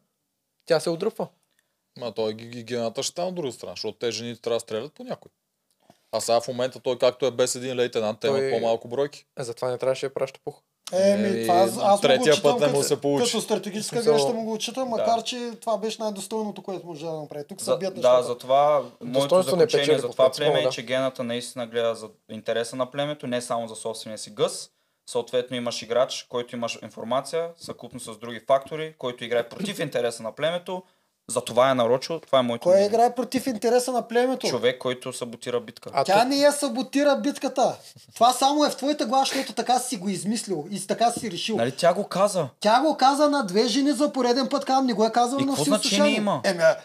тя 0.66 0.80
се 0.80 0.90
отдръпва. 0.90 1.28
Ма 2.00 2.12
той 2.12 2.34
ги 2.34 2.64
гената 2.64 3.04
ще 3.04 3.12
стане 3.12 3.28
от 3.28 3.36
друга 3.36 3.52
страна, 3.52 3.74
защото 3.74 3.98
те 3.98 4.12
жените 4.12 4.42
трябва 4.42 4.56
да 4.56 4.60
стрелят 4.60 4.94
по 4.94 5.04
някой. 5.04 5.32
А 6.12 6.22
сега 6.22 6.42
в 6.42 6.48
момента 6.48 6.80
той 6.80 7.00
както 7.00 7.26
е 7.26 7.32
без 7.32 7.56
един 7.56 7.76
лейтенант, 7.76 8.20
те 8.20 8.28
Той- 8.28 8.40
имат 8.40 8.52
по-малко 8.52 8.88
бройки. 8.88 9.26
А 9.36 9.44
затова 9.44 9.72
не 9.72 9.78
трябваше 9.78 10.08
да 10.08 10.14
праща 10.14 10.40
пух. 10.44 10.62
Еми, 10.94 11.28
Еми, 11.28 11.42
това 11.42 11.56
аз, 11.56 11.78
аз 11.78 11.82
му 11.94 12.02
третия 12.02 12.36
го 12.36 12.42
път 12.42 12.60
не 12.60 12.68
му 12.68 12.84
се 12.84 13.02
получи. 13.02 13.26
като 13.26 13.42
стратегическа 13.42 13.96
Смисъл- 13.96 14.14
грешка 14.14 14.30
му 14.30 14.44
го 14.44 14.58
читам, 14.58 14.90
макар 14.90 15.24
че 15.24 15.52
това 15.62 15.78
беше 15.78 16.02
най-достойното, 16.02 16.62
което 16.62 16.88
може 16.88 17.06
да 17.06 17.12
направи. 17.12 17.44
Тук 17.44 17.60
са 17.60 17.66
За, 17.66 17.78
бият 17.78 17.94
да, 17.94 17.98
нещата. 18.00 18.24
затова 18.24 18.84
моето 19.02 19.36
не 19.38 19.44
заключение 19.44 19.68
печели 19.86 20.00
за 20.00 20.10
това 20.10 20.26
принцип, 20.26 20.38
племе 20.38 20.60
е, 20.60 20.64
да. 20.64 20.70
че 20.70 20.82
гената 20.82 21.24
наистина 21.24 21.68
гледа 21.68 21.96
за 21.96 22.10
интереса 22.30 22.76
на 22.76 22.92
племето, 22.92 23.28
не 23.28 23.42
само 23.42 23.68
за 23.68 23.76
собствения 23.76 24.18
си 24.18 24.30
гъс. 24.30 24.70
Съответно 25.10 25.58
имаш 25.58 25.82
играч, 25.82 26.26
който 26.30 26.56
имаш 26.56 26.80
информация, 26.84 27.50
съкупно 27.58 28.00
с 28.00 28.18
други 28.18 28.40
фактори, 28.40 28.96
който 28.98 29.24
играе 29.24 29.50
против 29.50 29.80
интереса 29.80 30.24
на 30.24 30.32
племето. 30.32 30.84
За 31.32 31.42
това 31.42 31.70
е 31.70 31.74
нарочил, 31.74 32.20
това 32.20 32.40
е 32.40 32.42
моето 32.42 32.64
Кой 32.64 32.72
мнение. 32.72 32.88
играе 32.88 33.16
против 33.16 33.48
интереса 33.48 33.92
на 33.92 34.08
племето? 34.08 34.48
Човек, 34.48 34.78
който 34.80 35.14
саботира 35.14 35.60
битка. 35.60 35.90
А 35.94 36.04
Тя 36.04 36.26
не 36.26 36.36
я 36.36 36.52
саботира 36.52 37.16
битката. 37.16 37.76
Това 38.14 38.34
само 38.34 38.66
е 38.66 38.70
в 38.70 38.76
твоята 38.76 39.06
глава, 39.06 39.26
защото 39.26 39.54
така 39.54 39.80
си 39.80 39.98
го 39.98 40.10
измислил 40.10 40.66
и 40.72 40.88
така 40.88 41.12
си 41.12 41.32
решил. 41.32 41.56
Нали 41.56 41.72
тя 41.72 41.94
го 41.94 42.04
каза? 42.04 42.48
Тя 42.60 42.82
го 42.82 42.98
каза 42.98 43.30
на 43.30 43.44
две 43.46 43.68
жени 43.68 43.92
за 43.92 44.12
пореден 44.12 44.48
път, 44.50 44.66
казвам, 44.66 44.86
не 44.86 44.94
го 44.94 45.06
е 45.06 45.12
казал 45.12 45.40
И 45.40 45.46
на 45.46 45.56
какво 45.56 45.64
всички 45.64 45.96
значение 45.96 46.18
има? 46.18 46.42
Еми, 46.44 46.60
а, 46.64 46.76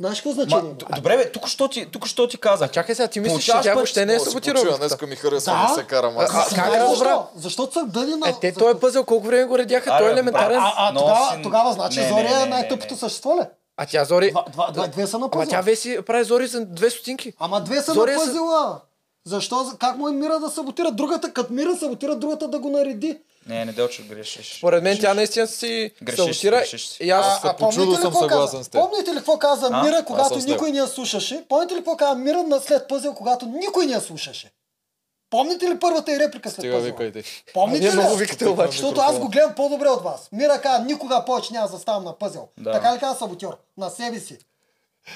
знаеш 0.00 0.20
какво 0.20 0.32
значение 0.32 0.62
Ма, 0.62 0.96
добре, 0.96 1.16
бе, 1.16 1.32
тук 1.32 1.48
що 1.48 1.68
ти, 1.68 1.86
тук 1.86 2.06
що 2.06 2.28
ти 2.28 2.38
казах. 2.38 2.70
Чакай 2.70 2.94
сега, 2.94 3.08
ти 3.08 3.20
мислиш, 3.20 3.44
че 3.44 3.52
тя 3.62 3.74
въобще 3.74 4.06
не 4.06 4.14
е 4.14 4.20
саботирала. 4.20 4.78
Днеска 4.78 5.06
ми 5.06 5.16
харесва 5.16 5.52
Да. 5.52 5.68
да 5.68 5.74
се 5.74 5.84
карам 5.84 6.18
аз. 6.18 6.34
А, 6.34 6.38
а, 6.38 6.44
как 6.44 6.48
Знаеш 6.48 6.82
да 6.82 6.88
защо? 6.88 7.26
Защото 7.36 7.72
са 7.72 7.86
дали 7.86 8.14
на... 8.14 8.28
Е, 8.28 8.34
те, 8.40 8.50
за- 8.50 8.58
този 8.58 8.80
пъзел 8.80 9.04
колко 9.04 9.26
време 9.26 9.44
го 9.44 9.58
редяха, 9.58 9.90
той 9.90 10.00
е 10.00 10.04
Аре, 10.04 10.12
елементарен. 10.12 10.58
А, 10.58 10.72
а 10.76 10.92
Но 10.92 11.00
тогава, 11.00 11.42
тогава 11.42 11.72
значи 11.72 12.00
Не, 12.00 12.04
не, 12.04 12.10
Зори 12.10 12.22
не, 12.34 12.42
е 12.42 12.46
най-тъпото 12.46 12.96
същество 12.96 13.36
ли? 13.36 13.42
А 13.76 13.86
тя 13.86 14.04
Зори... 14.04 14.30
Два, 14.30 14.44
два, 14.48 14.70
два, 14.70 14.86
две 14.86 15.06
са 15.06 15.18
на 15.18 15.24
Ама 15.24 15.30
пъзела. 15.30 15.50
тя 15.50 15.60
веси, 15.60 15.98
прави 16.02 16.24
Зори 16.24 16.46
за 16.46 16.66
две 16.66 16.90
стотинки. 16.90 17.32
Ама 17.38 17.60
две 17.60 17.82
са 17.82 17.92
Зори 17.92 18.12
на 18.12 18.18
са- 18.18 18.26
пъзела. 18.26 18.80
Защо? 19.26 19.72
Как 19.78 19.98
му 19.98 20.08
е 20.08 20.12
Мира 20.12 20.38
да 20.38 20.50
саботира 20.50 20.90
другата? 20.90 21.32
Като 21.32 21.52
Мира 21.52 21.76
саботира 21.76 22.16
другата 22.16 22.48
да 22.48 22.58
го 22.58 22.70
нареди. 22.70 23.18
Не, 23.46 23.64
не 23.64 23.72
делче 23.72 24.02
грешиш. 24.02 24.58
Според 24.58 24.82
мен 24.82 24.98
тя 25.00 25.14
наистина 25.14 25.46
си 25.46 25.90
Грешиш, 26.02 26.18
саботира. 26.18 26.56
грешиш. 26.56 26.96
И 27.00 27.10
аз... 27.10 27.26
Аз 27.26 27.40
се 27.42 27.56
почудо 27.58 27.94
съм 27.94 28.02
какво 28.02 28.18
съгласен 28.20 28.64
с 28.64 28.68
теб. 28.68 28.80
Помните 28.80 29.10
ли 29.10 29.16
какво 29.16 29.38
каза 29.38 29.68
А? 29.72 29.82
Мира, 29.82 30.04
когато 30.04 30.40
съм 30.40 30.50
никой 30.50 30.70
не 30.70 30.78
я 30.78 30.86
слушаше? 30.86 31.44
Помните 31.48 31.74
ли 31.74 31.78
какво 31.78 31.96
каза 31.96 32.14
Мира 32.14 32.42
на 32.42 32.60
след 32.60 32.88
пъзел, 32.88 33.14
когато 33.14 33.46
никой 33.46 33.86
не 33.86 33.92
я 33.92 34.00
слушаше? 34.00 34.50
Помните 35.32 35.66
ли 35.66 35.78
първата 35.78 36.12
и 36.12 36.18
реплика 36.18 36.50
след 36.50 36.58
Стига 36.58 36.78
викайте. 36.78 37.22
Помните 37.54 37.80
Вие 37.80 37.90
ли? 37.90 37.96
много 37.96 38.16
викате 38.16 38.48
обаче. 38.48 38.70
Защото 38.70 39.00
аз 39.00 39.18
го 39.18 39.28
гледам 39.28 39.54
по-добре 39.54 39.88
от 39.88 40.02
вас. 40.04 40.28
Мира 40.32 40.60
каза, 40.60 40.84
никога 40.84 41.24
повече 41.26 41.52
няма 41.52 41.66
да 41.66 41.72
заставам 41.72 42.04
на 42.04 42.12
пъзел. 42.12 42.48
Да. 42.58 42.72
Така 42.72 42.94
ли 42.94 42.98
каза 42.98 43.18
саботьор? 43.18 43.56
На 43.78 43.90
себе 43.90 44.20
си. 44.20 44.38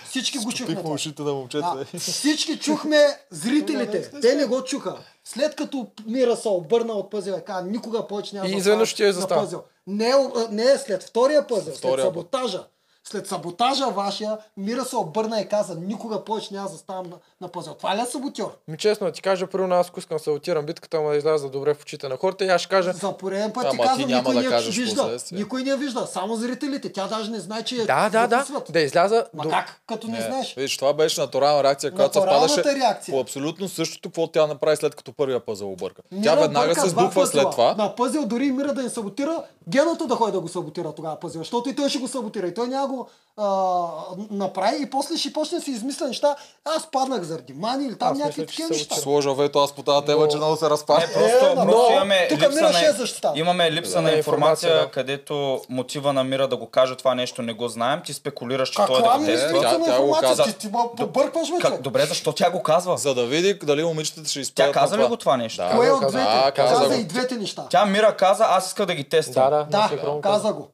Всички 0.04 0.38
го 0.38 0.52
чухме. 0.52 0.82
Ушите 0.84 1.22
на 1.22 1.32
момчета. 1.32 1.86
Всички 1.98 2.58
чухме 2.58 3.18
зрителите. 3.30 4.10
Те 4.20 4.34
не 4.34 4.44
го 4.44 4.64
чуха. 4.64 4.96
След 5.24 5.54
като 5.54 5.86
Мира 6.06 6.36
се 6.36 6.48
обърна 6.48 6.92
от 6.92 7.10
пъзела 7.10 7.38
и 7.38 7.44
каза, 7.44 7.62
никога 7.62 8.06
повече 8.06 8.34
няма 8.36 8.48
И 8.48 8.52
да 8.52 8.56
изведнъж 8.58 8.88
ще 8.88 9.12
застава. 9.12 9.40
пъзел. 9.42 9.62
Не, 9.86 10.08
е- 10.08 10.14
не 10.50 10.64
е 10.64 10.78
след 10.78 11.02
втория 11.02 11.46
пъзел, 11.46 11.74
след 11.74 12.00
саботажа. 12.00 12.64
След 13.10 13.26
саботажа 13.26 13.86
вашия, 13.86 14.38
Мира 14.56 14.84
се 14.84 14.96
обърна 14.96 15.40
и 15.40 15.48
каза, 15.48 15.74
никога 15.74 16.24
повече 16.24 16.54
няма 16.54 16.66
да 16.66 16.72
заставам 16.72 17.06
на, 17.06 17.16
на 17.40 17.48
пъзел. 17.48 17.74
Това 17.74 17.96
ли 17.96 18.00
е 18.00 18.04
саботьор? 18.04 18.56
Ми 18.68 18.76
честно 18.78 19.06
да 19.06 19.12
ти 19.12 19.22
кажа, 19.22 19.46
първо 19.46 19.74
аз 19.74 19.88
ако 19.88 19.98
искам 19.98 20.16
да 20.16 20.22
саботирам 20.22 20.66
битката, 20.66 20.96
ама 20.96 21.10
да 21.10 21.16
изляза 21.16 21.48
добре 21.48 21.74
в 21.74 21.82
очите 21.82 22.08
на 22.08 22.16
хората 22.16 22.44
и 22.44 22.48
аз 22.48 22.60
ще 22.60 22.68
кажа, 22.68 22.92
За 22.92 23.12
пореден 23.12 23.52
път 23.52 23.62
ти 23.62 23.68
Ама 23.68 23.82
ти 23.82 23.88
казвам, 23.88 24.08
никой 24.08 24.34
да 24.34 24.40
не 24.40 24.44
я 24.44 24.50
кажеш 24.50 24.76
вижда. 24.76 25.02
последствия. 25.02 25.38
Никой 25.38 25.62
не 25.62 25.70
я 25.70 25.76
вижда, 25.76 26.06
само 26.06 26.36
зрителите. 26.36 26.92
Тя 26.92 27.06
даже 27.06 27.30
не 27.30 27.40
знае, 27.40 27.62
че 27.62 27.76
да, 27.76 28.08
да, 28.08 28.26
да, 28.26 28.44
да 28.68 28.80
изляза... 28.80 29.26
Ма 29.34 29.42
до- 29.42 29.50
как, 29.50 29.80
като 29.86 30.08
не, 30.08 30.20
знаеш? 30.20 30.54
Виж, 30.56 30.76
това 30.76 30.92
беше 30.92 31.20
натурална 31.20 31.64
реакция, 31.64 31.92
която 31.92 32.18
Натуралната 32.18 32.54
съвпадаше 32.54 32.80
реакция. 32.80 33.12
по 33.14 33.20
абсолютно 33.20 33.68
същото, 33.68 34.08
какво 34.08 34.26
тя 34.26 34.46
направи 34.46 34.76
след 34.76 34.94
като 34.94 35.12
първия 35.12 35.40
пъзел 35.40 35.72
обърка. 35.72 36.02
Мира 36.12 36.22
Тя 36.24 36.34
веднага 36.34 36.74
се 36.74 36.88
сдухва 36.88 37.26
след 37.26 37.50
това. 37.50 37.74
На 37.78 37.94
пъзел 37.96 38.24
дори 38.26 38.52
Мира 38.52 38.74
да 38.74 38.82
не 38.82 38.88
саботира, 38.88 39.42
геното 39.68 40.06
да 40.06 40.14
ходи 40.14 40.32
да 40.32 40.40
го 40.40 40.48
саботира 40.48 40.92
тогава 40.92 41.20
пъзел, 41.20 41.40
защото 41.40 41.68
и 41.68 41.76
той 41.76 41.88
ще 41.88 41.98
го 41.98 42.08
саботира. 42.08 42.46
И 42.48 42.54
той 42.54 42.68
няма 42.68 42.88
го 42.88 42.95
го 42.96 43.08
а, 43.38 43.86
направи 44.30 44.82
и 44.82 44.90
после 44.90 45.16
ще 45.16 45.32
почне 45.32 45.58
да 45.58 45.64
си 45.64 45.70
измисля 45.70 46.06
неща. 46.06 46.36
Аз 46.76 46.90
паднах 46.90 47.22
заради 47.22 47.52
мани 47.52 47.86
или 47.86 47.98
там 47.98 48.12
Аз 48.12 48.18
някакви 48.18 48.46
такива 48.46 48.66
се 48.66 48.72
неща. 48.72 48.94
Сложа 48.94 49.32
вето 49.32 49.58
аз 49.58 49.72
по 49.72 49.82
тази 49.82 50.06
тема, 50.06 50.28
че 50.28 50.36
много 50.36 50.56
се 50.56 50.70
разпада. 50.70 51.00
Не, 51.00 51.12
просто, 51.12 51.46
Е, 51.46 51.54
просто 51.54 51.66
но 51.66 51.92
имаме, 51.92 52.28
тук 52.28 52.38
липса 52.40 52.72
ще 52.72 52.84
е 52.84 52.88
на, 52.88 52.94
защитава. 52.94 53.38
имаме 53.38 53.72
липса 53.72 53.92
Да, 53.92 54.02
на 54.02 54.12
информация, 54.12 54.74
да. 54.74 54.90
където 54.90 55.60
мотива 55.68 56.12
на 56.12 56.24
Мира 56.24 56.48
да 56.48 56.56
го 56.56 56.66
каже 56.66 56.96
това 56.96 57.14
нещо 57.14 57.42
не 57.42 57.52
го 57.52 57.68
знаем. 57.68 58.00
Ти 58.04 58.12
спекулираш, 58.12 58.68
че 58.68 58.76
той 58.76 58.86
Каква 58.86 59.12
да 59.12 59.18
го 59.18 59.24
е 59.24 59.28
липса 59.28 59.48
Тя- 59.52 59.84
тя 59.84 60.00
го 60.00 60.18
каза. 60.20 60.44
Ти, 60.44 60.52
ти 60.52 60.68
побъркваш, 60.96 61.48
Как, 61.50 61.60
човек. 61.62 61.82
добре, 61.82 62.06
защо 62.06 62.32
тя 62.32 62.50
го 62.50 62.62
казва? 62.62 62.96
За 62.96 63.14
да 63.14 63.26
види 63.26 63.54
дали 63.54 63.84
момичетата 63.84 64.28
ще 64.28 64.34
Тя 64.34 64.42
изпеят 64.42 64.72
каза 64.72 64.98
ли 64.98 65.04
го 65.04 65.16
това 65.16 65.36
нещо? 65.36 65.62
Да. 65.62 65.70
Кое 65.70 65.90
от 65.90 66.08
двете? 66.08 66.52
Каза 66.56 66.94
и 66.94 67.04
двете 67.04 67.34
неща. 67.34 67.66
Тя 67.70 67.86
Мира 67.86 68.16
каза, 68.16 68.44
аз 68.44 68.66
исках 68.66 68.86
да 68.86 68.94
ги 68.94 69.04
тествам. 69.04 69.50
Да, 69.50 69.88
да, 69.90 70.20
каза 70.22 70.52
го. 70.52 70.68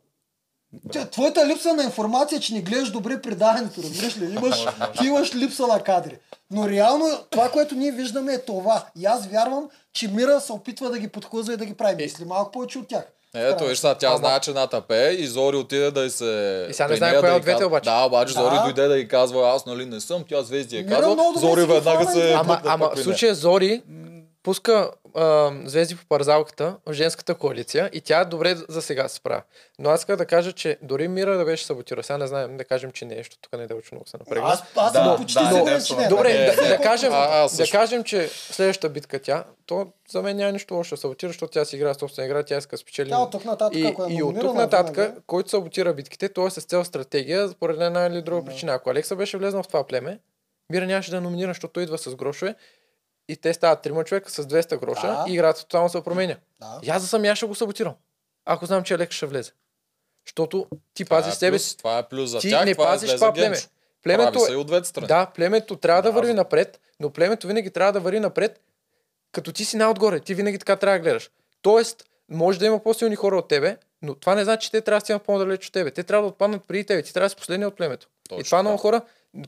Тя- 0.93 1.05
Твоята 1.05 1.47
липса 1.47 1.75
на 1.75 1.83
информация, 1.83 2.41
че 2.41 2.55
не 2.55 2.61
гледаш 2.61 2.91
добре 2.91 3.23
предаването, 3.23 3.83
разбираш 3.83 4.19
ли? 4.19 4.25
Имаш, 4.25 4.67
ти 4.99 5.07
имаш 5.07 5.35
липса 5.35 5.67
на 5.67 5.81
кадри. 5.81 6.19
Но 6.51 6.69
реално 6.69 7.07
това, 7.31 7.49
което 7.49 7.75
ние 7.75 7.93
виждаме 7.93 8.33
е 8.33 8.39
това. 8.39 8.85
И 8.99 9.07
аз 9.07 9.27
вярвам, 9.27 9.69
че 9.93 10.09
Мира 10.09 10.41
се 10.41 10.53
опитва 10.53 10.91
да 10.91 10.99
ги 10.99 11.09
подхлъзва 11.09 11.55
и 11.55 11.57
да 11.57 11.65
ги 11.65 11.75
прави. 11.75 11.97
Мисли 11.97 12.25
малко 12.25 12.51
повече 12.53 12.79
от 12.79 12.89
тях. 12.89 13.05
Ето, 13.35 13.65
виж 13.65 13.79
сега, 13.79 13.95
тя 13.95 14.17
знае, 14.17 14.41
че 14.41 14.53
Ната 14.53 14.81
пее 14.81 15.11
и 15.11 15.27
Зори 15.27 15.57
отиде 15.57 15.91
да 15.91 16.05
й 16.05 16.11
се... 16.11 16.67
И 16.71 16.75
сега 16.75 16.89
не 16.89 16.97
знае 16.97 17.21
коя 17.21 17.31
да 17.31 17.37
от 17.37 17.43
двете 17.43 17.65
обаче. 17.65 17.91
Да, 17.91 18.05
обаче 18.05 18.35
Да. 18.35 18.41
Зори 18.41 18.57
дойде 18.65 18.89
да 18.89 18.99
й 18.99 19.09
казва, 19.09 19.51
аз 19.51 19.67
нали 19.67 19.87
не 19.87 20.01
съм, 20.01 20.25
тя 20.29 20.43
звезди 20.43 20.77
е 20.77 20.87
казва, 20.87 21.17
Зори 21.37 21.61
ги 21.61 21.67
веднага 21.67 22.11
се... 22.11 22.31
е 22.31 22.35
Ама, 22.35 22.61
ама 22.65 22.91
в 22.97 23.03
случая 23.03 23.35
Зори 23.35 23.83
пуска 24.43 24.91
а, 25.15 25.53
звезди 25.65 25.97
по 25.97 26.05
парзалката 26.07 26.77
в 26.87 26.93
женската 26.93 27.35
коалиция 27.35 27.91
и 27.93 28.01
тя 28.01 28.25
добре 28.25 28.55
за 28.69 28.83
сега 28.83 29.09
се 29.09 29.15
справя. 29.15 29.43
Но 29.79 29.91
аз 29.91 30.01
исках 30.01 30.17
да 30.17 30.27
кажа, 30.27 30.53
че 30.53 30.79
дори 30.83 31.09
Мира 31.09 31.39
да 31.39 31.45
беше 31.45 31.67
саботира. 31.67 32.03
Сега 32.03 32.19
не 32.19 32.27
знаем, 32.27 32.57
да 32.57 32.65
кажем, 32.65 32.91
че 32.91 33.05
не 33.05 33.15
е, 33.15 33.17
защото 33.17 33.39
тук 33.41 33.61
не 33.61 33.67
делчо 33.67 33.95
много 33.95 34.09
се 34.09 34.17
напрегна. 34.17 34.49
Аз, 34.49 34.63
аз 34.77 34.93
Да, 34.93 35.05
съм 35.05 35.17
почти 35.17 35.39
да, 35.39 35.65
да, 35.65 35.83
че 35.83 35.97
не. 35.97 36.09
Добре, 36.09 36.31
Е, 36.31 36.55
да, 36.55 36.67
е, 36.67 36.69
да, 36.69 36.79
кажем, 36.79 37.13
а, 37.13 37.43
аз 37.45 37.57
да 37.57 37.65
кажем, 37.71 38.05
че 38.05 38.29
следващата 38.29 38.89
битка 38.89 39.19
тя, 39.19 39.45
то 39.67 39.87
за 40.11 40.23
мен 40.23 40.37
няма 40.37 40.53
нищо 40.53 40.75
лошо 40.75 40.95
да 40.95 41.01
саботира, 41.01 41.29
защото 41.29 41.53
тя 41.53 41.65
си 41.65 41.77
играе 41.77 41.95
собствена 41.95 42.27
игра, 42.27 42.43
тя 42.43 42.57
иска 42.57 42.71
да 42.77 42.79
спечели. 42.79 43.09
Тя 43.09 43.19
от 43.19 43.31
тук 43.31 43.45
нататък, 43.45 43.79
и, 43.79 43.87
ако 43.87 44.05
е 44.05 44.07
и 44.11 44.23
от 44.23 44.41
тук 44.41 44.55
нататък, 44.55 44.97
винаги. 44.97 45.15
който 45.27 45.51
саботира 45.51 45.95
битките, 45.95 46.29
той 46.29 46.47
е 46.47 46.51
с 46.51 46.61
цел 46.61 46.85
стратегия, 46.85 47.49
според 47.49 47.81
една 47.81 48.07
или 48.07 48.23
друга 48.23 48.45
причина. 48.45 48.73
Ако 48.73 48.91
Алекса 48.91 49.17
беше 49.17 49.39
влезнал 49.39 49.63
в 49.63 49.69
това 49.69 49.87
племе, 49.87 50.19
Мира 50.71 50.87
нямаше 50.87 51.11
да 51.11 51.17
е 51.17 51.21
номинира, 51.21 51.51
защото 51.51 51.73
той 51.73 51.83
идва 51.83 51.99
с 51.99 52.15
грошове 52.15 52.55
и 53.33 53.37
те 53.37 53.55
стават 53.55 53.83
трима 53.83 54.05
човека 54.05 54.31
с 54.31 54.45
200 54.45 54.79
гроша 54.81 55.07
Да. 55.07 55.25
и 55.29 55.33
играта 55.33 55.61
тотално 55.61 55.89
се 55.89 56.05
променя. 56.05 56.37
Да. 56.61 56.81
И 56.83 56.91
аз 56.91 57.03
за 57.03 57.09
самия 57.09 57.37
ще 57.37 57.47
го 57.47 57.55
саботирам. 57.55 57.95
Ако 58.45 58.67
знам, 58.67 58.83
че 58.85 58.95
Алекс 58.95 59.17
ще 59.17 59.27
влезе. 59.27 59.53
Защото 60.27 60.67
ти 60.95 61.05
Това 61.05 61.17
пазиш 61.17 61.35
е 61.35 61.37
себе 61.37 61.59
си. 61.59 61.77
Това 61.77 61.99
е 61.99 62.09
плюс 62.09 62.31
за 62.31 62.39
Ти 62.39 62.51
тях, 62.51 62.65
не 62.65 62.73
това 62.75 62.85
е 62.85 62.93
пазиш 62.93 63.15
това 63.15 63.33
племе. 63.33 63.57
Племето 64.03 64.39
е- 64.39 64.41
се 64.41 64.53
и 64.53 64.57
от 64.57 64.67
двете 64.67 64.89
страни. 64.89 65.07
Да, 65.07 65.27
племето 65.27 65.77
трябва 65.77 66.03
да, 66.03 66.09
Да, 66.09 66.13
върви 66.15 66.35
напред, 66.35 66.81
но 67.01 67.11
племето 67.11 67.47
винаги 67.47 67.71
трябва 67.71 67.93
да 67.93 68.01
върви 68.01 68.21
напред, 68.21 68.61
като 69.33 69.53
ти 69.53 69.65
си 69.65 69.77
най-отгоре. 69.77 70.21
Ти 70.21 70.35
винаги 70.35 70.59
така 70.59 70.77
трябва 70.77 70.99
да 70.99 71.03
гледаш. 71.03 71.31
Тоест, 71.63 72.05
може 72.29 72.59
да 72.59 72.67
има 72.67 72.79
по-силни 72.79 73.17
хора 73.17 73.37
от 73.37 73.49
тебе, 73.49 73.77
но 74.03 74.15
това 74.15 74.35
не 74.35 74.45
значи, 74.45 74.65
че 74.67 74.71
те 74.71 74.81
трябва 74.81 74.97
да 74.97 75.05
стигнат 75.05 75.23
по-далеч 75.23 75.67
от 75.67 75.73
тебе. 75.73 75.91
Те 75.91 76.03
трябва 76.03 76.23
да 76.23 76.29
отпаднат 76.29 76.65
преди 76.69 76.85
тебе. 76.85 77.03
Ти 77.03 77.13
трябва 77.15 77.25
да 77.27 77.31
си 77.31 77.37
последния 77.37 77.69
от 77.69 77.77
племето. 77.77 78.09
Точно 78.29 78.41
и 78.41 78.45
това 78.45 78.63
много 78.63 78.79
хора 78.79 79.01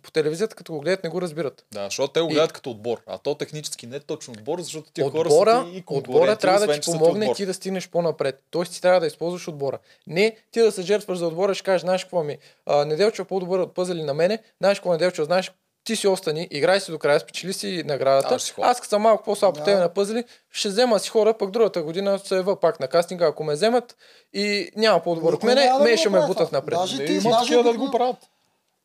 по 0.03 0.11
телевизията, 0.11 0.57
като 0.57 0.73
го 0.73 0.81
гледат, 0.81 1.05
не 1.05 1.11
го 1.11 1.21
разбират. 1.23 1.65
Да, 1.73 1.85
защото 1.85 2.13
те 2.13 2.21
го 2.21 2.31
И- 2.31 2.33
гледат 2.33 2.53
като 2.53 2.71
отбор, 2.71 3.01
а 3.07 3.19
то 3.19 3.35
технически 3.35 3.87
не 3.87 3.97
е 3.97 4.01
точно 4.01 4.33
отбор, 4.33 4.61
защото 4.61 4.91
хора 5.03 5.29
Отбора, 5.29 5.53
са 5.53 5.65
ти 5.65 5.77
и 5.77 5.85
отбора 5.87 6.37
трябва 6.37 6.67
да 6.67 6.73
ти 6.73 6.83
са 6.83 6.93
помогне 6.93 7.35
ти 7.35 7.47
да 7.47 7.55
стигнеш 7.55 7.89
по-напред. 7.89 8.43
Тоест 8.51 8.73
ти 8.73 8.83
трябва 8.83 9.01
да 9.01 9.07
използваш 9.07 9.49
отбора. 9.49 9.79
Не 10.07 10.37
ти 10.53 10.61
да 10.61 10.73
се 10.73 10.83
жертваш 10.83 11.19
за 11.19 11.27
отбора 11.27 11.53
и 11.53 11.55
ще 11.55 11.65
кажеш, 11.65 11.81
знаеш 11.81 12.05
какво 12.05 12.23
ми, 12.23 12.39
а, 12.67 12.85
Неделчо 12.85 13.23
е 13.23 13.27
по-добър 13.27 13.59
от 13.59 13.75
пъзели 13.75 14.03
на 14.03 14.15
мене, 14.15 14.39
знаеш 14.61 14.79
какво 14.79 14.93
Неделчо, 14.93 15.25
знаеш, 15.25 15.53
ти 15.85 15.97
си 15.97 16.09
остани, 16.09 16.49
играй 16.51 16.81
си 16.81 16.91
до 16.91 16.99
края, 16.99 17.21
спечели 17.21 17.53
си 17.53 17.83
наградата. 17.87 18.29
Да, 18.29 18.53
ходя. 18.55 18.69
Аз 18.69 18.77
като 18.77 18.89
съм 18.89 19.03
малко 19.03 19.25
по-слаб 19.25 19.55
Да. 19.55 19.61
от 19.61 19.65
тебе 19.65 19.81
на 19.81 19.89
пъзели, 19.89 20.25
ще 20.51 20.69
взема 20.69 20.99
си 20.99 21.09
хора, 21.09 21.35
пък 21.35 21.51
другата 21.51 21.83
година 21.83 22.19
се 22.19 22.35
ява 22.37 22.61
пак 22.61 22.81
на 22.81 22.89
кастинга, 22.89 23.27
ако 23.27 23.45
ме 23.45 23.55
вземат 23.55 23.97
и 24.33 24.71
няма 24.77 25.03
по-добър 25.03 25.33
от 25.33 25.43
мене, 25.43 25.63
да 25.63 25.79
ме 25.79 25.97
ще 25.97 26.09
ме 26.09 26.27
бутат 26.27 26.53
напред. 26.53 26.79
Даже 26.79 27.05
ти, 27.05 27.13
има 27.13 27.31
даже 27.31 27.55
да 27.55 27.73
го 27.73 27.91
правят. 27.91 28.17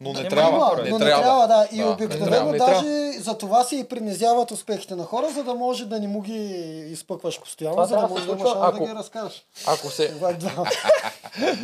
Но 0.01 0.13
не 0.13 0.19
Има 0.19 0.29
трябва. 0.29 0.57
Има, 0.73 0.83
Не 0.83 0.89
но 0.89 0.99
не 0.99 1.05
трябва. 1.05 1.23
трябва, 1.23 1.47
да. 1.47 1.67
И 1.71 1.77
Да, 1.77 1.85
не 1.85 1.89
обикновено 1.89 2.29
трябва. 2.29 2.51
Не 2.51 2.57
даже 2.57 2.85
за 3.13 3.37
това 3.37 3.63
си 3.63 3.77
и 3.77 3.83
принизяват 3.83 4.51
успехите 4.51 4.95
на 4.95 5.03
хора, 5.03 5.29
за 5.29 5.43
да 5.43 5.53
може 5.55 5.85
да 5.85 5.99
не 5.99 6.07
му 6.07 6.21
ги 6.21 6.43
изпъкваш 6.87 7.41
постоянно, 7.41 7.75
Това 7.75 7.85
за 7.85 7.89
да 7.89 7.97
трябва 7.97 8.07
да 8.09 8.13
може 8.15 8.25
да 8.27 8.31
имаш 8.33 8.51
ако- 8.57 8.79
да 8.79 8.85
ги 8.85 8.95
разкажеш. 8.95 9.45
Ако 9.67 9.89
се. 9.89 10.13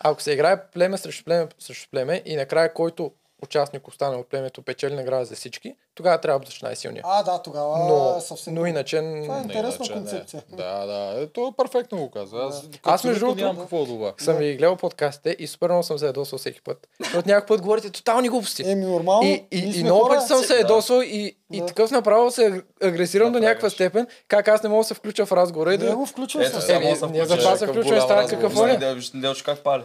Ако 0.00 0.22
се 0.22 0.32
играе 0.32 0.62
племе 0.64 0.98
срещу 0.98 1.24
племе 1.24 1.48
срещу 1.58 1.90
племе 1.90 2.22
и 2.24 2.36
накрая 2.36 2.74
който 2.74 3.10
участник 3.42 3.88
остане 3.88 4.16
от 4.16 4.26
племето 4.26 4.62
печели 4.62 4.94
награда 4.94 5.24
за 5.24 5.34
всички, 5.34 5.74
тогава 5.94 6.18
трябва 6.18 6.38
да 6.38 6.42
бъдеш 6.42 6.62
най-силния. 6.62 7.02
А, 7.06 7.22
да, 7.22 7.42
тогава 7.42 7.78
Но, 7.78 8.14
е 8.18 8.20
съвсем. 8.20 8.54
но 8.54 8.66
иначе... 8.66 8.96
Това 8.96 9.34
е 9.34 9.38
Не, 9.38 9.42
интересна 9.42 9.76
иначе 9.76 9.94
не. 9.94 9.98
концепция. 10.00 10.42
Да, 10.48 10.86
да. 10.86 11.22
Е, 11.22 11.26
то 11.26 11.54
перфектно 11.54 11.98
го 11.98 12.10
каза. 12.10 12.36
Аз, 12.38 12.68
Аз, 12.82 13.04
между 13.04 13.20
другото, 13.20 13.40
нямам 13.40 13.56
какво 13.56 13.84
да 13.84 14.12
съм 14.18 14.36
ви 14.36 14.56
гледал 14.56 14.76
подкастите 14.76 15.36
и 15.38 15.46
супер 15.46 15.68
много 15.68 15.82
съм 15.82 15.98
се 15.98 16.06
ядосвал 16.06 16.38
всеки 16.38 16.62
път. 16.62 16.88
Защото 17.00 17.28
някой 17.28 17.46
път 17.46 17.62
говорите 17.62 17.90
тотални 17.90 18.28
глупости. 18.28 18.70
Еми, 18.70 18.84
нормално. 18.84 19.28
И, 19.28 19.46
и, 19.52 19.80
и 19.80 19.84
много 19.84 20.08
пъти 20.08 20.26
съм 20.26 20.42
се 20.42 20.56
ядосвал 20.56 21.00
и, 21.00 21.36
и 21.52 21.60
Да. 21.60 21.66
такъв 21.66 21.90
направо 21.90 22.30
се 22.30 22.42
аг- 22.42 22.64
агресирам 22.82 23.32
до 23.32 23.38
някаква 23.38 23.70
степен, 23.70 24.06
как 24.28 24.48
аз 24.48 24.62
не 24.62 24.68
мога 24.68 24.80
да 24.80 24.88
се 24.88 24.94
включа 24.94 25.26
в 25.26 25.32
разговора 25.32 25.74
и 25.74 25.78
Не 25.78 25.84
да... 25.84 25.96
го 25.96 26.06
включвам 26.06 26.42
Ето, 26.42 26.56
ние 26.80 26.94
включи, 26.96 27.28
за 27.28 27.38
това 27.38 27.56
се 27.56 27.66
включваме, 27.66 27.84
голям 27.90 28.00
става 28.00 28.28
какъв 28.28 28.52
е. 28.66 28.76
Делч 29.14 29.42
как 29.42 29.58
пали? 29.58 29.82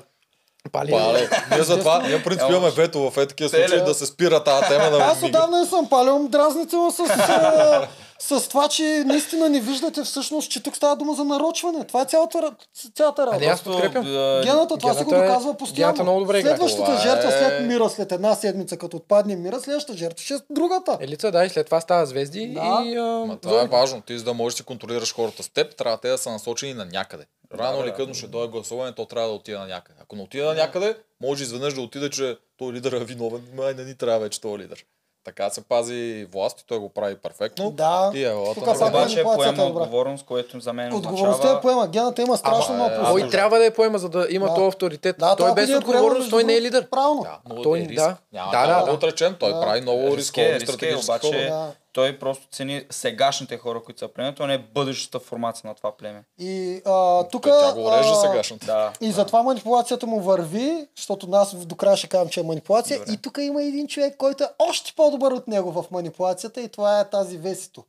Пали. 0.70 0.92
Пале. 0.92 1.30
Ние 1.52 1.64
затова, 1.64 2.02
ние 2.02 2.18
в 2.18 2.24
принцип 2.24 2.42
Ела. 2.42 2.52
имаме 2.52 2.72
вето 2.72 3.12
в 3.12 3.18
е 3.18 3.28
такива 3.28 3.50
случаи 3.50 3.68
Теле. 3.68 3.82
да 3.82 3.94
се 3.94 4.06
спира 4.06 4.44
тази 4.44 4.68
тема 4.68 4.90
да 4.90 4.98
Аз 4.98 5.24
отдавна 5.24 5.60
не 5.60 5.66
съм 5.66 5.90
палил, 5.90 6.28
дразните 6.30 6.76
ме 6.76 6.92
с, 6.92 7.00
а, 7.10 7.88
с 8.20 8.50
това, 8.50 8.68
че 8.68 9.04
наистина 9.06 9.50
не 9.50 9.60
виждате 9.60 10.04
всъщност, 10.04 10.52
че 10.52 10.64
тук 10.64 10.76
става 10.76 10.96
дума 10.96 11.14
за 11.14 11.24
нарочване. 11.24 11.84
Това 11.84 12.02
е 12.02 12.06
цялата, 12.06 12.52
цялата 12.96 13.22
работа. 13.22 13.40
не, 13.40 13.46
аз 13.46 13.62
подкрепям. 13.62 14.04
Гената, 14.44 14.78
това 14.78 14.94
си 14.94 15.04
го 15.04 15.16
е- 15.16 15.20
доказва 15.20 15.54
постоянно. 15.54 15.94
Гената 15.94 16.04
много 16.04 16.20
добре. 16.20 16.42
Следващата 16.42 16.98
жертва 16.98 17.30
е- 17.30 17.38
след 17.40 17.62
Мира, 17.62 17.90
след 17.90 18.12
една 18.12 18.36
седмица, 18.36 18.78
като 18.78 18.98
отпадне 18.98 19.36
Мира, 19.36 19.60
следващата 19.60 19.98
жертва 19.98 20.26
ще 20.26 20.34
е 20.34 20.38
другата. 20.50 20.98
Елица, 21.02 21.32
да, 21.32 21.46
и 21.46 21.50
след 21.50 21.66
това 21.66 21.82
става 21.82 22.06
звезди 22.06 22.48
Да. 22.48 22.82
и... 22.86 22.96
А, 22.96 23.02
Ма 23.04 23.38
това 23.38 23.62
е 23.62 23.68
важно. 23.68 24.02
Ти 24.02 24.18
за 24.18 24.24
да 24.24 24.34
можеш 24.34 24.54
да 24.54 24.58
си 24.58 24.64
контролираш 24.64 25.14
хората 25.16 25.44
с 25.44 25.50
теб, 25.50 25.76
трябва 25.76 25.98
те 25.98 26.10
да 26.10 26.18
са 26.18 26.32
насочени 26.32 26.74
на 26.74 26.86
някъде. 26.86 27.24
Рано 27.56 27.84
или 27.84 27.94
късно 27.94 28.14
ще 28.14 28.28
дойде 28.28 28.48
гласуване, 28.48 28.92
то 28.92 29.06
трябва 29.06 29.30
да 29.30 29.36
отиде 29.36 29.58
на 29.58 29.68
някъде. 29.68 30.00
Ако 30.02 30.16
не 30.16 30.22
отиде 30.22 30.44
на 30.44 30.54
някъде, 30.54 30.98
може 31.22 31.44
изведнъж 31.44 31.74
да 31.74 31.82
отиде, 31.82 32.10
че 32.10 32.38
той 32.58 32.74
лидер 32.74 32.92
е 32.92 33.00
виновен. 33.00 33.42
Май 33.54 33.74
не 33.74 33.84
ни 33.84 33.96
трябва 33.96 34.20
вече 34.20 34.42
този 34.42 34.58
лидер. 34.58 34.86
Така 35.24 35.50
се 35.50 35.62
пази 35.62 36.28
власт 36.32 36.62
и 36.62 36.66
той 36.66 36.78
го 36.80 36.90
прави 36.90 37.16
перфектно. 37.18 37.72
Да. 37.72 38.12
И 38.14 38.26
е 38.26 38.30
Тук 38.30 38.58
на 38.58 38.66
работа. 38.66 38.86
Обаче 38.88 39.24
поема 39.24 39.44
е 39.44 39.52
добра. 39.52 39.66
отговорност, 39.82 40.26
което 40.26 40.60
за 40.60 40.74
мен 40.74 40.94
Отговорността 40.94 41.30
означава... 41.32 41.58
е 41.58 41.62
поема. 41.62 41.88
Гената 41.88 42.22
има 42.22 42.38
страшно 42.38 42.74
много 42.76 42.90
е. 42.92 42.98
Той 42.98 43.30
трябва 43.30 43.58
да 43.58 43.66
я 43.66 43.74
поема, 43.74 44.00
за 44.00 44.10
да 44.10 44.28
има 44.30 44.48
Да. 44.48 44.54
този 44.56 44.68
авторитет. 44.68 45.16
Да, 45.20 45.28
той 45.28 45.36
това 45.38 45.54
без 45.54 45.70
отговорност, 45.70 46.30
той 46.30 46.44
не 46.44 46.54
е 46.54 46.62
лидер. 46.62 46.90
Правилно. 46.90 47.26
Да, 47.46 47.62
Той- 47.64 47.80
е 47.80 47.82
риск. 47.82 47.94
да. 47.96 48.18
Няма 48.34 48.52
Да, 48.52 48.62
да, 48.62 48.68
да, 48.68 48.80
да, 48.80 48.86
да. 48.86 48.92
отречен. 48.92 49.36
Той 49.40 49.54
Да. 49.54 49.62
прави 49.62 49.82
много 49.82 50.02
Риск 50.08 50.38
е, 50.38 50.42
рискови 50.42 50.54
риск 50.56 50.64
е, 50.64 50.66
стратегически 50.66 51.12
обаче. 51.12 51.48
Да. 51.50 51.72
Той 51.94 52.20
просто 52.20 52.48
цени 52.52 52.86
сегашните 52.90 53.58
хора, 53.58 53.84
които 53.84 54.00
са 54.00 54.08
племето, 54.08 54.44
а 54.44 54.48
не 54.48 54.58
бъдещата 54.58 55.20
формация 55.20 55.68
на 55.68 55.76
това 55.76 55.98
племе. 55.98 56.24
И 56.40 56.82
а, 56.86 57.24
тук... 57.24 57.44
Тя 57.44 57.74
го 57.74 57.86
урежда 57.88 58.16
сегашната. 58.16 58.66
Да. 58.66 58.94
И 59.02 59.12
затова 59.12 59.44
манипулацията 59.44 60.08
му 60.08 60.22
върви, 60.22 60.88
защото 60.96 61.28
аз 61.32 61.56
до 61.66 61.76
края 61.76 61.98
ще 61.98 62.08
кажем, 62.08 62.30
че 62.30 62.40
е 62.40 62.44
манипулация. 62.44 63.00
И 63.14 63.18
тук 63.18 63.38
има 63.42 63.64
един 63.64 63.88
човек, 63.88 64.18
който 64.18 64.44
е 64.44 64.48
още 64.60 64.94
по-добър 64.96 65.32
от 65.32 65.48
него 65.48 65.72
в 65.72 65.86
манипулацията 65.92 66.62
и 66.62 66.70
това 66.70 67.00
е 67.00 67.10
тази 67.10 67.38
Весито. 67.38 67.84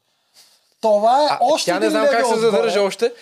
Това 0.81 1.25
е 1.25 1.27
А, 1.31 1.39
още 1.41 1.71
тя 1.71 1.81
не 1.81 1.91
знам 1.91 2.07
как 2.11 2.27
се 2.27 2.35
отгоре. 2.35 2.51
задържа 2.51 2.83
още. 2.83 3.13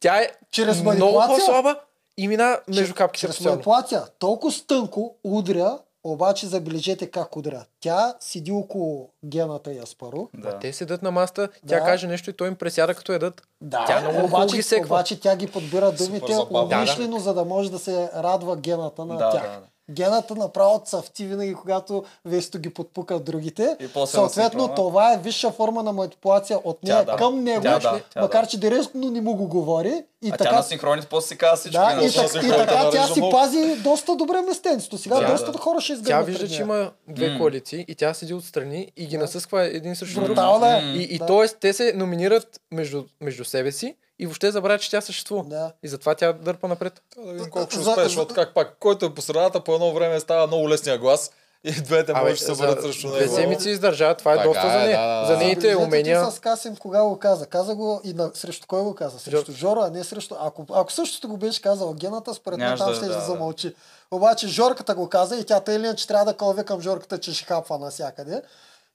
Тя 0.00 0.18
е 0.18 0.30
Чрез 0.50 0.80
много 0.82 0.98
манипулация? 1.00 1.36
по-слаба 1.36 1.76
и 2.16 2.28
мина 2.28 2.60
между 2.68 2.94
капките 2.94 3.26
Чрез 3.26 3.40
манипулация. 3.40 4.02
Толкова 4.18 4.52
стънко 4.52 5.14
удря, 5.24 5.78
обаче 6.06 6.46
забележете 6.46 7.06
как 7.06 7.36
удря. 7.36 7.64
Тя 7.80 8.14
седи 8.20 8.52
около 8.52 9.10
гената 9.24 9.72
и 9.72 9.78
Аспаро. 9.78 10.28
Да. 10.34 10.58
Те 10.58 10.72
седят 10.72 11.02
на 11.02 11.10
маста, 11.10 11.48
тя 11.68 11.78
Да. 11.78 11.84
каже 11.84 12.06
нещо 12.06 12.30
и 12.30 12.32
той 12.32 12.48
им 12.48 12.56
пресяда 12.56 12.94
като 12.94 13.12
едат. 13.12 13.42
Да, 13.60 13.84
Тя 13.86 14.00
много 14.00 14.26
обаче, 14.26 14.56
ги 14.56 14.62
секва. 14.62 14.86
обаче 14.86 15.20
тя 15.20 15.36
ги 15.36 15.46
подбира 15.46 15.92
думите 15.92 16.32
умишлено, 16.50 17.18
за 17.18 17.34
да 17.34 17.44
може 17.44 17.70
да 17.70 17.78
се 17.78 18.10
радва 18.14 18.56
гената 18.56 19.04
на 19.04 19.16
Да, 19.16 19.30
тях. 19.30 19.42
да, 19.42 19.48
да. 19.50 19.66
Гената 19.90 20.34
направо 20.34 20.82
цъфти 20.84 21.24
винаги, 21.24 21.54
когато 21.54 22.04
Весто 22.24 22.58
ги 22.58 22.70
подпука 22.70 23.18
другите. 23.18 23.76
И 23.80 23.88
после 23.88 24.12
Съответно, 24.12 24.74
това 24.74 25.12
е 25.12 25.18
висша 25.18 25.50
форма 25.50 25.82
на 25.82 25.92
манипулация 25.92 26.58
от 26.64 26.82
нея 26.82 27.04
да. 27.04 27.16
към 27.16 27.44
него, 27.44 27.62
Тя 27.62 27.78
да, 27.78 28.00
тя 28.14 28.20
макар 28.20 28.42
да. 28.44 28.48
че 28.48 28.60
директно 28.60 29.10
не 29.10 29.20
му 29.20 29.34
го 29.34 29.46
говори. 29.46 30.04
И 30.24 30.28
А 30.28 30.36
така, 30.36 30.50
тя 30.50 30.56
на 30.56 30.62
синхроните 30.62 31.08
после 31.08 31.28
си 31.28 31.38
казва 31.38 31.56
всичко. 31.56 31.78
да, 31.78 32.04
и 32.06 32.12
так, 32.12 32.44
и 32.44 32.48
така 32.48 32.90
тя 32.90 33.06
си 33.06 33.20
пази 33.30 33.76
доста 33.76 34.16
добре 34.16 34.42
местенцето. 34.42 34.98
Сега 34.98 35.20
Да, 35.20 35.26
доста 35.26 35.52
да. 35.52 35.58
хора 35.58 35.80
ще 35.80 35.92
Тя 35.92 35.94
изгърнат 35.94 36.26
вижда, 36.26 36.48
че 36.48 36.62
има 36.62 36.90
две 37.08 37.38
коалиции 37.38 37.84
и 37.88 37.94
тя 37.94 38.14
седи 38.14 38.34
отстрани 38.34 38.92
и 38.96 39.06
ги 39.06 39.18
насъсква 39.18 39.64
един 39.64 39.96
срещу 39.96 40.20
друг. 40.20 40.38
Е. 40.62 40.82
И, 40.96 41.02
и 41.02 41.18
Да. 41.18 41.26
т.е. 41.26 41.48
те 41.48 41.72
се 41.72 41.92
номинират 41.96 42.60
между, 42.72 43.04
между 43.20 43.44
себе 43.44 43.72
си 43.72 43.96
и 44.18 44.26
въобще 44.26 44.50
забравя, 44.50 44.78
че 44.78 44.90
тя 44.90 45.00
съществува. 45.00 45.44
Да. 45.44 45.72
И 45.82 45.88
затова 45.88 46.14
тя 46.14 46.32
дърпа 46.32 46.68
напред. 46.68 47.00
Да 47.16 47.32
видим 47.32 47.50
колко 47.50 47.70
ще 47.70 47.80
За- 47.80 47.90
успееш, 47.90 47.96
за- 47.98 48.08
защото 48.08 48.34
как 48.34 48.54
пак, 48.54 48.76
който 48.80 49.06
е 49.06 49.14
по 49.14 49.22
средата, 49.22 49.60
по 49.60 49.74
едно 49.74 49.92
време 49.92 50.20
става 50.20 50.46
много 50.46 50.68
лесния 50.68 50.98
глас 50.98 51.30
и 51.64 51.72
двете 51.72 52.12
Абе, 52.12 52.20
може 52.20 52.32
да 52.32 52.38
се 52.38 52.44
за 52.46 52.54
бъдат 52.56 52.82
срещу 52.82 53.08
две 53.08 53.20
него. 53.20 53.34
седмици 53.34 53.70
издържа, 53.70 54.14
това 54.14 54.32
е 54.32 54.36
Така 54.36 54.48
доста 54.48 54.70
за 54.70 54.74
е, 54.74 54.78
нея. 54.78 55.00
да, 55.00 55.20
да, 55.20 55.26
За 55.26 55.36
нейните 55.36 55.60
Забележете 55.60 55.84
умения. 55.84 56.26
Ти 56.26 56.36
с 56.36 56.40
Касим 56.40 56.76
кога 56.76 57.02
го 57.02 57.18
каза? 57.18 57.46
Каза 57.46 57.74
го 57.74 58.00
и 58.04 58.12
на, 58.12 58.30
срещу 58.34 58.66
кой 58.66 58.82
го 58.82 58.94
каза? 58.94 59.18
Срещу 59.18 59.52
Жора, 59.52 59.80
а 59.82 59.90
не 59.90 60.04
срещу... 60.04 60.34
Ако, 60.40 60.66
ако 60.72 60.92
същото 60.92 61.28
го 61.28 61.36
беше 61.36 61.62
казал 61.62 61.94
гената, 61.94 62.34
според 62.34 62.58
мен 62.58 62.78
там 62.78 62.88
да- 62.88 62.94
ще 62.96 63.06
да, 63.06 63.20
замълчи. 63.20 63.74
Обаче 64.10 64.48
Жорката 64.48 64.94
го 64.94 65.08
каза 65.08 65.36
и 65.36 65.44
тя 65.44 65.60
тъй 65.60 65.94
че 65.94 66.06
трябва 66.06 66.24
да 66.24 66.34
кълве 66.34 66.64
към 66.64 66.80
Жорката, 66.80 67.18
че 67.18 67.34
ще 67.34 67.44
хапва 67.44 67.78
навсякъде. 67.78 68.42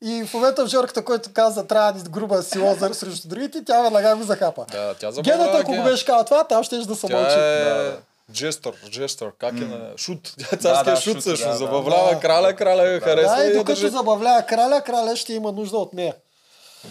И 0.04 0.24
в 0.26 0.34
момента 0.34 0.66
в 0.66 0.70
Жорката, 0.70 1.06
който 1.06 1.30
каза, 1.34 1.68
трябва 1.68 1.94
да 1.94 2.10
груба 2.10 2.44
сила 2.44 2.76
за, 2.76 2.94
срещу 2.94 3.28
другите, 3.28 3.64
тя 3.66 3.82
веднага 3.82 4.16
го 4.16 4.24
захапа. 4.24 4.66
Да, 4.72 4.94
тя 4.94 5.12
забравя. 5.12 5.38
Гената, 5.38 5.58
ако 5.58 5.76
го 5.76 5.84
беше 5.84 6.06
казал 6.06 6.24
това, 6.26 6.44
там 6.44 6.64
ще 6.64 6.78
да 6.78 6.96
се 6.96 7.14
мълчи. 7.14 7.36
Е 7.40 7.92
жестър, 8.34 8.74
жестър, 8.92 9.32
как 9.38 9.54
е 9.54 9.66
на 9.66 9.98
шут. 9.98 10.28
Е 10.28 10.44
Да, 10.52 10.58
царския 10.58 10.96
да, 10.96 11.02
шут 11.02 11.24
също. 11.24 11.46
да, 11.46 11.52
да. 11.52 11.58
Забавлява 11.58 12.14
Да. 12.14 12.20
краля, 12.20 12.56
краля 12.56 12.84
я 12.84 13.00
харесва 13.00 13.36
Да, 13.36 13.44
и 13.44 13.52
докато 13.54 13.66
държи. 13.66 13.90
забавлява 13.90 14.46
краля, 14.46 14.82
краля 14.82 15.16
ще 15.16 15.34
има 15.34 15.52
нужда 15.52 15.78
от 15.78 15.94
нея. 15.94 16.16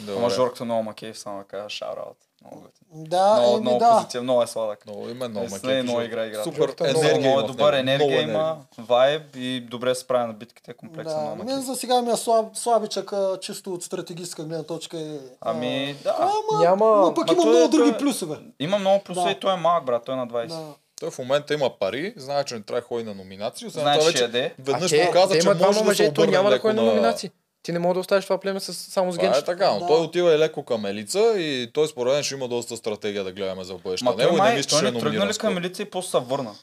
Ама 0.09 0.13
Добре. 0.21 0.35
Жорката 0.35 0.65
много 0.65 0.83
макеев, 0.83 1.19
само 1.19 1.39
да 1.39 1.45
кажа, 1.45 1.69
шараут. 1.69 2.17
Много 2.43 2.57
готин. 2.57 3.05
Да, 3.05 3.35
Много, 3.35 3.53
еми 3.53 3.61
много 3.61 3.79
да. 3.79 3.91
позитив, 3.93 4.23
много 4.23 4.43
е 4.43 4.47
сладък. 4.47 4.87
Много 4.87 5.09
има, 5.09 5.29
много 5.29 5.47
е 5.47 5.49
макет. 5.49 5.83
много 5.83 6.01
игра 6.01 6.27
играта. 6.27 6.45
Супер 6.45 6.59
много- 6.59 6.75
енергия 7.01 7.15
Много 7.15 7.31
има 7.31 7.41
е 7.41 7.47
добър, 7.47 7.73
енергия 7.73 8.09
много 8.09 8.31
има, 8.31 8.57
вайб 8.79 9.23
и 9.37 9.61
добре 9.61 9.95
се 9.95 10.01
справя 10.01 10.27
на 10.27 10.33
битките, 10.33 10.73
комплексен 10.73 11.17
Да, 11.17 11.25
много 11.25 11.45
мен 11.45 11.61
за 11.61 11.77
сега 11.77 12.03
ми 12.03 12.11
е 12.11 12.17
слаб, 12.17 12.57
слабичък, 12.57 13.11
чисто 13.41 13.75
от 13.75 13.83
стратегическа 13.83 14.45
гледна 14.45 14.65
точка. 14.65 14.99
Е, 14.99 15.19
Ами, 15.41 15.97
а, 16.01 16.03
да. 16.05 16.17
Ама, 16.21 16.63
Няма- 16.63 16.87
но 16.97 17.15
пък 17.15 17.27
Ма 17.27 17.33
има 17.33 17.45
много 17.45 17.59
е- 17.59 17.69
други 17.69 17.91
е- 17.91 17.99
плюсове. 17.99 18.37
Има 18.61 18.79
много 18.79 19.05
плюсове 19.05 19.25
Да. 19.25 19.31
и 19.31 19.41
той 19.41 19.55
е 19.55 19.59
малък, 19.59 19.85
брат, 19.85 20.03
той 20.05 20.15
е 20.15 20.19
на 20.19 20.29
20. 20.29 20.47
Да. 20.49 20.75
Той 21.01 21.11
в 21.11 21.19
момента 21.19 21.55
има 21.55 21.71
пари, 21.71 22.15
знае, 22.17 22.45
че 22.45 22.55
не 22.55 22.63
трябва 22.63 22.81
да 22.81 22.87
ходи 22.87 23.05
на 23.05 23.15
номинации. 23.15 23.67
Освен 23.67 23.83
Знае, 23.83 23.99
това 23.99 24.11
вече 24.11 24.53
веднъж 24.59 24.93
а 24.93 24.97
те, 24.97 25.07
показа, 25.07 25.29
те 25.29 25.41
че 25.41 25.47
има 25.47 25.55
може 25.57 25.69
да 25.69 25.75
се 25.75 25.85
мъже, 25.85 26.05
той 26.05 26.25
обърне 26.25 26.37
няма 26.37 26.51
да 26.51 26.59
ходи 26.59 26.77
на... 26.77 26.83
номинации. 26.83 27.31
Ти 27.63 27.73
не 27.73 27.79
мога 27.79 27.95
да 27.95 28.01
оставиш 28.01 28.25
това 28.25 28.39
племе 28.39 28.61
с, 28.61 28.75
само 28.75 29.13
с 29.13 29.17
Това 29.17 29.25
е 29.25 29.29
генчета. 29.29 29.47
така, 29.47 29.71
но 29.71 29.81
Да. 29.81 29.87
той 29.87 29.99
отива 29.99 30.35
и 30.35 30.39
леко 30.39 30.63
към 30.63 30.87
Елица 30.87 31.35
и 31.37 31.71
той 31.75 31.89
според 31.89 32.13
мен 32.13 32.23
ще 32.23 32.35
има 32.35 32.49
доста 32.49 32.77
стратегия 32.77 33.25
да 33.25 33.33
гледаме 33.33 33.65
за 33.65 33.75
в 33.75 33.79
бъдеще. 33.79 34.05
Ма 34.05 34.17
той 34.17 34.25
не 34.27 34.37
май, 34.37 34.57
мисля, 34.57 34.69
че 34.69 34.79
той 34.79 34.89
е 34.89 34.93
не 34.93 35.01
тръгна 35.01 35.27
ли 35.27 35.35
към 35.35 35.59
елица 35.59 35.83
и 35.83 35.87
после 35.87 36.11
се 36.11 36.19
върна. 36.19 36.55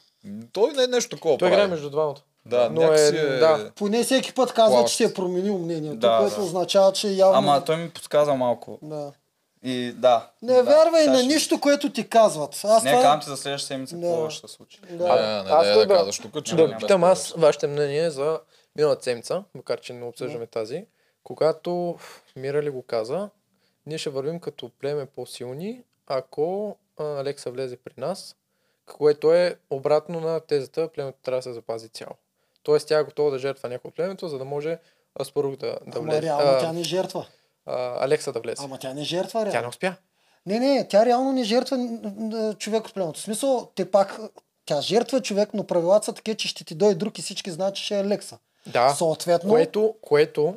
Той 0.52 0.72
не 0.72 0.82
е 0.82 0.86
нещо 0.86 1.16
такова 1.16 1.38
Той 1.38 1.48
прави. 1.48 1.54
играе 1.54 1.66
между 1.66 1.90
двамата. 1.90 2.14
Да, 2.46 2.68
Но 2.70 2.82
е- 2.84 3.06
е... 3.06 3.12
да. 3.12 3.70
Поне 3.72 4.04
всеки 4.04 4.34
път 4.34 4.52
казва, 4.52 4.70
Плаващ. 4.70 4.90
че 4.90 4.96
си 4.96 5.04
е 5.04 5.14
променил 5.14 5.58
мнението, 5.58 5.96
Да, 5.96 6.18
което 6.18 6.36
да. 6.36 6.42
означава, 6.42 6.92
че 6.92 7.08
явно... 7.08 7.38
Ама 7.38 7.64
той 7.64 7.76
ми 7.76 7.90
подсказа 7.90 8.34
малко. 8.34 8.78
Да. 8.82 9.12
И 9.64 9.92
да. 9.92 10.26
Не 10.42 10.54
да, 10.54 10.62
вярвай 10.62 11.06
на 11.06 11.18
ще- 11.18 11.26
нищо, 11.26 11.60
което 11.60 11.90
ти 11.90 12.08
казват. 12.08 12.60
Аз 12.64 12.82
Не, 12.84 12.90
това... 12.90 13.02
казвам 13.02 13.20
ти 13.20 13.26
за 13.26 13.36
следващата 13.36 13.66
седмица 13.66 13.96
Да. 13.96 14.02
какво 14.02 14.30
ще 14.30 14.48
се 14.48 14.54
случи. 14.54 14.78
Не, 14.90 14.96
Да. 14.96 15.04
не, 15.04 15.50
Аз 15.50 15.66
не, 15.66 15.72
да- 15.72 15.78
да 15.78 15.88
казваш 15.88 16.18
тук, 16.18 16.44
че 16.44 16.54
Да 16.54 16.68
не 16.68 16.74
е 16.74 16.76
питам 16.76 17.00
без 17.00 17.10
аз 17.10 17.32
вашето 17.32 17.68
мнение 17.68 18.10
за 18.10 18.38
миналата 18.78 19.02
седмица, 19.02 19.44
макар 19.54 19.80
че 19.80 19.92
не 19.92 20.04
обсъждаме 20.04 20.46
тази, 20.46 20.86
когато 21.24 21.98
Мира 22.36 22.62
ли 22.62 22.70
го 22.70 22.82
каза, 22.82 23.30
ние 23.86 23.98
ще 23.98 24.10
вървим 24.10 24.40
като 24.40 24.70
племе 24.80 25.06
по-силни, 25.06 25.82
ако 26.06 26.76
а, 26.98 27.04
Алекса 27.04 27.50
влезе 27.50 27.76
при 27.76 27.92
нас, 27.96 28.36
което 28.86 29.32
е 29.34 29.56
обратно 29.70 30.20
на 30.20 30.40
тезата, 30.40 30.88
племето 30.88 31.18
трябва 31.22 31.38
да 31.38 31.42
се 31.42 31.52
запази 31.52 31.88
цяло. 31.88 32.12
Тоест 32.62 32.88
тя 32.88 32.98
е 32.98 33.04
готова 33.04 33.30
да 33.30 33.38
жертва 33.38 33.68
някой 33.68 33.90
племето, 33.90 34.28
за 34.28 34.38
да 34.38 34.44
може 34.44 34.78
Аспарух 35.20 35.56
да, 35.56 35.66
да 35.86 35.98
Ама 35.98 36.00
влезе. 36.02 36.22
реално 36.22 36.50
а, 36.50 36.60
тя 36.60 36.72
не 36.72 36.82
жертва. 36.82 37.26
а, 37.66 38.04
Алекса 38.04 38.32
да 38.32 38.40
влезе. 38.40 38.62
Ама 38.64 38.78
тя 38.78 38.94
не 38.94 39.04
жертва 39.04 39.40
реално. 39.40 39.52
Тя 39.52 39.60
не 39.60 39.68
успя. 39.68 39.94
Не, 40.46 40.58
не, 40.60 40.88
тя 40.88 41.06
реално 41.06 41.32
не 41.32 41.44
жертва 41.44 41.98
човек 42.58 42.86
от 42.86 42.94
племето. 42.94 43.20
В 43.20 43.22
смисъл, 43.22 43.70
те 43.74 43.90
пак, 43.90 44.20
тя 44.66 44.80
жертва 44.80 45.22
човек, 45.22 45.48
но 45.54 45.66
правилата 45.66 46.04
са 46.04 46.12
такива, 46.12 46.36
че 46.36 46.48
ще 46.48 46.64
ти 46.64 46.74
дойде 46.74 46.94
друг 46.94 47.18
и 47.18 47.22
всички 47.22 47.50
знаят, 47.50 47.74
че 47.74 47.84
ще 47.84 47.98
е 47.98 48.04
Лекса. 48.04 48.38
Да, 48.72 48.90
Съответно, 48.90 49.50
което, 49.50 49.94
което 50.00 50.56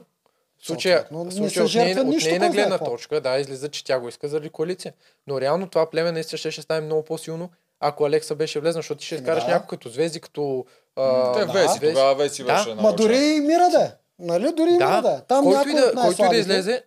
в 0.61 0.65
случая, 0.65 1.05
в 1.11 1.33
случая 1.33 1.65
от, 1.65 1.73
нейна, 1.73 2.01
от 2.01 2.23
нейна 2.23 2.49
гледна 2.49 2.77
какво. 2.77 2.91
точка, 2.91 3.21
да, 3.21 3.39
излиза, 3.39 3.69
че 3.69 3.83
тя 3.83 3.99
го 3.99 4.09
иска 4.09 4.27
заради 4.27 4.49
коалиция. 4.49 4.93
Но 5.27 5.41
реално 5.41 5.69
това 5.69 5.89
племе 5.89 6.11
наистина 6.11 6.37
ще, 6.37 6.51
ще 6.51 6.61
стане 6.61 6.81
много 6.81 7.03
по-силно, 7.03 7.49
ако 7.79 8.05
Алекса 8.05 8.35
беше 8.35 8.59
влезнал, 8.59 8.79
защото 8.79 8.99
ти 8.99 9.05
ще 9.05 9.15
изкараш 9.15 9.43
да. 9.43 9.51
някой 9.51 9.67
като 9.67 9.89
звезди, 9.89 10.19
като... 10.19 10.65
А, 10.95 11.33
Те 11.33 11.45
да, 11.45 11.51
Веси, 11.53 11.79
тогава 11.79 12.15
Веси 12.15 12.43
Да, 12.43 12.63
беше 12.63 12.75
ма 12.75 12.93
дори 12.93 13.17
и 13.17 13.39
Мира 13.39 13.69
да 13.69 13.83
е. 13.83 13.91
Нали? 14.19 14.51
Дори 14.53 14.69
и 14.69 14.73
Мира 14.73 15.01
да 15.01 15.09
е. 15.09 15.15
да, 15.15 15.21
Там 15.21 15.43
който, 15.43 15.57
някой 15.57 15.71
и 15.71 15.75
да, 15.75 15.85
от 15.85 16.15
който 16.15 16.25
и 16.25 16.29
да 16.29 16.35
излезе, 16.35 16.83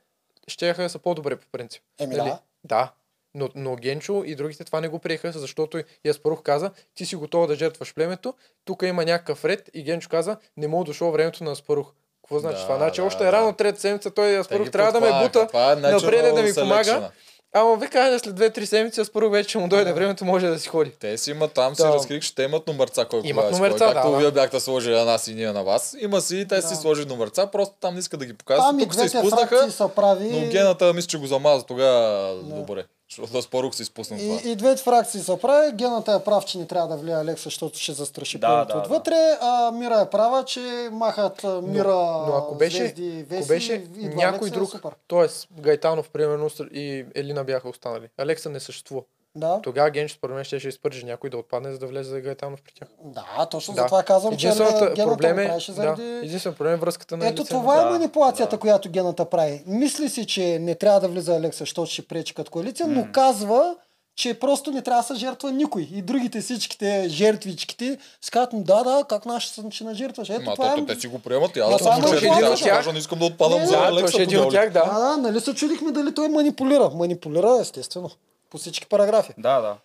ще 0.46 0.88
са 0.88 0.98
по-добре 0.98 1.36
по 1.36 1.46
принцип. 1.52 1.82
Еми 2.00 2.16
Нали? 2.16 2.28
да. 2.28 2.38
Да. 2.64 2.92
Но, 3.34 3.48
но 3.54 3.76
Генчо 3.76 4.22
и 4.26 4.34
другите 4.34 4.64
това 4.64 4.80
не 4.80 4.88
го 4.88 4.98
приеха, 4.98 5.32
защото 5.32 5.82
и 6.04 6.08
Аспарух 6.08 6.42
каза, 6.42 6.70
ти 6.94 7.06
си 7.06 7.16
готова 7.16 7.46
да 7.46 7.54
жертваш 7.54 7.94
племето, 7.94 8.34
тук 8.64 8.82
има 8.82 9.04
някакъв 9.04 9.44
ред 9.44 9.70
и 9.74 9.82
Генчо 9.82 10.08
каза, 10.08 10.36
не 10.56 10.68
мога 10.68 10.84
дошло 10.84 11.12
времето 11.12 11.44
на 11.44 11.52
Аспарух. 11.52 11.92
Какво 12.22 12.38
значи 12.38 12.56
Да, 12.56 12.62
това? 12.62 12.76
Значи 12.76 13.00
да, 13.00 13.06
още 13.06 13.22
да. 13.22 13.28
е 13.28 13.32
рано 13.32 13.52
трета 13.52 13.80
седмица, 13.80 14.10
той 14.10 14.42
ги 14.42 14.70
трябва 14.70 14.92
да 14.92 15.00
ме 15.00 15.22
бута 15.22 15.48
е 15.54 15.76
напред 15.76 16.34
да 16.34 16.42
ми 16.42 16.54
помага. 16.54 17.10
Ама 17.56 17.76
вика, 17.76 18.00
айде 18.00 18.18
след 18.18 18.34
2-3 18.34 18.64
седмици 18.64 19.00
Аспарух 19.00 19.32
вече 19.32 19.48
ще 19.48 19.58
му 19.58 19.68
дойде 19.68 19.92
времето, 19.92 20.24
може 20.24 20.46
да 20.46 20.58
си 20.58 20.68
ходи. 20.68 20.90
Те 21.00 21.18
си 21.18 21.30
имат 21.30 21.52
там, 21.52 21.74
си 21.74 21.82
Да. 21.82 21.88
разкрих, 21.88 22.22
че 22.22 22.34
те 22.34 22.42
имат 22.42 22.66
номерца, 22.66 23.04
кой 23.04 23.20
Имат 23.24 23.44
кога 23.44 23.56
е 23.56 23.60
номерца, 23.60 23.84
кой. 23.84 23.94
Както 23.94 24.10
да, 24.10 24.16
да. 24.16 24.20
вие 24.20 24.30
бяхте 24.30 24.60
сложили 24.60 24.94
на 24.94 25.04
нас 25.04 25.28
и 25.28 25.34
ние 25.34 25.52
на 25.52 25.64
вас. 25.64 25.96
Има 26.00 26.20
си 26.20 26.36
и 26.36 26.48
те 26.48 26.62
си 26.62 26.74
сложили 26.76 27.06
номерца, 27.06 27.46
просто 27.46 27.74
там 27.80 27.94
не 27.94 28.00
искат 28.00 28.20
да 28.20 28.26
ги 28.26 28.34
показват. 28.34 28.80
Тук 28.80 28.94
се 28.94 29.04
изпуснаха, 29.04 29.70
са 29.70 29.88
прави. 29.88 30.28
но 30.30 30.50
гената 30.50 30.92
мисля, 30.92 31.08
че 31.08 31.18
го 31.18 31.26
замаза 31.26 31.66
тогава 31.66 32.34
добре. 32.42 32.84
Защото 33.22 33.42
спорух 33.42 33.74
се 33.74 33.82
изпусна 33.82 34.18
това. 34.18 34.40
И, 34.44 34.50
и 34.50 34.56
двете 34.56 34.82
фракции 34.82 35.20
са 35.20 35.36
прави. 35.36 35.72
Гената 35.72 36.12
е 36.12 36.24
прав, 36.24 36.44
че 36.44 36.58
не 36.58 36.66
трябва 36.66 36.88
да 36.88 36.96
влияе 36.96 37.20
Алекса, 37.20 37.44
защото 37.44 37.78
ще 37.78 37.92
застраши 37.92 38.38
Да, 38.38 38.64
да, 38.64 38.78
отвътре. 38.78 39.38
А 39.40 39.70
Мира 39.70 40.00
е 40.00 40.10
права, 40.10 40.44
че 40.44 40.88
махат 40.92 41.44
а, 41.44 41.62
Мира, 41.62 41.94
но 42.28 42.34
ако 42.36 42.54
беше, 42.54 42.76
звезди, 42.76 43.18
ако 43.20 43.34
Веси, 43.34 43.48
беше 43.48 43.72
идва 43.72 44.16
някой 44.16 44.28
Алекса, 44.28 44.46
е 44.46 44.50
друг, 44.50 44.70
Супер. 44.70 44.90
т.е. 45.08 45.60
Гайтанов, 45.60 46.10
примерно, 46.10 46.50
и 46.72 47.04
Елина 47.14 47.44
бяха 47.44 47.68
останали. 47.68 48.08
Алекса 48.18 48.50
не 48.50 48.60
съществува. 48.60 49.02
Да. 49.36 49.60
Тогава 49.62 49.90
Генчо 49.90 50.14
според 50.14 50.34
мен 50.36 50.44
ще, 50.44 50.58
ще 50.58 50.68
изпържи 50.68 51.04
някой 51.04 51.30
да 51.30 51.36
отпадне, 51.36 51.72
за 51.72 51.78
да 51.78 51.86
влезе 51.86 52.10
за 52.10 52.20
Гайтанов 52.20 52.62
при 52.62 52.72
тях. 52.72 52.88
Да, 53.04 53.46
точно 53.46 53.74
Да. 53.74 53.80
за 53.80 53.86
това 53.86 54.02
казвам, 54.02 54.36
че 54.36 54.46
гената 54.48 54.94
проблем 54.96 55.38
е, 55.38 55.46
правеше 55.46 55.70
да, 55.70 55.76
заради... 55.76 56.02
единствен 56.02 56.54
проблем 56.54 56.72
е 56.72 56.76
връзката 56.76 57.16
на 57.16 57.26
Ето 57.26 57.42
Елица. 57.42 57.50
това 57.50 57.80
е 57.80 57.84
Да, 57.84 57.90
манипулацията, 57.90 58.50
да. 58.50 58.60
която 58.60 58.90
гената 58.90 59.24
прави. 59.24 59.62
Мисли 59.66 60.08
си, 60.08 60.26
че 60.26 60.58
не 60.58 60.74
трябва 60.74 61.00
да 61.00 61.08
влиза 61.08 61.36
Алекса, 61.36 61.58
защото 61.58 61.90
ще 61.90 62.02
пречи 62.02 62.34
като 62.34 62.50
коалиция, 62.50 62.86
но 62.86 63.06
казва, 63.12 63.76
че 64.16 64.34
просто 64.34 64.70
не 64.70 64.82
трябва 64.82 65.02
да 65.02 65.06
се 65.06 65.14
жертва 65.14 65.52
никой. 65.52 65.88
И 65.92 66.02
другите 66.02 66.40
всичките 66.40 67.06
жертвичките 67.08 67.98
си 68.20 68.30
казват, 68.30 68.52
«М, 68.52 68.60
да, 68.62 68.82
да, 68.82 69.04
как 69.08 69.26
наш 69.26 69.42
ще 69.42 69.62
ще 69.70 69.84
нажертваш. 69.84 70.30
Ето 70.30 70.42
Ма 70.42 70.54
това 70.54 70.74
е... 70.78 70.86
те 70.86 71.00
си 71.00 71.06
го 71.06 71.18
приемат 71.18 71.56
и 71.56 71.60
аз 71.60 71.78
това 71.78 71.94
съм 71.94 72.06
жертва, 72.08 72.16
един 72.28 72.44
аз 72.44 72.60
от 72.60 72.66
тях. 72.66 72.92
не 72.92 72.98
искам 72.98 73.18
да 73.18 73.24
отпадам 73.24 73.60
Не, 73.60 73.66
за 73.66 73.72
Да, 73.72 73.78
Алекса 73.78 74.20
е 74.20 74.22
един 74.22 74.38
от 74.38 74.44
Подоли. 74.44 74.56
тях, 74.56 74.72
да. 74.72 74.84
Да, 74.84 74.98
да, 75.00 75.16
нали 75.16 75.40
се 75.40 75.54
чудихме 75.54 75.92
дали 75.92 76.14
той 76.14 76.28
манипулира. 76.28 76.90
Манипулира, 76.94 77.58
естествено. 77.60 78.10
По 78.54 78.58
всички 78.58 78.86
параграфи. 78.86 79.32
Да, 79.38 79.60
да. 79.60 79.76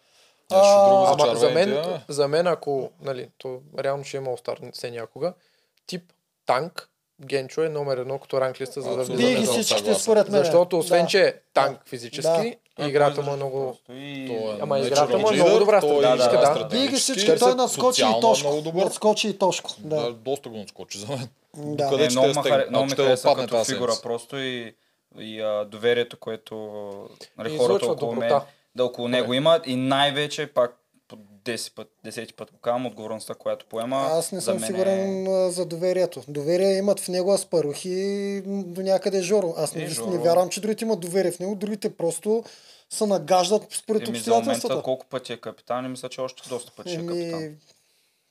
За 0.52 1.14
Ама 1.14 1.36
за 1.36 1.50
мен, 1.50 2.00
за 2.08 2.28
мен, 2.28 2.48
ако, 2.48 2.92
нали, 3.02 3.30
то 3.38 3.60
реално 3.80 4.04
ще 4.04 4.18
има 4.18 4.32
Остар 4.32 4.60
се 4.74 4.92
някога, 4.92 5.34
тип 5.88 6.04
танк, 6.46 6.90
Генчо 7.26 7.64
е 7.64 7.70
номер 7.70 7.98
едно 7.98 8.20
като 8.20 8.42
ранглиста, 8.42 8.82
за 8.82 8.90
да 8.90 9.02
Абсолютно. 9.02 9.18
Бие 9.18 9.36
влиза. 9.36 9.42
ги 9.42 9.46
съм 9.46 9.64
всичките 9.64 9.96
според 9.96 10.30
мен. 10.30 10.44
Защото 10.44 10.78
освен, 10.78 11.02
да. 11.02 11.08
че 11.08 11.22
е 11.22 11.34
танк 11.54 11.82
физически, 11.86 12.58
Да. 12.80 12.88
играта 12.88 13.22
му 13.22 13.34
е 13.34 13.36
много... 13.36 13.78
И... 13.90 14.28
Той 14.28 14.56
е 14.56 14.58
Ама 14.62 14.80
играта 14.80 15.18
му 15.18 15.30
е 15.30 15.34
много 15.34 15.60
добра 15.60 15.78
е 15.78 15.82
стратегическа, 15.82 16.38
да. 16.38 16.68
Бие 16.72 16.88
ги 16.88 16.96
всички, 16.96 17.40
той 17.40 17.56
надскочи 17.56 18.02
и 18.02 18.18
е 18.18 18.20
Тошко. 18.22 18.64
Надскочи 18.74 19.30
и 19.30 19.38
Тошко. 19.38 19.72
Да, 19.80 20.14
доста 20.14 20.50
го 20.50 20.58
надскочи 20.58 20.98
за 20.98 21.08
мен. 21.08 21.30
да. 21.58 21.90
Къде 21.90 22.04
Не, 22.04 22.10
ще 22.10 22.20
много 22.70 22.86
ме 22.86 22.96
хареса 22.96 23.36
като 23.36 23.64
фигура 23.64 23.94
просто 24.04 24.38
и, 24.38 24.76
и 25.20 25.42
а, 25.42 25.66
доверието, 25.66 26.18
което 26.18 26.56
нали, 27.38 27.58
хората 27.58 27.86
около 27.86 28.16
мен, 28.16 28.42
да 28.80 28.86
около 28.86 29.08
него 29.08 29.34
имат 29.34 29.68
и 29.68 29.76
най-вече 29.76 30.48
пак 30.48 30.76
по 31.08 31.16
10 31.16 31.76
път, 31.76 31.88
10 32.06 32.34
път 32.34 32.52
го 32.52 32.58
казвам, 32.58 32.86
отговорността, 32.86 33.34
която 33.34 33.66
поема. 33.66 33.98
Аз 33.98 34.32
не 34.32 34.40
за 34.40 34.46
съм 34.46 34.56
мен 34.56 34.64
е- 34.64 34.68
сигурен 34.68 35.28
а, 35.28 35.52
за 35.52 35.66
доверието. 35.66 36.24
Доверие 36.28 36.78
имат 36.78 37.00
в 37.00 37.08
него 37.08 37.34
Аспарух 37.34 37.86
и 37.86 38.42
до 38.46 38.82
някъде 38.82 39.22
Жоро. 39.22 39.54
Аз 39.58 39.76
не, 39.76 39.82
И 39.82 39.86
не 39.86 39.90
Жоро. 39.90 40.12
вярвам, 40.12 40.50
че 40.50 40.62
другите 40.62 40.86
имат 40.86 41.00
доверие 41.00 41.32
в 41.32 41.40
него. 41.40 41.56
Другите 41.56 41.90
просто 41.92 42.44
се 42.90 43.06
нагаждат 43.06 43.68
според 43.72 44.08
Еми, 44.08 44.18
за 44.18 44.32
момента 44.32 44.40
обстоятелствата. 44.42 44.84
колко 44.84 45.06
пъти 45.06 45.34
е 45.34 45.38
капитан, 45.38 45.86
и 45.86 45.90
мисля, 45.90 46.10
че 46.10 46.22
още 46.22 46.50
доста 46.50 46.72
пъти 46.74 46.94
е 46.94 47.06
капитан. 47.06 47.56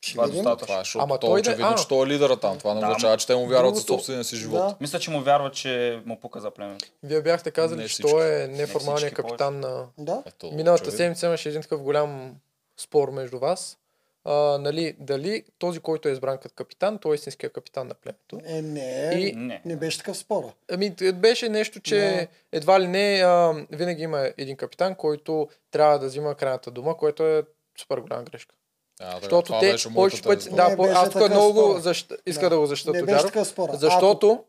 Ще 0.01 0.13
Това 0.13 0.25
е 0.25 0.27
видим. 0.27 0.39
достатъчно. 0.39 0.67
Това 0.67 0.77
е, 0.77 0.81
защото 0.81 1.03
Ама 1.03 1.19
той 1.19 1.29
той 1.29 1.31
е 1.31 1.43
да- 1.43 1.51
очевидно, 1.51 1.69
а. 1.69 1.75
че 1.75 1.89
той 1.89 2.07
е 2.07 2.09
лидера 2.09 2.37
там. 2.37 2.59
Това 2.59 2.75
не 2.75 2.81
Да, 2.81 2.87
означава, 2.87 3.17
че 3.17 3.27
те 3.27 3.35
му 3.35 3.47
вярват 3.47 3.77
за 3.77 3.83
собствения 3.83 4.25
си 4.25 4.37
живот. 4.37 4.59
Да. 4.59 4.77
Мисля, 4.81 4.99
че 4.99 5.11
му 5.11 5.21
вярва, 5.21 5.51
че 5.51 6.03
му 6.07 6.21
пука 6.21 6.41
за 6.41 6.51
племето. 6.51 6.85
Вие 7.03 7.23
бяхте 7.23 7.51
казали, 7.51 7.79
Не 7.79 7.85
че 7.85 7.89
всички. 7.89 8.11
той 8.11 8.35
е 8.35 8.39
Не 8.39 8.47
неформалният 8.49 8.99
всички, 9.01 9.15
капитан 9.17 9.61
на... 9.61 9.87
Да. 9.99 10.23
Ето, 10.27 10.51
Миналата 10.53 10.93
седмица 10.93 11.27
имаше 11.27 11.49
един 11.49 11.63
такъв 11.63 11.83
голям 11.83 12.35
спор 12.77 13.11
между 13.11 13.39
вас. 13.39 13.79
а, 14.25 14.33
нали, 14.59 14.97
дали 14.99 15.45
този, 15.59 15.81
който 15.81 16.09
е 16.09 16.13
избран 16.13 16.39
като 16.39 16.55
капитан, 16.55 16.99
той 16.99 17.13
е 17.13 17.15
истинския 17.15 17.51
капитан 17.51 17.87
на 17.87 17.95
племето. 17.95 18.41
Е, 18.47 18.63
не, 18.63 19.11
И- 19.15 19.33
не. 19.33 19.63
не 19.65 19.77
беше 19.77 19.99
такъв 19.99 20.17
спора. 20.17 20.53
Ами, 20.71 20.91
беше 21.15 21.49
нещо, 21.49 21.81
че 21.81 22.29
едва 22.53 22.81
ли 22.81 22.89
не 22.89 23.23
а, 23.25 23.55
винаги 23.71 24.03
има 24.03 24.31
един 24.39 24.57
капитан, 24.57 24.95
който 24.95 25.49
трябва 25.71 25.99
да 25.99 26.07
взима 26.07 26.35
крайната 26.35 26.71
дума, 26.71 26.97
което 26.97 27.23
е 27.25 27.43
супер 27.79 27.99
голяма 27.99 28.23
грешка. 28.23 28.55
А, 29.01 29.15
да, 29.15 29.21
Защото 29.21 29.61
те 29.61 29.77
повече 29.95 30.23
пъти... 30.23 30.51
Да, 30.51 30.69
Не 30.69 30.77
по, 30.77 30.85
аз 30.85 31.11
тук 31.11 31.31
много 31.31 31.79
защ... 31.79 32.13
иска 32.27 32.43
Да. 32.43 32.51
да, 32.51 32.59
го 32.59 32.67
защита 32.67 32.93
Не 32.93 33.03
беше 33.03 33.25
Тоджаров. 33.31 33.81
Защото... 33.81 34.45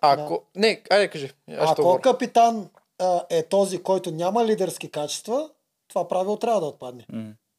Ако... 0.00 0.42
Не, 0.54 0.82
айде 0.90 1.08
кажи. 1.08 1.32
Ако 1.58 2.00
капитан 2.02 2.68
а, 2.98 3.22
е 3.30 3.42
този, 3.42 3.82
който 3.82 4.10
няма 4.10 4.44
лидерски 4.44 4.90
качества, 4.90 5.50
това 5.88 6.08
правило 6.08 6.36
трябва 6.36 6.60
да 6.60 6.66
отпадне. 6.66 7.06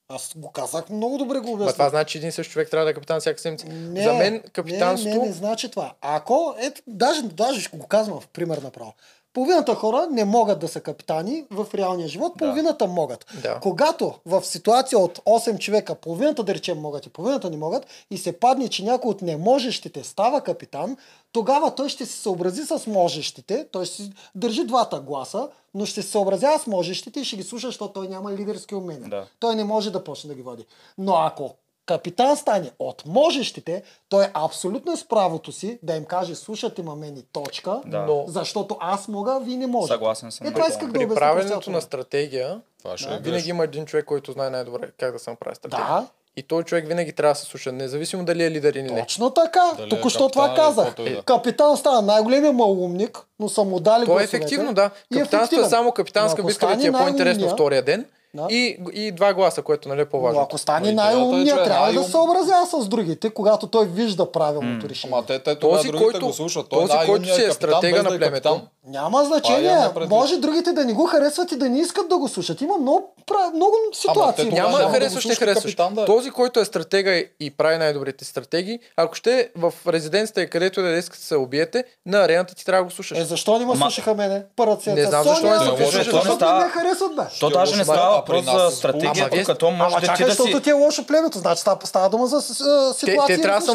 Аз 0.10 0.34
го 0.36 0.52
казах, 0.52 0.90
много 0.90 1.18
добре 1.18 1.40
го 1.40 1.54
обясних. 1.54 1.74
това 1.74 1.90
значи 1.90 2.18
един 2.18 2.32
същ 2.32 2.52
човек 2.52 2.70
трябва 2.70 2.86
да 2.86 2.92
е 2.92 2.94
капитан 2.94 3.20
всяка 3.20 3.40
седмица. 3.40 3.68
Не, 3.68 4.04
За 4.04 4.14
мен 4.14 4.34
Не, 4.34 4.40
капитанство... 4.40 5.10
не, 5.10 5.18
не 5.18 5.32
значи 5.32 5.72
това. 5.72 5.94
Ако, 6.02 6.56
ето, 6.60 6.82
даже, 6.88 7.22
даже 7.22 7.62
ще 7.62 7.78
го 7.78 7.88
казвам 7.88 8.22
в 8.22 8.28
пример 8.28 8.58
направо. 8.58 8.94
Половината 9.38 9.76
хора 9.76 10.08
не 10.12 10.26
могат 10.26 10.60
да 10.60 10.68
са 10.68 10.82
капитани 10.82 11.46
в 11.52 11.68
реалния 11.74 12.08
живот, 12.08 12.34
половината 12.38 12.88
могат. 12.88 13.26
Да. 13.44 13.60
Когато 13.60 14.14
в 14.26 14.46
ситуация 14.46 15.00
от 15.00 15.18
8 15.18 15.60
човека, 15.60 15.96
половината 15.96 16.44
да 16.44 16.54
речем 16.54 16.80
могат 16.80 17.06
и 17.06 17.10
половината 17.10 17.50
не 17.50 17.58
могат, 17.58 17.86
и 18.12 18.18
се 18.18 18.40
падне, 18.40 18.68
че 18.68 18.84
някой 18.84 19.12
от 19.12 19.22
неможещите 19.22 20.04
става 20.04 20.42
капитан, 20.42 20.98
тогава 21.32 21.76
той 21.76 21.90
ще 21.90 22.06
се 22.06 22.18
съобрази 22.18 22.64
с 22.66 22.88
можещите, 22.88 23.68
той 23.72 23.86
ще 23.86 24.04
държи 24.36 24.64
двата 24.64 25.00
гласа, 25.00 25.50
но 25.74 25.86
ще 25.86 26.02
се 26.02 26.10
съобразява 26.10 26.60
с 26.60 26.68
можещите 26.68 27.20
и 27.20 27.26
ще 27.26 27.36
ги 27.36 27.44
слуша, 27.44 27.68
защото 27.68 27.94
той 27.94 28.08
няма 28.08 28.32
лидерски 28.32 28.76
умения. 28.76 29.10
Да. 29.10 29.26
Той 29.40 29.56
не 29.56 29.64
може 29.64 29.92
да 29.92 30.04
почне 30.04 30.28
да 30.28 30.36
ги 30.36 30.42
води. 30.42 30.66
Но 30.98 31.16
ако 31.16 31.56
капитан 31.88 32.38
стане 32.38 32.72
от 32.80 33.04
можещите, 33.06 33.84
той 34.10 34.24
е 34.24 34.32
абсолютно 34.34 34.98
с 34.98 35.08
правото 35.08 35.52
си 35.52 35.80
да 35.84 35.96
им 35.96 36.06
каже, 36.06 36.36
слушате 36.36 36.84
ма 36.84 36.96
мен 36.96 37.18
и 37.18 37.24
точка, 37.34 37.82
Да. 37.86 38.00
Но 38.00 38.26
защото 38.28 38.78
аз 38.80 39.08
мога, 39.08 39.40
вие 39.40 39.58
не 39.58 39.68
можете. 39.68 39.94
Съгласен 39.94 40.32
съм. 40.32 40.48
Е, 40.48 40.52
това 40.52 40.68
исках 40.70 40.88
да 40.88 41.00
при 41.00 41.16
правенето 41.16 41.72
на 41.72 41.82
стратегия, 41.82 42.62
Това 42.84 42.98
ще 42.98 43.14
е 43.14 43.18
винаги 43.18 43.50
има 43.50 43.64
един 43.64 43.86
човек, 43.86 44.06
който 44.06 44.32
знае 44.32 44.50
най-добре 44.50 44.90
как 45.00 45.14
да 45.14 45.20
се 45.20 45.30
направи 45.30 45.56
стратегия. 45.56 45.86
Да, 45.88 46.08
И 46.38 46.44
той 46.44 46.64
човек 46.64 46.88
винаги 46.88 47.14
трябва 47.14 47.34
да 47.34 47.40
се 47.40 47.46
слуша, 47.46 47.72
независимо 47.72 48.26
дали 48.26 48.44
е 48.44 48.52
лидер 48.52 48.74
или 48.74 48.92
не. 48.92 49.02
точно 49.02 49.30
така. 49.30 49.72
Дали 49.78 49.88
е 49.88 49.90
Току-що 49.90 50.30
това 50.30 50.44
капитан 50.46 50.68
или 50.68 50.76
казах. 51.06 51.16
да. 51.16 51.22
Капитан 51.24 51.78
става 51.78 52.02
най-големия 52.02 52.54
малумник, 52.54 53.20
но 53.40 53.50
са 53.50 53.64
му 53.64 53.80
дали 53.80 54.06
То 54.06 54.20
е 54.20 54.24
ефективно, 54.24 54.74
да. 54.74 54.84
Е 54.84 54.90
Капитанството 54.90 55.36
е 55.36 55.40
ефективен. 55.40 55.70
само 55.70 55.92
капитанска 55.92 56.44
битка, 56.44 56.68
да 56.68 56.78
ти 56.78 56.88
е 56.88 56.92
по-интересно 56.92 57.50
втория 57.50 57.82
ден. 57.82 58.06
Да. 58.38 58.48
И, 58.50 58.80
и 58.94 59.12
два 59.12 59.34
гласа, 59.34 59.62
което 59.62 59.90
нали 59.90 60.02
е 60.02 60.04
Но 60.04 60.10
по-важно. 60.10 60.42
ако 60.42 60.58
стане 60.58 60.90
е, 60.90 60.92
най-умният, 60.94 61.60
е 61.60 61.64
трябва 61.64 61.88
да 61.88 61.94
най-ум- 61.94 62.06
се 62.06 62.12
съобразява 62.12 62.66
с 62.74 62.88
другите, 62.88 63.30
когато 63.30 63.68
той 63.68 63.86
вижда 63.88 64.32
правилното 64.32 64.90
решение. 64.90 65.14
Ама 65.16 65.26
те, 65.26 65.40
те 65.40 65.60
Този, 65.60 65.92
който- 65.92 66.26
го 66.28 66.34
слушат. 66.34 66.70
Той 66.70 66.80
този, 66.80 66.92
който 66.92 67.06
най-умният 67.08 67.36
си 67.36 67.44
е 67.44 67.52
стратега 67.52 67.96
без 67.96 68.04
на 68.04 68.10
да 68.10 68.16
е 68.16 68.20
племето. 68.20 68.62
Няма 68.88 69.24
значение. 69.24 69.72
имаме 69.72 69.94
предвид. 69.94 70.10
Може 70.10 70.38
другите 70.38 70.72
да 70.72 70.86
не 70.86 70.94
го 70.94 71.06
харесват 71.06 71.52
и 71.52 71.58
да 71.58 71.70
не 71.70 71.80
искат 71.80 72.10
да 72.10 72.18
го 72.18 72.28
слушат. 72.28 72.62
Има 72.62 72.78
много, 72.78 73.14
пра- 73.28 73.52
много 73.56 73.76
ситуации. 73.94 74.50
те 74.50 74.56
Няма 74.56 74.78
да 74.78 74.90
харесваш, 74.90 75.24
слушаш 75.24 75.40
харесваш. 75.40 75.64
капитан, 75.64 75.94
да 75.94 76.02
е. 76.02 76.06
Този, 76.06 76.32
който 76.32 76.60
е 76.60 76.66
стратега 76.66 77.12
и 77.40 77.52
прави 77.52 77.78
най-добрите 77.78 78.26
стратегии, 78.26 78.80
ако 78.96 79.16
ще 79.16 79.50
в 79.56 79.74
резиденцията 79.88 80.42
и 80.42 80.50
където 80.50 80.82
да 80.82 80.90
искате 80.90 81.24
се 81.24 81.36
убиете, 81.36 81.84
на 82.06 82.18
арената 82.18 82.56
ти 82.56 82.66
трябва 82.66 82.82
да 82.82 82.86
го 82.86 82.92
слушаш. 82.92 83.18
Е, 83.18 83.24
защо 83.24 83.54
не 83.54 83.66
ме 83.66 83.72
Ама- 83.72 83.82
слушаха 83.82 84.16
мене? 84.16 84.44
Първата 84.56 84.84
седмица. 84.84 85.04
Не 85.04 85.10
знам 85.10 85.24
защо 85.24 85.46
не 85.46 85.52
се 85.52 85.60
защото 85.60 85.78
слушаш, 85.84 86.06
защото 86.06 86.38
то 86.38 86.54
не 86.54 86.64
ме 86.64 86.70
харесват, 86.70 87.16
бе. 87.16 87.22
То 87.40 87.50
даже 87.50 87.72
не 87.72 87.82
Ама 87.82 87.86
става 87.86 88.16
въпрос 88.16 88.46
за 88.46 88.72
с 88.72 88.76
стратегия, 88.76 89.30
Ама 89.32 89.44
като 89.44 89.72
може 89.72 89.96
Ама 89.96 90.02
да 90.02 90.14
ти 90.14 90.24
да 90.24 90.30
защото 90.30 90.52
си... 90.52 90.64
ти 90.64 90.70
е 90.70 90.74
лошо 90.74 91.06
племето. 91.06 91.38
Значи 91.38 91.62
става, 91.62 91.80
става 91.84 92.10
дума 92.10 92.28
за 92.28 92.42
ситуация. 92.42 93.16
те 93.28 93.42
трябва 93.42 93.60
да 93.60 93.66
са 93.66 93.74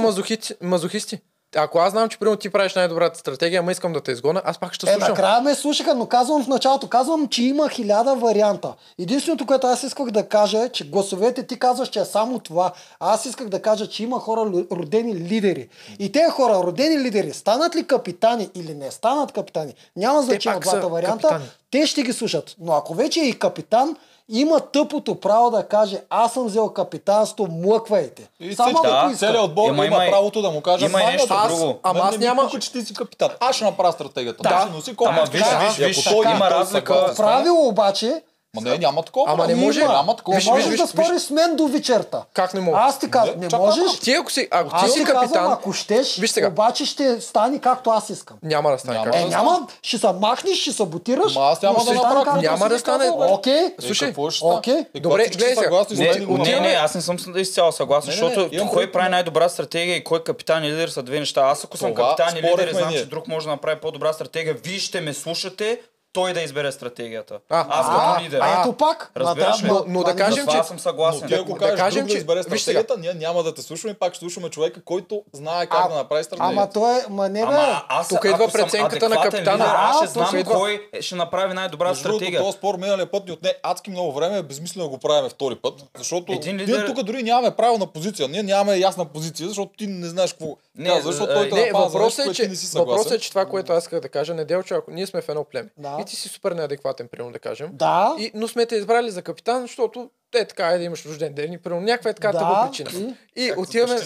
мазохисти. 0.63 1.19
Ако 1.57 1.79
аз 1.79 1.91
знам, 1.91 2.09
че 2.09 2.19
примерно 2.19 2.37
ти 2.37 2.51
правиш 2.51 2.75
най-добрата 2.75 3.19
стратегия, 3.19 3.61
ама 3.61 3.73
искам 3.73 3.93
да 3.93 4.01
те 4.01 4.13
изгоня, 4.13 4.43
аз 4.45 4.59
пак 4.59 4.73
ще 4.73 4.87
Е, 4.87 4.93
слушам. 4.93 5.09
накрая 5.09 5.41
ме 5.41 5.55
слушаха, 5.55 5.95
но 5.95 6.07
казвам 6.07 6.45
в 6.45 6.49
началото, 6.49 6.89
казвам, 6.89 7.29
че 7.29 7.43
има 7.43 7.69
хиляда 7.69 8.15
варианта. 8.15 8.73
Единственото, 8.99 9.47
което 9.47 9.67
аз 9.67 9.83
исках 9.83 10.07
да 10.07 10.29
кажа 10.29 10.59
е, 10.59 10.69
че 10.69 10.85
гласовете 10.85 11.43
ти 11.43 11.59
казваш, 11.59 11.89
че 11.89 12.01
е 12.01 12.05
само 12.05 12.39
това. 12.39 12.73
Аз 13.01 13.27
исках 13.27 13.49
да 13.49 13.63
кажа, 13.63 13.87
че 13.87 14.03
има 14.03 14.19
хора 14.19 14.41
родени 14.73 15.15
лидери. 15.15 15.69
И 15.99 16.13
тези 16.13 16.31
хора, 16.31 16.55
родени 16.55 16.99
лидери, 16.99 17.33
станат 17.33 17.77
ли 17.77 17.85
капитани 17.85 18.51
или 18.55 18.75
не 18.75 18.91
станат 18.91 19.33
капитани, 19.33 19.75
няма 19.97 20.23
значение 20.23 20.61
двата 20.61 20.89
варианта, 20.89 21.29
капитани. 21.29 21.51
те 21.71 21.87
ще 21.87 22.03
ги 22.03 22.13
слушат. 22.13 22.55
Но 22.61 22.73
ако 22.73 22.95
вече 22.95 23.21
е 23.21 23.25
и 23.25 23.39
капитан, 23.39 23.97
има 24.29 24.61
тъпото 24.61 25.15
право 25.15 25.51
да 25.51 25.63
каже, 25.63 26.01
аз 26.11 26.33
съм 26.33 26.47
взел 26.47 26.69
капитанство, 26.69 27.47
млъквайте. 27.47 28.29
И 28.41 28.55
Само 28.55 28.69
всички- 28.69 28.87
ако 28.87 29.09
да. 29.11 29.17
Целият 29.17 29.45
отбор 29.45 29.69
Има- 29.69 29.87
има, 29.87 29.97
има 29.97 30.11
правото 30.11 30.43
да 30.43 30.51
му 30.51 30.61
каже 30.61 30.85
има 30.85 31.01
и 31.01 31.05
«Май, 31.05 31.13
нещо 31.13 31.35
аз- 31.35 31.59
друго. 31.59 31.79
Ама 31.83 32.01
аз 32.01 32.19
няма- 32.19 32.43
пука, 32.43 32.59
че 32.61 32.73
ти 32.73 32.83
си 32.83 32.95
капитан. 32.95 33.31
Аз 33.41 33.57
ще 33.57 33.65
направя 33.65 33.93
стратегията. 33.93 34.43
Да. 34.43 34.49
Да. 34.49 34.61
Ще 34.61 34.71
носи 34.71 34.97
колко 34.97 35.13
Ама 35.13 35.23
виж, 35.23 35.43
виж, 35.43 35.53
ако 35.79 35.85
виж, 35.87 36.05
той 36.05 36.25
има 36.27 36.51
разлика. 36.51 37.15
Правило 37.17 37.67
обаче, 37.69 38.23
Ма 38.55 38.61
не, 38.63 38.79
няма 38.79 39.03
такова. 39.03 39.33
Ама 39.33 39.47
не 39.47 39.55
може. 39.55 39.81
Няма 39.81 40.17
такова. 40.17 40.37
Виж, 40.37 40.47
можеш 40.47 40.67
виж, 40.67 40.77
да 40.77 40.83
виж, 40.85 40.91
спориш 40.91 41.23
с 41.23 41.31
мен 41.31 41.57
до 41.57 41.67
вечерта. 41.67 42.23
Как 42.35 42.55
не 42.55 42.61
мога? 42.61 42.79
Аз 42.79 42.99
ти 42.99 43.11
казвам, 43.11 43.41
Не, 43.41 43.49
не 43.49 43.59
можеш. 43.59 43.99
Ти 44.01 44.13
ако 44.13 44.31
си, 44.33 44.49
ако 44.51 44.71
Аз 44.73 44.83
ти 44.83 44.87
ти 44.87 44.99
си 44.99 45.05
казвам, 45.05 45.23
капитан, 45.23 45.53
ако 45.53 45.73
щеш, 45.73 46.17
Виж 46.17 46.31
сега. 46.31 46.49
обаче 46.49 46.87
ще 46.87 47.21
стане 47.21 47.59
както 47.59 47.91
аз 47.91 48.11
искам. 48.11 48.37
няма 48.43 48.71
да 48.71 48.79
стане. 48.79 48.99
Няма? 48.99 49.17
Е, 49.17 49.23
да 49.23 49.29
няма, 49.29 49.67
ще 49.83 49.99
се 49.99 50.07
махнеш, 50.13 50.61
ще 50.61 50.73
саботираш. 50.73 51.35
Ма 51.35 51.41
аз 51.43 51.63
няма 51.63 51.85
да 51.85 51.95
направя 51.95 52.43
няма 52.43 52.69
да 52.69 52.79
стане. 52.79 53.11
Окей, 53.11 53.55
Е, 53.55 53.75
слушай. 53.81 54.13
стане? 54.13 54.55
окей. 54.55 54.85
Добре, 54.95 55.27
гледай 55.29 55.55
сега. 55.57 55.85
Не, 56.29 56.61
не, 56.61 56.69
аз 56.69 56.95
не 56.95 57.01
съм 57.01 57.17
изцяло 57.37 57.73
съгласен, 57.73 58.11
защото 58.11 58.51
кой 58.73 58.93
прави 58.93 59.09
най-добра 59.09 59.49
стратегия 59.49 59.97
и 59.97 60.05
кой 60.05 60.25
капитан 60.25 60.65
и 60.65 60.71
лидер 60.71 60.89
са 60.89 61.03
две 61.03 61.19
неща. 61.19 61.41
Аз 61.41 61.65
ако 61.65 61.77
съм 61.77 61.95
капитан 61.95 62.37
и 62.37 62.43
лидер 62.43 62.73
знам, 62.73 62.93
че 62.93 63.07
друг 63.07 63.29
може 63.29 63.47
да 63.47 63.51
направи 63.53 63.81
по-добра 63.81 64.13
стратегия, 64.13 64.55
вие 64.55 64.79
ще 64.79 65.01
ме 65.01 65.15
слушате, 65.15 65.81
той 66.13 66.33
да 66.33 66.41
избере 66.41 66.73
стратегията. 66.73 67.39
А, 67.51 67.67
аз 67.71 67.87
А, 67.89 67.93
като 68.07 68.25
лидер. 68.25 68.41
а, 68.43 68.61
ето 68.61 68.73
пак. 68.73 69.13
Разбираш 69.17 69.61
да, 69.61 69.67
Но- 69.69 69.85
но 69.89 70.01
това 70.01 70.13
да 70.13 70.19
кажем, 70.19 70.47
че- 70.47 70.57
аз 70.57 70.69
съм 70.69 70.79
съгласен. 70.79 71.21
Но 71.23 71.29
ти 71.29 71.35
ако 71.35 71.53
да 71.53 71.59
кажеш 71.59 71.77
кажем, 71.77 72.05
да 72.05 72.11
че- 72.11 72.17
избере 72.17 72.43
стратегията, 72.43 72.97
ние 72.99 73.15
няма 73.15 73.43
да 73.43 73.55
те 73.55 73.63
слушаме, 73.63 73.95
пак 73.95 74.13
ще 74.13 74.19
слушаме 74.19 74.49
човека, 74.49 74.83
който 74.83 75.23
знае 75.33 75.67
как 75.67 75.81
А, 75.81 75.89
да 75.89 75.95
направи 75.95 76.25
стратегията. 76.25 76.53
Ама 76.53 76.71
той 76.71 76.93
е, 76.93 77.05
ма 77.09 77.29
не 77.29 77.41
бе. 77.41 77.47
Ама 77.47 77.83
аз, 77.89 78.09
Тук 78.09 78.25
идва 78.25 78.49
преценката 78.49 79.09
на 79.09 79.17
капитана. 79.17 79.57
Лидер, 79.57 79.67
аз 79.69 79.97
А, 79.97 79.99
ще 79.99 80.07
знам 80.09 80.37
идва. 80.37 80.55
кой 80.55 80.89
ще 81.01 81.15
направи 81.15 81.55
най-добра 81.55 81.89
Между 81.89 82.03
другото, 82.03 82.17
стратегия. 82.17 82.41
този 82.41 82.53
спор 82.53 82.77
миналия 82.77 83.07
път 83.07 83.27
ни 83.27 83.33
отне 83.33 83.55
адски 83.63 83.91
много 83.91 84.13
време, 84.13 84.39
е 84.39 84.43
безмислено 84.43 84.85
да 84.85 84.91
го 84.91 84.99
правим 84.99 85.31
втори 85.31 85.55
път, 85.57 85.75
защото 85.99 86.33
Един 86.33 86.57
ние 86.57 86.85
тук 86.87 87.03
дори 87.03 87.23
нямаме 87.23 87.51
правилна 87.53 87.87
позиция, 87.87 88.29
ние 88.29 88.43
нямаме 88.43 88.77
ясна 88.77 89.05
позиция, 89.05 89.49
защото 89.49 89.73
ти 89.79 89.87
не 89.87 90.07
знаеш 90.07 90.33
какво 90.33 90.47
Не, 90.79 91.01
защото 91.01 91.35
той 91.35 91.49
те 91.49 91.55
Не, 91.55 91.73
въпросът 91.73 92.27
е, 92.27 92.33
че, 92.33 92.51
въпросът 92.75 93.13
е, 93.13 93.19
че 93.19 93.29
това, 93.29 93.47
което 93.47 93.73
аз 93.73 93.85
исках 93.85 94.01
да 94.01 94.09
кажа, 94.09 94.35
Неделчо, 94.35 94.75
ако 94.75 94.91
ние 94.91 95.07
сме 95.07 95.21
в 95.21 95.29
едно 95.29 95.45
племе 95.45 95.69
Да. 95.77 95.99
и 96.01 96.05
ти 96.05 96.17
си 96.17 96.29
супер 96.29 96.53
неадекватен, 96.53 97.09
примерно 97.09 97.33
да 97.33 97.39
кажем, 97.39 97.71
Да. 97.73 98.15
и, 98.19 98.31
но 98.35 98.49
сме 98.49 98.67
те 98.67 98.77
избрали 98.77 99.11
за 99.11 99.23
капитан, 99.23 99.63
защото 99.63 100.11
е 100.35 100.45
така, 100.45 100.69
е 100.69 100.79
да 100.79 100.85
имаш 100.85 101.07
рожден 101.07 101.35
ден 101.35 101.59
примерно 101.65 101.83
някаква 101.87 102.11
е 102.11 102.15
така 102.15 102.33
Да. 102.33 102.39
тъпа 102.39 102.69
причина. 102.69 103.17
И 103.37 103.53
отиваме, 103.57 104.01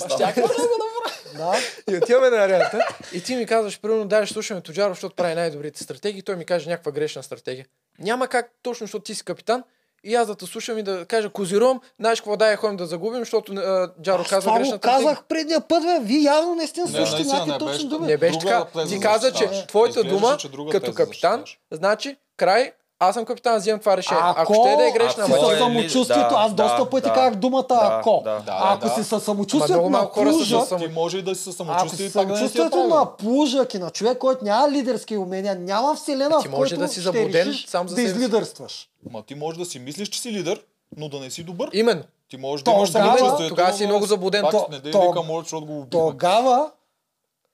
Да. 1.37 1.55
и 1.91 1.97
отиваме 1.97 2.31
на 2.31 2.37
арената 2.37 2.89
и 3.13 3.23
ти 3.23 3.35
ми 3.37 3.47
казваш, 3.47 3.81
примерно, 3.81 4.07
да, 4.09 4.27
ще 4.27 4.33
слушаме 4.33 4.61
Тоджаров, 4.61 4.97
защото 4.97 5.15
прави 5.15 5.35
най-добрите 5.35 5.83
стратегии, 5.83 6.23
той 6.23 6.37
ми 6.37 6.45
каже 6.45 6.71
някаква 6.71 6.93
грешна 6.93 7.23
стратегия. 7.23 7.67
Няма 7.99 8.29
как 8.29 8.51
точно, 8.63 8.85
защото 8.85 9.03
ти 9.03 9.15
си 9.15 9.25
капитан, 9.25 9.63
и 10.07 10.15
аз 10.15 10.27
да 10.27 10.35
те 10.35 10.47
слушам 10.47 10.79
и 10.79 10.83
да 10.83 11.05
кажа, 11.05 11.29
козирувам, 11.29 11.81
знаеш 12.01 12.21
какво, 12.21 12.37
дай 12.37 12.57
ходим 12.57 12.77
да 12.77 12.87
загубим, 12.87 13.19
защото 13.19 13.53
а, 13.53 13.93
Джаро 14.03 14.25
казва 14.25 14.41
Това 14.51 14.59
грешна 14.59 14.77
го 14.77 14.81
казах 14.81 15.25
предния 15.29 15.61
път, 15.61 15.83
бе. 15.83 15.99
Вие 16.01 16.23
явно 16.23 16.55
не 16.55 16.67
сте 16.67 16.81
наистина 16.81 17.33
някакви 17.33 17.59
точни 17.59 17.89
думи. 17.89 18.07
Не 18.07 18.17
беше 18.17 18.39
така. 18.39 18.67
Ти 18.89 19.01
каза, 19.01 19.33
че 19.33 19.67
твоята 19.69 20.05
дума 20.05 20.39
като 20.71 20.95
капитан, 20.95 21.45
значи 21.71 22.17
край, 22.37 22.73
аз 22.99 23.15
съм 23.15 23.25
капитан, 23.25 23.59
взимам 23.59 23.81
това 23.81 23.97
решение. 23.97 24.23
Ако, 24.25 24.41
Ако, 24.43 24.55
ще 24.55 24.77
да 24.77 24.89
е 24.89 24.93
грешна, 24.93 25.27
си 25.27 25.33
Ако 25.33 25.51
е 25.51 25.55
ли- 25.55 25.59
самочувствието, 25.59 26.29
да, 26.29 26.37
аз 26.37 26.55
доста 26.55 26.79
да, 26.79 26.91
пъти 26.91 27.09
да. 27.09 27.15
казах 27.15 27.35
думата 27.35 27.63
Да, 27.63 27.79
ако. 27.93 28.21
да. 28.25 28.35
Да, 28.37 28.57
Ако 28.61 28.87
да. 28.87 28.95
си 28.95 29.05
със 29.05 29.25
самочувствието 29.25 29.91
на 29.91 30.13
плужа, 30.13 30.67
Ти 30.79 30.89
може 30.89 31.19
и 31.19 31.23
да 31.23 31.35
си 31.35 31.43
със 31.43 31.57
самочувствие 31.57 31.99
да 31.99 32.21
е 32.21 32.25
самочувствието 32.25 32.71
правилно. 32.71 32.95
на 32.95 33.17
плужък 33.17 33.75
и 33.75 33.79
на 33.79 33.91
човек, 33.91 34.19
който 34.19 34.45
няма 34.45 34.71
лидерски 34.71 35.17
умения, 35.17 35.55
няма 35.57 35.95
вселена, 35.95 36.37
Е, 36.37 36.43
ти 36.43 36.49
в 36.49 36.51
може 36.51 36.59
който 36.71 36.77
да 36.77 36.89
си 36.89 36.95
ще 36.95 37.03
заблуден 37.03 37.43
решиш 37.43 37.67
сам 37.67 37.89
за 37.89 37.95
да 37.95 38.03
излидерстваш. 38.03 38.89
Ма 39.11 39.23
ти 39.23 39.35
можеш 39.35 39.59
да 39.59 39.65
си 39.65 39.79
мислиш, 39.79 40.09
че 40.09 40.21
си 40.21 40.33
лидер, 40.33 40.61
но 40.97 41.09
да 41.09 41.21
не 41.21 41.31
си 41.31 41.43
добър. 41.43 41.71
Именно. 41.73 42.03
Ти 42.29 42.37
можеш 42.37 42.65
да 42.65 42.71
имаш 42.71 42.91
самочувствието. 42.91 43.49
тогава 43.49 43.73
си 43.73 43.83
но 43.83 43.89
много 43.89 44.01
да- 44.01 44.09
заблуден. 44.09 44.43
Пак 44.43 44.69
не 44.71 44.79
вика, 44.79 45.23
може, 45.23 45.43
защото 45.43 45.67
го. 45.67 45.87
Тогава 45.91 46.71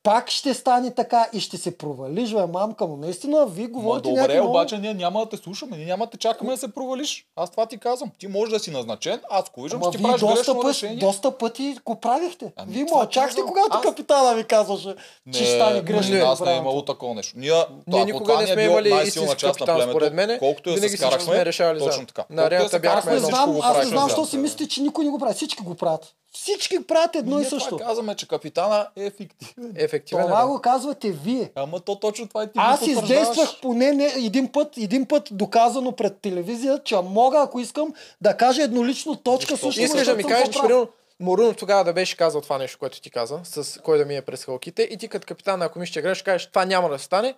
пак 0.02 0.30
ще 0.30 0.54
стане 0.54 0.90
така 0.90 1.28
и 1.32 1.40
ще 1.40 1.56
се 1.56 1.78
провалиш, 1.78 2.32
бе, 2.32 2.46
мамка 2.46 2.86
му. 2.86 2.96
Наистина, 2.96 3.46
вие 3.46 3.64
Ма 3.64 3.70
говорите 3.70 4.02
добре, 4.02 4.20
някакви 4.20 4.38
много- 4.38 4.50
обаче 4.50 4.78
ние 4.78 4.94
няма 4.94 5.20
да 5.20 5.28
те 5.28 5.36
слушаме, 5.36 5.76
ние 5.76 5.86
няма 5.86 6.04
да 6.06 6.10
те 6.10 6.16
чакаме 6.16 6.50
да 6.50 6.56
се 6.56 6.68
провалиш. 6.68 7.26
Аз 7.36 7.50
това 7.50 7.66
ти 7.66 7.78
казвам. 7.78 8.10
Ти 8.18 8.28
можеш 8.28 8.52
да 8.52 8.58
си 8.58 8.70
назначен, 8.70 9.20
аз 9.30 9.50
го 9.50 9.62
виждам, 9.62 9.82
че 9.82 9.90
ти 9.90 10.02
правиш 10.02 10.20
доста, 10.20 10.54
път, 10.54 10.64
решение. 10.66 10.96
доста 10.96 11.38
пъти 11.38 11.76
го 11.84 12.00
правихте. 12.00 12.52
Ами, 12.56 12.72
вие 12.72 12.84
мълчахте, 12.84 13.28
казвам. 13.28 13.46
когато 13.48 13.68
Аз- 13.70 13.82
капитана 13.82 14.34
ви 14.34 14.44
казваше, 14.44 14.94
че 15.32 15.44
ще 15.44 15.54
стане 15.54 15.74
Не, 15.74 15.80
грешно. 15.82 16.12
при 16.12 16.18
нас 16.18 16.40
не 16.40 16.54
е 16.54 16.56
имало 16.56 16.84
такова 16.84 17.14
нещо. 17.14 17.32
Ние, 17.36 17.64
Ние 17.86 18.04
никога 18.04 18.36
не 18.36 18.42
е 18.42 18.46
сме 18.46 18.62
имали 18.62 18.90
най-силна 18.90 19.34
част 19.34 19.60
на 19.60 19.66
племето, 19.66 19.90
според 19.90 20.14
мене. 20.14 20.38
колкото 20.38 20.70
я 20.70 20.78
се 20.78 20.88
скарахме, 20.88 21.44
точно 21.78 22.06
така. 22.06 22.24
На 22.30 22.42
се 22.42 22.48
бяхме 22.50 22.80
карахме, 22.80 23.12
Не 23.12 23.18
знам, 23.18 23.52
го 23.52 23.60
аз 23.62 23.76
не 23.76 23.84
знам, 23.84 24.08
що 24.10 24.26
си 24.26 24.36
мислите, 24.36 24.68
че 24.68 24.82
никой 24.82 25.04
не 25.04 25.10
го 25.10 25.18
прави. 25.18 25.34
Всички 25.34 25.62
го 25.62 25.74
правят. 25.74 26.14
Всички 26.32 26.86
правят 26.86 27.16
едно 27.16 27.36
и 27.36 27.40
Ние 27.40 27.48
също. 27.48 27.68
това 27.68 27.86
казваме, 27.86 28.14
че 28.14 28.28
капитана 28.28 28.88
е 28.96 29.04
ефективен. 29.04 29.72
Ефективен 29.76 30.24
е, 30.24 30.26
Това 30.26 30.40
да. 30.40 30.46
го 30.46 30.60
казвате 30.60 31.10
вие. 31.10 31.52
Ама 31.54 31.80
то 31.80 31.96
точно 31.96 32.28
това 32.28 32.42
е 32.42 32.46
ти 32.46 32.52
Аз 32.56 32.86
издействах 32.86 33.60
поне 33.62 33.92
не, 33.92 34.06
един 34.16 34.52
път, 34.52 34.78
един 34.78 35.06
път 35.06 35.28
доказано 35.30 35.92
пред 35.92 36.18
телевизия, 36.18 36.80
че 36.84 36.96
мога, 36.96 37.40
ако 37.40 37.60
искам, 37.60 37.94
да 38.20 38.36
кажа 38.36 38.62
еднолично 38.62 39.16
точка 39.16 39.56
също. 39.56 39.80
Искаш 39.80 40.06
да 40.06 40.14
ми 40.14 40.24
кажеш, 40.24 40.48
че 40.48 40.60
примерно 40.60 40.88
Морунов 41.20 41.56
тогава 41.56 41.84
да 41.84 41.92
беше 41.92 42.16
казал 42.16 42.40
това 42.40 42.58
нещо, 42.58 42.78
което 42.78 43.00
ти 43.00 43.10
каза, 43.10 43.40
с 43.44 43.80
кой 43.82 43.98
да 43.98 44.04
ми 44.04 44.16
е 44.16 44.22
през 44.22 44.44
хълките, 44.44 44.82
и 44.82 44.96
ти 44.96 45.08
като 45.08 45.26
капитан 45.26 45.58
на 45.58 45.68
комисия 45.68 46.02
греш, 46.02 46.18
ще 46.18 46.24
кажеш, 46.24 46.46
това 46.46 46.64
няма 46.64 46.88
да 46.88 46.98
стане, 46.98 47.34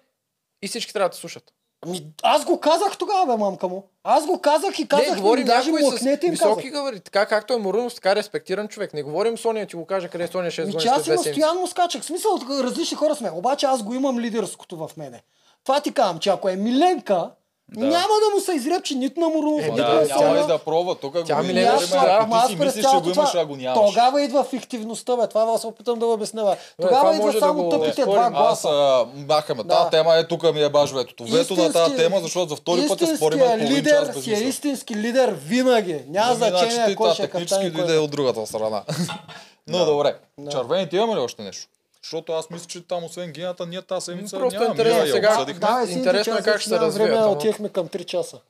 и 0.62 0.68
всички 0.68 0.92
трябва 0.92 1.08
да 1.08 1.16
слушат. 1.16 1.52
Ами, 1.86 2.06
аз 2.22 2.44
го 2.44 2.60
казах 2.60 2.96
тогава, 2.98 3.26
бе, 3.26 3.36
мамка 3.36 3.68
му. 3.68 3.84
Аз 4.04 4.26
го 4.26 4.40
казах 4.40 4.78
и 4.78 4.88
казах, 4.88 5.08
не, 5.08 5.14
ми, 5.14 5.20
говорим 5.20 5.46
даже 5.46 5.70
някой 5.70 5.82
с 5.82 5.90
млъкнете 5.90 6.26
им 6.26 6.30
високи 6.30 6.70
габари, 6.70 7.00
така 7.00 7.26
както 7.26 7.52
е 7.54 7.56
Морунов, 7.56 7.94
така 7.94 8.16
респектиран 8.16 8.68
човек. 8.68 8.94
Не 8.94 9.02
говорим 9.02 9.38
Соня, 9.38 9.66
ти 9.66 9.76
го 9.76 9.86
кажа 9.86 10.08
къде 10.08 10.24
е 10.24 10.28
Соня 10.28 10.48
6 10.48 10.58
Ми, 10.58 10.64
години 10.64 10.82
че 10.82 10.88
аз 10.88 10.94
след 10.94 11.04
две 11.04 11.12
има 11.14 11.22
седмици. 11.22 11.40
стоянно 11.40 11.66
скачах. 11.66 12.02
В 12.02 12.04
смисъл, 12.04 12.30
различни 12.50 12.96
хора 12.96 13.14
сме. 13.14 13.30
Обаче 13.30 13.66
аз 13.66 13.82
го 13.82 13.94
имам 13.94 14.20
лидерското 14.20 14.76
в 14.76 14.90
мене. 14.96 15.22
Това 15.64 15.80
ти 15.80 15.92
казвам, 15.92 16.18
че 16.18 16.30
ако 16.30 16.48
е 16.48 16.56
Миленка, 16.56 17.30
Да. 17.76 17.86
няма 17.86 18.00
да 18.20 18.34
му 18.34 18.40
се 18.40 18.52
изрепчи 18.52 18.94
нито 18.94 19.20
на 19.20 19.28
Морунов, 19.28 19.60
Е, 19.60 19.64
нито 19.64 19.76
Да, 19.76 19.88
на 19.88 20.00
няма 20.00 20.08
Соня. 20.20 20.40
и 20.40 20.46
да 20.46 20.58
пробва. 20.58 20.94
Тук 20.94 21.12
Тя 21.16 21.34
го 21.34 21.42
ми 21.42 21.48
говорим, 21.48 21.54
не 21.54 21.60
е 21.60 21.64
да, 21.64 21.70
ако 21.70 22.22
ама 22.22 22.36
ти 22.36 22.36
аз 22.36 22.48
си 22.48 22.56
мислиш, 22.56 22.84
че 22.84 22.96
го 22.96 23.10
имаш, 23.10 23.34
а 23.34 23.44
го 23.46 23.56
нямаш. 23.56 23.88
тогава 23.88 24.22
идва 24.22 24.44
фиктивността, 24.44 25.16
бе. 25.16 25.26
Това 25.28 25.44
вас 25.44 25.64
опитам 25.64 25.98
да 25.98 26.06
го 26.06 26.12
обясня, 26.12 26.44
бе. 26.44 26.50
това 26.78 26.88
Тогава 26.88 27.14
идва 27.16 27.32
да 27.32 27.38
само 27.38 27.62
го 27.62 27.68
тъпите 27.70 28.02
два 28.02 28.22
Аз 28.24 28.32
гласа. 28.32 28.68
а, 28.70 29.06
махаме. 29.28 29.62
Да. 29.62 29.68
Тази 29.70 29.90
тема 29.90 30.14
е 30.14 30.26
тук 30.26 30.42
ми 30.44 30.62
е 30.62 30.68
баш 30.68 30.90
ветото. 30.92 31.24
Вето 31.24 31.54
на 31.54 31.72
тази 31.72 31.96
тема, 31.96 32.20
защото 32.20 32.48
за 32.48 32.56
втори 32.56 32.88
път 32.88 33.00
я 33.00 33.16
спорим 33.16 33.38
половин 33.38 33.68
лидер 33.68 33.90
час 33.98 34.14
без 34.14 34.24
си 34.24 34.32
е 34.32 34.38
истински 34.38 34.94
лидер 34.96 35.34
винаги. 35.38 35.98
Няма 36.08 36.26
Ами, 36.26 36.36
значи 36.36 36.56
значение 36.64 36.94
кой 36.96 37.08
та 37.08 37.14
ще 37.14 37.22
е 37.22 37.26
технически 37.26 37.54
капитан. 37.54 37.66
и 37.68 37.72
кой 37.72 37.80
дойде 37.80 37.92
не. 37.92 37.98
от 37.98 38.10
другата 38.10 38.46
страна. 38.46 38.82
Но 39.66 39.84
добре. 39.84 40.14
Червените 40.50 40.96
имаме 40.96 41.14
ли 41.14 41.18
още 41.18 41.42
нещо? 41.42 41.66
Защото 42.04 42.32
аз 42.32 42.50
мисля, 42.50 42.66
че 42.66 42.80
там 42.80 43.04
освен 43.04 43.32
гината, 43.32 43.66
ние 43.66 43.82
тази 43.82 44.04
седмица 44.04 44.38
Просто 44.38 44.54
нямаме. 44.54 44.70
интересно 44.70 44.98
Ние 44.98 45.08
я 45.08 45.14
сега- 45.14 45.32
обсъдихме. 45.32 45.60
Да, 45.60 45.86
бе, 45.86 45.92
Интересно 45.92 46.34
е 46.34 46.42
как 46.42 46.60
ще 46.60 46.68
се 46.68 46.78
развият, 46.78 47.08
Време, 47.08 47.22
ама- 47.22 47.32
отивахме 47.32 47.68
към 47.68 47.88
3 47.88 48.04
часа. 48.04 48.40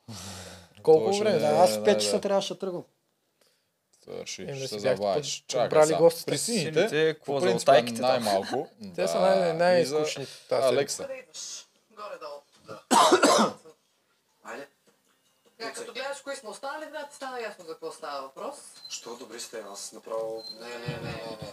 Колко 0.82 1.00
Това 1.00 1.12
ще 1.12 1.24
време? 1.24 1.36
не 1.36 1.40
Да, 1.40 1.46
е, 1.48 1.58
аз 1.58 1.70
в 1.70 1.74
да, 1.74 1.82
5 1.82 1.94
да. 1.94 1.98
часа 1.98 2.20
трябваше 2.20 2.54
да 2.54 2.58
тръгвам. 2.58 2.82
Еми, 4.40 4.50
да 4.50 4.56
ще 4.56 4.68
си 4.68 4.74
се 4.74 4.78
забавиш. 4.80 5.44
Чакай 5.48 5.68
сега. 5.86 5.98
гостите. 5.98 6.30
При 6.30 6.38
сините, 6.38 6.88
какво 7.14 7.34
по 7.34 7.40
за 7.40 7.46
е 7.46 8.02
най-малко. 8.02 8.68
Те 8.96 9.08
са 9.08 9.18
най-скучни 9.54 10.24
за 10.24 10.30
тази 10.48 10.62
Алекса. 15.64 15.82
Е, 15.82 15.86
като 15.86 15.92
гледаш 15.92 16.20
кои 16.20 16.36
сме 16.36 16.48
останали, 16.48 16.86
да 16.86 17.06
ти 17.06 17.16
стана 17.16 17.40
ясно 17.40 17.64
за 17.64 17.72
какво 17.72 17.92
става 17.92 18.22
въпрос. 18.22 18.56
Що 18.88 19.16
добри 19.16 19.40
сте, 19.40 19.64
аз 19.72 19.92
направо... 19.92 20.44
Не, 20.60 20.68
не, 20.68 20.78
не, 20.78 20.96
не, 20.96 21.38
не. 21.42 21.52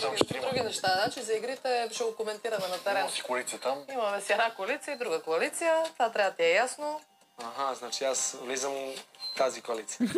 Други, 0.00 0.40
други 0.40 0.60
неща. 0.60 1.00
Значи 1.02 1.22
за 1.22 1.34
игрите 1.34 1.88
ще 1.92 2.04
го 2.04 2.16
коментираме 2.16 2.68
на 2.68 2.78
терен. 2.78 3.00
Има 3.00 3.10
си 3.10 3.22
коалиция 3.22 3.60
там. 3.60 3.84
Имаме 3.92 4.20
си 4.20 4.32
една 4.32 4.54
коалиция 4.54 4.94
и 4.94 4.98
друга 4.98 5.22
коалиция. 5.22 5.84
Това 5.92 6.12
трябва 6.12 6.30
да 6.30 6.36
ти 6.36 6.42
е 6.42 6.52
ясно. 6.52 7.00
Ага, 7.38 7.74
значи 7.74 8.04
аз 8.04 8.36
влизам 8.40 8.94
тази 9.36 9.62
коалиция. 9.62 10.10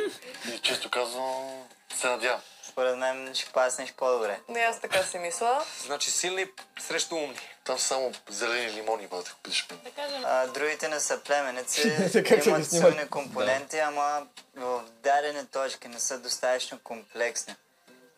И 0.55 0.59
често 0.59 0.91
казвам, 0.91 1.65
се 1.95 2.09
надявам. 2.09 2.41
Според 2.73 2.97
мен 2.99 3.35
ще 3.35 3.53
паснеш 3.53 3.93
по-добре. 3.93 4.41
Не, 4.49 4.61
аз 4.61 4.81
така 4.81 5.03
си 5.03 5.19
мисля. 5.19 5.65
Значи 5.85 6.11
силни 6.11 6.47
срещу 6.81 7.15
умни. 7.15 7.39
Там 7.65 7.79
само 7.79 8.13
зелени 8.29 8.73
лимони 8.73 9.07
бъдат, 9.07 9.29
ако 9.29 9.41
питаш 9.41 9.67
мен. 9.71 9.81
Да 9.85 9.91
кажем, 9.91 10.23
А, 10.25 10.47
другите 10.47 10.89
не 10.89 11.01
са 11.01 11.21
племеници, 11.21 11.97
имат 12.47 12.71
силни 12.71 13.09
компоненти, 13.11 13.79
ама 13.79 14.27
в 14.57 14.83
дадени 15.03 15.47
точки 15.47 15.89
не 15.89 16.01
са 16.01 16.19
достатъчно 16.19 16.79
комплексни. 16.85 17.55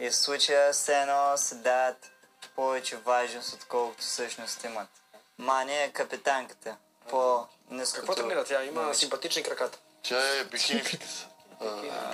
И 0.00 0.10
в 0.10 0.16
случая 0.16 0.72
все 0.72 1.00
едно 1.00 1.36
се 1.36 1.54
дават 1.54 2.10
повече 2.56 2.96
важност, 2.96 3.52
отколкото 3.52 4.02
всъщност 4.02 4.64
имат. 4.64 4.88
Мани 5.38 5.82
е 5.82 5.90
капитанката. 5.92 6.76
По 7.08 7.46
ниското... 7.70 8.00
Какво 8.00 8.14
тренира 8.14 8.44
тя? 8.44 8.64
Има 8.64 8.94
симпатични 8.94 9.42
краката. 9.42 9.78
Тя 10.02 10.38
е 10.40 10.44
бикини 10.44 10.82
фитнес. 10.82 11.26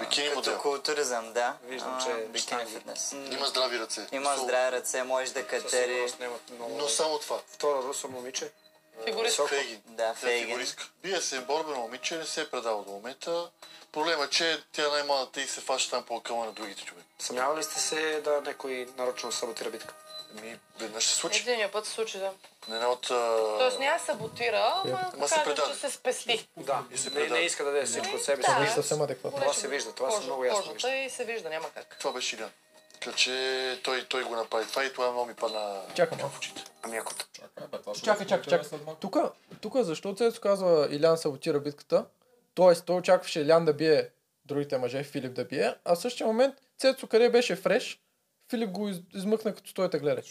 Бикини 0.00 0.26
Като 0.26 0.36
модел. 0.36 0.58
културизъм, 0.58 1.32
да. 1.32 1.54
Виждам, 1.64 1.98
А, 2.00 2.04
че 2.04 2.26
бикини 2.28 2.66
фитнес. 2.66 3.12
Има 3.12 3.46
здрави 3.46 3.78
ръце. 3.78 4.06
Има 4.12 4.36
здрави 4.36 4.72
ръце, 4.72 5.02
може 5.02 5.32
да 5.32 5.46
катери. 5.46 6.12
Но 6.60 6.88
само 6.88 7.18
това. 7.18 7.38
Втора 7.46 7.82
руса 7.82 8.08
момиче. 8.08 8.50
фигурист. 9.04 9.40
Фейгин. 9.48 9.82
Да, 9.86 10.08
е 10.08 10.14
Фейгин. 10.14 10.46
фигуристка. 10.46 10.84
Бие 11.02 11.20
се 11.20 11.40
борбено 11.40 11.76
момиче, 11.78 12.16
не 12.16 12.24
се 12.24 12.40
е 12.40 12.50
предава 12.50 12.84
до 12.84 12.90
момента. 12.90 13.50
Проблема 13.92 14.24
е, 14.24 14.28
че 14.28 14.62
тя 14.72 14.86
е 14.86 14.90
най-малата 14.90 15.40
и 15.40 15.46
се 15.46 15.60
фаща 15.60 15.90
там 15.90 16.04
по-къма 16.04 16.44
на 16.46 16.52
другите 16.52 16.84
човек. 16.84 17.04
Съмнявали 17.18 17.62
сте 17.62 17.80
се 17.80 18.20
да 18.20 18.40
някой 18.40 18.88
нарочно 18.96 19.32
саботира 19.32 19.70
битка? 19.70 19.94
Ми, 20.34 20.58
веднъж 20.80 21.06
се 21.06 21.14
случи. 21.16 21.40
Единия 21.40 21.72
път 21.72 21.86
се 21.86 21.92
случи, 21.92 22.18
да. 22.18 22.32
На 22.68 22.74
една 22.74 22.88
от... 22.88 23.10
а, 23.10 23.56
Тоест 23.58 23.78
няма 23.78 23.98
да 23.98 24.04
саботира, 24.04 24.72
ама 24.84 24.92
Ма 24.92 25.10
ако 25.14 25.28
се 25.28 25.34
предаде. 25.44 25.72
че 25.72 25.78
се 25.78 25.90
спести. 25.90 26.48
Да, 26.56 26.84
И 26.94 26.98
се 26.98 27.10
не, 27.10 27.28
не 27.28 27.38
иска 27.38 27.64
да 27.64 27.70
даде 27.72 27.86
всичко 27.86 28.16
от 28.16 28.22
себе 28.22 28.42
си. 28.42 28.50
Да. 28.60 28.66
Съвсем 28.66 29.02
адекватно. 29.02 29.40
Това 29.40 29.52
се 29.52 29.68
вижда, 29.68 29.92
това 29.92 30.10
се 30.10 30.24
много 30.24 30.44
ясно 30.44 30.72
Кожата 30.72 30.96
и 30.96 31.10
се 31.10 31.24
вижда, 31.24 31.48
няма 31.50 31.70
как. 31.74 31.96
Това 31.98 32.12
беше 32.12 32.36
Илян. 32.36 32.50
Така 33.00 33.16
че 33.16 33.80
той, 33.84 34.04
той 34.04 34.22
го 34.24 34.34
направи 34.36 34.66
това 34.66 34.84
и 34.84 34.92
това 34.92 35.10
много 35.10 35.26
ми 35.26 35.34
падна 35.34 35.80
Чакай 35.94 36.18
в 36.18 36.38
очите. 36.38 36.64
Ами 36.82 36.96
ако 36.96 37.12
Чакай, 38.02 38.26
чакай, 38.26 38.50
чакай. 38.50 38.78
Тук, 39.00 39.16
тук 39.60 39.76
защо 39.76 40.14
Цецо 40.14 40.40
казва 40.40 40.88
Илян 40.90 41.18
саботира 41.18 41.60
битката? 41.60 42.04
Тоест, 42.54 42.84
той 42.84 42.96
очакваше 42.96 43.40
Илян 43.40 43.64
да 43.64 43.72
бие 43.72 44.08
другите 44.44 44.78
мъже, 44.78 45.04
Филип 45.04 45.32
да 45.32 45.44
бие, 45.44 45.74
а 45.84 45.94
в 45.94 46.00
същия 46.00 46.26
момент 46.26 46.54
Цецо 46.78 47.06
къде 47.06 47.30
беше 47.30 47.56
фреш, 47.56 48.00
Филип 48.50 48.70
го 48.70 48.88
из- 48.88 49.00
измъкна 49.14 49.54
като 49.54 49.74
той 49.74 49.90
те 49.90 49.98
гледа. 49.98 50.22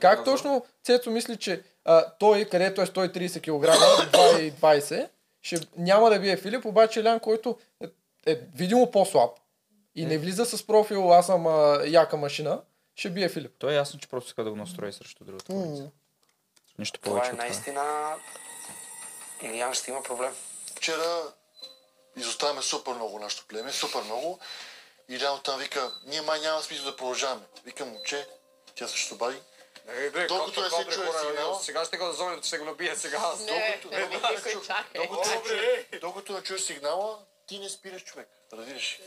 Как 0.00 0.24
точно 0.24 0.64
Цецо 0.84 1.10
мисли, 1.10 1.36
че 1.36 1.62
а, 1.84 2.04
той, 2.18 2.44
където 2.44 2.80
е 2.82 2.86
130 2.86 3.40
кг, 3.40 3.66
2,20, 4.12 5.08
ще, 5.42 5.60
няма 5.76 6.10
да 6.10 6.20
бие 6.20 6.36
Филип, 6.36 6.64
обаче 6.64 7.00
Илян, 7.00 7.20
който 7.20 7.58
е, 7.80 7.86
е 8.26 8.40
видимо 8.54 8.90
по-слаб 8.90 9.30
и 9.94 10.06
не 10.06 10.18
влиза 10.18 10.46
с 10.46 10.66
профил, 10.66 11.12
аз 11.12 11.26
съм 11.26 11.46
а, 11.46 11.82
яка 11.86 12.16
машина, 12.16 12.60
ще 12.94 13.10
бие 13.10 13.28
Филип. 13.28 13.52
То 13.58 13.70
е 13.70 13.74
ясно, 13.74 14.00
че 14.00 14.08
просто 14.08 14.28
иска 14.28 14.44
да 14.44 14.50
го 14.50 14.56
настрои 14.56 14.92
срещу 14.92 15.24
другата 15.24 15.44
коалиция. 15.52 15.90
Нищо 16.78 17.00
Това 17.00 17.12
повече 17.12 17.30
е 17.30 17.32
това. 17.32 17.44
наистина... 17.44 18.14
Илиян 19.42 19.74
ще 19.74 19.90
има 19.90 20.02
проблем. 20.02 20.32
Вчера 20.76 21.22
изоставяме 22.16 22.62
супер 22.62 22.92
много 22.92 23.18
нашето 23.18 23.46
племе, 23.46 23.72
супер 23.72 24.02
много. 24.02 24.38
И 25.12 25.14
Илян 25.14 25.34
оттам 25.34 25.60
вика, 25.60 25.92
ние 26.06 26.22
май 26.22 26.40
няма 26.40 26.62
смисъл 26.62 26.84
да 26.84 26.96
продължаваме. 26.96 27.42
Викам, 27.64 27.88
момче, 27.88 28.28
тя 28.74 28.88
също 28.88 29.16
бади. 29.16 29.42
Е, 29.88 30.10
бе, 30.10 30.26
Докато 30.26 30.62
не 30.62 30.70
се 30.70 30.84
чуе 30.84 31.10
сигнал, 31.20 31.60
Сега 31.62 31.84
ще 31.84 31.96
го 31.96 32.12
зонят, 32.12 32.44
ще 32.44 32.58
го 32.58 32.64
набия 32.64 32.96
сега. 32.96 33.18
Докато- 33.18 33.44
не, 36.32 36.42
чуеш- 36.42 36.58
сигнала, 36.58 37.18
ти 37.46 37.58
не 37.58 37.68
спираш 37.68 38.04
човек. 38.04 38.28
Разбираш? 38.52 39.00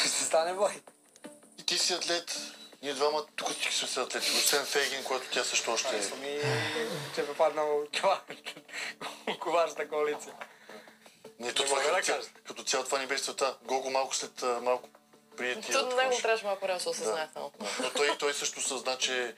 Ще 0.00 0.24
стане 0.24 0.54
бой. 0.54 0.82
И 1.58 1.66
ти 1.66 1.78
си 1.78 1.92
атлет. 1.92 2.36
Ние 2.82 2.94
двама 2.94 3.26
тук 3.36 3.50
всички 3.50 3.74
сме 3.74 3.88
си 3.88 4.00
атлети. 4.00 4.30
Освен 4.30 4.66
Фейгин, 4.66 5.04
което 5.04 5.30
тя 5.30 5.44
също 5.44 5.72
още 5.72 5.96
е. 5.96 5.98
Аз 5.98 6.10
ми, 6.10 6.40
че 7.14 7.22
ме 7.22 7.34
паднал 7.36 7.84
това. 7.92 8.22
Коварната 9.40 9.88
коалиция. 9.88 10.34
Не, 11.40 11.52
то 11.52 11.62
Не 11.62 11.68
това 11.68 11.82
да 11.82 12.02
като, 12.02 12.26
като 12.46 12.62
цяло 12.62 12.84
това 12.84 12.98
ни 12.98 13.06
беше 13.06 13.22
целта. 13.24 13.54
Гого 13.62 13.90
малко 13.90 14.16
след 14.16 14.42
малко 14.62 14.88
преди 15.36 15.60
тия 15.60 15.62
Тут 15.78 15.82
такова 15.82 16.02
него 16.02 16.12
ще- 16.12 16.22
трябваше 16.22 16.44
малко 16.44 16.66
да 16.66 16.80
се 16.80 16.88
осъзнае 16.88 17.28
само. 17.34 17.50
Да. 17.60 17.66
Но 17.82 17.90
той, 17.90 18.18
той 18.18 18.34
също 18.34 18.60
съзна, 18.60 18.96
че 18.98 19.34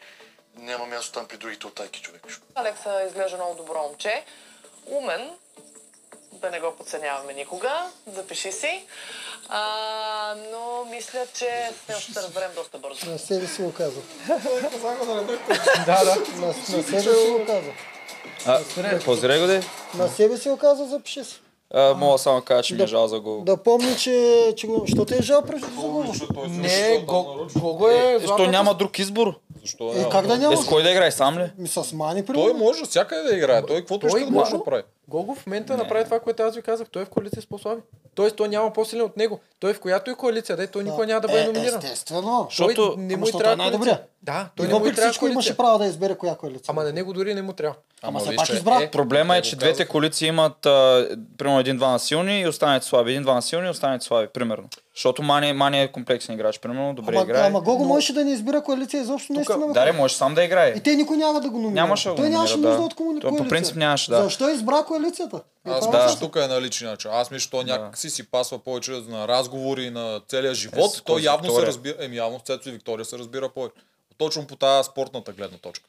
няма 0.56 0.86
място 0.86 1.12
там 1.12 1.28
при 1.28 1.36
другите 1.36 1.66
оттайки 1.66 2.02
човек. 2.02 2.26
Алекса 2.54 3.02
изглежда 3.06 3.36
много 3.36 3.54
добро 3.54 3.82
момче. 3.82 4.24
Умен. 4.86 5.30
Да 6.32 6.50
не 6.50 6.60
го 6.60 6.76
подценяваме 6.76 7.32
никога. 7.32 7.90
Запиши 8.06 8.52
си. 8.52 8.86
А, 9.48 10.34
но 10.52 10.84
мисля, 10.84 11.26
че 11.34 11.70
с 11.84 11.88
него 11.88 12.00
ще 12.00 12.12
се 12.12 12.22
разберем 12.22 12.50
доста 12.54 12.78
бързо. 12.78 13.10
На 13.10 13.18
себе 13.18 13.46
си 13.46 13.62
го 13.62 13.74
казва. 13.74 14.02
Да, 15.86 16.04
да. 16.04 16.16
На, 16.36 16.46
на 16.46 16.54
себе 16.82 17.02
си 17.02 17.28
го 17.30 17.46
казва. 17.46 17.72
А, 18.46 18.60
позирай 19.04 19.40
го 19.40 19.46
де. 19.46 19.62
На 19.94 20.08
себе 20.08 20.36
си 20.36 20.48
го 20.48 20.56
казва, 20.58 20.86
запиши 20.86 21.24
си. 21.24 21.40
А, 21.70 21.94
мога 21.94 22.18
само 22.18 22.36
да 22.36 22.44
кажа, 22.44 22.62
че 22.62 22.74
ми 22.74 22.82
е 22.82 22.86
жал 22.86 23.08
за 23.08 23.20
го. 23.20 23.42
Да 23.42 23.56
помни, 23.56 23.96
че, 23.96 24.24
че 24.56 24.66
го... 24.66 24.84
Що 24.86 25.04
те 25.04 25.16
е 25.16 25.22
жал 25.22 25.42
през 25.42 25.60
за 25.60 25.66
Гого? 25.72 26.04
Не, 26.48 26.98
Го- 26.98 27.46
Гого 27.56 27.88
е... 27.88 27.94
Е, 28.14 28.20
Що 28.20 28.46
няма 28.46 28.74
друг 28.74 28.98
избор? 28.98 29.34
Защо 29.60 29.92
Е, 29.96 30.08
как 30.10 30.26
да 30.26 30.38
няма? 30.38 30.54
Е, 30.54 30.56
с 30.56 30.64
кой 30.64 30.82
да 30.82 30.90
играе, 30.90 31.10
сам 31.10 31.38
ли? 31.38 31.50
Ми 31.58 31.68
с 31.68 31.92
Мани, 31.92 32.24
Той 32.24 32.34
примерно. 32.34 32.54
може 32.54 32.84
всякъде 32.84 33.22
да 33.22 33.36
играе. 33.36 33.62
Той 33.62 33.76
каквото 33.76 34.08
Той 34.08 34.20
да 34.20 34.30
може 34.30 34.50
да 34.50 34.56
Гого- 34.56 34.64
прави. 34.64 34.82
Гого 35.08 35.34
в 35.34 35.46
момента 35.46 35.76
направи 35.76 36.04
това, 36.04 36.20
което 36.20 36.42
аз 36.42 36.54
ви 36.54 36.62
казах. 36.62 36.88
Той 36.88 37.02
е 37.02 37.04
в 37.04 37.08
коалиция 37.08 37.42
с 37.42 37.46
по-слаби. 37.46 37.80
Тоест, 38.14 38.36
той 38.36 38.48
няма 38.48 38.72
по-силен 38.72 39.04
от 39.04 39.16
него. 39.16 39.40
Той 39.60 39.72
в 39.72 39.80
която 39.80 40.10
и 40.10 40.14
коалиция, 40.14 40.56
да, 40.56 40.66
той 40.66 40.84
никога 40.84 41.06
няма 41.06 41.20
да 41.20 41.28
бъде 41.28 41.40
Е, 41.40 41.46
номиниран. 41.46 41.78
Естествено. 41.78 42.46
Защото- 42.50 42.94
не 42.98 43.14
Ама 43.14 43.26
му 43.26 43.38
трябва 43.38 43.52
е 43.52 43.56
най-добрия. 43.56 43.94
коалиция. 43.94 44.06
Да, 44.22 44.48
той 44.56 44.64
И 44.64 44.68
не 44.68 44.74
му 44.74 44.80
трябва 44.80 45.02
всичко 45.02 45.24
имаше 45.24 45.34
коалиция. 45.36 45.56
право 45.56 45.78
да 45.78 45.86
избере 45.86 46.14
коя 46.14 46.34
коалиция. 46.34 46.64
Ама 46.68 46.82
на 46.82 46.92
него 46.92 47.12
дори 47.12 47.34
не 47.34 47.42
му 47.42 47.52
трябва. 47.52 47.76
Ама 48.02 48.18
все 48.18 48.28
виж, 48.28 48.36
пак 48.38 48.48
избра. 48.48 48.82
е, 48.82 48.90
Проблема 48.90 49.36
е, 49.36 49.42
че 49.42 49.56
двете 49.56 49.86
коалиции 49.86 50.28
имат 50.28 50.66
а, 50.66 51.08
примерно 51.38 51.60
един-двама 51.60 51.98
силни 51.98 52.40
и 52.40 52.48
останалите 52.48 52.86
слаби. 52.86 53.10
Един-двама 53.10 53.42
силни 53.42 53.66
и 53.66 53.70
останалите 53.70 54.04
слаби, 54.04 54.28
примерно. 54.28 54.64
Защото 54.94 55.22
Мани, 55.22 55.52
Мани 55.52 55.82
е 55.82 55.88
комплексен 55.88 56.34
играч, 56.34 56.58
примерно, 56.58 56.94
добре 56.94 57.14
Ама, 57.14 57.24
играе. 57.24 57.42
ама 57.42 57.60
Гого 57.60 57.84
можеше 57.84 58.12
да 58.12 58.24
не 58.24 58.30
избира 58.30 58.62
коалиция 58.62 59.00
изобщо 59.00 59.32
наистина. 59.32 59.66
бе. 59.66 59.72
Даре, 59.72 59.92
може 59.92 60.14
сам 60.14 60.34
да 60.34 60.44
играе. 60.44 60.68
И 60.70 60.80
те 60.80 60.96
никой 60.96 61.16
няма 61.16 61.40
да 61.40 61.50
го 61.50 61.56
номинира. 61.56 61.74
Нямаше 61.76 62.08
да 62.08 62.10
го 62.10 62.16
Той 62.16 62.28
нямаше 62.28 62.56
нужда 62.56 62.68
да. 62.70 62.78
от. 62.78 62.96
Той 62.96 63.20
по 63.20 63.28
коалиция. 63.28 63.48
принцип 63.48 63.76
нямаше, 63.76 64.10
да. 64.10 64.22
Защо 64.22 64.48
избра 64.48 64.82
коалицията? 64.98 65.40
И 65.66 65.70
Аз 65.70 65.86
мисля, 65.86 66.04
е 66.04 66.08
че 66.08 66.18
тук 66.18 66.36
е 66.36 66.46
на 66.46 66.60
лични 66.62 66.86
начин. 66.86 67.10
Аз 67.10 67.30
мисля, 67.30 67.40
че 67.40 67.50
той 67.50 67.64
някак 67.64 67.98
си 67.98 68.10
си 68.10 68.30
пасва 68.30 68.58
повече 68.58 68.90
на 68.90 69.28
разговори 69.28 69.90
на 69.90 70.20
целия 70.28 70.54
живот. 70.54 70.92
с 70.92 71.02
той 71.02 71.20
явно 71.22 71.44
се 71.44 71.48
Виктория? 71.48 71.66
разбира, 71.66 71.94
еми 71.98 72.16
явно 72.16 72.40
Цецо 72.40 72.68
и 72.68 72.72
Виктория 72.72 73.04
се 73.04 73.18
разбира 73.18 73.48
повече. 73.48 73.74
Точно 74.18 74.46
по 74.46 74.56
тази 74.56 74.86
спортната 74.86 75.32
гледна 75.32 75.58
точка. 75.58 75.84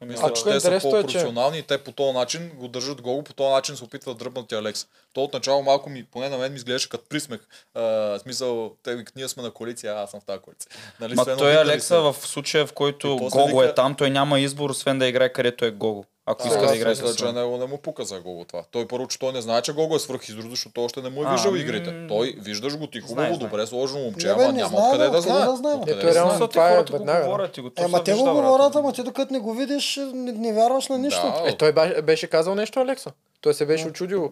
Мисля, 0.00 0.26
А 0.26 0.32
че 0.32 0.44
те 0.44 0.50
са 0.50 0.54
интересното 0.54 0.88
е, 0.88 1.00
че- 1.00 1.06
по-професионални 1.06 1.58
и 1.58 1.62
те 1.62 1.78
по 1.78 1.92
този 1.92 2.12
начин 2.12 2.50
го 2.50 2.68
държат 2.68 3.02
гол, 3.02 3.22
по 3.22 3.32
този 3.32 3.50
начин 3.50 3.76
се 3.76 3.84
опитват 3.84 4.18
да 4.18 4.24
дръпнат 4.24 4.52
и 4.52 4.54
Алекс. 4.54 4.86
То 5.12 5.24
отначало 5.24 5.62
малко 5.62 5.90
ми, 5.90 6.04
поне 6.04 6.28
на 6.28 6.38
мен 6.38 6.52
ми 6.52 6.56
изглеждаше 6.56 6.88
като 6.88 7.04
присмех. 7.08 7.40
А, 7.74 7.80
в 7.80 8.18
смисъл, 8.18 8.72
те 8.82 9.04
ние 9.16 9.28
сме 9.28 9.42
на 9.42 9.50
коалиция, 9.50 9.94
а 9.94 10.02
аз 10.02 10.10
съм 10.10 10.20
в 10.20 10.24
тази 10.24 10.38
коалиция. 10.38 10.70
Нали, 11.00 11.14
Ма 11.14 11.36
той 11.38 11.56
Алекса 11.56 11.86
се. 11.86 11.96
в 11.96 12.16
случая, 12.18 12.66
в 12.66 12.72
който 12.72 13.16
Гого 13.22 13.62
е 13.62 13.74
там, 13.74 13.94
той 13.94 14.10
няма 14.10 14.40
избор, 14.40 14.70
освен 14.70 14.98
да 14.98 15.06
играе 15.06 15.28
където 15.28 15.64
е 15.64 15.70
Гого. 15.70 16.04
Ако 16.26 16.48
иска 16.48 16.60
Аз 16.60 16.70
да 16.70 16.76
играе 16.76 16.90
мисля, 16.90 17.08
с 17.08 17.16
че 17.16 17.32
него 17.32 17.56
не 17.56 17.66
му 17.66 17.78
пука 17.78 18.04
за 18.04 18.20
Гого 18.20 18.44
това. 18.44 18.62
Той 18.70 18.88
първо, 18.88 19.08
че 19.08 19.18
той 19.18 19.32
не 19.32 19.40
знае, 19.40 19.62
че 19.62 19.72
Гого 19.72 19.96
е 19.96 19.98
свръх 19.98 20.28
изрод, 20.28 20.50
защото 20.50 20.84
още 20.84 21.02
не 21.02 21.08
му 21.10 21.22
е 21.22 21.24
А, 21.26 21.32
виждал 21.32 21.54
игрите. 21.54 22.06
Той 22.08 22.34
виждаш 22.38 22.78
го 22.78 22.86
ти 22.86 23.00
хубаво, 23.00 23.34
знае. 23.34 23.48
добре 23.48 23.66
сложено 23.66 24.00
момче, 24.00 24.28
ама 24.28 24.52
няма 24.52 24.78
откъде 24.78 25.08
да 25.08 25.20
знае. 25.20 25.76
Ето, 25.86 26.14
реално 26.14 26.48
това 26.48 26.70
е 26.70 26.76
хората 26.76 26.92
го 26.92 26.98
веднага. 26.98 27.24
говорят 27.24 27.56
и 27.56 27.60
го 27.60 27.70
Ема 27.78 27.86
това 27.86 28.04
те 28.04 28.14
го 28.14 28.24
говорят, 28.24 28.76
ама 28.76 28.92
ти 28.92 29.02
докато 29.02 29.32
не 29.32 29.38
го 29.38 29.54
видиш, 29.54 29.96
не, 29.96 30.32
не 30.32 30.52
вярваш 30.52 30.88
на 30.88 30.98
нищо. 30.98 31.32
Е, 31.46 31.56
той 31.56 31.72
беше 32.02 32.26
казал 32.26 32.54
нещо, 32.54 32.80
Алекса. 32.80 33.12
Той 33.40 33.54
се 33.54 33.66
беше 33.66 33.88
очудил. 33.88 34.30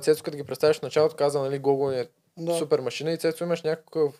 Цецо, 0.00 0.22
като 0.24 0.36
ги 0.36 0.44
представиш 0.44 0.78
в 0.78 0.82
началото, 0.82 1.16
каза, 1.16 1.40
нали, 1.40 1.58
Гого 1.58 1.90
е 1.90 2.08
супер 2.58 2.80
машина 2.80 3.12
и 3.12 3.18
Цецо 3.18 3.44
имаш 3.44 3.62
някакъв 3.62 4.12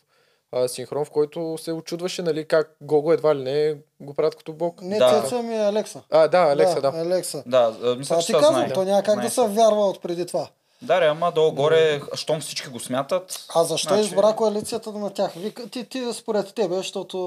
а, 0.55 0.69
синхрон, 0.69 1.05
в 1.05 1.11
който 1.11 1.59
се 1.59 1.73
очудваше, 1.73 2.23
нали, 2.23 2.45
как 2.45 2.77
Гого 2.81 3.13
едва 3.13 3.35
ли 3.35 3.43
не 3.43 3.75
го 4.01 4.15
правят 4.15 4.35
като 4.35 4.53
бог. 4.53 4.83
Не, 4.83 4.99
Да. 4.99 5.23
Цецо 5.23 5.43
ми 5.43 5.55
е 5.55 5.61
Алекса. 5.61 6.03
А, 6.11 6.29
да, 6.29 6.39
Алекса, 6.39 6.81
да. 6.81 6.89
Алекса. 6.89 7.43
Да, 7.47 7.77
а, 7.85 7.95
мисля, 7.95 8.05
Това 8.05 8.21
че 8.21 8.27
ти 8.27 8.33
казвам, 8.33 8.55
знае. 8.55 8.73
то 8.73 8.85
няма 8.85 9.03
как 9.03 9.15
Знае 9.15 9.25
да 9.27 9.31
се 9.31 9.41
вярва 9.43 9.87
от 9.87 10.03
преди 10.03 10.27
това. 10.27 10.49
Да, 10.83 11.01
ре, 11.01 11.07
ама 11.07 11.33
долу-горе, 11.33 12.01
щом 12.15 12.41
всички 12.41 12.69
го 12.69 12.81
смятат. 12.81 13.47
А 13.55 13.65
защо 13.65 13.89
значи- 13.89 14.03
избра 14.05 14.33
коалицията 14.33 14.93
на 14.93 15.11
тях? 15.11 15.33
Вика, 15.33 15.69
ти, 15.69 15.85
ти 15.85 16.13
според 16.13 16.55
тебе, 16.55 16.75
защото 16.75 17.19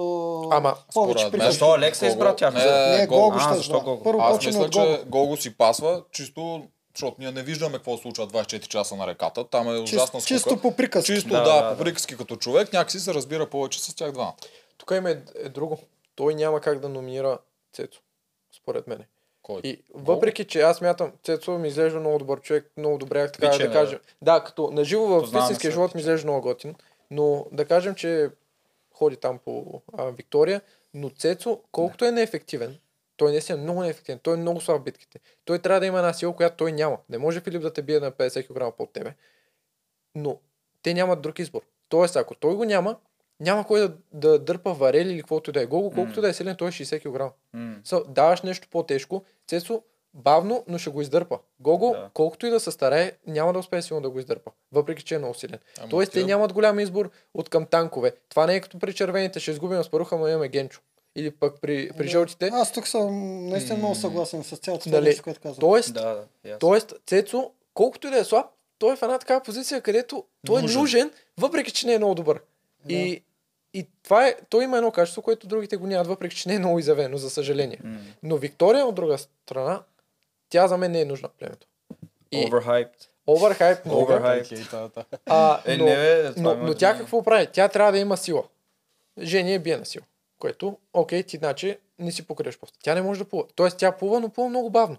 Ама, 0.52 0.76
повече 0.94 1.28
според. 1.28 1.44
Защо 1.44 1.66
Алекса 1.68 2.06
избра 2.08 2.36
тях? 2.36 2.54
Не, 2.54 3.08
Гого. 3.08 3.22
Гого 3.22 3.38
А, 3.38 3.40
ще 3.42 3.54
защо. 3.56 3.82
Гого? 3.82 4.04
Първо 4.04 4.22
Аз 4.22 4.46
мисля, 4.46 4.62
от 4.62 4.72
Гого. 4.72 4.86
че 4.88 5.04
Гого 5.06 5.38
си 5.38 5.58
пасва, 5.58 6.02
чисто 6.12 6.62
защото 6.98 7.16
ние 7.20 7.32
не 7.32 7.44
виждаме 7.44 7.78
какво 7.78 7.98
случва 7.98 8.28
24 8.28 8.68
часа 8.68 8.96
на 8.96 9.08
реката. 9.08 9.44
Там 9.44 9.76
е 9.76 9.80
ужасна 9.80 10.06
скука. 10.06 10.26
Чисто 10.26 10.62
по 10.62 10.76
приказки. 10.76 11.14
Чисто, 11.14 11.30
Да, 11.30 11.42
да, 11.42 11.44
да, 11.44 11.62
да, 11.62 11.70
да. 11.70 11.78
по 11.78 11.84
приказки 11.84 12.18
като 12.18 12.36
човек, 12.36 12.74
някакси 12.74 13.00
се 13.00 13.14
разбира 13.14 13.50
повече 13.50 13.84
с 13.84 13.96
тях 13.96 14.12
двамата. 14.12 14.36
Тук 14.78 14.92
има 14.98 15.12
е, 15.12 15.18
е 15.36 15.50
друго. 15.50 15.80
Той 16.16 16.36
няма 16.36 16.62
как 16.62 16.80
да 16.80 16.90
номинира 16.90 17.38
Цецо, 17.74 18.00
според 18.58 18.88
мен. 18.88 19.04
Кой? 19.42 19.62
И 19.64 19.84
въпреки, 19.94 20.46
че 20.46 20.62
аз 20.62 20.82
мятам, 20.82 21.12
Цецо 21.24 21.58
ми 21.58 21.68
изглежда 21.68 22.00
много 22.00 22.20
добър 22.20 22.42
човек, 22.42 22.72
много 22.78 22.98
добре, 22.98 23.32
така 23.32 23.52
Пиче, 23.52 23.68
да 23.68 23.74
кажем. 23.74 24.00
Да, 24.22 24.44
като 24.44 24.72
наживо 24.72 25.08
в 25.08 25.38
истинския 25.40 25.72
живот 25.72 25.96
ми 25.96 26.02
изглежда 26.02 26.28
много 26.28 26.42
готин, 26.42 26.76
но 27.12 27.46
да 27.52 27.66
кажем, 27.66 27.96
че 27.96 28.30
ходи 28.94 29.16
там 29.16 29.40
по 29.46 29.82
а, 29.98 30.06
Виктория, 30.06 30.62
но 30.94 31.10
Цецо, 31.10 31.60
колкото 31.72 32.06
е 32.06 32.12
неефективен, 32.12 32.78
той 33.18 33.32
не 33.32 33.42
е 33.50 33.56
много 33.56 33.82
неефективен, 33.82 34.20
той 34.20 34.34
е 34.34 34.38
много 34.38 34.62
слаб 34.62 34.82
в 34.82 34.84
битките. 34.84 35.20
Той 35.46 35.60
трябва 35.60 35.80
да 35.80 35.86
има 35.86 35.98
една 35.98 36.14
сила, 36.14 36.36
която 36.36 36.56
той 36.56 36.72
няма. 36.72 36.98
Не 37.10 37.18
може 37.18 37.40
Филип 37.40 37.62
да 37.62 37.74
те 37.74 37.82
бие 37.82 38.00
на 38.00 38.12
50 38.12 38.48
кг 38.72 38.78
под 38.78 38.94
тебе. 38.94 39.14
Но 40.16 40.40
те 40.84 40.94
нямат 40.94 41.22
друг 41.22 41.40
избор. 41.40 41.62
Тоест, 41.90 42.16
ако 42.16 42.36
той 42.36 42.56
го 42.56 42.66
няма, 42.66 42.96
няма 43.40 43.68
кой 43.68 43.80
да, 43.80 43.94
да 44.14 44.40
дърпа 44.40 44.74
варели 44.74 45.12
или 45.12 45.20
каквото 45.20 45.50
и 45.50 45.54
да 45.54 45.62
е. 45.62 45.66
Гого, 45.66 45.92
колкото 45.92 46.22
да 46.22 46.30
е 46.30 46.34
силен, 46.34 46.56
той 46.56 46.68
е 46.68 46.72
60 46.72 47.00
кг. 47.02 47.34
М. 47.54 47.76
So, 47.86 48.08
даваш 48.08 48.42
нещо 48.42 48.68
по-тежко, 48.72 49.24
Цецо 49.48 49.82
бавно, 50.14 50.64
но 50.68 50.78
ще 50.78 50.90
го 50.90 51.02
издърпа. 51.02 51.40
Гого, 51.60 51.92
Да. 51.92 52.10
колкото 52.14 52.46
и 52.46 52.50
да 52.50 52.60
се 52.60 52.72
старае, 52.72 53.12
няма 53.28 53.54
да 53.54 53.60
успее 53.60 53.82
силно 53.82 54.02
да 54.02 54.10
го 54.10 54.20
издърпа. 54.20 54.52
Въпреки, 54.72 55.04
че 55.04 55.16
е 55.16 55.18
много 55.18 55.34
силен. 55.34 55.60
Ама 55.80 55.90
Тоест, 55.90 56.12
те 56.12 56.24
нямат 56.24 56.54
голям 56.54 56.80
избор 56.80 57.10
от 57.34 57.50
към 57.50 57.66
танкове. 57.66 58.12
Това 58.30 58.46
не 58.46 58.56
е 58.56 58.62
като 58.62 58.80
при 58.80 58.94
червените, 58.94 59.40
ще 59.40 59.52
изгубим 59.52 59.84
с 59.84 59.90
паруха, 59.90 60.18
но 60.18 60.28
имаме 60.28 60.48
Генчо. 60.48 60.82
Или 61.18 61.32
пък 61.32 61.62
при, 61.62 61.92
при 61.98 62.08
жълтите. 62.08 62.50
Аз 62.54 62.72
тук 62.72 62.88
съм 62.88 63.10
наистина 63.46 63.78
много 63.78 63.96
съгласен 63.96 64.44
с 64.44 64.58
цялото 64.58 64.84
това 64.84 64.98
Нали, 64.98 65.06
нещо, 65.06 65.24
което 65.24 65.40
казвам. 65.42 65.60
Тоест, 65.60 65.94
Да, 65.94 66.24
да. 66.46 66.58
Тоест, 66.60 66.94
Цецо, 67.06 67.52
колкото 67.74 68.08
и 68.08 68.12
да 68.12 68.18
е 68.20 68.24
слаб, 68.24 68.46
той 68.80 68.94
е 68.94 68.98
в 68.98 69.02
една 69.02 69.20
такава 69.20 69.42
позиция, 69.42 69.82
където 69.82 70.24
той 70.46 70.62
Нужен. 70.62 70.78
е 70.78 70.82
нужен, 70.82 71.12
въпреки 71.38 71.72
че 71.72 71.88
не 71.88 71.94
е 71.94 71.98
много 71.98 72.16
добър. 72.16 72.42
И, 72.90 73.24
и 73.74 73.88
това 74.04 74.28
е, 74.28 74.36
той 74.50 74.64
има 74.64 74.78
едно 74.78 74.92
качество, 74.92 75.22
което 75.22 75.48
другите 75.48 75.78
го 75.78 75.88
нямат, 75.88 76.08
въпреки 76.08 76.36
че 76.36 76.50
не 76.50 76.56
е 76.56 76.60
много 76.60 76.80
изявено, 76.80 77.18
за 77.18 77.30
съжаление. 77.30 77.80
М. 77.84 77.98
Но 78.24 78.38
Виктория, 78.38 78.86
от 78.86 78.96
друга 78.96 79.18
страна, 79.18 79.82
тя 80.50 80.68
за 80.68 80.78
мен 80.78 80.92
не 80.92 81.02
е 81.02 81.06
нужна 81.06 81.30
в 81.30 81.40
племето. 81.40 81.68
И 82.32 82.46
Overhyped. 82.46 82.90
оверхайп 83.28 83.86
много. 83.86 84.02
Overhyped. 84.04 85.06
А, 85.26 85.62
Е, 85.66 85.78
но, 85.78 85.86
не, 85.86 85.96
бе, 85.96 86.34
това 86.34 86.54
но, 86.54 86.56
но 86.56 86.68
да 86.68 86.76
тя 86.76 86.98
какво 86.98 87.24
прави? 87.24 87.48
Тя 87.48 87.68
трябва 87.68 87.92
да 87.92 87.98
има 87.98 88.18
сила. 88.18 88.44
Жени 89.20 89.54
е 89.54 89.60
бие 89.60 89.78
на 89.78 89.86
сила. 89.86 90.04
Което, 90.40 90.78
окей, 90.94 91.24
ти 91.24 91.38
значи 91.38 91.78
не 92.00 92.12
си 92.12 92.28
покриеш 92.28 92.58
пост. 92.60 92.74
Тя 92.84 92.96
не 92.96 93.02
може 93.02 93.20
да 93.20 93.26
плува. 93.26 93.44
Тоест 93.56 93.78
тя 93.78 93.92
плува, 93.92 94.20
но 94.20 94.30
плува 94.30 94.50
много 94.50 94.70
бавно. 94.70 94.98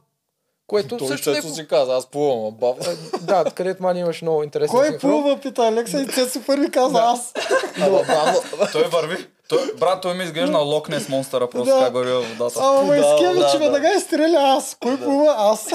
Което 0.66 0.96
Той 0.96 1.08
също 1.08 1.30
не 1.30 1.38
е... 1.38 1.42
Си 1.42 1.66
каза, 1.68 1.94
аз 1.94 2.06
плувам, 2.06 2.46
а 2.46 2.50
бавно. 2.50 2.82
Да, 3.20 3.44
където 3.54 3.82
мани 3.82 4.00
имаш 4.00 4.22
много 4.22 4.42
интересен 4.42 4.76
Кой 4.76 4.86
синхрон. 4.88 5.10
плува, 5.10 5.40
пита 5.40 5.66
Алекса 5.66 6.00
и 6.00 6.06
Цецо 6.06 6.42
първи 6.46 6.70
каза 6.70 6.98
аз. 6.98 7.32
Той 8.72 8.82
върви. 8.84 9.26
Той, 9.48 9.74
брат, 9.74 10.02
той 10.02 10.14
ми 10.14 10.24
изглежда 10.24 10.52
на 10.52 10.58
Локнес 10.58 11.08
монстъра, 11.08 11.50
просто 11.50 11.74
Да. 11.74 11.80
как 11.84 11.92
върви 11.92 12.12
в 12.12 12.38
водата. 12.38 12.60
Ама 12.62 12.82
ме 12.82 12.96
да, 12.96 13.48
че 13.52 13.58
веднага 13.58 13.94
изстреля 13.96 14.38
аз. 14.38 14.76
Кой 14.80 15.00
плува? 15.00 15.34
Аз. 15.38 15.68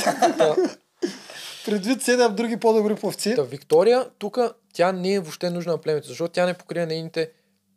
Предвид 1.65 2.03
седем 2.03 2.35
други 2.35 2.57
по-добри 2.57 2.95
пловци. 2.95 3.35
Та 3.35 3.41
Виктория, 3.41 4.05
тук 4.19 4.39
тя 4.73 4.91
не 4.91 5.13
е 5.13 5.19
въобще 5.19 5.49
нужна 5.49 5.71
на 5.71 5.77
племето, 5.77 6.07
защото 6.07 6.33
тя 6.33 6.45
не 6.45 6.53
покрива 6.53 6.85
нейните 6.85 7.31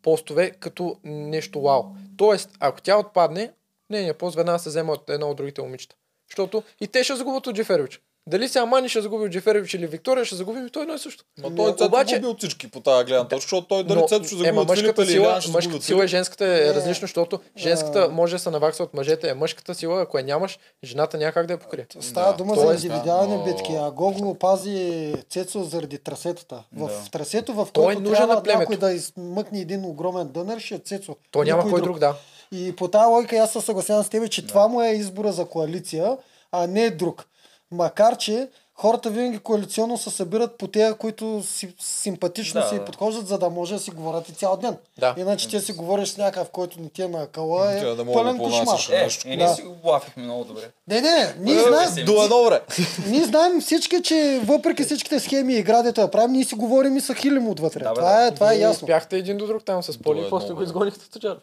постове 0.07 0.51
като 0.51 0.97
нещо 1.05 1.61
вау. 1.61 1.85
Тоест, 2.17 2.51
ако 2.61 2.83
тя 2.83 2.99
отпадне, 2.99 3.53
нейният 3.91 4.19
пост 4.19 4.37
веднага 4.37 4.59
се 4.59 4.69
взема 4.69 4.93
от 4.93 5.11
една 5.11 5.27
от 5.27 5.37
другите 5.37 5.63
момичета. 5.63 5.97
Защото 6.31 6.63
и 6.81 6.89
те 6.89 7.05
ще 7.05 7.17
загубят 7.17 7.47
от 7.47 7.57
Джеферович. 7.57 8.01
Дали 8.29 8.49
сега 8.49 8.67
Мани 8.67 8.89
ще 8.89 9.01
загуби 9.01 9.25
от 9.25 9.31
Джеферович 9.31 9.75
или 9.75 9.87
Виктория 9.87 10.25
ще 10.25 10.35
загубим, 10.35 10.67
и 10.67 10.71
той 10.71 10.83
едно 10.83 10.95
е 10.95 10.99
също. 10.99 11.25
Ма 11.39 11.55
той 11.57 11.73
Цецо 11.73 11.85
Обаче- 11.85 12.15
губи 12.15 12.27
от 12.27 12.39
всички 12.39 12.69
по 12.69 12.81
тази 12.81 13.05
гледна 13.05 13.25
точка, 13.25 13.41
защото 13.41 13.67
той 13.67 13.85
дали 13.85 14.01
Цецо 14.01 14.17
ще 14.17 14.29
загуби 14.29 14.49
ема 14.49 14.61
от 14.61 14.69
Филип 14.69 14.83
мъжката 14.83 15.03
или 15.03 15.11
сила, 15.11 15.41
ще 15.41 15.51
мъжката 15.51 15.83
сила 15.83 15.97
и 15.97 16.01
Филип. 16.01 16.11
женската 16.11 16.45
е 16.47 16.75
различно, 16.75 17.01
защото 17.01 17.41
женската 17.57 18.09
може 18.09 18.33
да 18.33 18.39
се 18.39 18.51
навакса 18.51 18.83
от 18.83 18.95
мъжете, 18.95 19.29
е 19.29 19.35
мъжката 19.35 19.75
сила, 19.75 20.03
ако 20.03 20.19
я 20.19 20.25
нямаш, 20.25 20.59
жената 20.85 21.19
няма 21.19 21.33
как 21.33 21.47
да 21.47 21.53
я 21.53 21.59
покрие. 21.59 21.87
Става 22.01 22.27
Да, 22.27 22.37
дума 22.37 22.55
за 22.57 22.67
е- 22.67 22.75
индивидуални 22.75 23.37
но- 23.37 23.45
битки, 23.45 23.73
а 23.75 23.91
Гого 23.91 24.35
пази 24.35 25.15
Цецо 25.31 25.65
заради 25.65 25.99
трасетата. 25.99 26.63
В 26.73 26.91
трасето, 27.13 27.53
в 27.55 27.69
Той 27.73 27.83
е 27.83 27.87
който 27.87 28.01
нужен 28.01 28.17
трябва 28.17 28.43
някой 28.49 28.77
да 28.77 28.93
измъкне 28.93 29.61
един 29.61 29.85
огромен 29.85 30.29
дънер, 30.29 30.59
ще 30.59 30.75
е 30.75 30.79
Цецо. 30.79 31.17
То 31.31 31.43
няма 31.43 31.71
кой 31.71 31.83
друг, 31.83 31.99
да. 31.99 32.15
И 32.53 32.77
по 32.77 32.89
тази 32.89 33.07
логика 33.07 33.37
аз 33.37 33.53
се 33.53 33.61
съгласявам 33.61 34.05
с 34.05 34.09
теб, 34.09 34.31
че 34.31 34.47
това 34.47 34.69
му 34.69 34.83
е 34.83 34.89
избора 34.89 35.33
за 35.33 35.45
коалиция, 35.45 36.17
а 36.53 36.67
не 36.67 36.91
друг. 36.91 37.27
Макар, 37.71 38.17
че 38.17 38.49
хората 38.75 39.11
винаги 39.11 39.39
коалиционно 39.39 39.99
се 39.99 40.11
събират 40.11 40.59
по 40.59 40.67
тея, 40.69 40.95
които 40.95 41.43
си, 41.43 41.75
симпатично 41.81 42.61
Да, 42.61 42.69
си 42.69 42.75
да. 42.75 42.85
подхождат, 42.85 43.27
за 43.27 43.39
да 43.39 43.51
може 43.51 43.75
да 43.75 43.81
си 43.81 43.91
говорят 43.91 44.29
и 44.29 44.33
цял 44.33 44.57
ден. 44.57 44.77
Да. 44.99 45.15
Иначе 45.19 45.49
ти 45.49 45.61
си 45.61 45.73
говориш 45.73 46.09
с 46.09 46.17
някакъв, 46.17 46.51
който 46.51 46.81
не 46.81 46.89
ти 46.89 47.03
е 47.03 47.09
на 47.09 47.23
е 47.23 47.27
да 47.27 47.41
мога 47.41 47.95
да 47.97 48.05
пълен 48.05 48.39
кошмар. 48.39 48.65
понасяш 48.65 48.89
Е, 48.91 49.03
нещо. 49.03 49.29
и 49.29 49.37
Да. 49.37 49.45
ние 49.45 49.55
си 49.55 49.63
го 49.63 49.75
блафихме 49.75 50.23
много 50.23 50.45
добре. 50.45 50.71
Не, 50.89 51.01
не, 51.01 51.35
ние 51.39 51.55
Е, 51.55 51.61
знаем, 51.61 51.91
си- 51.91 52.05
До 52.05 52.25
едно 52.25 52.45
време. 52.45 52.61
ние 53.07 53.25
знаем 53.25 53.61
всички, 53.61 54.03
че 54.03 54.41
въпреки 54.45 54.85
всичките 54.85 55.21
схеми 55.21 55.55
и 55.55 55.59
игра, 55.59 55.83
дето 55.83 56.01
я 56.01 56.11
правим, 56.11 56.33
ние 56.33 56.45
си 56.45 56.55
говорим 56.55 56.97
и 56.97 57.01
са 57.01 57.15
хилим 57.15 57.49
отвътре. 57.49 57.81
Да, 57.81 57.89
бе, 57.89 57.95
това, 57.95 58.27
е, 58.27 58.35
това 58.35 58.53
е 58.53 58.59
ясно. 58.59 58.87
Спяхте 58.87 59.17
един 59.17 59.37
до 59.39 59.47
друг 59.47 59.65
там 59.65 59.83
с 59.83 59.99
Поли 59.99 60.21
и 60.21 60.27
е 60.27 60.31
после 60.31 60.55
го 60.55 60.63
изгонихте 60.63 61.11
Тоджаров. 61.11 61.43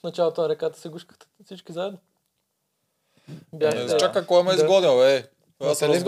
В 0.00 0.04
началото 0.04 0.42
на 0.42 0.48
реката 0.48 0.80
се 0.80 0.88
гушката 0.88 1.26
всички 1.44 1.72
заедно. 1.72 1.98
Бяхте, 3.52 3.84
Не, 3.84 3.96
Чакай, 3.96 4.24
кой 4.24 4.42
ме 4.42 4.52
е 4.52 4.54
изгонил, 4.54 5.02
е? 5.02 5.24
Аз 5.70 5.78
се 5.78 5.88
бе. 5.88 6.00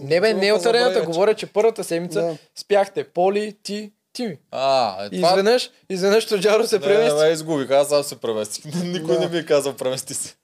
Не 0.00 0.20
бе, 0.20 0.34
не 0.34 0.52
от 0.52 0.62
Забравя, 0.62 0.84
арената, 0.84 1.06
говоря, 1.06 1.34
че 1.34 1.46
първата 1.46 1.84
седмица 1.84 2.20
Да. 2.20 2.36
спяхте 2.56 3.04
Поли, 3.04 3.56
ти, 3.62 3.92
Тими. 4.12 4.36
А, 4.50 5.04
е 5.04 5.10
това... 5.10 5.30
изведнъж, 5.30 5.70
изведнъж 5.90 6.26
Тоджаро 6.26 6.66
се 6.66 6.78
Не, 6.78 6.86
не, 6.86 6.92
премести. 6.92 7.18
ме 7.18 7.28
изгубих, 7.28 7.70
аз 7.70 7.88
сам 7.88 8.02
се 8.02 8.16
преместих. 8.16 8.64
Никой 8.84 9.14
Да. 9.14 9.20
не 9.20 9.28
ми 9.28 9.38
е 9.38 9.46
казал 9.46 9.72
премести 9.72 10.14
се. 10.14 10.34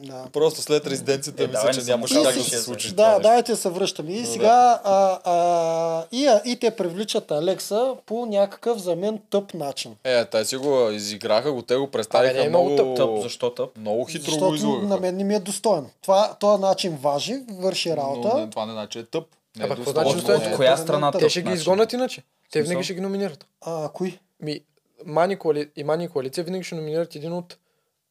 Да. 0.00 0.24
Просто 0.32 0.62
след 0.62 0.86
резиденцията 0.86 1.42
Е, 1.42 1.46
мисля, 1.46 1.58
давай, 1.58 1.74
че 1.74 1.82
нямаше 1.82 2.14
как 2.14 2.34
да 2.34 2.44
се 2.44 2.56
е 2.56 2.58
случи. 2.58 2.90
това 2.90 3.04
Да, 3.04 3.08
нещо. 3.08 3.22
давайте 3.22 3.56
се 3.56 3.68
връщаме. 3.70 4.12
И 4.12 4.26
сега 4.26 4.80
а, 4.84 5.18
а, 5.24 6.04
и, 6.12 6.26
а, 6.26 6.42
и 6.44 6.56
те 6.56 6.70
привличат 6.70 7.30
Алекса 7.30 7.94
по 8.06 8.26
някакъв 8.26 8.78
за 8.78 8.96
мен 8.96 9.20
тъп 9.30 9.54
начин. 9.54 9.96
Е, 10.04 10.24
те 10.24 10.44
си 10.44 10.56
го 10.56 10.90
изиграха, 10.90 11.52
го 11.52 11.62
те 11.62 11.76
го 11.76 11.86
представиха 11.86 12.30
Абе, 12.30 12.40
не 12.40 12.46
е 12.46 12.48
много 12.48 12.76
тъп, 12.76 12.96
Тъп, 12.96 13.10
защо 13.22 13.50
тъп? 13.50 13.76
Много 13.76 14.04
хитро 14.04 14.24
го 14.24 14.30
Защото 14.30 14.54
излагаха. 14.54 14.86
на 14.86 14.96
мен 14.96 15.16
не 15.16 15.24
ми 15.24 15.34
е 15.34 15.40
достоен. 15.40 15.86
Това, 16.02 16.34
този 16.34 16.60
начин 16.60 16.96
важи, 16.96 17.36
върши 17.50 17.90
работа. 17.90 18.28
Но 18.28 18.40
не, 18.40 18.50
това 18.50 18.66
не 18.66 18.72
значи 18.72 18.98
е 18.98 19.04
тъп. 19.04 19.24
Не 19.56 19.62
е 19.62 19.66
Абе, 19.66 19.74
какво 19.74 19.84
достоен. 19.84 20.04
значи 20.04 20.16
достоен? 20.16 20.38
Не 20.40 20.46
е 20.46 20.50
От 20.50 20.56
коя 20.56 20.76
страна 20.76 21.08
е? 21.08 21.18
Те 21.18 21.28
ще 21.28 21.42
ги 21.42 21.52
изгонят 21.52 21.92
иначе. 21.92 22.22
Те 22.52 22.62
винаги 22.62 22.84
ще 22.84 22.94
ги 22.94 23.00
номинират. 23.00 23.46
А, 23.60 23.88
кои? 23.88 24.18
Ми, 24.40 24.60
Мани 25.06 25.36
коали... 25.36 25.68
и 25.76 25.84
Мани 25.84 26.08
коалиция 26.08 26.44
винаги 26.44 26.64
ще 26.64 26.74
номинират 26.74 27.14
един 27.14 27.32
от 27.32 27.56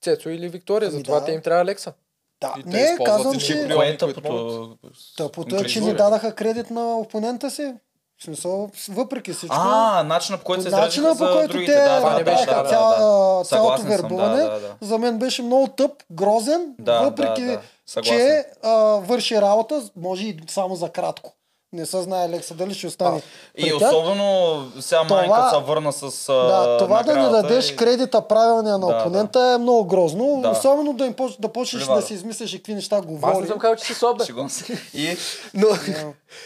Цецо 0.01 0.29
или 0.29 0.49
Виктория, 0.49 0.89
Ами 0.89 0.97
затова 0.97 1.19
да. 1.19 1.25
те 1.25 1.31
им 1.31 1.41
трябва 1.41 1.61
Алекса. 1.61 1.93
Да, 2.41 2.53
И 2.59 2.63
не, 2.65 2.97
казвам, 3.05 3.39
че 3.39 3.53
Кое 3.65 3.85
е 3.85 3.89
които 3.89 4.07
тъпото? 4.07 4.77
тъпото 5.17 5.55
е, 5.55 5.65
че 5.65 5.81
не 5.81 5.93
дадаха 5.93 6.35
кредит 6.35 6.69
на 6.69 6.97
опонента 6.97 7.51
си. 7.51 7.73
В 8.17 8.23
смисъл, 8.23 8.69
въпреки 8.89 9.33
всичко. 9.33 9.55
А, 9.59 10.03
начина 10.03 10.37
по 10.37 10.43
който 10.43 10.63
се 10.63 10.69
начина 10.69 11.11
по 11.11 11.25
който 11.25 11.47
другите. 11.47 11.73
те 11.73 11.79
Да, 11.79 12.13
не 12.13 12.23
беше, 12.23 12.39
направиха 12.39 12.63
да, 12.63 12.69
цяла- 12.69 12.97
да, 12.97 13.37
да. 13.37 13.43
цялото 13.43 13.81
вербуване, 13.81 14.37
да, 14.37 14.49
да, 14.49 14.59
да. 14.59 14.75
за 14.81 14.97
мен 14.97 15.17
беше 15.17 15.41
много 15.41 15.67
тъп, 15.67 15.91
грозен, 16.11 16.75
Да, 16.79 17.01
въпреки 17.01 17.41
да, 17.41 17.51
да. 17.51 17.61
Съгласен. 17.85 18.17
че 18.19 18.45
а, 18.63 18.71
върши 18.95 19.41
работа, 19.41 19.83
може 19.95 20.25
и 20.25 20.39
само 20.47 20.75
за 20.75 20.89
кратко. 20.89 21.33
Не 21.73 21.85
се 21.85 22.01
знае 22.01 22.25
Алекса 22.25 22.53
дали 22.53 22.73
ще 22.73 22.87
остане. 22.87 23.21
И 23.57 23.61
при 23.63 23.69
тях. 23.69 23.89
особено 23.89 24.31
сега 24.79 25.03
Това- 25.03 25.15
майка 25.17 25.49
се 25.49 25.57
върна 25.57 25.93
с 25.93 26.29
а, 26.29 26.33
Да, 26.33 26.77
това 26.77 27.03
да 27.03 27.15
не 27.15 27.29
дадеш 27.29 27.69
и- 27.69 27.75
кредита 27.75 28.21
правилния 28.21 28.77
на 28.77 28.87
Да, 28.87 28.95
опонента 28.95 29.39
е 29.39 29.57
много 29.57 29.85
грозно. 29.85 30.39
Да. 30.41 30.49
Особено 30.49 30.93
да, 30.93 31.05
им 31.05 31.15
да 31.39 31.49
почнеш 31.49 31.81
Ливада. 31.83 32.01
да 32.01 32.07
си 32.07 32.13
измисляш 32.13 32.53
и 32.53 32.57
какви 32.57 32.73
неща 32.73 32.95
Аз 32.95 33.05
говори. 33.05 33.37
не 33.37 33.47
съм 33.47 33.59
казал, 33.59 33.75
че 33.75 33.85
си 33.85 33.93
слаб, 33.93 34.17
бе. 34.17 34.25
Шегувам 34.25 34.49
се. 34.49 34.77
И 34.93 35.17
Но, 35.53 35.67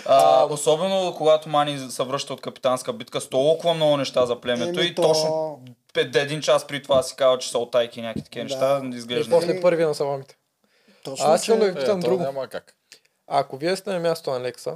а, 0.05 0.45
особено 0.45 1.13
когато 1.17 1.49
Мани 1.49 1.79
се 1.89 2.03
връща 2.03 2.33
от 2.33 2.41
капитанска 2.41 2.93
битка 2.93 3.21
с 3.21 3.29
толкова 3.29 3.73
много 3.73 3.97
неща 3.97 4.25
за 4.25 4.35
племето 4.35 4.79
Еми, 4.79 4.87
и 4.87 4.95
то- 4.95 5.01
точно 5.01 5.59
един 5.95 6.41
час 6.41 6.67
при 6.67 6.83
това 6.83 7.03
си 7.03 7.15
казва, 7.15 7.37
че 7.37 7.49
са 7.49 7.57
отайки 7.59 7.99
и 7.99 8.03
някакви 8.03 8.21
такива 8.23 8.45
Да. 8.45 8.53
неща, 8.55 8.81
и 8.85 8.97
изглежда. 8.97 9.31
после 9.31 9.61
първия 9.61 9.87
на 9.87 9.95
саламите. 9.95 10.35
Точно, 11.03 11.25
Аз 11.25 11.41
искам 11.41 11.55
че- 11.55 11.59
да 11.59 11.65
ви 11.65 11.71
Е, 11.71 11.75
питам 11.75 12.01
то 12.01 12.07
друго. 12.07 12.23
няма 12.23 12.47
как. 12.47 12.73
Ако 13.27 13.57
вие 13.57 13.75
сте 13.75 13.89
на 13.89 13.99
място 13.99 14.29
на 14.31 14.37
Алекса, 14.37 14.75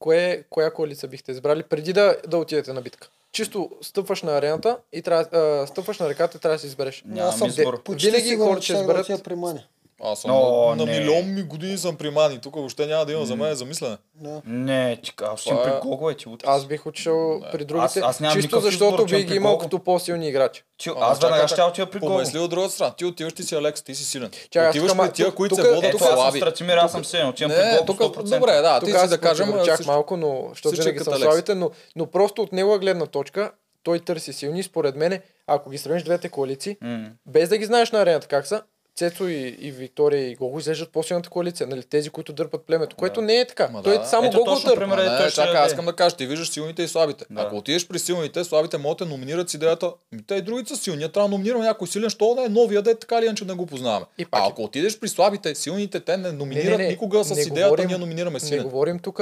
кое, 0.00 0.44
коя 0.50 0.70
коалиция 0.70 1.08
бихте 1.08 1.32
избрали 1.32 1.62
преди 1.62 1.92
да, 1.92 2.16
да 2.28 2.38
отидете 2.38 2.72
на 2.72 2.80
битка? 2.82 3.08
Чисто 3.32 3.70
стъпваш 3.82 4.22
на 4.22 4.32
арената 4.32 4.78
и 4.92 5.02
трябва, 5.02 5.38
а, 5.62 5.66
стъпваш 5.66 5.98
на 5.98 6.08
реката 6.08 6.36
и 6.36 6.40
трябва 6.40 6.54
да 6.54 6.60
си 6.60 6.66
избереш. 6.66 6.96
Аз 6.98 7.04
Нямам 7.06 7.32
съм 7.32 7.48
избор. 7.48 7.82
почти 7.82 8.06
Винаги 8.06 8.28
сигурен, 8.28 8.48
хората 8.48 8.64
ще 8.64 8.72
изберат- 8.72 9.24
при 9.24 9.34
Мани. 9.34 9.66
Аз 10.02 10.20
съм 10.20 10.30
О, 10.30 10.68
на, 10.68 10.76
на 10.76 10.86
не. 10.86 10.98
милион 10.98 11.34
ми 11.34 11.42
години 11.42 11.78
съм 11.78 11.96
при 11.96 12.10
Мани. 12.10 12.38
Тук 12.38 12.54
въобще 12.54 12.86
няма 12.86 13.04
да 13.04 13.12
има 13.12 13.26
за 13.26 13.36
мен 13.36 13.54
замислене. 13.54 13.96
Да. 14.14 14.42
Не, 14.46 14.96
ти 14.96 15.12
аз 15.22 15.44
при 15.44 15.72
Гого, 15.82 16.10
е, 16.10 16.14
ти 16.14 16.28
утре. 16.28 16.46
Аз 16.48 16.66
бих 16.66 16.86
отишъл 16.86 17.40
при 17.52 17.64
другите, 17.64 17.84
Аз- 17.84 17.96
аз 17.98 18.20
нямам 18.20 18.36
чисто 18.36 18.60
защото 18.60 19.02
отивам 19.02 19.22
ги 19.22 19.34
имал 19.34 19.58
като 19.58 19.78
по-силни 19.78 20.28
играчи. 20.28 20.62
Ти, 20.78 20.90
аз 20.96 21.18
веднага 21.20 21.48
ще 21.48 21.62
отида 21.62 21.90
при 21.90 21.98
Гого. 21.98 22.12
Помисли 22.12 22.38
от 22.38 22.50
другата 22.50 22.72
страна. 22.72 22.94
Ти 22.94 23.04
отиваш, 23.04 23.32
ти 23.32 23.42
си 23.42 23.54
Алекс, 23.54 23.82
ти 23.82 23.94
си 23.94 24.04
силен. 24.04 24.30
Чакай, 24.50 24.70
Отиваш 24.70 24.92
тук, 24.92 25.00
при 25.00 25.12
тия, 25.12 25.26
тук- 25.26 25.34
които 25.34 25.54
се 25.54 25.62
тук- 25.62 25.74
водят 25.74 25.98
съм 25.98 26.08
слаби. 26.08 26.38
Стратимир, 26.38 26.76
аз 26.76 26.92
съм 26.92 27.04
силен. 27.04 27.28
Отивам 27.28 27.50
при 27.52 27.86
тук, 27.86 28.00
100%. 28.00 28.22
добре, 28.30 28.52
да, 28.52 28.74
ти 28.74 28.86
Тук 28.86 28.90
си 28.90 28.96
аз 28.96 29.10
да 29.10 29.18
кажем, 29.18 29.52
чак 29.64 29.86
малко, 29.86 30.16
но 30.16 30.46
защото 30.48 30.76
винаги 30.76 30.98
съм 30.98 31.14
слабите, 31.14 31.54
но, 31.54 31.70
но 31.96 32.06
просто 32.06 32.42
от 32.42 32.52
негова 32.52 32.78
гледна 32.78 33.06
точка 33.06 33.50
той 33.82 33.98
търси 33.98 34.32
силни. 34.32 34.62
Според 34.62 34.96
мен, 34.96 35.20
ако 35.46 35.70
ги 35.70 35.78
сравниш 35.78 36.02
двете 36.02 36.28
коалиции, 36.28 36.76
М. 36.80 37.04
без 37.26 37.48
да 37.48 37.58
ги 37.58 37.64
знаеш 37.64 37.90
на 37.90 38.00
арената 38.00 38.26
как 38.26 38.46
са, 38.46 38.62
Цецо 38.96 39.24
и, 39.24 39.56
и 39.60 39.70
Виктория 39.70 40.30
и 40.30 40.34
Гого 40.34 40.58
изглеждат 40.58 40.90
по-силната 40.90 41.30
коалиция, 41.30 41.66
нали? 41.66 41.82
тези, 41.82 42.10
които 42.10 42.32
дърпат 42.32 42.62
племето, 42.62 42.96
което 42.96 43.20
не 43.20 43.34
е 43.34 43.46
така. 43.46 43.68
Ма 43.68 43.82
Той 43.82 43.98
да. 43.98 44.04
само 44.04 44.26
Ето 44.26 44.38
Гого 44.38 44.54
дърпа. 44.56 44.74
пример. 44.76 44.96
Не, 44.96 45.04
даде. 45.04 45.22
аз 45.36 45.66
искам 45.66 45.84
да 45.84 45.92
кажа, 45.92 46.16
ти 46.16 46.26
виждаш 46.26 46.50
силните 46.50 46.82
и 46.82 46.88
слабите. 46.88 47.24
Да. 47.30 47.40
Ако 47.40 47.56
отидеш 47.56 47.88
при 47.88 47.98
силните, 47.98 48.44
слабите 48.44 48.78
могат 48.78 48.98
да 48.98 49.06
номинират 49.06 49.50
с 49.50 49.54
идеята, 49.54 49.92
ми 50.12 50.22
те 50.22 50.34
и 50.34 50.42
другите 50.42 50.68
са 50.68 50.76
силни, 50.76 51.00
трябва 51.02 51.22
да 51.22 51.28
номинираме 51.28 51.64
някой 51.64 51.88
силен, 51.88 52.10
що 52.10 52.34
да 52.34 52.44
е 52.44 52.48
новия, 52.48 52.82
да 52.82 52.90
е 52.90 52.94
така 52.94 53.22
ли, 53.22 53.26
иначе 53.26 53.44
не 53.44 53.54
го 53.54 53.66
познаваме. 53.66 54.06
И 54.18 54.24
пак 54.26 54.40
А 54.40 54.44
е- 54.44 54.48
ако 54.48 54.62
отидеш 54.62 54.98
при 54.98 55.08
слабите, 55.08 55.54
силните, 55.54 56.00
те 56.00 56.16
не 56.16 56.32
номинират 56.32 56.78
никога 56.80 57.24
с 57.24 57.30
не 57.30 57.42
идеята, 57.42 57.62
говорим- 57.64 57.88
ние 57.88 57.98
номинираме 57.98 58.34
Не 58.34 58.40
силен. 58.40 58.62
говорим 58.62 58.98
тук 58.98 59.20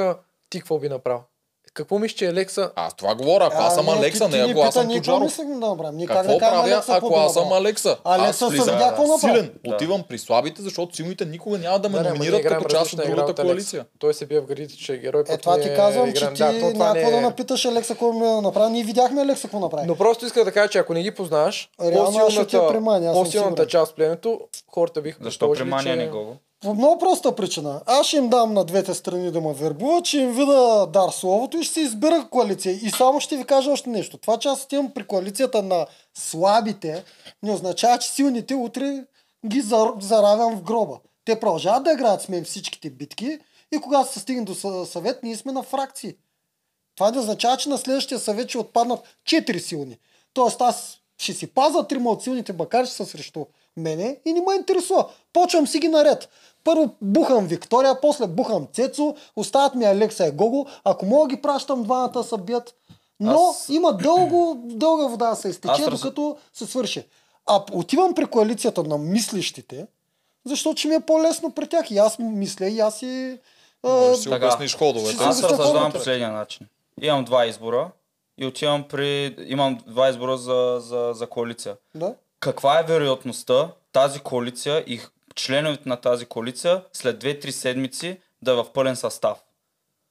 ти 0.50 0.58
какво 0.58 0.78
би 0.78 0.88
направил. 0.88 1.20
Какво 1.78 1.98
мислиш, 1.98 2.18
че 2.18 2.26
Алекса... 2.26 2.70
Аз 2.76 2.94
това 2.94 3.14
говоря, 3.14 3.46
ако 3.46 3.62
аз 3.62 3.74
съм 3.74 3.86
не, 3.86 3.92
Алекса, 3.92 4.28
не 4.28 4.38
ако 4.38 4.60
аз 4.60 4.66
пита, 4.66 4.72
съм 4.72 4.88
Тоджаров. 4.88 5.38
Какво 6.06 6.38
правя, 6.38 6.82
ако 6.88 7.14
аз 7.16 7.32
съм? 7.32 7.52
Алекса? 7.52 7.96
Алекса 8.04 8.28
аз 8.28 8.38
се 8.38 8.46
влизам 8.46 8.78
силен. 9.20 9.52
Отивам 9.66 10.02
при 10.08 10.18
слабите, 10.18 10.62
защото 10.62 10.96
силните 10.96 11.24
никога 11.24 11.58
няма 11.58 11.78
да 11.78 11.88
ме 11.88 12.00
номинират 12.00 12.42
като 12.42 12.68
част 12.68 12.92
от 12.92 13.04
игра 13.04 13.14
другата 13.14 13.42
коалиция. 13.42 13.84
Той 13.98 14.14
се 14.14 14.26
бие 14.26 14.40
в 14.40 14.46
градите, 14.46 14.76
че 14.76 14.94
е 14.94 14.96
герой. 14.96 15.22
Е, 15.28 15.36
това 15.38 15.60
ти 15.60 15.74
казвам, 15.76 16.12
че 16.12 16.28
ти 16.32 16.42
Да, 16.42 16.60
то 16.60 16.72
това 16.72 16.84
няма 16.84 16.94
не 16.94 17.00
какво 17.00 17.10
да 17.10 17.16
е- 17.16 17.20
напиташ 17.20 17.64
Алекса 17.64 17.94
какво 17.94 18.12
ми 18.12 18.40
направи. 18.40 18.72
Ние 18.72 18.84
видяхме 18.84 19.20
Алекса 19.20 19.42
какво 19.42 19.60
направи. 19.60 19.86
Но 19.86 19.96
просто 19.96 20.26
иска 20.26 20.44
да 20.44 20.52
кажа, 20.52 20.68
че 20.70 20.78
ако 20.78 20.94
не 20.94 21.02
ги 21.02 21.10
познаваш, 21.10 21.70
по-силната 23.12 23.66
част 23.66 23.90
от 23.90 23.96
племето, 23.96 24.40
хората 24.68 25.02
биха 25.02 25.18
Защо 25.24 25.52
при 25.52 25.64
Мания 25.64 25.96
не 25.96 26.08
Гого? 26.08 26.36
По 26.60 26.74
много 26.74 26.98
проста 26.98 27.36
причина. 27.36 27.82
Аз 27.86 28.06
ще 28.06 28.16
им 28.16 28.28
дам 28.28 28.54
на 28.54 28.64
двете 28.64 28.94
страни 28.94 29.30
да 29.30 29.40
ме 29.40 29.54
вербуват, 29.54 30.06
ще 30.06 30.18
им 30.18 30.32
вида 30.32 30.86
дар 30.92 31.10
словото 31.10 31.56
и 31.56 31.64
ще 31.64 31.74
се 31.74 31.80
избера 31.80 32.28
коалиция. 32.30 32.72
И 32.72 32.90
само 32.90 33.20
ще 33.20 33.36
ви 33.36 33.44
кажа 33.44 33.70
още 33.70 33.90
нещо. 33.90 34.18
Това, 34.18 34.38
че 34.38 34.48
аз 34.48 34.64
отивам 34.64 34.90
при 34.94 35.06
коалицията 35.06 35.62
на 35.62 35.86
слабите, 36.14 37.04
не 37.42 37.52
означава, 37.52 37.98
че 37.98 38.10
силните 38.10 38.54
утре 38.54 39.04
ги 39.46 39.62
зар- 39.62 40.00
заравям 40.02 40.56
в 40.56 40.62
гроба. 40.62 40.98
Те 41.24 41.40
продължават 41.40 41.84
да 41.84 41.92
играят 41.92 42.22
с 42.22 42.28
мен 42.28 42.44
всичките 42.44 42.90
битки 42.90 43.38
и 43.72 43.80
когато 43.80 44.12
се 44.12 44.20
стигне 44.20 44.44
до 44.44 44.54
съ- 44.54 44.84
съвет, 44.84 45.22
ние 45.22 45.36
сме 45.36 45.52
на 45.52 45.62
фракции. 45.62 46.14
Това 46.96 47.10
не 47.10 47.18
означава, 47.18 47.56
че 47.56 47.68
на 47.68 47.78
следващия 47.78 48.18
съвет 48.18 48.48
ще 48.48 48.58
отпаднат 48.58 49.00
4 49.26 49.58
силни. 49.58 49.98
Тоест 50.34 50.60
аз 50.60 50.98
ще 51.18 51.32
си 51.32 51.46
паза 51.46 51.86
трима 51.86 52.10
от 52.10 52.22
силните, 52.22 52.52
макар 52.52 52.86
че 52.86 52.92
са 52.92 53.06
срещу 53.06 53.44
мене 53.78 54.20
и 54.24 54.32
не 54.32 54.40
ме 54.40 54.54
интересува. 54.56 55.08
Почвам 55.32 55.66
си 55.66 55.78
ги 55.78 55.88
наред. 55.88 56.28
Първо 56.64 56.94
бухам 57.02 57.46
Виктория, 57.46 58.00
после 58.00 58.26
бухам 58.26 58.66
Цецо, 58.72 59.14
остават 59.36 59.74
ми 59.74 59.84
Алекса 59.84 60.26
и 60.26 60.30
Гого. 60.30 60.66
Ако 60.84 61.06
мога 61.06 61.28
ги 61.28 61.42
пращам 61.42 61.82
двамата 61.82 62.24
се 62.24 62.36
бият. 62.36 62.74
Но 63.20 63.48
Аз- 63.50 63.68
има 63.68 63.96
дълго, 63.96 64.62
дълга 64.64 65.06
вода 65.06 65.30
да 65.30 65.36
се 65.36 65.48
изтече, 65.48 65.82
Аз 65.82 65.90
докато 65.90 66.36
се 66.52 66.66
свърши. 66.66 67.04
А 67.46 67.62
отивам 67.72 68.14
при 68.14 68.26
коалицията 68.26 68.82
на 68.82 68.98
мислещите, 68.98 69.86
защото 70.44 70.78
ще 70.78 70.88
ми 70.88 70.94
е 70.94 71.00
по-лесно 71.00 71.50
при 71.50 71.66
тях. 71.66 71.90
И 71.90 71.98
аз 71.98 72.18
мисля, 72.18 72.66
и 72.66 72.80
аз 72.80 73.02
и... 73.02 73.38
а, 73.82 73.90
да 73.90 74.16
си 74.16 74.28
обясниш 74.28 74.76
ходовете. 74.76 75.14
Ще 75.14 75.24
Аз 75.24 75.42
разсъждавам 75.42 75.92
последния 75.92 76.32
начин. 76.32 76.66
Имам 77.02 77.24
два 77.24 77.46
избора 77.46 77.90
и 78.38 78.46
отивам 78.46 78.84
при... 78.88 79.36
Имам 79.46 79.78
два 79.86 80.08
избора 80.08 80.36
за, 80.36 80.78
за, 80.80 81.12
за 81.14 81.26
коалиция. 81.26 81.76
да. 81.94 82.14
Каква 82.40 82.80
е 82.80 82.82
вероятността 82.82 83.70
тази 83.92 84.20
коалиция 84.20 84.84
и 84.86 85.00
членовете 85.34 85.88
на 85.88 85.96
тази 85.96 86.26
коалиция 86.26 86.84
след 86.92 87.24
2-3 87.24 87.50
седмици 87.50 88.20
да 88.42 88.52
е 88.52 88.54
в 88.54 88.72
пълен 88.72 88.96
състав? 88.96 89.38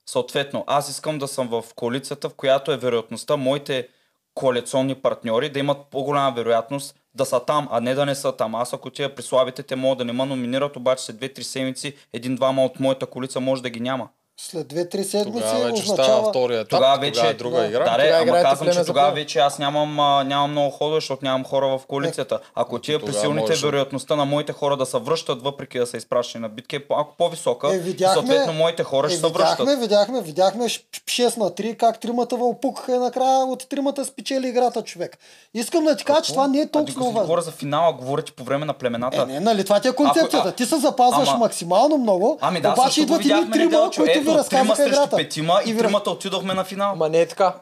Съответно, 0.06 0.64
аз 0.68 0.90
искам 0.90 1.20
да 1.20 1.28
съм 1.28 1.48
в 1.48 1.64
коалицията, 1.76 2.30
в 2.30 2.34
която 2.34 2.72
е 2.72 2.78
вероятността 2.78 3.38
моите 3.38 3.90
коалиционни 4.34 4.96
партньори 4.96 5.50
да 5.50 5.60
имат 5.60 5.78
по-голяма 5.92 6.36
вероятност 6.36 6.96
да 7.16 7.26
са 7.26 7.46
там, 7.46 7.68
а 7.72 7.82
не 7.82 7.96
да 7.96 8.06
не 8.06 8.16
са 8.16 8.32
там. 8.32 8.56
Аз 8.56 8.74
ако 8.74 8.90
тия 8.90 9.16
при 9.16 9.24
слабите, 9.24 9.64
те 9.64 9.76
могат 9.76 9.98
да 9.98 10.06
не 10.06 10.14
ме 10.14 10.26
номинират, 10.26 10.76
обаче 10.76 11.04
след 11.04 11.16
2-3 11.16 11.42
седмици 11.42 11.96
един-двама 12.14 12.66
от 12.66 12.80
моята 12.80 13.06
коалиция 13.06 13.42
може 13.42 13.64
да 13.64 13.70
ги 13.70 13.80
няма. 13.80 14.10
След 14.40 14.68
2-3 14.68 15.02
седмици 15.04 15.24
Тогава 15.42 15.66
вече 15.66 15.82
става 15.84 15.94
означава... 15.94 16.30
втория 16.30 16.58
етап. 16.58 16.70
Тогава 16.70 16.98
вече 16.98 17.12
Тогава 17.14 17.30
е 17.30 17.34
друга 17.34 17.58
да. 17.58 17.66
игра. 17.66 17.80
Да, 17.80 17.92
Тогава 17.94 18.24
ама 18.30 18.42
казвам, 18.42 18.70
че 18.70 18.84
тогава 18.84 19.12
вече 19.12 19.40
аз 19.40 19.60
нямам, 19.60 20.00
а, 20.00 20.24
нямам 20.24 20.52
много 20.52 20.70
ходове, 20.72 20.98
защото 20.98 21.26
нямам 21.26 21.44
хора 21.46 21.68
в 21.68 21.82
коалицията. 21.82 22.40
Ако 22.56 22.80
тия 22.80 22.98
при 22.98 23.06
тогава 23.06 23.22
силните 23.22 23.42
можеш 23.42 23.62
вероятността 23.62 24.16
на 24.16 24.26
моите 24.26 24.54
хора 24.54 24.78
да 24.78 24.86
се 24.86 24.98
връщат, 25.00 25.42
въпреки 25.42 25.80
да 25.80 25.88
са 25.88 25.98
изпращани 25.98 26.42
на 26.42 26.50
битки, 26.50 26.76
е 26.76 26.80
по- 26.82 27.06
по-висока. 27.18 27.68
Е, 27.68 27.76
и 27.76 27.80
видяхме, 27.80 28.14
съответно 28.14 28.54
моите 28.54 28.84
хора 28.84 29.08
е, 29.08 29.10
ще 29.10 29.20
се 29.20 29.28
връщат. 29.28 29.60
видяхме, 29.60 29.76
видяхме, 29.78 30.22
видяхме 30.22 30.66
ш- 30.66 30.80
6 31.02 31.38
на 31.38 31.46
3, 31.48 31.76
как 31.76 32.00
тримата 32.00 32.36
вълпукаха 32.36 32.96
и 32.96 33.00
накрая 33.00 33.38
от 33.40 33.70
тримата 33.70 34.06
спечели 34.06 34.48
играта 34.48 34.82
човек. 34.82 35.18
Искам 35.54 35.84
да 35.84 35.96
ти 35.96 36.04
кажа, 36.04 36.22
че 36.22 36.32
това 36.32 36.48
не 36.48 36.60
е 36.60 36.68
толкова 36.68 37.04
важно. 37.04 37.22
говоря 37.22 37.42
за 37.42 37.52
финала, 37.52 37.94
говоря 37.94 38.22
ти 38.22 38.32
по 38.32 38.44
време 38.44 38.66
на 38.66 38.74
племената. 38.74 39.22
Е, 39.22 39.26
не, 39.26 39.40
нали, 39.40 39.64
това 39.64 39.80
ти 39.80 39.88
е 39.88 39.94
концепцията. 39.94 40.38
Ако- 40.40 40.52
Ти 40.52 40.66
се 40.66 40.78
запазваш 40.78 41.30
максимално 41.32 41.98
много, 41.98 42.38
Ами 42.42 42.62
да, 42.62 42.72
обаче 42.72 43.02
идват 43.02 43.22
видяхме 43.22 43.52
трима, 43.52 43.66
неделчо. 43.66 44.02
които 44.04 44.20
ви 44.28 44.38
разказаха 44.38 44.76
срещу 44.78 44.90
играта. 44.92 45.16
петима 45.16 45.60
и 45.66 45.74
раз- 45.74 45.78
тримата 45.78 46.10
отидохме 46.10 46.54
на 46.54 46.64
финал. 46.64 46.96
Ма 46.96 47.10
не 47.10 47.20
е 47.20 47.28
така. 47.28 47.54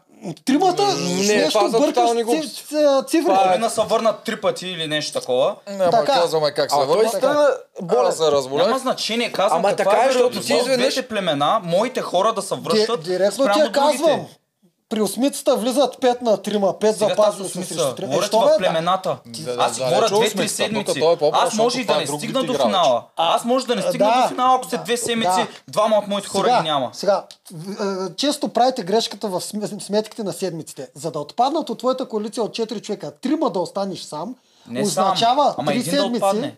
Тримата 0.46 0.84
Не, 0.86 0.92
с 1.24 1.28
нещо 1.28 1.50
това 1.50 1.70
са 1.70 1.72
бъркаш 1.72 1.88
тотални 1.90 2.20
ци- 2.20 2.24
глупости. 2.26 2.64
ц- 2.64 2.76
цифрите. 3.04 3.34
Половина 3.36 3.70
са 3.70 3.84
върнат 3.84 4.20
три 4.20 4.36
пъти 4.36 4.68
или 4.68 4.88
нещо 4.88 5.14
такова. 5.14 5.56
Няма 5.70 5.92
Така. 5.92 6.14
казваме 6.14 6.52
как 6.52 6.72
се 6.72 6.76
А 6.76 6.80
той 6.80 6.88
върна. 6.88 7.10
стана 7.10 7.50
болен. 7.82 8.06
Аз 8.06 8.18
се 8.18 8.24
разболях. 8.24 8.68
Няма 8.68 8.80
значение, 8.80 9.32
казвам 9.32 9.60
Ама 9.60 9.70
каква 9.70 9.84
така 9.86 10.04
е, 10.04 10.06
е 10.06 10.12
защото 10.12 10.38
от 10.38 10.44
изведнъж- 10.44 10.94
двете 10.94 11.02
племена, 11.04 11.62
моите 11.64 12.02
хора 12.02 12.34
да 12.34 12.42
се 12.42 12.56
Ди- 12.56 12.62
връщат 12.62 13.04
Директно 13.04 13.46
ти 13.46 13.60
я 13.60 13.72
казвам. 13.72 14.28
При 14.90 15.02
осмицата 15.02 15.56
влизат 15.56 15.96
5 15.96 16.22
на 16.22 16.38
3, 16.38 16.58
5 16.58 16.92
Сега 16.92 17.10
запазват 17.10 17.54
тази 17.54 17.66
се 17.66 17.74
срещу 17.74 17.84
3. 17.86 18.06
говорят 18.06 18.26
Що 18.26 18.40
в 18.40 18.46
да? 18.46 18.58
племената. 18.58 19.18
Да, 19.26 19.56
Аз 19.60 19.74
си 19.74 19.80
да, 19.80 19.86
говоря 19.86 20.02
да, 20.02 20.08
че 20.08 20.14
две-три 20.14 20.28
осмицата, 20.28 20.56
седмици. 20.56 20.86
тук 20.86 21.20
той 21.20 21.28
е 21.28 21.32
Аз 21.34 21.54
може 21.54 21.82
и 21.82 21.86
да 21.86 21.96
не 21.96 22.04
е 22.04 22.06
друг 22.06 22.20
стигна 22.20 22.44
до 22.44 22.54
финала. 22.56 23.04
Аз 23.18 23.46
може 23.46 23.68
да 23.68 23.76
не 23.76 23.82
стигна 23.82 24.08
да, 24.08 24.22
до 24.22 24.28
финала, 24.28 24.56
ако 24.56 24.70
след 24.70 24.84
две 24.84 24.98
седмици 24.98 25.30
да. 25.30 25.48
двама 25.68 25.98
от 25.98 26.08
моите 26.08 26.28
хора 26.28 26.44
сега, 26.44 26.58
ги 26.58 26.64
няма. 26.64 26.90
Сега, 26.94 27.26
е, 27.54 27.56
често 28.16 28.50
правите 28.50 28.84
грешката 28.84 29.28
в 29.28 29.42
см- 29.42 29.80
сметките 29.80 30.24
на 30.24 30.34
седмиците. 30.34 30.88
За 30.96 31.12
да 31.12 31.20
отпаднат 31.20 31.70
от 31.70 31.80
твоята 31.80 32.08
коалиция 32.08 32.44
от 32.44 32.52
4 32.52 32.82
човека, 32.82 33.12
трима 33.12 33.50
да 33.50 33.60
останеш 33.60 34.00
сам, 34.02 34.36
Не 34.68 34.82
означава 34.82 35.44
сам, 35.46 35.56
ама 35.58 35.72
3 35.72 35.74
един 35.74 35.84
да 35.86 35.92
седмици. 35.92 36.16
отпадне. 36.16 36.56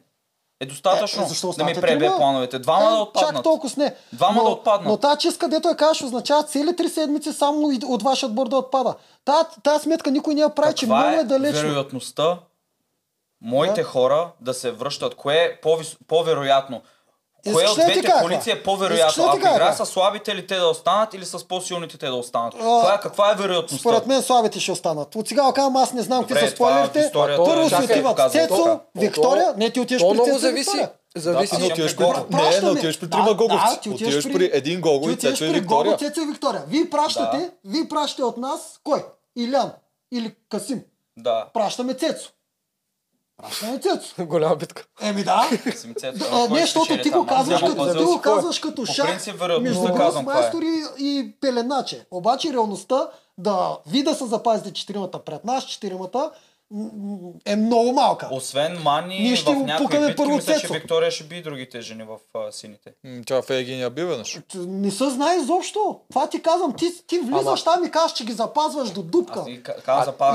Е 0.60 0.66
достатъчно 0.66 1.24
Е, 1.24 1.28
защо 1.28 1.52
да 1.52 1.64
ми 1.64 1.74
пребе 1.74 2.00
трима? 2.00 2.18
плановете. 2.18 2.60
Двама 2.60 2.90
да 2.90 2.98
Е, 2.98 3.00
отпаднат. 3.00 3.36
Чак 3.36 3.44
толкова 3.44 3.70
с 3.70 3.78
не. 3.78 3.96
Двама 4.14 4.38
но, 4.38 4.44
да 4.44 4.50
отпаднат. 4.50 4.88
Но 4.88 4.98
тази 4.98 5.20
чистка, 5.20 5.48
дето 5.48 5.68
я 5.68 5.76
кажеш, 5.76 6.04
означава 6.04 6.44
цели 6.44 6.70
3 6.70 6.88
седмици 6.88 7.34
само 7.34 7.72
от 7.86 8.04
вашия 8.04 8.28
отбор 8.28 8.48
да 8.48 8.58
отпада. 8.58 8.96
Та, 9.26 9.44
тази 9.64 9.84
сметка 9.84 10.12
никой 10.12 10.34
не 10.34 10.42
я 10.42 10.50
прави, 10.50 10.76
че 10.76 10.86
Каква 10.86 11.00
много 11.00 11.18
е 11.18 11.20
е 11.20 11.24
далечно. 11.24 11.62
вероятността 11.62 12.40
моите 13.42 13.84
хора 13.84 14.32
да 14.42 14.54
се 14.54 14.72
връщат? 14.72 15.16
Кое 15.16 15.36
е 15.36 15.62
по-вероятно? 16.08 16.82
Кое 17.44 17.54
Искаш 17.56 17.70
от 17.70 17.78
да 17.78 17.86
ти 17.86 17.92
двете 17.92 18.08
кажа? 18.08 18.22
коалиции 18.22 18.52
е 18.52 18.64
по-вероятно? 18.64 19.24
да 19.24 19.32
ти 19.32 19.38
Ако 19.38 19.40
кажа? 19.40 19.56
играя 19.56 19.74
с 19.76 19.86
слабите 19.86 20.36
ли 20.36 20.48
те 20.48 20.56
да 20.56 20.68
останат 20.68 21.14
или 21.14 21.26
с 21.26 21.48
по-силните 21.48 21.98
те 21.98 22.06
да 22.06 22.16
останат? 22.16 22.54
Каква 22.54 22.94
е, 22.94 23.00
каква 23.00 23.32
е 23.32 23.36
вероятността? 23.36 23.78
Според 23.80 24.08
мен 24.08 24.22
слабите 24.22 24.60
ще 24.60 24.72
останат. 24.72 25.16
От 25.16 25.28
сега 25.28 25.52
казвам, 25.54 25.76
аз 25.76 25.94
не 25.94 26.02
знам 26.02 26.22
Добре, 26.22 26.34
какви 26.34 26.50
са 26.50 26.56
това 26.56 26.70
в 26.84 26.88
спойлерите. 26.88 27.12
Първо 27.38 27.62
е- 27.62 27.70
си 27.70 27.84
отиват 27.84 28.32
Цецо. 28.32 28.80
Виктория. 28.96 29.54
Не, 29.58 29.70
ти 29.70 29.80
отиваш 29.80 30.02
при 30.04 30.18
Цецо 30.20 30.38
зависи. 30.40 30.86
Зависи. 31.16 31.56
А 31.56 31.60
не 31.60 31.66
отиваш 31.66 31.96
при... 31.96 32.06
Не, 32.32 32.62
не 32.62 32.70
отиваш 32.70 33.00
при 33.00 33.08
Да, 33.08 33.12
трима 33.12 33.26
да, 33.26 33.36
гоговци. 33.36 33.80
ти 33.82 33.90
Отиваш 33.90 34.24
при 34.26 34.50
един 34.54 34.82
гого 34.82 35.06
Ти 35.06 35.12
и 35.12 35.18
Цецо 35.18 35.44
и 35.44 35.48
при 35.48 35.60
Виктория. 35.60 35.98
Цецо 35.98 36.22
и 36.22 36.26
Виктория. 36.26 36.64
Вие 36.68 36.90
пращате, 36.90 37.38
Да. 37.38 37.50
вие 37.66 37.88
пращате 37.88 38.24
от 38.24 38.38
нас 38.38 38.80
кой? 38.84 39.06
Илян 39.38 39.72
или 40.12 40.36
Касим. 40.50 40.82
Да. 41.18 41.46
Пращаме 41.54 41.94
Цецо. 41.94 42.30
Пращаме 43.38 43.80
Цецо. 43.80 44.26
Голяма 44.26 44.56
битка. 44.56 44.86
Еми 45.02 45.24
да. 45.24 45.50
А, 46.32 46.48
не, 46.50 46.62
защото 46.62 47.02
ти 47.02 47.10
го 47.10 47.26
казваш, 47.26 47.62
като, 47.62 47.98
ти 47.98 48.04
го 48.04 48.22
казваш 48.22 48.60
като 48.60 48.84
По 48.84 48.94
шах 48.94 49.26
между 49.62 49.94
казвам 49.94 50.26
каква 50.26 50.40
е. 50.40 50.42
майстор 50.42 50.62
и, 50.62 50.84
и 51.00 51.36
пеленаче. 51.42 52.06
Обаче 52.12 52.54
реалността 52.54 53.10
да 53.38 53.78
ви 53.88 54.04
да 54.04 54.16
се 54.16 54.26
запазите 54.26 54.74
четиримата 54.74 55.20
пред 55.20 55.46
нас, 55.46 55.66
четиримата, 55.66 56.32
е 57.46 57.56
много 57.56 57.92
малка. 57.92 58.30
Освен 58.32 58.82
Мани, 58.84 59.20
Ние 59.20 59.36
ще 59.36 59.54
в 59.54 59.58
някои 59.58 60.00
битки 60.00 60.16
първо 60.16 60.36
мисля, 60.36 60.60
че. 60.60 60.68
Виктория 60.68 61.12
ще 61.12 61.24
би 61.24 61.42
другите 61.42 61.82
жени 61.82 62.04
в 62.04 62.18
а, 62.36 62.52
сините. 62.52 62.94
М, 63.04 63.22
Тя 63.26 63.42
в 63.42 63.50
Егиния 63.50 63.90
би 63.90 64.04
веднъж. 64.04 64.40
Не 64.56 64.92
се 64.92 65.10
знае 65.10 65.36
изобщо. 65.36 66.00
Това 66.10 66.30
ти 66.30 66.42
казвам. 66.42 66.74
Ти, 66.74 67.08
ти 67.08 67.20
влизаш 67.20 67.64
там 67.64 67.86
и 67.86 67.92
казваш, 67.92 68.14
че 68.14 68.26
ги 68.26 68.34
запазваш 68.34 68.90
до 68.90 69.04
дупка. 69.04 69.40
Аз 69.40 69.48
и 69.48 69.64
ка- 69.64 69.76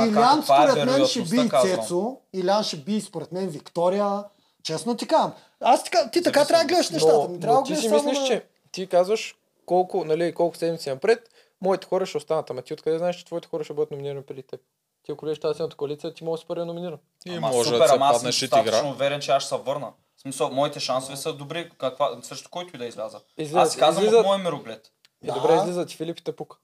Илян 0.09 0.43
според 0.43 0.87
мен 0.87 1.07
ще 1.07 1.23
би. 1.23 1.51
Цецо. 1.63 2.17
Илян 2.33 2.63
ще 2.63 2.77
би 2.77 3.01
според 3.01 3.33
мен 3.33 3.49
Виктория. 3.49 4.25
Честно 4.63 4.97
ти 4.97 5.09
казвам. 5.09 5.33
Аз 5.61 5.85
така, 5.85 6.11
ти 6.11 6.23
така 6.23 6.45
трябва 6.45 6.65
да 6.65 6.69
гледаш 6.69 6.91
нещата. 6.91 7.29
Но, 7.29 7.41
трябва 7.41 7.57
но 7.57 7.63
да 7.63 7.75
ти 7.75 7.81
си 7.81 7.89
мислиш, 7.89 8.19
на- 8.19 8.27
че 8.27 8.45
ти 8.73 8.87
казваш 8.87 9.35
колко, 9.67 10.05
нали, 10.05 10.35
колко 10.35 10.57
седмици 10.57 10.91
напред, 10.91 11.29
моите 11.63 11.87
хора 11.87 12.07
ще 12.07 12.17
останат. 12.17 12.51
Ама 12.51 12.63
ти 12.63 12.73
откъде 12.75 12.99
знаеш, 12.99 13.17
че 13.17 13.25
твоите 13.25 13.49
хора 13.49 13.65
ще 13.65 13.75
бъдат 13.75 13.91
номинирани 13.91 14.23
преди 14.23 14.43
теб? 14.43 14.61
Ти 15.03 15.13
ако 15.13 15.27
лезеш 15.27 15.41
тази 15.41 15.63
коалиция, 15.77 16.15
ти 16.15 16.25
можеш 16.25 16.47
да 16.49 16.65
номиниран. 16.67 16.99
И 17.27 17.31
Ама 17.31 17.49
може 17.49 17.65
супер, 17.65 17.79
да 17.79 17.89
се 17.89 17.95
ама 17.95 18.07
аз 18.07 18.21
съм 18.21 18.31
ти 18.31 18.45
игра. 18.61 18.87
уверен, 18.87 19.21
че 19.21 19.31
аз 19.31 19.43
ще 19.43 19.49
се 19.49 19.57
върна. 19.57 19.93
В 20.17 20.21
смисъл, 20.21 20.51
моите 20.51 20.81
шансове 20.81 21.17
са 21.17 21.33
добри, 21.33 21.71
каква, 21.79 22.19
срещу 22.23 22.49
който 22.51 22.77
и 22.77 22.79
да 22.79 22.85
изляза. 22.87 23.21
Излизат- 23.39 23.63
аз 23.63 23.73
си 23.73 23.79
казвам 23.79 24.05
излизат- 24.05 24.21
от 24.21 24.27
моя 24.27 24.39
мироглед. 24.39 24.93
И 25.25 25.27
добре 25.27 25.57
излизат 25.57 25.93
и 25.93 25.97
Филип 25.97 26.19
и 26.19 26.25
те 26.25 26.37
пука. 26.37 26.57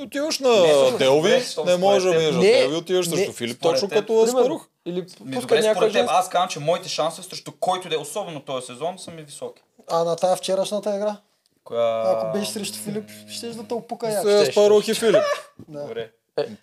Отиваш 0.00 0.38
на 0.38 0.50
Не, 0.50 0.98
Делви, 0.98 1.42
не 1.66 1.76
може 1.76 2.08
да 2.08 2.14
минеш 2.14 2.34
на 2.34 2.40
Делви, 2.40 2.76
отиваш 2.76 3.08
срещу 3.08 3.32
Филип, 3.32 3.60
точно 3.60 3.88
като 3.88 4.06
примерно. 4.06 4.28
Спарух. 4.28 4.68
Или 4.86 5.06
някаква 5.20 5.72
според 5.72 5.92
теб, 5.92 6.06
аз 6.08 6.28
казвам, 6.28 6.48
че 6.48 6.60
моите 6.60 6.88
шансове 6.88 7.28
срещу 7.28 7.52
който 7.60 7.88
да 7.88 7.94
е, 7.94 7.98
особено 7.98 8.40
този 8.40 8.66
сезон, 8.66 8.98
са 8.98 9.10
ми 9.10 9.22
високи. 9.22 9.62
А 9.90 10.04
на 10.04 10.16
тази 10.16 10.38
вчерашната 10.38 10.96
игра? 10.96 11.16
Коя... 11.64 12.02
Ако 12.02 12.38
беше 12.38 12.52
срещу 12.52 12.78
Филип, 12.78 13.10
ще 13.30 13.48
да 13.48 13.68
те 13.68 13.74
опука 13.74 14.10
С 14.12 14.24
як. 14.24 14.52
Спарух 14.52 14.88
и 14.88 14.94
Филип. 14.94 15.22
Добре. 15.68 16.12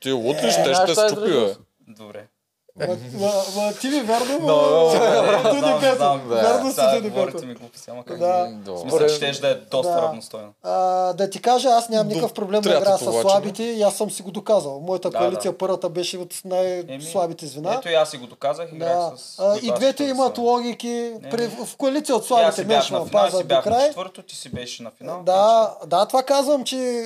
Ти 0.02 0.12
лут 0.12 0.44
ли 0.44 0.48
Е, 0.48 0.52
ще 0.52 0.52
ще 0.52 0.62
е 0.62 0.66
бе? 0.66 0.92
изразилост. 0.92 1.60
Добре. 1.88 2.28
Ма- 2.80 3.80
ти 3.80 3.88
ми 3.88 4.02
верно, 4.02 4.40
Но, 4.42 4.56
ма- 4.56 5.44
Не, 5.44 5.50
Дуди 5.50 5.60
знам, 5.60 5.80
Пето. 5.82 5.96
знам, 5.96 6.22
Верно 6.28 6.72
си, 6.72 6.82
говорите 7.02 7.34
Пето. 7.34 7.48
ми 7.48 7.54
глупости, 7.54 7.92
ама 7.92 8.04
как? 8.04 8.20
Да. 8.20 8.50
Мисля, 8.86 9.32
да 9.42 9.50
е 9.50 9.56
доста 9.56 10.02
равностойно. 10.02 10.48
Да 11.14 11.30
ти 11.32 11.42
кажа, 11.42 11.70
аз 11.70 11.90
нямам 11.90 12.08
никакъв 12.08 12.34
проблем 12.34 12.62
да 12.62 12.70
играя 12.70 12.84
третото 12.86 13.14
с 13.14 13.22
слабите 13.22 13.64
и 13.64 13.82
аз 13.82 13.96
съм 13.96 14.12
си 14.12 14.22
го 14.22 14.32
доказал. 14.32 14.80
Моята 14.80 15.12
коалиция 15.12 15.58
първата 15.58 15.90
беше 15.90 16.18
от 16.18 16.34
най-слабите 16.46 17.46
звена. 17.46 17.74
Ето 17.74 17.90
и 17.90 17.94
аз 17.94 18.10
си 18.10 18.18
го 18.18 18.28
доказах, 18.28 18.70
играх 18.74 18.98
с... 19.18 19.60
И 19.62 19.72
двете 19.72 20.04
имат 20.04 20.38
логики. 20.38 21.12
В 21.66 21.76
коалиция 21.78 22.16
от 22.16 22.26
слабите 22.26 22.82
ще 22.82 22.94
на 22.94 23.08
пазят 23.08 23.42
до 23.42 23.48
бях 23.48 23.66
на 23.66 23.72
край. 23.72 23.88
четвърто, 23.88 24.22
ти 24.24 24.36
си 24.36 24.50
беше 24.50 24.84
на 24.84 24.92
финал. 24.92 25.22
Да, 25.26 25.74
да, 25.88 26.06
това 26.06 26.24
казвам, 26.24 26.64
че 26.64 27.06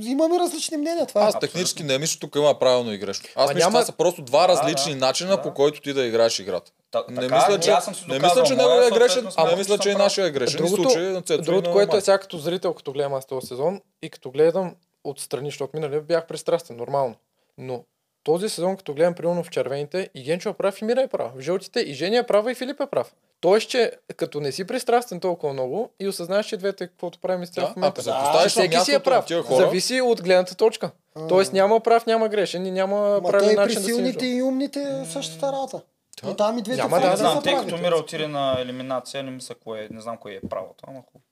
имаме 0.00 0.38
различни 0.38 0.76
мнения. 0.76 1.06
Е. 1.06 1.18
Аз 1.18 1.38
технически 1.40 1.82
не 1.82 1.98
мисля, 1.98 2.18
тук 2.20 2.34
има 2.36 2.54
правилно 2.54 2.92
и 2.92 2.98
грешно. 2.98 3.28
Аз 3.36 3.54
мисля, 3.54 3.68
това 3.68 3.84
са 3.84 3.92
просто 3.92 4.22
два 4.22 4.48
различни 4.48 4.89
да, 4.92 5.06
начина, 5.06 5.30
да. 5.30 5.42
по 5.42 5.54
който 5.54 5.80
ти 5.80 5.92
да 5.92 6.04
играеш 6.04 6.38
играта. 6.38 6.72
Та- 6.90 7.04
Не 7.08 7.20
така, 7.20 7.34
мисля, 7.36 7.60
че, 7.60 7.70
аз 7.70 7.84
съм 7.84 7.94
си 7.94 8.04
не 8.08 8.14
доказал 8.14 8.42
мисля, 8.42 8.54
че 8.54 8.62
неговия 8.62 8.86
е 8.86 8.90
грешен, 8.90 9.22
смятам, 9.22 9.48
не 9.48 9.56
мисля, 9.56 9.78
че 9.78 9.90
и 9.90 9.94
нашия 9.94 10.26
е 10.26 10.30
грешен. 10.30 10.56
Другото, 10.56 10.82
случай 10.82 11.38
другото 11.38 11.68
на 11.68 11.74
което 11.74 11.96
е 11.96 12.00
сега 12.00 12.18
като 12.18 12.38
зрител, 12.38 12.74
като 12.74 12.92
гледам 12.92 13.14
аз 13.14 13.26
този 13.26 13.46
сезон 13.46 13.80
и 14.02 14.10
като 14.10 14.30
гледам 14.30 14.74
отстрани, 15.04 15.48
защото 15.48 15.70
миналия 15.74 16.00
бях 16.00 16.26
пристрастен, 16.26 16.76
нормално. 16.76 17.14
Но 17.58 17.84
този 18.24 18.48
сезон, 18.48 18.76
като 18.76 18.94
гледам 18.94 19.14
примерно 19.14 19.44
в 19.44 19.50
червените, 19.50 20.10
и 20.14 20.22
Генчо 20.22 20.48
е 20.48 20.52
прав, 20.52 20.82
и 20.82 20.84
Мира 20.84 21.02
е 21.02 21.08
прав. 21.08 21.32
В 21.36 21.40
жълтите 21.40 21.80
и 21.80 21.94
Жени 21.94 22.16
е 22.16 22.22
права, 22.22 22.52
и 22.52 22.54
Филип 22.54 22.80
е 22.80 22.86
прав. 22.86 23.14
Тоест, 23.40 23.68
че 23.68 23.92
като 24.16 24.40
не 24.40 24.52
си 24.52 24.66
пристрастен 24.66 25.20
толкова 25.20 25.52
много 25.52 25.90
и 26.00 26.08
осъзнаеш, 26.08 26.46
че 26.46 26.56
двете, 26.56 26.86
каквото 26.86 27.18
правим 27.18 27.46
с 27.46 27.50
Да, 27.50 27.66
в 27.66 27.76
момента. 27.76 27.94
поставиш 27.94 28.24
на 28.46 28.48
всеки 28.48 28.78
си 28.78 28.94
е 28.94 28.98
прав. 28.98 29.24
хора- 29.38 29.56
Зависи 29.56 30.00
от 30.00 30.22
гледната 30.22 30.54
точка. 30.54 30.90
Тоест 31.28 31.52
няма 31.52 31.80
прав, 31.80 32.06
няма 32.06 32.28
грешен 32.28 32.66
и 32.66 32.70
няма 32.70 32.96
Ма 33.12 33.22
правилен 33.22 33.48
при 33.48 33.56
начин 33.56 33.74
да 33.74 33.80
се 33.80 33.86
силните 33.86 34.26
и 34.26 34.42
умните 34.42 34.80
е 34.80 35.04
същата 35.06 35.52
работа. 35.52 35.82
И 36.24 36.36
там 36.36 36.58
и 36.58 36.62
двете 36.62 36.82
Няма 36.82 37.00
да, 37.00 37.16
знам, 37.16 37.42
тъй 37.42 37.54
като 37.54 37.76
Мира 37.76 37.96
отиде 37.96 38.28
на 38.28 38.56
елиминация, 38.60 39.22
не 39.22 39.30
мисля 39.30 39.54
кое, 39.54 39.88
не 39.90 40.00
знам 40.00 40.16
кое 40.16 40.32
е 40.34 40.48
правото, 40.50 40.74
ама 40.82 41.02
хубаво. 41.02 41.24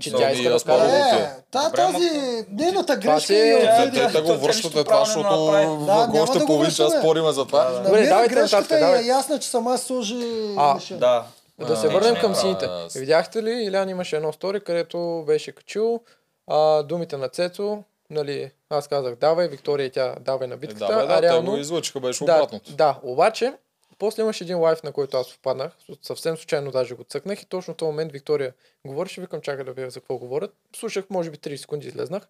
Че 0.00 0.10
Смисъл, 0.10 0.20
тя 0.20 0.30
и 0.30 0.34
иска 0.34 0.48
да 0.48 0.54
аз 0.54 0.62
вкара 0.62 0.78
по-добре. 0.78 0.92
дете. 0.92 1.22
Е, 1.22 1.30
та, 1.50 1.70
тази 1.70 2.10
нейната 2.50 2.96
грешка 2.96 3.34
е 3.34 3.38
я 3.38 3.92
Те, 3.92 4.00
те, 4.00 4.12
те 4.12 4.20
го 4.20 4.28
Те 4.28 4.36
връщат 4.36 4.76
е 4.76 4.84
това, 4.84 4.98
не 4.98 5.04
защото 5.04 5.28
в 5.28 6.10
още 6.20 6.46
половин 6.46 6.70
час 6.70 6.92
спориме 6.98 7.32
за 7.32 7.44
това. 7.44 7.82
Добре, 7.84 8.06
давайте 8.06 8.34
грешката 8.34 8.74
нататък, 8.74 9.04
е 9.04 9.06
ясна, 9.06 9.38
че 9.38 9.48
сама 9.48 9.78
сложи 9.78 10.54
А. 10.56 10.78
Да. 10.90 11.24
Да 11.58 11.76
се 11.76 11.88
върнем 11.88 12.14
не, 12.14 12.20
към 12.20 12.34
сините. 12.34 12.68
Видяхте 12.94 13.42
ли, 13.42 13.50
Илян 13.50 13.88
имаше 13.88 14.16
едно 14.16 14.32
стори, 14.32 14.60
където 14.60 15.24
беше 15.26 15.52
качил 15.52 16.00
а, 16.46 16.82
думите 16.82 17.16
на 17.16 17.28
Цецо, 17.28 17.78
нали, 18.10 18.50
аз 18.70 18.88
казах 18.88 19.14
давай, 19.14 19.48
Виктория 19.48 19.86
и 19.86 19.90
тя 19.90 20.14
давай 20.20 20.48
на 20.48 20.54
Е, 20.54 20.56
битката, 20.56 20.86
да, 20.86 21.00
бе, 21.00 21.06
да, 21.06 21.14
а 21.14 21.20
те 21.20 21.22
реално... 21.26 21.50
го 21.50 21.56
излъчиха, 21.56 22.00
беше 22.00 22.24
да, 22.24 22.34
обратното. 22.34 22.72
да, 22.72 22.98
обаче, 23.02 23.52
после 23.98 24.22
имаше 24.22 24.44
един 24.44 24.58
лайф, 24.58 24.82
на 24.82 24.92
който 24.92 25.16
аз 25.16 25.32
попаднах, 25.32 25.72
съвсем 26.02 26.36
случайно 26.36 26.70
даже 26.70 26.94
го 26.94 27.04
цъкнах 27.04 27.42
и 27.42 27.46
точно 27.46 27.74
в 27.74 27.76
този 27.76 27.86
момент 27.86 28.12
Виктория 28.12 28.54
говореше, 28.86 29.20
викам 29.20 29.40
чакай 29.40 29.64
да 29.64 29.72
видя 29.72 29.90
за 29.90 30.00
какво 30.00 30.18
говорят. 30.18 30.54
Слушах, 30.76 31.04
може 31.10 31.30
би 31.30 31.38
30 31.38 31.56
секунди 31.56 31.88
излезнах. 31.88 32.28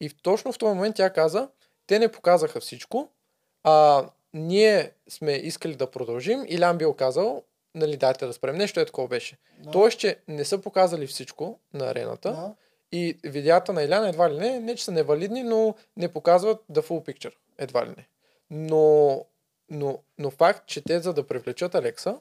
И 0.00 0.10
точно 0.22 0.52
в 0.52 0.58
този 0.58 0.74
момент 0.74 0.96
тя 0.96 1.10
каза, 1.10 1.48
те 1.86 1.98
не 1.98 2.12
показаха 2.12 2.60
всичко, 2.60 3.08
а 3.64 4.04
ние 4.34 4.92
сме 5.08 5.32
искали 5.32 5.74
да 5.74 5.90
продължим. 5.90 6.44
Илян 6.48 6.78
бил 6.78 6.94
казал, 6.94 7.42
нали, 7.74 7.96
дайте 7.96 8.26
да 8.26 8.32
спрем. 8.32 8.56
Нещо 8.56 8.80
е 8.80 8.84
такова 8.84 9.08
беше. 9.08 9.36
Да. 9.58 9.70
Тоест, 9.70 9.98
че 9.98 10.16
не 10.28 10.44
са 10.44 10.58
показали 10.60 11.06
всичко 11.06 11.58
на 11.74 11.86
арената 11.90 12.30
Да. 12.30 12.54
и 12.92 13.18
видеята 13.24 13.72
на 13.72 13.82
Илян 13.82 14.06
едва 14.06 14.30
ли 14.30 14.38
не, 14.38 14.60
не 14.60 14.76
че 14.76 14.84
са 14.84 14.92
невалидни, 14.92 15.42
но 15.42 15.74
не 15.96 16.08
показват 16.12 16.62
the 16.72 16.80
full 16.82 17.08
picture. 17.08 17.34
Едва 17.58 17.86
ли 17.86 17.88
не. 17.88 18.06
Но, 18.50 19.24
но, 19.70 19.98
но 20.18 20.30
факт, 20.30 20.66
че 20.66 20.80
те 20.80 21.00
за 21.00 21.12
да 21.12 21.26
привлечат 21.26 21.74
Алекса, 21.74 22.18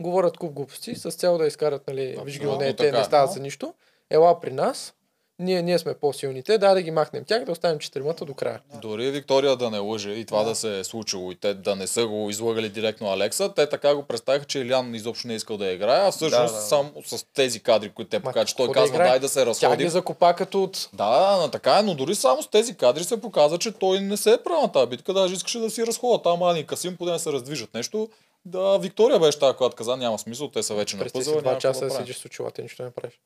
говорят 0.00 0.36
куп 0.36 0.52
глупости 0.52 0.94
с 0.94 1.10
цел 1.10 1.38
да 1.38 1.46
изкарат, 1.46 1.86
нали, 1.88 2.18
виж 2.24 2.40
ги, 2.40 2.46
не, 2.46 2.76
те 2.76 2.92
не 2.92 3.04
стават 3.04 3.32
за 3.32 3.40
нищо. 3.40 3.74
Ела 4.10 4.40
при 4.40 4.52
нас 4.52 4.94
ние, 5.38 5.62
ние 5.62 5.78
сме 5.78 5.94
по-силните, 5.94 6.58
да 6.58 6.74
да 6.74 6.82
ги 6.82 6.90
махнем 6.90 7.24
тях, 7.24 7.44
да 7.44 7.52
оставим 7.52 7.78
четиримата 7.78 8.24
до 8.24 8.34
края. 8.34 8.60
Дори 8.82 9.10
Виктория 9.10 9.56
да 9.56 9.70
не 9.70 9.78
лъже 9.78 10.10
и 10.10 10.24
това 10.24 10.42
да. 10.42 10.54
се 10.54 10.78
е 10.78 10.84
случило 10.84 11.32
и 11.32 11.34
те 11.34 11.54
да 11.54 11.76
не 11.76 11.86
са 11.86 12.06
го 12.06 12.30
излагали 12.30 12.68
директно 12.68 13.10
Алекса, 13.10 13.54
те 13.56 13.68
така 13.68 13.94
го 13.94 14.02
представиха, 14.02 14.44
че 14.44 14.58
Илян 14.58 14.94
изобщо 14.94 15.28
не 15.28 15.34
е 15.34 15.36
искал 15.36 15.56
да 15.56 15.72
играе, 15.72 16.08
а 16.08 16.10
всъщност 16.10 16.52
Да, 16.52 16.52
да, 16.52 16.52
да. 16.52 16.66
само 16.66 16.92
с 17.06 17.24
тези 17.34 17.60
кадри, 17.60 17.88
които 17.88 18.08
те 18.08 18.20
покажат, 18.20 18.56
той 18.56 18.66
да 18.66 18.72
казва 18.72 18.94
играе? 18.96 19.08
дай 19.08 19.18
да 19.18 19.28
се 19.28 19.40
Тя 19.40 19.46
разходи. 19.46 19.84
ги 19.84 19.90
закопа 19.90 20.34
като 20.34 20.62
от... 20.62 20.88
Да, 20.92 21.36
да, 21.36 21.50
така 21.50 21.78
е, 21.78 21.82
но 21.82 21.94
дори 21.94 22.14
само 22.14 22.42
с 22.42 22.48
тези 22.50 22.76
кадри 22.76 23.04
се 23.04 23.20
показва, 23.20 23.58
че 23.58 23.72
той 23.72 24.00
не 24.00 24.16
се 24.16 24.32
е 24.32 24.38
правил 24.44 24.62
на 24.62 24.72
тази 24.72 24.86
битка, 24.86 25.12
даже 25.12 25.34
искаше 25.34 25.58
да 25.58 25.70
си 25.70 25.86
разхода. 25.86 26.22
Там 26.22 26.42
Ани 26.42 26.60
и 26.60 26.66
Касим 26.66 26.96
поне 26.96 27.12
да 27.12 27.18
се 27.18 27.32
раздвижат 27.32 27.74
нещо. 27.74 28.08
Да, 28.44 28.78
Виктория 28.78 29.18
беше 29.18 29.38
тази, 29.38 29.56
която 29.56 29.76
каза, 29.76 29.96
няма 29.96 30.18
смисъл, 30.18 30.50
те 30.50 30.62
са 30.62 30.74
вече 30.74 30.96
на 30.96 31.06
пъзела, 31.06 31.40
два 31.40 31.58
часа 31.58 31.84
да 31.84 31.90
седиш 31.90 32.16
с 32.16 32.24
очилата 32.24 32.60
и 32.60 32.64
нищо 32.64 32.82
не 32.82 32.90
правиш. 32.90 33.20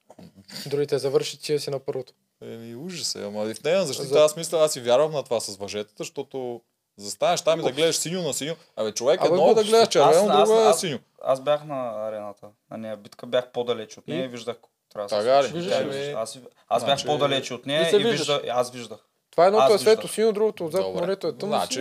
Другите 0.67 0.99
завърши, 0.99 1.39
ти 1.39 1.59
си 1.59 1.71
на 1.71 1.79
първото. 1.79 2.13
Еми, 2.43 2.77
ужас 2.77 3.15
е, 3.15 3.25
ама 3.25 3.45
и 3.45 3.55
в 3.55 3.65
нея 3.65 3.85
защита 3.85 4.09
За- 4.09 4.21
аз 4.21 4.37
мисля, 4.37 4.59
аз 4.59 4.73
си 4.73 4.81
вярвам 4.81 5.13
на 5.13 5.23
това 5.23 5.41
с 5.41 5.57
въжетата, 5.57 5.95
защото 5.99 6.61
застанеш 6.97 7.43
там 7.43 7.61
и 7.61 7.63
да 7.63 7.73
гледаш 7.73 7.97
синьо 7.97 8.23
на 8.23 8.35
синьо. 8.35 8.57
Абе, 8.77 8.93
човек, 8.93 9.21
Абе, 9.21 9.29
едно 9.29 9.51
е 9.51 9.55
да 9.55 9.65
гледаш 9.65 9.89
червено, 9.89 10.37
друго 10.39 10.53
е 10.53 10.65
аз- 10.65 10.81
синьо. 10.81 10.99
Аз 11.23 11.41
бях 11.41 11.65
на 11.65 12.09
арената, 12.09 12.47
на 12.71 12.79
нея 12.79 12.97
битка, 12.97 13.27
бях 13.27 13.53
по-далеч 13.53 13.99
от 13.99 14.09
нея 14.09 14.25
и 14.25 14.29
виждах 14.29 14.57
трябва 14.93 15.09
да 15.09 15.43
се 15.43 15.53
виждах. 15.53 16.15
Аз, 16.17 16.39
аз 16.69 16.83
бях 16.83 16.89
Значи- 16.89 17.07
по-далеч 17.07 17.51
от 17.51 17.67
нея 17.67 17.91
И 17.91 17.99
виждах, 17.99 18.43
аз 18.49 18.71
виждах. 18.71 18.99
Това 19.33 19.47
едното 19.47 19.73
Аз 19.73 19.75
е 19.75 19.79
светло 19.79 20.03
виждах. 20.03 20.15
синьо, 20.15 20.33
другото 20.33 20.67
отзад 20.67 20.83
Добре. 20.83 21.01
морето 21.01 21.27
е 21.27 21.37
тъмно 21.37 21.57
Значи. 21.57 21.81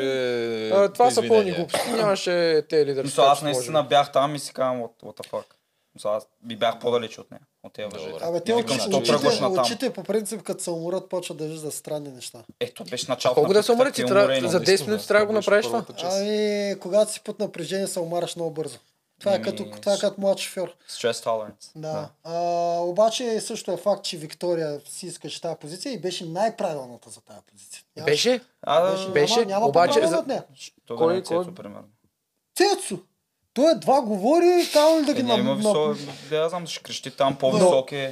А, 0.73 0.89
Това 0.93 1.11
са 1.11 1.27
пълни 1.27 1.51
глупости. 1.51 1.91
Нямаше 1.91 2.65
те 2.69 2.85
лидери. 2.85 3.03
Мисля, 3.03 3.23
аз 3.23 3.41
наистина 3.41 3.83
бях 3.83 4.11
там 4.11 4.35
и 4.35 4.39
си 4.39 4.53
казвам, 4.53 4.81
what, 4.81 5.03
what 5.03 5.17
the 5.17 5.31
fuck. 5.31 5.43
Мисля, 5.95 6.09
аз 6.15 6.27
би 6.43 6.55
бях 6.55 6.79
по-далеч 6.79 7.17
от 7.17 7.31
нея, 7.31 7.41
от 7.63 7.73
тези 7.73 7.87
въжета. 7.93 8.25
Абе, 8.25 8.41
те 8.41 8.55
викам, 8.55 9.59
очите, 9.59 9.93
по 9.93 10.03
принцип, 10.03 10.41
като 10.41 10.63
се 10.63 10.69
уморят, 10.69 11.09
почват 11.09 11.37
да 11.37 11.45
виждат 11.47 11.73
странни 11.73 12.09
неща. 12.09 12.43
Ето, 12.59 12.83
беше 12.83 13.05
началото 13.09 13.35
Колко 13.35 13.53
на 13.53 13.59
да 13.59 13.63
се 13.63 13.71
уморени. 13.71 14.49
За 14.49 14.61
10 14.61 14.87
минути 14.87 15.07
трябва 15.07 15.25
да 15.25 15.27
го 15.27 15.33
направиш 15.33 15.65
това. 15.65 15.85
Ами, 16.03 16.75
когато 16.79 17.11
си 17.11 17.21
под 17.23 17.39
напрежение, 17.39 17.87
се 17.87 17.99
умараш 17.99 18.35
много 18.35 18.51
бързо. 18.51 18.77
Това 19.21 19.31
е 19.31 19.35
Ами, 19.35 19.43
като, 19.43 19.71
това 19.71 19.93
е 19.93 19.99
като 19.99 20.21
млад 20.21 20.39
шофьор. 20.39 20.75
Stress 20.89 21.11
tolerance. 21.25 21.71
Да. 21.75 22.09
А, 22.23 22.33
обаче 22.79 23.39
също 23.41 23.71
е 23.71 23.77
факт, 23.77 24.03
че 24.03 24.17
Виктория 24.17 24.79
си 24.85 25.07
искаше 25.07 25.41
тази 25.41 25.55
позиция 25.55 25.93
и 25.93 25.99
беше 25.99 26.25
най-правилната 26.25 27.09
за 27.09 27.21
тази 27.21 27.39
позиция. 27.47 27.83
Нямаше- 27.97 28.11
Беше? 28.29 28.41
А, 28.61 28.91
Беше, 28.91 29.09
беше, 29.09 29.33
няма, 29.35 29.45
няма 29.47 29.65
обаче 29.65 30.07
за- 30.07 30.17
от 30.17 30.27
нея. 30.27 30.43
Кой- 30.87 30.97
да 30.97 31.05
не 31.05 31.19
е 31.19 31.23
кой- 31.23 31.37
Цецо, 31.37 31.55
примерно. 31.55 31.83
Цецо! 32.55 32.97
Той 33.53 33.71
едва 33.71 34.01
говори, 34.01 34.45
камо 34.73 34.99
ли 34.99 35.05
да 35.05 35.13
ги 35.13 35.19
Е, 35.19 35.23
няма 35.23 35.43
нам- 35.43 35.57
висок, 35.57 35.97
да, 36.29 36.35
я 36.35 36.49
знам, 36.49 36.67
ще 36.67 36.83
крещи 36.83 37.11
там 37.11 37.35
по-висок 37.35 37.91
е. 37.91 38.11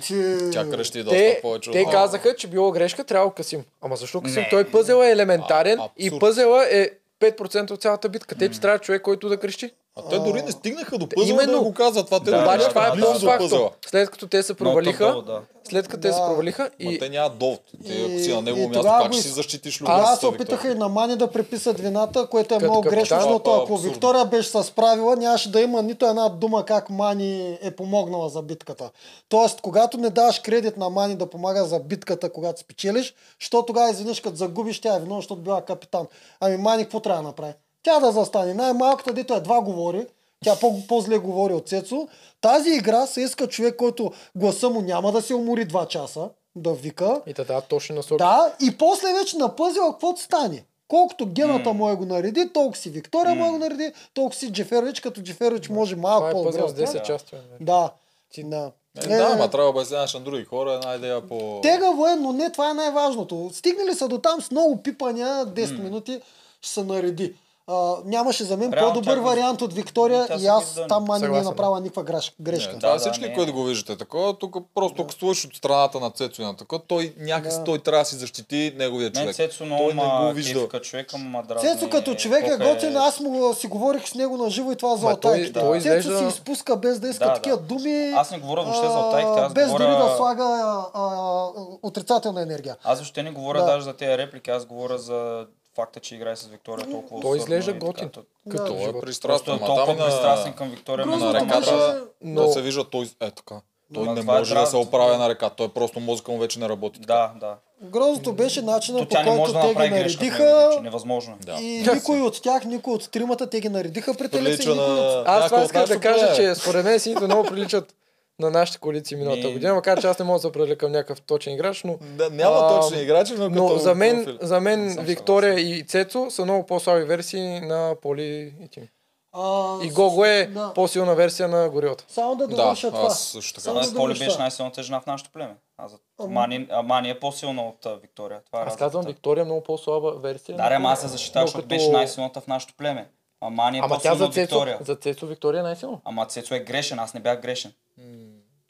Тя 0.53 0.69
крещи 0.69 1.03
доста 1.03 1.09
Те, 1.11 1.39
повече 1.41 1.71
те 1.71 1.85
казаха, 1.85 2.35
че 2.35 2.47
било 2.47 2.71
грешка, 2.71 3.03
трябва 3.03 3.33
Касим. 3.33 3.63
Ама 3.81 3.95
защо 3.95 4.21
Касим? 4.21 4.41
Не. 4.41 4.49
Той 4.49 4.71
пъзел 4.71 4.95
е 4.95 5.11
елементарен 5.11 5.79
А, 5.79 5.89
и 5.97 6.19
пъзела 6.19 6.65
е 6.65 6.89
5% 7.19 7.71
от 7.71 7.81
цялата 7.81 8.09
битка. 8.09 8.35
Те 8.35 8.49
ти 8.49 8.61
трябва 8.61 8.79
човек, 8.79 9.01
който 9.01 9.29
да 9.29 9.39
крещи. 9.39 9.71
А 9.99 10.09
те 10.09 10.19
дори 10.19 10.41
не 10.41 10.51
стигнаха 10.51 10.97
до 10.97 11.09
пъзела 11.09 11.37
да 11.37 11.43
Именно. 11.43 11.63
го 11.63 11.73
казват 11.73 12.05
това. 12.05 12.19
Те 12.19 12.31
Да, 12.31 12.37
Обаче 12.37 12.57
бяха 12.57 12.69
това 12.69 12.87
е 12.87 12.91
близо 12.91 13.05
до 13.05 13.13
пъзела. 13.13 13.37
постфактум. 13.39 13.69
След 13.87 14.09
като 14.09 14.27
те 14.27 14.43
се 14.43 14.53
провалиха, 14.53 15.05
Много 15.05 15.21
тъпо, 15.21 15.31
да. 15.31 15.41
след 15.63 15.87
като 15.87 16.01
те 16.01 16.13
се 16.13 16.19
Да. 16.19 16.25
провалиха 16.25 16.63
Ма 16.79 16.91
и 16.91 16.99
те 16.99 17.09
нямат 17.09 17.37
довод. 17.37 17.59
Те, 17.87 17.93
ако 18.01 18.19
си 18.19 18.29
на 18.29 18.39
и 18.39 18.41
негово 18.43 18.69
място, 18.69 19.07
го 19.07 19.13
ще 19.13 19.21
си 19.21 19.29
защитиш 19.29 19.81
А, 19.81 19.83
аз 19.83 19.89
любовта? 19.91 20.15
се 20.15 20.27
опитаха 20.27 20.71
и 20.71 20.75
на 20.75 20.89
Мани 20.89 21.15
да 21.15 21.27
приписат 21.27 21.79
вината, 21.79 22.27
което 22.27 22.53
е 22.53 22.57
Като 22.57 22.65
много 22.65 22.81
грешно, 22.81 23.17
защото 23.17 23.49
е 23.49 23.53
ако 23.53 23.63
абсурдно. 23.63 23.77
Виктория 23.83 24.25
беше 24.25 24.49
се 24.49 24.63
справила, 24.63 25.15
нямаше 25.15 25.51
да 25.51 25.61
има 25.61 25.81
нито 25.81 26.05
една 26.05 26.29
дума 26.29 26.65
как 26.65 26.89
Мани 26.89 27.57
е 27.61 27.71
помогнала 27.71 28.29
за 28.29 28.41
битката. 28.41 28.89
Тоест, 29.29 29.61
когато 29.61 29.97
не 29.97 30.09
даваш 30.09 30.39
кредит 30.39 30.77
на 30.77 30.89
Мани 30.89 31.15
да 31.15 31.25
помага 31.25 31.65
за 31.65 31.79
битката, 31.79 32.29
когато 32.29 32.59
спечелиш, 32.61 33.13
що 33.39 33.63
тогава 33.63 33.89
изведнъж 33.91 34.19
като 34.19 34.35
загубиш, 34.35 34.81
тя 34.81 34.95
е 34.95 34.99
виновна, 34.99 35.15
защото 35.15 35.41
била 35.41 35.61
капитан. 35.61 36.07
Ами 36.39 36.57
Мани 36.57 36.83
какво 36.83 36.99
трябва 36.99 37.21
да 37.21 37.27
направи? 37.27 37.53
Тя 37.83 37.99
да 37.99 38.11
застане. 38.11 38.53
Най-малката, 38.53 39.13
дето 39.13 39.33
едва 39.33 39.61
говори, 39.61 40.07
тя 40.43 40.55
по- 40.55 40.87
по-зле 40.87 41.17
говори 41.17 41.53
от 41.53 41.67
Цецо. 41.67 42.07
Тази 42.41 42.69
игра 42.69 43.05
се 43.05 43.21
иска 43.21 43.47
човек, 43.47 43.75
който 43.75 44.11
гласа 44.35 44.69
му 44.69 44.81
няма 44.81 45.11
да 45.11 45.21
се 45.21 45.33
умори 45.33 45.65
два 45.65 45.85
часа, 45.85 46.29
да 46.55 46.73
вика. 46.73 47.21
и 47.27 47.33
да 47.33 47.45
дадат 47.45 47.65
точни 47.65 47.95
насоки. 47.95 48.17
Да, 48.17 48.53
и 48.61 48.77
после 48.77 49.13
вече 49.13 49.37
на 49.37 49.55
пъзела 49.55 49.91
каквото 49.91 50.21
стане. 50.21 50.63
Колкото 50.87 51.25
гената 51.25 51.73
му 51.73 51.89
е 51.89 51.95
го 51.95 52.05
нареди, 52.05 52.49
толкова 52.53 52.77
си 52.77 52.89
Виктория 52.89 53.35
му 53.35 53.45
е 53.45 53.49
го 53.49 53.57
нареди, 53.57 53.91
толкова 54.13 54.35
си 54.35 54.51
Джеферович, 54.51 54.99
като 54.99 55.21
Джеферович 55.21 55.69
може 55.69 55.95
Това 55.95 56.09
малко 56.09 56.27
е 56.27 56.43
пъзел 56.45 56.61
по-добре. 56.61 56.69
с 56.69 56.73
да 56.73 56.81
10 56.83 56.89
стане. 56.89 57.03
части. 57.03 57.35
бе. 57.35 57.41
Да. 57.59 57.91
да. 58.37 58.71
Е, 58.97 59.07
да, 59.07 59.29
ама 59.33 59.49
трябва 59.49 59.63
да 59.63 59.79
обясняваш 59.79 60.13
на 60.13 60.19
други 60.19 60.43
хора 60.45 60.73
една 60.73 60.95
идея 60.95 61.27
по... 61.27 61.59
Тегаво 61.63 62.07
е, 62.07 62.15
но 62.15 62.33
не 62.33 62.51
това 62.51 62.69
е 62.69 62.73
най-важното. 62.73 63.49
Стигнали 63.53 63.93
са 63.93 64.07
до 64.07 64.17
там 64.17 64.41
с 64.41 64.51
много 64.51 64.83
пипания, 64.83 65.45
10 65.45 65.79
минути 65.79 66.21
ще 66.61 66.73
се 66.73 66.83
нареди. 66.83 67.33
А, 67.69 67.95
нямаше 68.05 68.43
за 68.43 68.57
мен 68.57 68.73
Реално 68.73 68.93
по-добър 68.93 69.15
тя 69.15 69.21
вариант 69.21 69.61
от 69.61 69.73
Виктория 69.73 70.27
Тя 70.27 70.35
и 70.35 70.47
аз 70.47 70.79
там 70.89 71.03
мани 71.03 71.27
не 71.27 71.37
е 71.37 71.41
направила 71.41 71.79
никаква 71.79 72.03
греш- 72.03 72.33
грешка. 72.41 72.73
Не, 72.73 72.79
това 72.79 72.89
Да, 72.89 72.95
да, 72.95 72.99
всички, 73.01 73.21
да, 73.21 73.27
не. 73.27 73.33
които 73.33 73.53
го 73.53 73.63
виждате 73.63 73.97
такова, 73.97 74.33
тук 74.33 74.55
просто 74.75 75.01
ако 75.01 75.13
слушаш 75.13 75.45
от 75.45 75.55
страната 75.55 75.99
на 75.99 76.09
Цецо 76.11 76.41
и 76.41 76.45
на 76.45 76.55
такова, 76.55 76.81
той 76.81 77.13
някакси 77.19 77.57
Да. 77.57 77.63
той 77.63 77.79
трябва 77.79 78.01
да 78.01 78.05
си 78.05 78.15
защити 78.15 78.73
неговия 78.77 79.11
човек. 79.11 79.35
Цецо 79.35 79.65
много 79.65 79.83
той 79.83 79.93
не 79.93 80.01
го 80.21 80.33
вижда. 80.33 80.67
като 80.69 80.79
човека, 80.81 81.17
ма 81.17 81.43
дразни. 81.43 81.69
Цецо 81.69 81.89
като 81.89 82.15
човек 82.15 82.43
е 82.45 82.49
колко 82.49 82.63
готин, 82.65 82.97
аз 82.97 83.19
му 83.19 83.53
си 83.53 83.67
говорих 83.67 84.07
с 84.07 84.15
него 84.15 84.37
на 84.37 84.49
живо 84.49 84.71
и 84.71 84.75
това 84.75 84.95
за 84.95 85.05
Ма 85.05 85.17
той- 85.17 85.45
Цецо 85.45 85.75
изглежда- 85.75 86.17
си 86.19 86.25
изпуска 86.25 86.75
без 86.77 86.99
да 86.99 87.09
иска 87.09 87.25
Да, 87.25 87.33
такива 87.33 87.57
да. 87.57 87.63
думи. 87.63 88.11
Аз 88.15 88.31
не 88.31 88.39
говоря 88.39 88.61
въобще 88.61 88.87
за 88.87 88.97
аз 89.39 89.53
без 89.53 89.65
говоря- 89.67 89.83
дори 89.89 90.09
да 90.09 90.15
слага 90.17 90.43
а, 90.43 90.83
а, 90.95 91.47
отрицателна 91.83 92.41
енергия. 92.41 92.75
Аз 92.83 92.97
въобще 92.99 93.23
не 93.23 93.31
говоря 93.31 93.59
Да. 93.59 93.65
даже 93.65 93.83
за 93.83 93.93
тези 93.93 94.17
реплики, 94.17 94.49
аз 94.49 94.65
говоря 94.65 94.97
за 94.97 95.45
факта, 95.75 95.99
че 95.99 96.15
играе 96.15 96.35
с 96.35 96.43
Виктория 96.43 96.85
толкова 96.87 97.21
Той 97.21 97.37
изглежда 97.37 97.73
готин. 97.73 98.09
То- 98.09 98.21
Като 98.51 98.65
Той 98.65 98.83
е 98.89 99.01
пристрастен, 99.01 99.55
е 99.55 99.59
толкова 99.59 99.93
на, 99.95 100.05
пристрастен 100.05 100.53
към 100.53 100.69
Виктория. 100.69 101.05
на 101.05 101.33
реката, 101.33 102.03
но- 102.21 102.41
да 102.41 102.51
се 102.51 102.61
вижда 102.61 102.83
той 102.83 103.09
е 103.21 103.31
така. 103.31 103.55
Той 103.93 104.03
Ма 104.03 104.13
не 104.13 104.19
е 104.19 104.23
може 104.23 104.53
да 104.53 104.65
се 104.65 104.77
оправя 104.77 105.17
на 105.17 105.29
река. 105.29 105.49
Той 105.49 105.69
просто 105.69 105.99
мозъка 105.99 106.31
му 106.31 106.37
вече 106.37 106.59
не 106.59 106.69
работи. 106.69 107.01
така. 107.01 107.13
Да, 107.13 107.31
да. 107.39 107.55
Грозното 107.81 108.33
беше 108.33 108.61
начинът 108.61 109.09
по 109.09 109.15
който 109.17 109.53
да 109.53 109.61
те 109.61 109.83
ги 109.83 109.89
наредиха 109.89 110.79
Невъзможно 110.81 111.33
е. 111.33 111.45
Да. 111.45 111.53
и 111.53 111.83
Да. 111.83 111.95
никой 111.95 112.21
от 112.21 112.41
тях, 112.41 112.65
никой 112.65 112.93
от 112.93 113.11
тримата, 113.11 113.49
те 113.49 113.61
ги 113.61 113.69
наредиха 113.69 114.13
пред 114.13 114.31
Прилича 114.31 114.49
Алекса 114.49 114.63
и 114.63 114.73
никой 114.73 114.87
на- 114.87 114.93
от... 114.93 115.27
Аз 115.27 115.45
това 115.45 115.63
искам 115.63 115.85
да 115.85 115.99
кажа, 115.99 116.35
че 116.35 116.55
според 116.55 116.85
мен 116.85 116.99
сините 116.99 117.23
много 117.23 117.43
приличат 117.43 117.95
на 118.39 118.49
нашите 118.49 118.79
коалиции 118.79 119.17
миналата 119.17 119.47
Ми- 119.47 119.53
година, 119.53 119.73
макар 119.73 120.01
че 120.01 120.07
аз 120.07 120.19
не 120.19 120.25
мога 120.25 120.35
да 120.35 120.41
се 120.41 120.47
определя 120.47 120.75
към 120.75 120.91
някакъв 120.91 121.21
точен 121.21 121.53
играч, 121.53 121.83
но, 121.83 121.97
Да, 122.01 122.29
няма 122.29 122.55
А, 122.57 122.67
точни 122.71 123.01
играчи, 123.01 123.33
но, 123.33 123.49
но 123.49 123.67
като 123.67 123.79
за 123.79 123.95
мен, 123.95 124.37
за 124.41 124.59
мен 124.59 124.81
Не 124.81 124.91
съм 124.91 125.05
Виктория 125.05 125.59
и 125.59 125.83
Цецо 125.83 126.27
са 126.29 126.43
много 126.43 126.65
по-слаби 126.65 127.03
версии 127.03 127.59
на 127.59 127.95
Поли 128.01 128.23
и 128.61 128.67
Тими. 128.67 128.89
А, 129.33 129.75
И 129.83 129.89
Гого 129.89 130.25
е 130.25 130.45
да. 130.45 130.71
по-силна 130.73 131.15
версия 131.15 131.47
на 131.47 131.69
Горилата. 131.69 132.05
Само 132.07 132.35
да 132.35 132.47
Да, 132.47 132.55
довърша 132.55 132.91
това. 132.91 133.01
аз 133.01 133.19
също 133.21 133.53
така. 133.53 133.61
Само 133.63 133.75
да 133.75 133.85
Поли 133.85 133.93
довърша. 133.93 134.25
беше 134.25 134.37
най-силната 134.37 134.83
жена 134.83 134.99
в 134.99 135.05
нашото 135.05 135.31
племе. 135.31 135.55
Аз 135.77 135.91
Мани, 136.21 136.67
а, 136.71 136.81
Мани 136.81 137.09
е 137.09 137.19
по-силна 137.19 137.61
от 137.63 137.85
а, 137.85 137.95
Виктория. 137.95 138.39
Това 138.45 138.59
е 138.59 138.61
Аз 138.61 138.65
разликата. 138.65 138.85
казвам 138.85 139.05
Виктория 139.05 139.41
е 139.41 139.45
много 139.45 139.63
по-слаба 139.63 140.11
версия. 140.13 140.57
Да, 140.57 140.63
ама 140.65 140.75
Поли. 140.77 140.87
аз 140.87 141.01
се 141.01 141.07
защитавам, 141.07 141.43
Но 141.43 141.47
защото 141.47 141.61
като- 141.61 141.69
беше 141.69 141.89
най-силната 141.89 142.41
в 142.41 142.47
нашото 142.47 142.73
племе. 142.77 143.07
А 143.41 143.49
Мани 143.49 143.77
е 143.77 143.81
Ама 143.81 143.99
тя 143.99 144.15
за 144.15 144.25
от 144.25 144.33
Цецо, 144.33 144.41
Виктория. 144.55 144.77
за 144.81 144.95
Цецо 144.95 145.27
Виктория 145.27 145.59
е 145.59 145.63
най-силна. 145.63 145.97
Ама 146.05 146.25
Цецо 146.25 146.55
е 146.55 146.59
грешен, 146.59 146.99
аз 146.99 147.13
не 147.13 147.19
бях 147.19 147.41
грешен. 147.41 147.73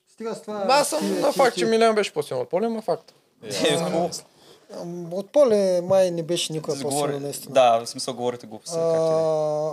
Стига 0.09 0.35
с 0.35 0.41
това. 0.41 0.65
Аз 0.69 0.89
съм 0.89 0.99
ти- 0.99 1.05
на 1.05 1.31
ти- 1.31 1.37
факт, 1.37 1.53
ти- 1.53 1.59
че 1.59 1.65
Милен 1.65 1.95
беше 1.95 2.13
по-силна 2.13 2.43
от 2.43 2.49
Поли, 2.49 2.65
ама 2.65 2.81
факт. 2.81 3.13
Е. 3.43 3.75
Ам, 3.75 4.09
От 5.11 5.29
поле 5.29 5.81
май 5.81 6.11
не 6.11 6.23
беше 6.23 6.53
никога 6.53 6.75
Си 6.75 6.83
по-силно 6.83 7.03
говори- 7.03 7.19
наистина. 7.19 7.53
Да, 7.53 7.79
в 7.79 7.87
смисъл 7.87 8.13
говорите 8.13 8.47
глупости. 8.47 8.75
да 8.75 8.81
е. 8.81 8.89
А, 8.89 9.01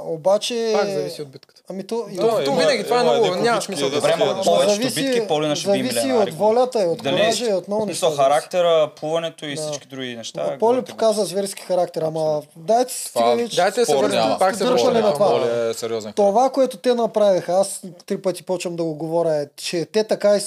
обаче... 0.07 0.71
Пак 0.75 0.89
зависи 0.89 1.23
от 1.23 1.29
битката. 1.29 1.63
Ами 1.71 1.85
то... 1.85 2.05
и- 2.11 2.17
То- 2.17 2.45
то 2.45 2.53
винаги 2.53 2.85
това 2.85 3.01
е 3.01 3.03
много, 3.03 3.35
няма 3.35 3.63
смисъл 3.63 3.91
да 3.91 4.01
се 4.01 4.07
ама 4.07 4.25
гледа. 4.25 4.43
повечето 4.45 4.83
зависи- 4.83 4.95
битки 5.05 5.29
Полина 5.29 5.57
ще 5.57 5.73
би 5.73 5.89
зависи 5.89 6.13
от 6.13 6.31
волята 6.31 6.83
и 6.83 6.87
от 6.87 7.03
коража 7.03 7.47
и 7.47 7.53
от 7.53 7.69
много 7.69 7.87
неща. 7.87 8.11
характера, 8.13 8.91
плуването 8.91 9.47
и 9.47 9.55
Да. 9.55 9.63
всички 9.63 9.89
други 9.89 10.17
неща. 10.17 10.41
А, 10.45 10.59
Поле 10.59 10.83
показва 10.83 11.25
зверски 11.25 11.63
характер, 11.63 12.03
ама 12.03 12.43
дайте 12.57 12.93
си 12.93 13.09
Това- 13.09 13.21
стига 13.23 13.43
вече. 13.43 13.57
Дайте 13.57 13.81
да 13.81 13.87
се 13.87 13.97
върнем, 13.97 14.39
пак 14.39 14.57
се 14.57 14.65
на 14.65 14.71
на 14.71 15.13
това. 15.15 15.41
е. 16.07 16.13
Това, 16.13 16.51
което 16.51 16.77
те 16.77 16.95
направиха, 16.95 17.53
аз 17.53 17.81
три 18.07 18.23
пъти 18.23 18.43
почвам 18.43 18.77
да 18.77 18.85
го 18.85 18.95
говоря, 18.95 19.35
е, 19.35 19.47
че 19.57 19.85
те 19.85 20.05
така 20.05 20.39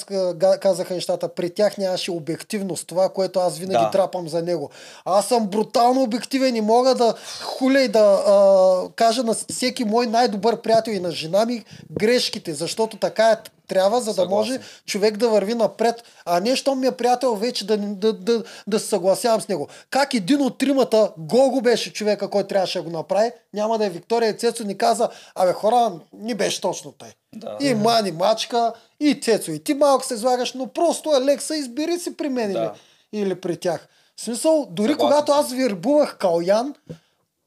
казаха 0.60 0.94
нещата. 0.94 1.28
При 1.30 1.50
тях 1.50 1.78
нямаше 1.78 2.12
обективност, 2.12 2.88
това, 2.88 3.10
което 3.10 3.40
аз 3.40 3.58
винаги 3.58 3.86
трапам 3.92 4.30
за 4.30 4.39
него. 4.42 4.70
Аз 5.06 5.28
съм 5.28 5.48
брутално 5.48 6.02
обективен 6.02 6.56
и 6.56 6.62
мога 6.62 6.96
да 6.96 7.14
хуля 7.42 7.82
и 7.82 7.88
да 7.88 8.24
а, 8.28 8.90
кажа 8.96 9.24
на 9.24 9.34
всеки 9.34 9.84
мой 9.84 10.08
най-добър 10.08 10.62
приятел 10.62 10.92
и 10.92 11.00
на 11.00 11.12
жена 11.12 11.46
ми 11.46 11.64
грешките, 11.92 12.54
защото 12.54 12.98
така 12.98 13.32
е 13.32 13.38
трябва, 13.70 14.00
за 14.00 14.06
да 14.06 14.14
Съгласен. 14.14 14.54
може 14.54 14.60
човек 14.86 15.18
да 15.18 15.30
върви 15.30 15.54
напред, 15.54 16.04
а 16.26 16.40
не, 16.40 16.56
щом 16.56 16.80
ми 16.80 16.88
е 16.88 16.92
приятел, 16.92 17.36
вече 17.36 17.68
да, 17.68 17.78
да, 17.78 18.14
да, 18.14 18.44
да 18.68 18.80
се 18.80 18.88
съгласявам 18.88 19.42
с 19.42 19.48
него. 19.48 19.68
Как 19.90 20.14
един 20.14 20.42
от 20.42 20.58
тримата, 20.58 21.12
Гого 21.18 21.62
беше 21.62 21.94
човека, 21.94 22.30
който 22.30 22.48
трябваше 22.48 22.78
да 22.78 22.84
го 22.84 22.90
направи, 22.90 23.32
няма 23.54 23.78
да 23.78 23.86
е 23.86 23.90
Виктория 23.90 24.38
Цецо, 24.38 24.64
ни 24.64 24.78
каза, 24.78 25.10
абе 25.36 25.54
хора, 25.54 25.92
ни 26.14 26.34
беше 26.34 26.62
точно 26.62 26.92
тъй. 26.92 27.10
Да. 27.36 27.58
И 27.62 27.74
Мани 27.74 28.12
Мачка, 28.12 28.74
и 29.00 29.22
Цецо, 29.22 29.52
и 29.52 29.64
ти 29.64 29.74
малко 29.74 30.06
се 30.06 30.14
излагаш, 30.14 30.54
но 30.54 30.68
просто 30.68 31.10
Алекса, 31.10 31.56
избери 31.56 32.00
си 32.00 32.18
при 32.18 32.30
мен. 32.30 32.54
Да. 32.54 32.74
или. 33.14 33.22
или 33.22 33.36
при 33.36 33.58
тях. 33.58 33.88
В 34.20 34.22
смисъл, 34.22 34.68
дори 34.70 34.92
Съгласен 34.92 35.08
когато 35.08 35.32
аз 35.32 35.54
вербувах 35.54 36.18
Калян, 36.18 36.76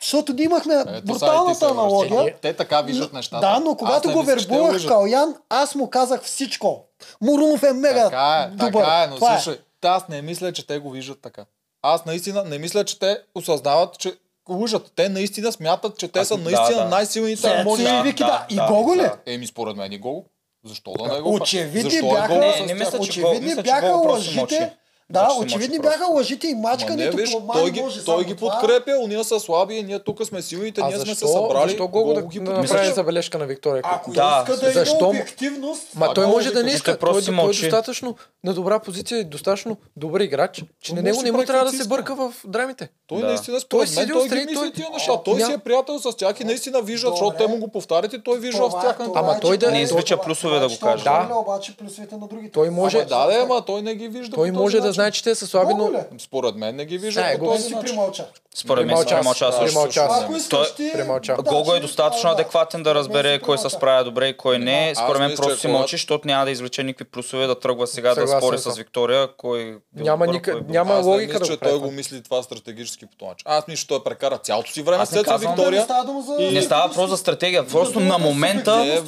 защото 0.03 0.33
ние 0.33 0.45
имахме 0.45 0.75
Ето, 0.75 1.07
бруталната 1.07 1.47
връщаш. 1.67 1.71
аналогия. 1.71 2.25
Те, 2.27 2.33
те 2.41 2.53
така 2.53 2.81
виждат 2.81 3.13
нещата. 3.13 3.41
Да, 3.41 3.61
но 3.61 3.71
Аз 3.71 3.77
когато 3.77 4.09
не 4.09 4.15
го 4.15 4.23
вербувах. 4.23 4.87
Калян, 4.87 5.35
аз 5.49 5.75
му 5.75 5.91
казах 5.91 6.23
всичко. 6.23 6.85
Мурунов 7.21 7.63
е 7.63 7.73
мега 7.73 8.05
Така 8.05 8.47
е, 8.47 8.57
добър. 8.57 8.73
така 8.73 9.03
е, 9.03 9.07
но 9.07 9.15
Това 9.15 9.39
слушай, 9.39 9.61
та 9.81 9.89
аз 9.89 10.09
не 10.09 10.23
мисля, 10.23 10.53
че 10.53 10.67
те 10.67 10.79
го 10.79 10.91
виждат 10.91 11.19
така. 11.23 11.45
Аз 11.83 12.05
наистина 12.05 12.45
не 12.45 12.59
мисля, 12.59 12.85
че 12.85 12.99
те 12.99 13.19
осъзнават, 13.35 13.99
че 13.99 14.15
лъжат. 14.49 14.93
Те 14.97 15.09
наистина 15.09 15.53
смятат, 15.53 15.99
че 15.99 16.09
те 16.09 16.19
Аз- 16.19 16.29
са 16.29 16.37
да, 16.37 16.43
наистина 16.43 16.83
да. 16.83 16.89
най-силните 16.89 17.49
хармонии. 17.49 17.99
и 17.99 18.03
Вики, 18.03 18.23
да. 18.23 18.47
И 18.51 18.57
Гого 18.69 18.97
ли? 18.97 19.11
Еми, 19.27 19.47
според 19.47 19.77
мен 19.77 19.93
и 19.93 19.99
Гого. 19.99 20.25
Защо 20.65 20.93
да 20.93 21.15
не 21.15 21.21
го 21.21 21.35
Очевидни 21.35 21.97
е 21.97 22.03
бяха, 22.03 22.35
Не, 22.35 22.67
не 22.67 22.75
мисля, 22.75 22.99
че 23.01 23.21
очевидни 23.21 23.63
бяха 23.63 23.93
лъжите. 23.93 24.77
Да, 25.11 25.21
Значи 25.21 25.35
се 25.35 25.43
очевидни 25.47 25.79
бяха 25.81 26.07
лъжите 26.07 26.47
и 26.47 26.51
Ма 26.51 26.57
не, 26.57 26.63
мачкането 26.63 27.17
виж, 27.17 27.33
по 27.33 27.41
той 27.43 27.63
май 27.63 27.71
ги, 27.71 27.81
може 27.81 28.05
той 28.05 28.25
ги 28.25 28.37
това. 28.37 28.51
подкрепя, 28.53 28.93
уния 28.95 29.25
са 29.25 29.41
слаби, 29.41 29.83
ние 29.83 29.99
тук 29.99 30.25
сме 30.25 30.43
силните, 30.43 30.81
А 30.81 30.87
ние 30.87 30.97
сме 30.97 31.05
се 31.05 31.11
защо, 31.11 31.29
събрали. 31.29 31.69
защо 31.69 31.89
Гого 31.89 32.15
да, 32.15 32.23
ги 32.23 32.41
да 32.41 32.53
направи 32.53 32.93
забележка 32.93 33.39
на 33.39 33.47
Виктория? 33.47 33.83
Ако 33.85 34.13
Да, 34.13 34.39
иска 34.43 34.57
да 34.57 34.67
има 34.67 34.75
защо- 34.75 35.09
обективност, 35.09 35.83
Ма 35.95 36.07
А 36.07 36.15
той 36.15 36.27
може 36.27 36.51
да 36.51 36.63
не 36.63 36.71
иска. 36.71 36.99
той 36.99 37.13
Той, 37.13 37.35
е 37.41 37.47
достатъчно 37.47 38.15
на 38.45 38.55
добра 38.55 38.79
позиция 38.79 39.19
и 39.19 39.25
достатъчно 39.25 39.77
добър 39.97 40.21
играч, 40.21 40.63
че 40.81 40.95
на 40.95 40.97
може 40.97 41.05
него 41.05 41.23
не 41.23 41.33
му 41.33 41.45
трябва 41.45 41.65
да 41.65 41.73
се 41.75 41.89
бърка 41.89 42.15
в 42.15 42.35
драмите. 42.45 42.89
Той 43.07 43.21
Да. 43.21 43.27
наистина, 43.27 43.61
според 43.61 43.97
мен, 43.97 44.09
той 44.09 44.29
ги 44.29 44.35
мисли 44.37 44.73
тия 44.73 44.91
неща. 44.91 45.13
Той 45.17 45.41
си 45.41 45.53
е 45.53 45.59
приятел 45.59 45.99
с 46.01 46.13
тях 46.13 46.41
и 46.41 46.45
наистина 46.45 46.83
вижда, 46.83 47.11
защото 47.11 47.37
те 47.37 47.47
му 47.47 47.57
го 47.57 47.69
повтарят 47.69 48.13
и 48.13 48.23
той 48.23 48.39
вижда 48.39 48.63
в 48.63 48.75
е- 48.75 48.81
тях. 48.83 48.97
Ама 49.15 49.33
е, 49.33 49.41
той 49.41 49.57
да- 49.57 49.71
Не 49.71 49.81
извлича 49.81 50.15
това- 50.15 50.25
плюсове 50.25 50.59
да 50.59 50.65
е, 50.65 50.69
го 50.69 50.75
каже. 50.79 51.05
Да. 51.05 51.21
отделя 51.21 51.39
обаче 51.39 51.77
плюсовете 51.77 52.17
на 52.17 52.27
другите. 52.27 52.53
Той 52.53 52.71
може- 52.71 52.99
да, 52.99 53.27
да, 53.27 53.39
ама 53.39 53.63
той 53.63 53.83
не 53.83 53.95
ги 53.95 54.09
вижда 54.09 54.35
Той 54.35 54.51
може 54.53 54.77
този 54.79 54.89
да 54.93 54.95
знае, 54.95 55.11
че 55.11 55.23
те 55.23 55.35
са 55.35 55.47
слаби, 55.47 55.75
но... 55.75 55.91
Според 56.19 56.55
мен 56.57 56.77
не 56.77 56.85
ги 56.85 56.99
вижда 56.99 57.21
Знае 57.21 57.33
по 57.33 57.39
го. 57.39 57.47
Той 57.47 57.57
този 57.57 57.69
си 57.69 57.75
начин. 57.75 57.87
примълча. 57.87 58.27
Според 58.55 58.87
мен 58.87 58.97
си 58.97 59.05
Примълча. 59.07 59.53
също. 59.53 59.65
Примълча. 59.65 60.09
Той- 60.51 60.67
ти... 60.77 60.91
Примълча. 60.93 61.37
да, 61.37 61.43
Гого 61.43 61.75
е 61.75 61.81
достатъчно 61.81 62.29
да, 62.29 62.33
адекватен 62.33 62.83
да 62.83 62.95
разбере 62.95 63.39
кой 63.39 63.59
се 63.59 63.71
справя 63.71 64.05
добре 64.05 64.29
и 64.29 64.37
кой 64.37 64.59
не. 64.59 64.93
Аз 64.93 64.99
Според 64.99 65.21
мен 65.21 65.37
просто 65.37 65.57
си 65.57 65.69
мълчи, 65.69 65.97
защото 65.97 66.27
няма 66.29 66.45
да 66.45 66.51
извлече 66.51 66.83
никакви 66.83 67.05
плюсове 67.05 67.47
да 67.47 67.61
тръгва 67.61 67.87
сега 67.87 68.15
да 68.15 68.29
спори 68.29 68.59
с 68.59 68.77
Виктория. 68.77 69.29
Кой 69.29 69.65
бил 69.93 70.05
Няма 70.05 70.27
кой 70.27 70.41
бил 70.41 70.53
няма 70.69 70.95
Аз 70.95 71.07
не 71.07 71.13
логика 71.13 71.33
мисля, 71.33 71.39
да 71.47 71.47
че 71.47 71.61
той 71.61 71.79
го 71.79 71.91
мисли 71.91 72.23
това 72.23 72.43
стратегически 72.43 73.07
по 73.07 73.17
този 73.17 73.29
начин. 73.29 73.45
Аз 73.47 73.67
мисля, 73.69 73.81
че 73.81 73.87
той 73.87 74.05
прекара 74.05 74.39
цялото 74.39 74.73
си 74.73 74.83
време 74.83 75.03
Аз 75.03 75.09
с 75.09 75.13
не 75.13 75.19
Цецо 75.19 75.31
казвам- 75.31 75.55
Виктория. 75.55 75.87
Не 76.53 76.63
става 76.63 76.89
въпрос 76.89 77.11
за 77.11 77.17
стратегия. 77.17 77.67
Просто 77.67 78.01
на 78.01 78.19
момента... 78.19 78.77
Да, 78.77 79.03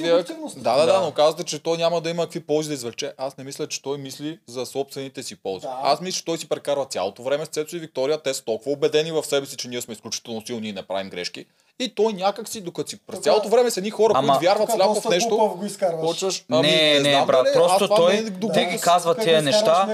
да, 0.57 0.77
да, 0.77 0.87
Да. 0.87 1.01
но 1.01 1.11
казвате, 1.13 1.45
че 1.45 1.59
той 1.59 1.77
няма 1.77 2.01
да 2.01 2.11
има 2.11 2.23
какви 2.23 2.41
ползи 2.41 2.69
да 2.69 2.75
извлече. 2.75 3.13
Аз 3.19 3.37
не 3.37 3.45
мисля, 3.45 3.67
че 3.67 3.83
той 3.83 3.99
мисли 3.99 4.39
за 4.47 4.67
собствените 4.67 5.23
си 5.23 5.37
ползи. 5.37 5.67
Аз 5.83 6.01
мисля, 6.01 6.19
че 6.19 6.25
той 6.25 6.39
си 6.39 6.49
прекарва 6.49 6.87
цялото 6.87 7.23
време 7.23 7.45
с 7.45 7.49
Цецо 7.49 7.77
и 7.77 7.81
Виктория. 7.81 8.23
Те 8.23 8.35
са 8.35 8.45
толкова 8.45 8.73
убедени 8.73 9.13
в 9.13 9.23
себе 9.23 9.47
си, 9.47 9.57
че 9.57 9.69
ние 9.69 9.81
сме 9.81 9.93
изключително 9.93 10.47
силни 10.47 10.69
и 10.69 10.73
не 10.73 10.83
правим 10.83 11.11
грешки. 11.11 11.47
И 11.81 11.95
той 11.95 12.13
някак 12.13 12.49
си, 12.49 12.61
докато 12.61 12.91
си 12.91 12.99
през 13.07 13.19
цялото 13.19 13.49
време 13.49 13.71
са 13.71 13.81
едни 13.81 13.91
хора, 13.91 14.13
Ама- 14.17 14.33
които 14.33 14.45
вярват 14.45 14.71
сляпо 14.71 14.95
в 14.95 15.09
нещо. 15.11 15.29
глупав 15.29 15.59
го 15.59 15.67
изкарваш. 15.67 16.01
Почваш, 16.07 16.45
ами, 16.51 16.67
Не, 16.69 17.01
не, 17.01 17.11
знам 17.11 17.27
брат, 17.27 17.45
дали, 17.45 17.55
просто 17.55 17.89
той, 17.89 18.13
не 18.13 18.19
е 18.19 18.23
до 18.23 18.49
те 18.49 18.65
ги 18.65 18.79
казват 18.79 19.21
тия 19.21 19.43
неща, 19.43 19.87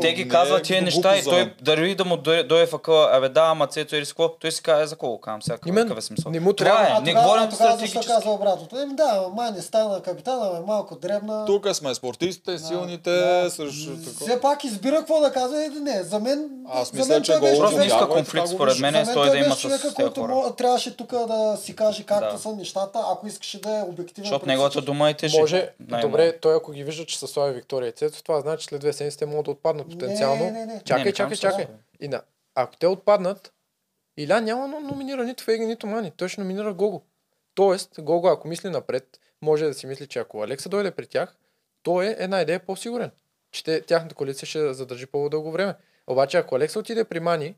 те 0.00 0.12
ги 0.12 0.24
Не, 0.24 0.30
казват 0.30 0.60
е 0.60 0.62
тия 0.62 0.82
неща 0.82 1.16
и 1.16 1.24
той 1.24 1.54
дори 1.62 1.94
да 1.94 2.04
му 2.04 2.16
дойде 2.16 2.66
в 2.66 2.74
акъла, 2.74 3.10
абе 3.12 3.28
да, 3.28 3.40
ама 3.40 3.66
Цецо 3.66 3.96
или 3.96 4.04
си 4.04 4.12
какво, 4.12 4.28
той 4.28 4.52
си 4.52 4.62
казва 4.62 4.86
за 4.86 4.96
кого 4.96 5.20
казвам 5.20 5.42
сега, 5.42 5.58
какъв 5.58 5.98
е 5.98 6.00
смисъл. 6.00 6.32
Не 6.32 6.40
му 6.40 6.52
трябва. 6.52 6.98
е, 6.98 7.00
не 7.00 7.14
говорим 7.14 7.42
защо 7.42 7.56
стратегически. 7.56 8.06
казва 8.06 8.32
обратното? 8.32 8.78
Еми 8.78 8.94
да, 8.94 9.26
май 9.36 9.50
не 9.50 9.62
стана 9.62 10.02
капитана, 10.02 10.52
ме 10.52 10.60
малко 10.66 10.96
дребна. 10.96 11.44
Тук 11.46 11.68
сме 11.72 11.94
спортистите, 11.94 12.58
силните, 12.58 13.10
да. 13.10 13.50
срещу 13.50 13.90
такова. 13.90 14.26
Все 14.26 14.40
пак 14.40 14.64
избира 14.64 14.96
какво 14.96 15.20
да 15.20 15.32
казва 15.32 15.64
и 15.64 15.68
не. 15.68 16.02
За 16.02 16.18
мен, 16.18 16.50
Аз 16.68 16.92
мисля, 16.92 17.22
че 17.22 17.38
го 17.38 17.46
Просто 17.58 17.78
не 17.78 17.86
иска 17.86 18.08
конфликт, 18.08 18.48
според 18.48 18.78
мен, 18.78 19.06
той 19.14 19.30
да 19.30 19.38
има 19.38 19.54
с 19.54 19.62
тези 19.62 19.94
хора. 20.18 20.54
трябваше 20.56 20.96
тук 20.96 21.15
да 21.18 21.56
си 21.56 21.76
каже 21.76 22.06
както 22.06 22.32
Да. 22.32 22.38
са 22.38 22.56
нещата, 22.56 23.02
ако 23.12 23.26
искаше 23.26 23.60
да 23.60 23.78
е 23.78 23.82
обективен. 23.82 24.24
Защото 24.24 24.46
неговата 24.46 24.82
дума 24.82 25.10
е 25.10 25.14
тежи. 25.14 25.40
Може, 25.40 25.70
Най-много. 25.80 26.02
добре, 26.02 26.38
той 26.38 26.56
ако 26.56 26.72
ги 26.72 26.84
вижда, 26.84 27.06
че 27.06 27.18
са 27.18 27.26
слаби 27.26 27.54
Виктория 27.54 27.88
и 27.88 27.92
Цецо, 27.92 28.22
това 28.22 28.40
значи, 28.40 28.62
че 28.62 28.68
след 28.68 28.80
две 28.80 28.92
седмици 28.92 29.18
те 29.18 29.26
могат 29.26 29.44
да 29.44 29.50
отпаднат 29.50 29.90
потенциално. 29.90 30.44
Не, 30.44 30.50
не, 30.50 30.66
не. 30.66 30.80
Чакай, 30.84 31.04
Не, 31.04 31.10
не 31.10 31.12
чакай, 31.12 31.36
чакай. 31.36 31.66
И 32.00 32.08
на, 32.08 32.22
ако 32.54 32.76
те 32.76 32.86
отпаднат, 32.86 33.52
Иля 34.16 34.40
няма 34.40 34.68
номинира 34.80 35.24
нито 35.24 35.44
Фейги, 35.44 35.66
нито 35.66 35.86
Мани. 35.86 36.10
Той 36.16 36.28
ще 36.28 36.40
номинира 36.40 36.74
Гого. 36.74 37.02
Тоест, 37.54 37.90
Гого, 37.98 38.28
ако 38.28 38.48
мисли 38.48 38.70
напред, 38.70 39.20
може 39.42 39.64
да 39.64 39.74
си 39.74 39.86
мисли, 39.86 40.06
че 40.06 40.18
ако 40.18 40.42
Алекса 40.42 40.68
дойде 40.68 40.90
при 40.90 41.06
тях, 41.06 41.36
той 41.82 42.06
е 42.06 42.16
една 42.18 42.40
идея 42.40 42.60
по-сигурен. 42.66 43.10
Че 43.50 43.64
те, 43.64 43.80
тяхната 43.82 44.14
коалиция 44.14 44.46
ще 44.48 44.74
задържи 44.74 45.06
по-дълго 45.06 45.50
време. 45.52 45.74
Обаче, 46.06 46.38
ако 46.38 46.56
Алекса 46.56 46.78
отиде 46.78 47.04
при 47.04 47.20
Мани, 47.20 47.54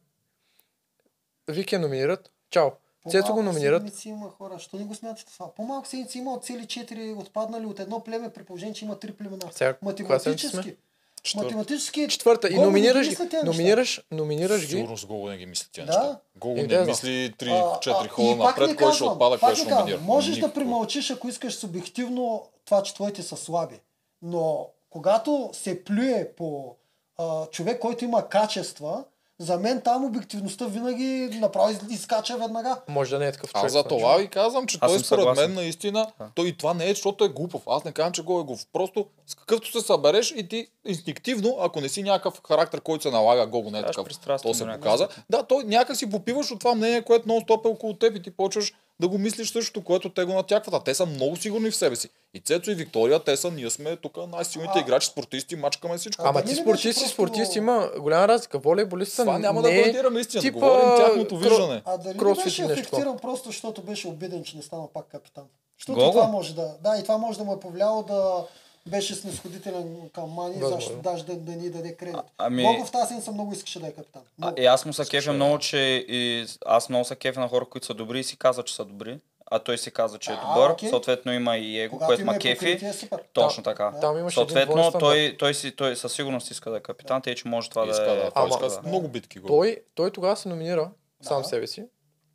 Вики 1.49 1.75
я 1.75 1.81
номинират, 1.81 2.31
чао. 2.51 2.71
Цецо 3.11 3.33
го 3.35 3.43
номинират. 3.43 3.83
седмици 3.83 4.09
има 4.09 4.31
хора. 4.31 4.59
Що 4.59 4.77
не 4.77 4.85
го 4.85 4.95
смятате 4.95 5.33
това? 5.33 5.55
По-малко 5.55 5.89
седмици 5.89 6.19
има 6.19 6.33
от 6.35 6.45
цели 6.45 6.63
4 6.63 7.19
отпаднали 7.19 7.67
от 7.67 7.81
едно 7.81 8.01
племе, 8.01 8.31
при 8.31 8.43
положение, 8.45 8.75
че 8.75 8.85
има 8.85 8.99
три 8.99 9.13
племена. 9.13 9.43
Сега, 9.53 9.77
Математически. 9.83 10.77
Четвърта. 11.23 11.47
Математически. 11.47 12.09
Четвърта. 12.09 12.49
И 12.49 12.55
Гого 12.55 12.65
номинираш 12.65 13.09
ги. 13.09 13.17
Номинираш, 13.45 14.03
номинираш 14.11 14.61
ги. 14.61 14.67
Сигурно 14.67 14.97
с 14.97 15.07
Гого 15.07 15.29
не 15.29 15.37
ги 15.37 15.47
мисли 15.47 15.69
тия 15.73 15.87
Да. 15.87 15.93
неща. 15.93 16.21
Гого 16.37 16.59
Е, 16.59 16.63
не 16.63 16.69
да, 16.69 16.85
мисли 16.85 17.25
А, 17.25 17.45
3-4 17.45 18.05
а, 18.05 18.09
хода 18.09 18.29
и 18.31 18.39
пак 18.39 18.59
напред, 18.59 18.77
кой 18.77 18.93
ще 18.93 19.05
отпада, 19.05 19.39
кой 19.39 19.55
ще 19.57 19.71
номинира. 19.71 20.01
Можеш 20.01 20.39
да 20.39 20.53
примълчиш, 20.53 21.11
ако 21.11 21.29
искаш 21.29 21.55
субективно 21.55 22.47
това, 22.65 22.83
че 22.83 22.95
твоите 22.95 23.23
са 23.23 23.37
слаби. 23.37 23.81
Но 24.23 24.67
когато 24.91 25.51
се 25.53 25.85
плюе 25.85 26.33
по 26.37 26.75
а, 27.19 27.47
човек, 27.47 27.81
който 27.81 28.05
има 28.05 28.29
качества, 28.29 29.05
за 29.41 29.59
мен 29.59 29.81
там 29.81 30.05
обективността 30.05 30.67
винаги 30.67 31.05
направо 31.33 31.71
из- 31.71 31.81
изкача 31.91 32.37
веднага. 32.39 32.77
Може 32.89 33.11
да 33.11 33.19
не 33.19 33.27
е 33.27 33.33
такъв 33.33 33.53
човек. 33.53 33.65
Аз 33.65 33.73
за 33.73 33.85
това 33.85 34.17
ви 34.17 34.29
казвам, 34.29 34.67
че 34.67 34.79
Аз 34.81 34.91
той 34.91 34.99
според 34.99 35.07
съгласен. 35.21 35.45
мен 35.45 35.55
наистина, 35.55 36.07
той 36.35 36.49
и 36.49 36.57
това 36.57 36.75
не 36.75 36.85
е, 36.85 36.89
защото 36.89 37.25
е 37.25 37.29
глупав. 37.29 37.63
Аз 37.67 37.85
не 37.85 37.93
казвам, 37.93 38.13
че 38.13 38.23
го 38.23 38.41
е 38.41 38.45
глупав. 38.45 38.67
Просто 38.73 39.07
с 39.27 39.35
какъвто 39.35 39.71
се 39.71 39.81
събереш 39.81 40.31
и 40.31 40.49
ти 40.49 40.67
инстинктивно, 40.87 41.57
ако 41.61 41.81
не 41.81 41.89
си 41.89 42.03
някакъв 42.03 42.41
характер, 42.49 42.81
който 42.81 43.03
се 43.03 43.11
налага, 43.11 43.47
Гого 43.47 43.71
не 43.71 43.79
е 43.79 43.83
такъв, 43.83 44.07
то 44.43 44.55
се 44.55 44.67
показа. 44.67 45.09
Да, 45.31 45.43
той 45.43 45.65
някак 45.65 45.97
си 45.97 46.11
попиваш 46.11 46.51
от 46.51 46.59
това 46.59 46.75
мнение, 46.75 47.03
което 47.03 47.29
нон-стоп 47.29 47.65
е 47.65 47.69
около 47.69 47.95
теб 47.95 48.17
и 48.17 48.23
ти 48.23 48.31
почваш 48.31 48.73
да 49.01 49.09
го 49.09 49.19
мислиш 49.19 49.53
също, 49.53 49.85
което 49.85 50.09
те 50.09 50.25
го 50.25 50.33
натякват. 50.33 50.75
А 50.75 50.81
те 50.81 50.95
са 50.95 51.07
много 51.07 51.37
сигурни 51.37 51.71
в 51.71 51.77
себе 51.77 51.97
си. 51.97 52.09
И 52.35 52.41
Цецо 52.41 52.71
и 52.71 52.75
Виктория, 52.75 53.25
те 53.25 53.37
са, 53.37 53.51
ние 53.51 53.71
сме 53.71 53.97
тук 53.97 54.17
най-силните 54.29 54.73
А- 54.77 54.81
играчи, 54.81 55.07
спортисти, 55.07 55.57
мачкаме 55.57 55.99
всичко. 55.99 56.25
Ама 56.27 56.43
ти 56.43 56.49
не 56.49 56.55
спортист 56.55 56.85
беше 56.85 56.89
и 56.89 56.93
просто- 56.93 57.09
спортист 57.15 57.57
има 57.57 57.91
голяма 57.99 58.29
разлика. 58.29 58.59
Волейболиста 58.59 59.23
Това 59.23 59.39
няма 59.39 59.63
не 59.63 59.69
да 59.69 59.75
е 59.75 59.81
коментираме 59.81 60.21
истината, 60.21 60.47
типа, 60.47 60.59
говорим 60.59 60.97
тяхното 60.97 61.39
виждане. 61.39 61.83
А 61.85 61.97
дали 61.97 62.19
не 62.19 62.35
беше 62.35 62.63
афектиран 62.63 63.19
просто, 63.19 63.49
защото 63.49 63.83
беше 63.83 64.09
обиден, 64.09 64.45
че 64.45 64.57
не 64.57 64.63
стана 64.63 64.87
пак 64.95 65.07
капитан? 65.07 65.45
Защото 65.79 66.11
това 66.11 66.27
може 66.27 66.55
да... 66.55 66.75
Да, 66.83 66.97
и 66.99 67.03
това 67.03 67.19
може 67.19 67.39
да 67.39 67.45
му 67.45 67.53
е 67.53 67.61
повлияло 67.61 68.03
да 68.03 68.45
беше 68.89 69.15
снисходителен 69.15 69.85
към 70.11 70.31
Мани, 70.31 70.53
Възможно. 70.53 70.77
защото 70.77 71.03
даже 71.03 71.25
да, 71.25 71.35
да 71.35 71.53
ни 71.53 71.71
даде 71.71 71.95
кредит. 71.95 72.17
ами- 72.39 72.63
Много 72.63 72.85
в 72.85 72.91
тази 72.91 73.07
седмица 73.07 73.33
много 73.33 73.53
искаше 73.53 73.81
да 73.81 73.87
е 73.87 73.93
капитан. 73.93 74.23
А, 74.23 74.45
Много. 74.45 74.61
и 74.61 74.67
аз 74.67 74.85
му 74.85 74.93
се 74.93 75.05
кефя 75.07 75.33
много, 75.33 75.59
че 75.59 75.79
и 76.09 76.47
аз 76.67 76.89
много 76.89 77.05
се 77.05 77.17
кефя 77.17 77.41
на 77.41 77.49
хора, 77.49 77.65
които 77.65 77.87
са 77.87 77.95
добри 77.95 78.21
и 78.21 78.25
си 78.25 78.37
казват, 78.37 78.67
че 78.67 78.75
са 78.75 78.85
добри. 78.85 79.21
А 79.47 79.59
той 79.59 79.79
си 79.79 79.91
каза, 79.91 80.19
че 80.19 80.31
е 80.31 80.37
А, 80.37 80.49
добър. 80.49 80.71
окей. 80.71 80.89
Съответно 80.89 81.33
има 81.33 81.57
и 81.57 81.81
его, 81.81 81.91
Когато 81.91 82.07
което 82.07 82.23
има 82.23 82.33
ма 82.33 82.37
е 82.37 82.41
кефи. 82.41 82.55
покритие, 82.57 82.93
супер. 82.93 83.23
Точно 83.33 83.63
така. 83.63 83.93
Там 84.01 84.19
имаше 84.19 84.35
Съответно, 84.35 84.75
двоен 84.75 84.93
той, 84.93 85.37
той, 85.39 85.55
си, 85.55 85.73
той 85.73 85.97
със 85.97 86.13
сигурност 86.13 86.51
иска 86.51 86.71
да 86.71 86.77
е 86.77 86.81
капитан, 86.81 87.23
тъй 87.23 87.35
че 87.35 87.49
може 87.49 87.71
това 87.71 87.87
Иска, 87.87 88.05
да 88.05 88.13
е. 88.13 88.17
да, 88.17 88.23
той 88.23 88.31
Ама- 88.35 88.49
иска 88.51 88.71
с 88.71 88.83
много 88.83 89.09
битки. 89.09 89.39
Гого. 89.39 89.49
Той, 89.51 89.77
той 89.95 90.11
тогава 90.11 90.37
се 90.37 90.49
номинира 90.49 90.91
сам 91.21 91.43
Да. 91.43 91.49
себе 91.49 91.67
си. 91.67 91.85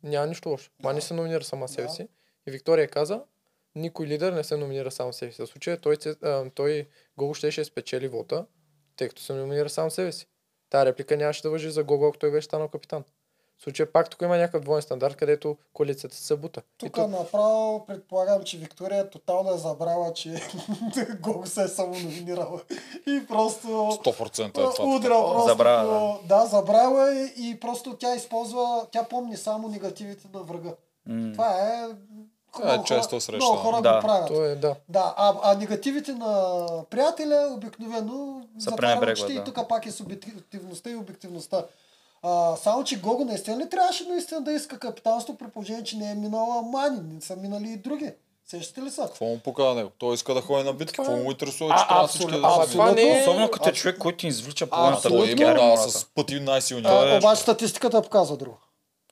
Няма 0.02 0.26
нищо 0.26 0.48
лошо. 0.48 0.70
Мани 0.82 1.00
се 1.00 1.14
номинира 1.14 1.44
сама 1.44 1.68
себе 1.68 1.82
Да. 1.82 1.92
си. 1.92 2.08
И 2.46 2.50
Виктория 2.50 2.88
каза, 2.88 3.20
никой 3.76 4.06
лидер 4.06 4.32
не 4.32 4.44
се 4.44 4.56
номинира 4.56 4.90
сам 4.90 5.12
себе 5.12 5.32
си. 5.32 5.42
В 5.42 5.46
случая 5.46 5.76
той, 5.76 5.96
се- 5.96 6.16
а, 6.22 6.50
той 6.50 6.88
Гого 7.16 7.34
ще 7.34 7.50
ще 7.50 7.64
спечели 7.64 8.08
вота, 8.08 8.46
тъй 8.96 9.08
като 9.08 9.22
се 9.22 9.32
номинира 9.32 9.68
сам 9.68 9.90
себе 9.90 10.12
си. 10.12 10.26
Тая 10.70 10.84
реплика 10.86 11.16
нямаше 11.16 11.42
да 11.42 11.50
въжи 11.50 11.70
за 11.70 11.84
Гого, 11.84 12.06
ако 12.06 12.18
той 12.18 12.30
беше 12.30 12.44
станал 12.44 12.68
капитан. 12.68 13.04
В 13.58 13.62
случая 13.62 13.92
пак 13.92 14.10
тук 14.10 14.22
има 14.22 14.36
някакъв 14.36 14.62
двоен 14.62 14.82
стандарт, 14.82 15.16
където 15.16 15.56
коалицията 15.72 16.16
се 16.16 16.22
събута. 16.22 16.60
И 16.60 16.78
Тук 16.78 16.96
направо 16.98 17.86
предполагам, 17.86 18.42
че 18.42 18.58
Виктория 18.58 19.10
тотално 19.10 19.54
е 19.54 19.58
забрала, 19.58 20.12
че 20.12 20.34
Гого 21.20 21.46
се 21.46 21.62
е 21.62 21.68
самономинирала. 21.68 22.60
И 23.06 23.26
просто 23.28 23.66
100% 23.66 24.48
е 24.48 24.52
това. 24.52 24.84
удра 24.86 25.08
просто. 25.08 25.48
Забравя, 25.48 26.18
да. 26.24 26.46
забравя 26.46 27.12
е 27.12 27.24
и 27.24 27.60
просто 27.60 27.96
тя 27.96 28.14
използва, 28.14 28.86
тя 28.90 29.04
помни 29.04 29.36
само 29.36 29.68
негативите 29.68 30.28
на 30.34 30.42
врага. 30.42 30.74
М. 31.06 31.32
Това 31.32 31.48
е... 31.60 31.88
Това 32.54 32.68
е 32.68 32.72
много 32.72 32.86
често 32.86 33.10
хора- 33.10 33.20
срещано. 33.20 33.52
Много 33.52 33.56
хора 33.60 33.82
Да. 33.82 33.94
го 33.94 34.00
правят. 34.00 34.26
То 34.28 34.44
е, 34.44 34.54
да. 34.54 34.74
Да, 34.88 35.14
а, 35.16 35.34
а 35.42 35.54
негативите 35.54 36.12
на 36.12 36.56
приятеля 36.90 37.48
обикновено 37.52 38.42
затваря 38.58 38.76
пренебрегват, 38.78 39.18
очите 39.20 39.34
да. 39.34 39.40
и 39.40 39.54
тук 39.54 39.68
пак 39.68 39.86
е 39.86 39.90
субективността 39.90 40.90
и 40.90 40.96
обективността. 40.96 41.64
А, 42.22 42.56
само, 42.56 42.84
че 42.84 43.00
Гого 43.00 43.24
наистина 43.24 43.58
ли 43.58 43.70
трябваше 43.70 44.04
наистина 44.04 44.40
да 44.40 44.52
иска 44.52 44.78
капитанство 44.78 45.34
при 45.34 45.48
положение, 45.48 45.84
че 45.84 45.96
не 45.96 46.10
е 46.10 46.14
минала 46.14 46.62
Мани, 46.62 47.00
не 47.04 47.20
са 47.20 47.36
минали 47.36 47.68
и 47.68 47.76
други. 47.76 48.10
Сещате 48.46 48.82
ли 48.82 48.90
са? 48.90 49.02
Какво 49.02 49.24
му 49.24 49.38
пука 49.38 49.64
на 49.64 49.74
него? 49.74 49.90
Той 49.98 50.14
иска 50.14 50.34
да 50.34 50.40
ходи 50.40 50.64
на 50.64 50.72
битки. 50.72 50.96
Какво 50.96 51.12
му 51.12 51.30
интересува, 51.30 51.74
А, 51.74 51.78
че 51.78 51.86
трябва 51.86 52.04
абсолютно. 52.04 52.28
всички 52.28 52.42
да 52.58 52.64
са 52.64 52.72
това 52.72 52.92
не 52.92 53.18
е- 53.18 53.20
Особено 53.20 53.50
като 53.50 53.68
е 53.68 53.72
човек, 53.72 53.98
който 53.98 54.18
ти 54.18 54.26
извлича 54.26 54.66
половината 54.66 55.08
Абсолютно, 55.08 55.54
да, 55.54 55.76
с 55.78 56.04
пъти 56.04 56.40
най-силни. 56.40 56.82
А, 56.86 57.18
обаче 57.18 57.42
статистиката 57.42 58.02
показва 58.02 58.36
друго. 58.36 58.56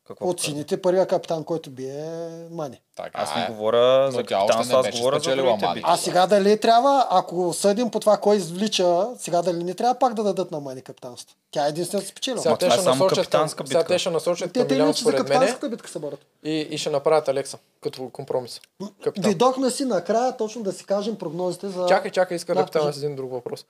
Какво 0.06 0.28
От 0.28 0.40
сините 0.40 0.82
първия 0.82 1.06
капитан, 1.06 1.44
който 1.44 1.70
бие 1.70 2.04
Мани. 2.50 2.80
Аз 3.12 3.36
не 3.36 3.46
говоря 3.46 4.10
за 4.10 4.18
не 4.18 4.74
аз 4.74 4.90
говоря 4.90 5.20
за 5.20 5.36
другите 5.36 5.66
битки. 5.74 5.82
А 5.84 5.96
сега 5.96 6.26
дали 6.26 6.60
трябва, 6.60 7.06
ако 7.10 7.52
съдим 7.52 7.90
по 7.90 8.00
това 8.00 8.16
кой 8.16 8.36
извлича, 8.36 9.06
сега 9.18 9.42
дали 9.42 9.64
не 9.64 9.74
трябва 9.74 9.98
пак 9.98 10.14
да 10.14 10.22
дадат 10.22 10.50
на 10.50 10.60
Мани 10.60 10.82
капитанство? 10.82 11.36
Тя 11.50 11.66
е 11.66 11.68
единствената 11.68 12.08
спечелила. 12.08 12.42
Сега 12.42 12.56
те 12.56 12.70
ще 12.70 12.82
насочат 12.82 13.36
сега 13.66 13.84
те 13.84 13.98
ще 13.98 14.10
насочат 14.10 14.52
Те 14.52 14.60
към 14.60 14.68
те 14.68 14.74
Милиан, 14.74 14.94
според 14.94 15.18
мене, 15.18 15.28
капитанската 15.28 15.68
битка 15.68 15.88
се 15.88 15.98
борят. 15.98 16.26
и, 16.44 16.60
и 16.60 16.78
ще 16.78 16.90
направят 16.90 17.28
Алекса 17.28 17.58
като 17.80 18.10
компромис. 18.10 18.60
Капитан. 19.04 19.22
Дойдохме 19.22 19.70
си 19.70 19.84
накрая 19.84 20.36
точно 20.36 20.62
да 20.62 20.72
си 20.72 20.84
кажем 20.84 21.16
прогнозите 21.16 21.68
за... 21.68 21.86
Чакай, 21.86 22.10
чакай, 22.10 22.36
иска 22.36 22.54
да, 22.54 22.60
Да, 22.60 22.66
питам 22.66 22.92
с 22.92 22.96
един 22.96 23.16
друг 23.16 23.32
въпрос. 23.32 23.64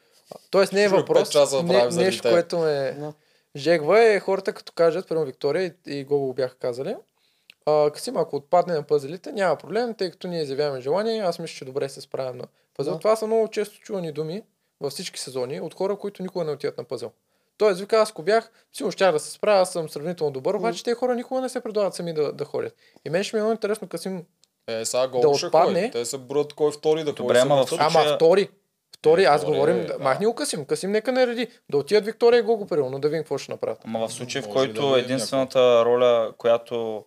Тоест 0.50 0.72
не 0.72 0.82
е 0.82 0.88
въпрос, 0.88 1.34
не, 1.62 1.88
нещо, 1.88 2.28
което 2.30 2.58
ме 2.58 2.96
жегва 3.56 4.04
е 4.04 4.20
хората 4.20 4.52
като 4.52 4.72
кажат, 4.72 5.08
примерно 5.08 5.26
Виктория 5.26 5.74
и, 5.86 5.98
и 5.98 6.04
Гого 6.04 6.26
го 6.26 6.34
бяха 6.34 6.54
казали, 6.54 6.96
а, 7.66 7.90
Касим, 7.90 8.16
ако 8.16 8.36
отпадне 8.36 8.74
на 8.74 8.82
пъзелите, 8.82 9.32
няма 9.32 9.56
проблем, 9.56 9.94
тъй 9.94 10.10
като 10.10 10.28
ние 10.28 10.42
изявяваме 10.42 10.80
желание, 10.80 11.20
аз 11.20 11.38
мисля, 11.38 11.54
че 11.54 11.64
добре 11.64 11.88
се 11.88 12.00
справям 12.00 12.36
на 12.36 12.44
пъзел. 12.76 12.92
Да. 12.92 12.98
Това 12.98 13.16
са 13.16 13.26
много 13.26 13.48
често 13.48 13.80
чувани 13.80 14.12
думи 14.12 14.42
във 14.80 14.92
всички 14.92 15.20
сезони 15.20 15.60
от 15.60 15.74
хора, 15.74 15.96
които 15.96 16.22
никога 16.22 16.44
не 16.44 16.52
отиват 16.52 16.78
на 16.78 16.84
пъзел. 16.84 17.10
Тоест, 17.58 17.80
вика, 17.80 17.96
аз 17.96 18.10
ако 18.10 18.22
бях, 18.22 18.50
сигурно 18.72 18.92
щях 18.92 19.12
да 19.12 19.20
се 19.20 19.30
справя, 19.30 19.60
аз 19.60 19.72
съм 19.72 19.88
сравнително 19.88 20.32
добър, 20.32 20.54
обаче 20.54 20.84
те 20.84 20.94
хора 20.94 21.14
никога 21.14 21.40
не 21.40 21.48
се 21.48 21.60
предлагат 21.60 21.94
сами 21.94 22.14
да, 22.14 22.32
да 22.32 22.44
ходят. 22.44 22.74
И 23.04 23.10
мен 23.10 23.24
ще 23.24 23.36
ми 23.36 23.40
е 23.40 23.42
много 23.42 23.52
интересно, 23.52 23.88
Касим, 23.88 24.24
Е, 24.66 24.84
сега 24.84 25.06
да 25.06 25.34
ще 25.34 25.46
отпадне. 25.46 25.80
ходи. 25.80 25.90
Те 25.90 26.04
се 26.04 26.18
броят 26.18 26.52
кой 26.52 26.72
втори 26.72 27.04
да 27.04 27.12
Добре, 27.12 27.38
ама 27.38 27.66
в 27.66 27.70
въртат. 27.70 27.94
Ама 27.94 28.14
втори. 28.16 28.48
Втори, 29.02 29.24
аз 29.24 29.44
говорим, 29.44 29.80
да. 29.80 29.86
да. 29.86 29.98
махни 29.98 30.26
го 30.26 30.34
Касим. 30.34 30.64
Касим 30.64 30.92
нека 30.92 31.12
не 31.12 31.26
реди. 31.26 31.48
Да 31.70 31.78
отидат 31.78 32.04
Виктория 32.04 32.38
и 32.38 32.42
Гого 32.42 32.66
примерно, 32.66 32.98
да 32.98 33.08
видим 33.08 33.22
какво 33.22 33.38
ще 33.38 33.52
направят. 33.52 33.78
Ама 33.84 34.08
в 34.08 34.12
случай, 34.12 34.42
в 34.42 34.46
да 34.46 34.52
който 34.52 34.92
видим 34.92 35.04
единствената 35.04 35.84
роля, 35.84 36.32
която 36.38 37.04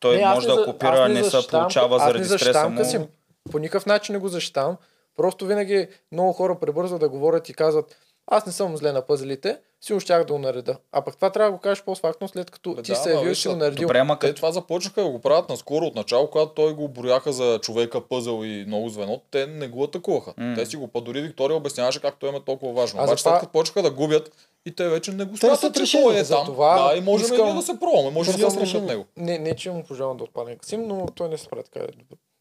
той 0.00 0.16
Не, 0.16 0.26
може 0.26 0.48
не 0.48 0.54
да 0.54 0.60
окупира, 0.60 0.90
аз 0.90 1.12
не 1.12 1.24
се 1.24 1.48
получава 1.50 1.96
аз 1.96 2.02
не 2.02 2.24
заради 2.24 2.24
стреса 2.24 2.68
му. 2.68 2.78
Касим. 2.78 3.06
По 3.50 3.58
никакъв 3.58 3.86
начин 3.86 4.12
не 4.12 4.18
го 4.18 4.28
защитавам. 4.28 4.76
Просто 5.16 5.46
винаги 5.46 5.88
много 6.12 6.32
хора 6.32 6.58
пребързват 6.60 7.00
да 7.00 7.08
говорят 7.08 7.48
и 7.48 7.54
казват, 7.54 7.96
аз 8.26 8.46
не 8.46 8.52
съм 8.52 8.76
зле 8.76 8.92
на 8.92 9.06
пъзелите, 9.06 9.58
сигурно 9.80 10.00
щях 10.00 10.24
да 10.24 10.32
го 10.32 10.38
нареда. 10.38 10.76
А 10.92 11.02
пък 11.02 11.16
това 11.16 11.30
трябва 11.30 11.50
да 11.50 11.56
го 11.56 11.60
кажеш 11.60 11.84
по-фактно, 11.84 12.28
след 12.28 12.50
като 12.50 12.74
Бе, 12.74 12.82
ти 12.82 12.90
да, 12.90 12.96
се 12.96 13.12
явил 13.12 13.30
и 13.30 13.34
си 13.34 13.48
го 13.48 13.56
наредил. 13.56 13.86
Добре, 13.86 13.98
ама 13.98 14.18
Те 14.18 14.34
това 14.34 14.52
започнаха 14.52 15.02
да 15.02 15.08
го 15.08 15.18
правят 15.20 15.48
наскоро 15.48 15.84
от 15.84 15.94
начало, 15.94 16.30
когато 16.30 16.52
той 16.52 16.74
го 16.74 16.88
брояха 16.88 17.32
за 17.32 17.58
човека 17.62 18.00
пъзъл 18.00 18.44
и 18.44 18.64
много 18.66 18.88
звено. 18.88 19.20
Те 19.30 19.46
не 19.46 19.68
го 19.68 19.84
атакуваха. 19.84 20.34
М. 20.36 20.54
Те 20.56 20.66
си 20.66 20.76
го 20.76 20.88
па 20.88 21.00
дори 21.00 21.20
Виктория 21.20 21.56
обясняваше 21.56 22.00
как 22.00 22.18
той 22.18 22.28
им 22.28 22.34
е 22.34 22.40
толкова 22.40 22.72
важно. 22.72 23.00
А 23.00 23.04
Обаче 23.04 23.20
затова- 23.20 23.32
след 23.32 23.40
като 23.40 23.52
почнаха 23.52 23.82
да 23.82 23.90
губят 23.90 24.30
и 24.66 24.74
те 24.74 24.88
вече 24.88 25.12
не 25.12 25.24
го 25.24 25.36
смятат, 25.36 25.86
че 25.86 26.02
той 26.02 26.12
е 26.14 26.16
там. 26.16 26.24
Затова 26.24 26.88
да, 26.88 26.96
и 26.98 27.00
можем 27.00 27.24
искам- 27.24 27.56
да 27.56 27.62
се 27.62 27.80
пробваме. 27.80 28.10
Може 28.10 28.32
да 28.32 28.38
срещнат 28.38 28.62
решение. 28.62 28.86
него. 28.86 29.04
Не, 29.16 29.38
не, 29.38 29.56
че 29.56 29.70
му 29.70 29.84
пожелавам 29.84 30.16
да 30.16 30.24
отпадне 30.24 30.56
Касим, 30.56 30.88
но 30.88 31.06
той 31.06 31.28
не 31.28 31.38
се 31.38 31.48
прави 31.48 31.62
така. 31.72 31.86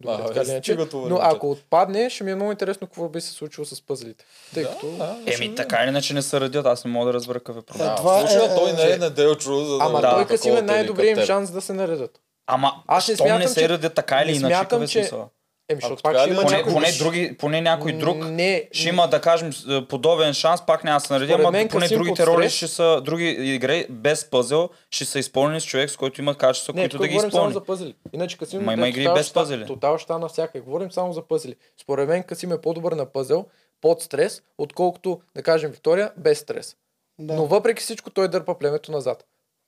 Добре, 0.01 0.17
Да, 0.17 0.25
така 0.25 0.41
е, 0.41 0.45
иначе. 0.45 0.75
това, 0.77 1.09
Но 1.09 1.19
ако 1.21 1.51
отпадне, 1.51 2.09
ще 2.09 2.23
ми 2.23 2.31
е 2.31 2.35
много 2.35 2.51
интересно 2.51 2.87
какво 2.87 3.09
би 3.09 3.21
се 3.21 3.31
случило 3.31 3.65
с 3.65 3.81
пъзелите. 3.81 4.25
Тъй 4.53 4.63
Да, 4.63 4.69
като... 4.69 4.87
да, 4.87 5.15
Еми, 5.17 5.35
видим. 5.35 5.55
така 5.55 5.77
или 5.77 5.89
иначе 5.89 6.13
не 6.13 6.21
се 6.21 6.39
радят, 6.39 6.65
аз 6.65 6.85
не 6.85 6.91
мога 6.91 7.05
да 7.05 7.13
разбера 7.13 7.39
какъв 7.39 7.57
е 7.57 7.61
проблем. 7.61 7.87
Да, 7.87 7.95
Това 7.95 8.19
случая 8.19 8.43
е, 8.45 8.55
той 8.55 8.69
е, 8.69 8.73
не 8.73 8.81
е 8.81 8.91
че- 8.91 8.97
неделчо, 8.99 9.55
за 9.55 9.77
да 9.77 9.83
Ама 9.83 9.91
Да, 9.91 10.09
той 10.09 10.09
такова 10.11 10.25
Касим 10.27 10.57
е 10.57 10.61
най-добрият 10.63 11.17
им 11.17 11.25
шанс 11.25 11.51
да 11.51 11.61
се 11.61 11.73
наредат. 11.73 12.19
Ама, 12.47 12.73
Аз 12.87 13.07
не 13.07 13.15
щом 13.15 13.27
не 13.27 13.31
смятам, 13.31 13.47
се 13.47 13.59
че- 13.59 13.69
радят 13.69 13.93
така 13.93 14.15
или 14.17 14.29
иначе, 14.29 14.39
смятам, 14.39 14.63
какъв 14.65 14.83
е 14.83 14.87
че- 14.87 14.99
смисъл? 14.99 15.29
Еми, 15.69 15.81
защото 15.81 16.03
пак 16.03 16.17
ще 16.17 16.29
има 16.29 16.41
Поне, 16.41 16.57
някой... 16.57 16.73
поне, 16.73 16.91
други, 16.91 17.37
поне 17.37 17.61
някой 17.61 17.93
друг 17.93 18.17
Не, 18.19 18.69
ще 18.71 18.89
има, 18.89 19.07
да 19.07 19.21
кажем, 19.21 19.53
с- 19.53 19.85
подобен 19.89 20.33
шанс, 20.33 20.65
пак 20.65 20.83
няма 20.83 20.99
да 20.99 21.05
се 21.05 21.13
нареди, 21.13 21.33
ама 21.33 21.51
мен 21.51 21.67
поне 21.67 21.87
другите 21.87 22.25
роли 22.25 22.49
ще 22.49 22.67
са, 22.67 23.01
други 23.05 23.25
игри 23.29 23.85
без 23.89 24.25
пъзел, 24.25 24.69
ще 24.91 25.05
са 25.05 25.19
изпълнени 25.19 25.61
с 25.61 25.65
човек, 25.65 25.89
с 25.89 25.97
който 25.97 26.21
има 26.21 26.35
качества, 26.35 26.73
Не, 26.73 26.81
които 26.81 26.97
да 26.97 27.07
ги 27.07 27.13
говорим 27.13 27.31
само 27.31 27.41
изпълни. 27.41 27.53
за 27.55 27.63
пъзели. 27.63 27.95
Иначе 28.13 28.37
Касим 28.37 28.61
Ма 28.61 28.73
има 28.73 28.85
е 28.85 28.89
игри 28.89 29.03
тотал 29.03 29.15
без 29.15 29.33
пъзели. 29.33 29.65
Тотал 29.65 29.97
ща 29.97 30.17
на 30.17 30.27
всяка. 30.27 30.61
Говорим 30.61 30.91
само 30.91 31.13
за 31.13 31.21
пъзели. 31.21 31.55
Според 31.81 32.07
мен 32.09 32.23
Касим 32.23 32.51
е 32.51 32.61
по-добър 32.61 32.91
на 32.91 33.05
пъзел, 33.05 33.45
под 33.81 34.01
стрес, 34.01 34.41
отколкото, 34.57 35.21
да 35.35 35.43
кажем, 35.43 35.71
Виктория, 35.71 36.11
без 36.17 36.39
стрес. 36.39 36.75
Да. 37.19 37.33
Но 37.33 37.45
въпреки 37.45 37.81
всичко 37.81 38.09
той 38.09 38.27
дърпа 38.27 38.59
племето 38.59 38.91
назад. 38.91 39.25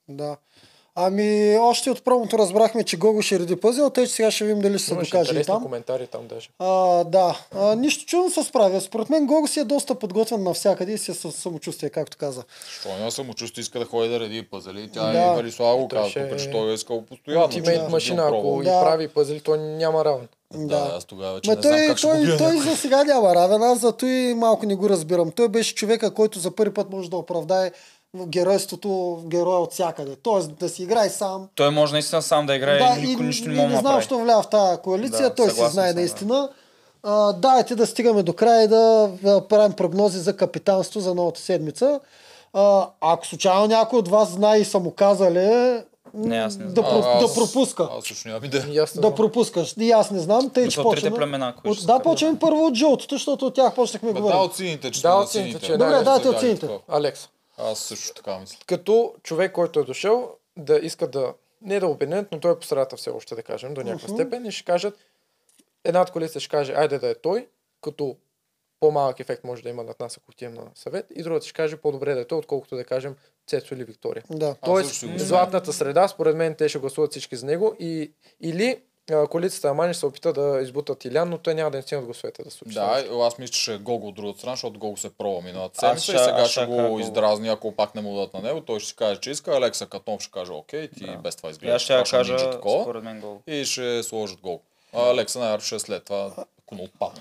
Да. 0.08 0.36
Ами, 1.02 1.28
още 1.58 1.90
от 1.90 2.04
промото 2.04 2.38
разбрахме, 2.38 2.84
че 2.84 2.96
Гого 2.96 3.22
ще 3.22 3.38
реди 3.38 3.56
пъзел, 3.56 3.90
тъй 3.90 4.06
че 4.06 4.12
сега 4.12 4.30
ще 4.30 4.44
видим 4.44 4.60
дали 4.60 4.78
ще 4.78 4.88
се 4.88 4.94
докаже 4.94 5.40
и 5.40 5.44
там. 5.44 5.62
коментари 5.62 6.06
там 6.06 6.20
даже. 6.26 6.48
А, 6.58 6.68
да, 7.04 7.38
а, 7.52 7.74
нищо 7.74 8.04
чудно 8.06 8.30
се 8.30 8.42
справя. 8.42 8.80
Според 8.80 9.10
мен 9.10 9.26
Гого 9.26 9.48
си 9.48 9.60
е 9.60 9.64
доста 9.64 9.94
подготвен 9.94 10.42
навсякъде 10.42 10.92
и 10.92 10.98
си 10.98 11.10
е 11.10 11.14
със 11.14 11.34
самочувствие, 11.34 11.90
както 11.90 12.16
каза. 12.16 12.42
Що 12.70 12.88
няма 12.90 13.10
самочувствие, 13.10 13.62
иска 13.62 13.78
да 13.78 13.84
ходи 13.84 14.08
да 14.08 14.20
реди 14.20 14.42
пъзели. 14.42 14.90
Тя 14.90 15.12
Да. 15.12 15.32
и 15.32 15.36
Велислава 15.36 15.76
го 15.76 15.88
Той 15.88 15.98
каза, 15.98 16.10
ще- 16.10 16.28
тук, 16.28 16.38
че 16.38 16.50
той 16.50 16.70
е 16.70 16.74
искал 16.74 17.02
постоянно. 17.02 17.48
че 17.48 17.60
Ultimate 17.60 17.82
да 17.82 17.88
машина, 17.88 18.22
ако 18.22 18.30
пробва. 18.32 18.62
и 18.62 18.66
Да. 18.66 18.80
прави 18.82 19.08
пъзели, 19.08 19.40
той 19.40 19.58
няма 19.58 20.04
равен. 20.04 20.28
Да, 20.54 20.92
аз 20.96 21.04
тогава 21.04 21.34
вече 21.34 21.50
Ма 21.50 21.56
не 21.56 21.62
знам 21.62 21.72
той, 21.72 21.86
как 21.86 21.98
ще 21.98 22.06
го 22.06 22.12
той, 22.12 22.22
бия. 22.22 22.36
той 22.38 22.58
за 22.58 22.76
сега 22.76 23.04
няма 23.04 23.34
равен, 23.34 23.62
аз 23.62 23.78
зато 23.78 24.06
и 24.06 24.34
малко 24.34 24.66
не 24.66 24.74
го 24.74 24.88
разбирам. 24.88 25.30
Той 25.30 25.48
беше 25.48 25.74
човека, 25.74 26.14
който 26.14 26.38
за 26.38 26.50
първи 26.50 26.74
път 26.74 26.90
може 26.90 27.10
да 27.10 27.16
оправдае 27.16 27.70
геройството 28.18 28.88
героя 29.26 29.58
от 29.58 29.72
всякъде. 29.72 30.16
Тоест 30.16 30.50
да 30.50 30.68
си 30.68 30.82
играе 30.82 31.08
сам. 31.08 31.48
Той 31.54 31.70
може 31.70 31.92
наистина 31.92 32.22
сам 32.22 32.46
да 32.46 32.54
играе 32.54 32.78
да, 32.78 32.96
и 32.98 33.06
никой 33.06 33.26
нищо 33.26 33.48
не 33.48 33.54
може 33.54 33.66
не 33.66 33.68
да 33.68 33.72
знам, 33.72 33.84
направи. 33.84 34.02
защо 34.02 34.18
влява 34.18 34.42
в 34.42 34.48
тази 34.48 34.80
коалиция, 34.80 35.22
Да, 35.22 35.34
той 35.34 35.50
си 35.50 35.56
знае 35.56 35.68
съм, 35.68 35.86
да. 35.86 35.94
наистина. 35.94 36.48
А, 37.02 37.32
дайте 37.32 37.74
да 37.74 37.86
стигаме 37.86 38.22
до 38.22 38.32
края 38.32 38.64
и 38.64 38.68
да, 38.68 39.10
да 39.22 39.40
правим 39.40 39.72
прогнози 39.72 40.18
за 40.18 40.36
капитанство 40.36 41.00
за 41.00 41.14
новата 41.14 41.40
седмица. 41.40 42.00
А, 42.52 42.88
ако 43.00 43.26
случайно 43.26 43.66
някой 43.66 43.98
от 43.98 44.08
вас 44.08 44.28
знае 44.28 44.58
и 44.58 44.64
са 44.64 44.78
му 44.78 44.90
казали, 44.90 45.78
Не, 46.14 46.36
аз 46.36 46.56
не 46.56 46.64
да, 46.64 46.70
знам. 46.72 46.84
про, 46.84 46.98
А, 47.00 47.18
да 47.18 47.24
аз- 47.24 47.34
пропуска. 47.34 47.88
Аз 47.92 48.04
също 48.04 48.28
нямам 48.28 48.44
идея. 48.44 48.66
Не 48.66 48.74
Да 48.74 48.86
знам. 48.86 49.14
пропускаш. 49.14 49.74
И 49.78 49.90
аз 49.90 50.10
не 50.10 50.18
знам. 50.18 50.50
Тъй, 50.50 50.68
че 50.68 50.82
почваме... 50.82 51.16
племена, 51.16 51.54
От, 51.64 51.86
да, 51.86 51.98
почваме 51.98 52.38
първо 52.38 52.66
от 52.66 52.74
жълтото, 52.74 53.14
защото 53.14 53.46
от 53.46 53.54
тях 53.54 53.74
почнахме 53.74 54.08
да 54.08 54.14
Бе, 54.14 54.18
Да, 54.18 54.22
говорим. 54.22 54.40
от 54.40 54.56
сините, 54.56 54.90
че 54.90 55.02
Да, 55.02 55.14
от 55.14 55.30
сините, 55.30 55.72
Добре, 55.72 55.86
да, 55.86 56.02
дайте 56.02 56.22
да, 56.22 56.30
от 56.30 56.40
сините. 56.40 56.68
Алекс. 56.88 57.28
Аз 57.62 57.78
също 57.78 58.14
така 58.14 58.38
мисля. 58.38 58.58
Като 58.66 59.14
човек, 59.22 59.52
който 59.52 59.80
е 59.80 59.84
дошъл 59.84 60.36
да 60.56 60.76
иска 60.76 61.08
да, 61.08 61.34
не 61.62 61.80
да 61.80 61.86
обединят, 61.86 62.32
но 62.32 62.40
той 62.40 62.52
е 62.52 62.58
по 62.58 62.64
средата 62.66 62.96
все 62.96 63.10
още, 63.10 63.34
да 63.34 63.42
кажем, 63.42 63.74
до 63.74 63.82
някаква 63.82 64.08
степен 64.08 64.46
и 64.46 64.52
ще 64.52 64.64
кажат, 64.64 64.98
едната 65.84 66.12
коалиция 66.12 66.40
ще 66.40 66.50
каже, 66.50 66.72
айде 66.72 66.98
да 66.98 67.08
е 67.08 67.14
той, 67.14 67.48
като 67.80 68.16
по-малък 68.80 69.20
ефект 69.20 69.44
може 69.44 69.62
да 69.62 69.68
има 69.68 69.84
над 69.84 70.00
нас, 70.00 70.16
ако 70.16 70.30
отидем 70.30 70.54
на 70.54 70.70
съвет, 70.74 71.06
и 71.14 71.22
другата 71.22 71.46
ще 71.46 71.54
каже, 71.54 71.76
по-добре 71.76 72.14
да 72.14 72.20
е 72.20 72.24
той, 72.24 72.38
отколкото 72.38 72.76
да 72.76 72.84
кажем 72.84 73.16
Цецо 73.46 73.74
или 73.74 73.84
Виктория. 73.84 74.24
Да. 74.30 74.56
Тоест, 74.64 75.04
златната 75.16 75.72
среда, 75.72 76.08
според 76.08 76.36
мен, 76.36 76.54
те 76.54 76.68
ще 76.68 76.78
гласуват 76.78 77.10
всички 77.10 77.36
за 77.36 77.46
него 77.46 77.76
и, 77.78 78.12
или 78.40 78.82
а, 79.12 79.26
коалицията 79.26 79.68
Амани 79.68 79.94
ще 79.94 80.00
се 80.00 80.06
опита 80.06 80.32
да 80.32 80.60
избутат 80.62 81.04
Илян, 81.04 81.30
но 81.30 81.38
той 81.38 81.54
няма 81.54 81.70
да 81.70 81.76
им 81.76 81.82
стигнат 81.82 82.04
гласовете 82.04 82.42
да 82.42 82.50
случи. 82.50 82.74
Да, 82.74 82.80
аз 83.20 83.38
мисля, 83.38 83.52
че 83.52 83.60
ще 83.60 83.74
е 83.74 83.78
Гого 83.78 84.08
от 84.08 84.14
другата 84.14 84.38
страна, 84.38 84.52
защото 84.52 84.78
Гого 84.78 84.96
се 84.96 85.10
пробва 85.10 85.40
миналата 85.42 85.80
седмица 85.80 86.12
и 86.12 86.18
сега 86.18 86.44
ще 86.44 86.54
кажа 86.54 86.66
го 86.66 86.76
Гого. 86.76 87.00
издразни, 87.00 87.48
ако 87.48 87.72
пак 87.72 87.94
не 87.94 88.00
му 88.00 88.14
дадат 88.14 88.34
на 88.34 88.40
него. 88.40 88.60
Той 88.60 88.80
ще 88.80 88.88
си 88.88 88.96
каже, 88.96 89.20
че 89.20 89.30
иска, 89.30 89.52
Алекса 89.52 89.86
Катон 89.86 90.18
ще 90.18 90.30
каже, 90.30 90.52
окей, 90.52 90.88
ти 90.88 91.16
без 91.16 91.36
това 91.36 91.48
И 91.48 91.52
изглежда. 91.52 91.74
аз 91.74 91.82
ще 91.82 91.92
страшен 91.96 92.18
кажа, 92.36 92.50
такова. 92.50 92.82
според 92.82 93.02
мен 93.04 93.20
гол. 93.20 93.40
И 93.48 93.64
ще 93.64 94.02
сложат 94.02 94.40
гол. 94.40 94.60
А 94.92 95.10
Алекса 95.10 95.38
най-вероятно 95.38 95.66
ще 95.66 95.74
е 95.74 95.80
след 95.80 96.04
това, 96.04 96.30
ако 96.60 96.74
не 96.74 96.82
отпадне. 96.82 97.20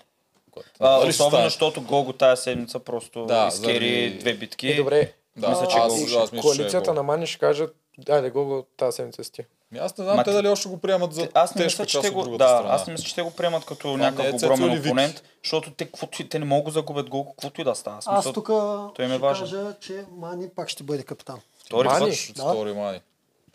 А, 0.80 0.98
особено, 1.00 1.44
защото 1.44 1.82
Гого 1.82 2.14
тази 2.14 2.42
седмица 2.42 2.80
просто 2.80 3.26
Да, 3.26 3.48
изкери 3.48 3.74
заради- 3.74 4.20
две 4.20 4.34
битки. 4.34 4.68
И 4.68 4.76
добре, 4.76 5.14
Да, 5.40 5.50
Мисля, 5.50 5.68
че 5.68 5.78
аз, 5.78 5.94
ще- 5.96 6.16
аз 6.16 6.32
мисля, 6.32 6.32
че 6.32 6.38
е 6.38 6.42
коалицията 6.42 6.86
гол. 6.86 6.94
на 6.94 7.04
Мани 7.04 7.28
ще 7.28 7.40
кажат, 7.40 7.76
айде 8.10 8.30
Гого 8.30 8.64
тази 8.78 8.96
седмица 8.96 9.24
си 9.24 9.32
ти. 9.32 9.46
Аз 9.80 9.98
не 9.98 10.04
знам 10.04 10.16
Ма 10.16 10.24
те 10.24 10.30
ти- 10.30 10.36
дали 10.36 10.48
още 10.48 10.70
го 10.70 10.78
приемат 10.78 11.14
за 11.14 11.30
Аз 11.34 11.56
не 11.56 11.64
мисля, 11.66 11.86
че 11.86 11.92
част 11.92 12.02
те 12.04 12.10
от 12.10 12.30
го, 12.30 12.38
да, 12.38 12.48
страна. 12.48 12.70
аз 12.70 12.88
не 12.88 12.94
мисля, 12.94 13.06
че 13.06 13.16
те 13.16 13.22
го 13.22 13.32
приемат 13.32 13.66
като 13.66 13.88
е 13.88 13.92
някакъв 13.92 14.34
огромен 14.36 14.80
опонент, 14.80 15.24
защото 15.44 15.72
те, 15.72 15.86
каквото 15.86 16.22
и 16.22 16.30
те 16.30 16.40
не 16.40 16.46
могат 16.46 16.66
да 16.66 16.72
загубят 16.72 17.10
гол, 17.10 17.26
каквото 17.26 17.62
и 17.62 17.64
да 17.64 17.76
става. 17.76 17.98
Аз 17.98 18.04
Смисъл, 18.06 18.34
тук 18.34 18.48
той 18.96 19.06
им 19.06 19.12
е 19.12 19.14
ще 19.14 19.18
важен. 19.18 19.44
кажа, 19.46 19.74
че 19.80 20.06
Мани 20.12 20.50
пак 20.50 20.70
ще 20.70 20.84
бъде 20.84 21.04
капитан. 21.04 21.40
Втори 21.60 21.88
Мани? 21.88 22.06
път. 22.06 22.14
Ще 22.14 22.34
Да. 22.34 22.42
Втори 22.44 22.74
мани. 22.74 23.00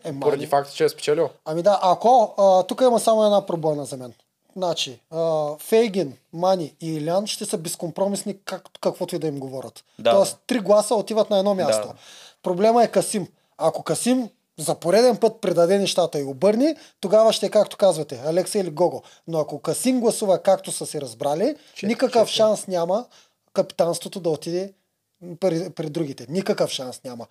Е, 0.03 0.11
Мани. 0.11 0.19
Поради 0.21 0.47
факта, 0.47 0.73
че 0.73 0.83
е 0.83 0.89
спечелил. 0.89 1.29
Ами 1.45 1.61
да, 1.61 1.79
ако 1.83 2.35
а, 2.37 2.63
тук 2.63 2.81
има 2.81 2.99
само 2.99 3.25
една 3.25 3.45
пробойна 3.45 3.85
за 3.85 3.97
мен. 3.97 4.13
Значи, 4.55 4.99
Фейгин, 5.59 6.17
Мани 6.33 6.75
и 6.81 6.93
Илян 6.93 7.27
ще 7.27 7.45
са 7.45 7.57
безкомпромисни 7.57 8.37
как, 8.37 8.69
каквото 8.81 9.15
и 9.15 9.19
да 9.19 9.27
им 9.27 9.39
говорят. 9.39 9.83
Да. 9.99 10.11
Тоест, 10.11 10.37
три 10.47 10.59
гласа 10.59 10.95
отиват 10.95 11.29
на 11.29 11.37
едно 11.39 11.55
място. 11.55 11.87
Да. 11.87 11.93
Проблема 12.43 12.83
е 12.83 12.87
Касим. 12.87 13.27
Ако 13.57 13.83
Касим 13.83 14.29
за 14.57 14.75
пореден 14.75 15.17
път 15.17 15.41
предаде 15.41 15.79
нещата 15.79 16.19
и 16.19 16.23
обърни, 16.23 16.75
тогава 16.99 17.33
ще 17.33 17.45
е 17.45 17.49
както 17.49 17.77
казвате, 17.77 18.21
Алекса 18.25 18.59
или 18.59 18.69
Гого. 18.69 19.01
Но 19.27 19.39
ако 19.39 19.59
Касим 19.59 19.99
гласува 19.99 20.39
както 20.39 20.71
са 20.71 20.85
се 20.85 21.01
разбрали, 21.01 21.55
Че- 21.73 21.87
никакъв 21.87 22.29
че- 22.29 22.35
шанс 22.35 22.67
няма 22.67 23.05
капитанството 23.53 24.19
да 24.19 24.29
отиде 24.29 24.73
при, 25.39 25.69
при 25.69 25.89
другите. 25.89 26.25
Никакъв 26.29 26.69
шанс 26.69 27.03
няма. 27.03 27.27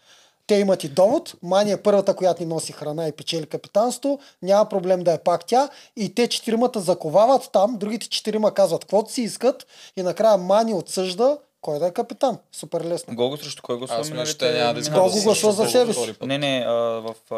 Те 0.47 0.55
имат 0.55 0.85
и 0.85 0.89
довод. 0.89 1.35
Мани 1.43 1.73
е 1.73 1.77
първата, 1.77 2.17
която 2.17 2.43
ни 2.43 2.49
носи 2.49 2.73
храна 2.73 3.09
и 3.09 3.13
печели 3.13 3.47
капитанство. 3.47 4.19
Няма 4.43 4.69
проблем 4.69 5.03
да 5.03 5.13
е 5.13 5.19
пак 5.19 5.47
тя. 5.47 5.69
И 5.97 6.15
те 6.15 6.29
четиримата 6.29 6.81
заковават 6.81 7.51
там, 7.53 7.77
другите 7.77 8.09
четирима 8.09 8.51
казват 8.51 8.81
каквото 8.81 9.13
си 9.13 9.23
искат. 9.23 9.67
И 9.97 10.03
накрая 10.03 10.37
Мани 10.37 10.75
отсъжда 10.75 11.39
кой 11.61 11.79
да 11.79 11.87
е 11.87 11.91
капитан. 11.91 12.39
Супер 12.53 12.85
лесно. 12.85 13.15
Гого 13.15 13.37
срещу 13.37 13.63
кой 13.63 13.79
гласува 13.79 14.01
Аз 14.01 14.29
че 14.29 14.39
те 14.39 14.53
няма 14.53 14.75
да 14.75 14.81
искат 14.81 14.95
Гого 14.95 15.23
гласува 15.23 15.53
за 15.53 15.69
себе 15.69 15.93
си. 15.95 16.15
Не, 16.23 16.39
не, 16.39 16.65
а, 16.67 16.73
в... 16.73 17.15
А, 17.31 17.35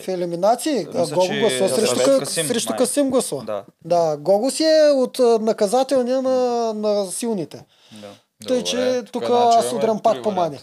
В 0.00 0.08
елиминации 0.08 0.74
Мисля, 0.74 1.14
Гого 1.14 1.28
гласува 1.40 1.68
срещу, 1.68 1.94
Касим, 1.94 2.12
Ка- 2.12 2.18
Касим, 2.18 2.46
срещу 2.46 2.72
май. 2.72 2.78
Касим 2.78 3.10
гласува. 3.10 3.44
да, 3.44 3.64
Да, 3.84 4.16
Гого 4.16 4.50
си 4.50 4.64
е 4.64 4.90
от 4.90 5.18
наказателния 5.18 6.22
на, 6.22 6.72
на 6.74 7.06
силните. 7.06 7.64
да. 7.92 8.08
Тъй, 8.48 8.64
че 8.64 9.02
тук, 9.02 9.12
тук 9.12 9.26
значи, 9.26 9.58
аз 9.58 9.64
имаме 9.64 9.78
удрям 9.78 9.96
три 9.96 10.02
пак 10.02 10.22
по 10.22 10.30
Мани. 10.30 10.58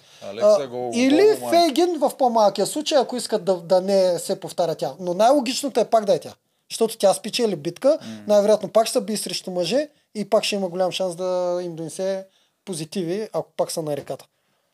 Или. 0.94 1.38
Фейгин 1.50 2.00
в 2.00 2.12
по-малкия 2.18 2.66
случай, 2.66 2.98
ако 2.98 3.16
искат 3.16 3.44
да, 3.44 3.56
да 3.56 3.82
не 3.82 4.20
се 4.20 4.40
повтаря 4.40 4.76
тя. 4.76 4.94
Но 5.00 5.14
най-логичното 5.14 5.80
е 5.80 5.86
пак 5.86 6.06
да 6.06 6.16
е 6.16 6.20
тя. 6.20 6.34
Защото 6.70 6.98
тя 6.98 7.14
спечели 7.14 7.56
битка, 7.56 8.00
най-вероятно 8.28 8.70
пак 8.70 8.88
ще 8.88 9.02
би 9.02 9.18
срещу 9.18 9.52
мъже 9.52 9.90
и 10.16 10.30
пак 10.30 10.44
ще 10.44 10.56
има 10.56 10.70
голям 10.70 10.92
шанс 10.92 11.16
да 11.16 11.60
им 11.64 11.76
донесе 11.76 12.26
позитиви, 12.66 13.30
ако 13.34 13.52
пак 13.58 13.72
са 13.72 13.82
на 13.82 13.98
реката. 13.98 14.26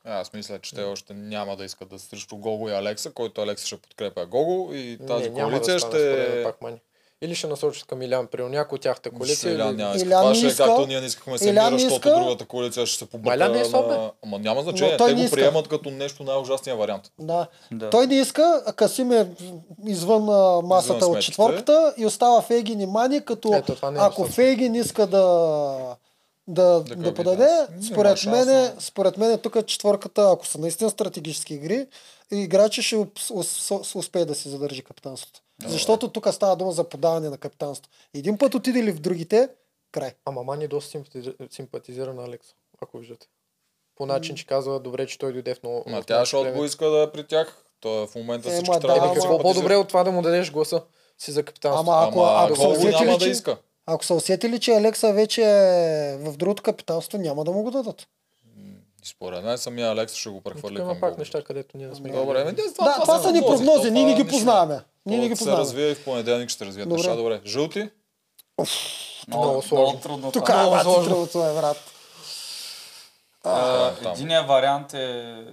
Аз 0.06 0.34
мисля, 0.34 0.60
че 0.60 0.76
те 0.76 0.84
още 0.84 1.14
няма 1.14 1.56
да 1.56 1.66
искат 1.66 1.90
да 1.90 2.00
срещу 2.00 2.38
Гого 2.38 2.69
и 2.69 2.74
Алекса, 2.74 3.11
който 3.11 3.42
Алекса 3.42 3.68
ще 3.68 3.77
подкрепя 3.77 4.26
Гого 4.26 4.74
и 4.74 4.98
тази 5.08 5.30
не, 5.30 5.42
коалиция 5.42 5.74
да 5.74 5.80
стане, 5.80 5.94
ще... 5.94 6.44
пак 6.44 6.61
мани. 6.61 6.77
Или 7.21 7.35
ще 7.35 7.47
насочат 7.47 7.85
към 7.85 8.01
Илян, 8.01 8.27
при 8.27 8.43
някой 8.43 8.75
от 8.75 8.81
тяхната 8.81 9.11
коалиция. 9.11 9.53
Илян 9.53 9.69
или... 9.69 9.77
няма 9.77 9.91
да 9.91 9.97
иска. 9.97 10.07
Илян 10.07 10.19
Това 10.19 10.29
не 10.29 10.35
ще 10.35 10.45
е 10.45 10.49
иска. 10.49 10.65
както 10.65 10.87
ние 10.87 10.99
не 10.99 11.05
искахме 11.05 11.31
Илян 11.31 11.39
Семира, 11.39 11.71
не 11.71 11.79
защото 11.79 12.07
иска. 12.07 12.19
другата 12.19 12.45
коалиция 12.45 12.85
ще 12.85 12.97
се 12.97 13.05
побърка. 13.05 13.35
Илян 13.35 13.51
не 13.51 13.59
е 13.59 13.69
на... 13.69 14.11
Ама 14.23 14.39
няма 14.39 14.61
значение, 14.61 14.97
те 14.97 15.05
не 15.05 15.13
го 15.13 15.21
иска. 15.21 15.35
приемат 15.35 15.67
като 15.67 15.89
нещо 15.89 16.23
най-ужасния 16.23 16.75
вариант. 16.75 17.11
Да. 17.19 17.47
Да. 17.71 17.89
Той 17.89 18.07
не 18.07 18.15
иска, 18.15 18.63
а 18.65 18.73
Касим 18.73 19.11
е 19.11 19.27
извън 19.85 20.29
а, 20.29 20.61
масата 20.61 20.97
Извън 20.97 21.09
от 21.09 21.13
сметките. 21.13 21.21
четворката 21.21 21.93
и 21.97 22.05
остава 22.05 22.41
Фейгин 22.41 22.81
и 22.81 22.85
Мани, 22.85 23.21
като 23.21 23.47
Ето, 23.47 23.71
е 23.71 23.75
ако 23.75 23.91
достатъчно. 23.91 24.25
Фейгин 24.25 24.75
иска 24.75 25.07
да, 25.07 25.25
да, 26.47 26.63
да, 26.63 26.83
кабинет. 26.83 27.15
подаде, 27.15 27.49
според 27.87 28.25
мен, 28.25 28.71
според 28.79 29.17
мен 29.17 29.37
тук 29.37 29.65
четворката, 29.65 30.29
ако 30.33 30.47
са 30.47 30.57
наистина 30.57 30.89
стратегически 30.89 31.53
игри, 31.53 31.87
играчи 32.31 32.81
ще 32.81 32.95
ус- 32.95 33.29
ус- 33.31 33.95
успее 33.95 34.25
да 34.25 34.35
си 34.35 34.49
задържи 34.49 34.81
капитанството. 34.81 35.41
Защото 35.66 36.08
тук 36.08 36.27
става 36.34 36.56
дума 36.56 36.72
за 36.72 36.84
подаване 36.84 37.30
на 37.30 37.38
капитанство. 37.38 37.92
Един 38.14 38.38
път 38.38 38.56
отиде 38.56 38.84
ли 38.84 38.92
в 38.92 39.00
другите, 39.00 39.50
край. 39.92 40.11
Ама 40.26 40.44
Мани 40.44 40.68
доста 40.68 40.92
симпатизира, 40.92 41.34
симпатизира 41.52 42.14
на 42.14 42.24
Алекса, 42.24 42.53
ако 42.82 42.98
виждате. 42.98 43.27
По 43.95 44.06
начин, 44.06 44.36
че 44.36 44.45
казва, 44.45 44.80
добре, 44.80 45.08
че 45.08 45.18
той 45.19 45.34
дойде 45.34 45.56
в 45.56 45.64
много. 45.64 45.84
Ма 45.88 46.03
тя, 46.03 46.19
защото 46.19 46.53
го 46.53 46.66
иска 46.66 46.90
да 46.90 47.03
е 47.03 47.11
при 47.11 47.27
тях. 47.27 47.64
Той 47.80 48.08
в 48.08 48.16
момента 48.16 48.50
Е, 48.50 48.52
всички 48.52 48.69
ма 48.69 48.80
трябва 48.80 49.02
да, 49.02 49.08
да 49.08 49.14
какво 49.14 49.40
по-добре 49.40 49.76
от 49.76 49.88
това 49.88 50.03
да 50.03 50.11
му 50.11 50.22
дадеш 50.22 50.52
гласа 50.52 50.82
си 51.18 51.32
за 51.32 51.44
капитанство? 51.44 51.92
Ама 51.92 52.08
ако, 52.08 52.19
Ама 52.19 52.45
ако 52.45 52.56
са 52.56 52.61
Гого 52.61 52.72
усетили, 52.72 53.06
няма 53.06 53.18
да 53.18 53.26
че, 53.26 53.30
иска. 53.30 53.58
ако 53.86 54.06
са 54.06 54.14
усетили, 54.14 54.60
че 54.60 54.72
Алекса 54.72 55.14
вече 55.14 55.42
е 55.44 56.18
в 56.18 56.38
другото 56.38 56.64
капитанство, 56.64 57.18
няма 57.18 57.44
да 57.44 57.52
му 57.52 57.64
го 57.64 57.72
дадат. 57.72 58.08
Според 59.03 59.44
мен 59.44 59.58
самия 59.58 59.92
Алекс 59.92 60.14
ще 60.14 60.30
го 60.30 60.42
прехвърли 60.42 60.76
към 60.76 61.00
пак 61.00 61.18
неща, 61.18 61.44
където 61.44 61.77
ние 61.77 61.88
не 61.88 61.95
сме. 61.95 62.10
Добре, 62.10 62.42
ами, 62.42 62.52
Да, 62.52 63.02
това 63.02 63.19
са 63.19 63.32
ни 63.32 63.42
прогнози, 63.42 63.92
ние 63.92 64.06
не 64.06 64.24
ги 64.24 64.27
познаваме. 64.27 64.80
Ние 65.08 65.18
не 65.19 65.30
ги 65.30 65.36
се 65.36 65.40
познаваме. 65.40 65.61
развие 65.61 65.90
и 65.90 65.95
в 65.95 66.03
понеделник 66.03 66.50
ще 66.50 66.66
развият 66.66 66.90
Добре. 66.90 66.98
неща. 66.98 67.16
Добре. 67.16 67.42
Жълти? 67.45 67.90
Много 69.27 69.61
сложно. 69.61 70.00
трудно. 70.00 70.32
Тук 70.32 70.50
е 70.50 70.53
Много 70.53 71.03
другото 71.03 71.45
е, 71.45 71.53
брат. 71.53 71.77
А. 73.44 74.11
Единият 74.11 74.48
вариант 74.48 74.94
е, 74.94 75.45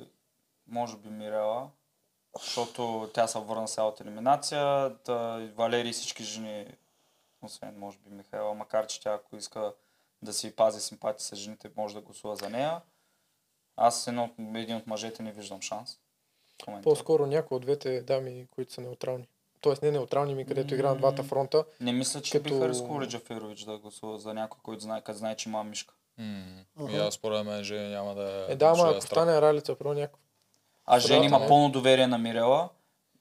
може 0.67 0.97
би 0.97 1.09
Мирела, 1.09 1.69
защото 2.41 3.11
тя 3.15 3.27
се 3.27 3.39
върна 3.39 3.69
сега 3.69 3.85
от 3.85 4.01
елиминация, 4.01 4.93
да, 5.07 5.49
Валери 5.57 5.89
и 5.89 5.93
всички 5.93 6.25
жени, 6.25 6.67
освен 7.43 7.79
може 7.79 7.99
би 7.99 8.15
Михайла, 8.15 8.55
макар 8.55 8.87
че 8.87 9.01
тя 9.01 9.13
ако 9.13 9.37
иска 9.37 9.73
да 10.23 10.33
си 10.33 10.57
пази 10.57 10.81
симпатия 10.81 11.21
с 11.25 11.37
жените, 11.37 11.71
може 11.77 11.95
да 11.95 12.01
гласува 12.01 12.37
за 12.37 12.51
нея. 12.51 12.81
Аз 13.77 14.07
едно, 14.07 14.31
един 14.55 14.77
от 14.77 14.87
мъжете 14.87 15.23
не 15.23 15.33
виждам 15.33 15.63
шанс. 15.63 15.99
По-скоро 16.83 17.27
някои 17.27 17.57
от 17.57 17.63
двете 17.63 18.01
дами, 18.01 18.47
които 18.51 18.73
са 18.73 18.81
неутрални. 18.81 19.29
Тоест 19.65 19.83
не 19.83 19.91
неутрални 19.91 20.35
ми, 20.35 20.47
където 20.47 20.75
игра 20.75 20.89
на 20.89 20.97
двата 20.97 21.23
фронта. 21.23 21.65
Не 21.81 21.93
мисля, 21.93 22.21
че 22.21 22.31
като- 22.33 22.43
биха 22.45 22.69
рискували 22.69 23.09
Джаферович 23.09 23.61
да 23.61 23.79
гласува 23.79 24.19
за 24.19 24.35
някой, 24.35 24.59
който 24.63 24.83
знае, 24.83 25.01
като 25.01 25.19
знае, 25.19 25.37
че 25.37 25.49
има 25.49 25.65
мишка. 25.65 25.95
М, 26.19 26.45
И 26.91 26.97
аз 26.97 27.15
според 27.15 27.47
мен 27.47 27.65
Жени 27.65 27.89
няма 27.89 28.15
да 28.15 28.47
Е, 28.49 28.57
да, 28.57 28.67
ама 28.67 28.83
ако 28.83 29.01
страх. 29.01 29.11
стане 29.13 29.41
ралица, 29.41 29.75
про 29.75 29.95
някакво. 29.95 30.19
А 30.87 30.99
Жени 30.99 31.27
има 31.27 31.39
не? 31.39 31.49
пълно 31.49 31.71
доверие 31.71 32.07
на 32.07 32.19
Мирела. 32.19 32.69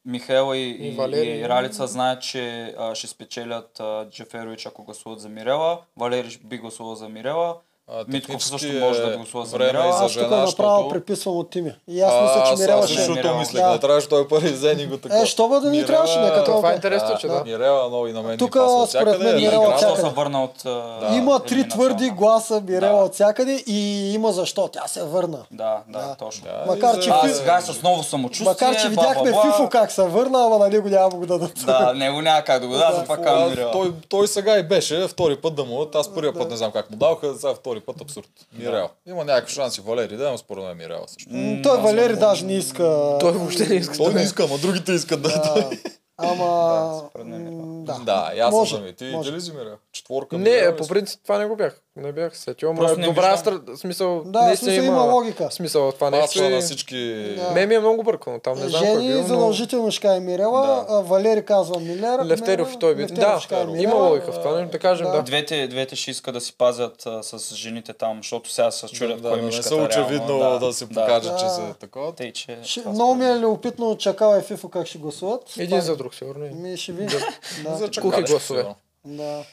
Михаела 0.06 0.58
и, 0.58 0.62
И 0.62 0.88
и, 0.88 0.92
Валери. 0.92 1.28
и 1.30 1.50
Ралица 1.50 1.88
знаят, 1.88 2.22
че 2.22 2.76
а, 2.78 2.96
ще 2.96 3.08
спечелят 3.08 3.80
а, 3.80 4.10
Джаферович, 4.10 4.66
ако 4.66 4.84
гласуват 4.84 5.20
за 5.20 5.30
Мирела. 5.30 5.82
Валери 5.98 6.40
би 6.40 6.58
гласувал 6.58 6.96
за 6.96 7.10
Мирела. 7.10 7.58
А, 7.90 8.04
Митков 8.08 8.44
също 8.44 8.68
може 8.74 9.00
е 9.00 9.06
да 9.06 9.18
гласува 9.18 9.46
за 9.46 9.58
време 9.58 9.70
и 9.70 9.74
Мирела. 9.74 9.92
за 9.92 9.98
Аз 9.98 10.02
тук 10.04 10.12
жена, 10.14 10.28
направо 10.30 10.46
защото- 10.46 10.90
преписвам 10.90 11.38
от 11.38 11.50
Тими. 11.50 11.74
И 11.88 12.02
аз 12.02 12.14
мисля, 12.14 12.44
че 12.46 12.54
Аз- 12.54 12.60
Мирела 12.60 12.80
аз 12.80 12.86
ще... 12.86 12.98
също 12.98 13.12
Мирела. 13.12 13.38
мислех, 13.38 13.62
Да. 13.62 13.70
не 13.70 13.80
трябваше 13.80 14.10
той 14.10 14.28
първи 14.28 14.50
взени 14.50 14.86
го 14.86 14.98
така. 14.98 15.18
Е, 15.18 15.26
що 15.26 15.48
бъде 15.48 15.70
ни 15.70 15.86
трябваше, 15.86 16.20
нека 16.20 16.44
това 16.44 16.58
Това 16.58 16.70
е 16.70 16.72
да- 16.72 16.76
интересно, 16.76 17.18
че 17.18 17.28
да. 17.28 17.44
Мирела 17.44 17.88
много 17.88 18.08
и 18.08 18.14
на 18.14 18.22
мен 18.22 18.38
Тук, 18.38 18.58
според 18.88 19.20
мен, 19.20 19.36
Мирела 19.36 19.78
се 19.80 20.04
върна 20.06 20.44
от... 20.44 20.64
Има 21.12 21.40
три 21.42 21.70
твърди 21.70 22.10
гласа 22.10 22.62
Мирела 22.62 22.92
Да. 22.92 23.04
от 23.04 23.14
всякъде 23.14 23.64
и 23.68 23.80
има 24.14 24.32
защо. 24.32 24.68
Тя 24.68 24.88
се 24.88 25.04
върна. 25.04 25.40
Да, 25.52 25.78
да, 25.88 26.00
Да. 26.00 26.16
точно. 26.16 26.44
Да, 26.46 26.64
Макар, 26.68 26.96
че 26.96 27.02
за- 27.02 27.10
А 27.14 27.22
Фи- 27.22 27.32
сега 27.32 27.58
е 27.58 27.62
с 27.64 27.82
ново 27.84 28.04
самочувствие. 28.04 28.48
Макар, 28.66 28.76
че 28.76 28.90
видяхме. 28.90 29.32
Фифо 29.32 29.70
как 29.70 29.92
се 29.92 30.04
върна, 30.04 30.44
ама 30.44 30.58
на 30.58 30.70
него 30.70 30.90
няма 30.90 31.10
да 31.10 31.16
го 31.16 31.26
дадат. 31.26 31.52
Да, 31.58 31.94
него 31.94 32.22
няма 32.22 32.42
как 32.42 32.62
да 32.62 32.68
го 32.68 32.74
дадат, 32.74 33.10
Мирела. 33.50 33.72
той, 33.72 33.94
той 34.10 34.28
сега 34.28 34.58
и 34.58 34.64
беше, 34.64 35.08
втори 35.08 35.36
път 35.36 35.56
да 35.56 35.64
му, 35.64 35.86
аз 35.96 36.08
първия 36.10 36.34
път 36.34 36.50
не 36.50 36.58
знам 36.58 36.72
как 36.72 36.92
му 36.92 36.98
даваха, 36.98 37.34
сега 37.36 37.54
втори 37.54 37.73
път 37.82 38.02
абсурд. 38.02 38.30
Мирел. 38.54 38.90
Има 39.08 39.26
някакви 39.26 39.54
шанси 39.54 39.82
Валери 39.82 40.18
да, 40.18 40.32
но 40.32 40.38
според 40.38 40.64
мен 40.64 40.78
Мирела 40.78 41.08
също. 41.08 41.30
М, 41.34 41.62
Той 41.64 41.82
Валери 41.82 42.16
даже 42.16 42.46
не 42.46 42.54
иска. 42.54 43.18
Той 43.20 43.32
въобще 43.32 43.68
не 43.68 43.76
иска. 43.76 43.98
Той 43.98 44.14
не 44.14 44.22
иска, 44.22 44.44
ама 44.44 44.58
другите 44.58 44.92
искат 44.92 45.22
да. 45.22 45.30
Да. 45.30 45.70
Ама... 46.18 47.02
според 47.10 47.28
мен 47.28 47.48
е 47.48 47.52
м, 47.52 47.84
Да. 47.86 48.00
Да, 48.00 48.32
и 48.36 48.40
аз 48.40 48.50
съм 48.50 48.60
Може, 48.60 48.76
за 48.76 48.82
ми. 48.82 48.94
Ти 48.94 49.06
може. 49.06 49.32
дали 49.32 49.42
си 49.42 49.52
Мирел? 49.52 49.76
Четворка 49.92 50.38
Не, 50.38 50.44
Мирел 50.44 50.72
ли 50.74 50.78
по 50.78 50.84
си? 50.84 50.90
принцип 50.90 51.20
това 51.24 51.38
не 51.38 51.46
го 51.46 51.56
бях. 51.56 51.82
Не 51.96 52.12
бях 52.12 52.38
сетил, 52.38 52.76
Просто 52.76 53.00
не 53.00 53.06
добра 53.06 53.38
стра... 53.38 53.62
смисъл. 53.76 54.24
Да, 54.24 54.42
наистина 54.42 54.72
смисъл 54.72 54.86
има 54.86 55.02
логика. 55.04 55.52
Смисъл 55.52 55.92
това 55.92 56.10
нещо. 56.10 56.26
Пасва 56.34 56.50
на 56.50 56.62
всички... 56.62 56.96
Да. 57.38 57.52
Ме 57.52 57.66
ми 57.66 57.76
е 57.76 57.80
много 57.80 58.04
бъркано. 58.04 58.40
Там 58.40 58.60
не 58.60 58.70
знам 58.70 58.82
кой 58.82 58.90
е 58.90 58.94
Жени 58.94 59.08
бил, 59.08 59.18
но... 59.18 59.24
задължително 59.24 59.92
ще 59.92 60.02
каже 60.02 60.20
Мирела, 60.20 60.86
а 60.90 60.94
Валери 60.96 61.46
казва 61.46 61.80
Милера. 61.80 62.26
Левтеров 62.26 62.74
и 62.74 62.80
той 62.80 62.96
би. 62.96 63.06
Да, 63.06 63.40
каже 63.50 63.62
има 63.62 63.72
Мирела. 63.72 64.10
логика 64.10 64.32
в 64.32 64.36
това. 64.36 64.56
нещо, 64.56 64.72
Да 64.72 64.80
кажем, 64.80 65.06
Да. 65.06 65.12
да. 65.12 65.22
Двете, 65.24 65.68
двете 65.68 65.96
ще 65.96 66.12
искат 66.12 66.34
да 66.34 66.42
си 66.42 66.54
пазят 66.54 67.06
а, 67.06 67.24
с 67.24 67.56
жените 67.56 67.94
там, 67.94 68.18
защото 68.18 68.52
сега 68.52 68.72
се 68.72 68.88
чудят 68.88 69.18
Да, 69.18 69.22
кой 69.22 69.32
да, 69.32 69.38
не 69.38 69.44
мишката 69.44 69.68
са 69.68 69.76
очевидно 69.76 70.40
реално, 70.40 70.60
да, 70.60 70.74
се 70.74 70.90
покаже, 70.90 71.30
че 71.30 71.44
Да. 71.44 71.50
са 71.50 71.74
такова. 71.74 72.12
Тъй, 72.14 72.34
че... 72.34 72.58
Много 72.86 73.16
ми 73.16 73.26
е 73.26 73.40
любопитно 73.40 73.98
Чакала 73.98 74.40
и 74.40 74.44
Фифо 74.44 74.70
как 74.70 74.88
ще 74.88 74.98
гласуват. 74.98 75.42
Един 75.58 75.70
Това- 75.70 75.82
за 75.82 75.96
друг, 75.98 76.16
сигурно. 76.16 76.46
и- 76.46 76.50
Ми 76.50 76.78
ще 76.78 76.92
видим. 76.92 77.20
Да. 77.64 77.76
За 77.76 78.02
Кухи 78.02 78.22
гласове. 78.22 78.66
да. 79.06 79.44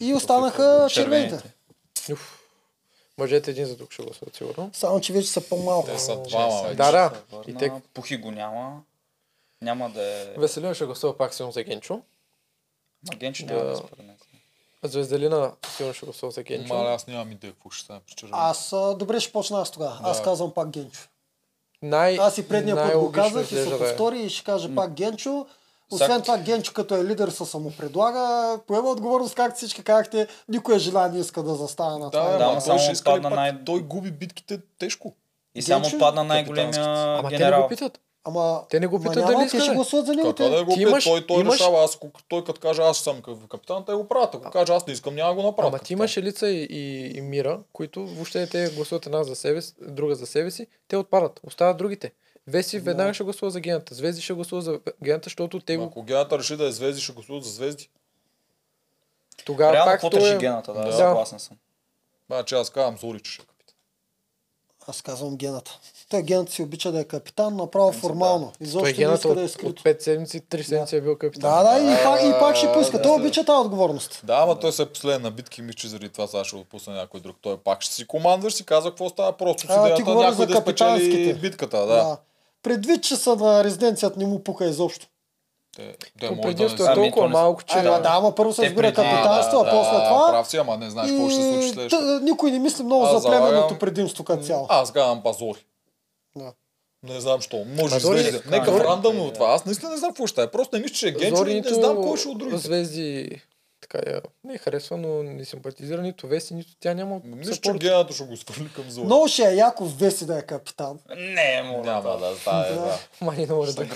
И 0.00 0.14
останаха 0.14 0.86
червените. 0.90 1.54
Уф. 2.12 2.40
Мъжете 3.18 3.50
един 3.50 3.66
за 3.66 3.76
друг 3.76 3.92
ще 3.92 4.02
гласуват, 4.02 4.36
сигурно. 4.36 4.70
Само, 4.72 5.00
че 5.00 5.12
вече 5.12 5.28
са 5.28 5.48
по-малко. 5.48 5.86
Те 5.88 5.98
са 5.98 6.22
двама. 6.22 6.74
Да, 6.74 6.92
да. 6.92 7.22
И 7.46 7.50
И 7.50 7.54
те... 7.54 7.72
Пухи 7.94 8.16
го 8.16 8.30
няма. 8.30 8.82
Няма 9.62 9.90
да 9.90 10.02
е... 10.02 10.34
Веселина 10.36 10.74
ще 10.74 10.84
гласува 10.84 11.16
пак 11.16 11.34
силно 11.34 11.52
за 11.52 11.62
Генчо. 11.62 12.00
Агенчо 13.12 13.46
няма 13.46 13.64
да 13.64 13.82
Да. 14.82 14.88
Звезделина 14.88 15.52
силно 15.76 15.94
ще 15.94 16.06
гласува 16.06 16.32
за 16.32 16.42
Генчо. 16.42 16.74
Мале, 16.74 16.88
аз 16.88 17.06
нямам 17.06 17.32
идея 17.32 17.52
какво 17.52 17.70
ще 17.70 17.84
стане. 17.84 18.00
Аз, 18.32 18.72
а, 18.72 18.94
добре 18.94 19.20
ще 19.20 19.32
почна 19.32 19.60
аз 19.60 19.70
тогава. 19.70 20.00
Аз 20.02 20.18
Да. 20.18 20.24
казвам 20.24 20.54
пак 20.54 20.70
Генчо. 20.70 21.08
Най... 21.82 22.16
Аз 22.20 22.38
и 22.38 22.48
предния 22.48 22.76
път 22.76 22.98
го 22.98 23.12
казах 23.12 23.52
и 23.52 23.54
се 23.54 23.74
е. 23.74 23.78
повтори 23.78 24.20
и 24.20 24.30
ще 24.30 24.44
кажа 24.44 24.74
пак 24.74 24.94
Генчо. 24.94 25.46
Освен 25.92 26.22
това, 26.22 26.38
Генчо 26.38 26.72
като 26.72 26.94
е 26.94 27.04
лидер 27.04 27.28
се 27.28 27.44
самопредлага, 27.44 28.20
поема 28.66 28.88
отговорност, 28.88 29.34
както 29.34 29.56
всички 29.56 29.82
казахте, 29.82 30.26
никоя 30.48 30.78
жена 30.78 31.08
не 31.08 31.18
иска 31.18 31.42
да 31.42 31.54
застане 31.54 31.98
на 31.98 32.10
това. 32.10 32.22
Да, 32.22 32.30
Да, 32.30 32.38
да, 32.38 32.44
ама 32.44 32.52
ама 32.52 32.60
само 32.60 32.78
ще 32.78 33.04
падна 33.04 33.28
пак? 33.28 33.36
най- 33.36 33.64
Той 33.64 33.80
губи 33.80 34.10
битките 34.10 34.60
тежко. 34.78 35.14
И 35.54 35.62
само 35.62 35.84
падна 35.98 36.24
най-големия. 36.24 36.84
Ама 36.86 37.28
те 37.28 37.38
не 37.40 37.52
го 37.52 37.68
питат. 37.68 38.00
Ама, 38.24 38.62
Те 38.70 38.80
не 38.80 38.86
го 38.86 39.00
питат 39.00 39.16
няма, 39.16 39.32
дали 39.32 39.46
иска 39.46 39.58
ще 39.58 39.66
да 39.66 39.72
е. 39.72 39.74
гласуват 39.74 40.06
за 40.06 40.14
него. 40.14 40.28
Какво 40.28 40.44
да 40.44 40.56
те. 40.56 40.64
го 40.64 40.70
Ти 40.70 40.76
пи, 40.76 40.82
имаш- 40.82 41.04
той, 41.04 41.26
той 41.26 41.40
имаш- 41.40 41.54
решава, 41.54 41.84
аз, 41.84 41.98
той 42.28 42.44
като 42.44 42.60
каже 42.60 42.82
аз 42.82 42.98
съм 42.98 43.22
капитан, 43.48 43.84
те 43.84 43.92
го 43.92 44.08
правят. 44.08 44.34
Ако 44.34 44.50
каже 44.50 44.72
аз 44.72 44.86
не 44.86 44.92
искам, 44.92 45.14
няма 45.14 45.28
да 45.28 45.34
го 45.34 45.42
направя. 45.42 45.68
Ама 45.68 45.78
ти 45.78 45.92
имаш 45.92 46.16
Елица 46.16 46.48
и, 46.48 46.62
и, 46.62 47.06
и 47.08 47.20
Мира, 47.20 47.60
които 47.72 48.06
въобще 48.06 48.46
те 48.46 48.68
гласуват 48.68 49.06
една 49.06 49.24
за 49.24 49.36
себе 49.36 49.60
друга 49.82 50.14
за 50.14 50.26
себе 50.26 50.50
си, 50.50 50.66
те 50.88 50.96
отпадат. 50.96 51.40
Остават 51.44 51.76
другите. 51.76 52.12
Веси 52.48 52.78
веднага 52.78 53.14
ще 53.14 53.24
гласува 53.24 53.50
за 53.50 53.60
гената. 53.60 53.94
Звезди 53.94 54.22
ще 54.22 54.32
гласува 54.32 54.62
за 54.62 54.80
гената, 55.02 55.24
защото 55.26 55.60
те 55.60 55.76
го... 55.76 55.84
Ако 55.84 56.02
гената 56.02 56.38
реши 56.38 56.56
да 56.56 56.66
е 56.66 56.72
звезди, 56.72 57.02
ще 57.02 57.12
гласуват 57.12 57.44
за 57.44 57.50
звезди. 57.50 57.88
Тогава 59.44 59.72
Реално 59.72 59.92
пак 59.92 60.10
той 60.10 60.20
реши 60.20 60.32
е... 60.32 60.38
гената, 60.38 60.72
да, 60.72 60.84
Да. 60.84 60.92
съгласен 60.92 61.38
съм. 61.38 61.56
Значи 62.26 62.54
аз 62.54 62.70
казвам 62.70 62.98
Зори, 62.98 63.20
че 63.20 63.32
ще 63.32 63.42
е 63.42 63.46
капитан. 63.46 63.74
Аз 64.86 65.02
казвам 65.02 65.36
гената. 65.36 65.78
Той 66.08 66.22
гената 66.22 66.52
си 66.52 66.62
обича 66.62 66.92
да 66.92 67.00
е 67.00 67.04
капитан, 67.04 67.56
направо 67.56 67.92
формално. 67.92 68.52
Той 68.58 68.66
Изобщо 68.66 68.86
не 68.86 68.92
гената 68.92 69.14
иска 69.16 69.28
от, 69.28 69.34
да 69.34 69.40
е 69.40 69.44
от 69.44 69.50
скрито. 69.50 69.82
5 69.82 70.00
седмици, 70.00 70.40
3 70.40 70.62
седмици 70.62 70.96
е 70.96 71.00
бил 71.00 71.18
капитан. 71.18 71.50
Да, 71.64 71.78
да, 71.78 71.92
и 71.92 72.04
пак, 72.04 72.22
и 72.22 72.32
пак 72.40 72.56
ще 72.56 72.66
Да, 72.66 72.72
поиска. 72.72 72.96
да, 72.96 73.02
Той 73.02 73.16
да. 73.16 73.22
обича 73.22 73.44
тази 73.44 73.66
отговорност. 73.66 74.20
Да, 74.24 74.34
ама 74.34 74.58
той 74.58 74.72
се 74.72 74.82
е 74.82 74.86
последен 74.86 75.22
на 75.22 75.30
битки, 75.30 75.62
мисля, 75.62 75.76
че 75.76 75.88
заради 75.88 76.08
това 76.08 76.26
сега 76.26 76.44
ще 76.44 76.56
отпусне 76.56 76.94
някой 76.94 77.20
друг. 77.20 77.36
Той 77.40 77.56
пак 77.58 77.82
ще 77.82 77.94
си 77.94 78.06
командваш, 78.06 78.54
си 78.54 78.64
казва 78.64 78.90
какво 78.90 79.08
става, 79.08 79.32
просто 79.32 79.60
си 79.62 79.68
А, 79.70 79.74
ти 79.74 79.80
идеята 79.80 80.02
говориш 80.02 80.30
някой 80.30 80.46
за 80.46 80.52
да 80.54 80.60
спечели 80.60 81.34
битката. 81.34 81.86
Да. 81.86 82.18
Предвид, 82.62 83.02
че 83.02 83.16
са 83.16 83.36
на 83.36 83.64
резиденцията, 83.64 84.18
не 84.18 84.26
му 84.26 84.44
пука 84.44 84.64
изобщо. 84.64 85.06
Те, 85.76 85.96
То 86.20 86.26
може 86.26 86.40
предимството 86.40 86.84
да 86.84 86.92
е 86.92 86.94
толкова 86.94 87.24
Ами, 87.24 87.32
малко, 87.32 87.62
че... 87.62 87.78
Ама 87.78 88.00
да, 88.00 88.08
ама 88.12 88.34
първо 88.34 88.52
се 88.52 88.60
Те 88.60 88.66
избира 88.66 88.94
капитанство, 88.94 89.62
да, 89.62 89.68
а 89.68 89.70
после 89.70 89.96
да, 89.96 90.08
това. 90.08 90.28
Прав 90.30 90.48
си, 90.48 90.56
ама 90.56 90.76
не 90.76 90.90
знаеш 90.90 91.10
какво 91.10 91.28
ще 91.28 91.42
се 91.42 91.52
случи 91.52 91.68
следващото. 91.68 92.20
Никой 92.22 92.50
не 92.50 92.58
мисли 92.58 92.82
много 92.82 93.04
Аз 93.04 93.22
за 93.22 93.28
племенното 93.28 93.78
предимство 93.78 94.24
като 94.24 94.44
цяло. 94.44 94.66
Аз 94.68 94.92
казвам 94.92 95.22
пазори. 95.22 95.64
Да. 96.36 96.52
Не 97.02 97.20
знам 97.20 97.40
що. 97.40 97.64
Може 97.66 98.00
Зори- 98.00 98.20
звезди. 98.20 98.50
Нека 98.50 98.70
Зори- 98.70 98.84
рандъмно 98.84 99.24
от 99.24 99.34
това. 99.34 99.46
Аз 99.46 99.64
наистина 99.64 99.90
не 99.90 99.96
знам 99.96 100.10
какво 100.10 100.26
ще 100.26 100.42
е. 100.42 100.50
Просто 100.50 100.76
не 100.76 100.82
мисля, 100.82 100.94
че 100.94 101.08
е 101.08 101.12
генчо 101.12 101.46
и 101.46 101.60
не 101.60 101.74
знам 101.74 101.96
кой 101.96 102.16
ще 102.18 102.28
от 102.28 102.38
другите. 102.38 102.58
звезди 102.58 103.40
така 103.88 104.10
я 104.10 104.20
не 104.44 104.58
харесва, 104.58 104.96
но 104.96 105.22
не 105.22 105.44
симпатизира 105.44 106.02
нито 106.02 106.26
Веси, 106.26 106.54
нито 106.54 106.70
тя 106.80 106.94
няма 106.94 107.20
Мисля, 107.24 107.56
че 107.56 107.72
гената 107.72 108.14
ще 108.14 108.24
го 108.24 108.36
свърли 108.36 108.72
към 108.72 108.90
Зори. 108.90 109.04
Много 109.04 109.28
ще 109.28 109.42
е 109.42 109.54
яко 109.54 109.84
Веси 109.84 110.26
да 110.26 110.38
е 110.38 110.42
капитан. 110.42 110.98
Не, 111.16 111.62
мога 111.62 111.90
Няма 111.90 112.18
да 112.18 112.36
стане, 112.36 112.68
да. 112.74 112.98
Мани 113.20 113.46
не 113.46 113.54
може 113.54 113.74
да. 113.74 113.86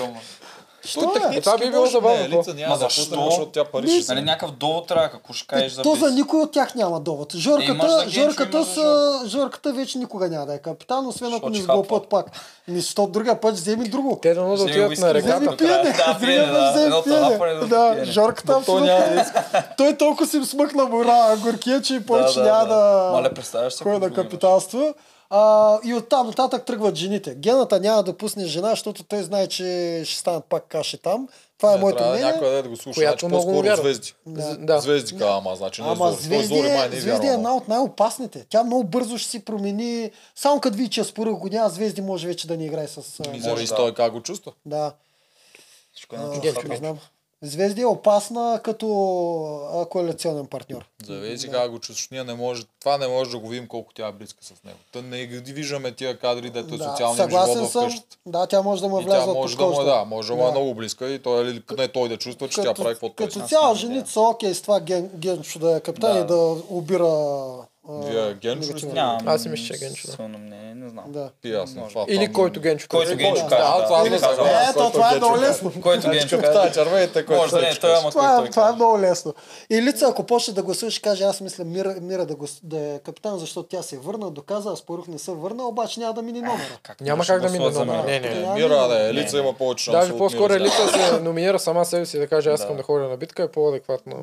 Що 0.84 1.12
е? 1.32 1.40
Това 1.40 1.58
би 1.58 1.70
било 1.70 1.86
забавно. 1.86 2.20
Не, 2.22 2.28
лица 2.28 2.54
няма 2.54 2.68
Ма 2.68 2.76
защо? 2.76 3.02
пусне, 3.02 3.24
защото 3.24 3.46
тя 3.46 3.64
пари 3.64 4.00
ще. 4.02 4.14
Нали 4.14 4.24
някакъв 4.24 4.50
довод 4.50 4.86
трябва, 4.86 5.08
какво 5.08 5.32
ще 5.32 5.46
кажеш 5.46 5.72
за 5.72 5.82
То 5.82 5.94
за 5.94 6.10
никой 6.10 6.40
от 6.40 6.52
тях 6.52 6.74
няма 6.74 7.00
довод. 7.00 7.34
Е, 7.34 7.38
Жорката, 7.38 7.72
Генчо, 7.72 8.08
жорката, 8.10 8.64
са, 8.64 9.20
жорката 9.26 9.72
вече 9.72 9.98
никога 9.98 10.28
няма 10.28 10.46
да 10.46 10.54
е 10.54 10.58
капитан, 10.58 11.06
освен 11.06 11.34
ако 11.34 11.48
не 11.50 11.54
ще 11.54 11.64
сглупат 11.64 12.08
пак. 12.08 12.26
Ми, 12.68 12.80
защото 12.80 13.12
другия 13.12 13.40
път 13.40 13.54
ще 13.54 13.60
вземи 13.60 13.88
друго. 13.88 14.18
Те 14.22 14.34
да 14.34 14.40
да 14.40 14.50
отидат 14.52 14.98
на 14.98 15.12
да 15.12 15.18
Вземи 15.20 15.34
реката. 15.40 15.56
пиене. 15.56 15.92
Да, 15.92 16.18
Другия 16.20 16.20
пиене, 16.20 16.52
път 16.52 16.74
вземи 16.74 17.02
пиене. 17.04 17.66
Да, 17.66 18.04
жорката 18.04 18.46
той 18.46 18.58
абсолютно. 18.58 19.96
Толкова 19.98 20.26
си 20.26 20.44
смъкна 20.44 20.84
мора 20.84 21.36
горкия, 21.42 21.82
че 21.82 22.00
повече 22.06 22.40
няма 22.40 22.66
да... 22.66 23.10
Мале, 23.12 23.34
представяш 23.34 23.72
се. 23.72 23.84
кой 23.84 23.92
какво 23.92 24.08
да 24.08 24.14
капитанства. 24.14 24.94
А, 25.34 25.78
и 25.84 25.94
оттам 25.94 26.26
нататък 26.26 26.64
тръгват 26.64 26.94
жените. 26.94 27.34
Гената 27.34 27.80
няма 27.80 28.02
да 28.02 28.16
пусне 28.16 28.44
жена, 28.46 28.70
защото 28.70 29.04
той 29.04 29.22
знае, 29.22 29.46
че 29.46 30.02
ще 30.06 30.18
станат 30.18 30.44
пак 30.44 30.64
каши 30.64 30.98
там. 30.98 31.28
Това 31.58 31.74
е 31.74 31.78
моето 31.78 32.02
мнение. 32.04 32.24
някой 32.24 32.50
да 32.50 32.56
е 32.56 32.62
да 32.62 32.68
го 32.68 32.76
слуша. 32.76 33.00
Която 33.00 33.28
Значи 33.28 33.46
много 33.46 33.62
вярва. 33.62 33.82
звезди. 33.82 34.14
Да. 34.26 34.56
Да. 34.56 34.80
Звезди 34.80 35.12
казва, 35.18 35.36
ама 35.36 35.56
значи 35.56 35.82
не 35.82 35.88
Ама 35.88 36.12
Зори. 36.12 36.28
Той 36.28 36.42
Звезди, 36.44 36.58
е, 36.58 36.76
май 36.76 36.88
не 36.88 37.00
Звезди 37.00 37.26
е 37.26 37.30
една 37.30 37.54
от 37.54 37.68
най-опасните. 37.68 38.46
Тя 38.48 38.64
много 38.64 38.84
бързо 38.84 39.18
ще 39.18 39.30
си 39.30 39.44
промени. 39.44 40.10
Само 40.36 40.60
като 40.60 40.76
види, 40.76 40.90
че 40.90 41.00
е 41.00 41.04
спорил 41.04 41.36
го 41.36 41.48
няма, 41.48 41.68
Звезди 41.68 42.00
може 42.00 42.26
вече 42.26 42.46
да 42.46 42.56
ни 42.56 42.66
играе 42.66 42.88
с... 42.88 43.20
а, 43.20 43.48
Може 43.48 43.64
и 43.64 43.68
той 43.68 43.94
как 43.94 44.12
го 44.12 44.20
чувства. 44.22 44.52
Да. 44.66 44.92
Всичко 45.92 46.16
е 46.16 46.18
А, 46.18 46.22
начало. 46.22 46.96
Звезди 47.44 47.80
е 47.80 47.86
опасна 47.86 48.60
като 48.64 48.86
коалиционен 49.90 50.46
партньор. 50.46 50.84
Зависи 51.06 51.50
как 51.50 51.70
го 51.70 51.78
чувстваш. 51.78 52.08
Ние 52.10 52.24
не 52.24 52.34
може, 52.34 52.62
това 52.80 52.98
не 52.98 53.08
може 53.08 53.30
да 53.30 53.38
го 53.38 53.48
видим 53.48 53.68
колко 53.68 53.94
тя 53.94 54.06
е 54.08 54.12
близка 54.12 54.44
с 54.44 54.64
него. 54.64 54.78
Та 54.92 55.02
не 55.02 55.26
ги 55.26 55.52
виждаме 55.52 55.92
тия 55.92 56.18
кадри, 56.18 56.50
дето 56.50 56.74
е 56.74 56.78
Да, 56.78 56.84
социалния 56.84 57.16
съгласен 57.16 57.54
живот 57.54 57.70
съм. 57.70 57.84
къщата. 57.84 58.16
Да, 58.26 58.46
тя 58.46 58.62
може 58.62 58.82
да 58.82 58.88
му 58.88 59.02
тя 59.02 59.24
от 59.24 59.34
може 59.34 59.56
да 59.56 59.66
му 59.66 59.80
е, 59.80 59.84
да, 59.84 60.04
може 60.04 60.28
да 60.28 60.34
му 60.34 60.48
е 60.48 60.50
много 60.50 60.74
близка 60.74 61.08
и 61.08 61.18
той, 61.18 61.50
или 61.50 61.60
поне 61.60 61.88
той 61.88 62.08
да 62.08 62.16
чувства, 62.16 62.48
че 62.48 62.62
тя 62.62 62.74
прави 62.74 62.94
какво 62.94 63.08
той 63.08 63.26
Като 63.26 63.46
цяло 63.46 63.74
жените 63.74 64.10
са 64.10 64.20
окей 64.20 64.54
с 64.54 64.62
това 64.62 64.80
ген, 64.80 65.10
Генчо 65.14 65.58
да 65.58 65.76
е 65.76 65.80
капитан 65.80 66.12
Да. 66.12 66.20
и 66.20 66.24
да 66.26 66.56
обира... 66.68 67.08
Вие 67.88 68.34
Генчо 68.34 68.74
ли 68.74 68.78
сте? 68.78 68.86
Нямам 68.86 69.28
Аз 69.28 69.42
си 69.42 69.48
мисля, 69.48 69.66
че 69.66 69.74
е 69.74 69.78
Генчо, 69.78 70.06
да. 70.06 70.12
силно 70.12 70.38
мнение, 70.38 70.74
не 70.74 70.88
знам. 70.88 71.04
Да. 71.08 71.30
И 71.44 71.54
аз 71.54 71.74
не. 71.74 71.88
Това 71.88 72.04
Или 72.08 72.24
там- 72.24 72.32
който 72.32 72.60
Генчо. 72.60 72.86
Който. 72.90 73.16
Генчо 73.16 73.42
Да, 73.42 73.48
каже, 73.48 73.62
да. 73.78 73.84
това 73.84 74.02
не 74.02 74.10
казва, 74.10 74.34
знам. 74.34 74.46
Ето, 74.70 74.90
това 74.90 75.12
е 75.12 75.16
много 75.16 75.38
лесно. 75.38 75.72
Който 75.82 76.10
Генчо 76.10 76.40
каже. 76.40 76.72
червените, 76.72 77.26
който 77.26 77.42
Може 77.42 77.50
да 77.50 77.56
не, 77.56 77.64
Генчо 77.64 77.80
той 77.80 77.94
ама 77.94 78.10
Това 78.10 78.36
е, 78.38 78.50
това 78.50 78.68
е 78.68 78.72
много 78.72 78.98
лесно. 78.98 79.34
И 79.70 79.82
лица, 79.82 80.06
ако 80.06 80.24
почне 80.24 80.54
да 80.54 80.62
гласува, 80.62 80.90
ще 80.90 81.00
каже, 81.00 81.24
аз 81.24 81.40
мисля 81.40 81.64
Мира, 81.64 81.94
Мира 82.00 82.26
да, 82.26 82.34
го, 82.36 82.46
да 82.62 82.78
е 82.80 82.98
капитан, 82.98 83.38
защото 83.38 83.68
тя 83.68 83.82
се 83.82 83.98
върна, 83.98 84.30
доказа, 84.30 84.70
аз 84.70 84.78
Спорух 84.78 85.08
не 85.08 85.18
се 85.18 85.30
върна, 85.30 85.64
обаче 85.64 86.00
няма 86.00 86.14
да 86.14 86.22
мини 86.22 86.40
номера. 86.40 86.78
Няма 87.00 87.24
как 87.24 87.40
да 87.40 87.46
мине 87.46 87.58
гласуват 87.58 87.74
за 87.74 87.84
номер. 87.84 88.04
мен? 88.04 88.22
Не, 88.22 88.30
не. 88.40 88.54
Мира, 88.54 88.68
да 88.70 88.88
да 88.88 89.00
е. 89.00 89.04
Не, 89.04 89.12
Лица 89.14 89.36
не. 89.36 89.42
има 89.42 89.52
повече 89.52 89.84
шанс. 89.84 89.94
Даже 89.94 90.12
от 90.12 90.18
по-скоро 90.18 90.58
да. 90.58 90.70
се 90.70 91.20
номинира 91.20 91.58
сама 91.58 91.84
себе 91.84 92.06
си 92.06 92.18
да 92.18 92.26
каже 92.26 92.50
аз 92.50 92.60
искам 92.60 92.72
Да. 92.72 92.76
да 92.76 92.82
ходя 92.82 93.08
на 93.08 93.16
битка 93.16 93.42
е 93.42 93.48
по-адекватно. 93.48 94.14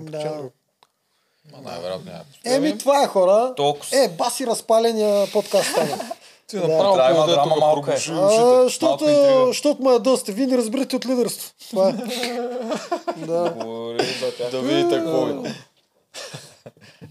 Да. 1.52 1.70
Най-вероятно. 1.70 2.12
Еми, 2.46 2.78
това 2.78 3.04
е 3.04 3.08
хора. 3.08 3.54
Толкова. 3.56 3.98
Е, 3.98 4.10
баси 4.10 4.48
разпаления 4.48 5.32
подкаст 5.32 5.70
стана. 5.70 6.00
Ти 6.48 6.56
направо 6.56 6.96
Трябва 6.96 7.16
по-дето 7.16 7.42
драма 7.42 7.56
малко 7.60 7.92
е. 7.92 7.98
Защото 8.64 9.06
защото 9.48 9.84
ме 9.84 9.96
е 9.96 10.00
доста. 10.00 10.32
Вие 10.32 10.48
не 10.48 10.58
разбирате 10.58 10.96
от 10.96 11.06
лидерство. 11.06 11.54
Това 11.70 11.90
е. 11.90 11.94
да. 13.18 13.56
Да 14.52 14.62
видите 14.62 14.96
какво 14.96 15.28
е. 15.28 15.56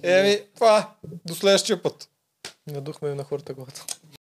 Еми, 0.03 0.41
това. 0.55 0.89
До 1.25 1.35
следващия 1.35 1.83
път. 1.83 2.09
Надухме 2.67 3.15
на 3.15 3.25
хората 3.25 3.55
главата. 3.55 3.85